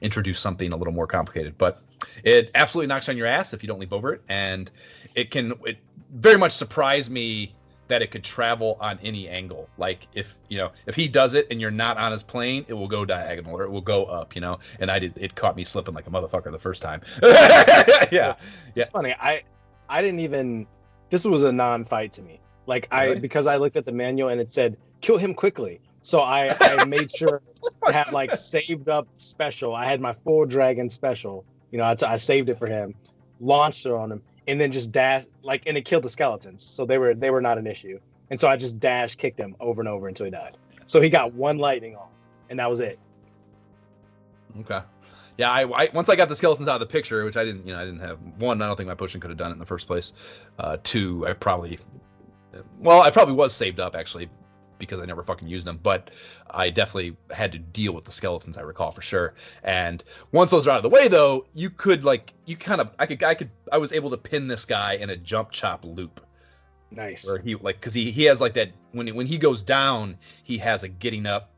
introduce 0.00 0.40
something 0.40 0.72
a 0.72 0.76
little 0.76 0.92
more 0.94 1.06
complicated, 1.06 1.54
but 1.58 1.82
it 2.24 2.50
absolutely 2.54 2.88
knocks 2.88 3.08
on 3.08 3.16
your 3.16 3.26
ass 3.26 3.52
if 3.52 3.62
you 3.62 3.66
don't 3.66 3.78
leap 3.78 3.92
over 3.92 4.12
it, 4.12 4.22
and 4.28 4.70
it 5.14 5.30
can. 5.30 5.52
It 5.64 5.78
very 6.14 6.36
much 6.38 6.52
surprised 6.52 7.10
me 7.10 7.54
that 7.88 8.00
it 8.00 8.10
could 8.10 8.24
travel 8.24 8.78
on 8.80 8.98
any 9.02 9.28
angle. 9.28 9.68
Like 9.76 10.08
if 10.14 10.38
you 10.48 10.58
know 10.58 10.72
if 10.86 10.94
he 10.94 11.08
does 11.08 11.34
it 11.34 11.46
and 11.50 11.60
you're 11.60 11.70
not 11.70 11.98
on 11.98 12.12
his 12.12 12.22
plane, 12.22 12.64
it 12.68 12.74
will 12.74 12.88
go 12.88 13.04
diagonal 13.04 13.54
or 13.54 13.64
it 13.64 13.70
will 13.70 13.80
go 13.82 14.04
up. 14.06 14.34
You 14.34 14.40
know, 14.40 14.58
and 14.80 14.90
I 14.90 14.98
did. 14.98 15.12
It 15.16 15.34
caught 15.34 15.56
me 15.56 15.64
slipping 15.64 15.94
like 15.94 16.06
a 16.06 16.10
motherfucker 16.10 16.50
the 16.50 16.58
first 16.58 16.82
time. 16.82 17.02
yeah, 17.22 18.06
Yeah. 18.10 18.34
It's 18.74 18.90
funny. 18.90 19.14
I 19.20 19.42
I 19.88 20.02
didn't 20.02 20.20
even. 20.20 20.66
This 21.10 21.24
was 21.24 21.44
a 21.44 21.52
non-fight 21.52 22.12
to 22.14 22.22
me. 22.22 22.40
Like 22.66 22.88
I 22.90 23.06
Really? 23.06 23.20
because 23.20 23.46
I 23.46 23.56
looked 23.56 23.76
at 23.76 23.84
the 23.84 23.92
manual 23.92 24.30
and 24.30 24.40
it 24.40 24.50
said 24.50 24.76
kill 25.02 25.18
him 25.18 25.34
quickly. 25.34 25.80
So 26.02 26.20
I 26.20 26.54
I 26.60 26.84
made 26.86 27.10
sure 27.10 27.40
to 27.86 27.92
have 27.92 28.12
like 28.12 28.36
saved 28.36 28.88
up 28.88 29.06
special. 29.18 29.74
I 29.74 29.86
had 29.86 30.00
my 30.00 30.12
full 30.12 30.44
dragon 30.44 30.90
special. 30.90 31.44
You 31.70 31.78
know, 31.78 31.84
I, 31.84 31.94
t- 31.94 32.04
I 32.04 32.16
saved 32.16 32.50
it 32.50 32.58
for 32.58 32.66
him, 32.66 32.94
launched 33.40 33.86
it 33.86 33.92
on 33.92 34.12
him, 34.12 34.22
and 34.46 34.60
then 34.60 34.70
just 34.70 34.92
dash 34.92 35.24
like 35.42 35.62
and 35.66 35.76
it 35.76 35.84
killed 35.84 36.02
the 36.02 36.10
skeletons. 36.10 36.62
So 36.62 36.84
they 36.84 36.98
were 36.98 37.14
they 37.14 37.30
were 37.30 37.40
not 37.40 37.56
an 37.56 37.66
issue. 37.66 37.98
And 38.30 38.40
so 38.40 38.48
I 38.48 38.56
just 38.56 38.80
dash 38.80 39.16
kicked 39.16 39.38
him 39.38 39.56
over 39.60 39.80
and 39.80 39.88
over 39.88 40.08
until 40.08 40.24
he 40.24 40.30
died. 40.30 40.56
So 40.86 41.00
he 41.00 41.08
got 41.08 41.32
one 41.32 41.58
lightning 41.58 41.96
on, 41.96 42.08
and 42.50 42.58
that 42.58 42.68
was 42.68 42.80
it. 42.80 42.98
Okay. 44.60 44.80
Yeah, 45.38 45.50
I, 45.50 45.84
I 45.84 45.88
once 45.94 46.08
I 46.08 46.16
got 46.16 46.28
the 46.28 46.36
skeletons 46.36 46.68
out 46.68 46.74
of 46.74 46.80
the 46.80 46.86
picture, 46.86 47.24
which 47.24 47.36
I 47.36 47.44
didn't, 47.44 47.66
you 47.66 47.72
know, 47.72 47.80
I 47.80 47.84
didn't 47.84 48.00
have 48.00 48.18
one. 48.38 48.60
I 48.60 48.66
don't 48.66 48.76
think 48.76 48.88
my 48.88 48.94
potion 48.94 49.20
could 49.20 49.30
have 49.30 49.38
done 49.38 49.50
it 49.50 49.54
in 49.54 49.58
the 49.58 49.66
first 49.66 49.86
place. 49.86 50.12
Uh, 50.58 50.76
two, 50.82 51.26
I 51.26 51.32
probably, 51.32 51.78
well, 52.80 53.00
I 53.00 53.10
probably 53.10 53.34
was 53.34 53.54
saved 53.54 53.80
up 53.80 53.96
actually 53.96 54.28
because 54.86 55.00
I 55.00 55.04
never 55.04 55.22
fucking 55.22 55.48
used 55.48 55.66
them. 55.66 55.78
But 55.82 56.10
I 56.50 56.70
definitely 56.70 57.16
had 57.30 57.52
to 57.52 57.58
deal 57.58 57.92
with 57.92 58.04
the 58.04 58.12
skeletons. 58.12 58.58
I 58.58 58.62
recall 58.62 58.92
for 58.92 59.02
sure. 59.02 59.34
And 59.62 60.02
once 60.32 60.50
those 60.50 60.66
are 60.66 60.70
out 60.70 60.76
of 60.78 60.82
the 60.82 60.88
way, 60.88 61.08
though, 61.08 61.46
you 61.54 61.70
could 61.70 62.04
like, 62.04 62.34
you 62.46 62.56
kind 62.56 62.80
of, 62.80 62.90
I 62.98 63.06
could, 63.06 63.22
I 63.22 63.34
could, 63.34 63.50
I 63.70 63.78
was 63.78 63.92
able 63.92 64.10
to 64.10 64.16
pin 64.16 64.46
this 64.46 64.64
guy 64.64 64.94
in 64.94 65.10
a 65.10 65.16
jump 65.16 65.50
chop 65.50 65.84
loop 65.84 66.20
Nice. 66.90 67.26
where 67.26 67.38
he 67.38 67.54
like 67.54 67.80
because 67.80 67.94
he 67.94 68.10
he 68.10 68.24
has 68.24 68.40
like 68.40 68.52
that 68.54 68.70
when 68.92 69.06
he, 69.06 69.12
when 69.12 69.26
he 69.26 69.38
goes 69.38 69.62
down 69.62 70.16
he 70.42 70.58
has 70.58 70.82
a 70.82 70.88
getting 70.88 71.26
up 71.26 71.52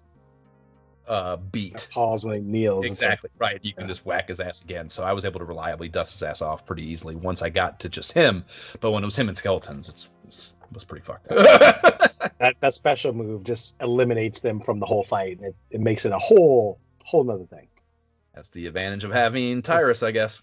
uh, 1.09 1.37
beat. 1.37 1.89
Pause 1.91 2.27
when 2.27 2.37
he 2.37 2.41
kneels. 2.43 2.87
It's 2.87 3.03
like, 3.03 3.11
Exactly 3.11 3.31
right. 3.39 3.59
You 3.63 3.75
can 3.75 3.89
just 3.89 4.07
whack 4.07 4.29
his 4.29 4.41
ass 4.41 4.63
again. 4.63 4.89
So 4.89 5.03
I 5.03 5.13
was 5.13 5.25
able 5.25 5.39
to 5.41 5.45
reliably 5.45 5.89
dust 5.89 6.13
his 6.13 6.23
ass 6.23 6.41
off 6.41 6.65
pretty 6.65 6.83
easily 6.83 7.15
once 7.15 7.43
I 7.43 7.51
got 7.51 7.79
to 7.81 7.89
just 7.89 8.13
him. 8.13 8.45
But 8.81 8.93
when 8.93 9.03
it 9.03 9.07
was 9.07 9.17
him 9.17 9.29
and 9.29 9.37
skeletons, 9.37 9.89
it's, 9.89 10.09
it's 10.14 10.14
it 10.14 10.14
was 10.25 10.85
pretty 10.85 11.05
fucked. 11.05 11.29
that, 11.29 12.55
that 12.61 12.75
special 12.75 13.13
move 13.13 13.45
just 13.45 13.77
eliminates 13.81 14.41
them 14.41 14.61
from 14.61 14.81
the 14.81 14.87
whole 14.87 15.05
fight, 15.05 15.39
and 15.39 15.47
it, 15.49 15.57
it 15.71 15.81
makes 15.81 16.05
it 16.05 16.13
a 16.13 16.19
whole 16.19 16.79
whole 17.05 17.25
nother 17.25 17.47
thing. 17.47 17.69
That's 18.35 18.49
the 18.51 18.67
advantage 18.67 19.05
of 19.05 19.13
having 19.13 19.63
Tyris, 19.63 20.05
I 20.05 20.11
guess. 20.11 20.43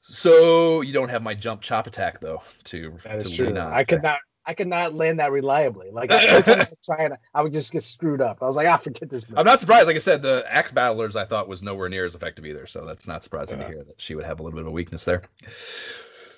So 0.00 0.80
you 0.80 0.92
don't 0.92 1.08
have 1.08 1.22
my 1.22 1.34
jump 1.34 1.60
chop 1.60 1.86
attack 1.86 2.20
though 2.20 2.42
to, 2.64 2.98
That 3.04 3.18
is 3.20 3.30
to 3.36 3.52
true. 3.52 3.58
I 3.58 3.84
could 3.84 4.02
not. 4.02 4.18
I 4.44 4.54
could 4.54 4.66
not 4.66 4.92
land 4.94 5.20
that 5.20 5.30
reliably. 5.30 5.90
Like 5.92 6.10
I, 6.10 6.24
every 6.24 6.42
time 6.42 6.60
I 6.62 6.66
was 6.68 6.78
trying, 6.84 7.12
I 7.32 7.42
would 7.42 7.52
just 7.52 7.70
get 7.70 7.84
screwed 7.84 8.20
up. 8.20 8.38
I 8.42 8.46
was 8.46 8.56
like, 8.56 8.66
I 8.66 8.76
forget 8.76 9.08
this. 9.08 9.28
Move. 9.28 9.38
I'm 9.38 9.46
not 9.46 9.60
surprised. 9.60 9.86
Like 9.86 9.94
I 9.94 10.00
said, 10.00 10.20
the 10.20 10.44
Ax 10.48 10.72
Battlers 10.72 11.14
I 11.14 11.24
thought 11.24 11.46
was 11.46 11.62
nowhere 11.62 11.88
near 11.88 12.04
as 12.04 12.16
effective 12.16 12.44
either. 12.44 12.66
So 12.66 12.84
that's 12.84 13.06
not 13.06 13.22
surprising 13.22 13.60
to 13.60 13.66
hear 13.66 13.84
that 13.84 14.00
she 14.00 14.16
would 14.16 14.24
have 14.24 14.40
a 14.40 14.42
little 14.42 14.56
bit 14.56 14.62
of 14.62 14.66
a 14.66 14.72
weakness 14.72 15.04
there. 15.04 15.22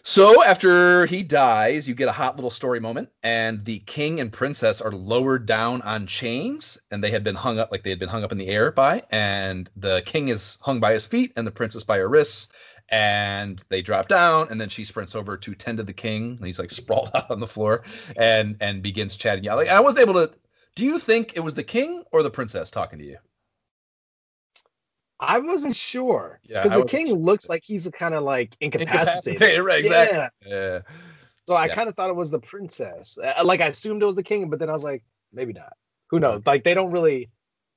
So 0.06 0.44
after 0.44 1.06
he 1.06 1.22
dies, 1.22 1.89
you 1.89 1.94
get 1.94 2.09
a 2.09 2.12
hot 2.12 2.36
little 2.36 2.51
story 2.51 2.78
moment, 2.78 3.09
and 3.22 3.64
the 3.64 3.78
king 3.81 4.20
and 4.20 4.31
princess 4.31 4.81
are 4.82 4.93
lowered 4.93 5.47
down 5.47 5.81
on 5.82 6.06
chains, 6.06 6.76
and 6.90 7.02
they 7.02 7.10
had 7.10 7.24
been 7.24 7.35
hung 7.35 7.59
up 7.59 7.72
like 7.72 7.82
they 7.82 7.90
had 7.90 7.98
been 7.98 8.10
hung 8.10 8.22
up 8.22 8.31
in 8.31 8.36
the 8.39 8.48
air 8.48 8.70
by, 8.70 9.02
and 9.10 9.70
the 9.76 10.02
king 10.05 10.28
is 10.28 10.59
hung 10.60 10.78
by 10.78 10.93
his 10.93 11.06
feet 11.06 11.32
and 11.36 11.47
the 11.47 11.51
princess 11.51 11.82
by 11.85 11.97
her 11.98 12.09
wrists, 12.09 12.48
and 12.90 13.64
they 13.70 13.81
drop 13.81 14.06
down, 14.09 14.47
and 14.51 14.60
then 14.60 14.68
she 14.68 14.85
sprints 14.85 15.14
over 15.14 15.39
to 15.39 15.55
tend 15.55 15.78
to 15.78 15.85
the 15.85 15.93
king, 15.93 16.36
and 16.36 16.47
he's 16.47 16.59
like 16.59 16.70
sprawled 16.70 17.10
out 17.14 17.31
on 17.31 17.40
the 17.40 17.47
floor, 17.47 17.82
and 18.18 18.56
and 18.60 18.82
begins 18.82 19.16
chatting. 19.16 19.43
Yeah, 19.44 19.55
like 19.55 19.68
I 19.68 19.81
wasn't 19.81 20.02
able 20.02 20.14
to. 20.14 20.31
Do 20.76 20.85
you 20.85 20.98
think 20.98 21.32
it 21.35 21.40
was 21.40 21.55
the 21.55 21.64
king 21.64 22.05
or 22.12 22.22
the 22.22 22.31
princess 22.31 22.70
talking 22.70 22.98
to 22.98 23.05
you? 23.06 23.16
I 25.20 25.39
wasn't 25.39 25.77
sure 25.77 26.41
Yeah, 26.45 26.62
because 26.62 26.78
the 26.78 26.85
king 26.85 27.07
sure. 27.09 27.16
looks 27.16 27.49
like 27.49 27.62
he's 27.65 27.89
kind 27.99 28.15
of 28.15 28.24
like 28.24 28.57
incapacitated. 28.61 29.43
Incapacitated, 29.43 29.65
right? 29.65 29.78
Exactly. 29.85 30.19
Yeah. 30.19 30.74
Yeah. 30.74 30.81
So 31.47 31.57
I 31.57 31.66
Yeah. 31.66 31.74
kind 31.74 31.89
of 31.89 31.95
thought 31.95 32.11
it 32.11 32.16
was 32.16 32.31
the 32.31 32.41
princess. 32.41 33.19
Uh, 33.19 33.43
Like 33.45 33.61
I 33.61 33.66
assumed 33.69 34.03
it 34.03 34.07
was 34.07 34.16
the 34.16 34.23
king, 34.23 34.51
but 34.51 34.59
then 34.59 34.69
I 34.69 34.73
was 34.73 34.85
like, 34.85 35.05
maybe 35.32 35.53
not. 35.53 35.74
Who 36.11 36.20
knows? 36.20 36.45
Like 36.47 36.65
they 36.65 36.74
don't 36.74 36.91
really. 36.91 37.31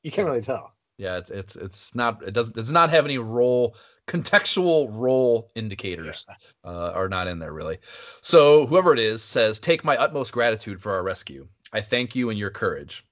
You 0.04 0.12
can't 0.12 0.28
really 0.28 0.42
tell. 0.42 0.74
Yeah, 0.98 1.18
it's 1.18 1.30
it's 1.30 1.56
it's 1.56 1.94
not 1.94 2.24
it 2.24 2.34
doesn't 2.34 2.56
does 2.56 2.72
not 2.72 2.90
have 2.90 3.06
any 3.06 3.18
role 3.20 3.76
contextual 4.08 4.90
role 4.92 5.52
indicators 5.54 6.26
uh, 6.64 6.92
are 6.94 7.10
not 7.10 7.28
in 7.28 7.40
there 7.40 7.54
really. 7.54 7.78
So 8.22 8.66
whoever 8.66 8.94
it 8.94 9.00
is 9.00 9.22
says, 9.22 9.60
"Take 9.60 9.84
my 9.84 9.96
utmost 9.98 10.34
gratitude 10.34 10.82
for 10.82 10.94
our 10.94 11.04
rescue. 11.04 11.48
I 11.72 11.82
thank 11.82 12.16
you 12.16 12.30
and 12.30 12.40
your 12.40 12.50
courage, 12.50 13.06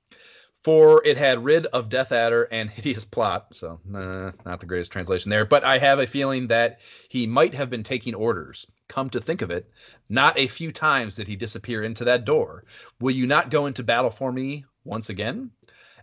for 0.66 1.06
it 1.06 1.16
had 1.16 1.46
rid 1.46 1.68
of 1.68 1.90
Death 1.90 2.12
Adder 2.12 2.48
and 2.52 2.70
hideous 2.72 3.06
plot." 3.06 3.48
So 3.54 3.80
nah, 3.86 4.32
not 4.46 4.60
the 4.60 4.66
greatest 4.66 4.92
translation 4.92 5.30
there, 5.30 5.46
but 5.46 5.64
I 5.64 5.78
have 5.78 6.00
a 6.00 6.08
feeling 6.08 6.48
that 6.48 6.80
he 7.08 7.28
might 7.28 7.54
have 7.54 7.70
been 7.70 7.84
taking 7.84 8.16
orders. 8.16 8.66
Come 8.88 9.12
to 9.12 9.22
think 9.22 9.44
of 9.44 9.52
it, 9.52 9.70
not 10.10 10.38
a 10.40 10.48
few 10.48 10.72
times 10.72 11.16
did 11.16 11.28
he 11.28 11.36
disappear 11.36 11.84
into 11.84 12.04
that 12.06 12.26
door. 12.26 12.66
Will 13.00 13.14
you 13.14 13.28
not 13.28 13.52
go 13.52 13.68
into 13.68 13.84
battle 13.84 14.10
for 14.10 14.32
me 14.32 14.66
once 14.84 15.10
again? 15.10 15.52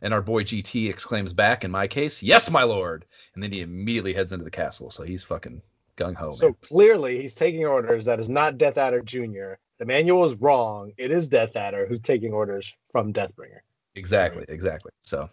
And 0.00 0.14
our 0.14 0.22
boy 0.22 0.44
GT 0.44 0.88
exclaims 0.88 1.32
back, 1.32 1.64
in 1.64 1.70
my 1.70 1.86
case, 1.86 2.22
yes, 2.22 2.50
my 2.50 2.62
lord. 2.62 3.04
And 3.34 3.42
then 3.42 3.52
he 3.52 3.60
immediately 3.60 4.12
heads 4.12 4.32
into 4.32 4.44
the 4.44 4.50
castle. 4.50 4.90
So 4.90 5.02
he's 5.02 5.24
fucking 5.24 5.62
gung 5.96 6.14
ho. 6.14 6.30
So 6.30 6.48
man. 6.48 6.56
clearly, 6.60 7.20
he's 7.20 7.34
taking 7.34 7.64
orders. 7.64 8.04
That 8.04 8.20
is 8.20 8.30
not 8.30 8.58
Death 8.58 8.78
Adder 8.78 9.02
Jr. 9.02 9.54
The 9.78 9.86
manual 9.86 10.24
is 10.24 10.34
wrong. 10.34 10.92
It 10.96 11.10
is 11.10 11.28
Death 11.28 11.56
Adder 11.56 11.86
who's 11.86 12.00
taking 12.00 12.32
orders 12.32 12.76
from 12.90 13.12
Deathbringer. 13.12 13.60
Exactly, 13.94 14.44
exactly. 14.48 14.92
So 15.00 15.28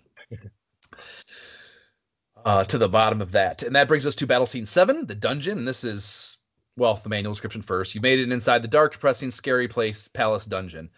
uh, 2.45 2.63
to 2.65 2.77
the 2.77 2.89
bottom 2.89 3.21
of 3.21 3.31
that. 3.31 3.63
And 3.63 3.75
that 3.75 3.87
brings 3.87 4.05
us 4.05 4.15
to 4.15 4.27
battle 4.27 4.45
scene 4.45 4.65
seven, 4.65 5.05
the 5.05 5.15
dungeon. 5.15 5.57
And 5.59 5.67
this 5.67 5.83
is, 5.83 6.37
well, 6.77 6.99
the 7.01 7.09
manual 7.09 7.33
description 7.33 7.61
first. 7.61 7.95
You 7.95 8.01
made 8.01 8.19
it 8.19 8.31
inside 8.31 8.61
the 8.61 8.67
dark, 8.67 8.93
depressing, 8.93 9.31
scary 9.31 9.67
place, 9.67 10.07
palace 10.07 10.45
dungeon. 10.45 10.89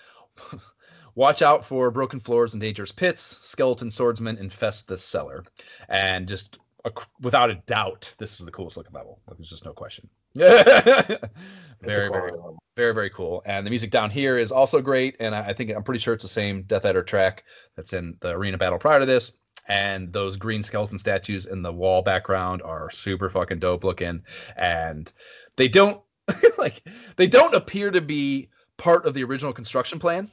Watch 1.15 1.41
out 1.41 1.65
for 1.65 1.91
broken 1.91 2.19
floors 2.19 2.53
and 2.53 2.61
dangerous 2.61 2.91
pits. 2.91 3.37
Skeleton 3.41 3.91
swordsmen 3.91 4.37
infest 4.37 4.87
this 4.87 5.03
cellar. 5.03 5.43
And 5.89 6.27
just 6.27 6.59
a, 6.85 6.91
without 7.19 7.51
a 7.51 7.55
doubt, 7.65 8.13
this 8.17 8.39
is 8.39 8.45
the 8.45 8.51
coolest 8.51 8.77
looking 8.77 8.93
level. 8.93 9.19
There's 9.27 9.49
just 9.49 9.65
no 9.65 9.73
question. 9.73 10.09
very, 10.35 12.09
very, 12.09 12.31
very, 12.77 12.93
very 12.93 13.09
cool. 13.09 13.41
And 13.45 13.65
the 13.65 13.69
music 13.69 13.91
down 13.91 14.09
here 14.09 14.37
is 14.37 14.51
also 14.51 14.81
great. 14.81 15.15
And 15.19 15.35
I, 15.35 15.47
I 15.49 15.53
think 15.53 15.71
I'm 15.71 15.83
pretty 15.83 15.99
sure 15.99 16.13
it's 16.13 16.23
the 16.23 16.29
same 16.29 16.63
Death 16.63 16.85
Adder 16.85 17.03
track 17.03 17.43
that's 17.75 17.93
in 17.93 18.15
the 18.21 18.31
arena 18.31 18.57
battle 18.57 18.79
prior 18.79 18.99
to 18.99 19.05
this. 19.05 19.33
And 19.67 20.11
those 20.11 20.37
green 20.37 20.63
skeleton 20.63 20.97
statues 20.97 21.45
in 21.45 21.61
the 21.61 21.71
wall 21.71 22.01
background 22.01 22.61
are 22.63 22.89
super 22.89 23.29
fucking 23.29 23.59
dope 23.59 23.83
looking. 23.83 24.23
And 24.55 25.11
they 25.57 25.67
don't 25.67 26.01
like 26.57 26.83
they 27.17 27.27
don't 27.27 27.53
appear 27.53 27.91
to 27.91 28.01
be 28.01 28.49
part 28.77 29.05
of 29.05 29.13
the 29.13 29.23
original 29.23 29.53
construction 29.53 29.99
plan. 29.99 30.29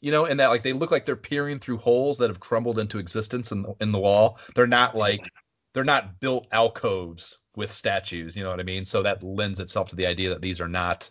You 0.00 0.10
know, 0.10 0.24
and 0.24 0.40
that 0.40 0.48
like 0.48 0.62
they 0.62 0.72
look 0.72 0.90
like 0.90 1.04
they're 1.04 1.16
peering 1.16 1.58
through 1.58 1.76
holes 1.76 2.16
that 2.18 2.30
have 2.30 2.40
crumbled 2.40 2.78
into 2.78 2.98
existence 2.98 3.52
in 3.52 3.62
the, 3.62 3.74
in 3.80 3.92
the 3.92 3.98
wall. 3.98 4.38
They're 4.54 4.66
not 4.66 4.96
like 4.96 5.28
they're 5.74 5.84
not 5.84 6.20
built 6.20 6.46
alcoves 6.52 7.39
with 7.56 7.70
statues. 7.72 8.36
You 8.36 8.44
know 8.44 8.50
what 8.50 8.60
I 8.60 8.64
mean? 8.64 8.84
So 8.84 9.02
that 9.02 9.22
lends 9.22 9.60
itself 9.60 9.88
to 9.90 9.96
the 9.96 10.06
idea 10.06 10.28
that 10.30 10.42
these 10.42 10.60
are 10.60 10.68
not 10.68 11.10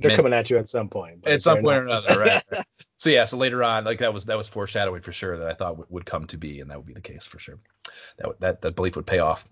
They're 0.00 0.10
meant- 0.10 0.16
coming 0.18 0.32
at 0.32 0.50
you 0.50 0.58
at 0.58 0.68
some 0.68 0.88
point. 0.88 1.26
at 1.26 1.42
some 1.42 1.60
point 1.60 1.78
or 1.78 1.82
another, 1.86 2.18
right? 2.20 2.42
right. 2.52 2.64
so 2.98 3.10
yeah, 3.10 3.24
so 3.24 3.36
later 3.36 3.62
on, 3.62 3.84
like 3.84 3.98
that 3.98 4.12
was 4.12 4.24
that 4.26 4.36
was 4.36 4.48
foreshadowing 4.48 5.02
for 5.02 5.12
sure 5.12 5.36
that 5.38 5.48
I 5.48 5.54
thought 5.54 5.78
would, 5.78 5.86
would 5.90 6.06
come 6.06 6.26
to 6.26 6.36
be, 6.36 6.60
and 6.60 6.70
that 6.70 6.78
would 6.78 6.86
be 6.86 6.94
the 6.94 7.00
case 7.00 7.26
for 7.26 7.38
sure. 7.38 7.58
That 8.18 8.40
that 8.40 8.62
that 8.62 8.76
belief 8.76 8.96
would 8.96 9.06
pay 9.06 9.18
off. 9.20 9.46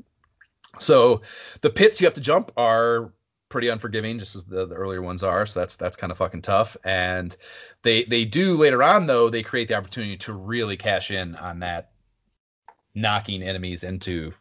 So 0.78 1.22
the 1.62 1.70
pits 1.70 2.00
you 2.00 2.06
have 2.06 2.14
to 2.14 2.20
jump 2.20 2.52
are 2.56 3.12
pretty 3.48 3.68
unforgiving, 3.68 4.18
just 4.18 4.36
as 4.36 4.44
the, 4.44 4.66
the 4.66 4.74
earlier 4.74 5.00
ones 5.00 5.22
are. 5.22 5.46
So 5.46 5.60
that's 5.60 5.76
that's 5.76 5.96
kind 5.96 6.12
of 6.12 6.18
fucking 6.18 6.42
tough. 6.42 6.76
And 6.84 7.36
they 7.82 8.04
they 8.04 8.24
do 8.24 8.56
later 8.56 8.82
on 8.82 9.06
though 9.06 9.30
they 9.30 9.42
create 9.42 9.68
the 9.68 9.74
opportunity 9.74 10.16
to 10.18 10.32
really 10.34 10.76
cash 10.76 11.10
in 11.10 11.34
on 11.36 11.60
that 11.60 11.92
knocking 12.94 13.42
enemies 13.42 13.84
into 13.84 14.32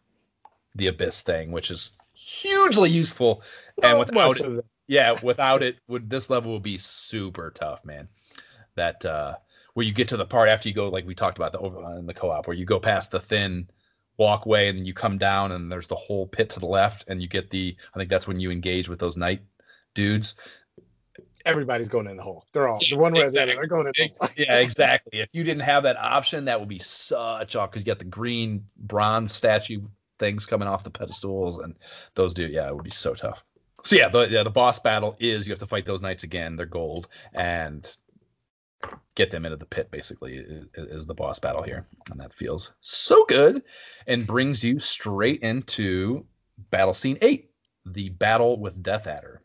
the 0.77 0.87
abyss 0.87 1.21
thing, 1.21 1.51
which 1.51 1.71
is 1.71 1.91
hugely 2.15 2.89
useful. 2.89 3.43
And 3.83 3.99
without 3.99 4.39
it, 4.39 4.65
yeah, 4.87 5.15
without 5.23 5.61
it, 5.61 5.77
would 5.87 6.09
this 6.09 6.29
level 6.29 6.53
would 6.53 6.63
be 6.63 6.77
super 6.77 7.51
tough, 7.51 7.85
man. 7.85 8.07
That 8.75 9.05
uh 9.05 9.35
where 9.73 9.85
you 9.85 9.93
get 9.93 10.07
to 10.07 10.17
the 10.17 10.25
part 10.25 10.49
after 10.49 10.67
you 10.67 10.73
go, 10.73 10.89
like 10.89 11.05
we 11.05 11.13
talked 11.13 11.37
about 11.37 11.51
the 11.51 11.59
over 11.59 11.83
uh, 11.83 11.97
in 11.97 12.07
the 12.07 12.13
co-op, 12.13 12.47
where 12.47 12.55
you 12.55 12.65
go 12.65 12.79
past 12.79 13.11
the 13.11 13.19
thin 13.19 13.67
walkway 14.17 14.69
and 14.69 14.87
you 14.87 14.93
come 14.93 15.19
down 15.19 15.51
and 15.51 15.71
there's 15.71 15.87
the 15.87 15.95
whole 15.95 16.25
pit 16.25 16.49
to 16.49 16.59
the 16.59 16.65
left, 16.65 17.05
and 17.07 17.21
you 17.21 17.27
get 17.27 17.49
the 17.49 17.75
I 17.93 17.99
think 17.99 18.09
that's 18.09 18.27
when 18.27 18.39
you 18.39 18.51
engage 18.51 18.89
with 18.89 18.99
those 18.99 19.17
knight 19.17 19.41
dudes. 19.93 20.35
everybody's 21.45 21.89
going 21.89 22.07
in 22.07 22.17
the 22.17 22.23
hole. 22.23 22.45
They're 22.53 22.67
all 22.67 22.79
the 22.79 22.97
one 22.97 23.13
way 23.13 23.21
or 23.21 23.29
the 23.29 23.41
other. 23.41 23.53
They're 23.53 23.67
going 23.67 23.87
in 23.87 23.93
the 23.95 24.11
hole. 24.19 24.29
yeah, 24.35 24.57
exactly. 24.57 25.19
If 25.19 25.29
you 25.33 25.43
didn't 25.43 25.63
have 25.63 25.83
that 25.83 25.97
option, 25.97 26.45
that 26.45 26.59
would 26.59 26.69
be 26.69 26.79
such 26.79 27.55
a 27.55 27.61
because 27.67 27.81
you 27.81 27.85
got 27.85 27.99
the 27.99 28.05
green 28.05 28.63
bronze 28.77 29.33
statue 29.33 29.81
things 30.19 30.45
coming 30.45 30.67
off 30.67 30.83
the 30.83 30.89
pedestals, 30.89 31.59
and 31.59 31.75
those 32.15 32.33
do. 32.33 32.45
Yeah, 32.47 32.69
it 32.69 32.75
would 32.75 32.83
be 32.83 32.89
so 32.89 33.13
tough. 33.13 33.43
So 33.83 33.95
yeah, 33.95 34.09
the 34.09 34.27
yeah 34.29 34.43
the 34.43 34.49
boss 34.49 34.79
battle 34.79 35.15
is 35.19 35.47
you 35.47 35.51
have 35.51 35.59
to 35.59 35.67
fight 35.67 35.85
those 35.85 36.01
knights 36.01 36.23
again. 36.23 36.55
They're 36.55 36.65
gold 36.65 37.07
and 37.33 37.89
get 39.15 39.31
them 39.31 39.45
into 39.45 39.57
the 39.57 39.65
pit. 39.65 39.89
Basically, 39.91 40.37
is, 40.37 40.65
is 40.75 41.05
the 41.05 41.13
boss 41.13 41.39
battle 41.39 41.63
here, 41.63 41.87
and 42.11 42.19
that 42.19 42.33
feels 42.33 42.73
so 42.81 43.23
good, 43.25 43.63
and 44.07 44.27
brings 44.27 44.63
you 44.63 44.79
straight 44.79 45.41
into 45.41 46.25
battle 46.71 46.93
scene 46.93 47.17
eight, 47.21 47.51
the 47.85 48.09
battle 48.09 48.59
with 48.59 48.83
Death 48.83 49.07
Adder. 49.07 49.41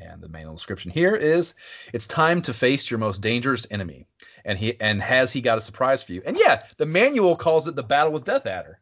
And 0.00 0.22
the 0.22 0.28
manual 0.28 0.54
description 0.54 0.92
here 0.92 1.16
is 1.16 1.54
it's 1.92 2.06
time 2.06 2.40
to 2.42 2.54
face 2.54 2.88
your 2.88 2.98
most 2.98 3.20
dangerous 3.20 3.66
enemy. 3.72 4.06
And 4.44 4.56
he 4.56 4.80
and 4.80 5.02
has 5.02 5.32
he 5.32 5.40
got 5.40 5.58
a 5.58 5.60
surprise 5.60 6.04
for 6.04 6.12
you? 6.12 6.22
And 6.24 6.38
yeah, 6.38 6.62
the 6.76 6.86
manual 6.86 7.34
calls 7.34 7.66
it 7.66 7.74
the 7.74 7.82
battle 7.82 8.12
with 8.12 8.24
Death 8.24 8.46
Adder. 8.46 8.78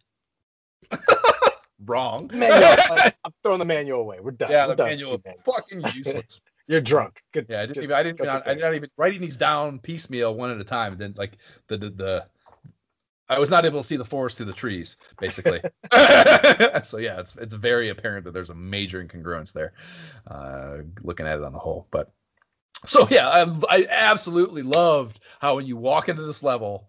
Wrong. 1.85 2.31
Manual, 2.35 2.77
I'm 3.25 3.33
throwing 3.43 3.59
the 3.59 3.65
manual 3.65 4.01
away. 4.01 4.19
We're 4.21 4.31
done. 4.33 4.51
yeah, 4.51 4.65
We're 4.67 4.71
the 4.73 4.77
done. 4.77 4.89
manual 4.89 5.23
fucking 5.45 5.83
useless. 5.95 6.41
You're 6.69 6.81
drunk. 6.81 7.21
Good. 7.33 7.47
Yeah, 7.49 7.59
I 7.59 7.67
didn't 7.67 7.75
good- 7.77 7.85
even 7.85 7.97
I 7.97 8.03
didn't 8.03 8.21
even, 8.21 8.43
I 8.45 8.55
did 8.55 8.63
not 8.65 8.75
even 8.75 8.91
writing 8.97 9.21
these 9.21 9.37
down 9.37 9.79
piecemeal 9.79 10.35
one 10.35 10.51
at 10.51 10.59
a 10.61 10.65
time. 10.65 10.93
And 10.93 11.01
then 11.01 11.15
like 11.17 11.37
the 11.69 11.77
the, 11.77 11.91
the 11.91 12.27
I 13.29 13.39
was 13.39 13.51
not 13.51 13.65
able 13.67 13.81
to 13.81 13.87
see 13.87 13.97
the 13.97 14.05
forest 14.05 14.37
through 14.37 14.47
the 14.47 14.53
trees, 14.53 14.97
basically. 15.19 15.61
so 16.83 16.99
yeah, 16.99 17.19
it's 17.21 17.37
it's 17.37 17.55
very 17.55 17.89
apparent 17.91 18.25
that 18.25 18.33
there's 18.35 18.51
a 18.51 18.55
major 18.55 19.05
incongruence 19.05 19.53
there, 19.53 19.73
uh, 20.29 20.79
looking 21.03 21.27
at 21.27 21.39
it 21.39 21.45
on 21.45 21.53
the 21.53 21.59
whole. 21.59 21.87
But 21.91 22.13
so 22.85 23.07
yeah, 23.11 23.29
I, 23.29 23.43
I 23.69 23.87
absolutely 23.91 24.63
loved 24.63 25.21
how 25.41 25.57
when 25.57 25.67
you 25.67 25.77
walk 25.77 26.09
into 26.09 26.23
this 26.23 26.43
level, 26.43 26.89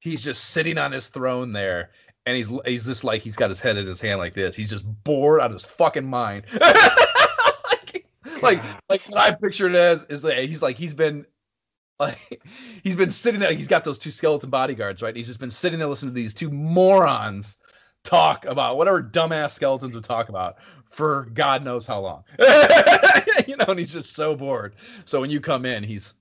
he's 0.00 0.22
just 0.22 0.46
sitting 0.46 0.78
on 0.78 0.90
his 0.92 1.08
throne 1.08 1.52
there, 1.52 1.90
and 2.28 2.36
he's 2.36 2.52
he's 2.66 2.84
just 2.84 3.04
like 3.04 3.22
he's 3.22 3.36
got 3.36 3.48
his 3.48 3.58
head 3.58 3.78
in 3.78 3.86
his 3.86 4.00
hand 4.00 4.18
like 4.18 4.34
this. 4.34 4.54
He's 4.54 4.68
just 4.68 4.84
bored 5.02 5.40
out 5.40 5.46
of 5.46 5.52
his 5.52 5.64
fucking 5.64 6.04
mind. 6.04 6.44
like, 6.60 8.06
like 8.42 8.62
like 8.90 9.00
what 9.08 9.16
I 9.16 9.34
picture 9.34 9.66
it 9.66 9.74
as 9.74 10.04
is 10.04 10.24
like 10.24 10.36
he's 10.40 10.60
like 10.60 10.76
he's 10.76 10.94
been 10.94 11.24
like 11.98 12.42
he's 12.84 12.96
been 12.96 13.10
sitting 13.10 13.40
there. 13.40 13.54
He's 13.54 13.66
got 13.66 13.82
those 13.82 13.98
two 13.98 14.10
skeleton 14.10 14.50
bodyguards, 14.50 15.00
right? 15.00 15.16
He's 15.16 15.26
just 15.26 15.40
been 15.40 15.50
sitting 15.50 15.78
there 15.78 15.88
listening 15.88 16.14
to 16.14 16.20
these 16.20 16.34
two 16.34 16.50
morons 16.50 17.56
talk 18.04 18.44
about 18.44 18.76
whatever 18.76 19.02
dumbass 19.02 19.52
skeletons 19.52 19.94
would 19.94 20.04
talk 20.04 20.28
about 20.28 20.58
for 20.90 21.30
God 21.32 21.64
knows 21.64 21.86
how 21.86 22.00
long. 22.00 22.24
you 23.46 23.56
know, 23.56 23.64
and 23.68 23.78
he's 23.78 23.92
just 23.92 24.14
so 24.14 24.36
bored. 24.36 24.74
So 25.06 25.22
when 25.22 25.30
you 25.30 25.40
come 25.40 25.64
in, 25.64 25.82
he's 25.82 26.14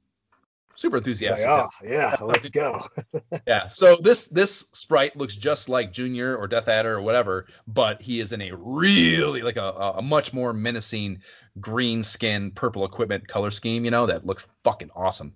super 0.78 0.98
like, 0.98 1.08
enthusiastic. 1.08 1.48
oh 1.50 1.68
yeah, 1.84 2.16
ah, 2.20 2.24
let's 2.26 2.50
go. 2.50 2.82
Yeah. 3.48 3.68
So 3.68 3.98
this 4.02 4.26
this 4.26 4.66
sprite 4.74 5.16
looks 5.18 5.36
just 5.36 5.70
like 5.70 5.92
Junior 5.92 6.38
or 6.38 6.48
Death 6.48 6.68
Adder 6.68 6.96
or 6.96 7.02
whatever, 7.02 7.48
but 7.68 8.02
he 8.02 8.20
is 8.20 8.32
in 8.32 8.42
a 8.42 8.52
really 8.54 9.42
like 9.42 9.58
a, 9.58 9.94
a 9.98 10.02
much 10.02 10.34
more 10.34 10.54
menacing 10.54 11.20
green 11.60 12.04
skin, 12.04 12.52
purple 12.52 12.86
equipment 12.86 13.28
color 13.28 13.52
scheme. 13.52 13.84
You 13.84 13.92
know 13.92 14.06
that 14.06 14.26
looks 14.26 14.48
fucking 14.64 14.92
awesome. 14.96 15.34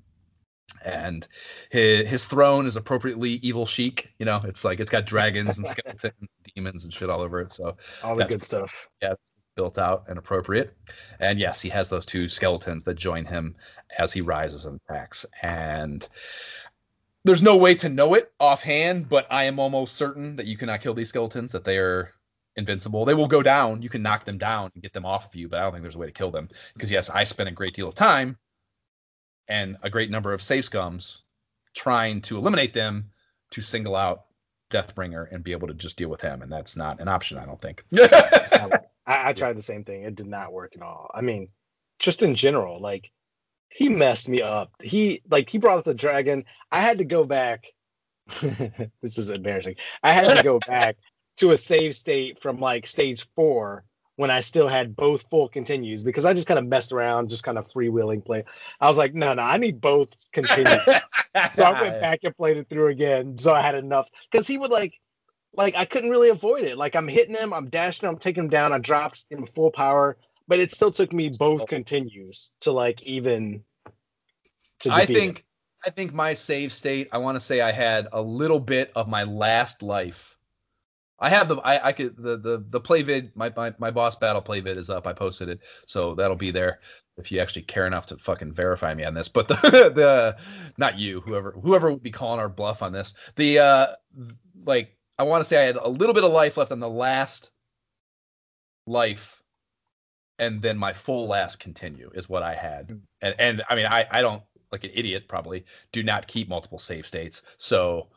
And 0.85 1.27
his 1.69 2.07
his 2.07 2.25
throne 2.25 2.65
is 2.65 2.75
appropriately 2.75 3.33
evil 3.41 3.65
chic. 3.65 4.13
You 4.19 4.25
know, 4.25 4.41
it's 4.45 4.63
like 4.63 4.79
it's 4.79 4.91
got 4.91 5.05
dragons 5.05 5.57
and 5.57 5.67
skeletons, 5.67 6.03
and 6.03 6.29
demons 6.55 6.83
and 6.83 6.93
shit 6.93 7.09
all 7.09 7.21
over 7.21 7.39
it. 7.41 7.51
So 7.51 7.75
All 8.03 8.15
the 8.15 8.25
good 8.25 8.43
stuff. 8.43 8.87
Built 9.55 9.77
out 9.77 10.03
and 10.07 10.17
appropriate. 10.17 10.75
And 11.19 11.39
yes, 11.39 11.61
he 11.61 11.69
has 11.69 11.89
those 11.89 12.05
two 12.05 12.29
skeletons 12.29 12.83
that 12.85 12.95
join 12.95 13.25
him 13.25 13.55
as 13.99 14.13
he 14.13 14.21
rises 14.21 14.65
and 14.65 14.79
attacks. 14.89 15.25
And 15.41 16.07
there's 17.23 17.41
no 17.41 17.55
way 17.55 17.75
to 17.75 17.89
know 17.89 18.13
it 18.13 18.31
offhand, 18.39 19.09
but 19.09 19.27
I 19.31 19.43
am 19.43 19.59
almost 19.59 19.95
certain 19.95 20.35
that 20.37 20.47
you 20.47 20.57
cannot 20.57 20.81
kill 20.81 20.93
these 20.93 21.09
skeletons, 21.09 21.51
that 21.51 21.63
they 21.63 21.77
are 21.77 22.13
invincible. 22.55 23.05
They 23.05 23.13
will 23.13 23.27
go 23.27 23.43
down. 23.43 23.81
You 23.81 23.89
can 23.89 24.01
knock 24.01 24.25
them 24.25 24.37
down 24.37 24.71
and 24.73 24.83
get 24.83 24.93
them 24.93 25.05
off 25.05 25.27
of 25.27 25.35
you, 25.35 25.47
but 25.47 25.59
I 25.59 25.63
don't 25.63 25.71
think 25.71 25.83
there's 25.83 25.95
a 25.95 25.99
way 25.99 26.07
to 26.07 26.11
kill 26.11 26.31
them. 26.31 26.49
Because 26.73 26.91
yes, 26.91 27.09
I 27.09 27.23
spent 27.23 27.49
a 27.49 27.53
great 27.53 27.73
deal 27.73 27.87
of 27.87 27.95
time 27.95 28.37
and 29.47 29.77
a 29.83 29.89
great 29.89 30.09
number 30.09 30.33
of 30.33 30.41
save 30.41 30.63
scums 30.63 31.21
trying 31.73 32.21
to 32.21 32.37
eliminate 32.37 32.73
them 32.73 33.09
to 33.51 33.61
single 33.61 33.95
out 33.95 34.25
Deathbringer 34.71 35.31
and 35.31 35.43
be 35.43 35.51
able 35.51 35.67
to 35.67 35.73
just 35.73 35.97
deal 35.97 36.09
with 36.09 36.21
him. 36.21 36.41
And 36.41 36.51
that's 36.51 36.75
not 36.75 36.99
an 36.99 37.07
option, 37.07 37.37
I 37.37 37.45
don't 37.45 37.61
think. 37.61 37.83
I, 39.05 39.29
I 39.29 39.33
tried 39.33 39.57
the 39.57 39.61
same 39.61 39.83
thing. 39.83 40.03
It 40.03 40.15
did 40.15 40.27
not 40.27 40.53
work 40.53 40.73
at 40.75 40.81
all. 40.81 41.09
I 41.13 41.21
mean, 41.21 41.49
just 41.99 42.23
in 42.23 42.35
general, 42.35 42.79
like 42.79 43.11
he 43.69 43.89
messed 43.89 44.29
me 44.29 44.41
up. 44.41 44.71
He 44.81 45.21
like 45.29 45.49
he 45.49 45.57
brought 45.57 45.79
up 45.79 45.85
the 45.85 45.93
dragon. 45.93 46.45
I 46.71 46.81
had 46.81 46.97
to 46.97 47.05
go 47.05 47.23
back. 47.23 47.67
this 49.01 49.17
is 49.17 49.29
embarrassing. 49.29 49.75
I 50.03 50.11
had 50.11 50.37
to 50.37 50.43
go 50.43 50.59
back 50.67 50.97
to 51.37 51.51
a 51.51 51.57
save 51.57 51.95
state 51.95 52.41
from 52.41 52.59
like 52.59 52.85
stage 52.85 53.27
four 53.35 53.85
when 54.17 54.29
I 54.29 54.41
still 54.41 54.67
had 54.67 54.95
both 54.95 55.25
full 55.29 55.47
continues 55.47 56.03
because 56.03 56.25
I 56.25 56.33
just 56.33 56.47
kind 56.47 56.59
of 56.59 56.67
messed 56.67 56.91
around, 56.91 57.29
just 57.29 57.43
kind 57.43 57.57
of 57.57 57.67
freewheeling 57.67 58.23
play. 58.23 58.43
I 58.79 58.87
was 58.87 58.97
like, 58.97 59.15
no, 59.15 59.33
no, 59.33 59.41
I 59.41 59.57
need 59.57 59.81
both 59.81 60.09
continues. 60.31 60.83
so 61.53 61.63
I 61.63 61.81
went 61.81 62.01
back 62.01 62.19
and 62.23 62.35
played 62.35 62.57
it 62.57 62.69
through 62.69 62.89
again. 62.89 63.37
So 63.37 63.53
I 63.53 63.61
had 63.61 63.75
enough 63.75 64.09
because 64.29 64.45
he 64.47 64.57
would 64.57 64.69
like, 64.69 64.93
like 65.53 65.75
I 65.75 65.85
couldn't 65.85 66.09
really 66.09 66.29
avoid 66.29 66.63
it. 66.63 66.77
Like 66.77 66.95
I'm 66.95 67.07
hitting 67.07 67.35
him, 67.35 67.53
I'm 67.53 67.69
dashing 67.69 68.07
him, 68.07 68.15
I'm 68.15 68.19
taking 68.19 68.43
him 68.45 68.49
down. 68.49 68.73
I 68.73 68.79
dropped 68.79 69.25
him 69.29 69.45
full 69.45 69.71
power, 69.71 70.17
but 70.47 70.59
it 70.59 70.71
still 70.71 70.91
took 70.91 71.11
me 71.13 71.29
both 71.29 71.67
continues 71.67 72.51
to 72.61 72.71
like 72.71 73.01
even. 73.03 73.63
To 74.79 74.91
I 74.91 75.01
defeat 75.01 75.17
him. 75.17 75.23
think 75.23 75.45
I 75.85 75.89
think 75.89 76.13
my 76.13 76.33
save 76.33 76.71
state. 76.71 77.09
I 77.11 77.17
want 77.17 77.35
to 77.35 77.41
say 77.41 77.61
I 77.61 77.71
had 77.71 78.07
a 78.13 78.21
little 78.21 78.59
bit 78.59 78.91
of 78.95 79.07
my 79.07 79.23
last 79.23 79.83
life. 79.83 80.37
I 81.19 81.29
have 81.29 81.49
the 81.49 81.57
I, 81.57 81.87
I 81.87 81.91
could 81.91 82.15
the 82.17 82.37
the 82.37 82.65
the 82.69 82.79
play 82.79 83.03
vid 83.03 83.31
my, 83.35 83.53
my 83.55 83.73
my 83.77 83.91
boss 83.91 84.15
battle 84.15 84.41
play 84.41 84.59
vid 84.59 84.77
is 84.77 84.89
up. 84.89 85.05
I 85.05 85.13
posted 85.13 85.49
it, 85.49 85.59
so 85.85 86.15
that'll 86.15 86.35
be 86.35 86.49
there 86.49 86.79
if 87.17 87.31
you 87.31 87.39
actually 87.39 87.61
care 87.63 87.85
enough 87.85 88.07
to 88.07 88.17
fucking 88.17 88.53
verify 88.53 88.93
me 88.95 89.03
on 89.03 89.13
this. 89.13 89.27
But 89.27 89.47
the 89.47 89.91
the 89.93 90.37
not 90.77 90.97
you 90.97 91.21
whoever 91.21 91.51
whoever 91.51 91.91
would 91.91 92.01
be 92.01 92.09
calling 92.09 92.39
our 92.39 92.49
bluff 92.49 92.81
on 92.81 92.91
this. 92.91 93.13
The 93.35 93.59
uh 93.59 93.87
like 94.65 94.97
I 95.21 95.23
want 95.23 95.43
to 95.43 95.47
say 95.47 95.61
I 95.61 95.65
had 95.65 95.75
a 95.75 95.87
little 95.87 96.15
bit 96.15 96.23
of 96.23 96.31
life 96.31 96.57
left 96.57 96.71
on 96.71 96.79
the 96.79 96.89
last 96.89 97.51
life, 98.87 99.43
and 100.39 100.59
then 100.63 100.79
my 100.79 100.93
full 100.93 101.27
last 101.27 101.59
continue 101.59 102.09
is 102.15 102.27
what 102.27 102.41
I 102.41 102.55
had. 102.55 102.87
Hmm. 102.89 102.95
And 103.21 103.35
and 103.37 103.63
I 103.69 103.75
mean 103.75 103.85
I 103.85 104.07
I 104.09 104.21
don't 104.21 104.41
like 104.71 104.83
an 104.83 104.89
idiot 104.95 105.27
probably 105.27 105.63
do 105.91 106.01
not 106.01 106.25
keep 106.25 106.49
multiple 106.49 106.79
save 106.79 107.05
states. 107.05 107.43
So 107.57 108.07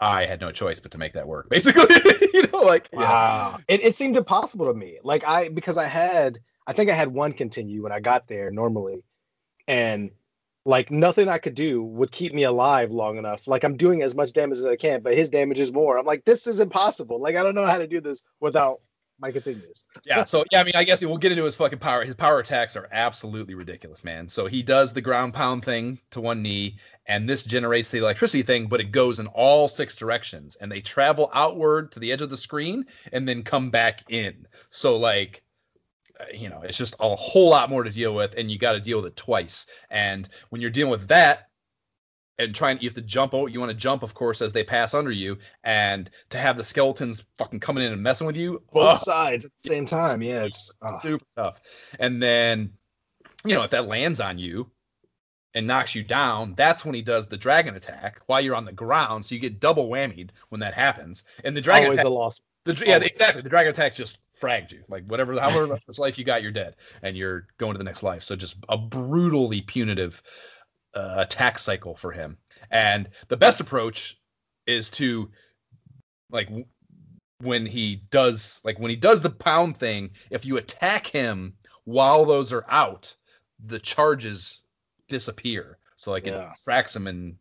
I 0.00 0.24
had 0.24 0.40
no 0.40 0.50
choice 0.50 0.80
but 0.80 0.90
to 0.90 0.98
make 0.98 1.12
that 1.12 1.28
work. 1.28 1.48
Basically, 1.50 1.94
you 2.34 2.48
know, 2.48 2.62
like 2.62 2.88
yeah. 2.92 2.98
Wow. 2.98 3.60
It, 3.68 3.84
it 3.84 3.94
seemed 3.94 4.16
impossible 4.16 4.66
to 4.66 4.74
me. 4.74 4.98
Like 5.04 5.22
I 5.24 5.48
because 5.48 5.78
I 5.78 5.86
had 5.86 6.40
I 6.66 6.72
think 6.72 6.90
I 6.90 6.94
had 6.94 7.06
one 7.06 7.34
continue 7.34 7.84
when 7.84 7.92
I 7.92 8.00
got 8.00 8.26
there 8.26 8.50
normally. 8.50 9.04
And 9.68 10.10
like 10.64 10.90
nothing 10.90 11.28
I 11.28 11.38
could 11.38 11.54
do 11.54 11.82
would 11.82 12.12
keep 12.12 12.32
me 12.32 12.44
alive 12.44 12.90
long 12.90 13.18
enough. 13.18 13.48
Like 13.48 13.64
I'm 13.64 13.76
doing 13.76 14.02
as 14.02 14.14
much 14.14 14.32
damage 14.32 14.58
as 14.58 14.64
I 14.64 14.76
can, 14.76 15.02
but 15.02 15.14
his 15.14 15.30
damage 15.30 15.60
is 15.60 15.72
more. 15.72 15.98
I'm 15.98 16.06
like, 16.06 16.24
this 16.24 16.46
is 16.46 16.60
impossible. 16.60 17.20
Like 17.20 17.36
I 17.36 17.42
don't 17.42 17.54
know 17.54 17.66
how 17.66 17.78
to 17.78 17.86
do 17.86 18.00
this 18.00 18.22
without 18.40 18.80
my 19.18 19.30
continues. 19.30 19.84
yeah. 20.04 20.24
So 20.24 20.44
yeah, 20.50 20.60
I 20.60 20.64
mean, 20.64 20.74
I 20.74 20.84
guess 20.84 21.04
we'll 21.04 21.16
get 21.16 21.32
into 21.32 21.44
his 21.44 21.54
fucking 21.54 21.78
power. 21.78 22.04
His 22.04 22.14
power 22.14 22.40
attacks 22.40 22.76
are 22.76 22.88
absolutely 22.92 23.54
ridiculous, 23.54 24.04
man. 24.04 24.28
So 24.28 24.46
he 24.46 24.62
does 24.62 24.92
the 24.92 25.00
ground 25.00 25.32
pound 25.32 25.64
thing 25.64 25.98
to 26.10 26.20
one 26.20 26.42
knee, 26.42 26.76
and 27.06 27.28
this 27.28 27.44
generates 27.44 27.88
the 27.90 27.98
electricity 27.98 28.42
thing, 28.42 28.66
but 28.66 28.80
it 28.80 28.90
goes 28.90 29.20
in 29.20 29.28
all 29.28 29.68
six 29.68 29.94
directions, 29.94 30.56
and 30.56 30.70
they 30.70 30.80
travel 30.80 31.30
outward 31.34 31.92
to 31.92 32.00
the 32.00 32.10
edge 32.10 32.20
of 32.20 32.30
the 32.30 32.36
screen 32.36 32.84
and 33.12 33.28
then 33.28 33.42
come 33.42 33.70
back 33.70 34.10
in. 34.10 34.46
So 34.70 34.96
like 34.96 35.42
you 36.34 36.48
know, 36.48 36.60
it's 36.62 36.78
just 36.78 36.94
a 37.00 37.16
whole 37.16 37.50
lot 37.50 37.70
more 37.70 37.84
to 37.84 37.90
deal 37.90 38.14
with, 38.14 38.34
and 38.36 38.50
you 38.50 38.58
got 38.58 38.72
to 38.72 38.80
deal 38.80 38.98
with 38.98 39.06
it 39.06 39.16
twice. 39.16 39.66
And 39.90 40.28
when 40.50 40.60
you're 40.60 40.70
dealing 40.70 40.90
with 40.90 41.08
that, 41.08 41.48
and 42.38 42.54
trying, 42.54 42.80
you 42.80 42.88
have 42.88 42.94
to 42.94 43.02
jump. 43.02 43.34
Oh, 43.34 43.46
you 43.46 43.60
want 43.60 43.70
to 43.70 43.76
jump, 43.76 44.02
of 44.02 44.14
course, 44.14 44.42
as 44.42 44.52
they 44.52 44.64
pass 44.64 44.94
under 44.94 45.10
you, 45.10 45.38
and 45.64 46.10
to 46.30 46.38
have 46.38 46.56
the 46.56 46.64
skeletons 46.64 47.24
fucking 47.38 47.60
coming 47.60 47.84
in 47.84 47.92
and 47.92 48.02
messing 48.02 48.26
with 48.26 48.36
you. 48.36 48.62
Both 48.72 48.88
ugh, 48.88 48.98
sides 48.98 49.44
at 49.44 49.52
the 49.62 49.68
same 49.68 49.86
time. 49.86 50.22
Yeah, 50.22 50.44
it's 50.44 50.74
oh, 50.82 50.98
super 51.02 51.24
tough. 51.36 51.60
And 51.98 52.22
then, 52.22 52.72
you 53.44 53.54
know, 53.54 53.62
if 53.62 53.70
that 53.70 53.86
lands 53.86 54.20
on 54.20 54.38
you 54.38 54.70
and 55.54 55.66
knocks 55.66 55.94
you 55.94 56.02
down, 56.02 56.54
that's 56.56 56.84
when 56.84 56.94
he 56.94 57.02
does 57.02 57.26
the 57.26 57.36
dragon 57.36 57.76
attack 57.76 58.20
while 58.26 58.40
you're 58.40 58.56
on 58.56 58.64
the 58.64 58.72
ground. 58.72 59.24
So 59.24 59.34
you 59.34 59.40
get 59.40 59.60
double 59.60 59.88
whammied 59.88 60.30
when 60.48 60.60
that 60.60 60.74
happens. 60.74 61.24
And 61.44 61.56
the 61.56 61.60
dragon 61.60 61.86
always 61.86 62.00
attack, 62.00 62.10
a 62.10 62.14
loss. 62.14 62.40
the, 62.64 62.82
yeah, 62.86 62.94
always. 62.94 63.10
exactly. 63.10 63.42
The 63.42 63.50
dragon 63.50 63.70
attack 63.70 63.94
just 63.94 64.18
fragged 64.42 64.72
you. 64.72 64.82
Like 64.88 65.06
whatever, 65.06 65.38
however 65.40 65.66
much 65.68 65.98
life 65.98 66.18
you 66.18 66.24
got, 66.24 66.42
you're 66.42 66.50
dead, 66.52 66.76
and 67.02 67.16
you're 67.16 67.46
going 67.58 67.72
to 67.72 67.78
the 67.78 67.84
next 67.84 68.02
life. 68.02 68.22
So 68.22 68.36
just 68.36 68.56
a 68.68 68.76
brutally 68.76 69.60
punitive 69.62 70.22
uh, 70.94 71.14
attack 71.18 71.58
cycle 71.58 71.94
for 71.94 72.12
him. 72.12 72.36
And 72.70 73.08
the 73.28 73.36
best 73.36 73.60
approach 73.60 74.18
is 74.66 74.90
to 74.90 75.30
like 76.30 76.48
w- 76.48 76.66
when 77.40 77.66
he 77.66 78.02
does 78.10 78.60
like 78.64 78.78
when 78.78 78.90
he 78.90 78.96
does 78.96 79.20
the 79.20 79.30
pound 79.30 79.76
thing. 79.76 80.10
If 80.30 80.44
you 80.44 80.56
attack 80.56 81.06
him 81.06 81.54
while 81.84 82.24
those 82.24 82.52
are 82.52 82.64
out, 82.68 83.14
the 83.66 83.78
charges 83.78 84.62
disappear. 85.08 85.78
So 85.96 86.10
like 86.10 86.26
Yeah. 86.26 86.50
it 86.50 86.58
tracks 86.64 86.94
him 86.94 87.06
and 87.06 87.36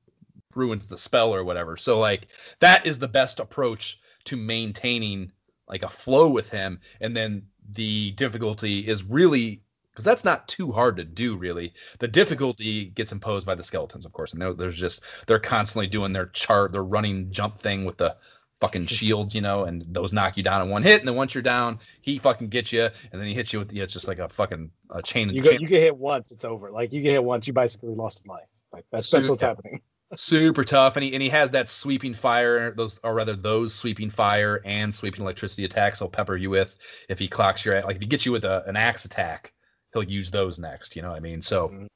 ruins 0.55 0.87
the 0.87 0.97
spell 0.97 1.33
or 1.33 1.43
whatever. 1.43 1.77
So 1.77 1.99
like 1.99 2.27
that 2.59 2.85
is 2.85 2.99
the 2.99 3.07
best 3.07 3.39
approach 3.39 3.99
to 4.25 4.37
maintaining 4.37 5.31
like 5.71 5.83
a 5.83 5.89
flow 5.89 6.29
with 6.29 6.49
him 6.49 6.79
and 6.99 7.15
then 7.15 7.41
the 7.73 8.11
difficulty 8.11 8.87
is 8.87 9.03
really 9.03 9.61
because 9.91 10.05
that's 10.05 10.23
not 10.23 10.47
too 10.47 10.71
hard 10.71 10.95
to 10.97 11.03
do 11.03 11.35
really 11.35 11.73
the 11.99 12.07
difficulty 12.07 12.85
gets 12.85 13.11
imposed 13.11 13.45
by 13.45 13.55
the 13.55 13.63
skeletons 13.63 14.05
of 14.05 14.13
course 14.13 14.33
and 14.33 14.41
there's 14.59 14.77
just 14.77 15.01
they're 15.27 15.39
constantly 15.39 15.87
doing 15.87 16.13
their 16.13 16.27
chart 16.27 16.71
their 16.71 16.83
running 16.83 17.31
jump 17.31 17.57
thing 17.57 17.85
with 17.85 17.97
the 17.97 18.15
fucking 18.59 18.83
hmm. 18.83 18.87
shields 18.87 19.33
you 19.33 19.41
know 19.41 19.63
and 19.63 19.83
those 19.87 20.13
knock 20.13 20.37
you 20.37 20.43
down 20.43 20.61
in 20.61 20.69
one 20.69 20.83
hit 20.83 20.99
and 20.99 21.07
then 21.07 21.15
once 21.15 21.33
you're 21.33 21.41
down 21.41 21.79
he 22.01 22.19
fucking 22.19 22.47
gets 22.47 22.71
you 22.71 22.83
and 22.83 23.19
then 23.19 23.27
he 23.27 23.33
hits 23.33 23.51
you 23.51 23.59
with 23.59 23.71
yeah, 23.71 23.83
it's 23.83 23.93
just 23.93 24.07
like 24.07 24.19
a 24.19 24.29
fucking 24.29 24.69
a 24.91 25.01
chain 25.01 25.29
You 25.29 25.41
go, 25.41 25.51
chain- 25.51 25.61
you 25.61 25.67
get 25.67 25.81
hit 25.81 25.97
once, 25.97 26.31
it's 26.31 26.45
over. 26.45 26.71
Like 26.71 26.93
you 26.93 27.01
get 27.01 27.11
hit 27.11 27.23
once, 27.23 27.47
you 27.47 27.53
basically 27.53 27.95
lost 27.95 28.25
a 28.25 28.29
life. 28.29 28.47
Like 28.71 28.85
that's 28.91 29.09
that's 29.09 29.29
what's 29.29 29.43
happening. 29.43 29.81
Super 30.15 30.63
tough 30.63 30.95
and 30.97 31.03
he 31.03 31.13
and 31.13 31.21
he 31.21 31.29
has 31.29 31.51
that 31.51 31.69
sweeping 31.69 32.13
fire 32.13 32.71
those 32.71 32.99
or 33.03 33.13
rather 33.13 33.35
those 33.35 33.73
sweeping 33.73 34.09
fire 34.09 34.61
and 34.65 34.93
sweeping 34.93 35.21
electricity 35.21 35.63
attacks 35.63 35.99
he'll 35.99 36.09
pepper 36.09 36.35
you 36.35 36.49
with 36.49 36.75
if 37.09 37.17
he 37.17 37.27
clocks 37.27 37.63
your 37.63 37.81
like 37.83 37.95
if 37.95 38.01
he 38.01 38.07
gets 38.07 38.25
you 38.25 38.31
with 38.31 38.43
a, 38.43 38.63
an 38.67 38.75
axe 38.75 39.05
attack 39.05 39.53
he'll 39.93 40.03
use 40.03 40.29
those 40.29 40.59
next 40.59 40.95
you 40.95 41.01
know 41.01 41.09
what 41.09 41.17
i 41.17 41.21
mean? 41.21 41.41
So 41.41 41.69
Mhm. 41.69 41.87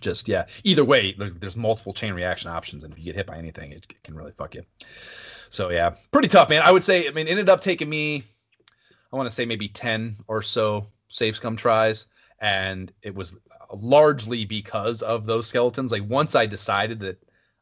just 0.00 0.28
yeah 0.28 0.46
either 0.64 0.84
way 0.84 1.12
there's 1.18 1.34
there's 1.34 1.56
multiple 1.56 1.92
chain 1.92 2.14
reaction 2.14 2.50
options 2.50 2.84
and 2.84 2.92
if 2.92 2.98
you 2.98 3.04
get 3.04 3.14
hit 3.14 3.26
by 3.26 3.36
anything 3.36 3.72
it, 3.72 3.86
can 4.02 4.14
really 4.14 4.32
fuck 4.32 4.54
you. 4.54 4.62
So 5.48 5.70
yeah 5.70 5.94
pretty 6.10 6.28
tough 6.28 6.48
man. 6.48 6.62
I 6.62 6.70
would 6.70 6.84
say 6.84 7.08
i 7.08 7.10
mean 7.10 7.26
it 7.26 7.30
ended 7.30 7.48
up 7.48 7.60
taking 7.60 7.88
me 7.88 8.24
i 9.12 9.16
want 9.16 9.26
to 9.26 9.34
say 9.34 9.46
maybe 9.46 9.68
10 9.68 10.16
or 10.28 10.42
so 10.42 10.86
save 11.08 11.36
scum 11.36 11.56
tries 11.56 12.06
and 12.40 12.92
it 13.02 13.14
was 13.14 13.36
largely 13.72 14.44
because 14.44 15.02
of 15.02 15.24
those 15.24 15.46
skeletons. 15.46 15.92
Like 15.92 16.04
once 16.08 16.34
i 16.34 16.44
decided 16.46 17.00
that 17.00 17.18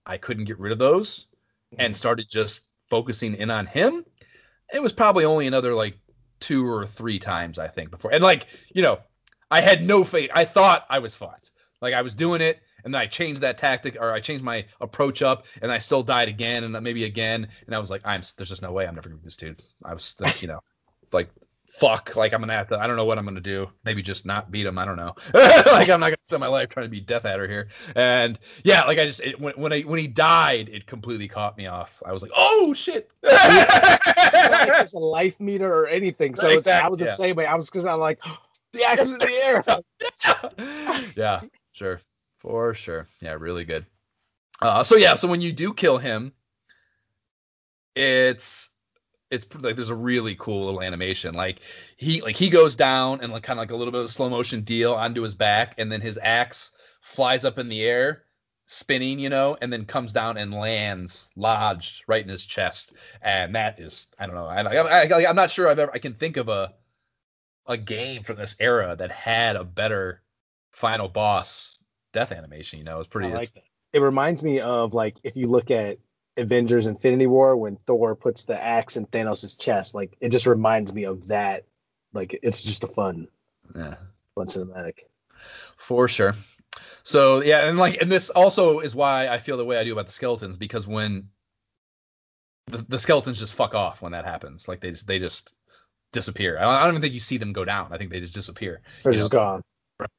I 0.06 0.16
couldn't 0.16 0.44
get 0.44 0.58
rid 0.58 0.72
of 0.72 0.78
those 0.78 1.26
and 1.78 1.96
started 1.96 2.28
just 2.28 2.60
focusing 2.90 3.34
in 3.34 3.50
on 3.50 3.66
him, 3.66 4.04
it 4.72 4.82
was 4.82 4.92
probably 4.92 5.24
only 5.24 5.46
another 5.46 5.74
like 5.74 5.98
two 6.40 6.68
or 6.68 6.86
three 6.86 7.18
times, 7.18 7.58
I 7.58 7.68
think, 7.68 7.90
before. 7.90 8.12
And 8.12 8.22
like, 8.22 8.46
you 8.74 8.82
know, 8.82 8.98
I 9.50 9.60
had 9.60 9.82
no 9.82 10.04
faith. 10.04 10.30
I 10.34 10.44
thought 10.44 10.86
I 10.90 10.98
was 10.98 11.16
fucked. 11.16 11.52
Like 11.80 11.94
I 11.94 12.02
was 12.02 12.14
doing 12.14 12.40
it 12.40 12.60
and 12.84 12.94
then 12.94 13.00
I 13.00 13.06
changed 13.06 13.40
that 13.42 13.58
tactic 13.58 13.96
or 14.00 14.12
I 14.12 14.20
changed 14.20 14.44
my 14.44 14.64
approach 14.80 15.22
up, 15.22 15.46
and 15.60 15.70
I 15.70 15.78
still 15.78 16.02
died 16.02 16.28
again 16.28 16.64
and 16.64 16.76
uh, 16.76 16.80
maybe 16.80 17.04
again, 17.04 17.48
and 17.66 17.74
I 17.74 17.78
was 17.78 17.90
like, 17.90 18.02
I'm 18.04 18.22
there's 18.36 18.48
just 18.48 18.62
no 18.62 18.72
way 18.72 18.86
I'm 18.86 18.94
never 18.94 19.08
gonna 19.08 19.18
beat 19.18 19.24
this 19.24 19.36
dude. 19.36 19.62
I 19.84 19.94
was 19.94 20.16
you 20.40 20.48
know, 20.48 20.60
like 21.12 21.30
fuck, 21.72 22.14
like 22.16 22.34
I'm 22.34 22.40
gonna 22.40 22.52
have 22.52 22.68
to. 22.68 22.78
I 22.78 22.86
don't 22.86 22.96
know 22.96 23.04
what 23.04 23.18
I'm 23.18 23.24
gonna 23.24 23.40
do. 23.40 23.68
Maybe 23.84 24.02
just 24.02 24.26
not 24.26 24.50
beat 24.50 24.66
him. 24.66 24.78
I 24.78 24.84
don't 24.84 24.96
know. 24.96 25.14
like 25.34 25.88
I'm 25.88 26.00
not 26.00 26.10
gonna 26.10 26.16
spend 26.26 26.40
my 26.40 26.46
life 26.46 26.68
trying 26.68 26.84
to 26.84 26.90
be 26.90 27.00
Death 27.00 27.24
Adder 27.24 27.48
here. 27.48 27.68
And 27.96 28.38
yeah, 28.62 28.84
like 28.84 28.98
I 28.98 29.06
just 29.06 29.20
it, 29.20 29.40
when 29.40 29.54
when 29.54 29.72
I 29.72 29.80
when 29.80 29.98
he 29.98 30.06
died, 30.06 30.68
it 30.68 30.86
completely 30.86 31.28
caught 31.28 31.56
me 31.56 31.66
off. 31.66 32.02
I 32.04 32.12
was 32.12 32.22
like, 32.22 32.30
oh 32.36 32.74
shit. 32.74 33.10
like 33.22 34.66
there's 34.66 34.94
a 34.94 34.98
life 34.98 35.40
meter 35.40 35.72
or 35.72 35.88
anything. 35.88 36.34
So 36.34 36.48
it's, 36.48 36.68
I 36.68 36.88
was 36.88 36.98
the 36.98 37.06
yeah. 37.06 37.14
same 37.14 37.36
way. 37.36 37.46
I 37.46 37.54
was 37.54 37.70
because 37.70 37.86
I'm 37.86 38.00
like, 38.00 38.22
the 38.72 38.84
axe 38.84 39.02
is 39.02 39.12
in 39.12 39.18
the 39.18 39.32
air. 39.44 41.12
yeah, 41.16 41.40
sure, 41.72 42.00
for 42.38 42.74
sure. 42.74 43.06
Yeah, 43.20 43.34
really 43.34 43.64
good. 43.64 43.86
Uh, 44.60 44.84
so 44.84 44.96
yeah, 44.96 45.14
so 45.14 45.26
when 45.26 45.40
you 45.40 45.52
do 45.52 45.72
kill 45.72 45.98
him, 45.98 46.32
it's 47.96 48.68
it's 49.32 49.46
like 49.60 49.76
there's 49.76 49.90
a 49.90 49.94
really 49.94 50.36
cool 50.36 50.66
little 50.66 50.82
animation. 50.82 51.34
Like 51.34 51.60
he 51.96 52.20
like 52.20 52.36
he 52.36 52.50
goes 52.50 52.76
down 52.76 53.20
and 53.20 53.32
like 53.32 53.42
kind 53.42 53.58
of 53.58 53.62
like 53.62 53.70
a 53.70 53.76
little 53.76 53.92
bit 53.92 54.00
of 54.00 54.06
a 54.06 54.10
slow 54.10 54.28
motion 54.28 54.60
deal 54.60 54.94
onto 54.94 55.22
his 55.22 55.34
back, 55.34 55.74
and 55.78 55.90
then 55.90 56.00
his 56.00 56.18
axe 56.22 56.72
flies 57.00 57.44
up 57.44 57.58
in 57.58 57.68
the 57.68 57.82
air, 57.82 58.24
spinning, 58.66 59.18
you 59.18 59.28
know, 59.28 59.56
and 59.60 59.72
then 59.72 59.84
comes 59.84 60.12
down 60.12 60.36
and 60.36 60.54
lands 60.54 61.28
lodged 61.34 62.04
right 62.06 62.22
in 62.22 62.28
his 62.28 62.46
chest. 62.46 62.92
And 63.22 63.54
that 63.54 63.80
is, 63.80 64.08
I 64.18 64.26
don't 64.26 64.36
know, 64.36 64.46
I, 64.46 64.62
I, 64.62 65.08
I 65.08 65.28
I'm 65.28 65.36
not 65.36 65.50
sure 65.50 65.68
I've 65.68 65.78
ever 65.78 65.92
I 65.94 65.98
can 65.98 66.14
think 66.14 66.36
of 66.36 66.48
a 66.48 66.74
a 67.66 67.76
game 67.76 68.22
from 68.22 68.36
this 68.36 68.56
era 68.60 68.94
that 68.96 69.10
had 69.10 69.56
a 69.56 69.64
better 69.64 70.22
final 70.70 71.08
boss 71.08 71.78
death 72.12 72.32
animation. 72.32 72.78
You 72.78 72.84
know, 72.84 73.00
it's 73.00 73.08
pretty. 73.08 73.32
Like 73.32 73.54
that. 73.54 73.64
It 73.92 74.00
reminds 74.00 74.42
me 74.42 74.60
of 74.60 74.94
like 74.94 75.16
if 75.22 75.36
you 75.36 75.48
look 75.48 75.70
at 75.70 75.98
Avengers 76.36 76.86
Infinity 76.86 77.26
War 77.26 77.56
when 77.56 77.76
Thor 77.76 78.14
puts 78.14 78.44
the 78.44 78.62
axe 78.62 78.96
in 78.96 79.06
Thanos' 79.06 79.58
chest, 79.58 79.94
like 79.94 80.16
it 80.20 80.30
just 80.30 80.46
reminds 80.46 80.94
me 80.94 81.04
of 81.04 81.26
that. 81.28 81.64
Like 82.12 82.38
it's 82.42 82.64
just 82.64 82.84
a 82.84 82.86
fun, 82.86 83.28
yeah. 83.74 83.96
fun 84.34 84.46
cinematic. 84.46 85.00
For 85.76 86.08
sure. 86.08 86.34
So 87.02 87.42
yeah, 87.42 87.68
and 87.68 87.78
like, 87.78 88.00
and 88.00 88.10
this 88.10 88.30
also 88.30 88.80
is 88.80 88.94
why 88.94 89.28
I 89.28 89.38
feel 89.38 89.56
the 89.56 89.64
way 89.64 89.78
I 89.78 89.84
do 89.84 89.92
about 89.92 90.06
the 90.06 90.12
skeletons 90.12 90.56
because 90.56 90.86
when 90.86 91.28
the, 92.66 92.78
the 92.88 92.98
skeletons 92.98 93.38
just 93.38 93.54
fuck 93.54 93.74
off 93.74 94.02
when 94.02 94.12
that 94.12 94.24
happens, 94.24 94.68
like 94.68 94.80
they 94.80 94.90
just 94.90 95.06
they 95.06 95.18
just 95.18 95.54
disappear. 96.12 96.58
I 96.58 96.62
don't, 96.62 96.74
I 96.74 96.80
don't 96.80 96.90
even 96.90 97.02
think 97.02 97.14
you 97.14 97.20
see 97.20 97.38
them 97.38 97.52
go 97.52 97.64
down. 97.64 97.88
I 97.92 97.98
think 97.98 98.10
they 98.10 98.20
just 98.20 98.34
disappear. 98.34 98.80
They're 99.02 99.12
just 99.12 99.32
know? 99.32 99.38
gone. 99.38 99.62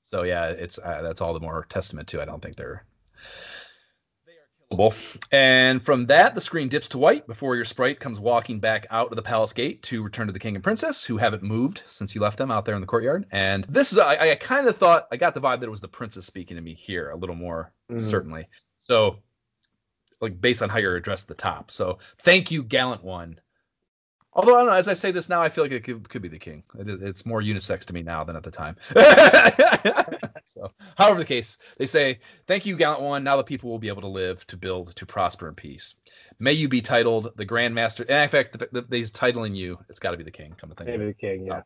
So 0.01 0.23
yeah, 0.23 0.47
it's 0.47 0.77
uh, 0.77 1.01
that's 1.01 1.21
all 1.21 1.33
the 1.33 1.39
more 1.39 1.65
testament 1.69 2.07
to. 2.09 2.21
I 2.21 2.25
don't 2.25 2.41
think 2.41 2.55
they're 2.55 2.85
they 3.15 3.23
are 3.23 3.23
killable. 3.23 3.52
And 5.31 5.81
from 5.81 6.05
that, 6.07 6.35
the 6.35 6.41
screen 6.41 6.69
dips 6.69 6.87
to 6.89 6.97
white 6.97 7.25
before 7.27 7.55
your 7.55 7.65
sprite 7.65 7.99
comes 7.99 8.19
walking 8.19 8.59
back 8.59 8.85
out 8.89 9.09
of 9.09 9.15
the 9.15 9.21
palace 9.21 9.53
gate 9.53 9.81
to 9.83 10.03
return 10.03 10.27
to 10.27 10.33
the 10.33 10.39
king 10.39 10.55
and 10.55 10.63
princess, 10.63 11.03
who 11.03 11.17
haven't 11.17 11.43
moved 11.43 11.83
since 11.87 12.13
you 12.15 12.21
left 12.21 12.37
them 12.37 12.51
out 12.51 12.65
there 12.65 12.75
in 12.75 12.81
the 12.81 12.87
courtyard. 12.87 13.25
And 13.31 13.65
this 13.69 13.91
is 13.91 13.99
I, 13.99 14.31
I 14.31 14.35
kind 14.35 14.67
of 14.67 14.75
thought 14.77 15.07
I 15.11 15.17
got 15.17 15.33
the 15.33 15.41
vibe 15.41 15.59
that 15.59 15.67
it 15.67 15.71
was 15.71 15.81
the 15.81 15.87
princess 15.87 16.25
speaking 16.25 16.55
to 16.55 16.61
me 16.61 16.73
here 16.73 17.11
a 17.11 17.15
little 17.17 17.35
more 17.35 17.71
Mhm. 17.91 18.01
certainly. 18.01 18.47
So 18.79 19.19
like 20.21 20.39
based 20.39 20.61
on 20.61 20.69
how 20.69 20.77
you're 20.77 20.95
addressed 20.95 21.25
at 21.25 21.37
the 21.37 21.41
top. 21.41 21.69
So 21.71 21.97
thank 22.19 22.49
you, 22.49 22.63
gallant 22.63 23.03
one. 23.03 23.39
Although 24.35 24.55
I 24.55 24.59
don't 24.59 24.67
know, 24.67 24.73
as 24.73 24.87
I 24.87 24.93
say 24.95 25.11
this 25.11 25.29
now, 25.29 25.41
I 25.41 25.49
feel 25.49 25.63
like 25.63 25.71
it 25.71 25.83
could, 25.83 26.09
could 26.09 26.21
be 26.21 26.27
the 26.27 26.39
king. 26.39 26.63
It 26.79 26.89
it's 26.89 27.25
more 27.25 27.41
unisex 27.41 27.85
to 27.85 27.93
me 27.93 28.01
now 28.01 28.23
than 28.23 28.35
at 28.35 28.43
the 28.43 28.51
time. 28.51 28.75
so, 30.45 30.71
however 30.97 31.19
the 31.19 31.25
case, 31.25 31.57
they 31.77 31.85
say, 31.85 32.19
"Thank 32.47 32.65
you, 32.65 32.75
gallant 32.75 33.01
one. 33.01 33.23
Now 33.23 33.37
the 33.37 33.43
people 33.43 33.69
will 33.69 33.79
be 33.79 33.89
able 33.89 34.01
to 34.01 34.07
live, 34.07 34.45
to 34.47 34.57
build, 34.57 34.95
to 34.95 35.05
prosper 35.05 35.47
in 35.47 35.55
peace. 35.55 35.95
May 36.39 36.53
you 36.53 36.67
be 36.67 36.81
titled 36.81 37.31
the 37.35 37.45
Grand 37.45 37.75
Master." 37.75 38.05
And 38.09 38.23
in 38.23 38.29
fact, 38.29 38.57
the, 38.57 38.81
the, 38.81 38.97
he's 38.97 39.11
titling 39.11 39.55
you. 39.55 39.77
It's 39.89 39.99
got 39.99 40.11
to 40.11 40.17
be 40.17 40.23
the 40.23 40.31
king. 40.31 40.55
Come 40.57 40.69
to 40.69 40.75
think 40.75 40.89
of 40.89 40.95
it. 40.95 40.97
Maybe 40.97 41.11
the 41.11 41.17
king, 41.17 41.45
yeah. 41.45 41.61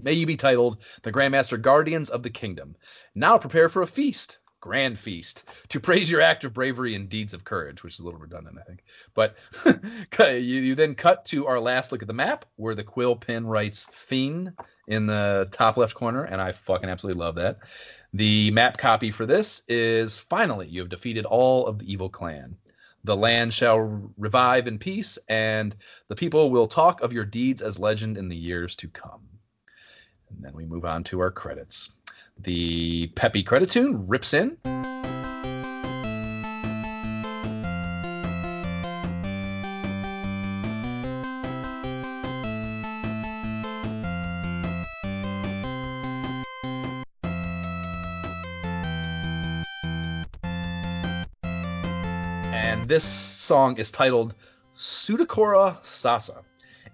May 0.00 0.12
you 0.12 0.26
be 0.26 0.36
titled 0.36 0.82
the 1.02 1.12
Grandmaster 1.12 1.60
Guardians 1.60 2.08
of 2.10 2.22
the 2.22 2.30
Kingdom. 2.30 2.76
Now 3.14 3.36
prepare 3.36 3.68
for 3.68 3.82
a 3.82 3.86
feast, 3.86 4.38
grand 4.68 4.98
feast, 4.98 5.44
to 5.70 5.80
praise 5.80 6.10
your 6.10 6.20
act 6.20 6.44
of 6.44 6.52
bravery 6.52 6.94
and 6.94 7.08
deeds 7.08 7.32
of 7.32 7.42
courage, 7.42 7.82
which 7.82 7.94
is 7.94 8.00
a 8.00 8.04
little 8.04 8.20
redundant, 8.20 8.58
I 8.60 8.64
think. 8.64 8.84
But 9.14 9.36
you, 10.18 10.60
you 10.60 10.74
then 10.74 10.94
cut 10.94 11.24
to 11.26 11.46
our 11.46 11.58
last 11.58 11.90
look 11.90 12.02
at 12.02 12.06
the 12.06 12.12
map 12.12 12.44
where 12.56 12.74
the 12.74 12.84
quill 12.84 13.16
pen 13.16 13.46
writes 13.46 13.86
Fiend 13.90 14.52
in 14.88 15.06
the 15.06 15.48
top 15.52 15.78
left 15.78 15.94
corner, 15.94 16.24
and 16.24 16.38
I 16.38 16.52
fucking 16.52 16.90
absolutely 16.90 17.18
love 17.18 17.34
that. 17.36 17.60
The 18.12 18.50
map 18.50 18.76
copy 18.76 19.10
for 19.10 19.24
this 19.24 19.62
is 19.68 20.18
finally 20.18 20.68
you 20.68 20.80
have 20.80 20.90
defeated 20.90 21.24
all 21.24 21.66
of 21.66 21.78
the 21.78 21.90
evil 21.90 22.10
clan. 22.10 22.54
The 23.04 23.16
land 23.16 23.54
shall 23.54 23.78
revive 24.18 24.68
in 24.68 24.78
peace, 24.78 25.18
and 25.30 25.74
the 26.08 26.16
people 26.16 26.50
will 26.50 26.66
talk 26.66 27.00
of 27.00 27.10
your 27.14 27.24
deeds 27.24 27.62
as 27.62 27.78
legend 27.78 28.18
in 28.18 28.28
the 28.28 28.36
years 28.36 28.76
to 28.76 28.88
come. 28.88 29.22
And 30.28 30.44
then 30.44 30.52
we 30.52 30.66
move 30.66 30.84
on 30.84 31.04
to 31.04 31.20
our 31.20 31.30
credits. 31.30 31.88
The 32.40 33.08
peppy 33.08 33.42
credit 33.42 33.70
tune 33.70 34.06
rips 34.06 34.32
in. 34.32 34.56
And 52.52 52.88
this 52.88 53.04
song 53.04 53.78
is 53.78 53.90
titled 53.90 54.34
Sudakora 54.76 55.84
Sasa. 55.84 56.44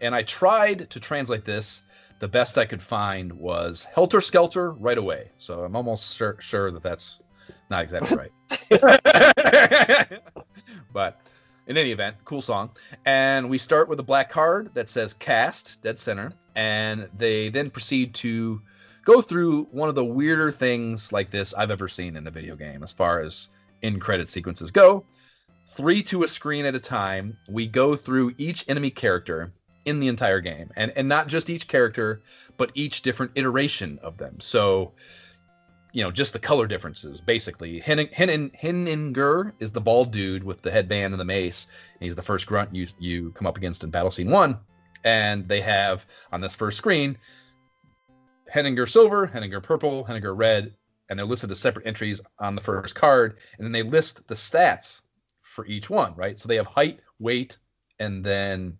And 0.00 0.14
I 0.14 0.22
tried 0.22 0.88
to 0.88 0.98
translate 0.98 1.44
this 1.44 1.82
the 2.20 2.28
best 2.28 2.58
I 2.58 2.64
could 2.64 2.82
find 2.82 3.32
was 3.32 3.84
helter 3.84 4.20
skelter 4.20 4.72
right 4.72 4.98
away. 4.98 5.30
So 5.38 5.64
I'm 5.64 5.76
almost 5.76 6.16
sure, 6.16 6.36
sure 6.40 6.70
that 6.70 6.82
that's 6.82 7.20
not 7.70 7.82
exactly 7.82 8.16
right. 8.16 8.32
but 10.92 11.20
in 11.66 11.76
any 11.76 11.90
event, 11.90 12.16
cool 12.24 12.40
song. 12.40 12.70
And 13.04 13.48
we 13.48 13.58
start 13.58 13.88
with 13.88 14.00
a 14.00 14.02
black 14.02 14.30
card 14.30 14.70
that 14.74 14.88
says 14.88 15.14
cast, 15.14 15.80
dead 15.82 15.98
center. 15.98 16.32
And 16.54 17.08
they 17.16 17.48
then 17.48 17.70
proceed 17.70 18.14
to 18.16 18.60
go 19.04 19.20
through 19.20 19.64
one 19.70 19.88
of 19.88 19.94
the 19.94 20.04
weirder 20.04 20.50
things 20.52 21.12
like 21.12 21.30
this 21.30 21.52
I've 21.54 21.70
ever 21.70 21.88
seen 21.88 22.16
in 22.16 22.26
a 22.26 22.30
video 22.30 22.56
game 22.56 22.82
as 22.82 22.92
far 22.92 23.20
as 23.20 23.48
in 23.82 23.98
credit 24.00 24.28
sequences 24.28 24.70
go. 24.70 25.04
Three 25.66 26.02
to 26.04 26.22
a 26.22 26.28
screen 26.28 26.66
at 26.66 26.74
a 26.74 26.80
time, 26.80 27.36
we 27.48 27.66
go 27.66 27.96
through 27.96 28.34
each 28.38 28.68
enemy 28.68 28.90
character 28.90 29.52
in 29.84 30.00
the 30.00 30.08
entire 30.08 30.40
game 30.40 30.70
and 30.76 30.92
and 30.96 31.08
not 31.08 31.28
just 31.28 31.50
each 31.50 31.68
character 31.68 32.22
but 32.56 32.70
each 32.74 33.02
different 33.02 33.32
iteration 33.34 33.98
of 34.02 34.16
them. 34.16 34.38
So 34.40 34.92
you 35.92 36.02
know 36.02 36.10
just 36.10 36.32
the 36.32 36.38
color 36.38 36.66
differences 36.66 37.20
basically. 37.20 37.80
Hen- 37.80 38.08
Hen- 38.12 38.50
Heninger 38.50 39.52
is 39.60 39.72
the 39.72 39.80
bald 39.80 40.12
dude 40.12 40.42
with 40.42 40.62
the 40.62 40.70
headband 40.70 41.12
and 41.12 41.20
the 41.20 41.24
mace. 41.24 41.66
And 41.94 42.02
he's 42.02 42.16
the 42.16 42.22
first 42.22 42.46
grunt 42.46 42.74
you 42.74 42.86
you 42.98 43.30
come 43.32 43.46
up 43.46 43.56
against 43.56 43.84
in 43.84 43.90
battle 43.90 44.10
scene 44.10 44.30
1 44.30 44.58
and 45.04 45.46
they 45.48 45.60
have 45.60 46.06
on 46.32 46.40
this 46.40 46.54
first 46.54 46.78
screen 46.78 47.16
Heninger 48.52 48.88
silver 48.88 49.26
Heninger 49.26 49.62
purple 49.62 50.04
Heninger 50.04 50.36
red 50.36 50.74
and 51.10 51.18
they're 51.18 51.26
listed 51.26 51.50
as 51.50 51.60
separate 51.60 51.86
entries 51.86 52.22
on 52.38 52.54
the 52.54 52.62
first 52.62 52.94
card. 52.94 53.36
And 53.58 53.64
then 53.64 53.72
they 53.72 53.82
list 53.82 54.26
the 54.26 54.34
stats 54.34 55.02
for 55.42 55.66
each 55.66 55.90
one 55.90 56.14
right? 56.16 56.40
So 56.40 56.48
they 56.48 56.56
have 56.56 56.66
height 56.66 57.00
weight 57.18 57.58
and 58.00 58.24
then 58.24 58.78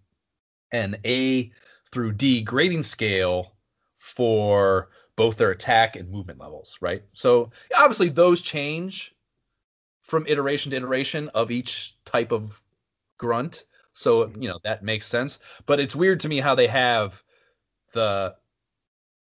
an 0.75 0.97
A 1.07 1.51
through 1.91 2.13
D 2.13 2.43
grading 2.43 2.83
scale 2.83 3.55
for 3.97 4.91
both 5.17 5.37
their 5.37 5.53
attack 5.53 5.97
and 5.97 6.11
movement 6.11 6.41
levels, 6.41 6.77
right? 6.81 7.03
So 7.13 7.51
obviously 7.79 8.09
those 8.09 8.41
change 8.41 9.15
from 10.01 10.27
iteration 10.27 10.71
to 10.71 10.77
iteration 10.77 11.29
of 11.31 11.51
each 11.51 11.97
type 12.05 12.33
of 12.33 12.61
grunt. 13.17 13.65
So, 13.95 14.25
mm-hmm. 14.25 14.43
you 14.43 14.49
know, 14.49 14.59
that 14.65 14.83
makes 14.83 15.07
sense. 15.07 15.39
But 15.67 15.79
it's 15.79 15.95
weird 15.95 16.19
to 16.21 16.29
me 16.29 16.41
how 16.41 16.55
they 16.55 16.67
have 16.67 17.23
the 17.93 18.35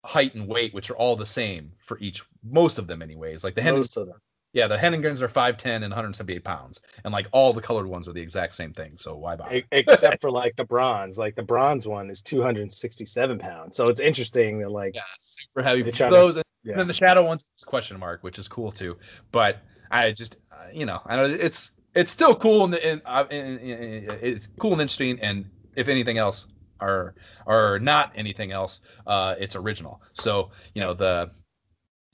height 0.04 0.36
and 0.36 0.48
weight, 0.48 0.74
which 0.74 0.90
are 0.90 0.98
all 0.98 1.16
the 1.16 1.26
same 1.26 1.72
for 1.80 1.98
each, 2.00 2.24
most 2.44 2.78
of 2.78 2.88
them, 2.88 3.02
anyways. 3.02 3.44
Like 3.44 3.56
the 3.56 3.62
Hen- 3.62 3.78
Most 3.78 3.96
of 3.96 4.08
them. 4.08 4.22
Yeah, 4.54 4.68
the 4.68 4.78
Henningens 4.78 5.22
are 5.22 5.28
5'10 5.28 5.66
and 5.76 5.84
178 5.84 6.44
pounds. 6.44 6.82
And 7.04 7.14
like 7.14 7.28
all 7.32 7.54
the 7.54 7.62
colored 7.62 7.88
ones 7.88 8.08
are 8.08 8.14
the 8.14 8.22
exact 8.22 8.56
same 8.56 8.74
thing. 8.74 8.98
So 8.98 9.16
why 9.16 9.36
bother? 9.36 9.62
Except 9.72 10.22
for 10.22 10.32
like 10.32 10.56
the 10.56 10.66
bronze. 10.66 11.18
Like 11.18 11.36
the 11.36 11.44
bronze 11.44 11.88
one 11.88 12.10
is 12.10 12.22
267 12.22 13.38
pounds. 13.40 13.78
So 13.78 13.90
it's 13.90 14.02
interesting 14.02 14.60
that 14.60 14.72
like 14.72 14.96
yeah, 14.96 15.02
super 15.20 15.62
heavy. 15.64 15.82
They 15.84 15.92
try 15.92 16.10
to 16.10 16.16
Those 16.16 16.36
and 16.38 16.46
yeah. 16.64 16.76
then 16.78 16.88
the 16.88 16.94
shadow 16.94 17.24
one's 17.26 17.46
question 17.66 18.00
mark, 18.00 18.24
which 18.24 18.40
is 18.40 18.48
cool 18.48 18.72
too. 18.72 18.98
But 19.32 19.60
I 19.92 20.12
just 20.12 20.38
uh, 20.52 20.68
you 20.74 20.86
know 20.86 21.02
I 21.06 21.16
know 21.16 21.26
it's 21.26 21.74
it's 21.96 22.12
still 22.12 22.36
cool 22.36 22.66
and, 22.66 22.76
and, 22.76 23.02
uh, 23.06 23.26
and- 23.32 23.60
and- 23.60 24.06
and 24.10 24.20
it's 24.22 24.48
cool 24.60 24.74
and 24.74 24.82
interesting. 24.82 25.20
And 25.22 25.50
if 25.76 25.88
anything 25.88 26.18
else, 26.18 26.48
or 26.82 27.16
or 27.46 27.80
not 27.80 28.12
anything 28.16 28.52
else, 28.52 28.82
uh, 29.08 29.36
it's 29.40 29.56
original. 29.56 30.02
So 30.14 30.52
you 30.74 30.82
know 30.82 30.94
the 30.94 31.32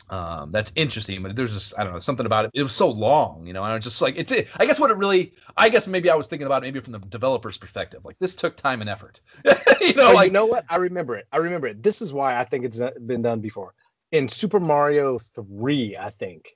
um, 0.09 0.51
that's 0.51 0.71
interesting, 0.75 1.23
but 1.23 1.35
there's 1.35 1.53
just 1.53 1.77
I 1.77 1.83
don't 1.83 1.93
know 1.93 1.99
something 1.99 2.25
about 2.25 2.45
it. 2.45 2.51
It 2.53 2.63
was 2.63 2.73
so 2.73 2.89
long, 2.89 3.45
you 3.45 3.53
know, 3.53 3.63
and 3.63 3.71
I 3.71 3.75
was 3.75 3.83
just 3.83 4.01
like 4.01 4.17
it. 4.17 4.49
I 4.59 4.65
guess 4.65 4.79
what 4.79 4.91
it 4.91 4.97
really, 4.97 5.33
I 5.57 5.69
guess 5.69 5.87
maybe 5.87 6.09
I 6.09 6.15
was 6.15 6.27
thinking 6.27 6.45
about 6.45 6.63
it 6.63 6.67
maybe 6.67 6.79
from 6.79 6.93
the 6.93 6.99
developer's 6.99 7.57
perspective. 7.57 8.05
Like 8.05 8.17
this 8.19 8.35
took 8.35 8.55
time 8.55 8.81
and 8.81 8.89
effort, 8.89 9.21
you 9.81 9.95
know. 9.95 10.11
Oh, 10.11 10.13
like 10.13 10.27
you 10.27 10.33
know 10.33 10.45
what? 10.45 10.63
I 10.69 10.75
remember 10.75 11.15
it. 11.15 11.27
I 11.31 11.37
remember 11.37 11.67
it. 11.67 11.81
This 11.81 12.01
is 12.01 12.13
why 12.13 12.39
I 12.39 12.45
think 12.45 12.65
it's 12.65 12.81
been 13.05 13.23
done 13.23 13.39
before. 13.39 13.73
In 14.11 14.29
Super 14.29 14.59
Mario 14.59 15.17
3, 15.17 15.97
I 15.99 16.09
think. 16.11 16.55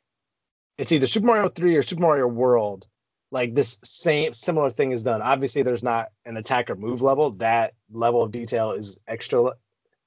It's 0.77 0.91
either 0.91 1.07
Super 1.07 1.27
Mario 1.27 1.49
3 1.49 1.75
or 1.75 1.81
Super 1.81 2.01
Mario 2.01 2.27
World. 2.27 2.87
Like 3.31 3.53
this 3.53 3.79
same 3.83 4.33
similar 4.33 4.69
thing 4.71 4.91
is 4.91 5.03
done. 5.03 5.21
Obviously, 5.21 5.61
there's 5.61 5.83
not 5.83 6.09
an 6.25 6.37
attack 6.37 6.69
or 6.69 6.75
move 6.75 7.01
level. 7.01 7.31
That 7.31 7.73
level 7.91 8.23
of 8.23 8.31
detail 8.31 8.71
is 8.71 8.99
extra, 9.07 9.51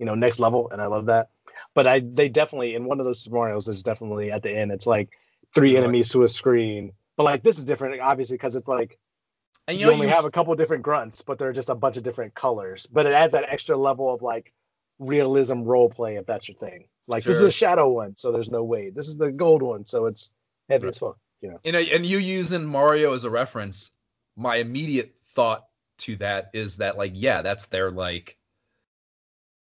you 0.03 0.07
know, 0.07 0.17
next 0.17 0.41
level, 0.41 0.69
and 0.73 0.83
I 0.83 0.87
love 0.87 1.07
that. 1.07 1.29
But 1.75 1.87
I 1.87 2.01
they 2.01 2.29
definitely 2.29 2.75
in 2.75 2.87
one 2.87 2.99
of 2.99 3.07
those 3.07 3.23
scenarios 3.23 3.67
there's 3.67 3.85
definitely 3.85 4.33
at 4.33 4.43
the 4.43 4.51
end, 4.51 4.73
it's 4.73 4.85
like 4.85 5.11
three 5.55 5.77
enemies 5.77 6.09
to 6.09 6.25
a 6.25 6.29
screen. 6.29 6.91
But 7.17 7.23
like 7.23 7.45
this 7.45 7.57
is 7.57 7.65
different, 7.65 8.01
obviously, 8.01 8.37
because 8.37 8.57
it's 8.57 8.67
like 8.67 8.99
and 9.69 9.79
you, 9.79 9.83
you 9.83 9.87
know 9.87 9.93
only 9.93 10.09
you 10.09 10.13
have 10.13 10.25
a 10.25 10.31
couple 10.33 10.53
different 10.57 10.83
grunts, 10.83 11.23
but 11.23 11.39
they're 11.39 11.53
just 11.53 11.71
a 11.71 11.77
bunch 11.77 11.99
of 11.99 12.03
different 12.03 12.35
colors. 12.35 12.89
But 12.89 13.07
it 13.07 13.13
adds 13.13 13.33
that 13.35 13.45
extra 13.49 13.77
level 13.77 14.13
of 14.13 14.23
like 14.23 14.53
realism 14.99 15.63
role 15.63 15.89
play 15.89 16.17
if 16.17 16.27
that's 16.27 16.49
your 16.49 16.57
thing. 16.57 16.87
Like 17.07 17.23
this 17.23 17.37
is 17.37 17.45
a 17.45 17.53
shadow 17.53 17.89
one, 17.89 18.17
so 18.17 18.33
there's 18.33 18.51
no 18.51 18.65
weight. 18.65 18.97
This 18.97 19.07
is 19.07 19.17
the 19.17 19.31
gold 19.31 19.63
one, 19.63 19.85
so 19.85 20.07
it's 20.07 20.33
heavy 20.69 20.89
as 20.89 20.99
fuck. 20.99 21.17
You 21.43 21.51
know. 21.51 21.61
you 21.63 21.71
uh, 21.71 21.75
know, 21.75 21.87
and 21.95 22.05
you 22.05 22.19
using 22.19 22.65
Mario 22.65 23.13
as 23.15 23.23
a 23.23 23.31
reference, 23.31 23.93
my 24.35 24.57
immediate 24.57 25.15
thought 25.27 25.67
to 25.99 26.17
that 26.17 26.51
is 26.55 26.79
that 26.79 26.99
like, 26.99 27.13
yeah, 27.15 27.41
that's 27.41 27.67
their 27.67 27.93
like 27.93 28.37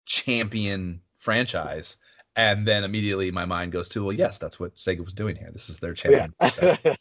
champion 0.08 1.02
franchise. 1.18 1.98
And 2.36 2.68
then 2.68 2.84
immediately 2.84 3.30
my 3.32 3.46
mind 3.46 3.72
goes 3.72 3.90
to, 3.90 4.04
well, 4.04 4.14
yes, 4.14 4.38
that's 4.38 4.60
what 4.60 4.76
Sega 4.76 5.04
was 5.04 5.14
doing 5.14 5.36
here. 5.36 5.50
This 5.52 5.70
is 5.70 5.80
their 5.80 5.96
Yeah. 6.06 6.28
champion. 6.40 6.98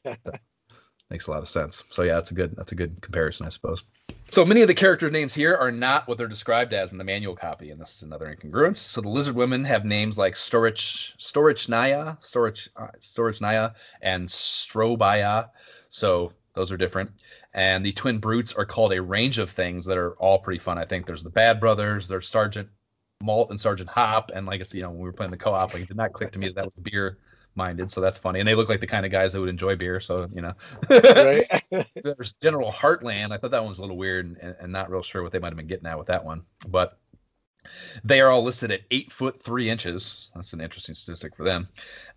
Makes 1.09 1.29
a 1.29 1.31
lot 1.31 1.41
of 1.41 1.49
sense. 1.49 1.85
So 1.91 2.03
yeah, 2.03 2.15
that's 2.15 2.33
a 2.33 2.35
good 2.35 2.57
that's 2.57 2.73
a 2.73 2.75
good 2.75 3.01
comparison, 3.01 3.47
I 3.47 3.51
suppose. 3.51 3.85
So 4.31 4.45
many 4.45 4.63
of 4.63 4.67
the 4.67 4.75
character 4.75 5.09
names 5.09 5.33
here 5.33 5.55
are 5.55 5.71
not 5.71 6.09
what 6.09 6.19
they're 6.19 6.27
described 6.27 6.75
as 6.75 6.91
in 6.91 6.99
the 6.99 7.05
manual 7.05 7.37
copy, 7.37 7.71
and 7.71 7.81
this 7.81 7.95
is 7.95 8.03
another 8.03 8.27
incongruence. 8.27 8.79
So 8.79 9.01
the 9.01 9.09
lizard 9.09 9.37
women 9.37 9.65
have 9.67 9.85
names 9.85 10.19
like 10.19 10.37
Storage 10.37 11.15
Storchinaya, 11.19 12.21
Storage 12.25 12.69
uh, 12.75 12.89
Storchinaya, 12.99 13.77
and 14.03 14.29
Strobaya. 14.29 15.51
So 15.91 16.33
those 16.55 16.73
are 16.73 16.77
different. 16.77 17.11
And 17.55 17.87
the 17.87 17.93
twin 17.93 18.19
brutes 18.19 18.53
are 18.55 18.67
called 18.67 18.93
a 18.93 19.01
range 19.01 19.39
of 19.39 19.49
things 19.49 19.87
that 19.87 19.99
are 19.99 20.15
all 20.15 20.41
pretty 20.41 20.59
fun. 20.59 20.77
I 20.77 20.85
think 20.85 21.07
there's 21.07 21.23
the 21.23 21.31
Bad 21.31 21.61
Brothers, 21.61 22.09
there's 22.09 22.27
Sergeant 22.27 22.69
Malt 23.23 23.51
and 23.51 23.61
Sergeant 23.61 23.89
Hop, 23.91 24.31
and 24.35 24.47
like 24.47 24.61
I 24.61 24.65
said, 24.65 24.75
you 24.75 24.83
know, 24.83 24.91
when 24.91 24.99
we 24.99 25.05
were 25.05 25.13
playing 25.13 25.31
the 25.31 25.37
co-op, 25.37 25.73
like 25.73 25.83
it 25.83 25.89
did 25.89 25.97
not 25.97 26.13
click 26.13 26.31
to 26.33 26.39
me 26.39 26.47
that 26.47 26.55
that 26.57 26.65
was 26.65 26.75
beer 26.75 27.19
minded, 27.55 27.91
so 27.91 28.01
that's 28.01 28.19
funny. 28.19 28.41
And 28.41 28.49
they 28.49 28.55
look 28.55 28.69
like 28.69 28.81
the 28.81 28.87
kind 28.87 29.07
of 29.07 29.13
guys 29.13 29.33
that 29.33 29.41
would 29.41 29.49
enjoy 29.49 29.77
beer, 29.77 30.01
so 30.01 30.29
you 30.33 30.43
know. 30.43 30.53
right? 30.91 31.47
There's 32.03 32.33
General 32.35 32.71
Heartland. 32.71 33.33
I 33.33 33.39
thought 33.39 33.51
that 33.51 33.63
one 33.63 33.71
was 33.71 33.79
a 33.79 33.83
little 33.83 33.97
weird 33.97 34.27
and, 34.27 34.57
and 34.61 34.73
not 34.73 34.91
real 34.91 35.03
sure 35.03 35.23
what 35.23 35.33
they 35.33 35.39
might 35.39 35.49
have 35.49 35.57
been 35.57 35.67
getting 35.67 35.87
at 35.87 35.99
with 35.99 36.09
that 36.09 36.25
one. 36.25 36.43
But 36.69 36.99
they 38.05 38.21
are 38.21 38.31
all 38.31 38.43
listed 38.43 38.71
at 38.71 38.83
eight 38.91 39.13
foot 39.13 39.43
three 39.43 39.69
inches. 39.69 40.31
That's 40.35 40.53
an 40.53 40.61
interesting 40.61 40.95
statistic 40.95 41.35
for 41.37 41.45
them. 41.45 41.69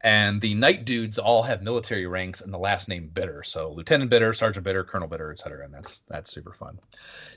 And 0.02 0.40
the 0.42 0.54
knight 0.54 0.86
dudes 0.86 1.18
all 1.18 1.44
have 1.44 1.64
military 1.64 2.06
ranks 2.06 2.42
and 2.42 2.54
the 2.54 2.58
last 2.58 2.88
name 2.88 3.10
Bitter. 3.14 3.44
So 3.44 3.72
Lieutenant 3.72 4.10
Bitter, 4.10 4.34
Sergeant 4.34 4.64
Bitter, 4.64 4.84
Colonel 4.84 5.08
Bitter, 5.08 5.32
etc. 5.32 5.66
And 5.66 5.74
that's 5.74 6.00
that's 6.08 6.32
super 6.32 6.54
fun 6.54 6.80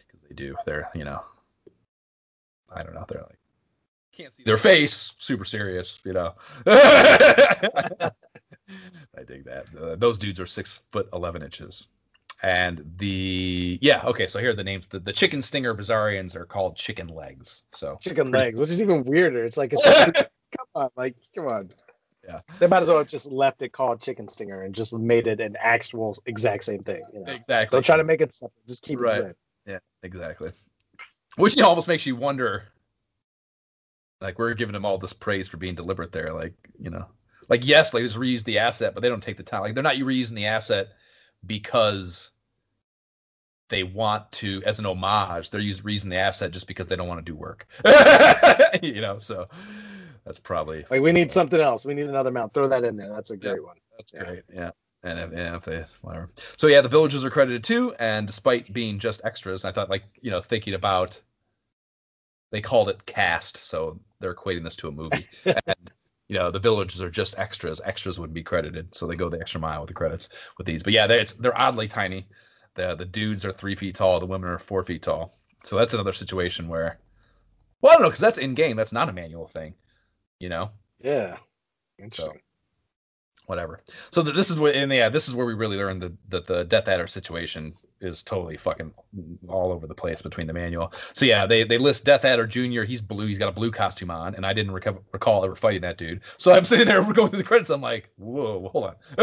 because 0.06 0.26
they 0.28 0.34
do. 0.34 0.55
They're 0.66 0.90
you 0.94 1.05
know, 1.05 1.24
I 2.74 2.82
don't 2.82 2.94
know. 2.94 3.05
They're 3.09 3.22
like 3.22 3.39
can't 4.16 4.32
see 4.32 4.43
their 4.44 4.56
face. 4.56 5.14
Super 5.18 5.44
serious, 5.44 6.01
you 6.05 6.12
know. 6.12 6.34
I 6.66 8.10
dig 9.26 9.44
that. 9.44 9.66
Uh, 9.80 9.97
those 9.97 10.18
dudes 10.18 10.40
are 10.40 10.47
six 10.47 10.82
foot 10.90 11.09
eleven 11.12 11.43
inches. 11.43 11.86
And 12.43 12.84
the 12.97 13.78
yeah, 13.80 14.02
okay, 14.05 14.26
so 14.26 14.40
here 14.40 14.51
are 14.51 14.55
the 14.55 14.64
names. 14.64 14.86
The, 14.89 14.98
the 14.98 15.12
chicken 15.12 15.43
stinger 15.43 15.74
Bizarrians 15.74 16.34
are 16.34 16.44
called 16.44 16.76
chicken 16.76 17.06
legs. 17.09 17.62
So 17.70 17.98
Chicken 18.01 18.30
legs, 18.32 18.59
which 18.59 18.70
is 18.70 18.82
even 18.82 19.05
weirder. 19.05 19.44
It's 19.44 19.56
like 19.56 19.72
it's 19.72 19.82
just, 19.84 20.14
come 20.14 20.66
on, 20.74 20.90
like 20.97 21.14
come 21.34 21.47
on. 21.47 21.70
Yeah. 22.26 22.40
They 22.59 22.66
might 22.66 22.82
as 22.82 22.89
well 22.89 22.98
have 22.98 23.09
just 23.09 23.30
left 23.30 23.62
it 23.62 23.72
called 23.72 24.01
chicken 24.01 24.28
stinger 24.28 24.62
and 24.62 24.74
just 24.74 24.93
made 24.97 25.26
it 25.26 25.40
an 25.40 25.56
actual 25.59 26.16
exact 26.26 26.64
same 26.64 26.82
thing. 26.82 27.02
You 27.12 27.20
know? 27.20 27.32
exactly. 27.32 27.76
Don't 27.76 27.84
try 27.84 27.97
to 27.97 28.05
make 28.05 28.20
it 28.20 28.32
separate. 28.32 28.66
Just 28.68 28.84
keep 28.84 28.98
Right. 29.01 29.14
it 29.14 29.18
the 29.18 29.24
same. 29.24 29.34
Yeah, 29.66 29.78
exactly. 30.02 30.52
Which 31.36 31.56
you 31.56 31.62
know, 31.62 31.68
almost 31.68 31.89
makes 31.89 32.06
you 32.06 32.14
wonder. 32.16 32.64
Like 34.23 34.39
we're 34.39 34.55
giving 34.55 34.73
them 34.73 34.85
all 34.85 34.99
this 34.99 35.12
praise 35.12 35.49
for 35.49 35.57
being 35.57 35.74
deliberate 35.74 36.12
there. 36.12 36.32
Like 36.32 36.55
you 36.78 36.90
know, 36.90 37.07
like 37.49 37.66
yes, 37.66 37.93
like 37.93 38.03
just 38.05 38.16
reuse 38.16 38.44
the 38.44 38.59
asset, 38.59 38.94
but 38.94 39.03
they 39.03 39.09
don't 39.09 39.23
take 39.23 39.36
the 39.36 39.43
time. 39.43 39.62
Like 39.62 39.74
they're 39.74 39.82
not 39.82 39.97
reusing 39.97 40.35
the 40.35 40.47
asset 40.47 40.89
because 41.47 42.31
they 43.69 43.82
want 43.82 44.31
to, 44.32 44.62
as 44.66 44.78
an 44.78 44.86
homage. 44.86 45.51
They're 45.51 45.61
using 45.61 45.85
reusing 45.85 46.11
the 46.11 46.16
asset 46.16 46.53
just 46.53 46.66
because 46.69 46.86
they 46.86 46.97
don't 46.97 47.09
want 47.09 47.24
to 47.24 47.32
do 47.32 47.35
work. 47.35 47.66
you 48.82 49.01
know, 49.01 49.16
so 49.19 49.49
that's 50.24 50.39
probably 50.39 50.85
Like 50.90 51.01
we 51.01 51.11
need 51.11 51.32
something 51.32 51.61
else. 51.61 51.85
We 51.85 51.94
need 51.94 52.07
another 52.07 52.31
mount. 52.31 52.53
Throw 52.53 52.69
that 52.69 52.85
in 52.85 52.97
there. 52.97 53.09
That's 53.09 53.31
a 53.31 53.35
Yeah. 53.35 53.53
great 53.53 53.65
one. 53.65 53.77
That's 53.97 54.12
Yeah. 54.12 54.24
great. 54.24 54.43
Yeah. 54.53 54.70
And 55.03 55.19
if, 55.19 55.32
yeah, 55.32 55.57
if 55.57 55.65
they 55.65 55.85
whatever. 56.03 56.28
So 56.59 56.69
yeah, 56.69 56.81
the 56.81 56.89
villagers 56.89 57.24
are 57.24 57.31
credited 57.31 57.65
too. 57.65 57.93
And 57.99 58.27
despite 58.27 58.73
being 58.73 58.99
just 58.99 59.23
extras, 59.24 59.65
I 59.65 59.73
thought 59.73 59.90
like 59.90 60.05
you 60.20 60.31
know 60.31 60.40
thinking 60.40 60.74
about 60.74 61.20
they 62.53 62.61
called 62.61 62.89
it 62.89 63.05
cast, 63.07 63.65
so 63.65 63.99
they're 64.20 64.35
equating 64.35 64.62
this 64.62 64.77
to 64.77 64.89
a 64.89 64.93
movie. 64.93 65.27
and 65.47 65.91
you 66.29 66.37
know 66.37 66.51
the 66.51 66.61
villagers 66.61 67.01
are 67.03 67.11
just 67.11 67.37
extras. 67.39 67.81
Extras 67.85 68.19
would 68.20 68.33
be 68.33 68.43
credited, 68.45 68.95
so 68.95 69.07
they 69.07 69.16
go 69.16 69.29
the 69.29 69.41
extra 69.41 69.61
mile 69.61 69.81
with 69.81 69.89
the 69.89 69.95
credits 69.95 70.29
with 70.59 70.66
these. 70.66 70.83
But 70.85 70.93
yeah, 70.93 71.07
they, 71.09 71.20
it's, 71.20 71.33
they're 71.33 71.59
oddly 71.59 71.89
tiny. 71.89 72.29
The 72.74 72.95
the 72.95 73.05
dudes 73.07 73.45
are 73.45 73.53
three 73.53 73.74
feet 73.74 73.97
tall. 73.97 74.20
The 74.20 74.27
women 74.27 74.51
are 74.51 74.59
four 74.59 74.85
feet 74.85 75.03
tall. 75.03 75.35
So 75.65 75.77
that's 75.77 75.95
another 75.95 76.12
situation 76.12 76.69
where, 76.69 76.99
well, 77.81 77.93
I 77.93 77.95
don't 77.95 78.03
know, 78.03 78.09
because 78.09 78.20
that's 78.20 78.39
in 78.39 78.55
game. 78.55 78.77
That's 78.77 78.93
not 78.93 79.09
a 79.09 79.12
manual 79.12 79.49
thing. 79.49 79.74
You 80.39 80.49
know 80.51 80.70
Yeah. 81.01 81.37
Interesting. 81.99 82.41
whatever. 83.47 83.81
So 84.11 84.23
th- 84.23 84.35
this 84.35 84.51
is 84.51 84.59
where, 84.59 84.74
and 84.74 84.93
yeah, 84.93 85.09
this 85.09 85.29
is 85.29 85.35
where 85.35 85.47
we 85.47 85.55
really 85.55 85.77
learned 85.79 86.03
that 86.03 86.31
that 86.31 86.47
the 86.47 86.65
Death 86.65 86.89
Adder 86.89 87.07
situation 87.07 87.74
is 88.03 88.23
totally 88.23 88.57
fucking 88.57 88.93
all 89.49 89.73
over 89.73 89.87
the 89.87 89.95
place 89.95 90.20
between 90.20 90.47
the 90.47 90.53
manual. 90.53 90.93
So 91.15 91.24
yeah, 91.24 91.47
they 91.47 91.65
they 91.65 91.79
list 91.79 92.05
Death 92.05 92.24
Adder 92.24 92.47
Junior. 92.47 92.85
He's 92.85 93.01
blue. 93.01 93.27
He's 93.27 93.39
got 93.39 93.49
a 93.49 93.53
blue 93.53 93.70
costume 93.70 94.11
on, 94.11 94.35
and 94.35 94.45
I 94.45 94.53
didn't 94.53 94.73
reco- 94.73 95.03
recall 95.12 95.45
ever 95.45 95.55
fighting 95.55 95.83
that 95.83 95.99
dude. 95.99 96.20
So 96.37 96.53
I'm 96.53 96.65
sitting 96.65 96.87
there, 96.87 97.03
we're 97.03 97.12
going 97.15 97.31
through 97.31 97.39
the 97.39 97.45
credits. 97.45 97.70
I'm 97.70 97.81
like, 97.81 98.11
whoa, 98.16 98.69
hold 98.73 98.85
on, 98.85 98.97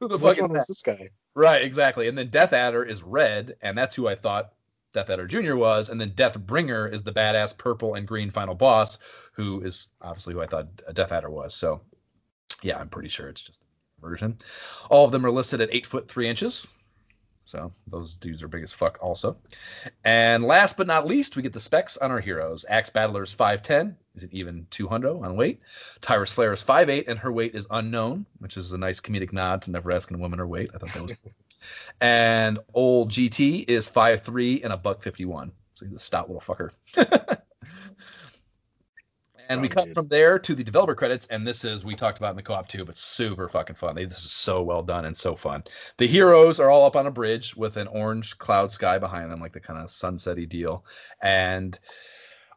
who 0.00 0.08
the 0.08 0.18
fuck 0.18 0.38
is 0.38 0.48
that? 0.48 0.64
this 0.68 0.82
guy? 0.82 1.08
Right, 1.34 1.62
exactly. 1.62 2.08
And 2.08 2.16
then 2.18 2.28
Death 2.28 2.52
Adder 2.52 2.84
is 2.84 3.02
red, 3.02 3.56
and 3.62 3.76
that's 3.76 3.96
who 3.96 4.08
I 4.08 4.14
thought 4.14 4.52
Death 4.92 5.10
Adder 5.10 5.26
Jr. 5.26 5.56
was. 5.56 5.88
And 5.88 6.00
then 6.00 6.10
Death 6.10 6.38
Bringer 6.38 6.88
is 6.88 7.02
the 7.02 7.12
badass 7.12 7.56
purple 7.56 7.94
and 7.94 8.06
green 8.06 8.30
final 8.30 8.54
boss, 8.54 8.98
who 9.32 9.60
is 9.62 9.88
obviously 10.02 10.34
who 10.34 10.40
I 10.40 10.46
thought 10.46 10.66
Death 10.94 11.12
Adder 11.12 11.30
was. 11.30 11.54
So, 11.54 11.80
yeah, 12.62 12.78
I'm 12.78 12.88
pretty 12.88 13.08
sure 13.08 13.28
it's 13.28 13.42
just 13.42 13.60
a 13.62 14.06
version. 14.06 14.38
All 14.90 15.04
of 15.04 15.12
them 15.12 15.24
are 15.24 15.30
listed 15.30 15.60
at 15.60 15.68
eight 15.72 15.86
foot 15.86 16.08
three 16.08 16.28
inches. 16.28 16.66
So 17.48 17.72
those 17.86 18.16
dudes 18.16 18.42
are 18.42 18.48
big 18.48 18.62
as 18.62 18.74
fuck, 18.74 18.98
also. 19.00 19.38
And 20.04 20.44
last 20.44 20.76
but 20.76 20.86
not 20.86 21.06
least, 21.06 21.34
we 21.34 21.40
get 21.40 21.54
the 21.54 21.60
specs 21.60 21.96
on 21.96 22.10
our 22.10 22.20
heroes. 22.20 22.66
Ax 22.68 22.90
Battler 22.90 23.22
is 23.22 23.34
5'10, 23.34 23.96
is 24.16 24.22
it 24.22 24.34
even 24.34 24.66
200 24.68 25.08
on 25.08 25.34
weight? 25.34 25.62
Tyris 26.02 26.34
Flare 26.34 26.52
is 26.52 26.62
5'8, 26.62 27.08
and 27.08 27.18
her 27.18 27.32
weight 27.32 27.54
is 27.54 27.66
unknown, 27.70 28.26
which 28.40 28.58
is 28.58 28.72
a 28.72 28.78
nice 28.78 29.00
comedic 29.00 29.32
nod 29.32 29.62
to 29.62 29.70
never 29.70 29.90
asking 29.90 30.18
a 30.18 30.20
woman 30.20 30.38
her 30.40 30.46
weight. 30.46 30.68
I 30.74 30.78
thought 30.78 30.92
that 30.92 31.02
was 31.02 31.14
cool. 31.22 31.32
and 32.02 32.58
old 32.74 33.10
GT 33.10 33.66
is 33.66 33.88
5'3 33.88 34.62
and 34.62 34.74
a 34.74 34.76
buck 34.76 35.02
51. 35.02 35.50
So 35.72 35.86
he's 35.86 35.94
a 35.94 35.98
stout 35.98 36.30
little 36.30 36.42
fucker. 36.42 36.70
and 39.48 39.60
we 39.60 39.68
cut 39.68 39.86
dude. 39.86 39.94
from 39.94 40.08
there 40.08 40.38
to 40.38 40.54
the 40.54 40.62
developer 40.64 40.94
credits, 40.94 41.26
and 41.26 41.46
this 41.46 41.64
is 41.64 41.84
we 41.84 41.94
talked 41.94 42.18
about 42.18 42.30
in 42.30 42.36
the 42.36 42.42
co-op 42.42 42.68
too, 42.68 42.84
but 42.84 42.96
super 42.96 43.48
fucking 43.48 43.76
fun. 43.76 43.94
They- 43.94 44.04
This 44.04 44.24
is 44.24 44.30
so 44.32 44.62
well 44.62 44.82
done 44.82 45.04
and 45.06 45.16
so 45.16 45.34
fun. 45.34 45.64
The 45.98 46.06
heroes 46.06 46.60
are 46.60 46.70
all 46.70 46.84
up 46.86 46.96
on 46.96 47.06
a 47.06 47.10
bridge 47.10 47.56
with 47.56 47.76
an 47.76 47.88
orange 47.88 48.38
cloud 48.38 48.70
sky 48.72 48.98
behind 48.98 49.30
them, 49.30 49.40
like 49.40 49.52
the 49.52 49.60
kind 49.60 49.78
of 49.82 49.90
sunsetty 49.90 50.48
deal. 50.48 50.84
And 51.22 51.78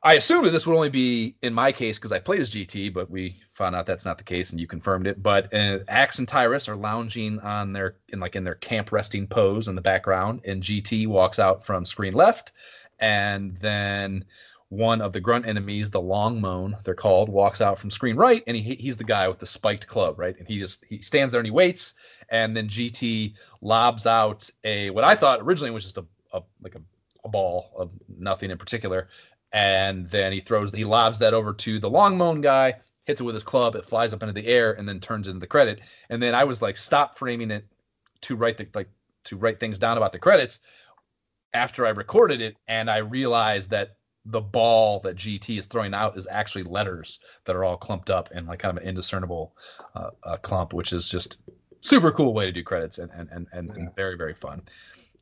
I 0.03 0.15
assumed 0.15 0.47
that 0.47 0.51
this 0.51 0.65
would 0.65 0.75
only 0.75 0.89
be 0.89 1.35
in 1.43 1.53
my 1.53 1.71
case 1.71 1.99
because 1.99 2.11
I 2.11 2.17
played 2.19 2.39
as 2.41 2.49
GT, 2.49 2.91
but 2.91 3.11
we 3.11 3.39
found 3.53 3.75
out 3.75 3.85
that's 3.85 4.03
not 4.05 4.17
the 4.17 4.23
case, 4.23 4.49
and 4.49 4.59
you 4.59 4.65
confirmed 4.65 5.05
it. 5.05 5.21
But 5.21 5.53
uh, 5.53 5.79
Axe 5.89 6.17
and 6.17 6.27
Tyris 6.27 6.67
are 6.67 6.75
lounging 6.75 7.39
on 7.41 7.71
their 7.71 7.97
in 8.09 8.19
like 8.19 8.35
in 8.35 8.43
their 8.43 8.55
camp 8.55 8.91
resting 8.91 9.27
pose 9.27 9.67
in 9.67 9.75
the 9.75 9.81
background, 9.81 10.41
and 10.45 10.63
GT 10.63 11.05
walks 11.07 11.37
out 11.37 11.63
from 11.63 11.85
screen 11.85 12.13
left, 12.13 12.51
and 12.99 13.55
then 13.57 14.25
one 14.71 15.01
of 15.01 15.11
the 15.11 15.19
grunt 15.19 15.45
enemies, 15.45 15.91
the 15.91 16.01
Longmoan, 16.01 16.81
they're 16.85 16.95
called, 16.95 17.27
walks 17.27 17.59
out 17.59 17.77
from 17.77 17.91
screen 17.91 18.15
right, 18.15 18.41
and 18.47 18.55
he 18.55 18.75
he's 18.75 18.95
the 18.95 19.03
guy 19.03 19.27
with 19.27 19.37
the 19.37 19.45
spiked 19.45 19.85
club, 19.85 20.17
right? 20.17 20.37
And 20.39 20.47
he 20.47 20.59
just 20.59 20.85
he 20.87 21.01
stands 21.01 21.33
there 21.33 21.39
and 21.39 21.45
he 21.45 21.51
waits, 21.51 21.93
and 22.29 22.55
then 22.55 22.69
GT 22.69 23.33
lobs 23.59 24.07
out 24.07 24.49
a 24.63 24.89
what 24.91 25.03
I 25.03 25.13
thought 25.13 25.41
originally 25.41 25.71
was 25.71 25.83
just 25.83 25.97
a, 25.97 26.05
a 26.31 26.41
like 26.63 26.75
a, 26.75 26.81
a 27.25 27.27
ball 27.27 27.73
of 27.75 27.91
nothing 28.17 28.49
in 28.49 28.57
particular, 28.57 29.09
and 29.51 30.09
then 30.09 30.31
he 30.31 30.39
throws 30.39 30.73
he 30.73 30.85
lobs 30.85 31.19
that 31.19 31.33
over 31.33 31.53
to 31.53 31.77
the 31.77 31.89
Longmoan 31.89 32.41
guy 32.41 32.75
hits 33.03 33.19
it 33.19 33.25
with 33.25 33.35
his 33.35 33.43
club, 33.43 33.75
it 33.75 33.85
flies 33.85 34.13
up 34.13 34.23
into 34.23 34.33
the 34.33 34.47
air, 34.47 34.71
and 34.73 34.87
then 34.87 35.01
turns 35.01 35.27
into 35.27 35.39
the 35.39 35.47
credit. 35.47 35.81
And 36.09 36.23
then 36.23 36.33
I 36.33 36.45
was 36.45 36.61
like, 36.61 36.77
stop 36.77 37.17
framing 37.17 37.51
it 37.51 37.65
to 38.21 38.37
write 38.37 38.55
the 38.55 38.67
like 38.73 38.89
to 39.25 39.35
write 39.35 39.59
things 39.59 39.77
down 39.77 39.97
about 39.97 40.13
the 40.13 40.19
credits 40.19 40.61
after 41.53 41.85
I 41.85 41.89
recorded 41.89 42.41
it, 42.41 42.55
and 42.69 42.89
I 42.89 42.99
realized 42.99 43.69
that 43.71 43.97
the 44.25 44.41
ball 44.41 44.99
that 44.99 45.15
GT 45.15 45.57
is 45.57 45.65
throwing 45.65 45.93
out 45.93 46.17
is 46.17 46.27
actually 46.29 46.63
letters 46.63 47.19
that 47.45 47.55
are 47.55 47.63
all 47.63 47.77
clumped 47.77 48.09
up 48.09 48.31
in 48.31 48.45
like 48.45 48.59
kind 48.59 48.77
of 48.77 48.83
an 48.83 48.87
indiscernible 48.87 49.55
uh, 49.95 50.11
uh, 50.23 50.37
clump, 50.37 50.73
which 50.73 50.93
is 50.93 51.09
just 51.09 51.37
super 51.81 52.11
cool 52.11 52.33
way 52.33 52.45
to 52.45 52.51
do 52.51 52.63
credits 52.63 52.99
and 52.99 53.11
and 53.11 53.29
and, 53.31 53.47
and, 53.51 53.71
and 53.71 53.95
very 53.95 54.15
very 54.15 54.33
fun. 54.33 54.61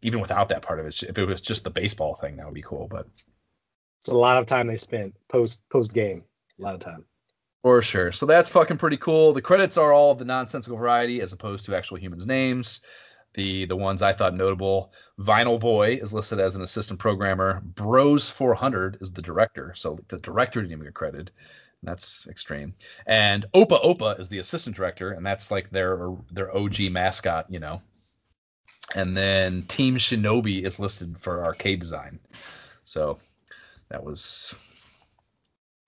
Even 0.01 0.19
without 0.19 0.49
that 0.49 0.61
part 0.61 0.79
of 0.79 0.85
it, 0.85 1.03
if 1.03 1.17
it 1.17 1.25
was 1.25 1.41
just 1.41 1.63
the 1.63 1.69
baseball 1.69 2.15
thing, 2.15 2.37
that 2.37 2.45
would 2.45 2.55
be 2.55 2.61
cool. 2.61 2.87
But 2.89 3.07
It's 3.99 4.09
a 4.09 4.17
lot 4.17 4.37
of 4.37 4.45
time 4.45 4.67
they 4.67 4.77
spent 4.77 5.13
post 5.29 5.61
post 5.69 5.93
game. 5.93 6.23
A 6.59 6.63
lot 6.63 6.75
of 6.75 6.81
time. 6.81 7.05
For 7.63 7.81
sure. 7.81 8.13
So 8.13 8.25
that's 8.25 8.49
fucking 8.49 8.77
pretty 8.77 8.97
cool. 8.97 9.33
The 9.33 9.41
credits 9.41 9.77
are 9.77 9.91
all 9.91 10.11
of 10.11 10.17
the 10.17 10.25
nonsensical 10.25 10.77
variety 10.77 11.21
as 11.21 11.33
opposed 11.33 11.65
to 11.65 11.75
actual 11.75 11.97
humans' 11.97 12.25
names. 12.25 12.79
The 13.33 13.65
the 13.65 13.75
ones 13.75 14.01
I 14.01 14.13
thought 14.13 14.33
notable, 14.33 14.91
Vinyl 15.19 15.59
Boy 15.59 15.99
is 16.01 16.13
listed 16.13 16.39
as 16.39 16.55
an 16.55 16.61
assistant 16.61 16.99
programmer. 16.99 17.61
Bros 17.61 18.29
400 18.29 18.97
is 19.01 19.11
the 19.11 19.21
director. 19.21 19.73
So 19.75 19.99
the 20.07 20.19
director 20.19 20.61
didn't 20.61 20.73
even 20.73 20.85
get 20.85 20.93
credited. 20.95 21.31
That's 21.83 22.27
extreme. 22.27 22.73
And 23.05 23.45
Opa 23.53 23.81
Opa 23.83 24.19
is 24.19 24.27
the 24.27 24.39
assistant 24.39 24.75
director, 24.75 25.11
and 25.11 25.25
that's 25.25 25.51
like 25.51 25.69
their 25.69 26.11
their 26.31 26.55
OG 26.55 26.91
mascot, 26.91 27.45
you 27.49 27.59
know. 27.59 27.81
And 28.95 29.15
then 29.15 29.63
Team 29.63 29.97
Shinobi 29.97 30.63
is 30.63 30.79
listed 30.79 31.17
for 31.17 31.45
arcade 31.45 31.79
design. 31.79 32.19
So 32.83 33.19
that 33.89 34.03
was 34.03 34.55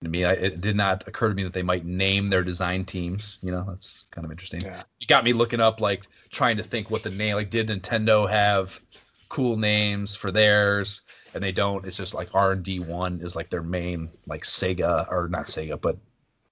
to 0.04 0.10
me. 0.10 0.24
I, 0.24 0.32
it 0.32 0.60
did 0.60 0.76
not 0.76 1.06
occur 1.06 1.28
to 1.28 1.34
me 1.34 1.42
that 1.44 1.52
they 1.52 1.62
might 1.62 1.84
name 1.84 2.28
their 2.28 2.42
design 2.42 2.84
teams. 2.84 3.38
You 3.42 3.50
know, 3.50 3.64
that's 3.68 4.04
kind 4.10 4.24
of 4.24 4.30
interesting. 4.30 4.60
Yeah. 4.62 4.82
You 5.00 5.06
got 5.06 5.24
me 5.24 5.32
looking 5.32 5.60
up, 5.60 5.80
like 5.80 6.06
trying 6.30 6.56
to 6.56 6.62
think 6.62 6.90
what 6.90 7.02
the 7.02 7.10
name. 7.10 7.36
Like, 7.36 7.50
did 7.50 7.68
Nintendo 7.68 8.28
have 8.28 8.80
cool 9.28 9.56
names 9.56 10.14
for 10.14 10.30
theirs? 10.30 11.02
And 11.34 11.42
they 11.42 11.52
don't. 11.52 11.86
It's 11.86 11.96
just 11.96 12.14
like 12.14 12.28
R 12.34 12.52
and 12.52 12.62
D 12.62 12.80
one 12.80 13.20
is 13.22 13.34
like 13.34 13.48
their 13.48 13.62
main, 13.62 14.10
like 14.26 14.42
Sega 14.42 15.10
or 15.10 15.28
not 15.28 15.46
Sega, 15.46 15.80
but 15.80 15.96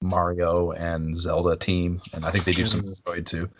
Mario 0.02 0.72
and 0.72 1.16
Zelda 1.16 1.56
team, 1.56 2.01
and 2.14 2.24
I 2.24 2.31
think 2.31 2.44
they 2.44 2.52
do 2.52 2.64
some 2.64 2.81
Android 2.81 3.27
too. 3.27 3.51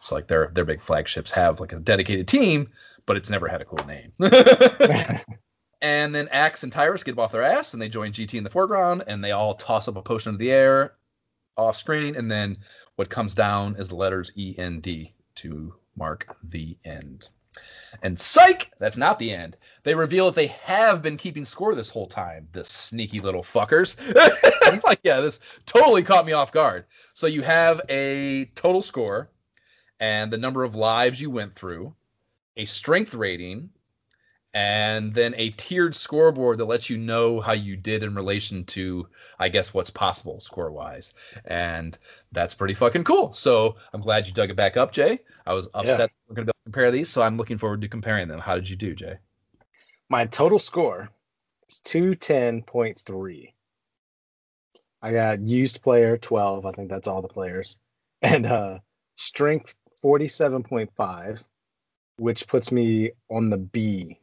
So 0.00 0.14
like 0.14 0.26
their 0.26 0.50
their 0.54 0.64
big 0.64 0.80
flagships 0.80 1.30
have 1.32 1.60
like 1.60 1.72
a 1.72 1.78
dedicated 1.78 2.26
team, 2.26 2.70
but 3.06 3.16
it's 3.16 3.28
never 3.28 3.48
had 3.48 3.60
a 3.60 3.66
cool 3.66 3.84
name. 3.86 4.12
and 5.82 6.14
then 6.14 6.28
Axe 6.30 6.62
and 6.62 6.72
Tyris 6.72 7.04
get 7.04 7.18
off 7.18 7.32
their 7.32 7.42
ass 7.42 7.72
and 7.72 7.80
they 7.80 7.88
join 7.88 8.12
GT 8.12 8.34
in 8.34 8.44
the 8.44 8.50
foreground 8.50 9.04
and 9.06 9.24
they 9.24 9.32
all 9.32 9.54
toss 9.54 9.88
up 9.88 9.96
a 9.96 10.02
potion 10.02 10.30
into 10.30 10.38
the 10.38 10.52
air 10.52 10.94
off 11.56 11.76
screen. 11.76 12.16
And 12.16 12.30
then 12.30 12.58
what 12.96 13.08
comes 13.08 13.34
down 13.34 13.76
is 13.76 13.88
the 13.88 13.96
letters 13.96 14.32
E 14.36 14.54
N 14.58 14.80
D 14.80 15.14
to 15.36 15.74
mark 15.96 16.36
the 16.44 16.76
end. 16.84 17.28
And 18.02 18.18
psych, 18.18 18.70
that's 18.78 18.96
not 18.96 19.18
the 19.18 19.32
end. 19.32 19.56
They 19.82 19.94
reveal 19.94 20.26
that 20.26 20.36
they 20.36 20.46
have 20.48 21.02
been 21.02 21.16
keeping 21.16 21.44
score 21.44 21.74
this 21.74 21.90
whole 21.90 22.06
time, 22.06 22.46
the 22.52 22.64
sneaky 22.64 23.20
little 23.20 23.42
fuckers. 23.42 23.96
like, 24.84 25.00
yeah, 25.02 25.20
this 25.20 25.40
totally 25.66 26.02
caught 26.02 26.26
me 26.26 26.32
off 26.32 26.52
guard. 26.52 26.84
So 27.14 27.26
you 27.26 27.42
have 27.42 27.80
a 27.88 28.44
total 28.54 28.82
score 28.82 29.30
and 29.98 30.32
the 30.32 30.38
number 30.38 30.62
of 30.62 30.76
lives 30.76 31.20
you 31.20 31.30
went 31.30 31.54
through, 31.54 31.94
a 32.56 32.64
strength 32.64 33.14
rating, 33.14 33.70
and 34.52 35.14
then 35.14 35.32
a 35.36 35.50
tiered 35.50 35.94
scoreboard 35.94 36.58
that 36.58 36.64
lets 36.64 36.90
you 36.90 36.98
know 36.98 37.40
how 37.40 37.52
you 37.52 37.76
did 37.76 38.02
in 38.02 38.14
relation 38.14 38.64
to 38.64 39.06
i 39.38 39.48
guess 39.48 39.72
what's 39.72 39.90
possible 39.90 40.40
score 40.40 40.72
wise 40.72 41.14
and 41.44 41.98
that's 42.32 42.54
pretty 42.54 42.74
fucking 42.74 43.04
cool. 43.04 43.32
So 43.32 43.76
i'm 43.92 44.00
glad 44.00 44.26
you 44.26 44.32
dug 44.32 44.50
it 44.50 44.56
back 44.56 44.76
up 44.76 44.92
jay. 44.92 45.20
I 45.46 45.54
was 45.54 45.68
upset 45.74 46.10
we're 46.28 46.34
going 46.34 46.46
to 46.46 46.52
be 46.52 46.56
able 46.56 46.64
to 46.64 46.72
compare 46.72 46.90
these 46.90 47.08
so 47.08 47.22
i'm 47.22 47.36
looking 47.36 47.58
forward 47.58 47.80
to 47.82 47.88
comparing 47.88 48.28
them. 48.28 48.40
How 48.40 48.54
did 48.54 48.68
you 48.68 48.76
do 48.76 48.94
jay? 48.94 49.18
My 50.08 50.26
total 50.26 50.58
score 50.58 51.08
is 51.68 51.80
two 51.80 52.16
ten 52.16 52.62
point 52.62 52.98
three. 52.98 53.54
I 55.02 55.12
got 55.12 55.40
used 55.40 55.82
player 55.82 56.18
twelve. 56.18 56.66
I 56.66 56.72
think 56.72 56.90
that's 56.90 57.06
all 57.06 57.22
the 57.22 57.28
players, 57.28 57.78
and 58.22 58.44
uh, 58.44 58.78
strength 59.14 59.76
forty 60.02 60.26
seven 60.26 60.64
point 60.64 60.90
five, 60.96 61.44
which 62.16 62.48
puts 62.48 62.72
me 62.72 63.12
on 63.30 63.50
the 63.50 63.58
B, 63.58 64.18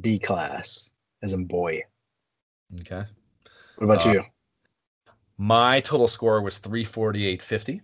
B 0.00 0.18
class 0.18 0.90
as 1.22 1.34
in 1.34 1.44
boy. 1.44 1.82
okay 2.80 3.04
What 3.76 3.84
about 3.84 4.06
Uh, 4.06 4.12
you? 4.12 4.24
my 5.38 5.80
total 5.80 6.08
score 6.08 6.40
was 6.42 6.58
348.50 6.60 7.80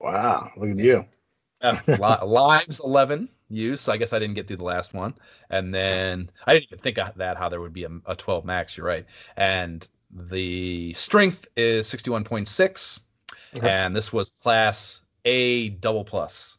Wow, 0.00 0.50
look 0.56 0.70
at 0.70 0.78
you. 0.78 1.04
Uh, 1.60 1.78
lives 2.26 2.80
11 2.80 3.28
use. 3.48 3.88
I 3.88 3.96
guess 3.96 4.12
I 4.12 4.18
didn't 4.18 4.34
get 4.34 4.48
through 4.48 4.56
the 4.56 4.64
last 4.64 4.94
one. 4.94 5.14
And 5.50 5.72
then 5.72 6.28
I 6.46 6.54
didn't 6.54 6.64
even 6.64 6.78
think 6.78 6.98
of 6.98 7.14
that, 7.16 7.36
how 7.36 7.48
there 7.48 7.60
would 7.60 7.72
be 7.72 7.84
a, 7.84 7.90
a 8.06 8.16
12 8.16 8.44
max. 8.44 8.76
You're 8.76 8.86
right. 8.86 9.06
And 9.36 9.88
the 10.10 10.92
strength 10.94 11.46
is 11.56 11.86
61.6. 11.86 13.00
Okay. 13.54 13.68
And 13.68 13.94
this 13.94 14.12
was 14.12 14.30
class 14.30 15.02
A 15.24 15.68
double 15.68 16.04
plus. 16.04 16.58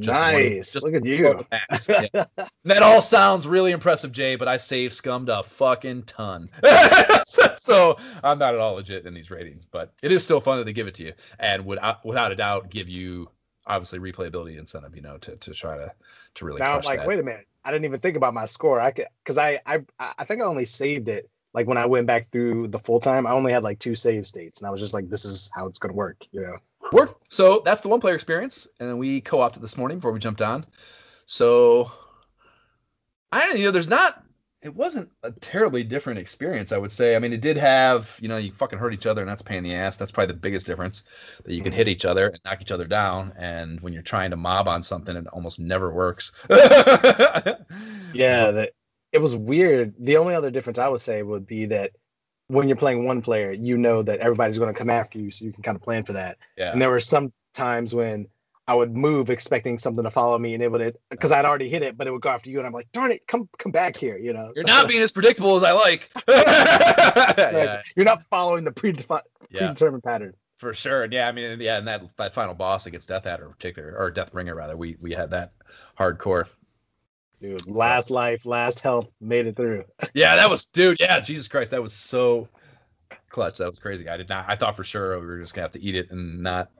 Just 0.00 0.20
nice. 0.20 0.82
look 0.82 0.94
at 0.94 1.04
you. 1.04 1.44
Yeah. 1.88 2.24
That 2.64 2.82
all 2.82 3.02
sounds 3.02 3.46
really 3.46 3.72
impressive, 3.72 4.10
Jay, 4.10 4.36
but 4.36 4.48
I 4.48 4.56
saved 4.56 4.94
scummed 4.94 5.28
a 5.28 5.42
fucking 5.42 6.04
ton. 6.04 6.48
so, 7.26 7.98
I'm 8.22 8.38
not 8.38 8.54
at 8.54 8.60
all 8.60 8.74
legit 8.74 9.04
in 9.04 9.12
these 9.12 9.30
ratings, 9.30 9.66
but 9.66 9.92
it 10.02 10.10
is 10.10 10.24
still 10.24 10.40
fun 10.40 10.56
that 10.58 10.64
they 10.64 10.72
give 10.72 10.86
it 10.86 10.94
to 10.94 11.04
you 11.04 11.12
and 11.38 11.64
would 11.66 11.78
uh, 11.78 11.96
without 12.04 12.32
a 12.32 12.36
doubt 12.36 12.70
give 12.70 12.88
you 12.88 13.28
obviously 13.66 13.98
replayability 13.98 14.58
incentive, 14.58 14.96
you 14.96 15.02
know, 15.02 15.18
to, 15.18 15.36
to 15.36 15.52
try 15.52 15.76
to 15.76 15.92
to 16.36 16.44
really 16.44 16.60
now 16.60 16.78
I'm 16.78 16.82
like, 16.82 17.00
that. 17.00 17.08
wait 17.08 17.18
a 17.18 17.22
minute. 17.22 17.46
I 17.64 17.70
didn't 17.70 17.84
even 17.84 18.00
think 18.00 18.16
about 18.16 18.34
my 18.34 18.46
score. 18.46 18.80
I 18.80 18.90
could 18.90 19.06
because 19.22 19.38
I, 19.38 19.60
I 19.66 19.82
I 19.98 20.24
think 20.24 20.42
I 20.42 20.46
only 20.46 20.64
saved 20.64 21.08
it 21.08 21.30
like 21.54 21.66
when 21.66 21.78
I 21.78 21.86
went 21.86 22.06
back 22.06 22.26
through 22.26 22.68
the 22.68 22.78
full 22.78 23.00
time. 23.00 23.26
I 23.26 23.32
only 23.32 23.52
had 23.52 23.62
like 23.62 23.78
two 23.78 23.94
save 23.94 24.26
states, 24.26 24.60
and 24.60 24.68
I 24.68 24.70
was 24.70 24.80
just 24.80 24.94
like, 24.94 25.08
this 25.08 25.24
is 25.24 25.50
how 25.54 25.66
it's 25.66 25.78
gonna 25.78 25.94
work. 25.94 26.16
You 26.32 26.42
know. 26.42 26.56
Word. 26.92 27.10
So 27.34 27.62
that's 27.64 27.82
the 27.82 27.88
one 27.88 28.00
player 28.00 28.14
experience, 28.14 28.68
and 28.78 28.88
then 28.88 28.96
we 28.96 29.20
co-opted 29.20 29.60
this 29.60 29.76
morning 29.76 29.98
before 29.98 30.12
we 30.12 30.20
jumped 30.20 30.40
on. 30.40 30.64
So 31.26 31.90
I 33.32 33.44
don't 33.44 33.58
you 33.58 33.64
know, 33.64 33.70
there's 33.72 33.88
not 33.88 34.22
it 34.62 34.74
wasn't 34.74 35.10
a 35.24 35.32
terribly 35.32 35.82
different 35.82 36.18
experience, 36.18 36.70
I 36.70 36.78
would 36.78 36.92
say. 36.92 37.16
I 37.16 37.18
mean, 37.18 37.32
it 37.34 37.42
did 37.42 37.58
have, 37.58 38.16
you 38.18 38.28
know, 38.28 38.38
you 38.38 38.50
fucking 38.52 38.78
hurt 38.78 38.94
each 38.94 39.04
other, 39.04 39.20
and 39.20 39.28
that's 39.28 39.42
a 39.42 39.44
pain 39.44 39.58
in 39.58 39.64
the 39.64 39.74
ass. 39.74 39.98
That's 39.98 40.10
probably 40.10 40.32
the 40.32 40.40
biggest 40.40 40.64
difference 40.64 41.02
that 41.44 41.52
you 41.52 41.60
can 41.60 41.72
mm-hmm. 41.72 41.78
hit 41.78 41.88
each 41.88 42.06
other 42.06 42.28
and 42.28 42.38
knock 42.46 42.62
each 42.62 42.72
other 42.72 42.86
down. 42.86 43.32
And 43.36 43.78
when 43.80 43.92
you're 43.92 44.02
trying 44.02 44.30
to 44.30 44.36
mob 44.36 44.66
on 44.66 44.82
something, 44.82 45.14
it 45.14 45.26
almost 45.28 45.58
never 45.60 45.92
works. 45.92 46.32
Yeah, 48.14 48.52
that 48.52 48.70
it 49.10 49.20
was 49.20 49.36
weird. 49.36 49.92
The 49.98 50.18
only 50.18 50.36
other 50.36 50.52
difference 50.52 50.78
I 50.78 50.88
would 50.88 51.00
say 51.00 51.24
would 51.24 51.48
be 51.48 51.66
that 51.66 51.90
when 52.54 52.68
you're 52.68 52.76
playing 52.76 53.04
one 53.04 53.20
player, 53.20 53.52
you 53.52 53.76
know 53.76 54.02
that 54.02 54.20
everybody's 54.20 54.58
going 54.58 54.72
to 54.72 54.78
come 54.78 54.90
after 54.90 55.18
you, 55.18 55.30
so 55.30 55.44
you 55.44 55.52
can 55.52 55.62
kind 55.62 55.76
of 55.76 55.82
plan 55.82 56.04
for 56.04 56.12
that. 56.12 56.38
yeah. 56.56 56.72
And 56.72 56.80
there 56.80 56.90
were 56.90 57.00
some 57.00 57.32
times 57.52 57.94
when 57.94 58.26
I 58.66 58.74
would 58.74 58.96
move 58.96 59.28
expecting 59.28 59.78
something 59.78 60.04
to 60.04 60.10
follow 60.10 60.38
me, 60.38 60.54
and 60.54 60.62
it 60.62 60.70
would 60.70 60.96
because 61.10 61.32
I'd 61.32 61.44
already 61.44 61.68
hit 61.68 61.82
it, 61.82 61.98
but 61.98 62.06
it 62.06 62.12
would 62.12 62.22
go 62.22 62.30
after 62.30 62.50
you, 62.50 62.58
and 62.58 62.66
I'm 62.66 62.72
like, 62.72 62.90
darn 62.92 63.12
it, 63.12 63.26
come 63.26 63.48
come 63.58 63.72
back 63.72 63.96
here, 63.96 64.16
you 64.16 64.32
know. 64.32 64.52
You're 64.56 64.64
not 64.64 64.88
being 64.88 65.02
as 65.02 65.12
predictable 65.12 65.56
as 65.56 65.62
I 65.62 65.72
like. 65.72 66.10
Like, 66.26 66.46
yeah, 67.36 67.82
You're 67.96 68.04
not 68.06 68.24
following 68.30 68.64
the 68.64 68.72
predefi- 68.72 69.20
yeah. 69.50 69.58
predetermined 69.58 70.02
pattern. 70.02 70.34
For 70.58 70.72
sure. 70.72 71.06
Yeah, 71.10 71.28
I 71.28 71.32
mean, 71.32 71.60
yeah, 71.60 71.78
and 71.78 71.86
that 71.86 72.02
that 72.16 72.32
final 72.32 72.54
boss 72.54 72.86
against 72.86 73.08
Death 73.08 73.26
Adder 73.26 73.46
in 73.46 73.52
particular, 73.52 73.94
or 73.98 74.10
Death 74.10 74.32
Deathbringer 74.32 74.54
rather, 74.54 74.76
we 74.76 74.96
we 75.00 75.12
had 75.12 75.30
that 75.30 75.52
hardcore. 75.98 76.48
Dude, 77.40 77.66
last 77.66 78.10
life, 78.10 78.46
last 78.46 78.80
health, 78.80 79.08
made 79.20 79.46
it 79.46 79.56
through. 79.56 79.84
Yeah, 80.14 80.36
that 80.36 80.48
was 80.48 80.66
dude, 80.66 80.98
yeah, 81.00 81.20
Jesus 81.20 81.48
Christ, 81.48 81.70
that 81.72 81.82
was 81.82 81.92
so 81.92 82.48
clutch. 83.30 83.58
That 83.58 83.68
was 83.68 83.78
crazy. 83.78 84.08
I 84.08 84.16
did 84.16 84.28
not 84.28 84.44
I 84.48 84.56
thought 84.56 84.76
for 84.76 84.84
sure 84.84 85.18
we 85.18 85.26
were 85.26 85.40
just 85.40 85.54
gonna 85.54 85.64
have 85.64 85.72
to 85.72 85.82
eat 85.82 85.96
it 85.96 86.10
and 86.10 86.40
not 86.40 86.70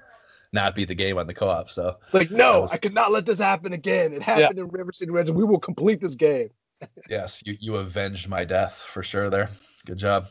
not 0.53 0.75
beat 0.77 0.87
the 0.89 0.95
game 0.95 1.19
on 1.19 1.27
the 1.27 1.35
co-op. 1.35 1.69
So 1.69 1.97
It's 2.05 2.15
like, 2.15 2.31
no, 2.31 2.61
was- 2.61 2.73
I 2.73 2.77
could 2.77 2.95
not 2.95 3.11
let 3.11 3.27
this 3.27 3.41
happen 3.41 3.73
again. 3.73 4.13
It 4.13 4.23
happened 4.23 4.59
in 4.59 4.69
River 4.69 4.93
City 4.93 5.11
and 5.13 5.31
we 5.31 5.45
will 5.45 5.59
complete 5.59 6.01
this 6.01 6.15
game. 6.15 6.51
yes, 7.11 7.43
you, 7.45 7.57
you 7.59 7.77
avenged 7.77 8.29
my 8.29 8.45
death 8.45 8.75
for 8.77 9.03
sure 9.03 9.31
there. 9.31 9.49
Good 9.85 9.99
job. 9.99 10.27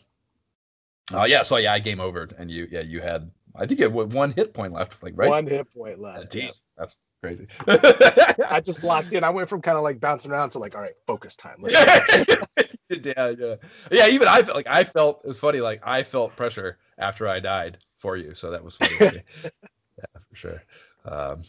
Oh 1.11 1.25
yeah, 1.25 1.43
so 1.43 1.57
yeah, 1.57 1.73
I 1.73 1.79
game 1.79 1.99
over 1.99 2.29
and 2.37 2.49
you 2.49 2.67
yeah, 2.71 2.81
you 2.83 3.01
had 3.01 3.29
I 3.55 3.65
think 3.65 3.79
you 3.79 3.89
had 3.89 4.13
one 4.13 4.31
hit 4.31 4.53
point 4.53 4.73
left, 4.73 5.03
like 5.03 5.13
right? 5.17 5.29
One 5.29 5.45
hit 5.45 5.67
point 5.73 5.99
Uh, 5.99 6.03
left. 6.03 6.35
yeah. 6.35 6.47
Jeez, 6.47 6.61
that's 6.77 6.97
crazy. 7.23 7.47
I 8.49 8.59
just 8.59 8.83
locked 8.83 9.13
in. 9.13 9.23
I 9.23 9.29
went 9.29 9.47
from 9.47 9.61
kind 9.61 9.77
of 9.77 9.83
like 9.83 9.99
bouncing 9.99 10.31
around 10.31 10.49
to 10.51 10.59
like, 10.59 10.75
all 10.75 10.81
right, 10.81 10.95
focus 11.07 11.35
time. 11.35 11.63
Yeah, 12.89 13.33
yeah, 13.39 13.55
yeah. 13.89 14.07
Even 14.07 14.27
I 14.27 14.43
felt 14.43 14.55
like 14.55 14.67
I 14.69 14.83
felt 14.83 15.21
it 15.23 15.27
was 15.27 15.39
funny. 15.39 15.61
Like 15.61 15.81
I 15.83 16.03
felt 16.03 16.35
pressure 16.35 16.77
after 16.99 17.27
I 17.27 17.39
died 17.39 17.79
for 17.97 18.17
you, 18.17 18.35
so 18.35 18.51
that 18.51 18.63
was 18.63 18.75
funny. 18.75 19.23
yeah, 19.43 20.19
for 20.29 20.35
sure. 20.35 20.63
Um, 21.03 21.41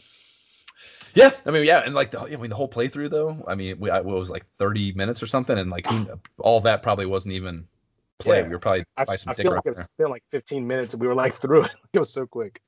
yeah, 1.13 1.29
I 1.45 1.51
mean, 1.51 1.65
yeah, 1.65 1.83
and 1.85 1.93
like 1.93 2.09
the, 2.09 2.21
I 2.21 2.35
mean, 2.37 2.49
the 2.49 2.55
whole 2.55 2.69
playthrough 2.69 3.11
though. 3.11 3.45
I 3.47 3.53
mean, 3.53 3.79
we 3.79 3.91
I, 3.91 3.99
what 3.99 4.17
was 4.17 4.31
like 4.31 4.45
thirty 4.57 4.93
minutes 4.93 5.21
or 5.21 5.27
something, 5.27 5.55
and 5.55 5.69
like 5.69 5.85
all 6.39 6.61
that 6.61 6.81
probably 6.81 7.05
wasn't 7.05 7.35
even 7.35 7.67
play. 8.17 8.39
Yeah. 8.39 8.47
We 8.47 8.49
were 8.49 8.59
probably 8.59 8.85
I, 8.97 9.05
some 9.05 9.31
I 9.31 9.35
feel 9.35 9.51
like 9.51 9.61
it's 9.65 9.87
been 9.99 10.09
like 10.09 10.23
15 10.31 10.65
minutes 10.65 10.93
and 10.93 11.01
we 11.01 11.07
were 11.07 11.15
like 11.15 11.33
through 11.33 11.65
it. 11.65 11.71
It 11.93 11.99
was 11.99 12.11
so 12.11 12.25
quick. 12.25 12.61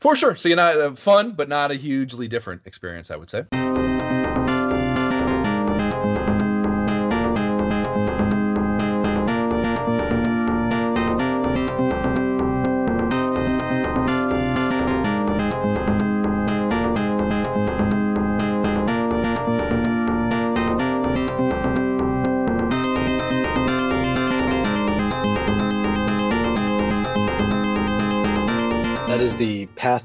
For 0.00 0.16
sure. 0.16 0.36
So 0.36 0.48
you 0.48 0.56
know, 0.56 0.88
uh, 0.88 0.94
fun, 0.94 1.32
but 1.32 1.48
not 1.48 1.70
a 1.70 1.74
hugely 1.74 2.28
different 2.28 2.62
experience, 2.64 3.10
I 3.10 3.16
would 3.16 3.30
say. 3.30 4.25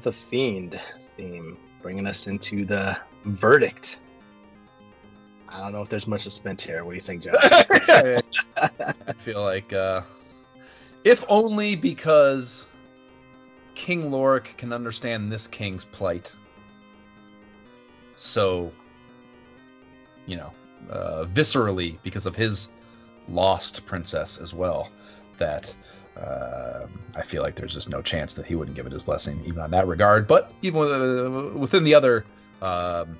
The 0.02 0.10
of 0.10 0.16
Fiend 0.16 0.80
theme, 1.16 1.56
bringing 1.80 2.06
us 2.06 2.26
into 2.26 2.64
the 2.64 2.96
verdict. 3.24 4.00
I 5.48 5.60
don't 5.60 5.72
know 5.72 5.82
if 5.82 5.88
there's 5.88 6.06
much 6.06 6.24
to 6.24 6.30
spend 6.30 6.60
here. 6.60 6.84
What 6.84 6.92
do 6.92 6.96
you 6.96 7.02
think, 7.02 7.22
Joe? 7.22 7.32
I 8.56 9.12
feel 9.18 9.42
like, 9.42 9.72
uh, 9.72 10.02
if 11.04 11.24
only 11.28 11.76
because 11.76 12.66
King 13.74 14.10
Lorik 14.10 14.56
can 14.56 14.72
understand 14.72 15.30
this 15.30 15.46
king's 15.46 15.84
plight. 15.84 16.32
So, 18.16 18.72
you 20.26 20.36
know, 20.36 20.52
uh, 20.90 21.24
viscerally 21.24 21.98
because 22.02 22.24
of 22.24 22.34
his 22.34 22.68
lost 23.28 23.84
princess 23.84 24.38
as 24.38 24.54
well, 24.54 24.90
that 25.38 25.74
um 26.16 26.90
I 27.14 27.22
feel 27.22 27.42
like 27.42 27.54
there's 27.56 27.74
just 27.74 27.88
no 27.88 28.00
chance 28.00 28.34
that 28.34 28.46
he 28.46 28.54
wouldn't 28.54 28.74
give 28.76 28.86
it 28.86 28.92
his 28.92 29.02
blessing, 29.02 29.40
even 29.44 29.60
on 29.60 29.70
that 29.72 29.86
regard. 29.86 30.26
But 30.26 30.52
even 30.62 30.80
with, 30.80 30.90
uh, 30.90 31.58
within 31.58 31.84
the 31.84 31.94
other 31.94 32.24
um, 32.62 33.18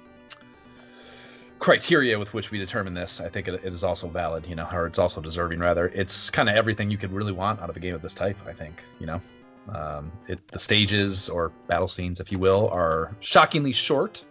criteria 1.59 2.19
with 2.19 2.33
which 2.33 2.51
we 2.51 2.59
determine 2.59 2.95
this, 2.95 3.21
I 3.21 3.29
think 3.29 3.49
it, 3.49 3.55
it 3.55 3.73
is 3.73 3.85
also 3.85 4.09
valid, 4.09 4.47
you 4.47 4.55
know, 4.55 4.67
or 4.73 4.87
it's 4.87 4.99
also 4.99 5.21
deserving 5.21 5.59
rather. 5.59 5.89
It's 5.89 6.31
kind 6.31 6.49
of 6.49 6.57
everything 6.57 6.91
you 6.91 6.97
could 6.97 7.13
really 7.13 7.33
want 7.33 7.61
out 7.61 7.69
of 7.69 7.77
a 7.77 7.81
game 7.81 7.95
of 7.95 8.01
this 8.01 8.15
type, 8.15 8.37
I 8.47 8.53
think, 8.53 8.83
you 8.99 9.07
know. 9.07 9.21
Um, 9.69 10.11
it, 10.27 10.47
the 10.49 10.59
stages 10.59 11.29
or 11.29 11.53
battle 11.69 11.89
scenes, 11.89 12.19
if 12.19 12.33
you 12.33 12.39
will, 12.39 12.69
are 12.71 13.15
shockingly 13.21 13.73
short. 13.73 14.25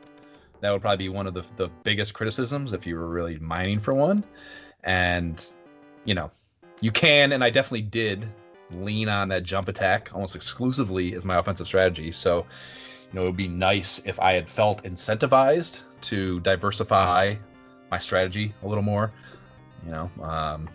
That 0.59 0.71
would 0.71 0.81
probably 0.81 1.05
be 1.05 1.09
one 1.09 1.27
of 1.27 1.33
the, 1.33 1.43
the 1.55 1.69
biggest 1.83 2.13
criticisms 2.13 2.73
if 2.73 2.85
you 2.87 2.95
were 2.95 3.07
really 3.07 3.37
mining 3.37 3.79
for 3.79 3.93
one. 3.93 4.23
And, 4.83 5.45
you 6.03 6.15
know, 6.15 6.31
you 6.81 6.91
can, 6.91 7.31
and 7.31 7.43
I 7.43 7.49
definitely 7.49 7.83
did 7.83 8.27
lean 8.73 9.09
on 9.09 9.29
that 9.29 9.43
jump 9.43 9.67
attack 9.67 10.09
almost 10.13 10.35
exclusively 10.35 11.13
as 11.15 11.25
my 11.25 11.37
offensive 11.37 11.67
strategy. 11.67 12.11
So, 12.11 12.37
you 12.37 13.13
know, 13.13 13.23
it 13.23 13.25
would 13.25 13.37
be 13.37 13.47
nice 13.47 13.99
if 14.05 14.19
I 14.19 14.33
had 14.33 14.47
felt 14.49 14.83
incentivized 14.83 15.81
to 16.01 16.39
diversify 16.41 17.35
my 17.89 17.97
strategy 17.99 18.53
a 18.63 18.67
little 18.67 18.83
more. 18.83 19.11
You 19.85 19.91
know, 19.91 20.09
um, 20.21 20.69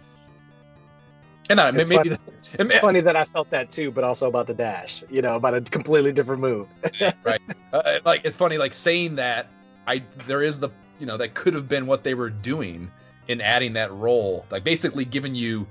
and 1.48 1.60
uh, 1.60 1.73
It's 1.74 1.89
maybe 1.90 2.09
funny- 2.10 2.18
the- 2.52 2.62
It's 2.64 2.78
funny 2.78 3.01
that 3.01 3.16
I 3.16 3.24
felt 3.24 3.51
that 3.51 3.70
too, 3.70 3.90
but 3.90 4.05
also 4.05 4.28
about 4.28 4.47
the 4.48 4.55
dash. 4.55 5.05
You 5.09 5.23
know, 5.23 5.36
about 5.36 5.55
a 5.55 5.60
completely 5.60 6.12
different 6.12 6.40
move. 6.43 6.66
uh, 7.73 7.98
like 8.05 8.23
it's 8.24 8.36
funny 8.36 8.59
like 8.59 8.74
saying 8.74 9.16
that 9.16 9.48
i 9.86 10.02
there 10.27 10.43
is 10.43 10.59
the 10.59 10.68
you 10.98 11.06
know 11.06 11.16
that 11.16 11.35
could 11.35 11.55
have 11.55 11.68
been 11.68 11.86
what 11.86 12.02
they 12.02 12.14
were 12.14 12.31
doing 12.31 12.90
in 13.28 13.40
adding 13.40 13.73
that 13.73 13.93
role 13.93 14.44
like 14.51 14.64
basically 14.64 15.05
giving 15.05 15.35
you 15.35 15.66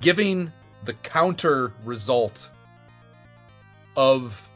giving 0.00 0.52
the 0.84 0.94
counter 0.94 1.72
result 1.84 2.50
of 3.96 4.48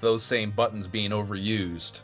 those 0.00 0.22
same 0.22 0.50
buttons 0.50 0.88
being 0.88 1.10
overused 1.10 2.00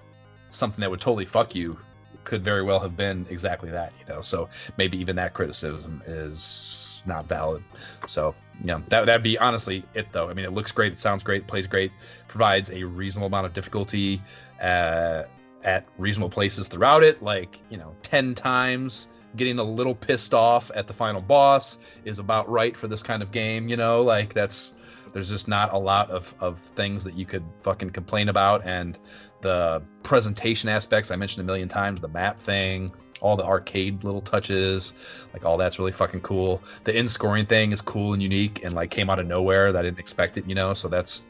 something 0.50 0.80
that 0.80 0.90
would 0.90 1.00
totally 1.00 1.24
fuck 1.24 1.54
you 1.54 1.78
could 2.24 2.44
very 2.44 2.62
well 2.62 2.78
have 2.80 2.96
been 2.96 3.26
exactly 3.30 3.70
that 3.70 3.92
you 3.98 4.12
know? 4.12 4.20
So 4.20 4.48
maybe 4.76 4.98
even 4.98 5.16
that 5.16 5.34
criticism 5.34 6.02
is 6.06 7.02
not 7.06 7.26
valid. 7.26 7.62
So 8.06 8.34
know 8.62 8.82
that, 8.88 9.06
that'd 9.06 9.22
be 9.22 9.38
honestly 9.38 9.84
it 9.94 10.12
though. 10.12 10.28
I 10.28 10.34
mean 10.34 10.44
it 10.44 10.52
looks 10.52 10.72
great 10.72 10.92
it 10.92 10.98
sounds 10.98 11.22
great 11.22 11.46
plays 11.46 11.66
great 11.66 11.92
provides 12.28 12.70
a 12.70 12.84
reasonable 12.84 13.26
amount 13.26 13.46
of 13.46 13.52
difficulty 13.52 14.20
uh, 14.60 15.24
at 15.64 15.86
reasonable 15.98 16.30
places 16.30 16.68
throughout 16.68 17.02
it 17.02 17.22
like 17.22 17.60
you 17.70 17.76
know 17.76 17.94
10 18.02 18.34
times 18.34 19.08
getting 19.36 19.58
a 19.58 19.64
little 19.64 19.94
pissed 19.94 20.34
off 20.34 20.70
at 20.74 20.86
the 20.86 20.92
final 20.92 21.20
boss 21.20 21.78
is 22.04 22.18
about 22.18 22.48
right 22.50 22.76
for 22.76 22.88
this 22.88 23.02
kind 23.02 23.22
of 23.22 23.30
game 23.30 23.68
you 23.68 23.76
know? 23.76 24.02
Like 24.02 24.34
that's 24.34 24.74
there's 25.12 25.28
just 25.28 25.48
not 25.48 25.72
a 25.72 25.78
lot 25.78 26.10
of 26.10 26.34
of 26.40 26.58
things 26.58 27.04
that 27.04 27.14
you 27.14 27.26
could 27.26 27.44
fucking 27.62 27.90
complain 27.90 28.28
about. 28.28 28.64
And 28.64 28.98
the 29.42 29.82
presentation 30.02 30.68
aspects 30.68 31.10
i 31.10 31.16
mentioned 31.16 31.42
a 31.42 31.46
million 31.46 31.66
times 31.66 32.00
the 32.00 32.08
map 32.08 32.38
thing 32.38 32.92
all 33.22 33.36
the 33.36 33.44
arcade 33.44 34.04
little 34.04 34.20
touches 34.20 34.92
like 35.32 35.44
all 35.44 35.56
that's 35.56 35.78
really 35.78 35.92
fucking 35.92 36.20
cool. 36.20 36.62
The 36.84 36.96
in 36.98 37.08
scoring 37.08 37.46
thing 37.46 37.72
is 37.72 37.80
cool 37.80 38.12
and 38.12 38.22
unique 38.22 38.62
and 38.64 38.74
like 38.74 38.90
came 38.90 39.10
out 39.10 39.18
of 39.18 39.26
nowhere 39.26 39.72
that 39.72 39.78
i 39.78 39.82
didn't 39.82 39.98
expect 39.98 40.36
it 40.38 40.46
you 40.46 40.54
know? 40.54 40.74
So 40.74 40.88
that's 40.88 41.24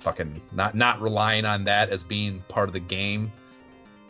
fucking 0.00 0.40
not 0.52 0.74
not 0.74 1.00
relying 1.00 1.44
on 1.44 1.64
that 1.64 1.90
as 1.90 2.02
being 2.02 2.42
part 2.48 2.68
of 2.68 2.72
the 2.72 2.80
game 2.80 3.32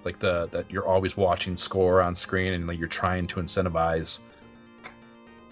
like 0.06 0.18
the 0.18 0.46
that 0.52 0.70
you're 0.70 0.86
always 0.86 1.16
watching 1.16 1.56
score 1.56 2.00
on 2.00 2.14
screen 2.14 2.54
and 2.54 2.66
like 2.66 2.78
you're 2.78 2.88
trying 2.88 3.26
to 3.26 3.40
incentivize 3.40 4.20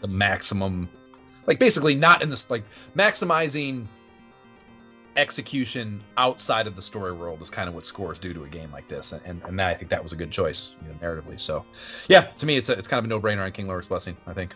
the 0.01 0.09
maximum 0.09 0.89
like 1.47 1.59
basically 1.59 1.95
not 1.95 2.23
in 2.23 2.31
this 2.31 2.49
like 2.49 2.65
maximizing 2.97 3.85
execution 5.17 6.01
outside 6.17 6.67
of 6.67 6.75
the 6.75 6.83
story 6.83 7.13
world 7.13 7.43
is 7.43 7.51
kind 7.51 7.69
of 7.69 7.75
what 7.75 7.85
scores 7.85 8.19
do 8.19 8.33
to 8.33 8.45
a 8.45 8.49
game 8.49 8.71
like 8.73 8.89
this 8.89 9.13
and 9.13 9.43
and, 9.45 9.61
i 9.61 9.75
think 9.75 9.91
that 9.91 10.03
was 10.03 10.13
a 10.13 10.17
good 10.17 10.31
choice 10.31 10.73
you 10.83 10.89
know 10.89 10.95
narratively 11.03 11.39
so 11.39 11.65
yeah 12.09 12.23
to 12.23 12.47
me 12.47 12.57
it's 12.57 12.69
a, 12.69 12.73
it's 12.73 12.89
kind 12.89 12.99
of 12.99 13.05
a 13.05 13.09
no-brainer 13.09 13.45
on 13.45 13.53
king 13.53 13.67
lorik's 13.67 13.89
blessing 13.89 14.17
i 14.27 14.33
think 14.33 14.55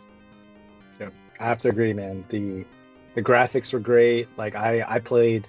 Yeah, 1.01 1.11
I 1.41 1.45
have 1.45 1.59
to 1.61 1.69
agree, 1.69 1.93
man. 1.93 2.25
The 2.29 2.65
the 3.15 3.23
graphics 3.23 3.73
were 3.73 3.79
great. 3.79 4.29
Like 4.37 4.57
I 4.57 4.85
I 4.89 4.99
played 4.99 5.49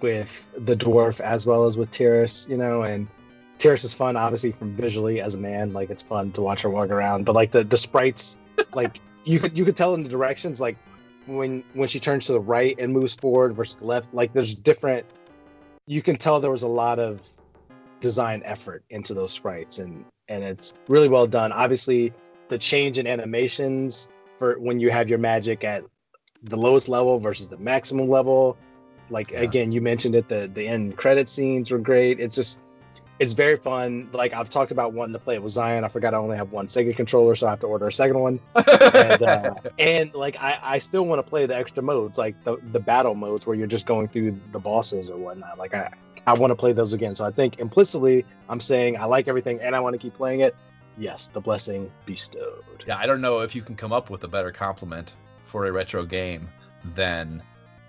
with 0.00 0.50
the 0.66 0.76
dwarf 0.76 1.20
as 1.20 1.46
well 1.46 1.64
as 1.64 1.78
with 1.78 1.90
Tyris, 1.90 2.48
you 2.48 2.56
know, 2.56 2.82
and 2.82 3.08
Tyris 3.58 3.84
is 3.84 3.94
fun, 3.94 4.16
obviously 4.16 4.52
from 4.52 4.70
visually 4.70 5.20
as 5.20 5.34
a 5.34 5.40
man. 5.40 5.72
Like 5.72 5.90
it's 5.90 6.02
fun 6.02 6.32
to 6.32 6.42
watch 6.42 6.62
her 6.62 6.70
walk 6.70 6.90
around. 6.90 7.24
But 7.24 7.34
like 7.34 7.52
the 7.52 7.64
the 7.64 7.76
sprites, 7.76 8.36
like 8.74 9.00
you 9.24 9.38
could 9.40 9.56
you 9.58 9.64
could 9.64 9.76
tell 9.76 9.94
in 9.94 10.02
the 10.02 10.08
directions, 10.08 10.60
like 10.60 10.76
when 11.26 11.64
when 11.74 11.88
she 11.88 12.00
turns 12.00 12.26
to 12.26 12.32
the 12.32 12.40
right 12.40 12.78
and 12.78 12.92
moves 12.92 13.14
forward 13.14 13.54
versus 13.54 13.76
the 13.76 13.86
left, 13.86 14.12
like 14.12 14.32
there's 14.32 14.54
different. 14.54 15.06
You 15.86 16.02
can 16.02 16.16
tell 16.16 16.40
there 16.40 16.50
was 16.50 16.62
a 16.62 16.68
lot 16.68 16.98
of 16.98 17.28
design 18.00 18.42
effort 18.44 18.82
into 18.90 19.14
those 19.14 19.32
sprites, 19.32 19.78
and 19.78 20.04
and 20.28 20.42
it's 20.42 20.74
really 20.88 21.08
well 21.08 21.26
done. 21.26 21.52
Obviously, 21.52 22.12
the 22.48 22.58
change 22.58 22.98
in 22.98 23.06
animations 23.06 24.08
for 24.38 24.58
when 24.58 24.80
you 24.80 24.90
have 24.90 25.08
your 25.08 25.18
magic 25.18 25.64
at 25.64 25.84
the 26.42 26.56
lowest 26.56 26.88
level 26.88 27.18
versus 27.18 27.48
the 27.48 27.58
maximum 27.58 28.08
level. 28.08 28.56
Like 29.10 29.30
Yeah. 29.30 29.40
again, 29.40 29.70
you 29.72 29.80
mentioned 29.80 30.14
it. 30.14 30.28
The 30.28 30.50
the 30.52 30.66
end 30.66 30.96
credit 30.96 31.28
scenes 31.28 31.70
were 31.70 31.78
great. 31.78 32.20
It's 32.20 32.36
just 32.36 32.60
it's 33.18 33.32
very 33.32 33.56
fun. 33.56 34.08
Like 34.12 34.34
I've 34.34 34.50
talked 34.50 34.72
about 34.72 34.92
wanting 34.92 35.12
to 35.12 35.18
play 35.18 35.34
it 35.34 35.42
with 35.42 35.52
Zion. 35.52 35.84
I 35.84 35.88
forgot 35.88 36.14
I 36.14 36.16
only 36.16 36.36
have 36.36 36.52
one 36.52 36.66
Sega 36.66 36.94
controller, 36.96 37.36
so 37.36 37.46
I 37.46 37.50
have 37.50 37.60
to 37.60 37.66
order 37.66 37.86
a 37.86 37.92
second 37.92 38.18
one. 38.18 38.40
And 38.54 39.22
uh, 39.22 39.54
and 39.78 40.12
like 40.14 40.36
I, 40.40 40.58
I 40.62 40.78
still 40.78 41.06
want 41.06 41.24
to 41.24 41.28
play 41.28 41.46
the 41.46 41.56
extra 41.56 41.82
modes, 41.82 42.18
like 42.18 42.42
the 42.44 42.56
the 42.72 42.80
battle 42.80 43.14
modes 43.14 43.46
where 43.46 43.56
you're 43.56 43.66
just 43.66 43.86
going 43.86 44.08
through 44.08 44.36
the 44.52 44.58
bosses 44.58 45.10
or 45.10 45.18
whatnot. 45.18 45.58
Like 45.58 45.74
I 45.74 45.92
I 46.26 46.34
want 46.34 46.50
to 46.50 46.56
play 46.56 46.72
those 46.72 46.92
again. 46.92 47.14
So 47.14 47.24
I 47.24 47.30
think 47.30 47.58
implicitly 47.58 48.24
I'm 48.48 48.60
saying 48.60 48.96
I 48.96 49.04
like 49.04 49.28
everything 49.28 49.60
and 49.60 49.76
I 49.76 49.80
want 49.80 49.94
to 49.94 49.98
keep 49.98 50.14
playing 50.14 50.40
it. 50.40 50.56
Yes, 50.96 51.28
the 51.28 51.40
blessing 51.40 51.90
bestowed. 52.06 52.84
Yeah, 52.86 52.98
I 52.98 53.06
don't 53.06 53.20
know 53.20 53.40
if 53.40 53.54
you 53.54 53.62
can 53.62 53.74
come 53.74 53.92
up 53.92 54.10
with 54.10 54.24
a 54.24 54.28
better 54.28 54.52
compliment 54.52 55.14
for 55.46 55.66
a 55.66 55.72
retro 55.72 56.04
game 56.04 56.48
than 56.94 57.42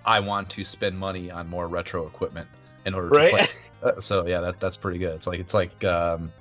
I 0.04 0.20
want 0.20 0.50
to 0.50 0.64
spend 0.64 0.98
money 0.98 1.30
on 1.30 1.48
more 1.48 1.68
retro 1.68 2.06
equipment 2.06 2.48
in 2.84 2.94
order 2.94 3.10
to 3.10 3.30
play. 3.30 3.46
Uh, 3.82 4.00
so 4.00 4.26
yeah, 4.26 4.40
that 4.40 4.60
that's 4.60 4.76
pretty 4.76 4.98
good. 4.98 5.14
It's 5.14 5.26
like 5.26 5.40
it's 5.40 5.54
like 5.54 5.84
um, 5.84 6.32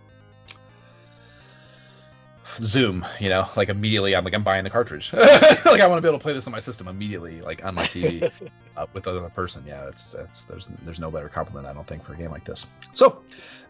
Zoom, 2.59 3.05
you 3.19 3.29
know, 3.29 3.47
like 3.55 3.69
immediately 3.69 4.15
I'm 4.15 4.23
like 4.23 4.33
I'm 4.33 4.43
buying 4.43 4.63
the 4.63 4.69
cartridge. 4.69 5.11
like 5.13 5.81
I 5.81 5.87
want 5.87 5.97
to 5.97 6.01
be 6.01 6.07
able 6.07 6.19
to 6.19 6.23
play 6.23 6.33
this 6.33 6.47
on 6.47 6.51
my 6.51 6.59
system 6.59 6.87
immediately, 6.87 7.41
like 7.41 7.65
on 7.65 7.75
my 7.75 7.83
TV 7.83 8.31
uh, 8.77 8.85
with 8.93 9.07
another 9.07 9.29
person. 9.29 9.63
Yeah, 9.67 9.83
that's 9.83 10.13
that's 10.13 10.43
there's 10.43 10.69
there's 10.83 10.99
no 10.99 11.11
better 11.11 11.27
compliment 11.27 11.67
I 11.67 11.73
don't 11.73 11.87
think 11.87 12.03
for 12.03 12.13
a 12.13 12.17
game 12.17 12.31
like 12.31 12.45
this. 12.45 12.65
So 12.93 13.21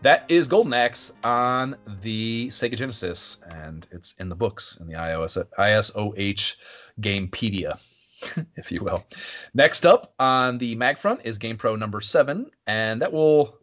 that 0.02 0.26
is 0.30 0.48
Golden 0.48 0.74
Axe 0.74 1.12
on 1.24 1.76
the 2.02 2.48
Sega 2.50 2.76
Genesis, 2.76 3.38
and 3.50 3.88
it's 3.92 4.14
in 4.20 4.30
the 4.30 4.36
books 4.36 4.78
in 4.80 4.88
the 4.88 4.94
iOS 4.94 5.44
ISOH 5.58 6.56
Gamepedia, 7.02 7.80
if 8.56 8.72
you 8.72 8.82
will. 8.84 9.06
Next 9.54 9.86
up 9.86 10.14
on 10.20 10.58
the 10.58 10.76
mag 10.76 10.98
front 10.98 11.22
is 11.24 11.40
GamePro 11.40 11.78
number 11.78 12.02
seven, 12.02 12.50
and 12.68 13.02
that 13.02 13.12
will 13.12 13.60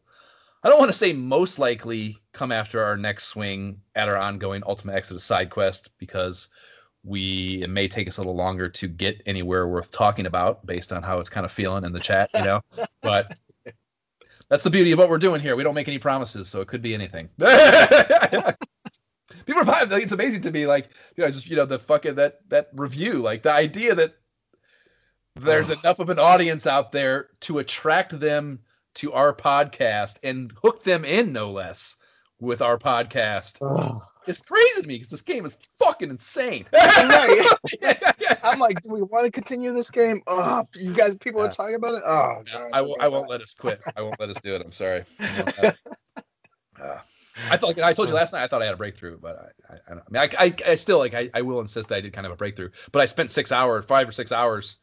I 0.64 0.68
don't 0.68 0.78
want 0.78 0.92
to 0.92 0.96
say 0.96 1.12
most 1.12 1.58
likely 1.58 2.18
come 2.32 2.52
after 2.52 2.82
our 2.82 2.96
next 2.96 3.24
swing 3.24 3.80
at 3.96 4.08
our 4.08 4.16
ongoing 4.16 4.62
Ultimate 4.64 4.94
Exodus 4.94 5.24
side 5.24 5.50
quest 5.50 5.90
because 5.98 6.48
we 7.04 7.62
it 7.62 7.70
may 7.70 7.88
take 7.88 8.06
us 8.06 8.18
a 8.18 8.20
little 8.20 8.36
longer 8.36 8.68
to 8.68 8.86
get 8.86 9.20
anywhere 9.26 9.66
worth 9.66 9.90
talking 9.90 10.26
about 10.26 10.64
based 10.64 10.92
on 10.92 11.02
how 11.02 11.18
it's 11.18 11.28
kind 11.28 11.44
of 11.44 11.50
feeling 11.50 11.84
in 11.84 11.92
the 11.92 11.98
chat, 11.98 12.30
you 12.34 12.44
know. 12.44 12.60
but 13.02 13.36
that's 14.48 14.62
the 14.62 14.70
beauty 14.70 14.92
of 14.92 15.00
what 15.00 15.08
we're 15.08 15.18
doing 15.18 15.40
here. 15.40 15.56
We 15.56 15.64
don't 15.64 15.74
make 15.74 15.88
any 15.88 15.98
promises, 15.98 16.48
so 16.48 16.60
it 16.60 16.68
could 16.68 16.82
be 16.82 16.94
anything. 16.94 17.28
People 19.46 19.62
are 19.62 19.64
fine. 19.64 19.90
It's 19.90 20.12
amazing 20.12 20.42
to 20.42 20.52
me, 20.52 20.68
like 20.68 20.90
you 21.16 21.24
know, 21.24 21.30
just 21.30 21.48
you 21.48 21.56
know, 21.56 21.66
the 21.66 21.80
fucking 21.80 22.14
that 22.14 22.48
that 22.50 22.68
review, 22.74 23.14
like 23.14 23.42
the 23.42 23.50
idea 23.50 23.96
that 23.96 24.14
there's 25.36 25.70
enough 25.70 25.98
of 25.98 26.08
an 26.08 26.18
audience 26.18 26.66
out 26.66 26.92
there 26.92 27.30
to 27.40 27.58
attract 27.58 28.18
them 28.18 28.60
to 28.94 29.12
our 29.12 29.34
podcast 29.34 30.18
and 30.22 30.52
hook 30.62 30.84
them 30.84 31.04
in, 31.04 31.32
no 31.32 31.50
less, 31.50 31.96
with 32.40 32.60
our 32.60 32.76
podcast. 32.78 33.58
It's 34.26 34.40
crazy 34.40 34.82
to 34.82 34.86
me 34.86 34.96
because 34.96 35.10
this 35.10 35.22
game 35.22 35.44
is 35.46 35.56
fucking 35.78 36.10
insane. 36.10 36.66
Right. 36.72 37.44
Yeah, 37.80 37.98
yeah. 38.20 38.36
I'm 38.44 38.58
like, 38.60 38.80
do 38.82 38.90
we 38.90 39.02
want 39.02 39.24
to 39.24 39.30
continue 39.30 39.72
this 39.72 39.90
game? 39.90 40.22
Oh, 40.26 40.66
you 40.76 40.92
guys, 40.92 41.16
people 41.16 41.40
Yeah. 41.40 41.48
are 41.48 41.52
talking 41.52 41.74
about 41.74 41.94
it. 41.94 42.02
Oh, 42.06 42.42
God. 42.52 42.70
I, 42.72 42.82
will, 42.82 42.96
I 43.00 43.08
won't 43.08 43.28
let 43.28 43.40
us 43.40 43.52
quit. 43.54 43.80
I 43.96 44.02
won't 44.02 44.20
let 44.20 44.28
us 44.28 44.40
do 44.40 44.54
it. 44.54 44.62
I'm 44.64 44.72
sorry. 44.72 45.04
Uh, 46.80 46.98
I 47.48 47.56
thought 47.56 47.78
I 47.78 47.92
told 47.92 48.08
you 48.08 48.14
last 48.14 48.32
night 48.32 48.42
I 48.42 48.46
thought 48.48 48.60
I 48.60 48.64
had 48.64 48.74
a 48.74 48.78
breakthrough, 48.78 49.16
but 49.18 49.54
I, 49.70 49.74
I, 49.74 49.76
I, 49.76 49.92
I 49.92 50.10
mean 50.10 50.28
I, 50.38 50.44
I, 50.46 50.54
I 50.72 50.74
still 50.74 50.98
like 50.98 51.14
I, 51.14 51.30
I 51.32 51.42
will 51.42 51.60
insist 51.60 51.88
that 51.88 51.96
I 51.96 52.00
did 52.00 52.12
kind 52.12 52.26
of 52.26 52.32
a 52.32 52.36
breakthrough, 52.36 52.70
but 52.90 53.00
I 53.00 53.04
spent 53.04 53.30
six 53.30 53.52
hours, 53.52 53.84
five 53.84 54.08
or 54.08 54.12
six 54.12 54.32
hours, 54.32 54.78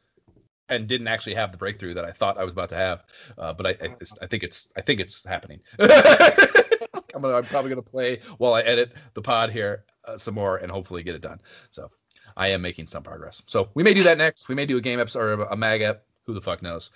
and 0.70 0.88
didn't 0.88 1.08
actually 1.08 1.34
have 1.36 1.52
the 1.52 1.58
breakthrough 1.58 1.94
that 1.94 2.06
I 2.06 2.12
thought 2.12 2.38
I 2.38 2.44
was 2.44 2.54
about 2.54 2.70
to 2.70 2.76
have. 2.76 3.04
Uh, 3.38 3.54
but 3.54 3.68
I, 3.68 3.70
I, 3.86 3.96
I 4.22 4.26
think 4.28 4.44
it's 4.44 4.70
I 4.76 4.82
think 4.82 5.00
it's 5.00 5.26
happening. 5.26 5.60
I'm, 5.80 7.22
gonna, 7.22 7.36
I'm 7.36 7.44
probably 7.44 7.70
gonna 7.70 7.82
play 7.82 8.20
while 8.38 8.54
I 8.54 8.62
edit 8.62 8.94
the 9.14 9.22
pod 9.22 9.52
here 9.52 9.86
uh, 10.06 10.18
some 10.18 10.36
more 10.36 10.58
and 10.58 10.72
hopefully 10.72 11.04
get 11.04 11.16
it 11.16 11.22
done. 11.22 11.40
So 11.70 11.90
I 12.38 12.48
am 12.50 12.62
making 12.62 12.88
some 12.88 13.04
progress. 13.04 13.44
So 13.48 13.70
we 13.74 13.84
may 13.84 13.94
do 13.94 14.04
that 14.04 14.18
next. 14.18 14.50
We 14.50 14.56
may 14.56 14.66
do 14.66 14.78
a 14.78 14.82
game 14.82 15.00
episode 15.00 15.40
or 15.40 15.44
a 15.44 15.58
mag 15.58 15.82
ep. 15.82 16.06
Who 16.26 16.36
the 16.36 16.42
fuck 16.42 16.62
knows? 16.62 16.92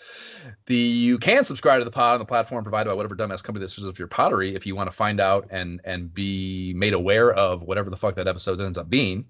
The 0.68 0.76
you 0.76 1.18
can 1.18 1.44
subscribe 1.44 1.80
to 1.80 1.86
the 1.86 1.90
pod 1.90 2.14
on 2.14 2.20
the 2.20 2.26
platform 2.26 2.64
provided 2.64 2.88
by 2.88 2.94
whatever 2.94 3.16
dumbass 3.16 3.44
company 3.44 3.66
that 3.66 3.72
serves 3.72 3.98
your 3.98 4.08
pottery 4.08 4.54
if 4.54 4.68
you 4.68 4.76
want 4.76 4.88
to 4.92 4.96
find 4.96 5.20
out 5.20 5.48
and 5.50 5.82
and 5.86 6.14
be 6.14 6.72
made 6.76 6.94
aware 6.94 7.32
of 7.32 7.64
whatever 7.64 7.90
the 7.90 7.98
fuck 7.98 8.14
that 8.14 8.28
episode 8.28 8.62
ends 8.62 8.78
up 8.78 8.92
being, 8.92 9.26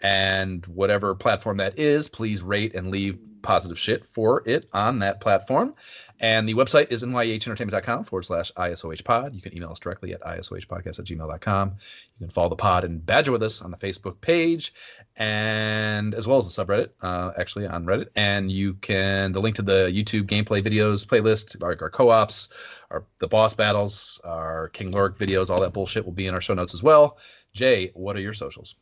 and 0.00 0.64
whatever 0.66 1.12
platform 1.12 1.56
that 1.56 1.76
is, 1.76 2.08
please 2.08 2.40
rate 2.40 2.76
and 2.76 2.92
leave 2.92 3.18
positive 3.42 3.78
shit 3.78 4.04
for 4.04 4.42
it 4.46 4.68
on 4.72 4.98
that 5.00 5.20
platform. 5.20 5.74
And 6.20 6.48
the 6.48 6.54
website 6.54 6.90
is 6.90 7.04
nyehentertainment.com 7.04 8.04
forward 8.04 8.24
slash 8.24 8.50
ISOH 8.56 9.04
pod. 9.04 9.34
You 9.34 9.40
can 9.40 9.56
email 9.56 9.70
us 9.70 9.78
directly 9.78 10.12
at 10.12 10.20
isohpodcast 10.22 10.98
at 10.98 11.04
gmail.com. 11.04 11.68
You 11.68 12.26
can 12.26 12.30
follow 12.30 12.48
the 12.48 12.56
pod 12.56 12.84
and 12.84 13.04
badger 13.04 13.30
with 13.30 13.42
us 13.42 13.62
on 13.62 13.70
the 13.70 13.76
Facebook 13.76 14.20
page 14.20 14.72
and 15.16 16.14
as 16.14 16.26
well 16.26 16.38
as 16.38 16.52
the 16.52 16.64
subreddit, 16.64 16.90
uh, 17.02 17.32
actually 17.38 17.66
on 17.66 17.86
Reddit. 17.86 18.08
And 18.16 18.50
you 18.50 18.74
can, 18.74 19.32
the 19.32 19.40
link 19.40 19.56
to 19.56 19.62
the 19.62 19.92
YouTube 19.94 20.24
gameplay 20.24 20.62
videos 20.62 21.06
playlist, 21.06 21.62
our, 21.62 21.76
our 21.80 21.90
co 21.90 22.10
ops, 22.10 22.48
our 22.90 23.04
the 23.18 23.28
boss 23.28 23.54
battles, 23.54 24.20
our 24.24 24.68
King 24.70 24.92
Lorik 24.92 25.16
videos, 25.16 25.50
all 25.50 25.60
that 25.60 25.72
bullshit 25.72 26.04
will 26.04 26.12
be 26.12 26.26
in 26.26 26.34
our 26.34 26.40
show 26.40 26.54
notes 26.54 26.74
as 26.74 26.82
well. 26.82 27.18
Jay, 27.52 27.90
what 27.94 28.16
are 28.16 28.20
your 28.20 28.34
socials? 28.34 28.74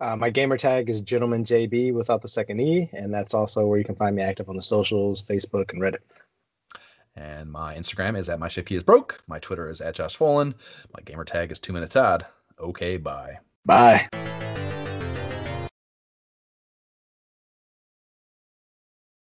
Uh, 0.00 0.16
my 0.16 0.28
gamer 0.30 0.56
tag 0.56 0.90
is 0.90 1.00
Gentleman 1.00 1.44
JB 1.44 1.92
without 1.92 2.20
the 2.20 2.28
second 2.28 2.60
E, 2.60 2.90
and 2.92 3.12
that's 3.12 3.34
also 3.34 3.66
where 3.66 3.78
you 3.78 3.84
can 3.84 3.94
find 3.94 4.16
me 4.16 4.22
active 4.22 4.48
on 4.48 4.56
the 4.56 4.62
socials, 4.62 5.22
Facebook, 5.22 5.72
and 5.72 5.80
Reddit. 5.80 6.00
And 7.16 7.50
my 7.50 7.76
Instagram 7.76 8.18
is 8.18 8.28
at 8.28 8.40
my 8.40 8.48
shift 8.48 8.68
key 8.68 8.74
is 8.74 8.82
broke. 8.82 9.22
My 9.28 9.38
Twitter 9.38 9.70
is 9.70 9.80
at 9.80 9.94
Josh 9.94 10.18
Folan. 10.18 10.54
My 10.92 11.00
gamer 11.04 11.24
tag 11.24 11.52
is 11.52 11.60
two 11.60 11.72
minutes 11.72 11.94
odd. 11.94 12.26
Okay, 12.58 12.96
bye. 12.96 13.38
Bye. 13.64 14.08